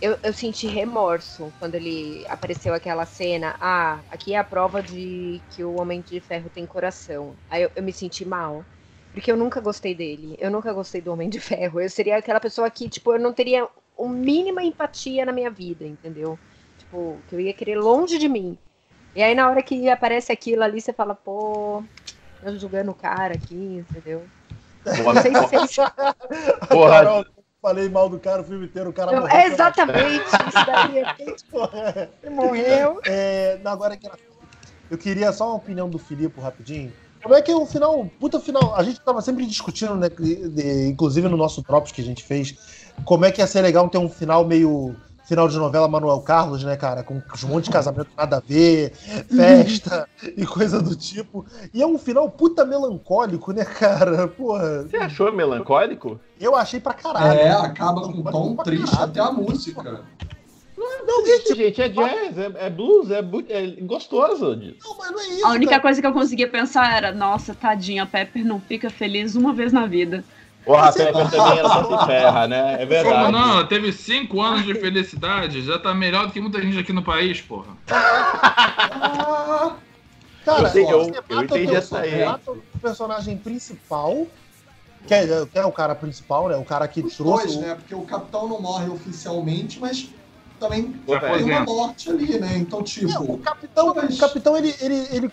eu, 0.01 0.17
eu 0.23 0.33
senti 0.33 0.65
remorso 0.65 1.51
quando 1.59 1.75
ele 1.75 2.25
apareceu 2.29 2.73
aquela 2.73 3.05
cena. 3.05 3.55
Ah, 3.59 3.99
aqui 4.09 4.33
é 4.33 4.37
a 4.37 4.43
prova 4.43 4.81
de 4.81 5.41
que 5.51 5.63
o 5.63 5.79
Homem 5.79 6.01
de 6.01 6.19
Ferro 6.21 6.49
tem 6.49 6.65
coração. 6.65 7.35
Aí 7.49 7.63
eu, 7.63 7.71
eu 7.75 7.83
me 7.83 7.91
senti 7.91 8.23
mal. 8.25 8.63
Porque 9.13 9.31
eu 9.31 9.37
nunca 9.37 9.59
gostei 9.59 9.93
dele. 9.93 10.37
Eu 10.39 10.49
nunca 10.49 10.71
gostei 10.71 11.01
do 11.01 11.11
Homem 11.11 11.29
de 11.29 11.39
Ferro. 11.39 11.81
Eu 11.81 11.89
seria 11.89 12.17
aquela 12.17 12.39
pessoa 12.39 12.69
que, 12.69 12.87
tipo, 12.87 13.13
eu 13.13 13.19
não 13.19 13.33
teria 13.33 13.67
o 13.97 14.07
mínima 14.07 14.63
empatia 14.63 15.25
na 15.25 15.31
minha 15.31 15.49
vida, 15.49 15.85
entendeu? 15.85 16.39
Tipo, 16.77 17.17
que 17.27 17.35
eu 17.35 17.39
ia 17.39 17.53
querer 17.53 17.77
longe 17.77 18.17
de 18.17 18.29
mim. 18.29 18.57
E 19.15 19.21
aí 19.21 19.35
na 19.35 19.49
hora 19.49 19.61
que 19.61 19.89
aparece 19.89 20.31
aquilo 20.31 20.63
ali, 20.63 20.79
você 20.79 20.93
fala, 20.93 21.13
pô, 21.13 21.83
eu 22.41 22.57
julgando 22.57 22.91
o 22.91 22.95
cara 22.95 23.33
aqui, 23.33 23.85
entendeu? 23.89 24.23
Não 24.85 25.21
sei 25.21 25.35
se 25.35 25.41
vocês 25.41 25.75
Porra. 26.69 27.03
Carol, 27.03 27.25
falei 27.61 27.89
mal 27.89 28.09
do 28.09 28.19
cara 28.19 28.41
o 28.41 28.45
filme 28.45 28.65
inteiro, 28.65 28.89
o 28.89 28.93
cara 28.93 29.11
Não, 29.11 29.21
morreu. 29.21 29.35
é 29.37 29.45
exatamente 29.45 30.25
isso 30.25 30.65
daí. 30.65 30.97
é 30.99 31.31
tipo. 31.35 31.57
Ele 32.23 32.35
morreu. 32.35 32.99
É, 33.05 33.59
agora 33.65 33.95
que 33.95 34.09
eu 34.89 34.97
queria 34.97 35.31
só 35.31 35.47
uma 35.47 35.55
opinião 35.55 35.89
do 35.89 35.99
Filipe 35.99 36.39
rapidinho. 36.39 36.91
Como 37.21 37.35
é 37.35 37.41
que 37.41 37.51
é 37.51 37.55
o 37.55 37.65
final, 37.65 38.09
puta 38.19 38.39
final, 38.39 38.75
a 38.75 38.83
gente 38.83 38.99
tava 39.01 39.21
sempre 39.21 39.45
discutindo, 39.45 39.95
né, 39.95 40.07
inclusive 40.87 41.27
no 41.27 41.37
nosso 41.37 41.61
Drops 41.61 41.91
que 41.91 42.01
a 42.01 42.03
gente 42.03 42.23
fez, 42.23 42.55
como 43.05 43.25
é 43.25 43.31
que 43.31 43.41
ia 43.41 43.47
ser 43.47 43.61
legal 43.61 43.87
ter 43.89 43.97
um 43.97 44.09
final 44.09 44.45
meio 44.45 44.95
final 45.31 45.47
de 45.47 45.57
novela 45.57 45.87
Manuel 45.87 46.19
Carlos, 46.21 46.63
né, 46.63 46.75
cara, 46.75 47.03
com 47.03 47.13
um 47.15 47.47
monte 47.47 47.65
de 47.65 47.69
casamento 47.71 48.09
nada 48.17 48.37
a 48.37 48.39
ver, 48.41 48.91
festa 49.33 50.07
e 50.35 50.45
coisa 50.45 50.81
do 50.81 50.93
tipo. 50.95 51.45
E 51.73 51.81
é 51.81 51.87
um 51.87 51.97
final 51.97 52.29
puta 52.29 52.65
melancólico, 52.65 53.53
né, 53.53 53.63
cara? 53.63 54.27
Porra, 54.27 54.83
Você 54.83 54.97
achou 54.97 55.31
melancólico? 55.31 56.19
eu 56.39 56.53
achei 56.55 56.81
pra 56.81 56.93
caralho. 56.93 57.39
É, 57.39 57.49
acaba 57.51 58.01
com 58.01 58.09
um 58.09 58.23
tom 58.23 58.55
triste 58.57 58.89
caralho. 58.91 59.09
até 59.09 59.19
a 59.21 59.31
música. 59.31 60.01
Não, 61.05 61.25
Gente, 61.25 61.55
gente, 61.55 61.81
é 61.81 61.89
jazz, 61.89 62.37
é, 62.37 62.51
é 62.65 62.69
blues, 62.69 63.09
é, 63.11 63.19
é 63.49 63.67
gostoso 63.81 64.55
disso. 64.55 64.77
não, 64.83 64.97
mas 64.97 65.11
não 65.11 65.19
é 65.19 65.27
isso. 65.27 65.45
A 65.45 65.49
única 65.51 65.71
cara. 65.71 65.81
coisa 65.81 66.01
que 66.01 66.07
eu 66.07 66.13
conseguia 66.13 66.47
pensar 66.47 66.95
era, 66.95 67.11
nossa, 67.11 67.53
tadinha, 67.55 68.03
a 68.03 68.05
Pepper 68.05 68.45
não 68.45 68.59
fica 68.59 68.89
feliz 68.89 69.35
uma 69.35 69.53
vez 69.53 69.73
na 69.73 69.85
vida. 69.85 70.23
Porra, 70.65 70.89
a 70.89 70.91
Você- 70.91 71.05
Pepper 71.05 71.29
também 71.31 71.57
ela 71.59 71.69
só 71.69 71.99
se 71.99 72.05
ferra, 72.05 72.47
né? 72.47 72.73
É 72.75 72.77
Como 72.77 72.89
verdade. 72.89 73.31
não? 73.31 73.51
Ela 73.53 73.67
teve 73.67 73.91
cinco 73.91 74.39
anos 74.41 74.63
de 74.63 74.75
felicidade, 74.75 75.61
já 75.63 75.79
tá 75.79 75.93
melhor 75.93 76.27
do 76.27 76.33
que 76.33 76.39
muita 76.39 76.61
gente 76.61 76.77
aqui 76.77 76.93
no 76.93 77.03
país, 77.03 77.41
porra. 77.41 77.75
Ah, 77.89 79.75
Cara, 80.45 80.63
Eu 80.63 80.67
sei, 80.71 80.83
eu- 80.83 81.03
você 81.05 81.11
eu 81.29 81.35
mata 81.35 81.53
o 81.53 81.57
entendi 81.57 81.75
essa 81.75 81.99
aí. 81.99 82.25
mata 82.25 82.51
o 82.51 82.63
personagem 82.81 83.37
principal, 83.37 84.25
que 85.07 85.13
é, 85.13 85.45
que 85.45 85.57
é 85.59 85.65
o 85.65 85.71
cara 85.71 85.93
principal, 85.93 86.47
né? 86.49 86.55
O 86.55 86.65
cara 86.65 86.87
que 86.87 87.01
os 87.01 87.15
trouxe. 87.15 87.45
dois, 87.45 87.57
o- 87.57 87.61
né? 87.61 87.75
Porque 87.75 87.93
o 87.93 88.01
capitão 88.01 88.47
não 88.47 88.59
morre 88.59 88.89
oficialmente, 88.89 89.79
mas 89.79 90.09
também 90.61 90.93
tem 91.05 91.43
uma 91.43 91.59
morte 91.61 92.09
ali, 92.11 92.39
né? 92.39 92.55
Então, 92.57 92.79
É, 92.79 92.81
o 92.81 92.85
tipo, 92.85 93.37
capitão, 93.39 93.93
Mas- 93.95 94.15
o 94.15 94.19
capitão 94.19 94.55
ele, 94.55 94.75
ele, 94.79 95.07
ele, 95.11 95.31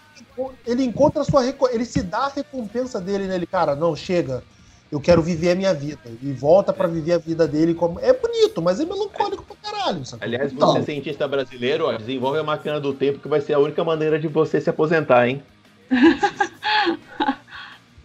ele 0.66 0.84
encontra 0.84 1.20
a 1.20 1.24
sua 1.24 1.44
ele 1.70 1.84
se 1.84 2.02
dá 2.02 2.20
a 2.20 2.28
recompensa 2.28 2.98
dele, 2.98 3.26
né? 3.26 3.34
Ele, 3.34 3.46
cara, 3.46 3.76
não, 3.76 3.94
chega. 3.94 4.42
Eu 4.90 4.98
quero 4.98 5.20
viver 5.20 5.50
a 5.50 5.54
minha 5.54 5.74
vida. 5.74 6.00
E 6.22 6.32
volta 6.32 6.72
pra 6.72 6.88
viver 6.88 7.12
a 7.12 7.18
vida 7.18 7.46
dele 7.46 7.74
como. 7.74 8.00
É 8.00 8.10
bonito, 8.14 8.62
mas 8.62 8.80
é 8.80 8.86
melancólico 8.86 9.44
pra 9.44 9.56
caralho. 9.70 10.02
Sabe? 10.06 10.24
Aliás, 10.24 10.50
Então. 10.50 10.72
você 10.72 10.82
cientista 10.82 11.28
brasileiro, 11.28 11.84
ó, 11.86 11.92
desenvolve 11.92 12.38
a 12.38 12.42
máquina 12.42 12.80
do 12.80 12.94
tempo 12.94 13.18
que 13.18 13.28
vai 13.28 13.42
ser 13.42 13.52
a 13.52 13.58
única 13.58 13.84
maneira 13.84 14.18
de 14.18 14.28
você 14.28 14.58
se 14.62 14.70
aposentar, 14.70 15.28
hein? 15.28 15.42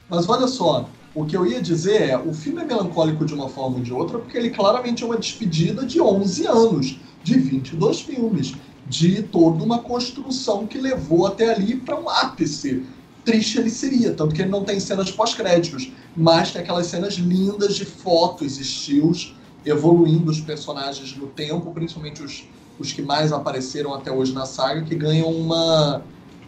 Mas 0.09 0.27
olha 0.27 0.47
só, 0.47 0.89
o 1.15 1.25
que 1.25 1.37
eu 1.37 1.45
ia 1.45 1.61
dizer 1.61 2.09
é, 2.09 2.17
o 2.17 2.33
filme 2.33 2.61
é 2.61 2.65
melancólico 2.65 3.25
de 3.25 3.33
uma 3.33 3.47
forma 3.47 3.77
ou 3.77 3.83
de 3.83 3.93
outra, 3.93 4.19
porque 4.19 4.37
ele 4.37 4.49
claramente 4.49 5.03
é 5.03 5.05
uma 5.05 5.17
despedida 5.17 5.85
de 5.85 6.01
11 6.01 6.45
anos, 6.47 6.97
de 7.23 7.37
22 7.37 8.01
filmes, 8.01 8.53
de 8.87 9.23
toda 9.23 9.63
uma 9.63 9.79
construção 9.79 10.67
que 10.67 10.77
levou 10.77 11.25
até 11.25 11.53
ali 11.53 11.77
para 11.77 11.99
um 11.99 12.09
ápice. 12.09 12.83
Triste 13.23 13.57
ele 13.57 13.69
seria, 13.69 14.13
tanto 14.13 14.35
que 14.35 14.41
ele 14.41 14.51
não 14.51 14.63
tem 14.63 14.79
cenas 14.79 15.09
pós-créditos, 15.09 15.91
mas 16.15 16.51
tem 16.51 16.61
aquelas 16.61 16.87
cenas 16.87 17.13
lindas 17.15 17.75
de 17.75 17.85
fotos, 17.85 18.59
estilos, 18.59 19.33
evoluindo 19.65 20.29
os 20.29 20.41
personagens 20.41 21.15
no 21.15 21.27
tempo, 21.27 21.71
principalmente 21.71 22.21
os, 22.21 22.43
os 22.77 22.91
que 22.91 23.01
mais 23.01 23.31
apareceram 23.31 23.93
até 23.93 24.11
hoje 24.11 24.33
na 24.33 24.45
saga, 24.45 24.81
que 24.81 24.93
ganham 24.93 25.31
uma 25.31 26.03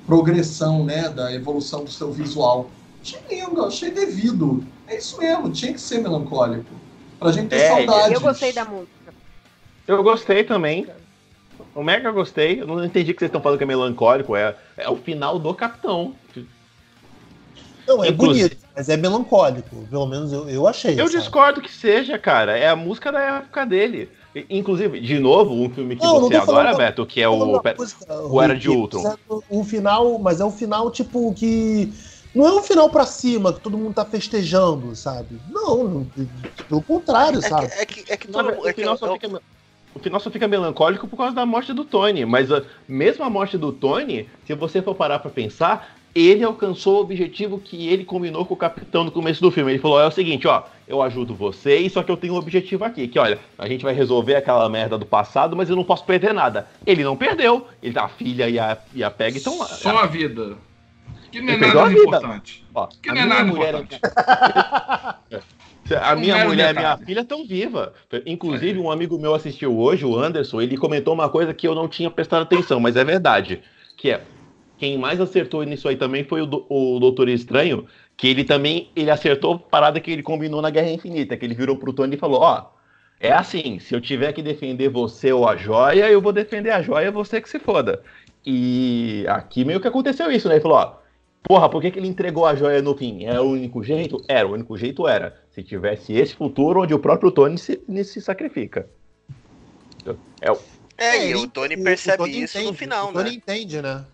progressão, 0.06 0.84
né, 0.84 1.10
da 1.10 1.34
evolução 1.34 1.84
do 1.84 1.92
seu 1.92 2.12
visual. 2.12 2.70
Achei 3.02 3.20
lindo, 3.30 3.64
achei 3.64 3.92
devido. 3.92 4.64
É 4.88 4.98
isso 4.98 5.18
mesmo, 5.18 5.50
tinha 5.52 5.74
que 5.74 5.82
ser 5.82 6.02
melancólico. 6.02 6.66
Pra 7.20 7.32
gente 7.32 7.48
ter 7.48 7.56
É, 7.56 7.68
saudades. 7.70 8.12
Eu 8.12 8.22
gostei 8.22 8.52
da 8.52 8.66
música. 8.66 8.95
Eu 9.88 10.02
gostei 10.04 10.44
também. 10.44 10.88
O 11.74 11.84
Mega 11.84 12.12
gostei. 12.12 12.62
Eu 12.62 12.68
não 12.68 12.84
entendi 12.84 13.14
que 13.14 13.20
vocês 13.20 13.30
estão 13.30 13.42
falando 13.42 13.58
que 13.58 13.64
é 13.64 13.68
melancólico. 13.68 14.36
É, 14.36 14.56
é 14.78 14.90
o 14.90 14.96
final 14.96 15.38
do 15.40 15.54
Capitão. 15.54 16.16
Não, 17.88 18.04
é 18.04 18.10
Inclusive- 18.10 18.50
bonito, 18.50 18.68
mas 18.76 18.90
é 18.90 18.98
melancólico. 18.98 19.86
Pelo 19.90 20.08
menos 20.08 20.34
eu, 20.34 20.50
eu 20.50 20.68
achei. 20.68 20.94
Eu 21.00 21.08
sabe? 21.08 21.20
discordo 21.20 21.62
que 21.62 21.72
seja, 21.72 22.18
cara. 22.18 22.58
É 22.58 22.68
a 22.70 22.76
música 22.76 23.12
da 23.12 23.20
época 23.20 23.66
dele. 23.66 24.10
Inclusive, 24.50 25.00
de 25.00 25.18
novo, 25.20 25.54
um 25.54 25.70
filme 25.70 25.96
que 25.96 26.04
Não, 26.04 26.16
não 26.20 26.28
você 26.28 26.34
falando 26.42 26.50
adora, 26.50 26.72
da- 26.72 26.78
Beto, 26.78 27.06
que 27.06 27.22
é 27.22 27.30
o. 27.30 27.62
música, 27.78 28.22
o 28.24 28.42
Era 28.42 28.56
de 28.58 28.70
Ultron. 28.70 29.04
mas 29.04 29.14
é 29.14 29.56
Um 29.56 29.64
final, 29.64 30.20
mas 30.20 30.42
é 30.42 30.46
um 30.46 30.52
final, 30.52 30.90
tipo, 30.92 31.34
que. 31.36 31.94
Não 32.34 32.46
é 32.46 32.52
um 32.54 32.62
final 32.64 32.90
pra 32.90 33.06
cima, 33.06 33.54
que 33.54 33.62
todo 33.62 33.78
mundo 33.78 33.94
tá 33.94 34.04
festejando, 34.04 34.94
sabe? 34.94 35.40
Não, 35.50 35.86
não 35.86 36.08
pelo 36.68 36.82
contrário, 36.82 37.40
É 37.40 37.42
sabe? 37.48 37.68
que, 37.70 37.80
é 37.80 37.86
que, 37.86 38.12
é 38.14 38.18
que 38.18 38.28
Não, 38.30 38.44
todo 38.44 38.62
o, 38.62 38.68
é 38.68 38.74
que 38.74 38.82
eu- 38.82 38.98
fica, 38.98 39.42
o 39.96 40.00
final 40.00 40.20
só 40.20 40.30
fica 40.30 40.48
melancólico 40.48 41.08
por 41.08 41.16
causa 41.16 41.34
da 41.34 41.46
morte 41.46 41.74
do 41.74 41.86
Tony. 41.86 42.26
Mas 42.26 42.52
a, 42.52 42.62
mesmo 42.88 43.24
a 43.24 43.30
morte 43.30 43.58
do 43.58 43.72
Tony, 43.72 44.30
se 44.46 44.54
você 44.54 44.82
for 44.82 44.94
parar 44.94 45.20
pra 45.20 45.32
pensar, 45.32 45.96
ele 46.14 46.44
alcançou 46.44 46.98
o 46.98 47.02
objetivo 47.02 47.58
que 47.58 47.88
ele 47.88 48.04
combinou 48.04 48.46
com 48.46 48.54
o 48.54 48.58
capitão 48.58 49.06
no 49.06 49.12
começo 49.12 49.42
do 49.42 49.50
filme. 49.50 49.72
Ele 49.72 49.80
falou: 49.80 50.02
é 50.02 50.06
o 50.06 50.12
seguinte, 50.12 50.48
ó, 50.48 50.64
eu 50.86 51.02
ajudo 51.02 51.34
vocês, 51.34 51.94
só 51.94 52.04
que 52.04 52.12
eu 52.12 52.18
tenho 52.18 52.34
um 52.34 52.38
objetivo 52.38 52.84
aqui, 52.84 53.08
que 53.08 53.18
olha, 53.18 53.40
a 53.58 53.68
gente 53.68 53.84
vai 53.84 53.94
resolver 53.94 54.36
aquela 54.36 54.70
merda 54.70 54.98
do 54.98 55.06
passado, 55.06 55.56
mas 55.56 55.70
eu 55.70 55.76
não 55.78 55.84
posso 55.84 56.04
perder 56.04 56.34
nada. 56.34 56.68
Ele 56.86 57.04
não 57.04 57.16
perdeu. 57.16 57.66
Ele, 57.82 57.98
a 57.98 58.10
filha 58.10 58.50
e 58.50 58.60
a, 58.60 58.78
e 58.94 59.04
a 59.04 59.10
Peg 59.10 59.38
estão 59.38 59.58
lá. 59.58 59.66
Só 59.66 59.98
a 59.98 60.06
vida. 60.06 60.58
Que 61.32 61.42
não 61.42 61.54
é 61.54 61.56
Ele 61.56 61.68
nada 61.68 61.94
importante. 61.94 62.66
Ó, 62.74 62.88
Que 63.02 63.12
não 63.12 63.22
é 63.22 63.26
nada 63.26 63.44
mulher, 63.46 63.76
importante. 63.76 64.02
a 65.94 66.16
minha 66.16 66.36
mulher 66.48 66.72
e 66.72 66.78
minha 66.78 66.98
filha 66.98 67.20
estão 67.22 67.46
vivas. 67.46 67.90
Inclusive, 68.26 68.80
um 68.80 68.90
amigo 68.90 69.20
meu 69.20 69.36
assistiu 69.36 69.78
hoje, 69.78 70.06
o 70.06 70.18
Anderson, 70.18 70.62
ele 70.62 70.78
comentou 70.78 71.14
uma 71.14 71.30
coisa 71.30 71.54
que 71.54 71.68
eu 71.68 71.76
não 71.76 71.88
tinha 71.88 72.10
prestado 72.10 72.42
atenção, 72.44 72.80
mas 72.80 72.96
é 72.96 73.04
verdade. 73.04 73.62
Que 73.98 74.12
é, 74.12 74.22
quem 74.78 74.98
mais 74.98 75.22
acertou 75.22 75.64
nisso 75.64 75.88
aí 75.88 75.96
também 75.96 76.24
foi 76.24 76.42
o, 76.42 76.46
do- 76.46 76.66
o 76.70 77.00
Doutor 77.00 77.30
Estranho, 77.30 77.86
que 78.18 78.28
ele 78.28 78.44
também, 78.44 78.90
ele 78.96 79.12
acertou 79.12 79.56
a 79.56 79.60
parada 79.60 80.00
que 80.00 80.10
ele 80.12 80.24
combinou 80.24 80.62
na 80.62 80.70
Guerra 80.70 80.90
Infinita, 80.92 81.38
que 81.38 81.46
ele 81.46 81.54
virou 81.54 81.78
pro 81.78 81.94
Tony 81.94 82.16
e 82.16 82.20
falou, 82.20 82.42
ó, 82.42 82.66
é 83.20 83.32
assim, 83.32 83.80
se 83.80 83.94
eu 83.94 84.02
tiver 84.02 84.34
que 84.34 84.42
defender 84.42 84.90
você 84.90 85.32
ou 85.32 85.48
a 85.48 85.56
joia, 85.56 86.10
eu 86.10 86.22
vou 86.22 86.34
defender 86.34 86.72
a 86.72 86.82
joia, 86.82 87.12
você 87.12 87.40
que 87.40 87.50
se 87.50 87.60
foda. 87.60 88.02
E 88.46 89.26
aqui 89.28 89.64
meio 89.66 89.80
que 89.80 89.88
aconteceu 89.88 90.32
isso, 90.32 90.48
né? 90.48 90.56
Ele 90.56 90.62
falou, 90.62 90.78
ó, 90.78 91.05
porra, 91.48 91.70
por 91.70 91.82
que, 91.82 91.92
que 91.92 92.00
ele 92.00 92.08
entregou 92.08 92.46
a 92.46 92.56
joia 92.56 92.82
no 92.82 92.96
fim? 92.96 93.26
Era 93.26 93.42
o 93.42 93.52
único 93.52 93.84
jeito? 93.84 94.24
Era, 94.28 94.48
o 94.48 94.54
único 94.54 94.78
jeito 94.78 95.08
era. 95.08 95.42
Se 95.52 95.64
tivesse 95.64 96.14
esse 96.14 96.34
futuro 96.34 96.82
onde 96.82 96.94
o 96.94 97.00
próprio 97.00 97.32
Tony 97.32 97.58
se, 97.58 97.82
se 98.04 98.22
sacrifica. 98.22 98.90
É, 100.42 100.52
o- 100.52 100.60
É, 100.98 101.18
e 101.18 101.32
ele- 101.32 101.36
o 101.36 101.48
Tony 101.48 101.76
o 101.76 101.84
percebe 101.84 102.18
Tony 102.18 102.42
isso 102.44 102.58
no 102.58 102.64
entende, 102.66 102.78
final, 102.78 103.10
o 103.10 103.14
Tony 103.14 103.30
né? 103.30 103.36
entende, 103.36 103.82
né? 103.82 104.06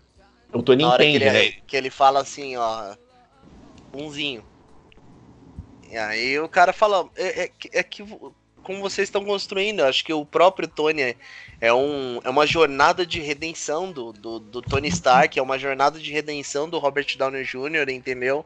o 0.52 0.62
Tony 0.62 0.84
Na 0.84 0.94
entende, 0.94 1.18
que 1.18 1.24
ele, 1.24 1.32
né? 1.32 1.52
que 1.66 1.76
ele 1.76 1.90
fala 1.90 2.20
assim, 2.20 2.56
ó, 2.56 2.94
umzinho. 3.94 4.42
E 5.90 5.96
aí 5.96 6.38
o 6.40 6.48
cara 6.48 6.72
fala, 6.72 7.08
é, 7.16 7.42
é 7.44 7.48
que- 7.48 7.70
é 7.72 7.82
que 7.82 8.02
como 8.62 8.80
vocês 8.80 9.08
estão 9.08 9.24
construindo, 9.24 9.80
acho 9.80 10.04
que 10.04 10.12
o 10.12 10.24
próprio 10.24 10.68
Tony 10.68 11.02
é, 11.02 11.16
é 11.60 11.72
um, 11.72 12.20
é 12.24 12.30
uma 12.30 12.46
jornada 12.46 13.04
de 13.04 13.20
redenção 13.20 13.92
do, 13.92 14.12
do, 14.12 14.38
do 14.38 14.62
Tony 14.62 14.88
Stark, 14.88 15.38
é 15.38 15.42
uma 15.42 15.58
jornada 15.58 15.98
de 15.98 16.12
redenção 16.12 16.68
do 16.68 16.78
Robert 16.78 17.06
Downey 17.16 17.44
Jr., 17.44 17.90
entendeu? 17.90 18.44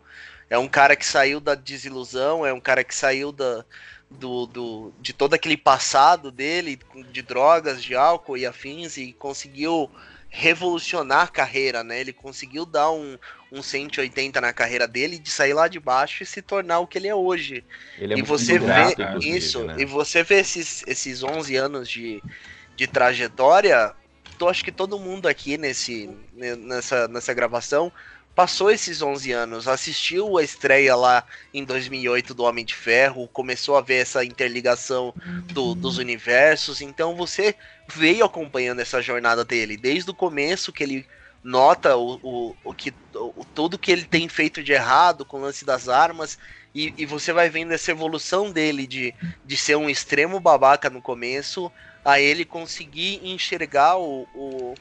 É 0.48 0.58
um 0.58 0.68
cara 0.68 0.94
que 0.94 1.04
saiu 1.04 1.40
da 1.40 1.54
desilusão, 1.54 2.46
é 2.46 2.52
um 2.52 2.60
cara 2.60 2.84
que 2.84 2.94
saiu 2.94 3.32
da, 3.32 3.64
do, 4.10 4.46
do, 4.46 4.92
de 5.00 5.12
todo 5.12 5.34
aquele 5.34 5.56
passado 5.56 6.30
dele, 6.30 6.78
de 7.10 7.22
drogas, 7.22 7.82
de 7.82 7.94
álcool 7.94 8.36
e 8.36 8.46
afins, 8.46 8.96
e 8.96 9.12
conseguiu 9.12 9.90
revolucionar 10.38 11.22
a 11.22 11.28
carreira, 11.28 11.82
né? 11.82 11.98
Ele 11.98 12.12
conseguiu 12.12 12.66
dar 12.66 12.90
um, 12.90 13.16
um 13.50 13.62
180 13.62 14.38
na 14.38 14.52
carreira 14.52 14.86
dele, 14.86 15.18
de 15.18 15.30
sair 15.30 15.54
lá 15.54 15.66
de 15.66 15.80
baixo 15.80 16.22
e 16.22 16.26
se 16.26 16.42
tornar 16.42 16.80
o 16.80 16.86
que 16.86 16.98
ele 16.98 17.08
é 17.08 17.14
hoje. 17.14 17.64
Ele 17.98 18.12
é 18.12 18.18
e 18.18 18.22
você 18.22 18.58
grato, 18.58 18.96
vê 18.96 19.26
isso, 19.26 19.64
né? 19.64 19.76
e 19.78 19.86
você 19.86 20.22
vê 20.22 20.40
esses, 20.40 20.84
esses 20.86 21.22
11 21.22 21.56
anos 21.56 21.88
de, 21.88 22.22
de 22.76 22.86
trajetória 22.86 23.94
tô, 24.36 24.48
acho 24.48 24.62
que 24.62 24.72
todo 24.72 24.98
mundo 24.98 25.26
aqui 25.26 25.56
nesse, 25.56 26.10
nessa, 26.34 27.08
nessa 27.08 27.32
gravação 27.32 27.90
passou 28.36 28.70
esses 28.70 29.00
11 29.00 29.32
anos, 29.32 29.66
assistiu 29.66 30.36
a 30.36 30.44
estreia 30.44 30.94
lá 30.94 31.24
em 31.54 31.64
2008 31.64 32.34
do 32.34 32.44
Homem 32.44 32.66
de 32.66 32.74
Ferro, 32.74 33.26
começou 33.28 33.78
a 33.78 33.80
ver 33.80 34.02
essa 34.02 34.22
interligação 34.22 35.14
do, 35.46 35.74
dos 35.74 35.96
universos, 35.96 36.82
então 36.82 37.16
você 37.16 37.54
veio 37.88 38.26
acompanhando 38.26 38.80
essa 38.80 39.00
jornada 39.00 39.42
dele, 39.42 39.78
desde 39.78 40.10
o 40.10 40.14
começo 40.14 40.70
que 40.70 40.84
ele 40.84 41.06
nota 41.42 41.96
o, 41.96 42.20
o, 42.22 42.56
o 42.62 42.74
que 42.74 42.92
o, 43.14 43.42
tudo 43.54 43.78
que 43.78 43.90
ele 43.90 44.04
tem 44.04 44.28
feito 44.28 44.62
de 44.62 44.72
errado 44.72 45.24
com 45.24 45.38
o 45.38 45.40
lance 45.40 45.64
das 45.64 45.88
armas 45.88 46.38
e, 46.74 46.92
e, 46.98 47.06
você 47.06 47.32
vai 47.32 47.48
vendo 47.48 47.72
essa 47.72 47.90
evolução 47.90 48.50
dele 48.50 48.86
de, 48.86 49.14
de 49.46 49.56
ser 49.56 49.76
um 49.76 49.88
extremo 49.88 50.38
babaca 50.38 50.90
no 50.90 51.00
começo 51.00 51.72
a 52.04 52.20
ele 52.20 52.44
conseguir 52.44 53.20
enxergar 53.24 53.96
o, 53.96 54.26
o 54.34 54.74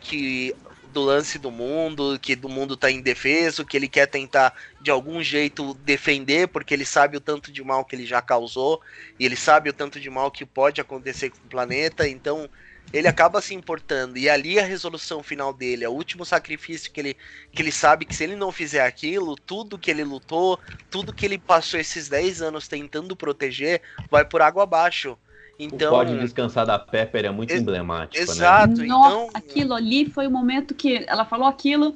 que 0.00 0.56
do 0.92 1.00
lance 1.02 1.38
do 1.38 1.50
mundo, 1.50 2.18
que 2.20 2.36
do 2.36 2.48
mundo 2.48 2.76
tá 2.76 2.90
indefeso, 2.90 3.64
que 3.64 3.76
ele 3.76 3.88
quer 3.88 4.06
tentar 4.06 4.54
de 4.80 4.90
algum 4.90 5.22
jeito 5.22 5.74
defender, 5.74 6.48
porque 6.48 6.74
ele 6.74 6.84
sabe 6.84 7.16
o 7.16 7.20
tanto 7.20 7.50
de 7.50 7.64
mal 7.64 7.84
que 7.84 7.96
ele 7.96 8.06
já 8.06 8.20
causou, 8.22 8.80
e 9.18 9.24
ele 9.24 9.36
sabe 9.36 9.70
o 9.70 9.72
tanto 9.72 9.98
de 9.98 10.10
mal 10.10 10.30
que 10.30 10.44
pode 10.44 10.80
acontecer 10.80 11.30
com 11.30 11.38
o 11.38 11.48
planeta, 11.48 12.06
então 12.06 12.48
ele 12.92 13.08
acaba 13.08 13.40
se 13.40 13.54
importando. 13.54 14.18
E 14.18 14.28
ali 14.28 14.58
a 14.58 14.64
resolução 14.64 15.22
final 15.22 15.52
dele, 15.52 15.84
é 15.84 15.88
o 15.88 15.92
último 15.92 16.24
sacrifício 16.24 16.92
que 16.92 17.00
ele, 17.00 17.16
que 17.52 17.62
ele 17.62 17.72
sabe 17.72 18.04
que 18.04 18.14
se 18.14 18.24
ele 18.24 18.36
não 18.36 18.52
fizer 18.52 18.84
aquilo, 18.84 19.34
tudo 19.36 19.78
que 19.78 19.90
ele 19.90 20.04
lutou, 20.04 20.60
tudo 20.90 21.12
que 21.12 21.24
ele 21.24 21.38
passou 21.38 21.80
esses 21.80 22.08
10 22.08 22.42
anos 22.42 22.68
tentando 22.68 23.16
proteger, 23.16 23.80
vai 24.10 24.24
por 24.24 24.42
água 24.42 24.64
abaixo. 24.64 25.18
Então, 25.62 25.92
o 25.92 25.96
Pode 25.96 26.18
Descansar 26.18 26.66
da 26.66 26.78
Pepper 26.78 27.24
é 27.24 27.30
muito 27.30 27.54
emblemático, 27.54 28.20
exato, 28.20 28.80
né? 28.80 28.86
Nossa, 28.86 29.08
então... 29.08 29.30
aquilo 29.32 29.74
ali 29.74 30.10
foi 30.10 30.26
o 30.26 30.30
momento 30.30 30.74
que 30.74 31.04
ela 31.06 31.24
falou 31.24 31.46
aquilo, 31.46 31.94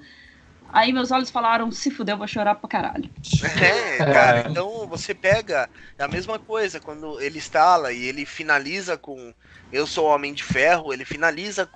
aí 0.72 0.92
meus 0.92 1.10
olhos 1.10 1.30
falaram, 1.30 1.72
se 1.72 1.90
fuder, 1.90 2.14
eu 2.14 2.18
vou 2.18 2.28
chorar 2.28 2.54
pra 2.54 2.68
caralho. 2.68 3.10
É, 3.60 3.98
cara, 3.98 4.48
então 4.48 4.86
você 4.86 5.14
pega 5.14 5.68
é 5.98 6.04
a 6.04 6.08
mesma 6.08 6.38
coisa, 6.38 6.78
quando 6.78 7.20
ele 7.20 7.38
instala 7.38 7.92
e 7.92 8.04
ele 8.04 8.24
finaliza 8.24 8.96
com 8.96 9.32
Eu 9.72 9.86
sou 9.86 10.06
o 10.06 10.14
Homem 10.14 10.32
de 10.32 10.44
Ferro, 10.44 10.92
ele 10.92 11.04
finaliza 11.04 11.68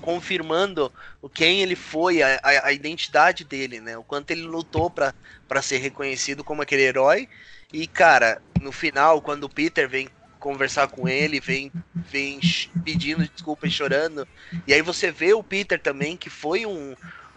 confirmando 0.00 0.92
quem 1.34 1.60
ele 1.60 1.74
foi, 1.74 2.22
a, 2.22 2.38
a, 2.42 2.66
a 2.66 2.72
identidade 2.72 3.42
dele, 3.42 3.80
né? 3.80 3.96
O 3.96 4.04
quanto 4.04 4.30
ele 4.30 4.42
lutou 4.42 4.90
pra, 4.90 5.12
pra 5.48 5.62
ser 5.62 5.78
reconhecido 5.78 6.44
como 6.44 6.62
aquele 6.62 6.82
herói. 6.82 7.28
E, 7.72 7.86
cara, 7.86 8.42
no 8.60 8.70
final, 8.70 9.22
quando 9.22 9.44
o 9.44 9.48
Peter 9.48 9.88
vem 9.88 10.08
conversar 10.42 10.88
com 10.88 11.08
ele, 11.08 11.38
vem, 11.38 11.70
vem 11.94 12.40
pedindo 12.84 13.26
desculpa 13.28 13.68
e 13.68 13.70
chorando. 13.70 14.26
E 14.66 14.74
aí 14.74 14.82
você 14.82 15.12
vê 15.12 15.32
o 15.32 15.42
Peter 15.42 15.80
também, 15.80 16.16
que 16.16 16.28
foi 16.28 16.66
um. 16.66 16.94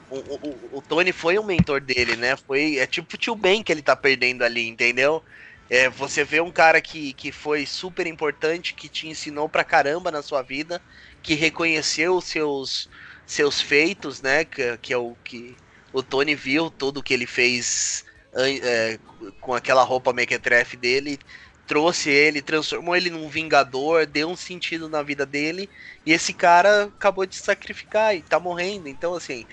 o 0.09 0.81
Tony 0.81 1.11
foi 1.11 1.37
um 1.37 1.45
mentor 1.45 1.79
dele, 1.79 2.15
né? 2.15 2.35
Foi, 2.35 2.77
é 2.79 2.87
tipo 2.87 3.15
o 3.15 3.17
tio 3.17 3.35
Ben 3.35 3.61
que 3.61 3.71
ele 3.71 3.83
tá 3.83 3.95
perdendo 3.95 4.43
ali, 4.43 4.67
entendeu? 4.67 5.23
É, 5.69 5.87
você 5.89 6.23
vê 6.23 6.41
um 6.41 6.51
cara 6.51 6.81
que, 6.81 7.13
que 7.13 7.31
foi 7.31 7.65
super 7.65 8.07
importante, 8.07 8.73
que 8.73 8.89
te 8.89 9.07
ensinou 9.07 9.47
pra 9.47 9.63
caramba 9.63 10.11
na 10.11 10.21
sua 10.23 10.41
vida, 10.41 10.81
que 11.21 11.35
reconheceu 11.35 12.17
os 12.17 12.25
seus, 12.25 12.89
seus 13.25 13.61
feitos, 13.61 14.21
né? 14.21 14.45
Que, 14.45 14.77
que 14.79 14.93
é 14.93 14.97
o 14.97 15.15
que 15.23 15.55
o 15.93 16.01
Tony 16.01 16.35
viu, 16.35 16.71
tudo 16.71 17.03
que 17.03 17.13
ele 17.13 17.27
fez 17.27 18.03
é, 18.35 18.99
com 19.39 19.53
aquela 19.53 19.83
roupa 19.83 20.11
mequetrefe 20.11 20.75
dele 20.75 21.17
trouxe 21.65 22.09
ele, 22.09 22.41
transformou 22.41 22.95
ele 22.95 23.09
num 23.09 23.29
vingador, 23.29 24.05
deu 24.05 24.29
um 24.29 24.35
sentido 24.35 24.89
na 24.89 25.01
vida 25.03 25.25
dele, 25.25 25.69
e 26.05 26.11
esse 26.13 26.33
cara 26.33 26.85
acabou 26.85 27.25
de 27.25 27.35
se 27.35 27.43
sacrificar 27.43 28.15
e 28.15 28.23
tá 28.23 28.39
morrendo. 28.39 28.87
Então, 28.87 29.15
assim, 29.15 29.45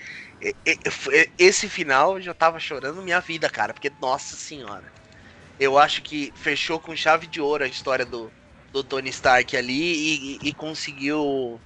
esse 1.37 1.69
final 1.69 2.17
eu 2.17 2.21
já 2.21 2.33
tava 2.33 2.59
chorando 2.59 3.01
minha 3.01 3.19
vida, 3.19 3.49
cara, 3.49 3.73
porque, 3.73 3.91
nossa 3.99 4.35
senhora. 4.35 4.91
Eu 5.59 5.77
acho 5.77 6.01
que 6.03 6.33
fechou 6.35 6.79
com 6.79 6.95
chave 6.95 7.27
de 7.27 7.41
ouro 7.41 7.63
a 7.63 7.67
história 7.67 8.05
do, 8.05 8.33
do 8.71 8.83
Tony 8.83 9.09
Stark 9.09 9.55
ali 9.57 9.73
e, 9.73 10.39
e, 10.45 10.49
e 10.49 10.53
conseguiu 10.53 11.61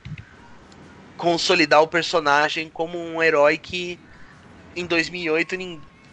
consolidar 1.15 1.81
o 1.81 1.87
personagem 1.87 2.69
como 2.69 2.97
um 2.97 3.21
herói 3.21 3.57
que 3.57 3.99
em 4.75 4.85
2008 4.85 5.55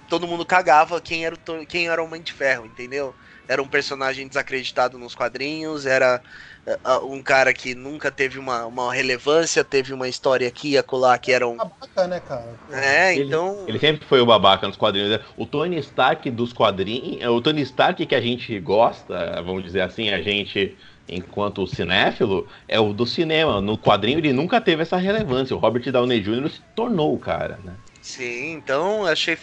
todo 0.09 0.27
mundo 0.27 0.47
cagava 0.47 1.01
quem 1.01 1.27
era 1.27 1.35
o, 1.35 1.66
quem 1.66 1.89
era 1.89 2.02
o 2.02 2.06
Homem 2.06 2.23
de 2.23 2.32
Ferro, 2.32 2.66
entendeu? 2.66 3.16
Era 3.49 3.62
um 3.62 3.66
personagem 3.66 4.27
desacreditado 4.27 4.99
nos 4.99 5.15
quadrinhos, 5.15 5.87
era 5.87 6.21
uh, 6.66 7.07
um 7.12 7.23
cara 7.23 7.53
que 7.53 7.75
nunca 7.75 8.11
teve 8.11 8.39
uma, 8.39 8.66
uma 8.66 8.93
relevância, 8.93 9.62
teve 9.62 9.93
uma 9.93 10.09
história 10.09 10.49
aqui 10.49 10.71
e 10.71 10.79
acolá 10.79 11.16
que 11.19 11.33
era 11.33 11.47
um. 11.47 11.57
Babaca, 11.57 12.07
né, 12.07 12.21
cara? 12.21 12.55
É, 12.71 13.15
ele, 13.15 13.25
então. 13.27 13.65
Ele 13.66 13.79
sempre 13.79 14.07
foi 14.07 14.21
o 14.21 14.27
babaca 14.27 14.66
nos 14.66 14.77
quadrinhos. 14.77 15.11
né? 15.11 15.21
O 15.37 15.47
Tony 15.47 15.79
Stark 15.79 16.31
dos 16.31 16.53
quadrinhos. 16.53 17.25
O 17.29 17.41
Tony 17.41 17.62
Stark 17.62 18.05
que 18.05 18.15
a 18.15 18.21
gente 18.21 18.59
gosta, 18.61 19.43
vamos 19.43 19.62
dizer 19.62 19.83
assim, 19.83 20.11
a 20.11 20.21
gente. 20.21 20.77
Enquanto 21.07 21.66
cinéfilo, 21.66 22.49
é 22.66 22.81
o 22.81 22.95
do 22.95 23.05
cinema. 23.05 23.61
No 23.61 23.77
quadrinho 23.77 24.21
ele 24.21 24.33
nunca 24.33 24.59
teve 24.59 24.81
essa 24.81 24.97
relevância. 24.97 25.55
O 25.55 25.59
Robert 25.59 25.93
Downey 25.93 26.19
Jr. 26.19 26.49
se 26.49 26.62
tornou 26.75 27.15
o 27.15 27.19
cara, 27.19 27.59
né? 27.62 27.75
Sim, 28.05 28.52
então 28.52 29.06
achei 29.06 29.35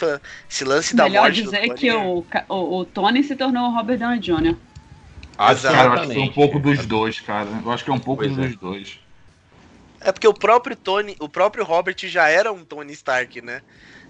esse 0.50 0.64
lance 0.64 0.96
da 0.96 1.04
Melhor 1.06 1.24
morte 1.24 1.42
dizer 1.44 1.68
do 1.68 1.74
que 1.74 1.92
o, 1.92 2.24
o, 2.48 2.78
o 2.80 2.86
Tony 2.86 3.24
se 3.24 3.36
tornou 3.36 3.64
o 3.70 3.74
Robert 3.76 3.98
Downey 3.98 4.20
Jr. 4.20 4.56
Ah, 5.38 5.54
cara, 5.56 5.90
eu 5.90 5.94
acho 5.94 6.08
que 6.08 6.14
foi 6.14 6.22
um 6.24 6.32
pouco 6.34 6.60
dos 6.60 6.86
dois, 6.86 7.20
cara. 7.20 7.50
Eu 7.64 7.72
acho 7.72 7.84
que 7.84 7.90
é 7.90 7.94
um 7.94 8.00
pouco 8.00 8.24
Pois 8.24 8.32
é. 8.32 8.36
dos 8.36 8.56
dois. 8.56 9.00
É 10.04 10.12
porque 10.12 10.28
o 10.28 10.34
próprio 10.34 10.76
Tony, 10.76 11.16
o 11.20 11.30
próprio 11.30 11.64
Robert 11.64 11.96
já 12.06 12.28
era 12.28 12.52
um 12.52 12.66
Tony 12.66 12.92
Stark, 12.94 13.42
né? 13.42 13.62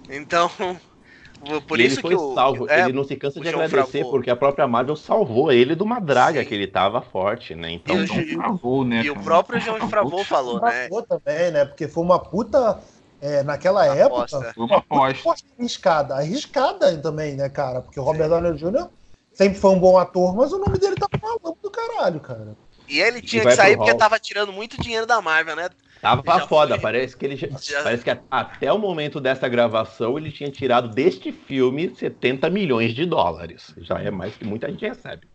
Então, 0.09 0.49
por 1.67 1.79
E 1.79 1.83
isso 1.83 1.95
ele 1.95 2.01
foi 2.01 2.11
que 2.11 2.15
o 2.15 2.33
salvo. 2.33 2.67
é, 2.69 2.81
ele 2.81 2.93
não 2.93 3.03
se 3.03 3.15
cansa 3.15 3.39
de 3.41 3.47
agradecer, 3.49 3.99
Favreau. 3.99 4.11
porque 4.11 4.29
a 4.29 4.35
própria 4.35 4.67
Marvel 4.67 4.95
salvou 4.95 5.51
ele 5.51 5.75
de 5.75 5.83
uma 5.83 5.99
draga 5.99 6.41
Sim. 6.41 6.47
que 6.47 6.53
ele 6.53 6.67
tava 6.67 7.01
forte, 7.01 7.55
né? 7.55 7.71
Então, 7.71 7.95
E 7.95 7.99
o 7.99 8.03
Então 8.03 8.15
Ju- 8.17 8.37
travou, 8.37 8.85
né? 8.85 9.03
e 9.03 9.09
o 9.09 9.15
próprio 9.15 9.59
João 9.59 9.77
Favreau 9.79 10.23
falou, 10.25 10.61
né? 10.61 10.89
Também, 11.07 11.51
né? 11.51 11.65
Porque 11.65 11.87
foi 11.87 12.03
uma 12.03 12.19
puta. 12.19 12.79
É, 13.21 13.43
naquela 13.43 13.83
Aposta. 13.85 14.37
época. 14.37 14.53
Foi 14.53 14.65
uma 14.65 14.77
aposta. 14.77 15.19
aposta 15.19 15.47
arriscada. 15.57 16.15
Arriscada 16.15 16.97
também, 16.97 17.35
né, 17.35 17.47
cara? 17.49 17.81
Porque 17.81 17.99
o 17.99 18.03
Robert 18.03 18.27
Downey 18.29 18.53
Jr. 18.55 18.87
sempre 19.33 19.59
foi 19.59 19.71
um 19.71 19.79
bom 19.79 19.97
ator, 19.97 20.35
mas 20.35 20.51
o 20.51 20.57
nome 20.57 20.77
dele 20.77 20.95
tava 20.95 21.21
maluco 21.21 21.57
do 21.61 21.69
caralho, 21.71 22.19
cara. 22.19 22.55
E 22.89 22.99
ele 22.99 23.21
tinha 23.21 23.43
E 23.43 23.45
que 23.45 23.55
sair 23.55 23.77
porque 23.77 23.93
tava 23.93 24.19
tirando 24.19 24.51
muito 24.51 24.81
dinheiro 24.81 25.05
da 25.05 25.21
Marvel, 25.21 25.55
né? 25.55 25.69
tava 26.01 26.23
Já 26.25 26.47
foda. 26.47 26.73
foi. 26.73 26.81
Parece 26.81 27.15
que 27.15 27.25
ele 27.25 27.35
já- 27.37 27.47
Já- 27.61 27.83
Parece 27.83 28.03
que 28.03 28.17
até 28.29 28.73
o 28.73 28.77
momento 28.79 29.21
dessa 29.21 29.47
gravação 29.47 30.17
ele 30.17 30.31
tinha 30.31 30.49
tirado 30.51 30.89
deste 30.89 31.31
filme 31.31 31.95
70 31.95 32.49
milhões 32.49 32.93
de 32.93 33.05
dólares. 33.05 33.71
Já 33.77 33.99
é 34.01 34.09
mais 34.11 34.35
que 34.35 34.43
muita 34.43 34.67
gente 34.69 34.85
recebe. 34.85 35.27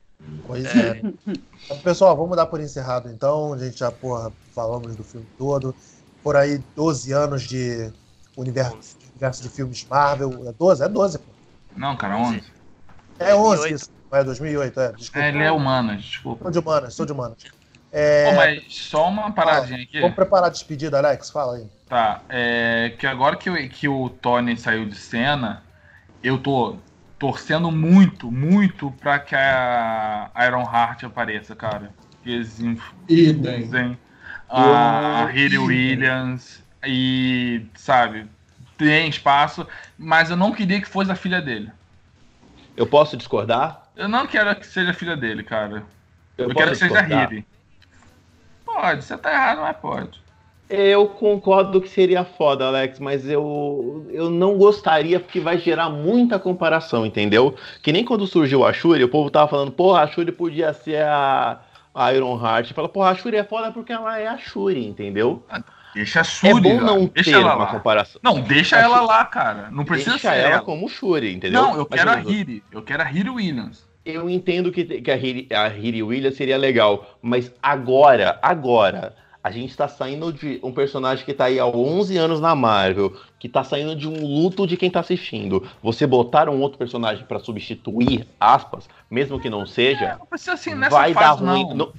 Pois 0.46 0.64
é. 0.64 1.00
Então, 1.64 1.78
pessoal, 1.84 2.16
vamos 2.16 2.36
dar 2.36 2.46
por 2.46 2.60
encerrado 2.60 3.08
então. 3.08 3.52
A 3.54 3.58
gente 3.58 3.78
já, 3.78 3.92
porra, 3.92 4.32
falamos 4.54 4.96
do 4.96 5.04
filme 5.04 5.26
todo. 5.38 5.74
Por 6.26 6.34
aí, 6.34 6.60
12 6.74 7.12
anos 7.12 7.44
de 7.44 7.88
universo, 8.36 8.96
universo 9.12 9.44
de 9.44 9.48
filmes 9.48 9.86
Marvel. 9.88 10.48
É 10.48 10.52
12? 10.52 10.82
É 10.82 10.88
12, 10.88 11.18
pô. 11.20 11.24
Não, 11.76 11.96
cara, 11.96 12.16
11. 12.16 12.42
É 13.20 13.32
11 13.32 13.38
2008. 13.68 13.74
isso. 13.76 13.90
É 14.10 14.24
2008, 14.24 14.80
é. 14.80 14.92
Desculpa. 14.94 15.24
É, 15.24 15.28
ele 15.28 15.44
é 15.44 15.52
humanas, 15.52 16.02
desculpa. 16.02 16.42
Sou 16.42 16.50
de 16.50 16.58
humanas, 16.58 16.94
sou 16.94 17.06
de 17.06 17.12
humanas. 17.12 17.38
É, 17.92 18.28
Pô, 18.30 18.36
mas 18.38 18.64
só 18.68 19.08
uma 19.08 19.30
paradinha 19.30 19.84
aqui. 19.84 20.00
Vamos 20.00 20.16
preparar 20.16 20.46
a 20.46 20.50
despedida, 20.50 20.98
Alex? 20.98 21.30
Fala 21.30 21.58
aí. 21.58 21.66
Tá, 21.88 22.20
é 22.28 22.92
que 22.98 23.06
agora 23.06 23.36
que, 23.36 23.48
o- 23.48 23.68
que 23.68 23.86
o 23.86 24.10
Tony 24.10 24.56
saiu 24.58 24.84
de 24.84 24.96
cena, 24.96 25.62
eu 26.24 26.42
tô 26.42 26.76
torcendo 27.20 27.70
muito, 27.70 28.32
muito 28.32 28.90
pra 29.00 29.20
que 29.20 29.36
a 29.36 30.28
Iron 30.44 30.62
Heart 30.64 31.04
apareça, 31.04 31.54
cara. 31.54 31.94
Que 32.24 32.32
eles 32.32 32.58
inf- 32.58 32.92
Idem. 33.08 33.96
Usem 34.50 34.64
a 34.64 35.22
Eu- 35.22 35.34
Riri 35.34 35.58
Williams 35.58 36.62
e, 36.84 37.62
sabe, 37.74 38.26
tem 38.76 39.08
espaço, 39.08 39.66
mas 39.98 40.30
eu 40.30 40.36
não 40.36 40.52
queria 40.52 40.80
que 40.80 40.88
fosse 40.88 41.10
a 41.10 41.16
filha 41.16 41.40
dele. 41.40 41.70
Eu 42.76 42.86
posso 42.86 43.16
discordar? 43.16 43.88
Eu 43.96 44.08
não 44.08 44.26
quero 44.26 44.54
que 44.56 44.66
seja 44.66 44.90
a 44.90 44.94
filha 44.94 45.16
dele, 45.16 45.42
cara. 45.42 45.82
Eu, 46.36 46.46
posso 46.46 46.56
quero 46.58 46.70
que 46.72 46.76
seja 46.76 46.98
a 46.98 47.00
discordar? 47.00 47.30
Riri. 47.30 47.46
Pode, 48.64 49.04
você 49.04 49.16
tá 49.16 49.32
errado, 49.32 49.60
mas 49.62 49.76
pode. 49.78 50.26
Eu 50.68 51.06
concordo 51.06 51.80
que 51.80 51.88
seria 51.88 52.24
foda, 52.24 52.66
Alex, 52.66 52.98
mas 52.98 53.28
eu, 53.28 54.04
eu 54.10 54.28
não 54.28 54.58
gostaria 54.58 55.20
porque 55.20 55.38
vai 55.38 55.58
gerar 55.58 55.88
muita 55.88 56.40
comparação, 56.40 57.06
entendeu? 57.06 57.54
Que 57.82 57.92
nem 57.92 58.04
quando 58.04 58.26
surgiu 58.26 58.64
a 58.66 58.72
Shuri, 58.72 59.04
o 59.04 59.08
povo 59.08 59.30
tava 59.30 59.48
falando, 59.48 59.70
porra, 59.70 60.00
a 60.02 60.06
Shuri 60.08 60.32
podia 60.32 60.72
ser 60.72 61.04
a, 61.04 61.60
a 61.96 62.12
Iron 62.12 62.38
Heart. 62.40 62.72
Fala, 62.74 62.88
porra, 62.88 63.10
a 63.10 63.14
Shuri 63.14 63.36
é 63.36 63.44
foda 63.44 63.72
porque 63.72 63.92
ela 63.92 64.18
é 64.18 64.26
a 64.26 64.36
Shuri, 64.38 64.86
entendeu? 64.86 65.42
Deixa 65.94 66.18
a 66.18 66.22
É 66.22 66.24
Shuri, 66.24 66.60
bom 66.60 66.76
lá. 66.76 66.82
não 66.82 67.06
deixa 67.06 67.30
ter 67.30 67.36
ela 67.36 67.56
uma 67.56 67.64
lá. 67.64 67.70
comparação. 67.70 68.20
Não, 68.22 68.40
deixa 68.40 68.76
A 68.76 68.80
ela 68.80 68.96
Shuri- 68.96 69.08
lá, 69.08 69.24
cara. 69.24 69.70
Não 69.70 69.84
precisa 69.84 70.10
Deixa 70.10 70.30
ser 70.30 70.36
ela 70.40 70.50
ela. 70.56 70.62
como 70.62 70.88
Shuri, 70.88 71.34
entendeu? 71.34 71.62
Não, 71.62 71.76
eu 71.76 71.86
Mas 71.90 71.98
quero 72.00 72.12
a. 72.12 72.16
Riri. 72.16 72.62
Eu 72.70 72.82
quero 72.82 73.02
a 73.02 73.06
Riri 73.06 73.30
Williams. 73.30 73.86
Eu 74.04 74.30
entendo 74.30 74.70
que, 74.70 74.84
que 74.84 75.10
a, 75.10 75.16
Riri, 75.16 75.48
a 75.52 75.66
Riri 75.66 76.02
Williams 76.02 76.36
seria 76.36 76.56
legal, 76.56 77.18
mas 77.20 77.52
agora, 77.62 78.38
agora, 78.40 79.16
A 79.46 79.50
gente 79.52 79.76
tá 79.76 79.86
saindo 79.86 80.32
de 80.32 80.58
um 80.60 80.72
personagem 80.72 81.24
que 81.24 81.32
tá 81.32 81.44
aí 81.44 81.60
há 81.60 81.66
11 81.66 82.16
anos 82.18 82.40
na 82.40 82.52
Marvel, 82.56 83.16
que 83.38 83.48
tá 83.48 83.62
saindo 83.62 83.94
de 83.94 84.08
um 84.08 84.20
luto 84.26 84.66
de 84.66 84.76
quem 84.76 84.90
tá 84.90 84.98
assistindo. 84.98 85.64
Você 85.80 86.04
botar 86.04 86.48
um 86.48 86.60
outro 86.60 86.76
personagem 86.76 87.24
pra 87.24 87.38
substituir, 87.38 88.26
aspas, 88.40 88.88
mesmo 89.08 89.38
que 89.38 89.48
não 89.48 89.64
seja, 89.64 90.18
precisa 90.28 90.54
assim, 90.54 90.74
nessa 90.74 90.90
vai 90.96 91.14
dar 91.14 91.30
ruim. 91.30 91.74
não. 91.74 91.92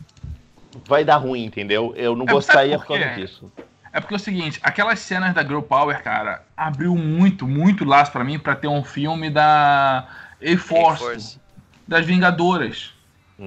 Vai 0.86 1.06
dar 1.06 1.15
ruim, 1.15 1.45
entendeu? 1.45 1.94
Eu 1.95 2.18
não 2.18 2.26
É, 2.28 2.32
gostaria 2.34 2.78
por 2.78 2.86
por 2.86 2.99
causa 2.99 3.15
disso. 3.15 3.49
É 3.94 4.02
porque 4.02 4.14
é 4.15 4.18
o 4.18 4.19
seguinte, 4.19 4.60
aquelas 4.61 4.99
cenas 4.99 5.34
da 5.34 5.41
Girl 5.41 5.61
Power, 5.61 6.03
cara, 6.03 6.44
abriu 6.57 6.98
muito, 6.98 7.48
muito 7.48 7.86
laço 7.86 8.11
pra 8.11 8.26
mim 8.26 8.38
pra 8.38 8.57
ter 8.57 8.68
um 8.68 8.84
filme 8.84 9.30
da 9.30 10.06
A-Force, 10.44 11.02
Force. 11.02 11.40
das 11.88 12.06
Vingadoras. 12.06 12.91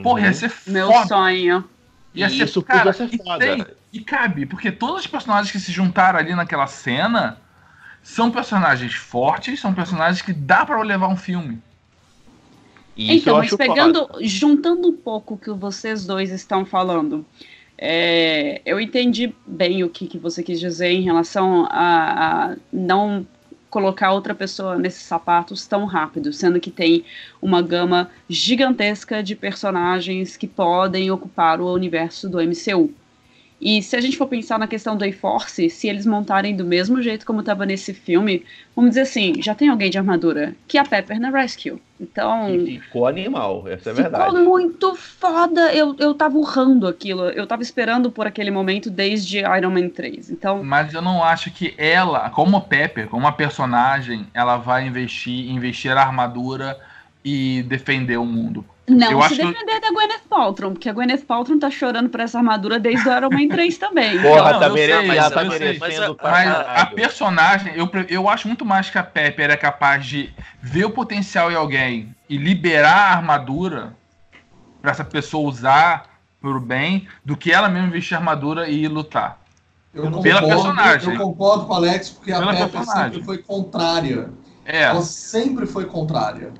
Porra, 0.02 0.22
ia 0.22 0.32
ser 0.32 0.50
Meu 0.66 0.90
foda. 0.90 1.06
sonho. 1.06 1.64
Ia 2.14 2.26
E 2.28 2.30
ser, 2.30 2.44
isso 2.44 2.62
cara, 2.62 2.78
podia 2.78 2.92
ser 2.94 3.14
e 3.14 3.18
foda. 3.18 3.38
tem- 3.38 3.66
e 3.92 4.00
cabe, 4.00 4.46
porque 4.46 4.70
todos 4.70 5.00
os 5.00 5.06
personagens 5.06 5.50
que 5.50 5.58
se 5.58 5.72
juntaram 5.72 6.18
ali 6.18 6.34
naquela 6.34 6.66
cena 6.66 7.38
são 8.02 8.30
personagens 8.30 8.94
fortes, 8.94 9.60
são 9.60 9.74
personagens 9.74 10.22
que 10.22 10.32
dá 10.32 10.64
pra 10.64 10.80
levar 10.80 11.08
um 11.08 11.16
filme. 11.16 11.60
Isso 12.96 13.12
então, 13.12 13.38
mas 13.38 13.54
pegando, 13.56 14.06
foda. 14.06 14.26
juntando 14.26 14.88
um 14.88 14.96
pouco 14.96 15.34
o 15.34 15.38
que 15.38 15.50
vocês 15.50 16.06
dois 16.06 16.30
estão 16.30 16.64
falando, 16.64 17.24
é, 17.76 18.60
eu 18.64 18.78
entendi 18.78 19.34
bem 19.46 19.82
o 19.82 19.88
que, 19.88 20.06
que 20.06 20.18
você 20.18 20.42
quis 20.42 20.60
dizer 20.60 20.90
em 20.90 21.02
relação 21.02 21.66
a, 21.70 22.50
a 22.50 22.56
não 22.72 23.26
colocar 23.70 24.12
outra 24.12 24.34
pessoa 24.34 24.76
nesses 24.76 25.02
sapatos 25.02 25.66
tão 25.66 25.84
rápido, 25.84 26.32
sendo 26.32 26.60
que 26.60 26.70
tem 26.70 27.04
uma 27.40 27.62
gama 27.62 28.10
gigantesca 28.28 29.22
de 29.22 29.34
personagens 29.36 30.36
que 30.36 30.46
podem 30.46 31.10
ocupar 31.10 31.60
o 31.60 31.72
universo 31.72 32.28
do 32.28 32.38
MCU. 32.38 32.92
E 33.60 33.82
se 33.82 33.94
a 33.94 34.00
gente 34.00 34.16
for 34.16 34.26
pensar 34.26 34.58
na 34.58 34.66
questão 34.66 34.96
do 34.96 35.04
A-Force, 35.04 35.68
se 35.68 35.86
eles 35.88 36.06
montarem 36.06 36.56
do 36.56 36.64
mesmo 36.64 37.02
jeito 37.02 37.26
como 37.26 37.40
estava 37.40 37.66
nesse 37.66 37.92
filme, 37.92 38.42
vamos 38.74 38.92
dizer 38.92 39.02
assim, 39.02 39.34
já 39.42 39.54
tem 39.54 39.68
alguém 39.68 39.90
de 39.90 39.98
armadura, 39.98 40.54
que 40.66 40.78
é 40.78 40.80
a 40.80 40.84
Pepper 40.84 41.20
na 41.20 41.28
Rescue. 41.30 41.80
Então, 42.00 42.48
E 42.54 42.80
ficou 42.80 43.06
animal, 43.06 43.68
essa 43.68 43.90
é 43.90 43.92
a 43.92 43.96
Ficou 43.96 44.10
verdade. 44.10 44.36
muito 44.38 44.94
foda. 44.96 45.70
Eu, 45.74 45.94
eu 45.98 46.14
tava 46.14 46.38
urrando 46.38 46.86
aquilo. 46.88 47.24
Eu 47.28 47.46
tava 47.46 47.60
esperando 47.62 48.10
por 48.10 48.26
aquele 48.26 48.50
momento 48.50 48.88
desde 48.88 49.40
Iron 49.40 49.70
Man 49.70 49.90
3. 49.90 50.30
Então, 50.30 50.64
Mas 50.64 50.94
eu 50.94 51.02
não 51.02 51.22
acho 51.22 51.50
que 51.50 51.74
ela, 51.76 52.30
como 52.30 52.62
Pepper, 52.62 53.06
como 53.08 53.24
uma 53.26 53.32
personagem, 53.32 54.26
ela 54.32 54.56
vai 54.56 54.86
investir, 54.86 55.50
investir 55.50 55.92
a 55.94 56.00
armadura 56.00 56.78
e 57.22 57.62
defender 57.64 58.16
o 58.16 58.24
mundo. 58.24 58.64
Não 58.90 59.10
Eu 59.12 59.18
se 59.22 59.26
acho 59.26 59.36
que- 59.36 59.46
defender 59.46 59.80
da 59.80 59.90
Gwyneth 59.90 60.20
Paltrow, 60.28 60.70
porque 60.72 60.88
a 60.88 60.92
Gwyneth 60.92 61.24
Paltrow 61.26 61.58
tá 61.58 61.70
chorando 61.70 62.08
por 62.08 62.20
essa 62.20 62.38
armadura 62.38 62.78
desde 62.78 63.08
o 63.08 63.16
Iron 63.16 63.30
Man 63.30 63.48
3 63.48 63.78
também. 63.78 64.20
Porra, 64.20 64.52
Não, 64.52 64.60
tá 64.60 64.68
merecendo, 64.70 65.06
mas 65.08 65.30
tá 65.30 65.44
merecendo 65.44 66.16
Mas 66.22 66.48
a 66.50 66.86
personagem, 66.86 67.72
eu, 67.76 67.88
eu 68.08 68.28
acho 68.28 68.46
muito 68.48 68.64
mais 68.64 68.90
que 68.90 68.98
a 68.98 69.02
Pepper 69.02 69.50
é 69.50 69.56
capaz 69.56 70.04
de 70.04 70.32
ver 70.60 70.84
o 70.84 70.90
potencial 70.90 71.50
em 71.50 71.54
alguém 71.54 72.14
e 72.28 72.36
liberar 72.36 73.12
a 73.12 73.16
armadura 73.16 73.94
pra 74.82 74.90
essa 74.90 75.04
pessoa 75.04 75.48
usar 75.48 76.04
pro 76.40 76.58
bem, 76.58 77.06
do 77.24 77.36
que 77.36 77.52
ela 77.52 77.68
mesma 77.68 77.90
vestir 77.90 78.14
a 78.14 78.18
armadura 78.18 78.66
e 78.68 78.84
ir 78.84 78.88
lutar. 78.88 79.38
Eu 79.92 80.02
Pela 80.22 80.40
concordo, 80.40 80.46
personagem. 80.46 81.14
Eu 81.14 81.20
concordo 81.20 81.66
com 81.66 81.72
o 81.72 81.76
Alex, 81.76 82.10
porque 82.10 82.32
a 82.32 82.38
Pela 82.38 82.52
Pepper 82.52 82.68
personagem. 82.70 83.02
sempre 83.12 83.24
foi 83.24 83.38
contrária. 83.38 84.30
É, 84.64 84.82
Ela 84.84 85.02
sempre 85.02 85.66
foi 85.66 85.84
contrária. 85.84 86.52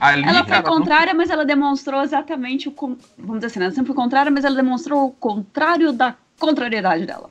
Ali, 0.00 0.22
Ela 0.22 0.38
foi 0.40 0.46
cara, 0.48 0.62
não- 0.62 0.76
contrária, 0.78 1.14
mas 1.14 1.30
ela 1.30 1.44
demonstrou 1.44 2.02
exatamente 2.02 2.68
o. 2.68 2.72
con- 2.72 2.96
Vamos 3.18 3.36
dizer 3.36 3.46
assim, 3.46 3.60
ela 3.62 3.70
sempre 3.70 3.86
foi 3.86 3.96
contrária, 3.96 4.30
mas 4.30 4.44
ela 4.44 4.56
demonstrou 4.56 5.06
o 5.06 5.10
contrário 5.12 5.92
da 5.92 6.14
contrariedade 6.38 7.06
dela. 7.06 7.30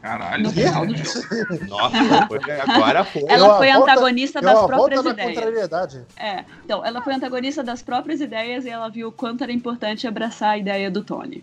Caralho. 0.00 0.42
No 0.44 0.50
final 0.52 0.86
do 0.86 0.94
jogo. 0.96 1.26
Nossa, 1.68 2.26
foi- 2.26 2.38
agora 2.60 3.04
foi. 3.04 3.22
Ela 3.26 3.56
foi 3.56 3.72
volta- 3.72 3.92
antagonista 3.92 4.40
das 4.42 4.66
próprias 4.66 5.04
ideias. 5.06 6.04
É, 6.16 6.44
então, 6.64 6.84
ela 6.84 7.00
foi 7.00 7.14
antagonista 7.14 7.62
das 7.62 7.82
próprias 7.82 8.20
ideias 8.20 8.66
e 8.66 8.68
ela 8.70 8.88
viu 8.90 9.08
o 9.08 9.12
quanto 9.12 9.42
era 9.42 9.52
importante 9.52 10.06
abraçar 10.06 10.50
a 10.50 10.58
ideia 10.58 10.90
do 10.90 11.02
Tony. 11.02 11.42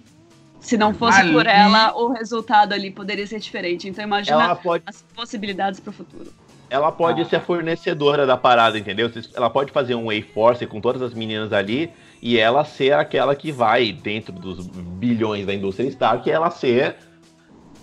Se 0.59 0.77
não 0.77 0.93
fosse 0.93 1.19
Ali- 1.21 1.33
por 1.33 1.47
ela, 1.47 1.91
o 1.97 2.09
resultado 2.13 2.73
ali 2.73 2.91
poderia 2.91 3.25
ser 3.25 3.39
diferente. 3.39 3.89
Então 3.89 4.03
imagina 4.03 4.55
pode, 4.55 4.83
as 4.85 5.01
possibilidades 5.15 5.79
pro 5.79 5.91
futuro. 5.91 6.31
Ela 6.71 6.89
pode 6.91 7.21
Ah. 7.21 7.25
ser 7.25 7.35
a 7.35 7.41
fornecedora 7.41 8.25
da 8.25 8.37
parada, 8.37 8.79
entendeu? 8.79 9.11
Ela 9.35 9.49
pode 9.49 9.71
fazer 9.73 9.93
um 9.93 10.09
A-Force 10.09 10.65
com 10.65 10.79
todas 10.79 11.01
as 11.01 11.13
meninas 11.13 11.51
ali 11.51 11.91
e 12.21 12.37
ela 12.39 12.63
ser 12.63 12.93
aquela 12.93 13.35
que 13.35 13.51
vai, 13.51 13.91
dentro 13.91 14.31
dos 14.31 14.65
bilhões 14.67 15.45
da 15.45 15.53
indústria 15.53 15.85
Stark, 15.89 16.31
ela 16.31 16.49
ser 16.49 16.95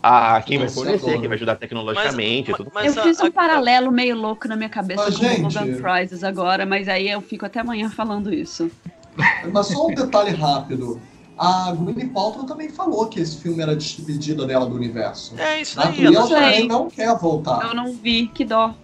a 0.02 0.40
quem 0.40 0.58
vai 0.58 0.68
fornecer, 0.68 1.18
quem 1.18 1.28
vai 1.28 1.36
ajudar 1.36 1.56
tecnologicamente 1.56 2.50
e 2.50 2.54
tudo. 2.54 2.70
Mas 2.72 2.96
eu 2.96 3.02
fiz 3.02 3.20
um 3.20 3.26
a- 3.26 3.30
paralelo 3.30 3.92
meio 3.92 4.16
louco 4.16 4.48
na 4.48 4.56
minha 4.56 4.68
cabeça 4.70 5.02
Mas, 5.04 5.16
com 5.16 5.24
o 5.26 5.28
gente- 5.28 5.40
Golden 5.54 5.82
Prizes 5.82 6.24
agora, 6.24 6.64
mas 6.64 6.88
aí 6.88 7.10
eu 7.10 7.20
fico 7.20 7.44
até 7.44 7.60
amanhã 7.60 7.90
falando 7.90 8.32
isso. 8.32 8.70
Mas 9.52 9.66
só 9.66 9.86
um 9.86 9.94
detalhe 9.94 10.30
rápido. 10.30 10.98
A 11.38 11.72
Gwyneth 11.72 12.08
Paltrow 12.12 12.44
também 12.44 12.68
falou 12.68 13.06
que 13.06 13.20
esse 13.20 13.36
filme 13.36 13.62
era 13.62 13.76
despedida 13.76 14.44
dela 14.44 14.66
do 14.66 14.74
universo. 14.74 15.34
É 15.38 15.60
isso 15.60 15.78
A 15.80 15.84
daí. 15.84 15.94
Sei. 15.96 16.12
já, 16.12 16.26
também 16.26 16.66
não 16.68 16.90
quer 16.90 17.16
voltar. 17.16 17.64
Eu 17.68 17.74
não 17.74 17.92
vi, 17.92 18.26
que 18.26 18.44
dó. 18.44 18.74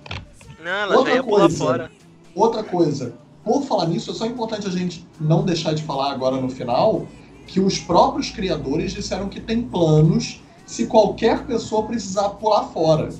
não, 0.64 0.70
ela 0.70 0.92
já 0.92 0.98
Outra 0.98 1.14
ia 1.14 1.22
pular 1.24 1.40
coisa. 1.40 1.56
fora. 1.58 1.90
Outra 2.34 2.62
coisa, 2.62 3.14
por 3.44 3.62
falar 3.64 3.86
nisso, 3.86 4.10
é 4.10 4.14
só 4.14 4.26
importante 4.26 4.66
a 4.66 4.70
gente 4.70 5.06
não 5.20 5.44
deixar 5.44 5.74
de 5.74 5.82
falar 5.82 6.12
agora 6.12 6.36
no 6.40 6.48
final 6.48 7.06
que 7.46 7.60
os 7.60 7.78
próprios 7.78 8.30
criadores 8.30 8.92
disseram 8.92 9.28
que 9.28 9.40
tem 9.40 9.62
planos 9.62 10.40
se 10.64 10.86
qualquer 10.86 11.44
pessoa 11.44 11.82
precisar 11.86 12.30
pular 12.30 12.64
fora. 12.68 13.10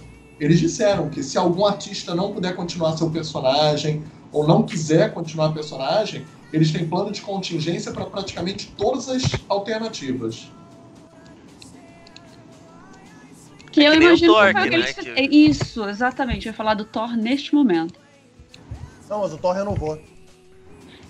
Eles 0.40 0.58
disseram 0.58 1.08
que 1.10 1.22
se 1.22 1.36
algum 1.36 1.66
artista 1.66 2.14
não 2.14 2.32
puder 2.32 2.56
continuar 2.56 2.96
seu 2.96 3.10
personagem 3.10 4.02
ou 4.32 4.46
não 4.46 4.62
quiser 4.62 5.12
continuar 5.12 5.52
personagem, 5.52 6.24
eles 6.54 6.70
têm 6.70 6.86
plano 6.88 7.10
de 7.10 7.20
contingência 7.20 7.90
para 7.92 8.04
praticamente 8.06 8.72
todas 8.76 9.08
as 9.08 9.22
alternativas. 9.48 10.48
Que 13.72 13.80
É 13.80 13.88
eu 13.88 13.92
que 13.92 13.98
o 13.98 14.02
imagino 14.02 14.32
Thor, 14.32 14.46
que 14.46 14.52
foi 14.52 14.60
o 14.60 14.64
que 14.64 14.70
né, 14.70 14.76
eles 14.76 14.92
que- 14.92 15.02
fizeram. 15.02 15.28
Isso, 15.32 15.88
exatamente. 15.88 16.46
Eu 16.46 16.52
ia 16.52 16.56
falar 16.56 16.74
do 16.74 16.84
Thor 16.84 17.16
neste 17.16 17.52
momento. 17.54 17.98
Não, 19.10 19.20
mas 19.20 19.32
o 19.32 19.38
Thor 19.38 19.52
renovou. 19.54 20.00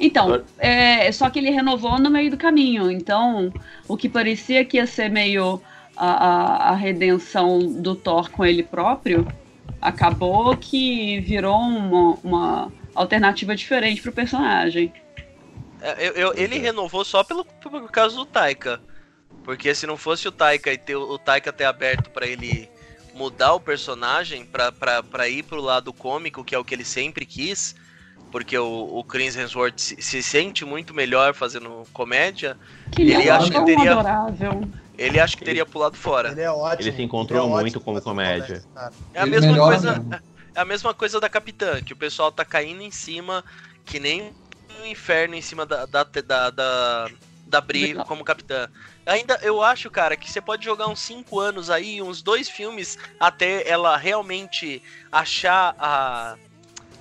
Então, 0.00 0.42
é, 0.58 1.12
só 1.12 1.28
que 1.28 1.38
ele 1.38 1.50
renovou 1.50 1.98
no 2.00 2.10
meio 2.10 2.30
do 2.30 2.36
caminho. 2.38 2.90
Então, 2.90 3.52
o 3.86 3.96
que 3.96 4.08
parecia 4.08 4.64
que 4.64 4.78
ia 4.78 4.86
ser 4.86 5.10
meio 5.10 5.60
a, 5.96 6.06
a, 6.06 6.68
a 6.70 6.74
redenção 6.74 7.58
do 7.80 7.94
Thor 7.94 8.30
com 8.30 8.44
ele 8.44 8.62
próprio, 8.62 9.26
acabou 9.80 10.56
que 10.56 11.20
virou 11.20 11.60
uma, 11.60 12.18
uma 12.24 12.72
alternativa 12.94 13.54
diferente 13.54 14.00
pro 14.02 14.10
personagem. 14.10 14.90
É, 15.84 16.08
eu- 16.08 16.12
eu- 16.14 16.34
ele 16.34 16.58
renovou 16.58 17.04
só 17.04 17.22
pelo, 17.22 17.44
por 17.44 17.90
causa 17.90 18.16
do 18.16 18.24
Taika. 18.24 18.80
Porque 19.44 19.74
se 19.74 19.86
não 19.86 19.96
fosse 19.98 20.26
o 20.26 20.32
Taika 20.32 20.72
e 20.72 20.78
ter, 20.78 20.96
o 20.96 21.18
Taika 21.18 21.52
ter 21.52 21.64
aberto 21.64 22.10
pra 22.10 22.26
ele 22.26 22.68
mudar 23.12 23.52
o 23.52 23.60
personagem 23.60 24.44
pra, 24.46 24.72
pra, 24.72 25.02
pra 25.02 25.28
ir 25.28 25.42
pro 25.42 25.60
lado 25.60 25.92
cômico, 25.92 26.42
que 26.42 26.54
é 26.54 26.58
o 26.58 26.64
que 26.64 26.74
ele 26.74 26.84
sempre 26.84 27.26
quis, 27.26 27.74
porque 28.32 28.56
o, 28.58 28.66
o 28.98 29.04
Chris 29.04 29.36
Hemsworth 29.36 29.78
se, 29.78 30.00
se 30.02 30.22
sente 30.22 30.64
muito 30.64 30.94
melhor 30.94 31.34
fazendo 31.34 31.84
comédia, 31.92 32.56
Que 32.90 33.02
ele, 33.02 33.14
Ele 33.14 33.28
é 33.28 33.30
acha 33.32 33.50
que 33.50 33.64
teria- 33.64 33.92
adorável. 33.92 34.62
ele 34.96 35.20
acho 35.20 35.36
que 35.36 35.44
teria 35.44 35.66
pulado 35.66 35.96
fora. 35.96 36.30
Ele 36.30 36.40
é 36.40 36.50
ótimo. 36.50 36.88
Ele 36.88 36.96
se 36.96 37.02
encontrou 37.02 37.44
Ele 37.44 37.52
é 37.52 37.60
muito 37.60 37.80
como 37.80 38.00
comédia. 38.00 38.64
cara. 38.74 38.92
É 39.12 39.20
a 39.20 39.26
mesma 39.26 39.56
coisa. 39.58 40.22
É 40.56 40.60
a 40.60 40.64
mesma 40.64 40.94
coisa 40.94 41.20
da 41.20 41.28
Capitã, 41.28 41.82
que 41.82 41.92
o 41.92 41.96
pessoal 41.96 42.30
tá 42.32 42.44
caindo 42.44 42.80
em 42.80 42.90
cima, 42.90 43.44
que 43.84 43.98
nem 44.00 44.32
um 44.84 44.86
inferno 44.86 45.34
em 45.34 45.40
cima 45.42 45.64
da, 45.66 45.86
da, 45.86 46.04
da, 46.04 46.50
da, 46.50 47.08
da 47.46 47.60
Bri 47.60 47.94
como 48.06 48.22
Capitã. 48.22 48.68
Ainda 49.06 49.38
eu 49.42 49.62
acho, 49.62 49.90
cara, 49.90 50.16
que 50.16 50.30
você 50.30 50.40
pode 50.40 50.64
jogar 50.64 50.86
uns 50.88 51.00
5 51.00 51.40
anos 51.40 51.70
aí, 51.70 52.00
uns 52.00 52.22
dois 52.22 52.48
filmes, 52.48 52.98
até 53.18 53.68
ela 53.68 53.96
realmente 53.96 54.82
achar 55.10 55.74
a, 55.78 56.36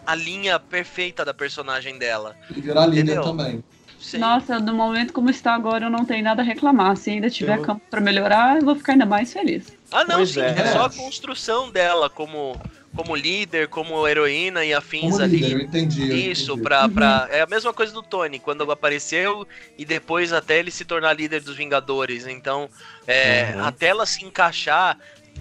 a 0.06 0.16
linha 0.16 0.60
perfeita 0.60 1.24
da 1.26 1.34
personagem 1.34 1.98
dela. 1.98 2.36
E 2.56 2.62
virar 2.62 2.86
líder 2.88 3.22
também. 3.22 3.64
Sim. 4.00 4.18
Nossa, 4.18 4.60
no 4.60 4.74
momento 4.74 5.14
como 5.14 5.30
está 5.30 5.54
agora, 5.56 5.86
eu 5.86 5.90
não 5.90 6.04
tenho 6.04 6.24
nada 6.26 6.42
a 6.42 6.46
reclamar. 6.46 6.98
Se 6.98 7.10
ainda 7.10 7.30
tiver 7.30 7.58
Eu- 7.58 7.62
campo 7.62 7.82
pra 7.90 8.02
melhorar, 8.02 8.58
eu 8.58 8.66
vou 8.66 8.76
ficar 8.76 8.94
ainda 8.94 9.06
mais 9.06 9.32
feliz. 9.32 9.78
Ah, 9.90 10.04
não, 10.04 10.16
Pois 10.18 10.30
sim, 10.32 10.42
é. 10.42 10.48
é. 10.50 10.72
só 10.74 10.86
a 10.86 10.90
construção 10.90 11.72
dela 11.72 12.10
como, 12.10 12.60
como 12.96 13.16
líder, 13.16 13.68
como 13.68 14.08
heroína 14.08 14.64
e 14.64 14.74
afins 14.74 15.12
Como 15.14 15.24
ali. 15.24 15.38
líder, 15.38 15.52
eu 15.54 15.62
entendi. 15.62 16.10
eu 16.10 16.16
Isso, 16.18 16.52
entendi. 16.52 16.62
pra, 16.64 16.88
pra. 16.90 17.28
É 17.32 17.42
a 17.42 17.48
mesma 17.48 17.74
coisa 17.74 17.92
do 17.92 18.04
Tony, 18.04 18.40
quando 18.40 18.70
apareceu 18.72 19.48
e 19.78 19.84
depois 19.84 20.32
até 20.32 20.60
ele 20.60 20.70
se 20.72 20.86
tornar 20.86 21.14
líder 21.14 21.42
dos 21.42 21.56
Vingadores. 21.56 22.28
Então, 22.28 22.70
é, 23.08 23.54
Uhum. 23.56 23.66
até 23.66 23.88
ela 23.88 24.06
se 24.06 24.24
encaixar 24.24 24.98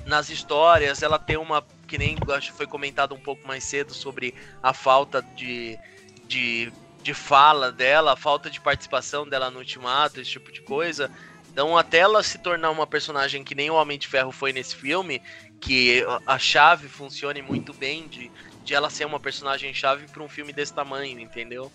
nas 0.06 0.30
histórias, 0.30 1.02
ela 1.02 1.18
tem 1.18 1.36
uma. 1.36 1.64
Que 1.86 1.98
nem 1.98 2.16
acho 2.34 2.52
que 2.52 2.56
foi 2.56 2.66
comentado 2.66 3.14
um 3.14 3.20
pouco 3.20 3.46
mais 3.46 3.64
cedo 3.64 3.92
sobre 3.92 4.34
a 4.62 4.72
falta 4.72 5.20
de, 5.36 5.78
de, 6.26 6.72
de 7.02 7.12
fala 7.12 7.70
dela, 7.70 8.14
a 8.14 8.16
falta 8.16 8.48
de 8.48 8.58
participação 8.60 9.28
dela 9.28 9.50
no 9.50 9.58
ultimato, 9.58 10.18
esse 10.18 10.30
tipo 10.30 10.50
de 10.50 10.62
coisa. 10.62 11.10
Então, 11.52 11.76
até 11.76 11.98
ela 11.98 12.22
se 12.22 12.38
tornar 12.38 12.70
uma 12.70 12.86
personagem 12.86 13.44
que 13.44 13.54
nem 13.54 13.68
o 13.68 13.74
Homem 13.74 13.98
de 13.98 14.08
Ferro 14.08 14.32
foi 14.32 14.54
nesse 14.54 14.74
filme, 14.74 15.20
que 15.62 16.04
a 16.26 16.38
chave 16.40 16.88
funcione 16.88 17.40
muito 17.40 17.72
bem 17.72 18.06
de, 18.08 18.30
de 18.64 18.74
ela 18.74 18.90
ser 18.90 19.04
uma 19.06 19.20
personagem 19.20 19.72
chave 19.72 20.06
para 20.08 20.22
um 20.22 20.28
filme 20.28 20.52
desse 20.52 20.74
tamanho, 20.74 21.20
entendeu? 21.20 21.70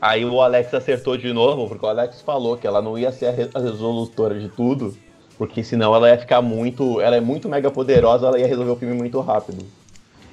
Aí 0.00 0.24
o 0.24 0.40
Alex 0.40 0.72
acertou 0.72 1.16
de 1.16 1.32
novo, 1.32 1.68
porque 1.68 1.84
o 1.84 1.88
Alex 1.88 2.22
falou 2.22 2.56
que 2.56 2.66
ela 2.66 2.80
não 2.82 2.98
ia 2.98 3.12
ser 3.12 3.26
a 3.26 3.30
re- 3.30 3.50
a 3.54 3.58
resolutora 3.60 4.40
de 4.40 4.48
tudo, 4.48 4.96
porque 5.36 5.62
senão 5.62 5.94
ela 5.94 6.08
ia 6.08 6.18
ficar 6.18 6.40
muito. 6.42 6.98
Ela 7.00 7.16
é 7.16 7.20
muito 7.20 7.48
mega 7.48 7.70
poderosa, 7.70 8.26
ela 8.26 8.38
ia 8.40 8.46
resolver 8.46 8.70
o 8.72 8.76
filme 8.76 8.94
muito 8.94 9.20
rápido. 9.20 9.64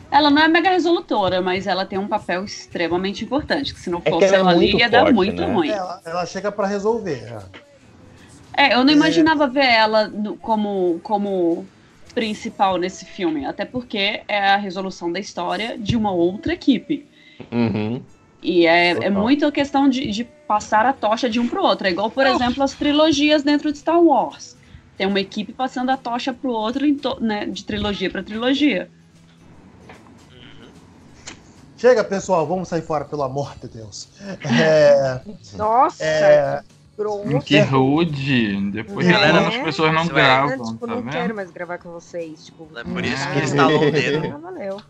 Ela 0.09 0.29
não 0.29 0.41
é 0.41 0.47
mega 0.47 0.69
resolutora, 0.69 1.41
mas 1.41 1.67
ela 1.67 1.85
tem 1.85 1.99
um 1.99 2.07
papel 2.07 2.43
extremamente 2.45 3.23
importante. 3.23 3.73
Que 3.73 3.79
se 3.79 3.89
não 3.89 3.99
É 3.99 4.01
que 4.01 4.09
fosse 4.11 4.25
ela 4.25 4.35
é 4.37 4.39
ela 4.39 4.49
ali, 4.51 4.59
muito 4.71 4.79
ia 4.79 4.89
dar 4.89 4.99
forte, 5.01 5.13
muito 5.15 5.41
né? 5.41 5.53
ruim. 5.53 5.69
Ela, 5.69 6.01
ela 6.05 6.25
chega 6.25 6.51
pra 6.51 6.67
resolver. 6.67 7.33
é. 8.55 8.67
É, 8.67 8.73
eu 8.75 8.83
não 8.83 8.91
imaginava 8.91 9.47
ver 9.47 9.65
ela 9.65 10.07
no- 10.07 10.35
como, 10.37 10.99
como 11.03 11.65
principal 12.13 12.77
nesse 12.77 13.05
filme, 13.05 13.45
até 13.45 13.65
porque 13.65 14.21
é 14.27 14.39
a 14.49 14.57
resolução 14.57 15.11
da 15.11 15.19
história 15.19 15.77
de 15.77 15.95
uma 15.95 16.11
outra 16.11 16.53
equipe. 16.53 17.07
Uhum. 17.51 18.01
E 18.43 18.65
é, 18.65 18.89
é 18.91 19.09
muito 19.09 19.45
a 19.45 19.51
questão 19.51 19.87
de, 19.87 20.09
de 20.09 20.23
passar 20.23 20.85
a 20.85 20.93
tocha 20.93 21.29
de 21.29 21.39
um 21.39 21.47
pro 21.47 21.61
outro. 21.63 21.87
É 21.87 21.91
igual, 21.91 22.09
por 22.09 22.25
exemplo, 22.25 22.63
as 22.63 22.73
trilogias 22.73 23.43
dentro 23.43 23.71
de 23.71 23.77
Star 23.77 24.01
Wars. 24.01 24.57
Tem 24.97 25.07
uma 25.07 25.19
equipe 25.19 25.53
passando 25.53 25.89
a 25.89 25.97
tocha 25.97 26.33
pro 26.33 26.51
outro 26.51 26.85
em 26.85 26.95
to- 26.95 27.19
né, 27.21 27.45
de 27.45 27.63
trilogia 27.63 28.09
para 28.09 28.23
trilogia. 28.23 28.89
Chega, 31.77 32.03
pessoal, 32.03 32.45
vamos 32.45 32.67
sair 32.67 32.83
fora, 32.83 33.05
pelo 33.05 33.23
amor 33.23 33.55
de 33.59 33.67
Deus. 33.67 34.09
É, 34.61 35.21
Nossa, 35.55 36.03
é, 36.03 36.63
grosso. 36.97 37.39
Que 37.41 37.59
rude. 37.59 38.71
Depois 38.71 39.07
É. 39.07 39.11
reclama 39.11 39.49
que 39.51 39.57
as 39.57 39.63
pessoas 39.63 39.93
não 39.93 40.03
Você 40.05 40.13
vai- 40.13 40.23
gravam, 40.23 40.65
tipo, 40.65 40.87
tá 40.87 40.95
não 40.95 41.03
quero 41.03 41.23
vendo? 41.27 41.35
mais 41.35 41.51
gravar 41.51 41.77
com 41.77 41.91
vocês. 41.91 42.45
Tipo, 42.45 42.67
É 42.75 42.83
por 42.83 43.03
isso 43.05 43.23
ah, 43.27 43.31
que 43.33 43.39
instalou 43.45 43.83
o 43.87 43.91
dedo. 43.91 44.33
ah, 44.35 44.37
valeu. 44.37 44.81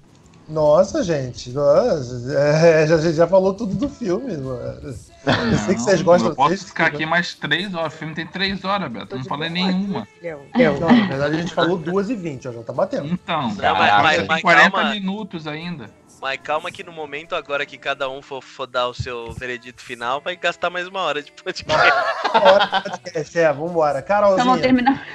nossa, 0.50 1.04
gente. 1.04 1.52
Nossa, 1.52 2.34
é, 2.38 2.88
já, 2.88 2.98
já 3.12 3.28
falou 3.28 3.54
tudo 3.54 3.76
do 3.76 3.88
filme. 3.90 4.36
mano. 4.38 4.82
Eu 5.24 5.58
sei 5.60 5.76
que 5.76 5.82
vocês 5.82 6.02
gostam 6.02 6.32
Eu 6.32 6.36
posso 6.36 6.50
vocês- 6.50 6.64
ficar 6.64 6.88
aqui 6.88 7.06
mais 7.06 7.36
três 7.36 7.74
horas. 7.74 7.94
O 7.94 7.98
filme 7.98 8.14
tem 8.16 8.26
três 8.26 8.66
horas, 8.66 8.92
Beto. 8.92 9.14
Eu 9.16 9.20
não 9.20 9.26
falei 9.26 9.50
nenhuma. 9.50 10.08
filhão. 10.20 10.40
Não, 10.80 10.92
na 10.92 11.08
verdade 11.08 11.36
a 11.38 11.40
gente 11.42 11.54
falou 11.54 11.78
2h20, 11.78 12.48
ó, 12.50 12.52
já 12.52 12.64
tá 12.64 12.74
batendo. 12.74 13.06
Então, 13.08 13.50
Não, 13.54 13.76
mas- 13.76 14.26
mas 14.28 14.42
40 14.42 14.72
calma. 14.72 14.90
minutos 14.92 15.46
ainda. 15.48 15.90
Mas 16.22 16.40
calma 16.40 16.72
que 16.72 16.84
no 16.84 16.92
momento 16.92 17.34
agora 17.36 17.66
que 17.66 17.78
cada 17.80 18.08
um 18.08 18.22
for, 18.22 18.44
for 18.44 18.68
dar 18.68 18.88
o 18.88 18.94
seu 18.94 19.32
veredito 19.34 19.82
final, 19.82 20.22
vai 20.22 20.36
gastar 20.36 20.70
mais 20.70 20.88
uma 20.88 21.02
hora 21.02 21.24
de 21.24 21.32
podcast. 21.32 21.92
Hora 22.32 22.66
do 22.68 22.92
podcast, 22.92 23.40
é, 23.40 23.52
vambora. 23.52 24.00
Então 24.00 24.22
vamos 24.22 24.36
Carolzinha, 24.38 24.62
terminar. 24.62 25.08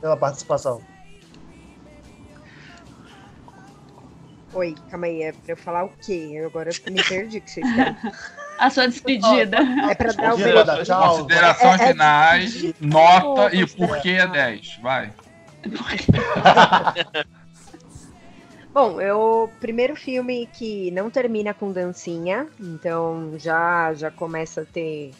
pela 0.00 0.16
participação. 0.16 0.80
Oi, 4.54 4.74
calma 4.88 5.06
aí, 5.06 5.22
é 5.24 5.32
pra 5.32 5.52
eu 5.52 5.56
falar 5.56 5.84
o 5.84 5.88
quê? 6.00 6.30
Eu 6.32 6.46
agora 6.46 6.70
me 6.90 7.02
perdi 7.02 7.38
o 7.38 7.42
que 7.42 7.50
vocês 7.50 7.74
querem. 7.74 7.96
A 8.58 8.70
sua 8.70 8.88
despedida. 8.88 9.58
É 9.90 9.94
pra 9.94 10.12
dar 10.12 10.32
o 10.32 10.36
veredito. 10.38 10.84
tchau. 10.84 11.16
Considerações 11.18 11.78
É- 11.80 11.84
é 11.84 11.88
finais, 11.88 12.52
difícil. 12.52 12.74
nota 12.80 13.54
e 13.54 13.60
Consideração. 13.60 13.86
por 13.88 14.00
que 14.00 14.10
é 14.12 14.26
10. 14.26 14.78
Vai. 14.80 15.12
Bom, 18.76 19.00
eu 19.00 19.50
primeiro 19.58 19.96
filme 19.96 20.46
que 20.52 20.90
não 20.90 21.08
termina 21.08 21.54
com 21.54 21.72
dancinha, 21.72 22.46
então 22.60 23.32
já 23.38 23.94
já 23.94 24.10
começa 24.10 24.60
a 24.60 24.64
ter 24.66 25.14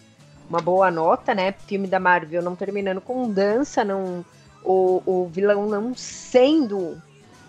uma 0.47 0.61
boa 0.61 0.91
nota, 0.91 1.35
né? 1.35 1.53
Filme 1.67 1.89
da 1.89 1.99
Marvel 1.99 2.43
não 2.43 2.55
terminando 2.55 3.01
com 3.01 3.33
dança, 3.33 3.83
não 3.83 4.23
o, 4.63 5.03
o 5.07 5.27
vilão 5.33 5.67
não 5.67 5.95
sendo 5.95 7.01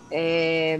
é, 0.09 0.79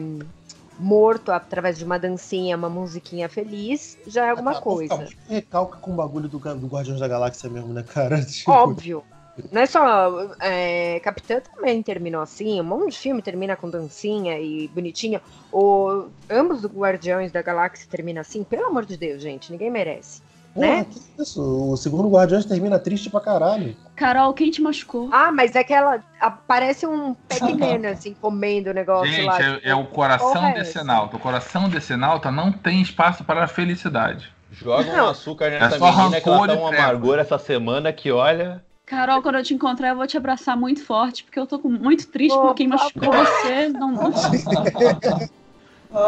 morto 0.80 1.30
através 1.34 1.78
de 1.78 1.84
uma 1.84 1.99
dancinha, 1.99 2.56
uma 2.56 2.70
musiquinha 2.70 3.28
feliz, 3.28 3.98
já 4.08 4.28
é 4.28 4.30
alguma 4.30 4.52
Ah, 4.52 4.62
coisa. 4.62 5.10
Recalca 5.28 5.78
com 5.80 5.91
o 5.91 5.95
bagulho 5.95 6.30
do, 6.30 6.40
do 6.40 6.68
Guardiões 6.68 7.02
da 7.02 7.08
Galáxia 7.10 7.49
mesmo, 7.49 7.74
né, 7.74 7.84
cara? 7.84 8.24
Tipo, 8.24 8.52
Óbvio. 8.52 9.04
Não 9.51 9.61
é 9.61 9.65
só. 9.65 10.35
É, 10.39 10.99
Capitã 11.01 11.39
também 11.39 11.81
terminou 11.84 12.22
assim. 12.22 12.59
Um 12.59 12.64
monte 12.64 12.91
de 12.91 12.97
filme 12.99 13.22
termina 13.22 13.55
com 13.55 13.69
dancinha 13.69 14.39
e 14.39 14.68
bonitinho. 14.68 15.22
O, 15.51 16.07
ambos 16.30 16.61
do 16.61 16.68
Guardiões 16.68 17.31
da 17.31 17.41
Galáxia 17.41 17.88
termina 17.89 18.22
assim. 18.22 18.43
Pelo 18.43 18.68
amor 18.68 18.85
de 18.85 18.97
Deus, 18.97 19.22
gente. 19.22 19.51
Ninguém 19.51 19.69
merece. 19.69 20.22
Porra, 20.53 20.68
né? 20.68 20.85
que 20.85 21.22
isso? 21.22 21.72
O 21.72 21.77
segundo 21.77 22.09
Guardiões 22.09 22.45
termina 22.45 22.80
triste 22.80 23.09
pra 23.09 23.19
caralho. 23.22 23.76
Carol, 23.95 24.34
quem 24.34 24.49
te 24.49 24.61
machucou? 24.61 25.09
Ah, 25.11 25.31
mas 25.31 25.55
é 25.55 25.64
que 25.64 25.73
ela. 25.73 26.03
Aparece 26.19 26.88
um 26.88 27.14
Pac-Man 27.14 27.88
assim, 27.91 28.15
comendo 28.19 28.72
o 28.72 28.73
negócio 28.73 29.11
Gente, 29.14 29.26
lá. 29.26 29.39
é, 29.39 29.69
é 29.69 29.76
o 29.76 29.85
coração 29.85 30.47
é 30.47 30.53
decenalta. 30.53 31.15
O 31.15 31.19
coração 31.19 31.69
decenalta 31.69 32.31
não 32.31 32.51
tem 32.51 32.81
espaço 32.81 33.23
para 33.23 33.43
a 33.43 33.47
felicidade. 33.47 34.35
Joga 34.51 34.89
um 34.89 34.95
Não. 34.95 35.09
açúcar 35.09 35.49
nessa 35.51 35.77
só 35.77 35.91
menina 35.91 36.22
que 36.22 36.30
ela 36.30 36.47
tá 36.47 36.53
um 36.53 36.68
treva. 36.69 36.84
amargor 36.84 37.19
essa 37.19 37.38
semana 37.38 37.93
que 37.93 38.11
olha. 38.11 38.64
Carol, 38.88 39.22
quando 39.22 39.35
eu 39.38 39.43
te 39.43 39.53
encontrar, 39.53 39.89
eu 39.89 39.95
vou 39.97 40.07
te 40.07 40.15
abraçar 40.18 40.55
muito 40.57 40.84
forte, 40.84 41.23
porque 41.26 41.38
eu 41.38 41.45
tô 41.45 41.59
com- 41.59 41.69
muito 41.69 42.07
triste 42.07 42.35
Oh, 42.38 42.41
por 42.41 42.55
quem 42.55 42.68
machucou 42.69 43.11
você. 43.11 43.68
Não, 43.68 43.91
não... 43.91 44.11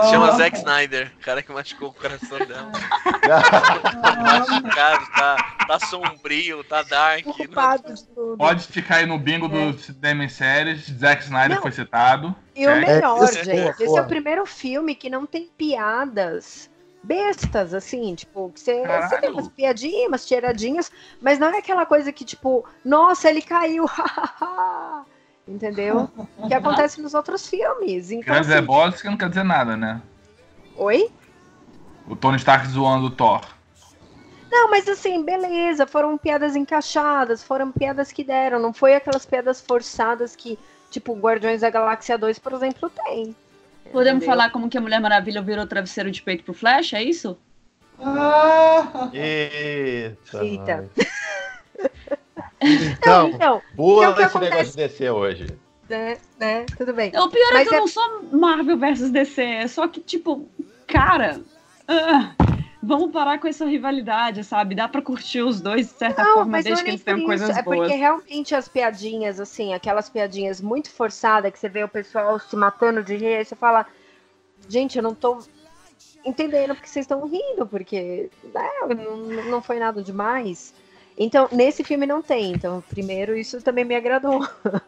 Chama 0.10 0.32
Zack 0.32 0.58
Snyder, 0.58 1.12
o 1.20 1.24
cara 1.24 1.42
que 1.42 1.52
machucou 1.52 1.90
o 1.90 1.94
coração 1.94 2.38
dela. 2.40 2.72
Machucado, 4.22 5.06
tá, 5.16 5.56
tá 5.68 5.80
sombrio, 5.80 6.64
tá 6.64 6.84
dark. 6.84 7.26
não-. 7.26 8.38
Pode 8.38 8.64
ficar 8.68 8.98
aí 8.98 9.06
no 9.06 9.18
bingo 9.18 9.48
do 9.48 9.78
cinema 9.78 10.24
em 10.24 10.30
séries. 10.30 10.86
Zack 10.86 11.24
Snyder 11.24 11.56
Não. 11.56 11.62
foi 11.62 11.72
citado. 11.72 12.36
E 12.56 12.66
o 12.66 12.70
É, 12.70 12.80
melhor, 12.80 13.24
esse- 13.24 13.44
gente, 13.44 13.58
boa, 13.62 13.72
esse 13.72 13.84
é 13.84 13.88
boa. 13.88 14.02
o 14.02 14.08
primeiro 14.08 14.46
filme 14.46 14.96
que 14.96 15.10
não 15.10 15.26
tem 15.26 15.50
piadas 15.58 16.70
bestas, 17.04 17.74
assim, 17.74 18.16
tipo, 18.16 18.52
que 18.52 18.60
você, 18.60 18.84
você 18.86 19.18
tem 19.20 19.32
umas 19.32 19.48
piadinhas, 19.48 20.08
umas 20.08 20.28
tiradinhas, 20.28 20.92
mas 21.22 21.40
não 21.40 21.48
é 21.48 21.60
aquela 21.60 21.86
coisa 21.86 22.12
que, 22.12 22.26
tipo, 22.26 22.66
nossa, 22.84 23.30
ele 23.30 23.42
caiu, 23.42 23.86
entendeu? 25.48 26.10
Que 26.48 26.54
acontece 26.54 27.02
nos 27.02 27.14
outros 27.14 27.48
filmes. 27.48 28.12
Então, 28.12 28.34
Grandes 28.34 28.50
assim, 28.50 28.60
Lebowski 28.60 29.02
que 29.02 29.10
não 29.10 29.18
quer 29.18 29.30
dizer 29.30 29.44
nada, 29.44 29.78
né? 29.78 30.02
Oi? 30.76 31.10
O 32.08 32.16
Tony 32.16 32.38
Stark 32.38 32.68
zoando 32.68 33.08
o 33.08 33.12
Thor. 33.12 33.42
Não, 34.52 34.70
mas 34.70 34.88
assim, 34.88 35.24
beleza, 35.24 35.86
foram 35.86 36.18
piadas 36.18 36.56
encaixadas, 36.56 37.44
foram 37.44 37.72
piadas 37.72 38.12
que 38.12 38.24
deram, 38.24 38.60
não 38.60 38.74
foi 38.74 38.96
aquelas 38.96 39.26
piadas 39.26 39.62
forçadas 39.62 40.36
que, 40.36 40.58
tipo, 40.90 41.14
Guardiões 41.14 41.62
da 41.62 41.70
Galáxia 41.70 42.18
2, 42.18 42.40
por 42.40 42.54
exemplo, 42.54 42.90
tem. 42.90 43.36
Podemos 43.92 44.18
Entendeu? 44.24 44.36
falar 44.38 44.50
como 44.52 44.70
que 44.70 44.78
a 44.78 44.82
Mulher 44.82 45.00
Maravilha 45.02 45.42
virou 45.42 45.66
travesseiro 45.68 46.12
de 46.12 46.22
peito 46.22 46.44
pro 46.44 46.54
Flash, 46.54 46.94
é 46.94 47.04
isso? 47.04 47.38
Eita. 49.14 50.44
Eita. 50.44 50.90
Então, 52.62 53.30
Então, 53.30 53.62
Pula 53.76 54.10
Então, 54.10 54.12
esse 54.12 54.20
negócio 54.20 54.38
acontece? 54.38 54.72
de 54.72 54.78
descer 54.78 55.12
hoje. 55.12 55.48
né, 55.90 56.18
né, 56.40 56.66
tudo 56.78 56.94
bem. 56.94 57.10
O 57.18 57.30
pior 57.30 57.50
é 57.52 57.54
Mas 57.54 57.68
que 57.70 57.74
eu 57.74 57.78
é- 57.78 57.82
não 57.82 57.88
sou 57.88 58.24
Marvel 58.32 58.78
versus 58.78 59.10
DC, 59.10 59.42
é 59.42 59.68
só 59.68 59.88
que, 59.88 60.00
tipo, 60.02 60.48
cara, 60.86 61.42
ah, 61.88 62.32
vamos 62.82 63.12
parar 63.12 63.40
com 63.40 63.48
essa 63.48 63.66
rivalidade, 63.66 64.44
sabe? 64.44 64.76
Dá 64.76 64.88
pra 64.88 65.02
curtir 65.02 65.42
os 65.42 65.60
dois 65.62 65.88
de 65.88 65.94
certa 65.94 66.24
Não, 66.24 66.34
forma, 66.36 66.62
desde 66.62 66.84
que 66.84 66.90
eles 66.92 67.04
tenham 67.04 67.24
coisas 67.24 67.50
isso. 67.50 67.60
É 67.60 67.62
boas. 67.62 67.80
porque 67.80 67.94
realmente 67.96 68.56
as 68.56 68.68
piadinhas, 68.68 69.40
assim, 69.40 69.74
aquelas 69.74 70.10
piadinhas 70.10 70.62
muito 70.62 70.90
forçadas 70.90 71.52
que 71.52 71.60
você 71.60 71.70
vê 71.70 71.84
o 71.84 71.90
pessoal 71.90 72.40
se 72.40 72.56
matando 72.56 73.04
de 73.04 73.16
rir, 73.16 73.36
aí 73.36 73.46
você 73.46 73.56
fala, 73.56 73.86
gente, 74.68 74.98
eu 74.98 75.04
não 75.04 75.14
tô 75.14 75.40
entendendo 76.26 76.76
porque 76.76 76.88
vocês 76.90 77.04
estão 77.04 77.26
rindo, 77.28 77.66
porque 77.66 78.30
né, 78.54 78.70
não, 78.96 79.18
não 79.46 79.62
foi 79.62 79.80
nada 79.80 80.02
demais. 80.02 80.74
Então, 81.18 81.50
nesse 81.52 81.84
filme 81.84 82.06
não 82.06 82.22
tem. 82.22 82.52
Então, 82.54 82.82
primeiro, 82.88 83.36
isso 83.38 83.62
também 83.62 83.84
me 83.86 83.96
agradou. 83.96 84.40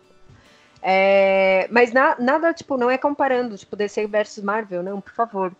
É, 0.84 1.68
mas 1.70 1.92
na- 1.94 2.16
nada, 2.18 2.52
tipo, 2.54 2.76
não 2.76 2.90
é 2.90 2.98
comparando, 2.98 3.56
tipo, 3.56 3.76
DC 3.76 4.08
versus 4.08 4.44
Marvel, 4.44 4.82
não, 4.82 5.00
por 5.00 5.14
favor. 5.14 5.52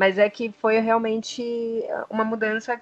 Mas 0.00 0.16
é 0.16 0.30
que 0.30 0.50
foi 0.50 0.78
realmente 0.78 1.84
uma 2.08 2.24
mudança 2.24 2.80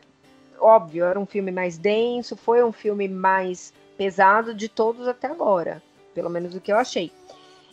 óbvio, 0.60 1.04
era 1.04 1.18
um 1.18 1.26
filme 1.26 1.50
mais 1.50 1.76
denso, 1.76 2.36
foi 2.36 2.62
um 2.62 2.70
filme 2.70 3.08
mais 3.08 3.74
pesado 3.96 4.54
de 4.54 4.68
todos 4.68 5.08
até 5.08 5.26
agora, 5.26 5.82
pelo 6.14 6.30
menos 6.30 6.54
o 6.54 6.60
que 6.60 6.70
eu 6.70 6.76
achei. 6.76 7.10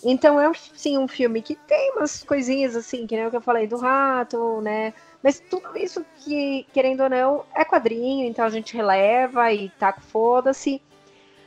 Então 0.03 0.41
é 0.41 0.51
sim 0.73 0.97
um 0.97 1.07
filme 1.07 1.43
que 1.43 1.53
tem 1.53 1.91
umas 1.91 2.23
coisinhas 2.23 2.75
assim, 2.75 3.05
que 3.05 3.15
nem 3.15 3.27
o 3.27 3.29
que 3.29 3.35
eu 3.35 3.41
falei 3.41 3.67
do 3.67 3.77
rato, 3.77 4.61
né? 4.61 4.95
Mas 5.21 5.39
tudo 5.39 5.77
isso 5.77 6.03
que, 6.17 6.65
querendo 6.73 7.03
ou 7.03 7.09
não, 7.09 7.45
é 7.53 7.63
quadrinho, 7.63 8.25
então 8.25 8.45
a 8.45 8.49
gente 8.49 8.75
releva 8.75 9.53
e 9.53 9.69
tá 9.69 9.93
foda-se. 9.93 10.81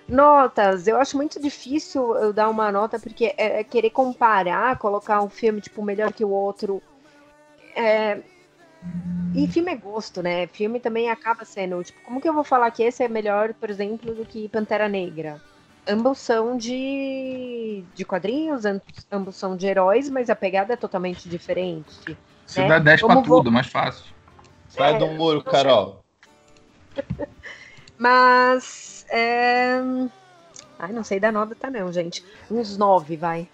Notas, 0.09 0.86
eu 0.86 0.99
acho 0.99 1.17
muito 1.17 1.43
difícil 1.43 2.15
eu 2.15 2.33
dar 2.33 2.49
uma 2.49 2.70
nota, 2.70 2.97
porque 3.01 3.35
é, 3.36 3.59
é 3.59 3.65
querer 3.65 3.91
comparar, 3.91 4.78
colocar 4.78 5.20
um 5.20 5.28
filme, 5.28 5.60
tipo, 5.60 5.83
melhor 5.83 6.12
que 6.12 6.25
o 6.25 6.31
outro. 6.31 6.81
É, 7.78 8.18
E 9.34 9.47
filme 9.47 9.70
é 9.73 9.76
gosto, 9.76 10.20
né? 10.23 10.47
Filme 10.48 10.81
também 10.81 11.08
acaba 11.10 11.44
sendo, 11.44 11.82
tipo, 11.84 12.00
como 12.02 12.20
que 12.20 12.28
eu 12.28 12.34
vou 12.34 12.42
falar 12.42 12.70
que 12.73 12.82
esse 12.82 13.05
é 13.05 13.08
melhor, 13.08 13.55
por 13.55 13.70
exemplo, 13.70 14.15
do 14.15 14.26
que 14.26 14.48
Pantera 14.48 14.89
Negra? 14.89 15.40
Ambos 15.86 16.18
são 16.18 16.57
de, 16.57 17.84
de 17.94 18.05
quadrinhos, 18.05 18.66
am- 18.66 18.81
ambos 19.12 19.36
são 19.36 19.57
de 19.57 19.66
heróis, 19.66 20.10
mas 20.10 20.28
a 20.28 20.34
pegada 20.34 20.74
é 20.74 20.76
totalmente 20.76 21.28
diferente. 21.28 22.16
Você 22.47 22.62
né? 22.62 22.68
dá 22.68 22.78
10 22.78 23.00
pra 23.00 23.15
vou- 23.15 23.23
tudo, 23.23 23.52
mais 23.52 23.68
fácil. 23.68 24.05
Sai 24.68 24.97
É, 24.97 24.98
do 24.98 25.07
muro, 25.07 25.42
Carol. 25.42 26.02
Mas. 27.98 29.07
É... 29.10 29.81
Ai, 30.78 30.92
não 30.92 31.02
sei 31.02 31.18
dar 31.18 31.32
nota, 31.32 31.70
não, 31.70 31.92
gente. 31.92 32.23
Uns 32.50 32.76
nove, 32.76 33.16
vai. 33.16 33.48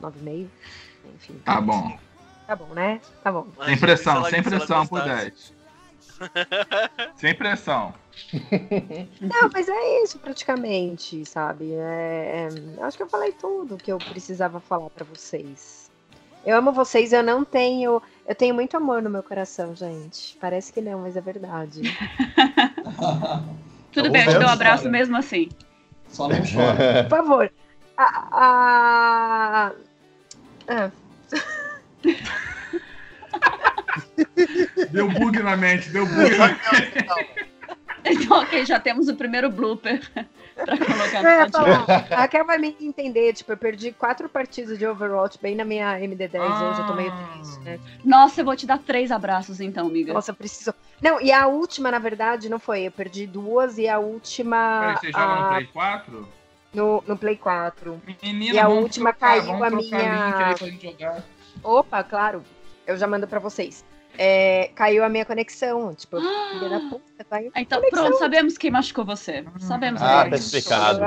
Nove 0.00 0.18
e 0.20 0.22
meio. 0.22 0.50
Enfim. 1.14 1.40
Tá 1.44 1.60
bom. 1.60 1.96
Tá 2.52 2.56
bom, 2.56 2.74
né? 2.74 3.00
Tá 3.24 3.32
bom. 3.32 3.46
Sem 3.64 3.78
pressão, 3.78 4.16
ela- 4.16 4.28
sem 4.28 4.42
pressão 4.42 4.86
por 4.86 4.98
gostasse. 5.00 5.54
10. 6.20 6.30
Sem 7.16 7.34
pressão. 7.34 7.94
Não, 9.22 9.48
mas 9.54 9.70
é 9.70 10.02
isso 10.02 10.18
praticamente, 10.18 11.24
sabe? 11.24 11.72
É, 11.72 12.48
é, 12.78 12.82
acho 12.84 12.98
que 12.98 13.02
eu 13.04 13.08
falei 13.08 13.32
tudo 13.32 13.78
que 13.78 13.90
eu 13.90 13.96
precisava 13.96 14.60
falar 14.60 14.90
pra 14.90 15.06
vocês. 15.06 15.90
Eu 16.44 16.58
amo 16.58 16.72
vocês, 16.72 17.14
eu 17.14 17.22
não 17.22 17.42
tenho. 17.42 18.02
Eu 18.28 18.34
tenho 18.34 18.54
muito 18.54 18.76
amor 18.76 19.00
no 19.00 19.08
meu 19.08 19.22
coração, 19.22 19.74
gente. 19.74 20.36
Parece 20.38 20.74
que 20.74 20.82
não, 20.82 20.98
mas 21.00 21.16
é 21.16 21.22
verdade. 21.22 21.80
Tudo 23.92 24.06
Tá 24.06 24.10
bem, 24.10 24.24
eu 24.26 24.32
te 24.32 24.38
dou 24.38 24.48
um 24.48 24.52
abraço 24.52 24.82
cara? 24.82 24.92
mesmo 24.92 25.16
assim. 25.16 25.48
Só 26.08 26.28
não 26.28 26.36
chora. 26.44 27.04
Por 27.04 27.16
favor. 27.16 27.50
A. 27.96 28.28
a... 28.32 29.72
Ah, 30.68 30.90
Deu 34.90 35.08
bug 35.10 35.42
na 35.42 35.56
mente, 35.56 35.88
deu 35.90 36.06
bug 36.06 36.36
na 36.36 36.48
mente. 36.72 37.06
Então, 38.04 38.40
ok, 38.40 38.64
já 38.64 38.80
temos 38.80 39.08
o 39.08 39.14
primeiro 39.14 39.48
blooper 39.48 40.00
pra 40.56 40.76
colocar 40.76 41.24
É, 41.24 41.46
no 41.46 42.14
a 42.14 42.16
Raquel 42.22 42.44
vai 42.44 42.58
me 42.58 42.76
entender, 42.80 43.32
tipo, 43.32 43.52
eu 43.52 43.56
perdi 43.56 43.92
quatro 43.92 44.28
partidas 44.28 44.76
de 44.76 44.84
Overwatch 44.86 45.38
bem 45.40 45.54
na 45.54 45.64
minha 45.64 45.98
MD10 46.00 46.40
hoje, 46.70 46.80
eu 46.80 46.86
tô 46.86 46.94
meio 46.94 47.12
triste, 47.12 47.60
né? 47.64 47.78
Nossa, 48.04 48.40
eu 48.40 48.44
vou 48.44 48.56
te 48.56 48.66
dar 48.66 48.78
três 48.80 49.12
abraços 49.12 49.60
então, 49.60 49.86
amiga. 49.86 50.12
Nossa, 50.12 50.32
eu 50.32 50.34
preciso. 50.34 50.74
Não, 51.00 51.20
e 51.20 51.30
a 51.30 51.46
última, 51.46 51.92
na 51.92 51.98
verdade, 52.00 52.48
não 52.48 52.58
foi. 52.58 52.82
Eu 52.88 52.90
perdi 52.92 53.24
duas 53.26 53.78
e 53.78 53.88
a 53.88 53.98
última. 54.00 54.80
Peraí, 54.80 54.96
você 54.96 55.12
joga 55.12 55.26
no 55.26 55.40
a- 55.42 55.48
Play 55.54 55.66
4? 55.72 56.28
no, 56.74 57.04
no 57.06 57.16
Play 57.16 57.36
4. 57.36 58.02
Menina, 58.22 58.54
E 58.54 58.58
a 58.58 58.68
última 58.68 59.12
trocar, 59.12 59.38
caiu 59.46 59.62
a 59.64 59.70
minha- 59.70 60.54
Opa, 61.62 62.02
claro. 62.02 62.42
Eu 62.86 62.96
já 62.96 63.06
mando 63.06 63.26
pra 63.26 63.38
vocês. 63.38 63.84
É, 64.18 64.70
caiu 64.74 65.04
a 65.04 65.08
minha 65.08 65.24
conexão. 65.24 65.94
Tipo, 65.94 66.18
filha 66.20 66.68
da 66.68 66.80
puta, 66.90 67.24
caiu. 67.28 67.50
a 67.54 67.60
Então, 67.60 67.78
conexão. 67.80 68.04
pronto, 68.06 68.18
sabemos 68.18 68.58
quem 68.58 68.70
machucou 68.70 69.04
você. 69.04 69.44
Sabemos 69.60 70.02
Ah, 70.02 70.22
quem. 70.22 70.30
tá 70.30 70.36
explicado. 70.36 70.98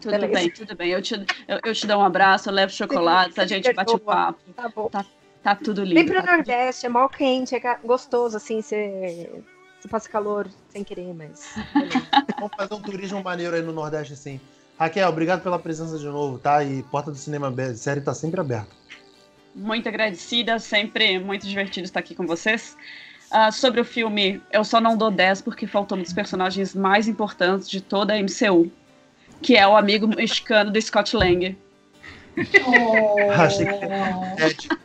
Tudo 0.00 0.10
Beleza. 0.12 0.32
bem, 0.32 0.50
tudo 0.50 0.76
bem. 0.76 0.90
Eu 0.90 1.02
te, 1.02 1.14
eu, 1.48 1.60
eu 1.64 1.74
te 1.74 1.86
dou 1.86 1.98
um 1.98 2.04
abraço, 2.04 2.48
eu 2.48 2.52
levo 2.52 2.72
chocolates, 2.72 3.38
a 3.38 3.46
gente 3.46 3.72
bate 3.72 3.94
o 3.94 3.98
papo. 3.98 4.38
Tá 4.54 4.68
bom. 4.68 4.88
Tá 5.42 5.54
tudo 5.54 5.82
Vem 5.82 5.92
lindo. 5.94 6.06
pro 6.12 6.14
tá 6.14 6.20
tudo- 6.22 6.36
Nordeste, 6.36 6.86
é 6.86 6.88
mal 6.88 7.08
quente, 7.08 7.54
é 7.54 7.78
gostoso, 7.84 8.36
assim, 8.36 8.60
você. 8.62 9.30
Você 9.80 9.88
passa 9.88 10.08
calor 10.08 10.48
sem 10.70 10.82
querer, 10.82 11.12
mas. 11.14 11.54
Vamos 12.38 12.56
fazer 12.56 12.74
um 12.74 12.80
turismo 12.82 13.22
maneiro 13.22 13.54
aí 13.54 13.62
no 13.62 13.72
Nordeste, 13.72 14.12
assim. 14.14 14.40
Raquel, 14.78 15.08
obrigado 15.08 15.42
pela 15.42 15.58
presença 15.58 15.98
de 15.98 16.06
novo, 16.06 16.38
tá? 16.38 16.62
E 16.64 16.82
Porta 16.84 17.10
do 17.10 17.16
Cinema 17.16 17.52
Série 17.74 18.00
tá 18.00 18.12
sempre 18.14 18.40
aberta. 18.40 18.68
Muito 19.56 19.88
agradecida, 19.88 20.58
sempre 20.58 21.18
muito 21.18 21.46
divertido 21.46 21.86
estar 21.86 22.00
aqui 22.00 22.14
com 22.14 22.26
vocês. 22.26 22.76
Ah, 23.30 23.50
sobre 23.50 23.80
o 23.80 23.84
filme, 23.84 24.40
eu 24.52 24.62
só 24.62 24.80
não 24.80 24.96
dou 24.96 25.10
10 25.10 25.42
porque 25.42 25.66
faltou 25.66 25.98
um 25.98 26.02
dos 26.02 26.12
personagens 26.12 26.74
mais 26.74 27.08
importantes 27.08 27.68
de 27.68 27.80
toda 27.80 28.14
a 28.14 28.18
MCU, 28.18 28.70
que 29.42 29.56
é 29.56 29.66
o 29.66 29.76
amigo 29.76 30.06
mexicano 30.06 30.70
do 30.70 30.80
Scott 30.80 31.16
Lang. 31.16 31.56
Achei 33.34 33.66
que 33.66 34.42
é, 34.42 34.50
tipo, 34.50 34.76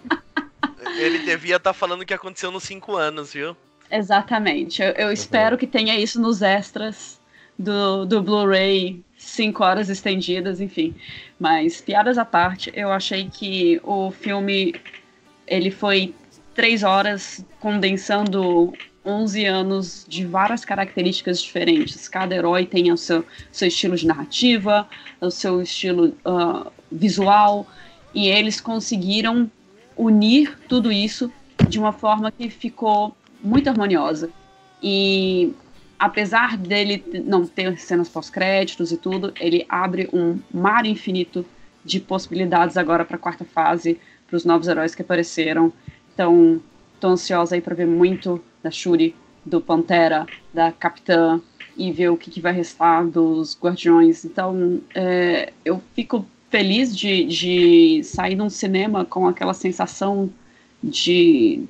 Ele 0.97 1.19
devia 1.19 1.57
estar 1.57 1.73
falando 1.73 2.01
o 2.01 2.05
que 2.05 2.13
aconteceu 2.13 2.49
nos 2.49 2.63
cinco 2.63 2.95
anos, 2.95 3.33
viu? 3.33 3.55
Exatamente. 3.91 4.81
Eu, 4.81 4.91
eu 4.91 5.11
espero 5.11 5.57
que 5.57 5.67
tenha 5.67 5.99
isso 5.99 6.19
nos 6.19 6.41
extras 6.41 7.19
do, 7.59 8.05
do 8.05 8.21
Blu-ray, 8.21 9.03
5 9.17 9.63
horas 9.63 9.89
estendidas, 9.89 10.59
enfim. 10.59 10.95
Mas, 11.41 11.81
piadas 11.81 12.19
à 12.19 12.23
parte, 12.23 12.71
eu 12.75 12.91
achei 12.91 13.27
que 13.27 13.81
o 13.83 14.11
filme 14.11 14.75
ele 15.47 15.71
foi 15.71 16.13
três 16.53 16.83
horas 16.83 17.43
condensando 17.59 18.71
11 19.03 19.45
anos 19.45 20.05
de 20.07 20.23
várias 20.23 20.63
características 20.63 21.41
diferentes. 21.41 22.07
Cada 22.07 22.35
herói 22.35 22.67
tem 22.67 22.91
o 22.91 22.97
seu, 22.97 23.25
seu 23.51 23.67
estilo 23.69 23.95
de 23.95 24.05
narrativa, 24.05 24.87
o 25.19 25.31
seu 25.31 25.59
estilo 25.63 26.15
ah, 26.23 26.71
visual, 26.91 27.65
e 28.13 28.27
eles 28.27 28.61
conseguiram 28.61 29.49
unir 29.97 30.55
tudo 30.69 30.91
isso 30.91 31.31
de 31.67 31.79
uma 31.79 31.91
forma 31.91 32.31
que 32.31 32.51
ficou 32.51 33.17
muito 33.43 33.67
harmoniosa. 33.67 34.29
E 34.83 35.55
apesar 36.01 36.57
dele 36.57 37.03
não 37.23 37.45
ter 37.45 37.77
cenas 37.77 38.09
pós-créditos 38.09 38.91
e 38.91 38.97
tudo, 38.97 39.31
ele 39.39 39.63
abre 39.69 40.09
um 40.11 40.39
mar 40.51 40.83
infinito 40.83 41.45
de 41.85 41.99
possibilidades 41.99 42.75
agora 42.75 43.05
para 43.05 43.17
a 43.17 43.19
quarta 43.19 43.45
fase, 43.45 43.99
para 44.27 44.35
os 44.35 44.43
novos 44.43 44.67
heróis 44.67 44.95
que 44.95 45.03
apareceram. 45.03 45.71
Então, 46.11 46.59
tô 46.99 47.09
ansiosa 47.09 47.53
aí 47.53 47.61
para 47.61 47.75
ver 47.75 47.85
muito 47.85 48.43
da 48.63 48.71
Shuri, 48.71 49.13
do 49.45 49.61
Pantera, 49.61 50.25
da 50.51 50.71
Capitã 50.71 51.39
e 51.77 51.91
ver 51.91 52.09
o 52.09 52.17
que, 52.17 52.31
que 52.31 52.41
vai 52.41 52.51
restar 52.51 53.05
dos 53.05 53.55
Guardiões. 53.61 54.25
Então, 54.25 54.81
é, 54.95 55.53
eu 55.63 55.83
fico 55.93 56.25
feliz 56.49 56.97
de, 56.97 57.25
de 57.25 58.03
sair 58.03 58.33
num 58.33 58.49
cinema 58.49 59.05
com 59.05 59.27
aquela 59.27 59.53
sensação 59.53 60.31
de 60.83 61.63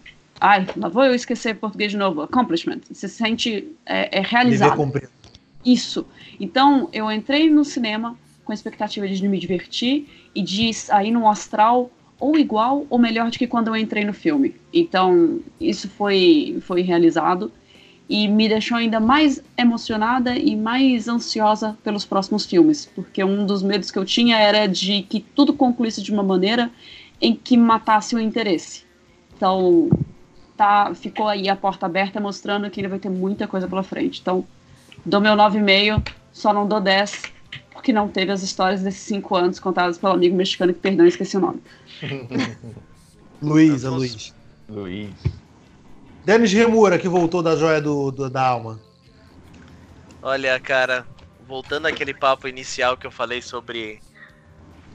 Ai, 0.43 0.65
lá 0.75 0.89
vou 0.89 1.03
eu 1.03 1.13
esquecer 1.13 1.55
português 1.55 1.91
de 1.91 1.97
novo. 1.97 2.23
Accomplishment. 2.23 2.79
Você 2.91 3.07
se 3.07 3.13
sente 3.15 3.67
é, 3.85 4.17
é 4.19 4.21
realizado. 4.21 4.75
cumprido. 4.75 5.07
Isso. 5.63 6.03
Então, 6.39 6.89
eu 6.91 7.11
entrei 7.11 7.47
no 7.47 7.63
cinema 7.63 8.17
com 8.43 8.51
a 8.51 8.55
expectativa 8.55 9.07
de 9.07 9.27
me 9.27 9.37
divertir 9.37 10.07
e 10.33 10.41
de 10.41 10.73
sair 10.73 11.11
num 11.11 11.29
astral 11.29 11.91
ou 12.19 12.39
igual 12.39 12.87
ou 12.89 12.97
melhor 12.97 13.29
do 13.29 13.37
que 13.37 13.45
quando 13.45 13.67
eu 13.67 13.75
entrei 13.75 14.03
no 14.03 14.13
filme. 14.13 14.55
Então, 14.73 15.39
isso 15.59 15.87
foi, 15.87 16.57
foi 16.61 16.81
realizado 16.81 17.51
e 18.09 18.27
me 18.27 18.49
deixou 18.49 18.77
ainda 18.77 18.99
mais 18.99 19.43
emocionada 19.55 20.35
e 20.35 20.55
mais 20.55 21.07
ansiosa 21.07 21.77
pelos 21.83 22.03
próximos 22.03 22.47
filmes, 22.47 22.87
porque 22.95 23.23
um 23.23 23.45
dos 23.45 23.61
medos 23.61 23.91
que 23.91 23.97
eu 23.97 24.05
tinha 24.05 24.39
era 24.39 24.65
de 24.65 25.03
que 25.03 25.19
tudo 25.19 25.53
concluísse 25.53 26.01
de 26.01 26.11
uma 26.11 26.23
maneira 26.23 26.71
em 27.21 27.35
que 27.35 27.55
matasse 27.55 28.15
o 28.15 28.19
interesse. 28.19 28.83
Então, 29.37 29.87
tá, 30.61 30.93
ficou 30.93 31.27
aí 31.27 31.49
a 31.49 31.55
porta 31.55 31.87
aberta 31.87 32.19
mostrando 32.19 32.69
que 32.69 32.79
ele 32.79 32.87
vai 32.87 32.99
ter 32.99 33.09
muita 33.09 33.47
coisa 33.47 33.67
pela 33.67 33.81
frente. 33.81 34.21
Então, 34.21 34.45
dou 35.03 35.19
meu 35.19 35.33
9,5, 35.33 36.07
só 36.31 36.53
não 36.53 36.67
dou 36.67 36.79
10, 36.79 37.23
porque 37.73 37.91
não 37.91 38.07
teve 38.07 38.31
as 38.31 38.43
histórias 38.43 38.83
desses 38.83 39.01
5 39.01 39.35
anos 39.35 39.59
contadas 39.59 39.97
pelo 39.97 40.13
amigo 40.13 40.35
mexicano 40.35 40.71
que, 40.71 40.79
perdão, 40.79 41.07
esqueci 41.07 41.35
o 41.35 41.39
nome. 41.39 41.61
Luiz, 43.41 43.83
é 43.83 43.87
Afonso. 43.87 43.97
Luiz. 43.97 44.35
Luiz. 44.69 45.09
Denis 46.23 46.53
Remura, 46.53 46.99
que 46.99 47.09
voltou 47.09 47.41
da 47.41 47.55
joia 47.55 47.81
do, 47.81 48.11
do- 48.11 48.29
da 48.29 48.45
alma. 48.45 48.79
Olha, 50.21 50.59
cara, 50.59 51.07
voltando 51.47 51.87
àquele 51.87 52.13
papo 52.13 52.47
inicial 52.47 52.95
que 52.95 53.07
eu 53.07 53.11
falei 53.11 53.41
sobre 53.41 53.99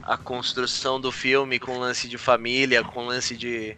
a 0.01 0.15
construção 0.15 1.01
do 1.01 1.11
filme 1.11 1.59
com 1.59 1.77
lance 1.77 2.07
de 2.07 2.17
família, 2.17 2.81
com 2.85 3.05
lance 3.05 3.35
de 3.35 3.75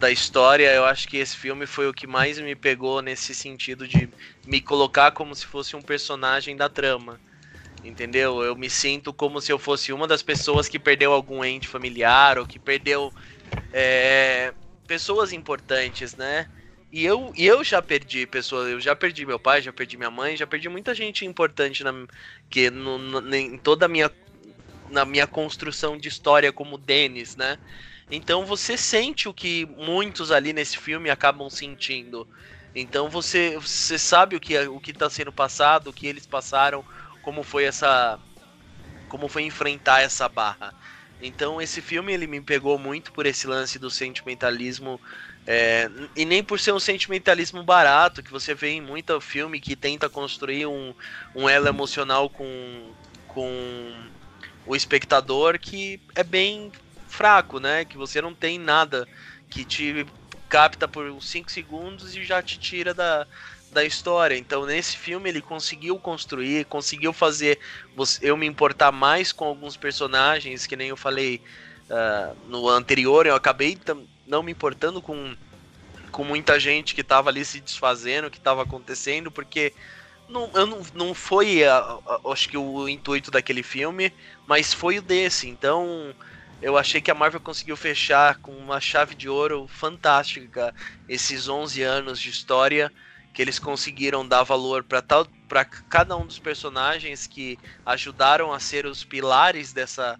da 0.00 0.10
história, 0.10 0.72
eu 0.74 0.84
acho 0.86 1.08
que 1.08 1.18
esse 1.18 1.36
filme 1.36 1.66
foi 1.66 1.88
o 1.88 1.94
que 1.94 2.06
mais 2.08 2.38
me 2.40 2.56
pegou 2.56 3.02
nesse 3.02 3.34
sentido 3.34 3.86
de 3.88 4.10
me 4.46 4.60
colocar 4.62 5.12
como 5.12 5.34
se 5.36 5.46
fosse 5.46 5.76
um 5.76 5.82
personagem 5.82 6.56
da 6.56 6.68
trama. 6.70 7.20
Entendeu? 7.82 8.42
Eu 8.42 8.56
me 8.56 8.70
sinto 8.70 9.12
como 9.14 9.40
se 9.40 9.52
eu 9.52 9.58
fosse 9.58 9.92
uma 9.92 10.06
das 10.06 10.22
pessoas 10.22 10.68
que 10.68 10.78
perdeu 10.78 11.12
algum 11.12 11.44
ente 11.44 11.68
familiar 11.68 12.38
ou 12.38 12.46
que 12.46 12.58
perdeu 12.58 13.12
é, 13.72 14.54
pessoas 14.86 15.32
importantes, 15.32 16.16
né? 16.16 16.46
E 16.92 17.04
eu, 17.04 17.32
e 17.36 17.46
eu 17.46 17.64
já 17.64 17.82
perdi 17.82 18.26
pessoas, 18.26 18.68
eu 18.70 18.80
já 18.80 18.96
perdi 18.96 19.26
meu 19.26 19.38
pai, 19.38 19.62
já 19.62 19.72
perdi 19.72 19.96
minha 19.96 20.10
mãe, 20.10 20.36
já 20.36 20.46
perdi 20.46 20.68
muita 20.68 20.94
gente 20.94 21.24
importante 21.26 21.84
na, 21.84 21.92
que 22.50 22.70
no, 22.70 22.98
no- 22.98 23.34
em 23.36 23.58
toda 23.58 23.86
a 23.86 23.88
minha 23.88 24.10
na 24.88 25.04
minha 25.04 25.26
construção 25.26 25.96
de 25.96 26.08
história 26.08 26.52
como 26.52 26.76
Denis, 26.78 27.36
né? 27.36 27.58
Então 28.10 28.44
você 28.46 28.76
sente 28.76 29.28
o 29.28 29.34
que 29.34 29.66
muitos 29.66 30.30
ali 30.32 30.52
nesse 30.52 30.76
filme 30.78 31.10
acabam 31.10 31.48
sentindo. 31.50 32.28
Então 32.74 33.08
você, 33.10 33.56
você 33.58 33.98
sabe 33.98 34.36
o 34.36 34.40
que 34.40 34.56
é- 34.56 34.68
o 34.68 34.80
que 34.80 34.90
está 34.92 35.08
sendo 35.10 35.32
passado, 35.32 35.88
o 35.90 35.94
que 35.94 36.06
eles 36.06 36.26
passaram, 36.26 36.84
como 37.20 37.42
foi 37.44 37.64
essa 37.64 38.20
como 39.08 39.28
foi 39.28 39.42
enfrentar 39.42 40.00
essa 40.02 40.28
barra. 40.28 40.74
Então 41.20 41.60
esse 41.60 41.82
filme 41.82 42.12
ele 42.12 42.26
me 42.26 42.40
pegou 42.42 42.78
muito 42.78 43.12
por 43.12 43.26
esse 43.26 43.46
lance 43.46 43.78
do 43.78 43.90
sentimentalismo 43.90 45.00
É, 45.46 45.88
e 46.16 46.24
nem 46.24 46.44
por 46.44 46.60
ser 46.60 46.72
um 46.72 46.80
sentimentalismo 46.80 47.64
barato, 47.64 48.22
que 48.22 48.30
você 48.32 48.54
vê 48.54 48.70
em 48.70 48.80
muito 48.82 49.20
filme 49.20 49.60
que 49.60 49.74
tenta 49.76 50.08
construir 50.10 50.66
um, 50.66 50.94
um 51.34 51.48
elo 51.48 51.66
emocional 51.68 52.30
com, 52.30 52.94
com 53.26 54.10
o 54.64 54.76
espectador 54.76 55.58
que 55.58 56.02
é 56.14 56.22
bem 56.24 56.72
fraco, 57.20 57.60
né? 57.60 57.84
Que 57.84 57.98
você 57.98 58.22
não 58.22 58.34
tem 58.34 58.58
nada 58.58 59.06
que 59.50 59.62
te 59.62 60.06
capta 60.48 60.88
por 60.88 61.22
5 61.22 61.52
segundos 61.52 62.16
e 62.16 62.24
já 62.24 62.40
te 62.40 62.58
tira 62.58 62.94
da, 62.94 63.26
da 63.70 63.84
história. 63.84 64.38
Então, 64.38 64.64
nesse 64.64 64.96
filme, 64.96 65.28
ele 65.28 65.42
conseguiu 65.42 65.98
construir, 65.98 66.64
conseguiu 66.64 67.12
fazer 67.12 67.58
eu 68.22 68.38
me 68.38 68.46
importar 68.46 68.90
mais 68.90 69.32
com 69.32 69.44
alguns 69.44 69.76
personagens, 69.76 70.66
que 70.66 70.74
nem 70.74 70.88
eu 70.88 70.96
falei 70.96 71.42
uh, 71.90 72.34
no 72.48 72.66
anterior, 72.70 73.26
eu 73.26 73.34
acabei 73.34 73.78
não 74.26 74.42
me 74.42 74.52
importando 74.52 75.02
com, 75.02 75.36
com 76.10 76.24
muita 76.24 76.58
gente 76.58 76.94
que 76.94 77.02
estava 77.02 77.28
ali 77.28 77.44
se 77.44 77.60
desfazendo, 77.60 78.30
que 78.30 78.38
estava 78.38 78.62
acontecendo, 78.62 79.30
porque 79.30 79.74
não, 80.26 80.50
eu 80.54 80.66
não, 80.66 80.82
não 80.94 81.14
foi, 81.14 81.64
a, 81.64 81.76
a, 81.76 82.32
acho 82.32 82.48
que, 82.48 82.56
o 82.56 82.88
intuito 82.88 83.30
daquele 83.30 83.62
filme, 83.62 84.10
mas 84.46 84.72
foi 84.72 84.96
o 84.96 85.02
desse. 85.02 85.46
Então, 85.46 86.14
eu 86.60 86.76
achei 86.76 87.00
que 87.00 87.10
a 87.10 87.14
Marvel 87.14 87.40
conseguiu 87.40 87.76
fechar 87.76 88.38
com 88.40 88.56
uma 88.56 88.80
chave 88.80 89.14
de 89.14 89.28
ouro 89.28 89.66
fantástica 89.68 90.74
esses 91.08 91.48
11 91.48 91.82
anos 91.82 92.20
de 92.20 92.30
história 92.30 92.92
que 93.32 93.40
eles 93.42 93.58
conseguiram 93.58 94.26
dar 94.26 94.42
valor 94.42 94.84
para 94.84 95.00
tal 95.02 95.26
para 95.48 95.64
cada 95.64 96.16
um 96.16 96.26
dos 96.26 96.38
personagens 96.38 97.26
que 97.26 97.60
ajudaram 97.84 98.52
a 98.52 98.60
ser 98.60 98.86
os 98.86 99.04
pilares 99.04 99.72
dessa 99.72 100.18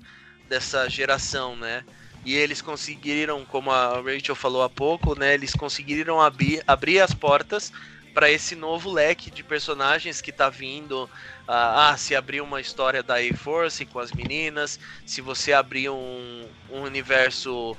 dessa 0.48 0.88
geração, 0.88 1.56
né? 1.56 1.84
E 2.24 2.34
eles 2.34 2.60
conseguiram, 2.60 3.46
como 3.46 3.70
a 3.70 4.00
Rachel 4.02 4.34
falou 4.36 4.62
há 4.62 4.68
pouco, 4.70 5.18
né? 5.18 5.34
Eles 5.34 5.52
conseguiram 5.54 6.20
abrir, 6.20 6.62
abrir 6.66 7.00
as 7.00 7.14
portas 7.14 7.70
para 8.12 8.30
esse 8.30 8.54
novo 8.54 8.90
leque 8.90 9.30
de 9.30 9.42
personagens 9.42 10.20
que 10.20 10.32
tá 10.32 10.48
vindo. 10.48 11.08
Ah, 11.46 11.90
ah, 11.90 11.96
se 11.96 12.14
abrir 12.14 12.40
uma 12.40 12.60
história 12.60 13.02
da 13.02 13.16
A-Force 13.16 13.84
com 13.86 13.98
as 13.98 14.12
meninas, 14.12 14.78
se 15.06 15.20
você 15.20 15.52
abrir 15.52 15.88
um, 15.90 16.48
um 16.70 16.82
universo 16.82 17.76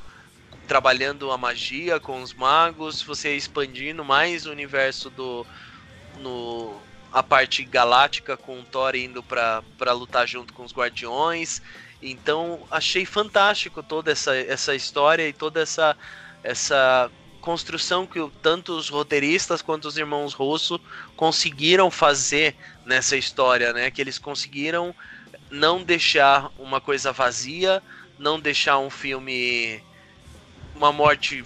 trabalhando 0.67 1.31
a 1.31 1.37
magia 1.37 1.99
com 1.99 2.21
os 2.21 2.33
magos, 2.33 3.01
você 3.01 3.35
expandindo 3.35 4.03
mais 4.05 4.45
o 4.45 4.51
universo 4.51 5.09
do 5.09 5.45
no 6.19 6.81
a 7.11 7.21
parte 7.21 7.65
galáctica 7.65 8.37
com 8.37 8.61
o 8.61 8.63
Thor 8.63 8.95
indo 8.95 9.21
para 9.21 9.91
lutar 9.93 10.25
junto 10.25 10.53
com 10.53 10.63
os 10.63 10.73
Guardiões. 10.73 11.61
Então, 12.01 12.65
achei 12.71 13.05
fantástico 13.05 13.83
toda 13.83 14.11
essa, 14.11 14.35
essa 14.35 14.73
história 14.73 15.27
e 15.27 15.33
toda 15.33 15.61
essa 15.61 15.95
essa 16.43 17.11
construção 17.41 18.07
que 18.07 18.19
tanto 18.41 18.73
os 18.73 18.87
roteiristas 18.87 19.61
quanto 19.61 19.87
os 19.87 19.97
irmãos 19.97 20.33
Russo 20.33 20.79
conseguiram 21.15 21.91
fazer 21.91 22.55
nessa 22.85 23.17
história, 23.17 23.73
né? 23.73 23.91
Que 23.91 23.99
eles 23.99 24.17
conseguiram 24.17 24.95
não 25.49 25.83
deixar 25.83 26.49
uma 26.57 26.79
coisa 26.79 27.11
vazia, 27.11 27.83
não 28.17 28.39
deixar 28.39 28.77
um 28.77 28.89
filme 28.89 29.83
uma 30.75 30.91
morte 30.91 31.43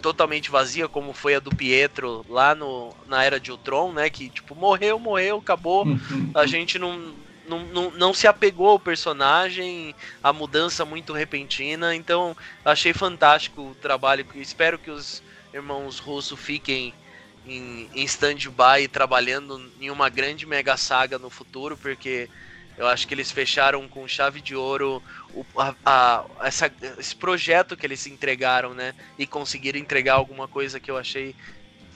totalmente 0.00 0.50
vazia, 0.50 0.86
como 0.86 1.14
foi 1.14 1.34
a 1.34 1.40
do 1.40 1.50
Pietro 1.50 2.24
lá 2.28 2.54
no, 2.54 2.94
na 3.08 3.24
Era 3.24 3.40
de 3.40 3.50
Ultron, 3.50 3.92
né? 3.92 4.10
Que, 4.10 4.28
tipo, 4.28 4.54
morreu, 4.54 4.98
morreu, 4.98 5.38
acabou. 5.38 5.86
A 6.34 6.46
gente 6.46 6.78
não, 6.78 7.14
não, 7.48 7.60
não, 7.66 7.90
não 7.90 8.14
se 8.14 8.26
apegou 8.26 8.68
ao 8.68 8.78
personagem, 8.78 9.94
a 10.22 10.32
mudança 10.32 10.84
muito 10.84 11.12
repentina. 11.12 11.94
Então, 11.94 12.36
achei 12.64 12.92
fantástico 12.92 13.70
o 13.70 13.74
trabalho. 13.74 14.26
Espero 14.36 14.78
que 14.78 14.90
os 14.90 15.22
irmãos 15.52 15.98
Russo 15.98 16.36
fiquem 16.36 16.94
em, 17.46 17.88
em 17.94 18.04
stand-by 18.04 18.88
trabalhando 18.90 19.70
em 19.80 19.90
uma 19.90 20.08
grande 20.08 20.46
mega 20.46 20.76
saga 20.76 21.18
no 21.18 21.30
futuro, 21.30 21.76
porque 21.76 22.28
eu 22.76 22.86
acho 22.86 23.06
que 23.06 23.14
eles 23.14 23.30
fecharam 23.30 23.86
com 23.88 24.08
chave 24.08 24.40
de 24.40 24.56
ouro 24.56 25.02
o, 25.32 25.44
a, 25.56 25.74
a, 25.84 26.24
essa, 26.42 26.72
esse 26.98 27.14
projeto 27.14 27.76
que 27.76 27.86
eles 27.86 28.06
entregaram, 28.06 28.74
né? 28.74 28.94
E 29.18 29.26
conseguiram 29.26 29.78
entregar 29.78 30.14
alguma 30.14 30.48
coisa 30.48 30.80
que 30.80 30.90
eu 30.90 30.96
achei 30.96 31.34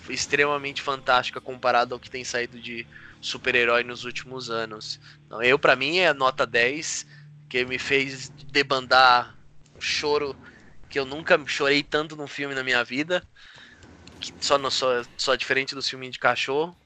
extremamente 0.09 0.81
fantástica 0.81 1.41
comparado 1.41 1.95
ao 1.95 2.01
que 2.01 2.11
tem 2.11 2.25
saído 2.25 2.59
de 2.59 2.87
super-herói 3.21 3.85
nos 3.85 4.05
últimos 4.05 4.51
anos. 4.51 5.01
Então, 5.27 5.43
eu, 5.43 5.59
para 5.59 5.77
mim, 5.77 5.99
é 5.99 6.13
nota 6.13 6.47
10, 6.47 7.07
que 7.49 7.65
me 7.65 7.79
fez 7.79 8.31
debandar 8.51 9.37
um 9.77 9.81
choro 9.81 10.37
que 10.89 10.99
eu 10.99 11.05
nunca 11.05 11.39
chorei 11.47 11.83
tanto 11.83 12.17
num 12.17 12.27
filme 12.27 12.55
na 12.55 12.63
minha 12.63 12.83
vida. 12.83 13.23
Só, 14.41 14.59
no, 14.59 14.71
só, 14.71 15.03
só 15.17 15.35
diferente 15.35 15.75
dos 15.75 15.89
filmes 15.89 16.13
de 16.13 16.19
cachorro. 16.19 16.77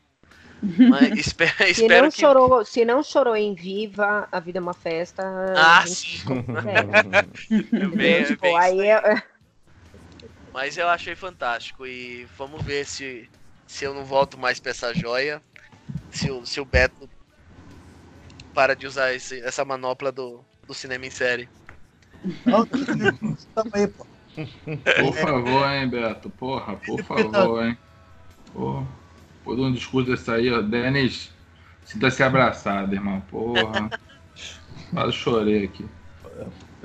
Mas 0.62 1.12
espero, 1.18 1.56
se 1.58 1.70
espero 1.82 2.04
não 2.04 2.10
que. 2.10 2.20
Chorou, 2.20 2.64
se 2.64 2.84
não 2.84 3.02
chorou 3.02 3.36
em 3.36 3.54
Viva, 3.54 4.28
a 4.30 4.40
vida 4.40 4.58
é 4.58 4.62
uma 4.62 4.74
festa. 4.74 5.22
Ah, 5.56 5.84
sim. 5.86 6.18
É. 6.66 7.86
bem, 7.96 8.24
tipo, 8.24 8.42
bem 8.42 8.58
aí 8.58 8.80
é... 8.80 9.22
Mas 10.52 10.76
eu 10.76 10.88
achei 10.88 11.14
fantástico. 11.14 11.86
E 11.86 12.26
vamos 12.36 12.62
ver 12.62 12.86
se, 12.86 13.28
se 13.66 13.84
eu 13.84 13.94
não 13.94 14.04
volto 14.04 14.38
mais 14.38 14.60
pra 14.60 14.70
essa 14.70 14.94
joia. 14.94 15.42
Se 16.12 16.30
o, 16.30 16.46
se 16.46 16.60
o 16.60 16.64
Beto 16.64 17.10
para 18.54 18.76
de 18.76 18.86
usar 18.86 19.12
esse, 19.12 19.40
essa 19.40 19.64
manopla 19.64 20.12
do, 20.12 20.44
do 20.66 20.74
cinema 20.74 21.06
em 21.06 21.10
série. 21.10 21.48
Também, 23.54 23.88
pô. 23.88 24.06
Por 24.34 25.14
favor, 25.16 25.68
hein, 25.68 25.88
Beto. 25.88 26.30
Porra, 26.30 26.76
por 26.76 27.02
favor, 27.02 27.64
hein. 27.64 27.76
Porra 28.52 28.86
por 29.44 29.58
um 29.58 29.72
discurso 29.72 30.10
desse 30.10 30.30
aí, 30.30 30.52
ó, 30.52 30.60
Denis, 30.60 31.30
sinta-se 31.84 32.22
abraçado, 32.22 32.94
irmão. 32.94 33.20
Porra. 33.30 33.90
Quase 34.90 35.12
chorei 35.12 35.64
aqui. 35.64 35.86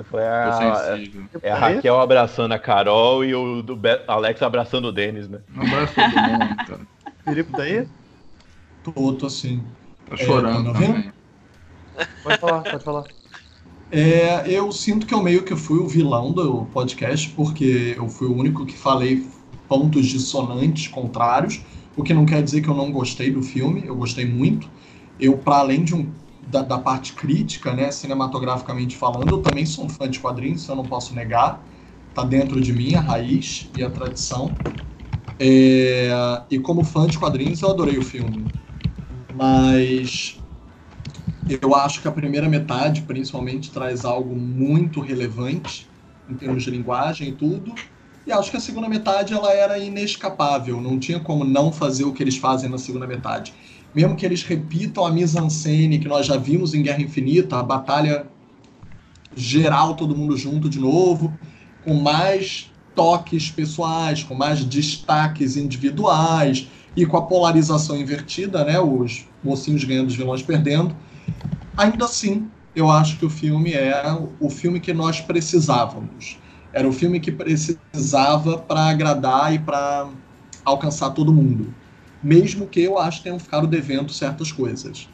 Foi 0.04 0.22
a, 0.22 0.96
é 1.42 1.50
a 1.50 1.58
Raquel 1.58 2.00
abraçando 2.00 2.52
a 2.52 2.58
Carol 2.58 3.24
e 3.24 3.34
o 3.34 3.62
do 3.62 3.78
Alex 4.06 4.40
abraçando 4.42 4.88
o 4.88 4.92
Denis, 4.92 5.28
né? 5.28 5.40
Um 5.56 5.62
abraço 5.62 5.94
todo 5.94 6.22
mundo, 6.22 6.56
cara. 6.56 6.80
Felipe 7.24 7.52
tá 7.52 7.62
aí? 7.62 7.88
Tô, 8.92 9.12
tô 9.12 9.30
sim. 9.30 9.62
Tá 10.08 10.16
chorando 10.16 10.70
é, 10.70 10.72
tá 10.72 10.80
também. 10.80 11.12
Pode 12.22 12.38
falar, 12.38 12.62
pode 12.62 12.84
falar. 12.84 13.04
É, 13.90 14.50
eu 14.50 14.70
sinto 14.70 15.06
que 15.06 15.14
eu 15.14 15.22
meio 15.22 15.42
que 15.42 15.56
fui 15.56 15.78
o 15.78 15.88
vilão 15.88 16.32
do 16.32 16.66
podcast, 16.66 17.30
porque 17.30 17.94
eu 17.96 18.08
fui 18.08 18.28
o 18.28 18.36
único 18.36 18.66
que 18.66 18.76
falei 18.76 19.26
pontos 19.66 20.06
dissonantes, 20.06 20.88
contrários 20.88 21.62
o 21.98 22.02
que 22.04 22.14
não 22.14 22.24
quer 22.24 22.42
dizer 22.42 22.62
que 22.62 22.68
eu 22.68 22.74
não 22.74 22.92
gostei 22.92 23.28
do 23.28 23.42
filme, 23.42 23.82
eu 23.84 23.96
gostei 23.96 24.24
muito. 24.24 24.70
Eu, 25.18 25.36
para 25.36 25.56
além 25.56 25.82
de 25.82 25.96
um, 25.96 26.08
da, 26.46 26.62
da, 26.62 26.78
parte 26.78 27.12
crítica, 27.12 27.74
né, 27.74 27.90
cinematograficamente 27.90 28.96
falando, 28.96 29.34
eu 29.34 29.42
também 29.42 29.66
sou 29.66 29.86
um 29.86 29.88
fã 29.88 30.08
de 30.08 30.20
quadrinhos, 30.20 30.62
isso 30.62 30.70
eu 30.70 30.76
não 30.76 30.84
posso 30.84 31.12
negar. 31.12 31.66
Tá 32.14 32.22
dentro 32.22 32.60
de 32.60 32.72
mim 32.72 32.94
a 32.94 33.00
raiz 33.00 33.68
e 33.74 33.82
a 33.82 33.90
tradição. 33.90 34.54
É, 35.40 36.08
e 36.48 36.60
como 36.60 36.84
fã 36.84 37.08
de 37.08 37.18
quadrinhos, 37.18 37.62
eu 37.62 37.70
adorei 37.70 37.98
o 37.98 38.02
filme. 38.02 38.48
Mas 39.34 40.40
eu 41.62 41.74
acho 41.74 42.02
que 42.02 42.08
a 42.08 42.12
primeira 42.12 42.48
metade, 42.48 43.02
principalmente, 43.02 43.70
traz 43.70 44.04
algo 44.04 44.34
muito 44.36 45.00
relevante 45.00 45.88
em 46.28 46.34
termos 46.34 46.62
de 46.62 46.70
linguagem 46.70 47.28
e 47.28 47.32
tudo. 47.32 47.74
E 48.26 48.32
acho 48.32 48.50
que 48.50 48.58
a 48.58 48.60
segunda 48.60 48.88
metade 48.88 49.32
ela 49.32 49.52
era 49.52 49.78
inescapável, 49.78 50.80
não 50.80 50.98
tinha 50.98 51.18
como 51.18 51.44
não 51.44 51.72
fazer 51.72 52.04
o 52.04 52.12
que 52.12 52.22
eles 52.22 52.36
fazem 52.36 52.68
na 52.68 52.76
segunda 52.76 53.06
metade. 53.06 53.54
Mesmo 53.94 54.14
que 54.14 54.26
eles 54.26 54.42
repitam 54.42 55.06
a 55.06 55.10
mise-en-scène 55.10 55.98
que 55.98 56.06
nós 56.06 56.26
já 56.26 56.36
vimos 56.36 56.74
em 56.74 56.82
Guerra 56.82 57.00
Infinita, 57.00 57.58
a 57.58 57.62
batalha 57.62 58.26
geral, 59.34 59.94
todo 59.94 60.14
mundo 60.14 60.36
junto 60.36 60.68
de 60.68 60.78
novo, 60.78 61.32
com 61.82 61.94
mais 61.94 62.70
toques 62.94 63.50
pessoais, 63.50 64.22
com 64.22 64.34
mais 64.34 64.62
destaques 64.62 65.56
individuais 65.56 66.68
e 66.98 67.06
com 67.06 67.16
a 67.16 67.22
polarização 67.22 67.96
invertida, 67.96 68.64
né, 68.64 68.80
os 68.80 69.24
mocinhos 69.42 69.84
ganhando, 69.84 70.08
os 70.08 70.16
vilões 70.16 70.42
perdendo. 70.42 70.96
Ainda 71.76 72.06
assim, 72.06 72.50
eu 72.74 72.90
acho 72.90 73.18
que 73.18 73.24
o 73.24 73.30
filme 73.30 73.72
é 73.72 74.02
o 74.40 74.50
filme 74.50 74.80
que 74.80 74.92
nós 74.92 75.20
precisávamos. 75.20 76.40
Era 76.72 76.88
o 76.88 76.92
filme 76.92 77.20
que 77.20 77.30
precisava 77.30 78.58
para 78.58 78.88
agradar 78.88 79.54
e 79.54 79.60
para 79.60 80.08
alcançar 80.64 81.10
todo 81.10 81.32
mundo. 81.32 81.72
Mesmo 82.20 82.66
que 82.66 82.80
eu 82.80 82.98
acho 82.98 83.18
que 83.18 83.24
tenham 83.24 83.38
ficado 83.38 83.68
devendo 83.68 84.12
certas 84.12 84.50
coisas. 84.50 85.08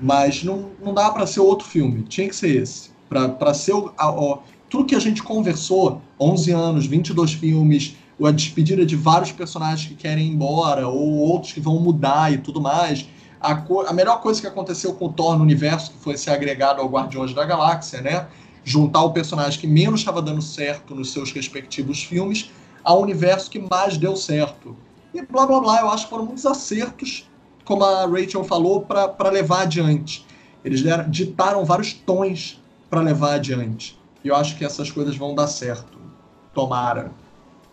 Mas 0.00 0.42
não, 0.42 0.70
não 0.82 0.94
dá 0.94 1.10
para 1.10 1.26
ser 1.26 1.40
outro 1.40 1.68
filme. 1.68 2.02
Tinha 2.04 2.30
que 2.30 2.34
ser 2.34 2.62
esse. 2.62 2.92
Para 3.10 3.52
ser 3.52 3.74
o, 3.74 3.92
a, 3.98 4.08
a, 4.08 4.38
tudo 4.70 4.86
que 4.86 4.94
a 4.94 5.00
gente 5.00 5.22
conversou, 5.22 6.00
11 6.18 6.50
anos, 6.50 6.86
22 6.86 7.34
filmes, 7.34 7.94
a 8.26 8.30
despedida 8.30 8.84
de 8.84 8.96
vários 8.96 9.32
personagens 9.32 9.88
que 9.88 9.94
querem 9.94 10.26
ir 10.26 10.30
embora, 10.30 10.86
ou 10.88 11.18
outros 11.18 11.52
que 11.52 11.60
vão 11.60 11.78
mudar 11.78 12.32
e 12.32 12.38
tudo 12.38 12.60
mais. 12.60 13.08
A, 13.40 13.52
a 13.86 13.92
melhor 13.92 14.20
coisa 14.20 14.40
que 14.40 14.46
aconteceu 14.46 14.94
com 14.94 15.06
o 15.06 15.12
Thor 15.12 15.36
no 15.36 15.42
universo, 15.42 15.92
que 15.92 15.98
foi 15.98 16.16
ser 16.16 16.30
agregado 16.30 16.80
ao 16.80 16.88
Guardiões 16.88 17.32
da 17.32 17.44
Galáxia, 17.44 18.00
né? 18.00 18.26
juntar 18.64 19.02
o 19.02 19.12
personagem 19.12 19.58
que 19.58 19.66
menos 19.66 20.00
estava 20.00 20.20
dando 20.20 20.42
certo 20.42 20.94
nos 20.94 21.12
seus 21.12 21.32
respectivos 21.32 22.02
filmes, 22.02 22.50
ao 22.84 23.00
universo 23.00 23.50
que 23.50 23.58
mais 23.58 23.96
deu 23.96 24.16
certo. 24.16 24.76
E 25.12 25.22
blá 25.22 25.46
blá 25.46 25.60
blá, 25.60 25.80
eu 25.80 25.90
acho 25.90 26.04
que 26.04 26.10
foram 26.10 26.26
muitos 26.26 26.46
acertos, 26.46 27.28
como 27.64 27.84
a 27.84 28.06
Rachel 28.06 28.44
falou, 28.44 28.82
para 28.82 29.30
levar 29.30 29.62
adiante. 29.62 30.26
Eles 30.64 30.82
deram, 30.82 31.08
ditaram 31.08 31.64
vários 31.64 31.92
tons 31.92 32.62
para 32.88 33.00
levar 33.00 33.34
adiante. 33.34 33.98
E 34.22 34.28
eu 34.28 34.36
acho 34.36 34.56
que 34.56 34.64
essas 34.64 34.90
coisas 34.90 35.16
vão 35.16 35.34
dar 35.34 35.46
certo. 35.46 35.98
Tomara. 36.54 37.12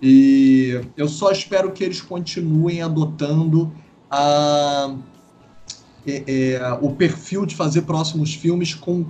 E 0.02 0.80
eu 0.96 1.08
só 1.08 1.32
espero 1.32 1.72
que 1.72 1.84
eles 1.84 2.02
continuem 2.02 2.82
adotando 2.82 3.72
a, 4.10 4.96
é, 6.06 6.24
é, 6.28 6.78
o 6.82 6.92
perfil 6.92 7.46
de 7.46 7.56
fazer 7.56 7.82
próximos 7.82 8.34
filmes 8.34 8.74
com, 8.74 9.06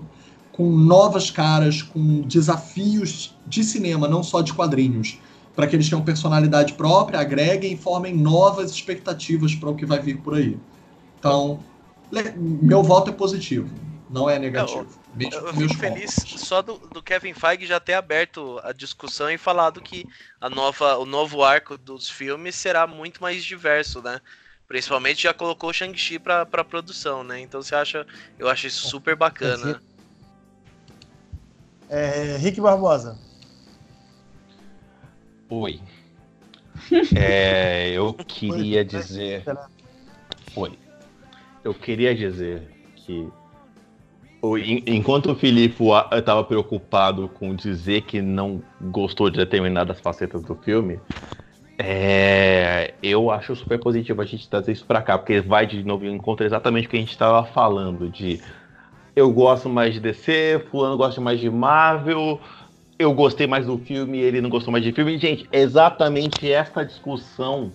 com 0.51 0.69
novas 0.71 1.29
caras, 1.29 1.81
com 1.81 2.21
desafios 2.21 3.35
de 3.45 3.63
cinema, 3.63 4.07
não 4.07 4.23
só 4.23 4.41
de 4.41 4.53
quadrinhos. 4.53 5.19
Para 5.55 5.67
que 5.67 5.75
eles 5.75 5.89
tenham 5.89 6.03
personalidade 6.03 6.73
própria, 6.73 7.19
agreguem 7.19 7.73
e 7.73 7.77
formem 7.77 8.15
novas 8.15 8.71
expectativas 8.71 9.55
para 9.55 9.69
o 9.69 9.75
que 9.75 9.85
vai 9.85 9.99
vir 9.99 10.17
por 10.21 10.35
aí. 10.35 10.57
Então, 11.19 11.59
meu 12.61 12.83
voto 12.83 13.09
é 13.09 13.13
positivo, 13.13 13.67
não 14.09 14.29
é 14.29 14.39
negativo. 14.39 14.87
Eu, 15.19 15.47
eu 15.47 15.53
fico 15.53 15.73
feliz 15.73 16.11
só 16.37 16.61
do, 16.61 16.77
do, 16.77 17.01
Kevin 17.01 17.33
Feige 17.33 17.65
já 17.65 17.79
ter 17.79 17.93
aberto 17.93 18.59
a 18.63 18.71
discussão 18.71 19.29
e 19.29 19.37
falado 19.37 19.81
que 19.81 20.05
a 20.39 20.49
nova, 20.49 20.97
o 20.97 21.05
novo 21.05 21.43
arco 21.43 21.77
dos 21.77 22.09
filmes 22.09 22.55
será 22.55 22.85
muito 22.85 23.21
mais 23.21 23.43
diverso, 23.43 24.01
né? 24.01 24.21
Principalmente 24.67 25.23
já 25.23 25.33
colocou 25.33 25.69
o 25.69 25.73
Shang-Chi 25.73 26.19
pra, 26.19 26.45
pra 26.45 26.63
produção, 26.63 27.23
né? 27.23 27.39
Então 27.39 27.61
você 27.61 27.73
acha. 27.73 28.05
Eu 28.37 28.49
acho 28.49 28.67
isso 28.67 28.87
super 28.87 29.15
bacana. 29.15 29.81
É, 31.89 32.35
Rick 32.37 32.59
Barbosa. 32.61 33.17
Oi. 35.49 35.81
É, 37.17 37.89
eu 37.89 38.13
queria 38.13 38.85
dizer. 38.85 39.43
Oi. 40.55 40.79
Eu 41.63 41.73
queria 41.73 42.15
dizer 42.15 42.71
que 42.95 43.29
enquanto 44.85 45.31
o 45.31 45.35
Filipe 45.35 45.83
estava 46.11 46.43
preocupado 46.43 47.27
com 47.27 47.55
dizer 47.55 48.01
que 48.01 48.21
não 48.21 48.61
gostou 48.79 49.29
de 49.29 49.37
determinadas 49.37 49.99
facetas 49.99 50.43
do 50.43 50.55
filme, 50.55 50.99
é, 51.79 52.93
eu 53.01 53.29
acho 53.29 53.55
super 53.55 53.79
positivo 53.79 54.21
a 54.21 54.25
gente 54.25 54.49
trazer 54.49 54.71
isso 54.71 54.85
para 54.85 55.01
cá, 55.01 55.17
porque 55.17 55.41
vai 55.41 55.65
de 55.65 55.83
novo 55.83 56.05
em 56.05 56.13
encontro 56.13 56.45
exatamente 56.45 56.87
o 56.87 56.89
que 56.89 56.97
a 56.97 56.99
gente 56.99 57.11
estava 57.11 57.43
falando 57.43 58.09
de 58.09 58.39
eu 59.15 59.31
gosto 59.31 59.67
mais 59.67 59.93
de 59.93 59.99
DC, 59.99 60.65
fulano 60.69 60.97
gosta 60.97 61.19
mais 61.19 61.39
de 61.39 61.49
Marvel, 61.49 62.39
eu 62.99 63.13
gostei 63.13 63.47
mais 63.47 63.65
do 63.65 63.77
filme, 63.77 64.19
ele 64.19 64.41
não 64.41 64.49
gostou 64.49 64.71
mais 64.71 64.83
de 64.83 64.91
filme. 64.91 65.17
Gente, 65.17 65.47
exatamente 65.51 66.51
essa 66.51 66.85
discussão 66.85 67.71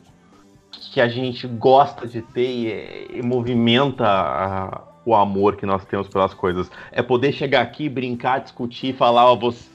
que 0.93 1.01
a 1.01 1.09
gente 1.09 1.47
gosta 1.47 2.07
de 2.07 2.23
ter 2.23 3.11
e, 3.13 3.19
e 3.19 3.23
movimenta 3.23 4.05
a, 4.05 4.83
o 5.05 5.15
amor 5.15 5.57
que 5.57 5.67
nós 5.67 5.85
temos 5.85 6.09
pelas 6.09 6.35
coisas. 6.35 6.71
É 6.91 7.03
poder 7.03 7.33
chegar 7.33 7.63
aqui, 7.63 7.89
brincar, 7.89 8.41
discutir, 8.41 8.95
falar, 8.95 9.31
ó, 9.31 9.37
você, 9.37 9.69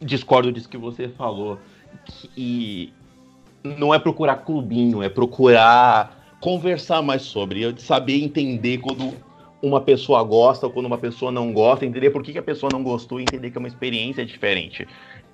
discordo 0.00 0.52
disso 0.52 0.68
que 0.68 0.76
você 0.76 1.08
falou. 1.08 1.58
E 2.36 2.92
não 3.62 3.94
é 3.94 3.98
procurar 3.98 4.36
clubinho, 4.36 5.02
é 5.02 5.08
procurar 5.08 6.22
conversar 6.40 7.00
mais 7.00 7.22
sobre, 7.22 7.74
saber 7.80 8.22
entender 8.22 8.78
quando 8.78 9.14
uma 9.62 9.80
pessoa 9.80 10.22
gosta 10.22 10.66
ou 10.66 10.72
quando 10.72 10.84
uma 10.84 10.98
pessoa 10.98 11.32
não 11.32 11.50
gosta, 11.54 11.86
entender 11.86 12.10
por 12.10 12.22
que, 12.22 12.32
que 12.32 12.38
a 12.38 12.42
pessoa 12.42 12.68
não 12.70 12.82
gostou 12.82 13.18
e 13.18 13.22
entender 13.22 13.50
que 13.50 13.56
é 13.56 13.60
uma 13.60 13.68
experiência 13.68 14.26
diferente. 14.26 14.86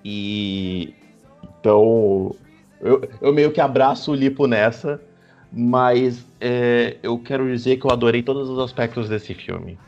E 0.05 0.95
então 1.43 2.33
eu, 2.81 3.09
eu 3.20 3.33
meio 3.33 3.51
que 3.51 3.61
abraço 3.61 4.12
o 4.12 4.15
Lipo 4.15 4.47
nessa 4.47 5.01
mas 5.53 6.25
é, 6.41 6.97
eu 7.02 7.19
quero 7.19 7.47
dizer 7.47 7.77
que 7.77 7.85
eu 7.85 7.91
adorei 7.91 8.23
todos 8.23 8.49
os 8.49 8.59
aspectos 8.59 9.09
desse 9.09 9.35
filme. 9.35 9.78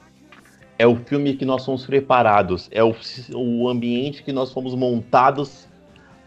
É 0.78 0.86
o 0.86 0.97
filme 0.97 1.34
que 1.34 1.44
nós 1.44 1.64
fomos 1.64 1.86
preparados, 1.86 2.68
é 2.70 2.82
o, 2.82 2.94
o 3.34 3.68
ambiente 3.68 4.22
que 4.22 4.32
nós 4.32 4.52
fomos 4.52 4.74
montados 4.74 5.66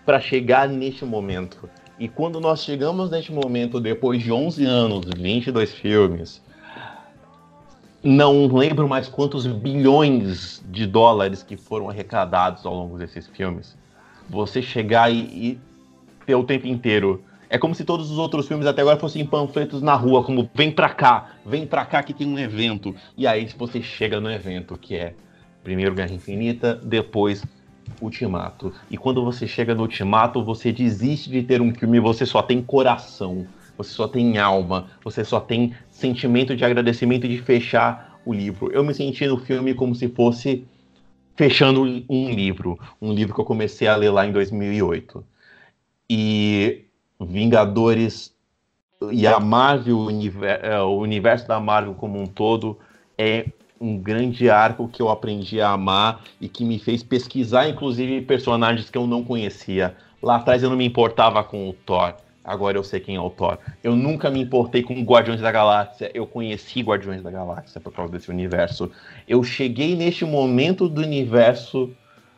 para 0.06 0.20
chegar 0.20 0.68
neste 0.68 1.06
momento. 1.06 1.70
E 2.00 2.08
quando 2.08 2.40
nós 2.40 2.64
chegamos 2.64 3.10
neste 3.10 3.32
momento, 3.32 3.80
depois 3.80 4.22
de 4.22 4.32
11 4.32 4.66
anos, 4.66 5.06
22 5.16 5.74
filmes, 5.74 6.42
não 8.04 8.48
lembro 8.48 8.88
mais 8.88 9.08
quantos 9.08 9.48
bilhões 9.48 10.64
de 10.70 10.86
dólares 10.86 11.42
que 11.42 11.58
foram 11.58 11.90
arrecadados 11.90 12.66
ao 12.66 12.74
longo 12.74 12.98
desses 12.98 13.28
filmes. 13.28 13.76
Você 14.30 14.62
chegar 14.62 15.12
e, 15.12 15.18
e 15.18 15.60
ter 16.26 16.36
o 16.36 16.44
tempo 16.44 16.68
inteiro 16.68 17.24
é 17.50 17.58
como 17.58 17.76
se 17.76 17.84
todos 17.84 18.12
os 18.12 18.18
outros 18.18 18.48
filmes 18.48 18.68
até 18.68 18.82
agora 18.82 18.98
fossem 18.98 19.26
panfletos 19.26 19.82
na 19.82 19.96
rua, 19.96 20.24
como 20.24 20.50
vem 20.54 20.72
pra 20.72 20.90
cá, 20.90 21.32
vem 21.46 21.66
pra 21.66 21.86
cá 21.86 22.02
que 22.04 22.14
tem 22.14 22.28
um 22.28 22.40
evento. 22.40 22.96
E 23.18 23.28
aí 23.28 23.48
você 23.58 23.82
chega 23.82 24.20
no 24.20 24.32
evento, 24.32 24.78
que 24.78 24.96
é 24.96 25.14
primeiro 25.64 25.96
Guerra 25.96 26.14
Infinita, 26.14 26.76
depois 26.76 27.44
Ultimato. 28.02 28.74
E 28.90 28.98
quando 28.98 29.24
você 29.24 29.48
chega 29.48 29.76
no 29.76 29.84
Ultimato, 29.84 30.44
você 30.44 30.72
desiste 30.72 31.30
de 31.30 31.44
ter 31.44 31.62
um 31.62 31.74
filme, 31.74 32.00
você 32.00 32.26
só 32.26 32.42
tem 32.42 32.62
coração, 32.62 33.48
você 33.78 33.92
só 33.92 34.08
tem 34.08 34.38
alma, 34.38 34.88
você 35.04 35.24
só 35.24 35.40
tem 35.40 35.74
sentimento 35.90 36.56
de 36.56 36.66
agradecimento 36.66 37.28
de 37.28 37.38
fechar 37.38 38.20
o 38.26 38.34
livro. 38.34 38.72
Eu 38.72 38.84
me 38.84 38.94
senti 38.94 39.28
no 39.28 39.38
filme 39.38 39.74
como 39.74 39.94
se 39.96 40.08
fosse 40.10 40.66
fechando 41.36 41.82
um 42.10 42.30
livro, 42.30 42.80
um 43.02 43.14
livro 43.14 43.34
que 43.36 43.42
eu 43.42 43.46
comecei 43.46 43.88
a 43.88 43.96
ler 43.96 44.10
lá 44.10 44.26
em 44.26 44.32
2008. 44.32 45.24
E 46.10 46.85
Vingadores 47.20 48.34
e 49.12 49.28
a 49.28 49.40
Marvel, 49.40 50.08
é, 50.62 50.80
o 50.82 50.98
universo 50.98 51.48
da 51.48 51.60
Marvel 51.60 51.94
como 51.94 52.20
um 52.20 52.26
todo, 52.26 52.78
é 53.18 53.48
um 53.80 53.98
grande 53.98 54.50
arco 54.50 54.88
que 54.88 55.02
eu 55.02 55.10
aprendi 55.10 55.62
a 55.62 55.70
amar 55.70 56.22
e 56.40 56.48
que 56.48 56.64
me 56.64 56.80
fez 56.80 57.04
pesquisar, 57.04 57.68
inclusive, 57.68 58.22
personagens 58.22 58.90
que 58.90 58.98
eu 58.98 59.06
não 59.06 59.24
conhecia. 59.24 59.96
Lá 60.22 60.38
atrás 60.38 60.64
eu 60.64 60.70
não 60.70 60.78
me 60.78 60.86
importava 60.86 61.44
com 61.44 61.70
o 61.70 61.74
Thor, 61.74 62.16
agora 62.44 62.78
eu 62.78 62.84
sei 62.84 63.00
quem 63.00 63.16
é 63.16 63.22
o 63.22 63.30
Thor. 63.30 63.58
Eu 63.84 63.96
nunca 63.96 64.30
me 64.30 64.42
importei 64.42 64.82
com 64.82 64.94
Guardiões 65.04 65.42
da 65.42 65.52
Galáxia, 65.52 66.10
eu 66.14 66.26
conheci 66.26 66.82
Guardiões 66.82 67.22
da 67.22 67.30
Galáxia 67.30 67.80
por 67.82 67.94
causa 67.94 68.12
desse 68.12 68.30
universo. 68.32 68.90
Eu 69.28 69.44
cheguei 69.44 69.96
neste 69.96 70.26
momento 70.26 70.88
do 70.88 71.02
universo 71.02 71.92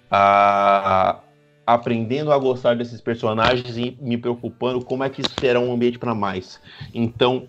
a, 0.09 1.19
aprendendo 1.68 2.32
a 2.32 2.38
gostar 2.38 2.78
desses 2.78 3.02
personagens 3.02 3.78
e 3.78 3.98
me 4.00 4.18
preocupando 4.18 4.86
como 4.86 5.04
é 5.04 5.10
que 5.10 5.20
isso 5.20 5.34
será 5.38 5.60
um 5.60 5.74
ambiente 5.74 6.00
para 6.00 6.16
mais. 6.16 6.62
Então, 6.94 7.46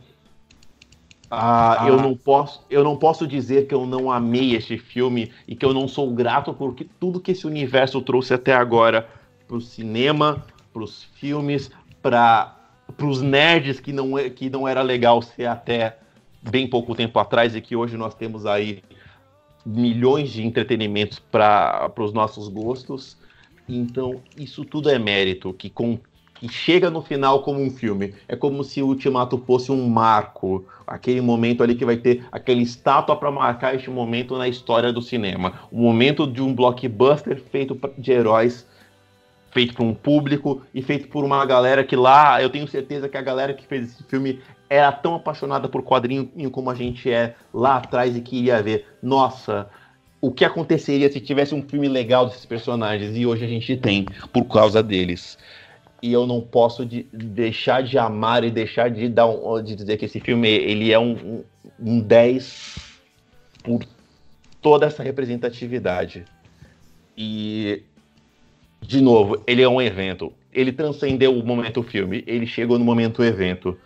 ah, 1.31 1.85
ah. 1.85 1.89
eu 1.89 1.97
não 1.99 2.17
posso, 2.17 2.65
eu 2.69 2.83
não 2.83 2.97
posso 2.97 3.29
dizer 3.29 3.69
que 3.69 3.75
eu 3.75 3.87
não 3.87 4.11
amei 4.11 4.57
este 4.57 4.77
filme 4.77 5.31
e 5.47 5.55
que 5.55 5.65
eu 5.65 5.73
não 5.73 5.87
sou 5.87 6.13
grato 6.13 6.53
por 6.53 6.75
tudo 6.99 7.21
que 7.21 7.31
esse 7.31 7.47
universo 7.47 8.03
trouxe 8.03 8.35
até 8.35 8.53
agora 8.53 9.09
para 9.47 9.57
o 9.57 9.61
cinema, 9.61 10.45
para 10.73 10.83
os 10.83 11.05
filmes, 11.05 11.71
para 12.03 12.57
os 13.01 13.23
nerds 13.23 13.79
que 13.79 13.93
não, 13.93 14.19
é, 14.19 14.29
que 14.29 14.51
não 14.51 14.67
era 14.67 14.83
legal 14.83 15.23
ser 15.23 15.47
até 15.47 15.97
bem 16.43 16.67
pouco 16.67 16.93
tempo 16.95 17.21
atrás 17.21 17.55
e 17.55 17.61
que 17.61 17.77
hoje 17.77 17.97
nós 17.97 18.17
temos 18.17 18.47
aí 18.47 18.83
milhões 19.65 20.31
de 20.31 20.45
entretenimentos 20.45 21.19
para 21.19 21.93
os 21.99 22.13
nossos 22.13 22.49
gostos. 22.49 23.18
Então, 23.69 24.21
isso 24.37 24.65
tudo 24.65 24.89
é 24.89 24.99
mérito, 24.99 25.53
que, 25.53 25.69
com, 25.69 25.99
chega 26.49 26.91
no 26.91 27.03
final 27.03 27.43
como 27.43 27.61
um 27.61 27.71
filme. 27.71 28.15
É 28.27 28.37
como 28.37 28.63
se 28.63 28.83
o 28.83 28.87
Ultimato 28.87 29.39
fosse 29.47 29.73
um 29.73 29.89
marco, 29.89 30.65
aquele 30.87 31.21
momento 31.21 31.63
ali 31.63 31.75
que 31.75 31.85
vai 31.85 31.97
ter 31.97 32.25
aquela 32.31 32.61
estátua 32.61 33.17
para 33.17 33.31
marcar 33.31 33.75
este 33.75 33.91
momento 33.91 34.37
na 34.39 34.49
história 34.49 34.93
do 34.93 35.03
cinema. 35.03 35.55
O 35.71 35.81
momento 35.81 36.27
de 36.27 36.41
um 36.41 36.55
blockbuster 36.55 37.41
feito 37.51 37.79
de 37.99 38.13
heróis, 38.13 38.67
feito 39.51 39.75
por 39.75 39.85
um 39.85 39.95
público 39.95 40.63
e 40.75 40.83
feito 40.83 41.09
por 41.09 41.25
uma 41.25 41.45
galera 41.45 41.83
que 41.83 41.97
lá, 41.97 42.41
eu 42.43 42.51
tenho 42.51 42.69
certeza 42.69 43.09
que 43.09 43.17
a 43.17 43.23
galera 43.23 43.55
que 43.55 43.67
fez 43.67 43.91
esse 43.91 44.05
filme 44.05 44.41
era 44.71 44.93
tão 44.93 45.15
apaixonada 45.15 45.69
por 45.69 45.83
quadrinho 45.83 46.31
como 46.51 46.71
a 46.71 46.75
gente 46.75 47.11
é 47.11 47.35
lá 47.53 47.77
atrás 47.77 48.15
e 48.17 48.21
queria 48.21 48.63
ver. 48.63 48.87
Nossa, 49.03 49.69
o 50.21 50.33
que 50.33 50.45
aconteceria 50.45 51.11
se 51.11 51.21
tivesse 51.21 51.55
um 51.55 51.63
filme 51.63 51.89
legal 51.89 52.27
desses 52.27 52.45
personagens 52.45 53.17
e 53.17 53.25
hoje 53.25 53.45
a 53.45 53.49
gente 53.49 53.77
tem 53.77 54.05
por 54.33 54.45
causa 54.45 54.83
deles. 54.83 55.39
E 56.03 56.13
eu 56.13 56.27
não 56.27 56.41
posso 56.41 56.85
de, 56.85 57.07
deixar 57.13 57.83
de 57.83 57.99
amar 57.99 58.45
e 58.45 58.51
deixar 58.51 58.91
de 58.91 59.09
dar 59.09 59.27
um, 59.27 59.63
de 59.63 59.75
dizer 59.75 59.97
que 59.97 60.05
esse 60.05 60.21
filme 60.21 60.49
ele 60.49 60.93
é 60.93 60.99
um, 60.99 61.13
um, 61.13 61.45
um 61.81 62.01
10 62.01 62.77
por 63.63 63.85
toda 64.61 64.87
essa 64.87 65.03
representatividade. 65.03 66.25
E 67.17 67.83
de 68.81 69.01
novo, 69.01 69.43
ele 69.47 69.63
é 69.63 69.69
um 69.69 69.83
evento. 69.83 70.33
Ele 70.53 70.73
transcendeu 70.73 71.37
o 71.37 71.45
momento 71.45 71.83
filme, 71.83 72.25
ele 72.27 72.47
chegou 72.47 72.79
no 72.79 72.85
momento 72.85 73.23
evento. 73.23 73.77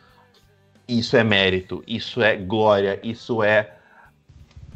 Isso 0.86 1.16
é 1.16 1.24
mérito, 1.24 1.82
isso 1.86 2.22
é 2.22 2.36
glória, 2.36 3.00
isso 3.02 3.42
é 3.42 3.76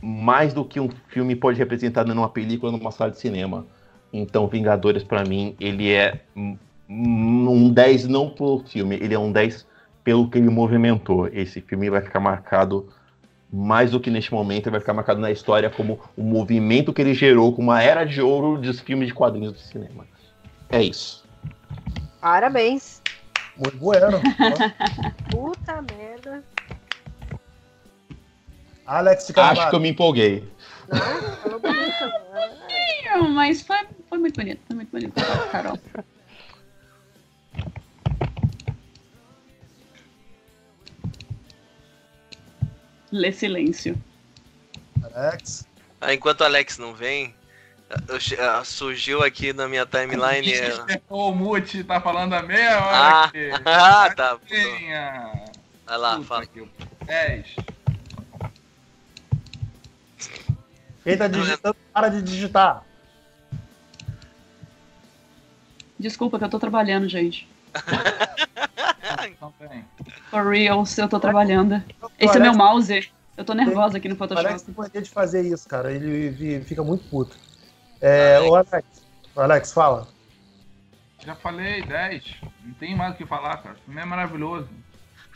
mais 0.07 0.55
do 0.55 0.65
que 0.65 0.78
um 0.78 0.89
filme 1.09 1.35
pode 1.35 1.59
representar 1.59 2.05
numa 2.05 2.28
película 2.28 2.70
numa 2.70 2.93
sala 2.93 3.10
de 3.10 3.18
cinema. 3.18 3.67
Então, 4.12 4.47
Vingadores 4.47 5.02
para 5.02 5.25
mim, 5.25 5.57
ele 5.59 5.93
é 5.93 6.20
um 6.89 7.68
10 7.73 8.07
não 8.07 8.31
por 8.31 8.65
filme, 8.68 8.94
ele 8.94 9.15
é 9.15 9.18
um 9.18 9.33
10 9.33 9.67
pelo 10.05 10.31
que 10.31 10.39
ele 10.39 10.49
movimentou. 10.49 11.26
Esse 11.26 11.60
filme 11.60 11.91
vai 11.91 12.01
ficar 12.01 12.20
marcado 12.20 12.89
mais 13.52 13.91
do 13.91 13.99
que 13.99 14.09
neste 14.09 14.33
momento, 14.33 14.70
vai 14.70 14.78
ficar 14.78 14.94
marcado 14.94 15.20
na 15.20 15.33
história 15.33 15.68
como 15.68 15.99
o 16.17 16.23
movimento 16.23 16.93
que 16.93 17.02
ele 17.02 17.12
gerou, 17.12 17.52
como 17.52 17.73
uma 17.73 17.83
era 17.83 18.05
de 18.05 18.23
ouro 18.23 18.60
dos 18.60 18.78
filmes 18.78 19.09
de 19.09 19.15
quadrinhos 19.15 19.55
do 19.55 19.59
cinema. 19.59 20.07
É 20.70 20.81
isso. 20.81 21.25
Parabéns. 22.20 23.02
Muito 23.57 23.76
bueno. 23.78 24.20
Puta 25.31 25.83
merda. 25.83 25.95
Alex 28.86 29.26
de 29.26 29.32
Acho 29.32 29.34
Carvalho. 29.34 29.70
que 29.70 29.76
eu 29.76 29.81
me 29.81 29.89
empolguei. 29.90 30.44
Né? 30.89 30.98
Não, 33.15 33.31
Mas 33.31 33.62
foi, 33.62 33.78
foi 34.08 34.18
muito 34.18 34.36
bonito, 34.36 34.60
foi 34.66 34.76
muito 34.76 34.90
bonito, 34.90 35.15
Carol. 35.50 35.78
Lê 43.12 43.32
silêncio. 43.32 43.97
Alex. 45.15 45.66
Ah, 46.00 46.12
enquanto 46.12 46.40
o 46.40 46.44
Alex 46.44 46.78
não 46.78 46.92
vem, 46.94 47.34
eu 48.08 48.20
che- 48.20 48.39
ah, 48.40 48.62
surgiu 48.65 49.23
aqui 49.23 49.52
na 49.52 49.68
minha 49.68 49.86
timeline. 49.86 50.52
é- 50.52 51.00
o 51.08 51.32
mute, 51.32 51.84
tá 51.84 52.00
falando 52.00 52.34
a 52.34 52.42
meia 52.42 52.78
hora 52.84 52.97
Ah, 52.97 53.24
aqui. 53.24 53.50
ah, 53.65 54.15
tá. 54.15 54.39
Vai 55.86 55.98
lá, 55.98 56.16
Puta 56.16 56.26
fala. 56.26 56.47
que- 56.47 56.68
10. 57.06 57.56
Quem 61.07 61.17
tá 61.17 61.28
digitando, 61.28 61.76
para 61.93 62.09
de 62.09 62.20
digitar. 62.20 62.83
Desculpa 65.97 66.36
que 66.36 66.44
eu 66.44 66.49
tô 66.49 66.59
trabalhando, 66.59 67.09
gente. 67.09 67.49
Então. 69.28 69.55
For 70.31 70.51
real, 70.51 70.85
se 70.85 71.01
eu 71.01 71.09
tô 71.09 71.20
trabalhando. 71.20 71.81
Esse 72.18 72.36
é 72.36 72.41
meu 72.41 72.55
mouse. 72.55 73.09
Eu 73.36 73.44
tô 73.44 73.55
nervosa 73.55 73.99
aqui 73.99 74.09
no 74.09 74.17
Alex 74.17 74.35
Photoshop. 74.35 74.65
tem 74.65 74.75
mania 74.76 75.02
de 75.02 75.10
fazer 75.10 75.43
isso, 75.43 75.68
cara. 75.68 75.93
Ele 75.93 76.60
fica 76.65 76.83
muito 76.83 77.09
puto. 77.09 77.36
É, 78.01 78.41
o 78.41 78.57
Alex. 78.57 78.85
O 79.35 79.41
Alex, 79.41 79.73
fala. 79.73 80.09
Já 81.25 81.36
falei, 81.36 81.83
10. 81.83 82.41
Não 82.65 82.75
tem 82.75 82.97
mais 82.97 83.15
o 83.15 83.17
que 83.17 83.25
falar, 83.25 83.59
cara. 83.59 83.76
O 83.76 83.85
filme 83.85 84.01
é 84.01 84.05
maravilhoso. 84.05 84.68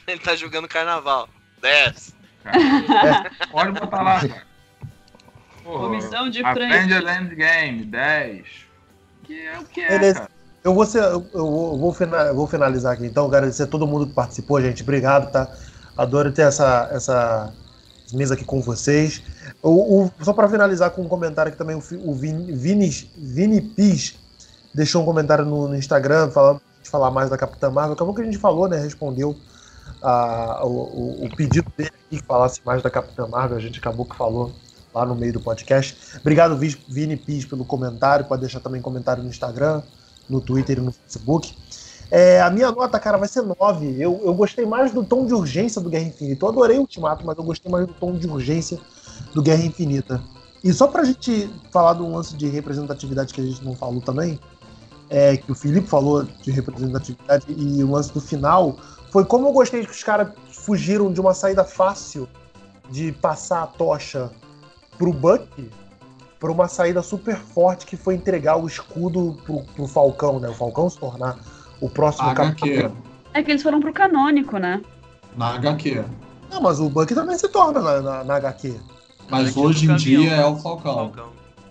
Ele 0.07 0.19
tá 0.19 0.35
jogando 0.35 0.67
carnaval. 0.67 1.29
10. 1.63 2.15
Cara. 2.43 3.31
Pode 3.53 3.73
botar 3.79 4.03
lá, 4.03 4.21
cara. 4.27 4.50
Porra, 5.65 5.85
Comissão 5.89 6.31
de 6.31 6.43
frente. 6.43 6.93
Endgame, 6.93 7.85
10. 7.85 8.47
Que 9.25 9.47
é 9.47 9.59
o 9.59 9.65
que 9.65 9.81
é, 9.81 9.89
Beleza. 9.89 10.15
cara. 10.21 10.31
Eu 10.63 10.75
vou, 10.75 10.85
ser, 10.85 11.03
eu 11.03 11.21
vou, 11.33 11.73
eu 11.73 11.79
vou 11.79 11.93
fina- 11.95 12.17
eu 12.27 12.35
vou 12.35 12.47
finalizar 12.47 12.93
aqui, 12.93 13.07
então. 13.07 13.25
Agradecer 13.27 13.63
a 13.63 13.67
todo 13.67 13.87
mundo 13.87 14.07
que 14.07 14.13
participou, 14.13 14.61
gente. 14.61 14.83
Obrigado, 14.83 15.31
tá? 15.33 15.51
Adoro 15.97 16.31
ter 16.33 16.43
essa, 16.43 16.89
essa 16.93 17.53
mesa 18.13 18.35
aqui 18.35 18.45
com 18.45 18.61
vocês. 18.61 19.23
O, 19.63 20.05
o- 20.05 20.11
só 20.23 20.33
para 20.35 20.49
finalizar 20.49 20.91
com 20.91 21.03
um 21.03 21.09
comentário 21.09 21.49
aqui 21.49 21.57
também, 21.59 21.77
o, 21.77 21.83
o 22.11 22.15
Vini, 22.15 22.53
Vini, 22.53 22.91
Vini 23.17 23.61
Pis 23.63 24.19
deixou 24.75 25.03
um 25.03 25.05
comentário 25.07 25.45
no, 25.47 25.67
no 25.69 25.75
Instagram 25.77 26.31
falando 26.31 26.61
de 26.83 26.91
falar 26.91 27.11
mais 27.11 27.31
da 27.31 27.39
Capitã 27.39 27.71
Marvel. 27.71 27.95
Acabou 27.95 28.15
que 28.15 28.21
a 28.21 28.25
gente 28.25 28.39
falou, 28.39 28.69
né? 28.69 28.79
Respondeu 28.79 29.35
a- 30.03 30.61
o, 30.65 30.69
o- 30.69 31.25
o 31.27 31.37
pedido 31.37 31.73
dele 31.77 31.91
aqui 32.07 32.19
que 32.19 32.25
falasse 32.27 32.61
mais 32.67 32.83
da 32.83 32.91
Capitã 32.91 33.27
Marvel. 33.27 33.57
A 33.57 33.61
gente 33.61 33.79
acabou 33.79 34.05
que 34.05 34.15
falou 34.17 34.53
lá 34.94 35.05
no 35.07 35.15
meio 35.15 35.33
do 35.33 35.41
podcast. 35.41 35.97
Obrigado, 36.20 36.57
Vi- 36.57 36.78
Vini 36.89 37.17
Pis, 37.17 37.44
pelo 37.44 37.65
comentário. 37.65 38.25
Pode 38.27 38.41
deixar 38.41 38.60
também 38.60 38.81
comentário 38.83 39.23
no 39.23 39.28
Instagram, 39.28 39.83
no 40.28 40.41
Twitter 40.41 40.78
e 40.78 40.81
no 40.81 40.93
Facebook. 40.93 41.57
É, 42.10 42.41
a 42.41 42.51
minha 42.51 42.73
nota, 42.73 42.99
cara, 42.99 43.17
vai 43.17 43.28
ser 43.28 43.43
9. 43.43 43.97
Eu, 43.99 44.20
eu 44.25 44.35
gostei 44.35 44.67
mais 44.67 44.93
do 44.93 45.05
tom 45.05 45.25
de 45.27 45.33
urgência 45.35 45.81
do 45.81 45.89
Guerra 45.89 46.07
Infinita. 46.09 46.44
Eu 46.44 46.49
adorei 46.51 46.77
o 46.77 46.81
Ultimato, 46.81 47.25
mas 47.25 47.39
eu 47.39 47.44
gostei 47.44 47.70
mais 47.70 47.86
do 47.86 47.93
tom 47.94 48.17
de 48.17 48.27
urgência 48.27 48.78
do 49.33 49.41
Guerra 49.43 49.65
Infinita. 49.65 50.20
E 50.62 50.73
só 50.73 50.89
pra 50.89 51.05
gente 51.05 51.49
falar 51.70 51.94
um 52.02 52.15
lance 52.17 52.35
de 52.36 52.49
representatividade 52.49 53.33
que 53.33 53.41
a 53.41 53.44
gente 53.44 53.65
não 53.65 53.75
falou 53.77 54.01
também, 54.01 54.39
é, 55.09 55.36
que 55.36 55.51
o 55.51 55.55
Felipe 55.55 55.86
falou 55.86 56.25
de 56.25 56.51
representatividade 56.51 57.47
e 57.49 57.83
o 57.83 57.91
lance 57.91 58.12
do 58.12 58.20
final, 58.20 58.77
foi 59.10 59.25
como 59.25 59.49
eu 59.49 59.52
gostei 59.52 59.85
que 59.85 59.91
os 59.93 60.02
caras 60.05 60.28
fugiram 60.52 61.12
de 61.12 61.20
uma 61.20 61.33
saída 61.33 61.65
fácil 61.65 62.28
de 62.91 63.10
passar 63.12 63.62
a 63.62 63.67
tocha 63.69 64.31
pro 65.01 65.15
Buck 65.15 65.70
para 66.39 66.53
uma 66.53 66.69
saída 66.69 67.03
super 67.03 67.37
forte 67.37 67.87
que 67.87 67.97
foi 67.97 68.15
entregar 68.15 68.57
o 68.57 68.67
escudo 68.67 69.39
pro, 69.47 69.62
pro 69.75 69.87
Falcão, 69.87 70.39
né? 70.39 70.49
O 70.51 70.55
Falcão 70.55 70.91
se 70.91 70.99
tornar 70.99 71.39
o 71.81 71.89
próximo 71.89 72.29
HQ. 72.29 72.91
É 73.33 73.43
que 73.43 73.51
eles 73.51 73.62
foram 73.62 73.81
pro 73.81 73.93
canônico, 73.95 74.59
né? 74.59 74.83
Na 75.37 75.55
HQ. 75.55 76.05
Não, 76.51 76.61
mas 76.61 76.79
o 76.81 76.91
Buck 76.91 77.15
também 77.15 77.39
se 77.39 77.49
torna 77.49 77.81
na, 77.81 78.01
na, 78.03 78.25
na 78.25 78.35
HQ. 78.37 78.75
Mas 79.31 79.47
HQ 79.49 79.59
hoje 79.61 79.91
em 79.91 79.97
dia 79.97 80.33
é 80.35 80.45
o 80.45 80.57
Falcão. 80.57 80.95
Falcão. 80.95 81.29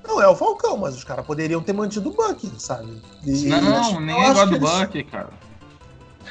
Não, 0.08 0.20
é 0.22 0.28
o 0.28 0.36
Falcão, 0.36 0.78
mas 0.78 0.96
os 0.96 1.04
caras 1.04 1.24
poderiam 1.26 1.62
ter 1.62 1.74
mantido 1.74 2.10
o 2.10 2.14
Buck, 2.14 2.50
sabe? 2.58 3.00
E- 3.26 3.46
Não, 3.46 3.62
não, 3.62 4.00
nem 4.00 4.16
gosta 4.16 4.46
do 4.48 4.56
eles- 4.56 4.70
Buck, 4.72 5.04
cara. 5.04 5.30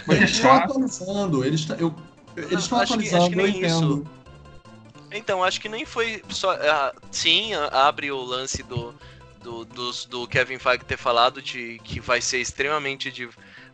Foi 0.04 0.16
Eles 0.16 0.30
estão 0.30 0.52
atualizando, 0.52 1.44
eles 1.44 1.68
eu- 1.78 1.94
eles 2.36 2.60
estão 2.60 2.78
Acho 2.80 2.98
que- 2.98 3.08
atualizando, 3.08 3.22
acho 3.22 3.30
que 3.30 3.36
nem 3.36 3.46
eu 3.46 3.50
entendo. 3.52 3.94
isso. 3.98 4.17
Então, 5.10 5.42
acho 5.42 5.60
que 5.60 5.68
nem 5.68 5.86
foi 5.86 6.22
só. 6.28 6.52
ah, 6.52 6.94
sim, 7.10 7.52
abre 7.72 8.10
o 8.10 8.22
lance 8.22 8.62
do, 8.62 8.94
do, 9.42 9.64
dos- 9.64 10.04
do 10.04 10.26
Kevin 10.28 10.58
Feige 10.58 10.84
ter 10.84 10.96
falado 10.98 11.40
de 11.40 11.78
que 11.84 12.00
vai 12.00 12.20
ser 12.20 12.38
extremamente. 12.38 13.10
De, 13.10 13.28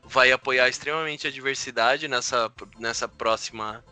vai 0.04 0.30
apoiar 0.30 0.68
extremamente 0.68 1.26
a 1.26 1.30
diversidade 1.30 2.06
nessa, 2.08 2.52
nessa 2.78 3.08
próxima 3.08 3.82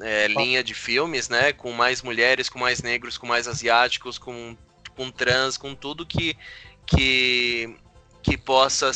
é, 0.00 0.26
linha 0.26 0.64
de 0.64 0.74
filmes, 0.74 1.28
né? 1.28 1.52
Com 1.52 1.72
mais 1.72 2.02
mulheres, 2.02 2.48
com 2.48 2.58
mais 2.58 2.82
negros, 2.82 3.16
com 3.16 3.26
mais 3.26 3.46
asiáticos, 3.46 4.18
com, 4.18 4.56
com 4.96 5.10
trans, 5.10 5.56
com 5.56 5.74
tudo 5.74 6.06
que. 6.06 6.36
que 6.86 7.76
que 8.22 8.36
possa 8.36 8.90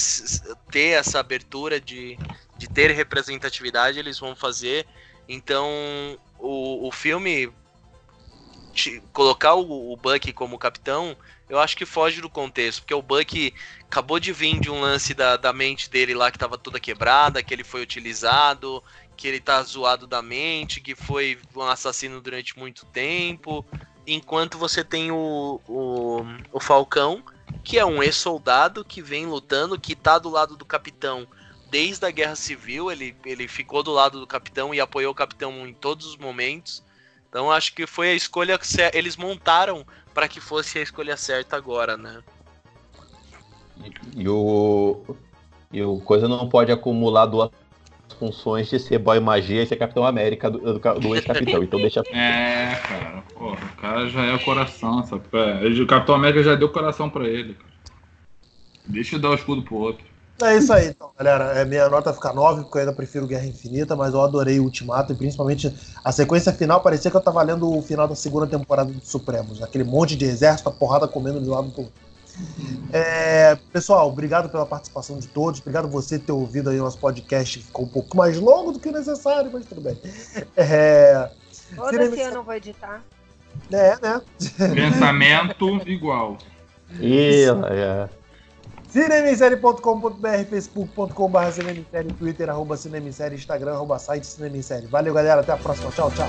ter 0.72 0.88
essa 0.98 1.20
abertura 1.20 1.80
de, 1.80 2.18
de 2.58 2.68
ter 2.68 2.90
representatividade, 2.90 3.96
eles 3.96 4.18
vão 4.18 4.34
fazer. 4.34 4.84
Então, 5.28 5.70
o, 6.36 6.88
o 6.88 6.90
filme 6.90 7.48
colocar 9.12 9.54
o, 9.54 9.92
o 9.92 9.96
Buck 9.96 10.32
como 10.32 10.58
capitão, 10.58 11.16
eu 11.48 11.58
acho 11.58 11.76
que 11.76 11.84
foge 11.84 12.20
do 12.20 12.30
contexto, 12.30 12.80
porque 12.80 12.94
o 12.94 13.02
Buck 13.02 13.52
acabou 13.82 14.20
de 14.20 14.32
vir 14.32 14.60
de 14.60 14.70
um 14.70 14.80
lance 14.80 15.14
da, 15.14 15.36
da 15.36 15.52
mente 15.52 15.90
dele 15.90 16.14
lá 16.14 16.30
que 16.30 16.38
tava 16.38 16.56
toda 16.56 16.78
quebrada, 16.78 17.42
que 17.42 17.52
ele 17.52 17.64
foi 17.64 17.82
utilizado, 17.82 18.82
que 19.16 19.26
ele 19.28 19.40
tá 19.40 19.62
zoado 19.62 20.06
da 20.06 20.22
mente, 20.22 20.80
que 20.80 20.94
foi 20.94 21.38
um 21.54 21.62
assassino 21.62 22.20
durante 22.20 22.58
muito 22.58 22.86
tempo. 22.86 23.64
Enquanto 24.06 24.56
você 24.56 24.82
tem 24.82 25.10
o, 25.10 25.60
o, 25.68 26.24
o 26.52 26.60
Falcão, 26.60 27.22
que 27.62 27.78
é 27.78 27.84
um 27.84 28.02
ex-soldado 28.02 28.84
que 28.84 29.02
vem 29.02 29.26
lutando, 29.26 29.78
que 29.78 29.94
tá 29.94 30.18
do 30.18 30.30
lado 30.30 30.56
do 30.56 30.64
capitão 30.64 31.26
desde 31.70 32.04
a 32.04 32.10
Guerra 32.10 32.34
Civil, 32.34 32.90
ele, 32.90 33.16
ele 33.24 33.46
ficou 33.46 33.82
do 33.82 33.92
lado 33.92 34.18
do 34.18 34.26
capitão 34.26 34.74
e 34.74 34.80
apoiou 34.80 35.12
o 35.12 35.14
capitão 35.14 35.66
em 35.66 35.72
todos 35.72 36.06
os 36.06 36.16
momentos. 36.16 36.82
Então 37.30 37.50
acho 37.50 37.72
que 37.72 37.86
foi 37.86 38.10
a 38.10 38.14
escolha 38.14 38.58
que 38.58 38.66
eles 38.92 39.16
montaram 39.16 39.86
para 40.12 40.26
que 40.26 40.40
fosse 40.40 40.80
a 40.80 40.82
escolha 40.82 41.16
certa 41.16 41.56
agora, 41.56 41.96
né? 41.96 42.20
E 44.16 44.28
o, 44.28 45.00
e 45.72 45.80
o 45.80 46.00
coisa 46.00 46.26
não 46.26 46.48
pode 46.48 46.72
acumular 46.72 47.26
duas 47.26 47.50
funções 48.18 48.68
de 48.68 48.80
ser 48.80 48.98
boy 48.98 49.20
magia 49.20 49.62
e 49.62 49.66
ser 49.66 49.76
Capitão 49.76 50.04
América 50.04 50.50
do, 50.50 50.58
do, 50.58 50.78
do 50.78 51.14
ex-capitão. 51.14 51.62
Então 51.62 51.80
deixa. 51.80 52.02
É, 52.12 52.74
cara. 52.86 53.22
Porra, 53.32 53.64
o 53.64 53.80
cara 53.80 54.08
já 54.08 54.24
é 54.24 54.34
o 54.34 54.44
coração, 54.44 55.06
sabe? 55.06 55.22
É, 55.32 55.66
o 55.68 55.86
Capitão 55.86 56.16
América 56.16 56.42
já 56.42 56.56
deu 56.56 56.68
coração 56.68 57.08
pra 57.08 57.26
ele. 57.26 57.54
cara. 57.54 57.70
Deixa 58.86 59.14
eu 59.14 59.20
dar 59.20 59.30
o 59.30 59.34
escudo 59.34 59.62
pro 59.62 59.76
outro. 59.76 60.09
É 60.42 60.56
isso 60.56 60.72
aí, 60.72 60.88
então, 60.88 61.10
galera. 61.18 61.52
É, 61.58 61.64
minha 61.64 61.88
nota 61.88 62.12
fica 62.12 62.32
9, 62.32 62.62
porque 62.62 62.78
eu 62.78 62.80
ainda 62.80 62.92
prefiro 62.92 63.26
Guerra 63.26 63.46
Infinita, 63.46 63.94
mas 63.94 64.14
eu 64.14 64.22
adorei 64.22 64.58
o 64.58 64.64
Ultimato 64.64 65.12
e 65.12 65.16
principalmente 65.16 65.74
a 66.04 66.12
sequência 66.12 66.52
final. 66.52 66.80
Parecia 66.80 67.10
que 67.10 67.16
eu 67.16 67.20
tava 67.20 67.42
lendo 67.42 67.70
o 67.70 67.82
final 67.82 68.08
da 68.08 68.14
segunda 68.14 68.46
temporada 68.46 68.90
do 68.90 69.04
Supremos. 69.04 69.62
Aquele 69.62 69.84
monte 69.84 70.16
de 70.16 70.24
exército, 70.24 70.68
a 70.68 70.72
porrada 70.72 71.06
comendo 71.06 71.40
de 71.40 71.48
lado 71.48 71.70
pro 71.70 71.82
outro. 71.82 72.10
É, 72.92 73.56
pessoal, 73.72 74.08
obrigado 74.08 74.48
pela 74.48 74.64
participação 74.64 75.18
de 75.18 75.28
todos. 75.28 75.60
Obrigado 75.60 75.88
você 75.88 76.18
ter 76.18 76.32
ouvido 76.32 76.70
aí 76.70 76.80
o 76.80 76.84
nosso 76.84 76.98
podcast. 76.98 77.58
que 77.58 77.64
Ficou 77.64 77.84
um 77.84 77.88
pouco 77.88 78.16
mais 78.16 78.38
longo 78.38 78.72
do 78.72 78.78
que 78.78 78.88
o 78.88 78.92
necessário, 78.92 79.50
mas 79.52 79.66
tudo 79.66 79.80
bem. 79.80 79.98
É, 80.56 81.30
Foda-se, 81.74 82.20
eu 82.20 82.34
não 82.34 82.42
vou 82.42 82.54
editar. 82.54 83.02
é 83.72 83.96
né? 84.00 84.20
Pensamento 84.74 85.82
igual. 85.86 86.38
E, 86.98 87.44
é. 87.44 88.19
Cinemissérie.com.br, 88.92 90.44
facebook.com.br, 90.50 91.52
cinemissérie, 91.52 92.12
twitter, 92.18 92.48
arroba 92.50 92.76
cinemissérie, 92.76 93.36
instagram, 93.36 93.74
arroba 93.74 93.98
site 93.98 94.24
cinemissérie. 94.24 94.88
Valeu, 94.88 95.14
galera. 95.14 95.40
Até 95.40 95.52
a 95.52 95.56
próxima. 95.56 95.90
Tchau, 95.92 96.10
tchau. 96.10 96.28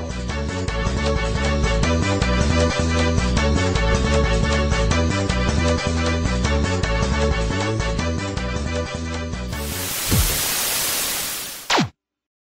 Thank 5.73 6.15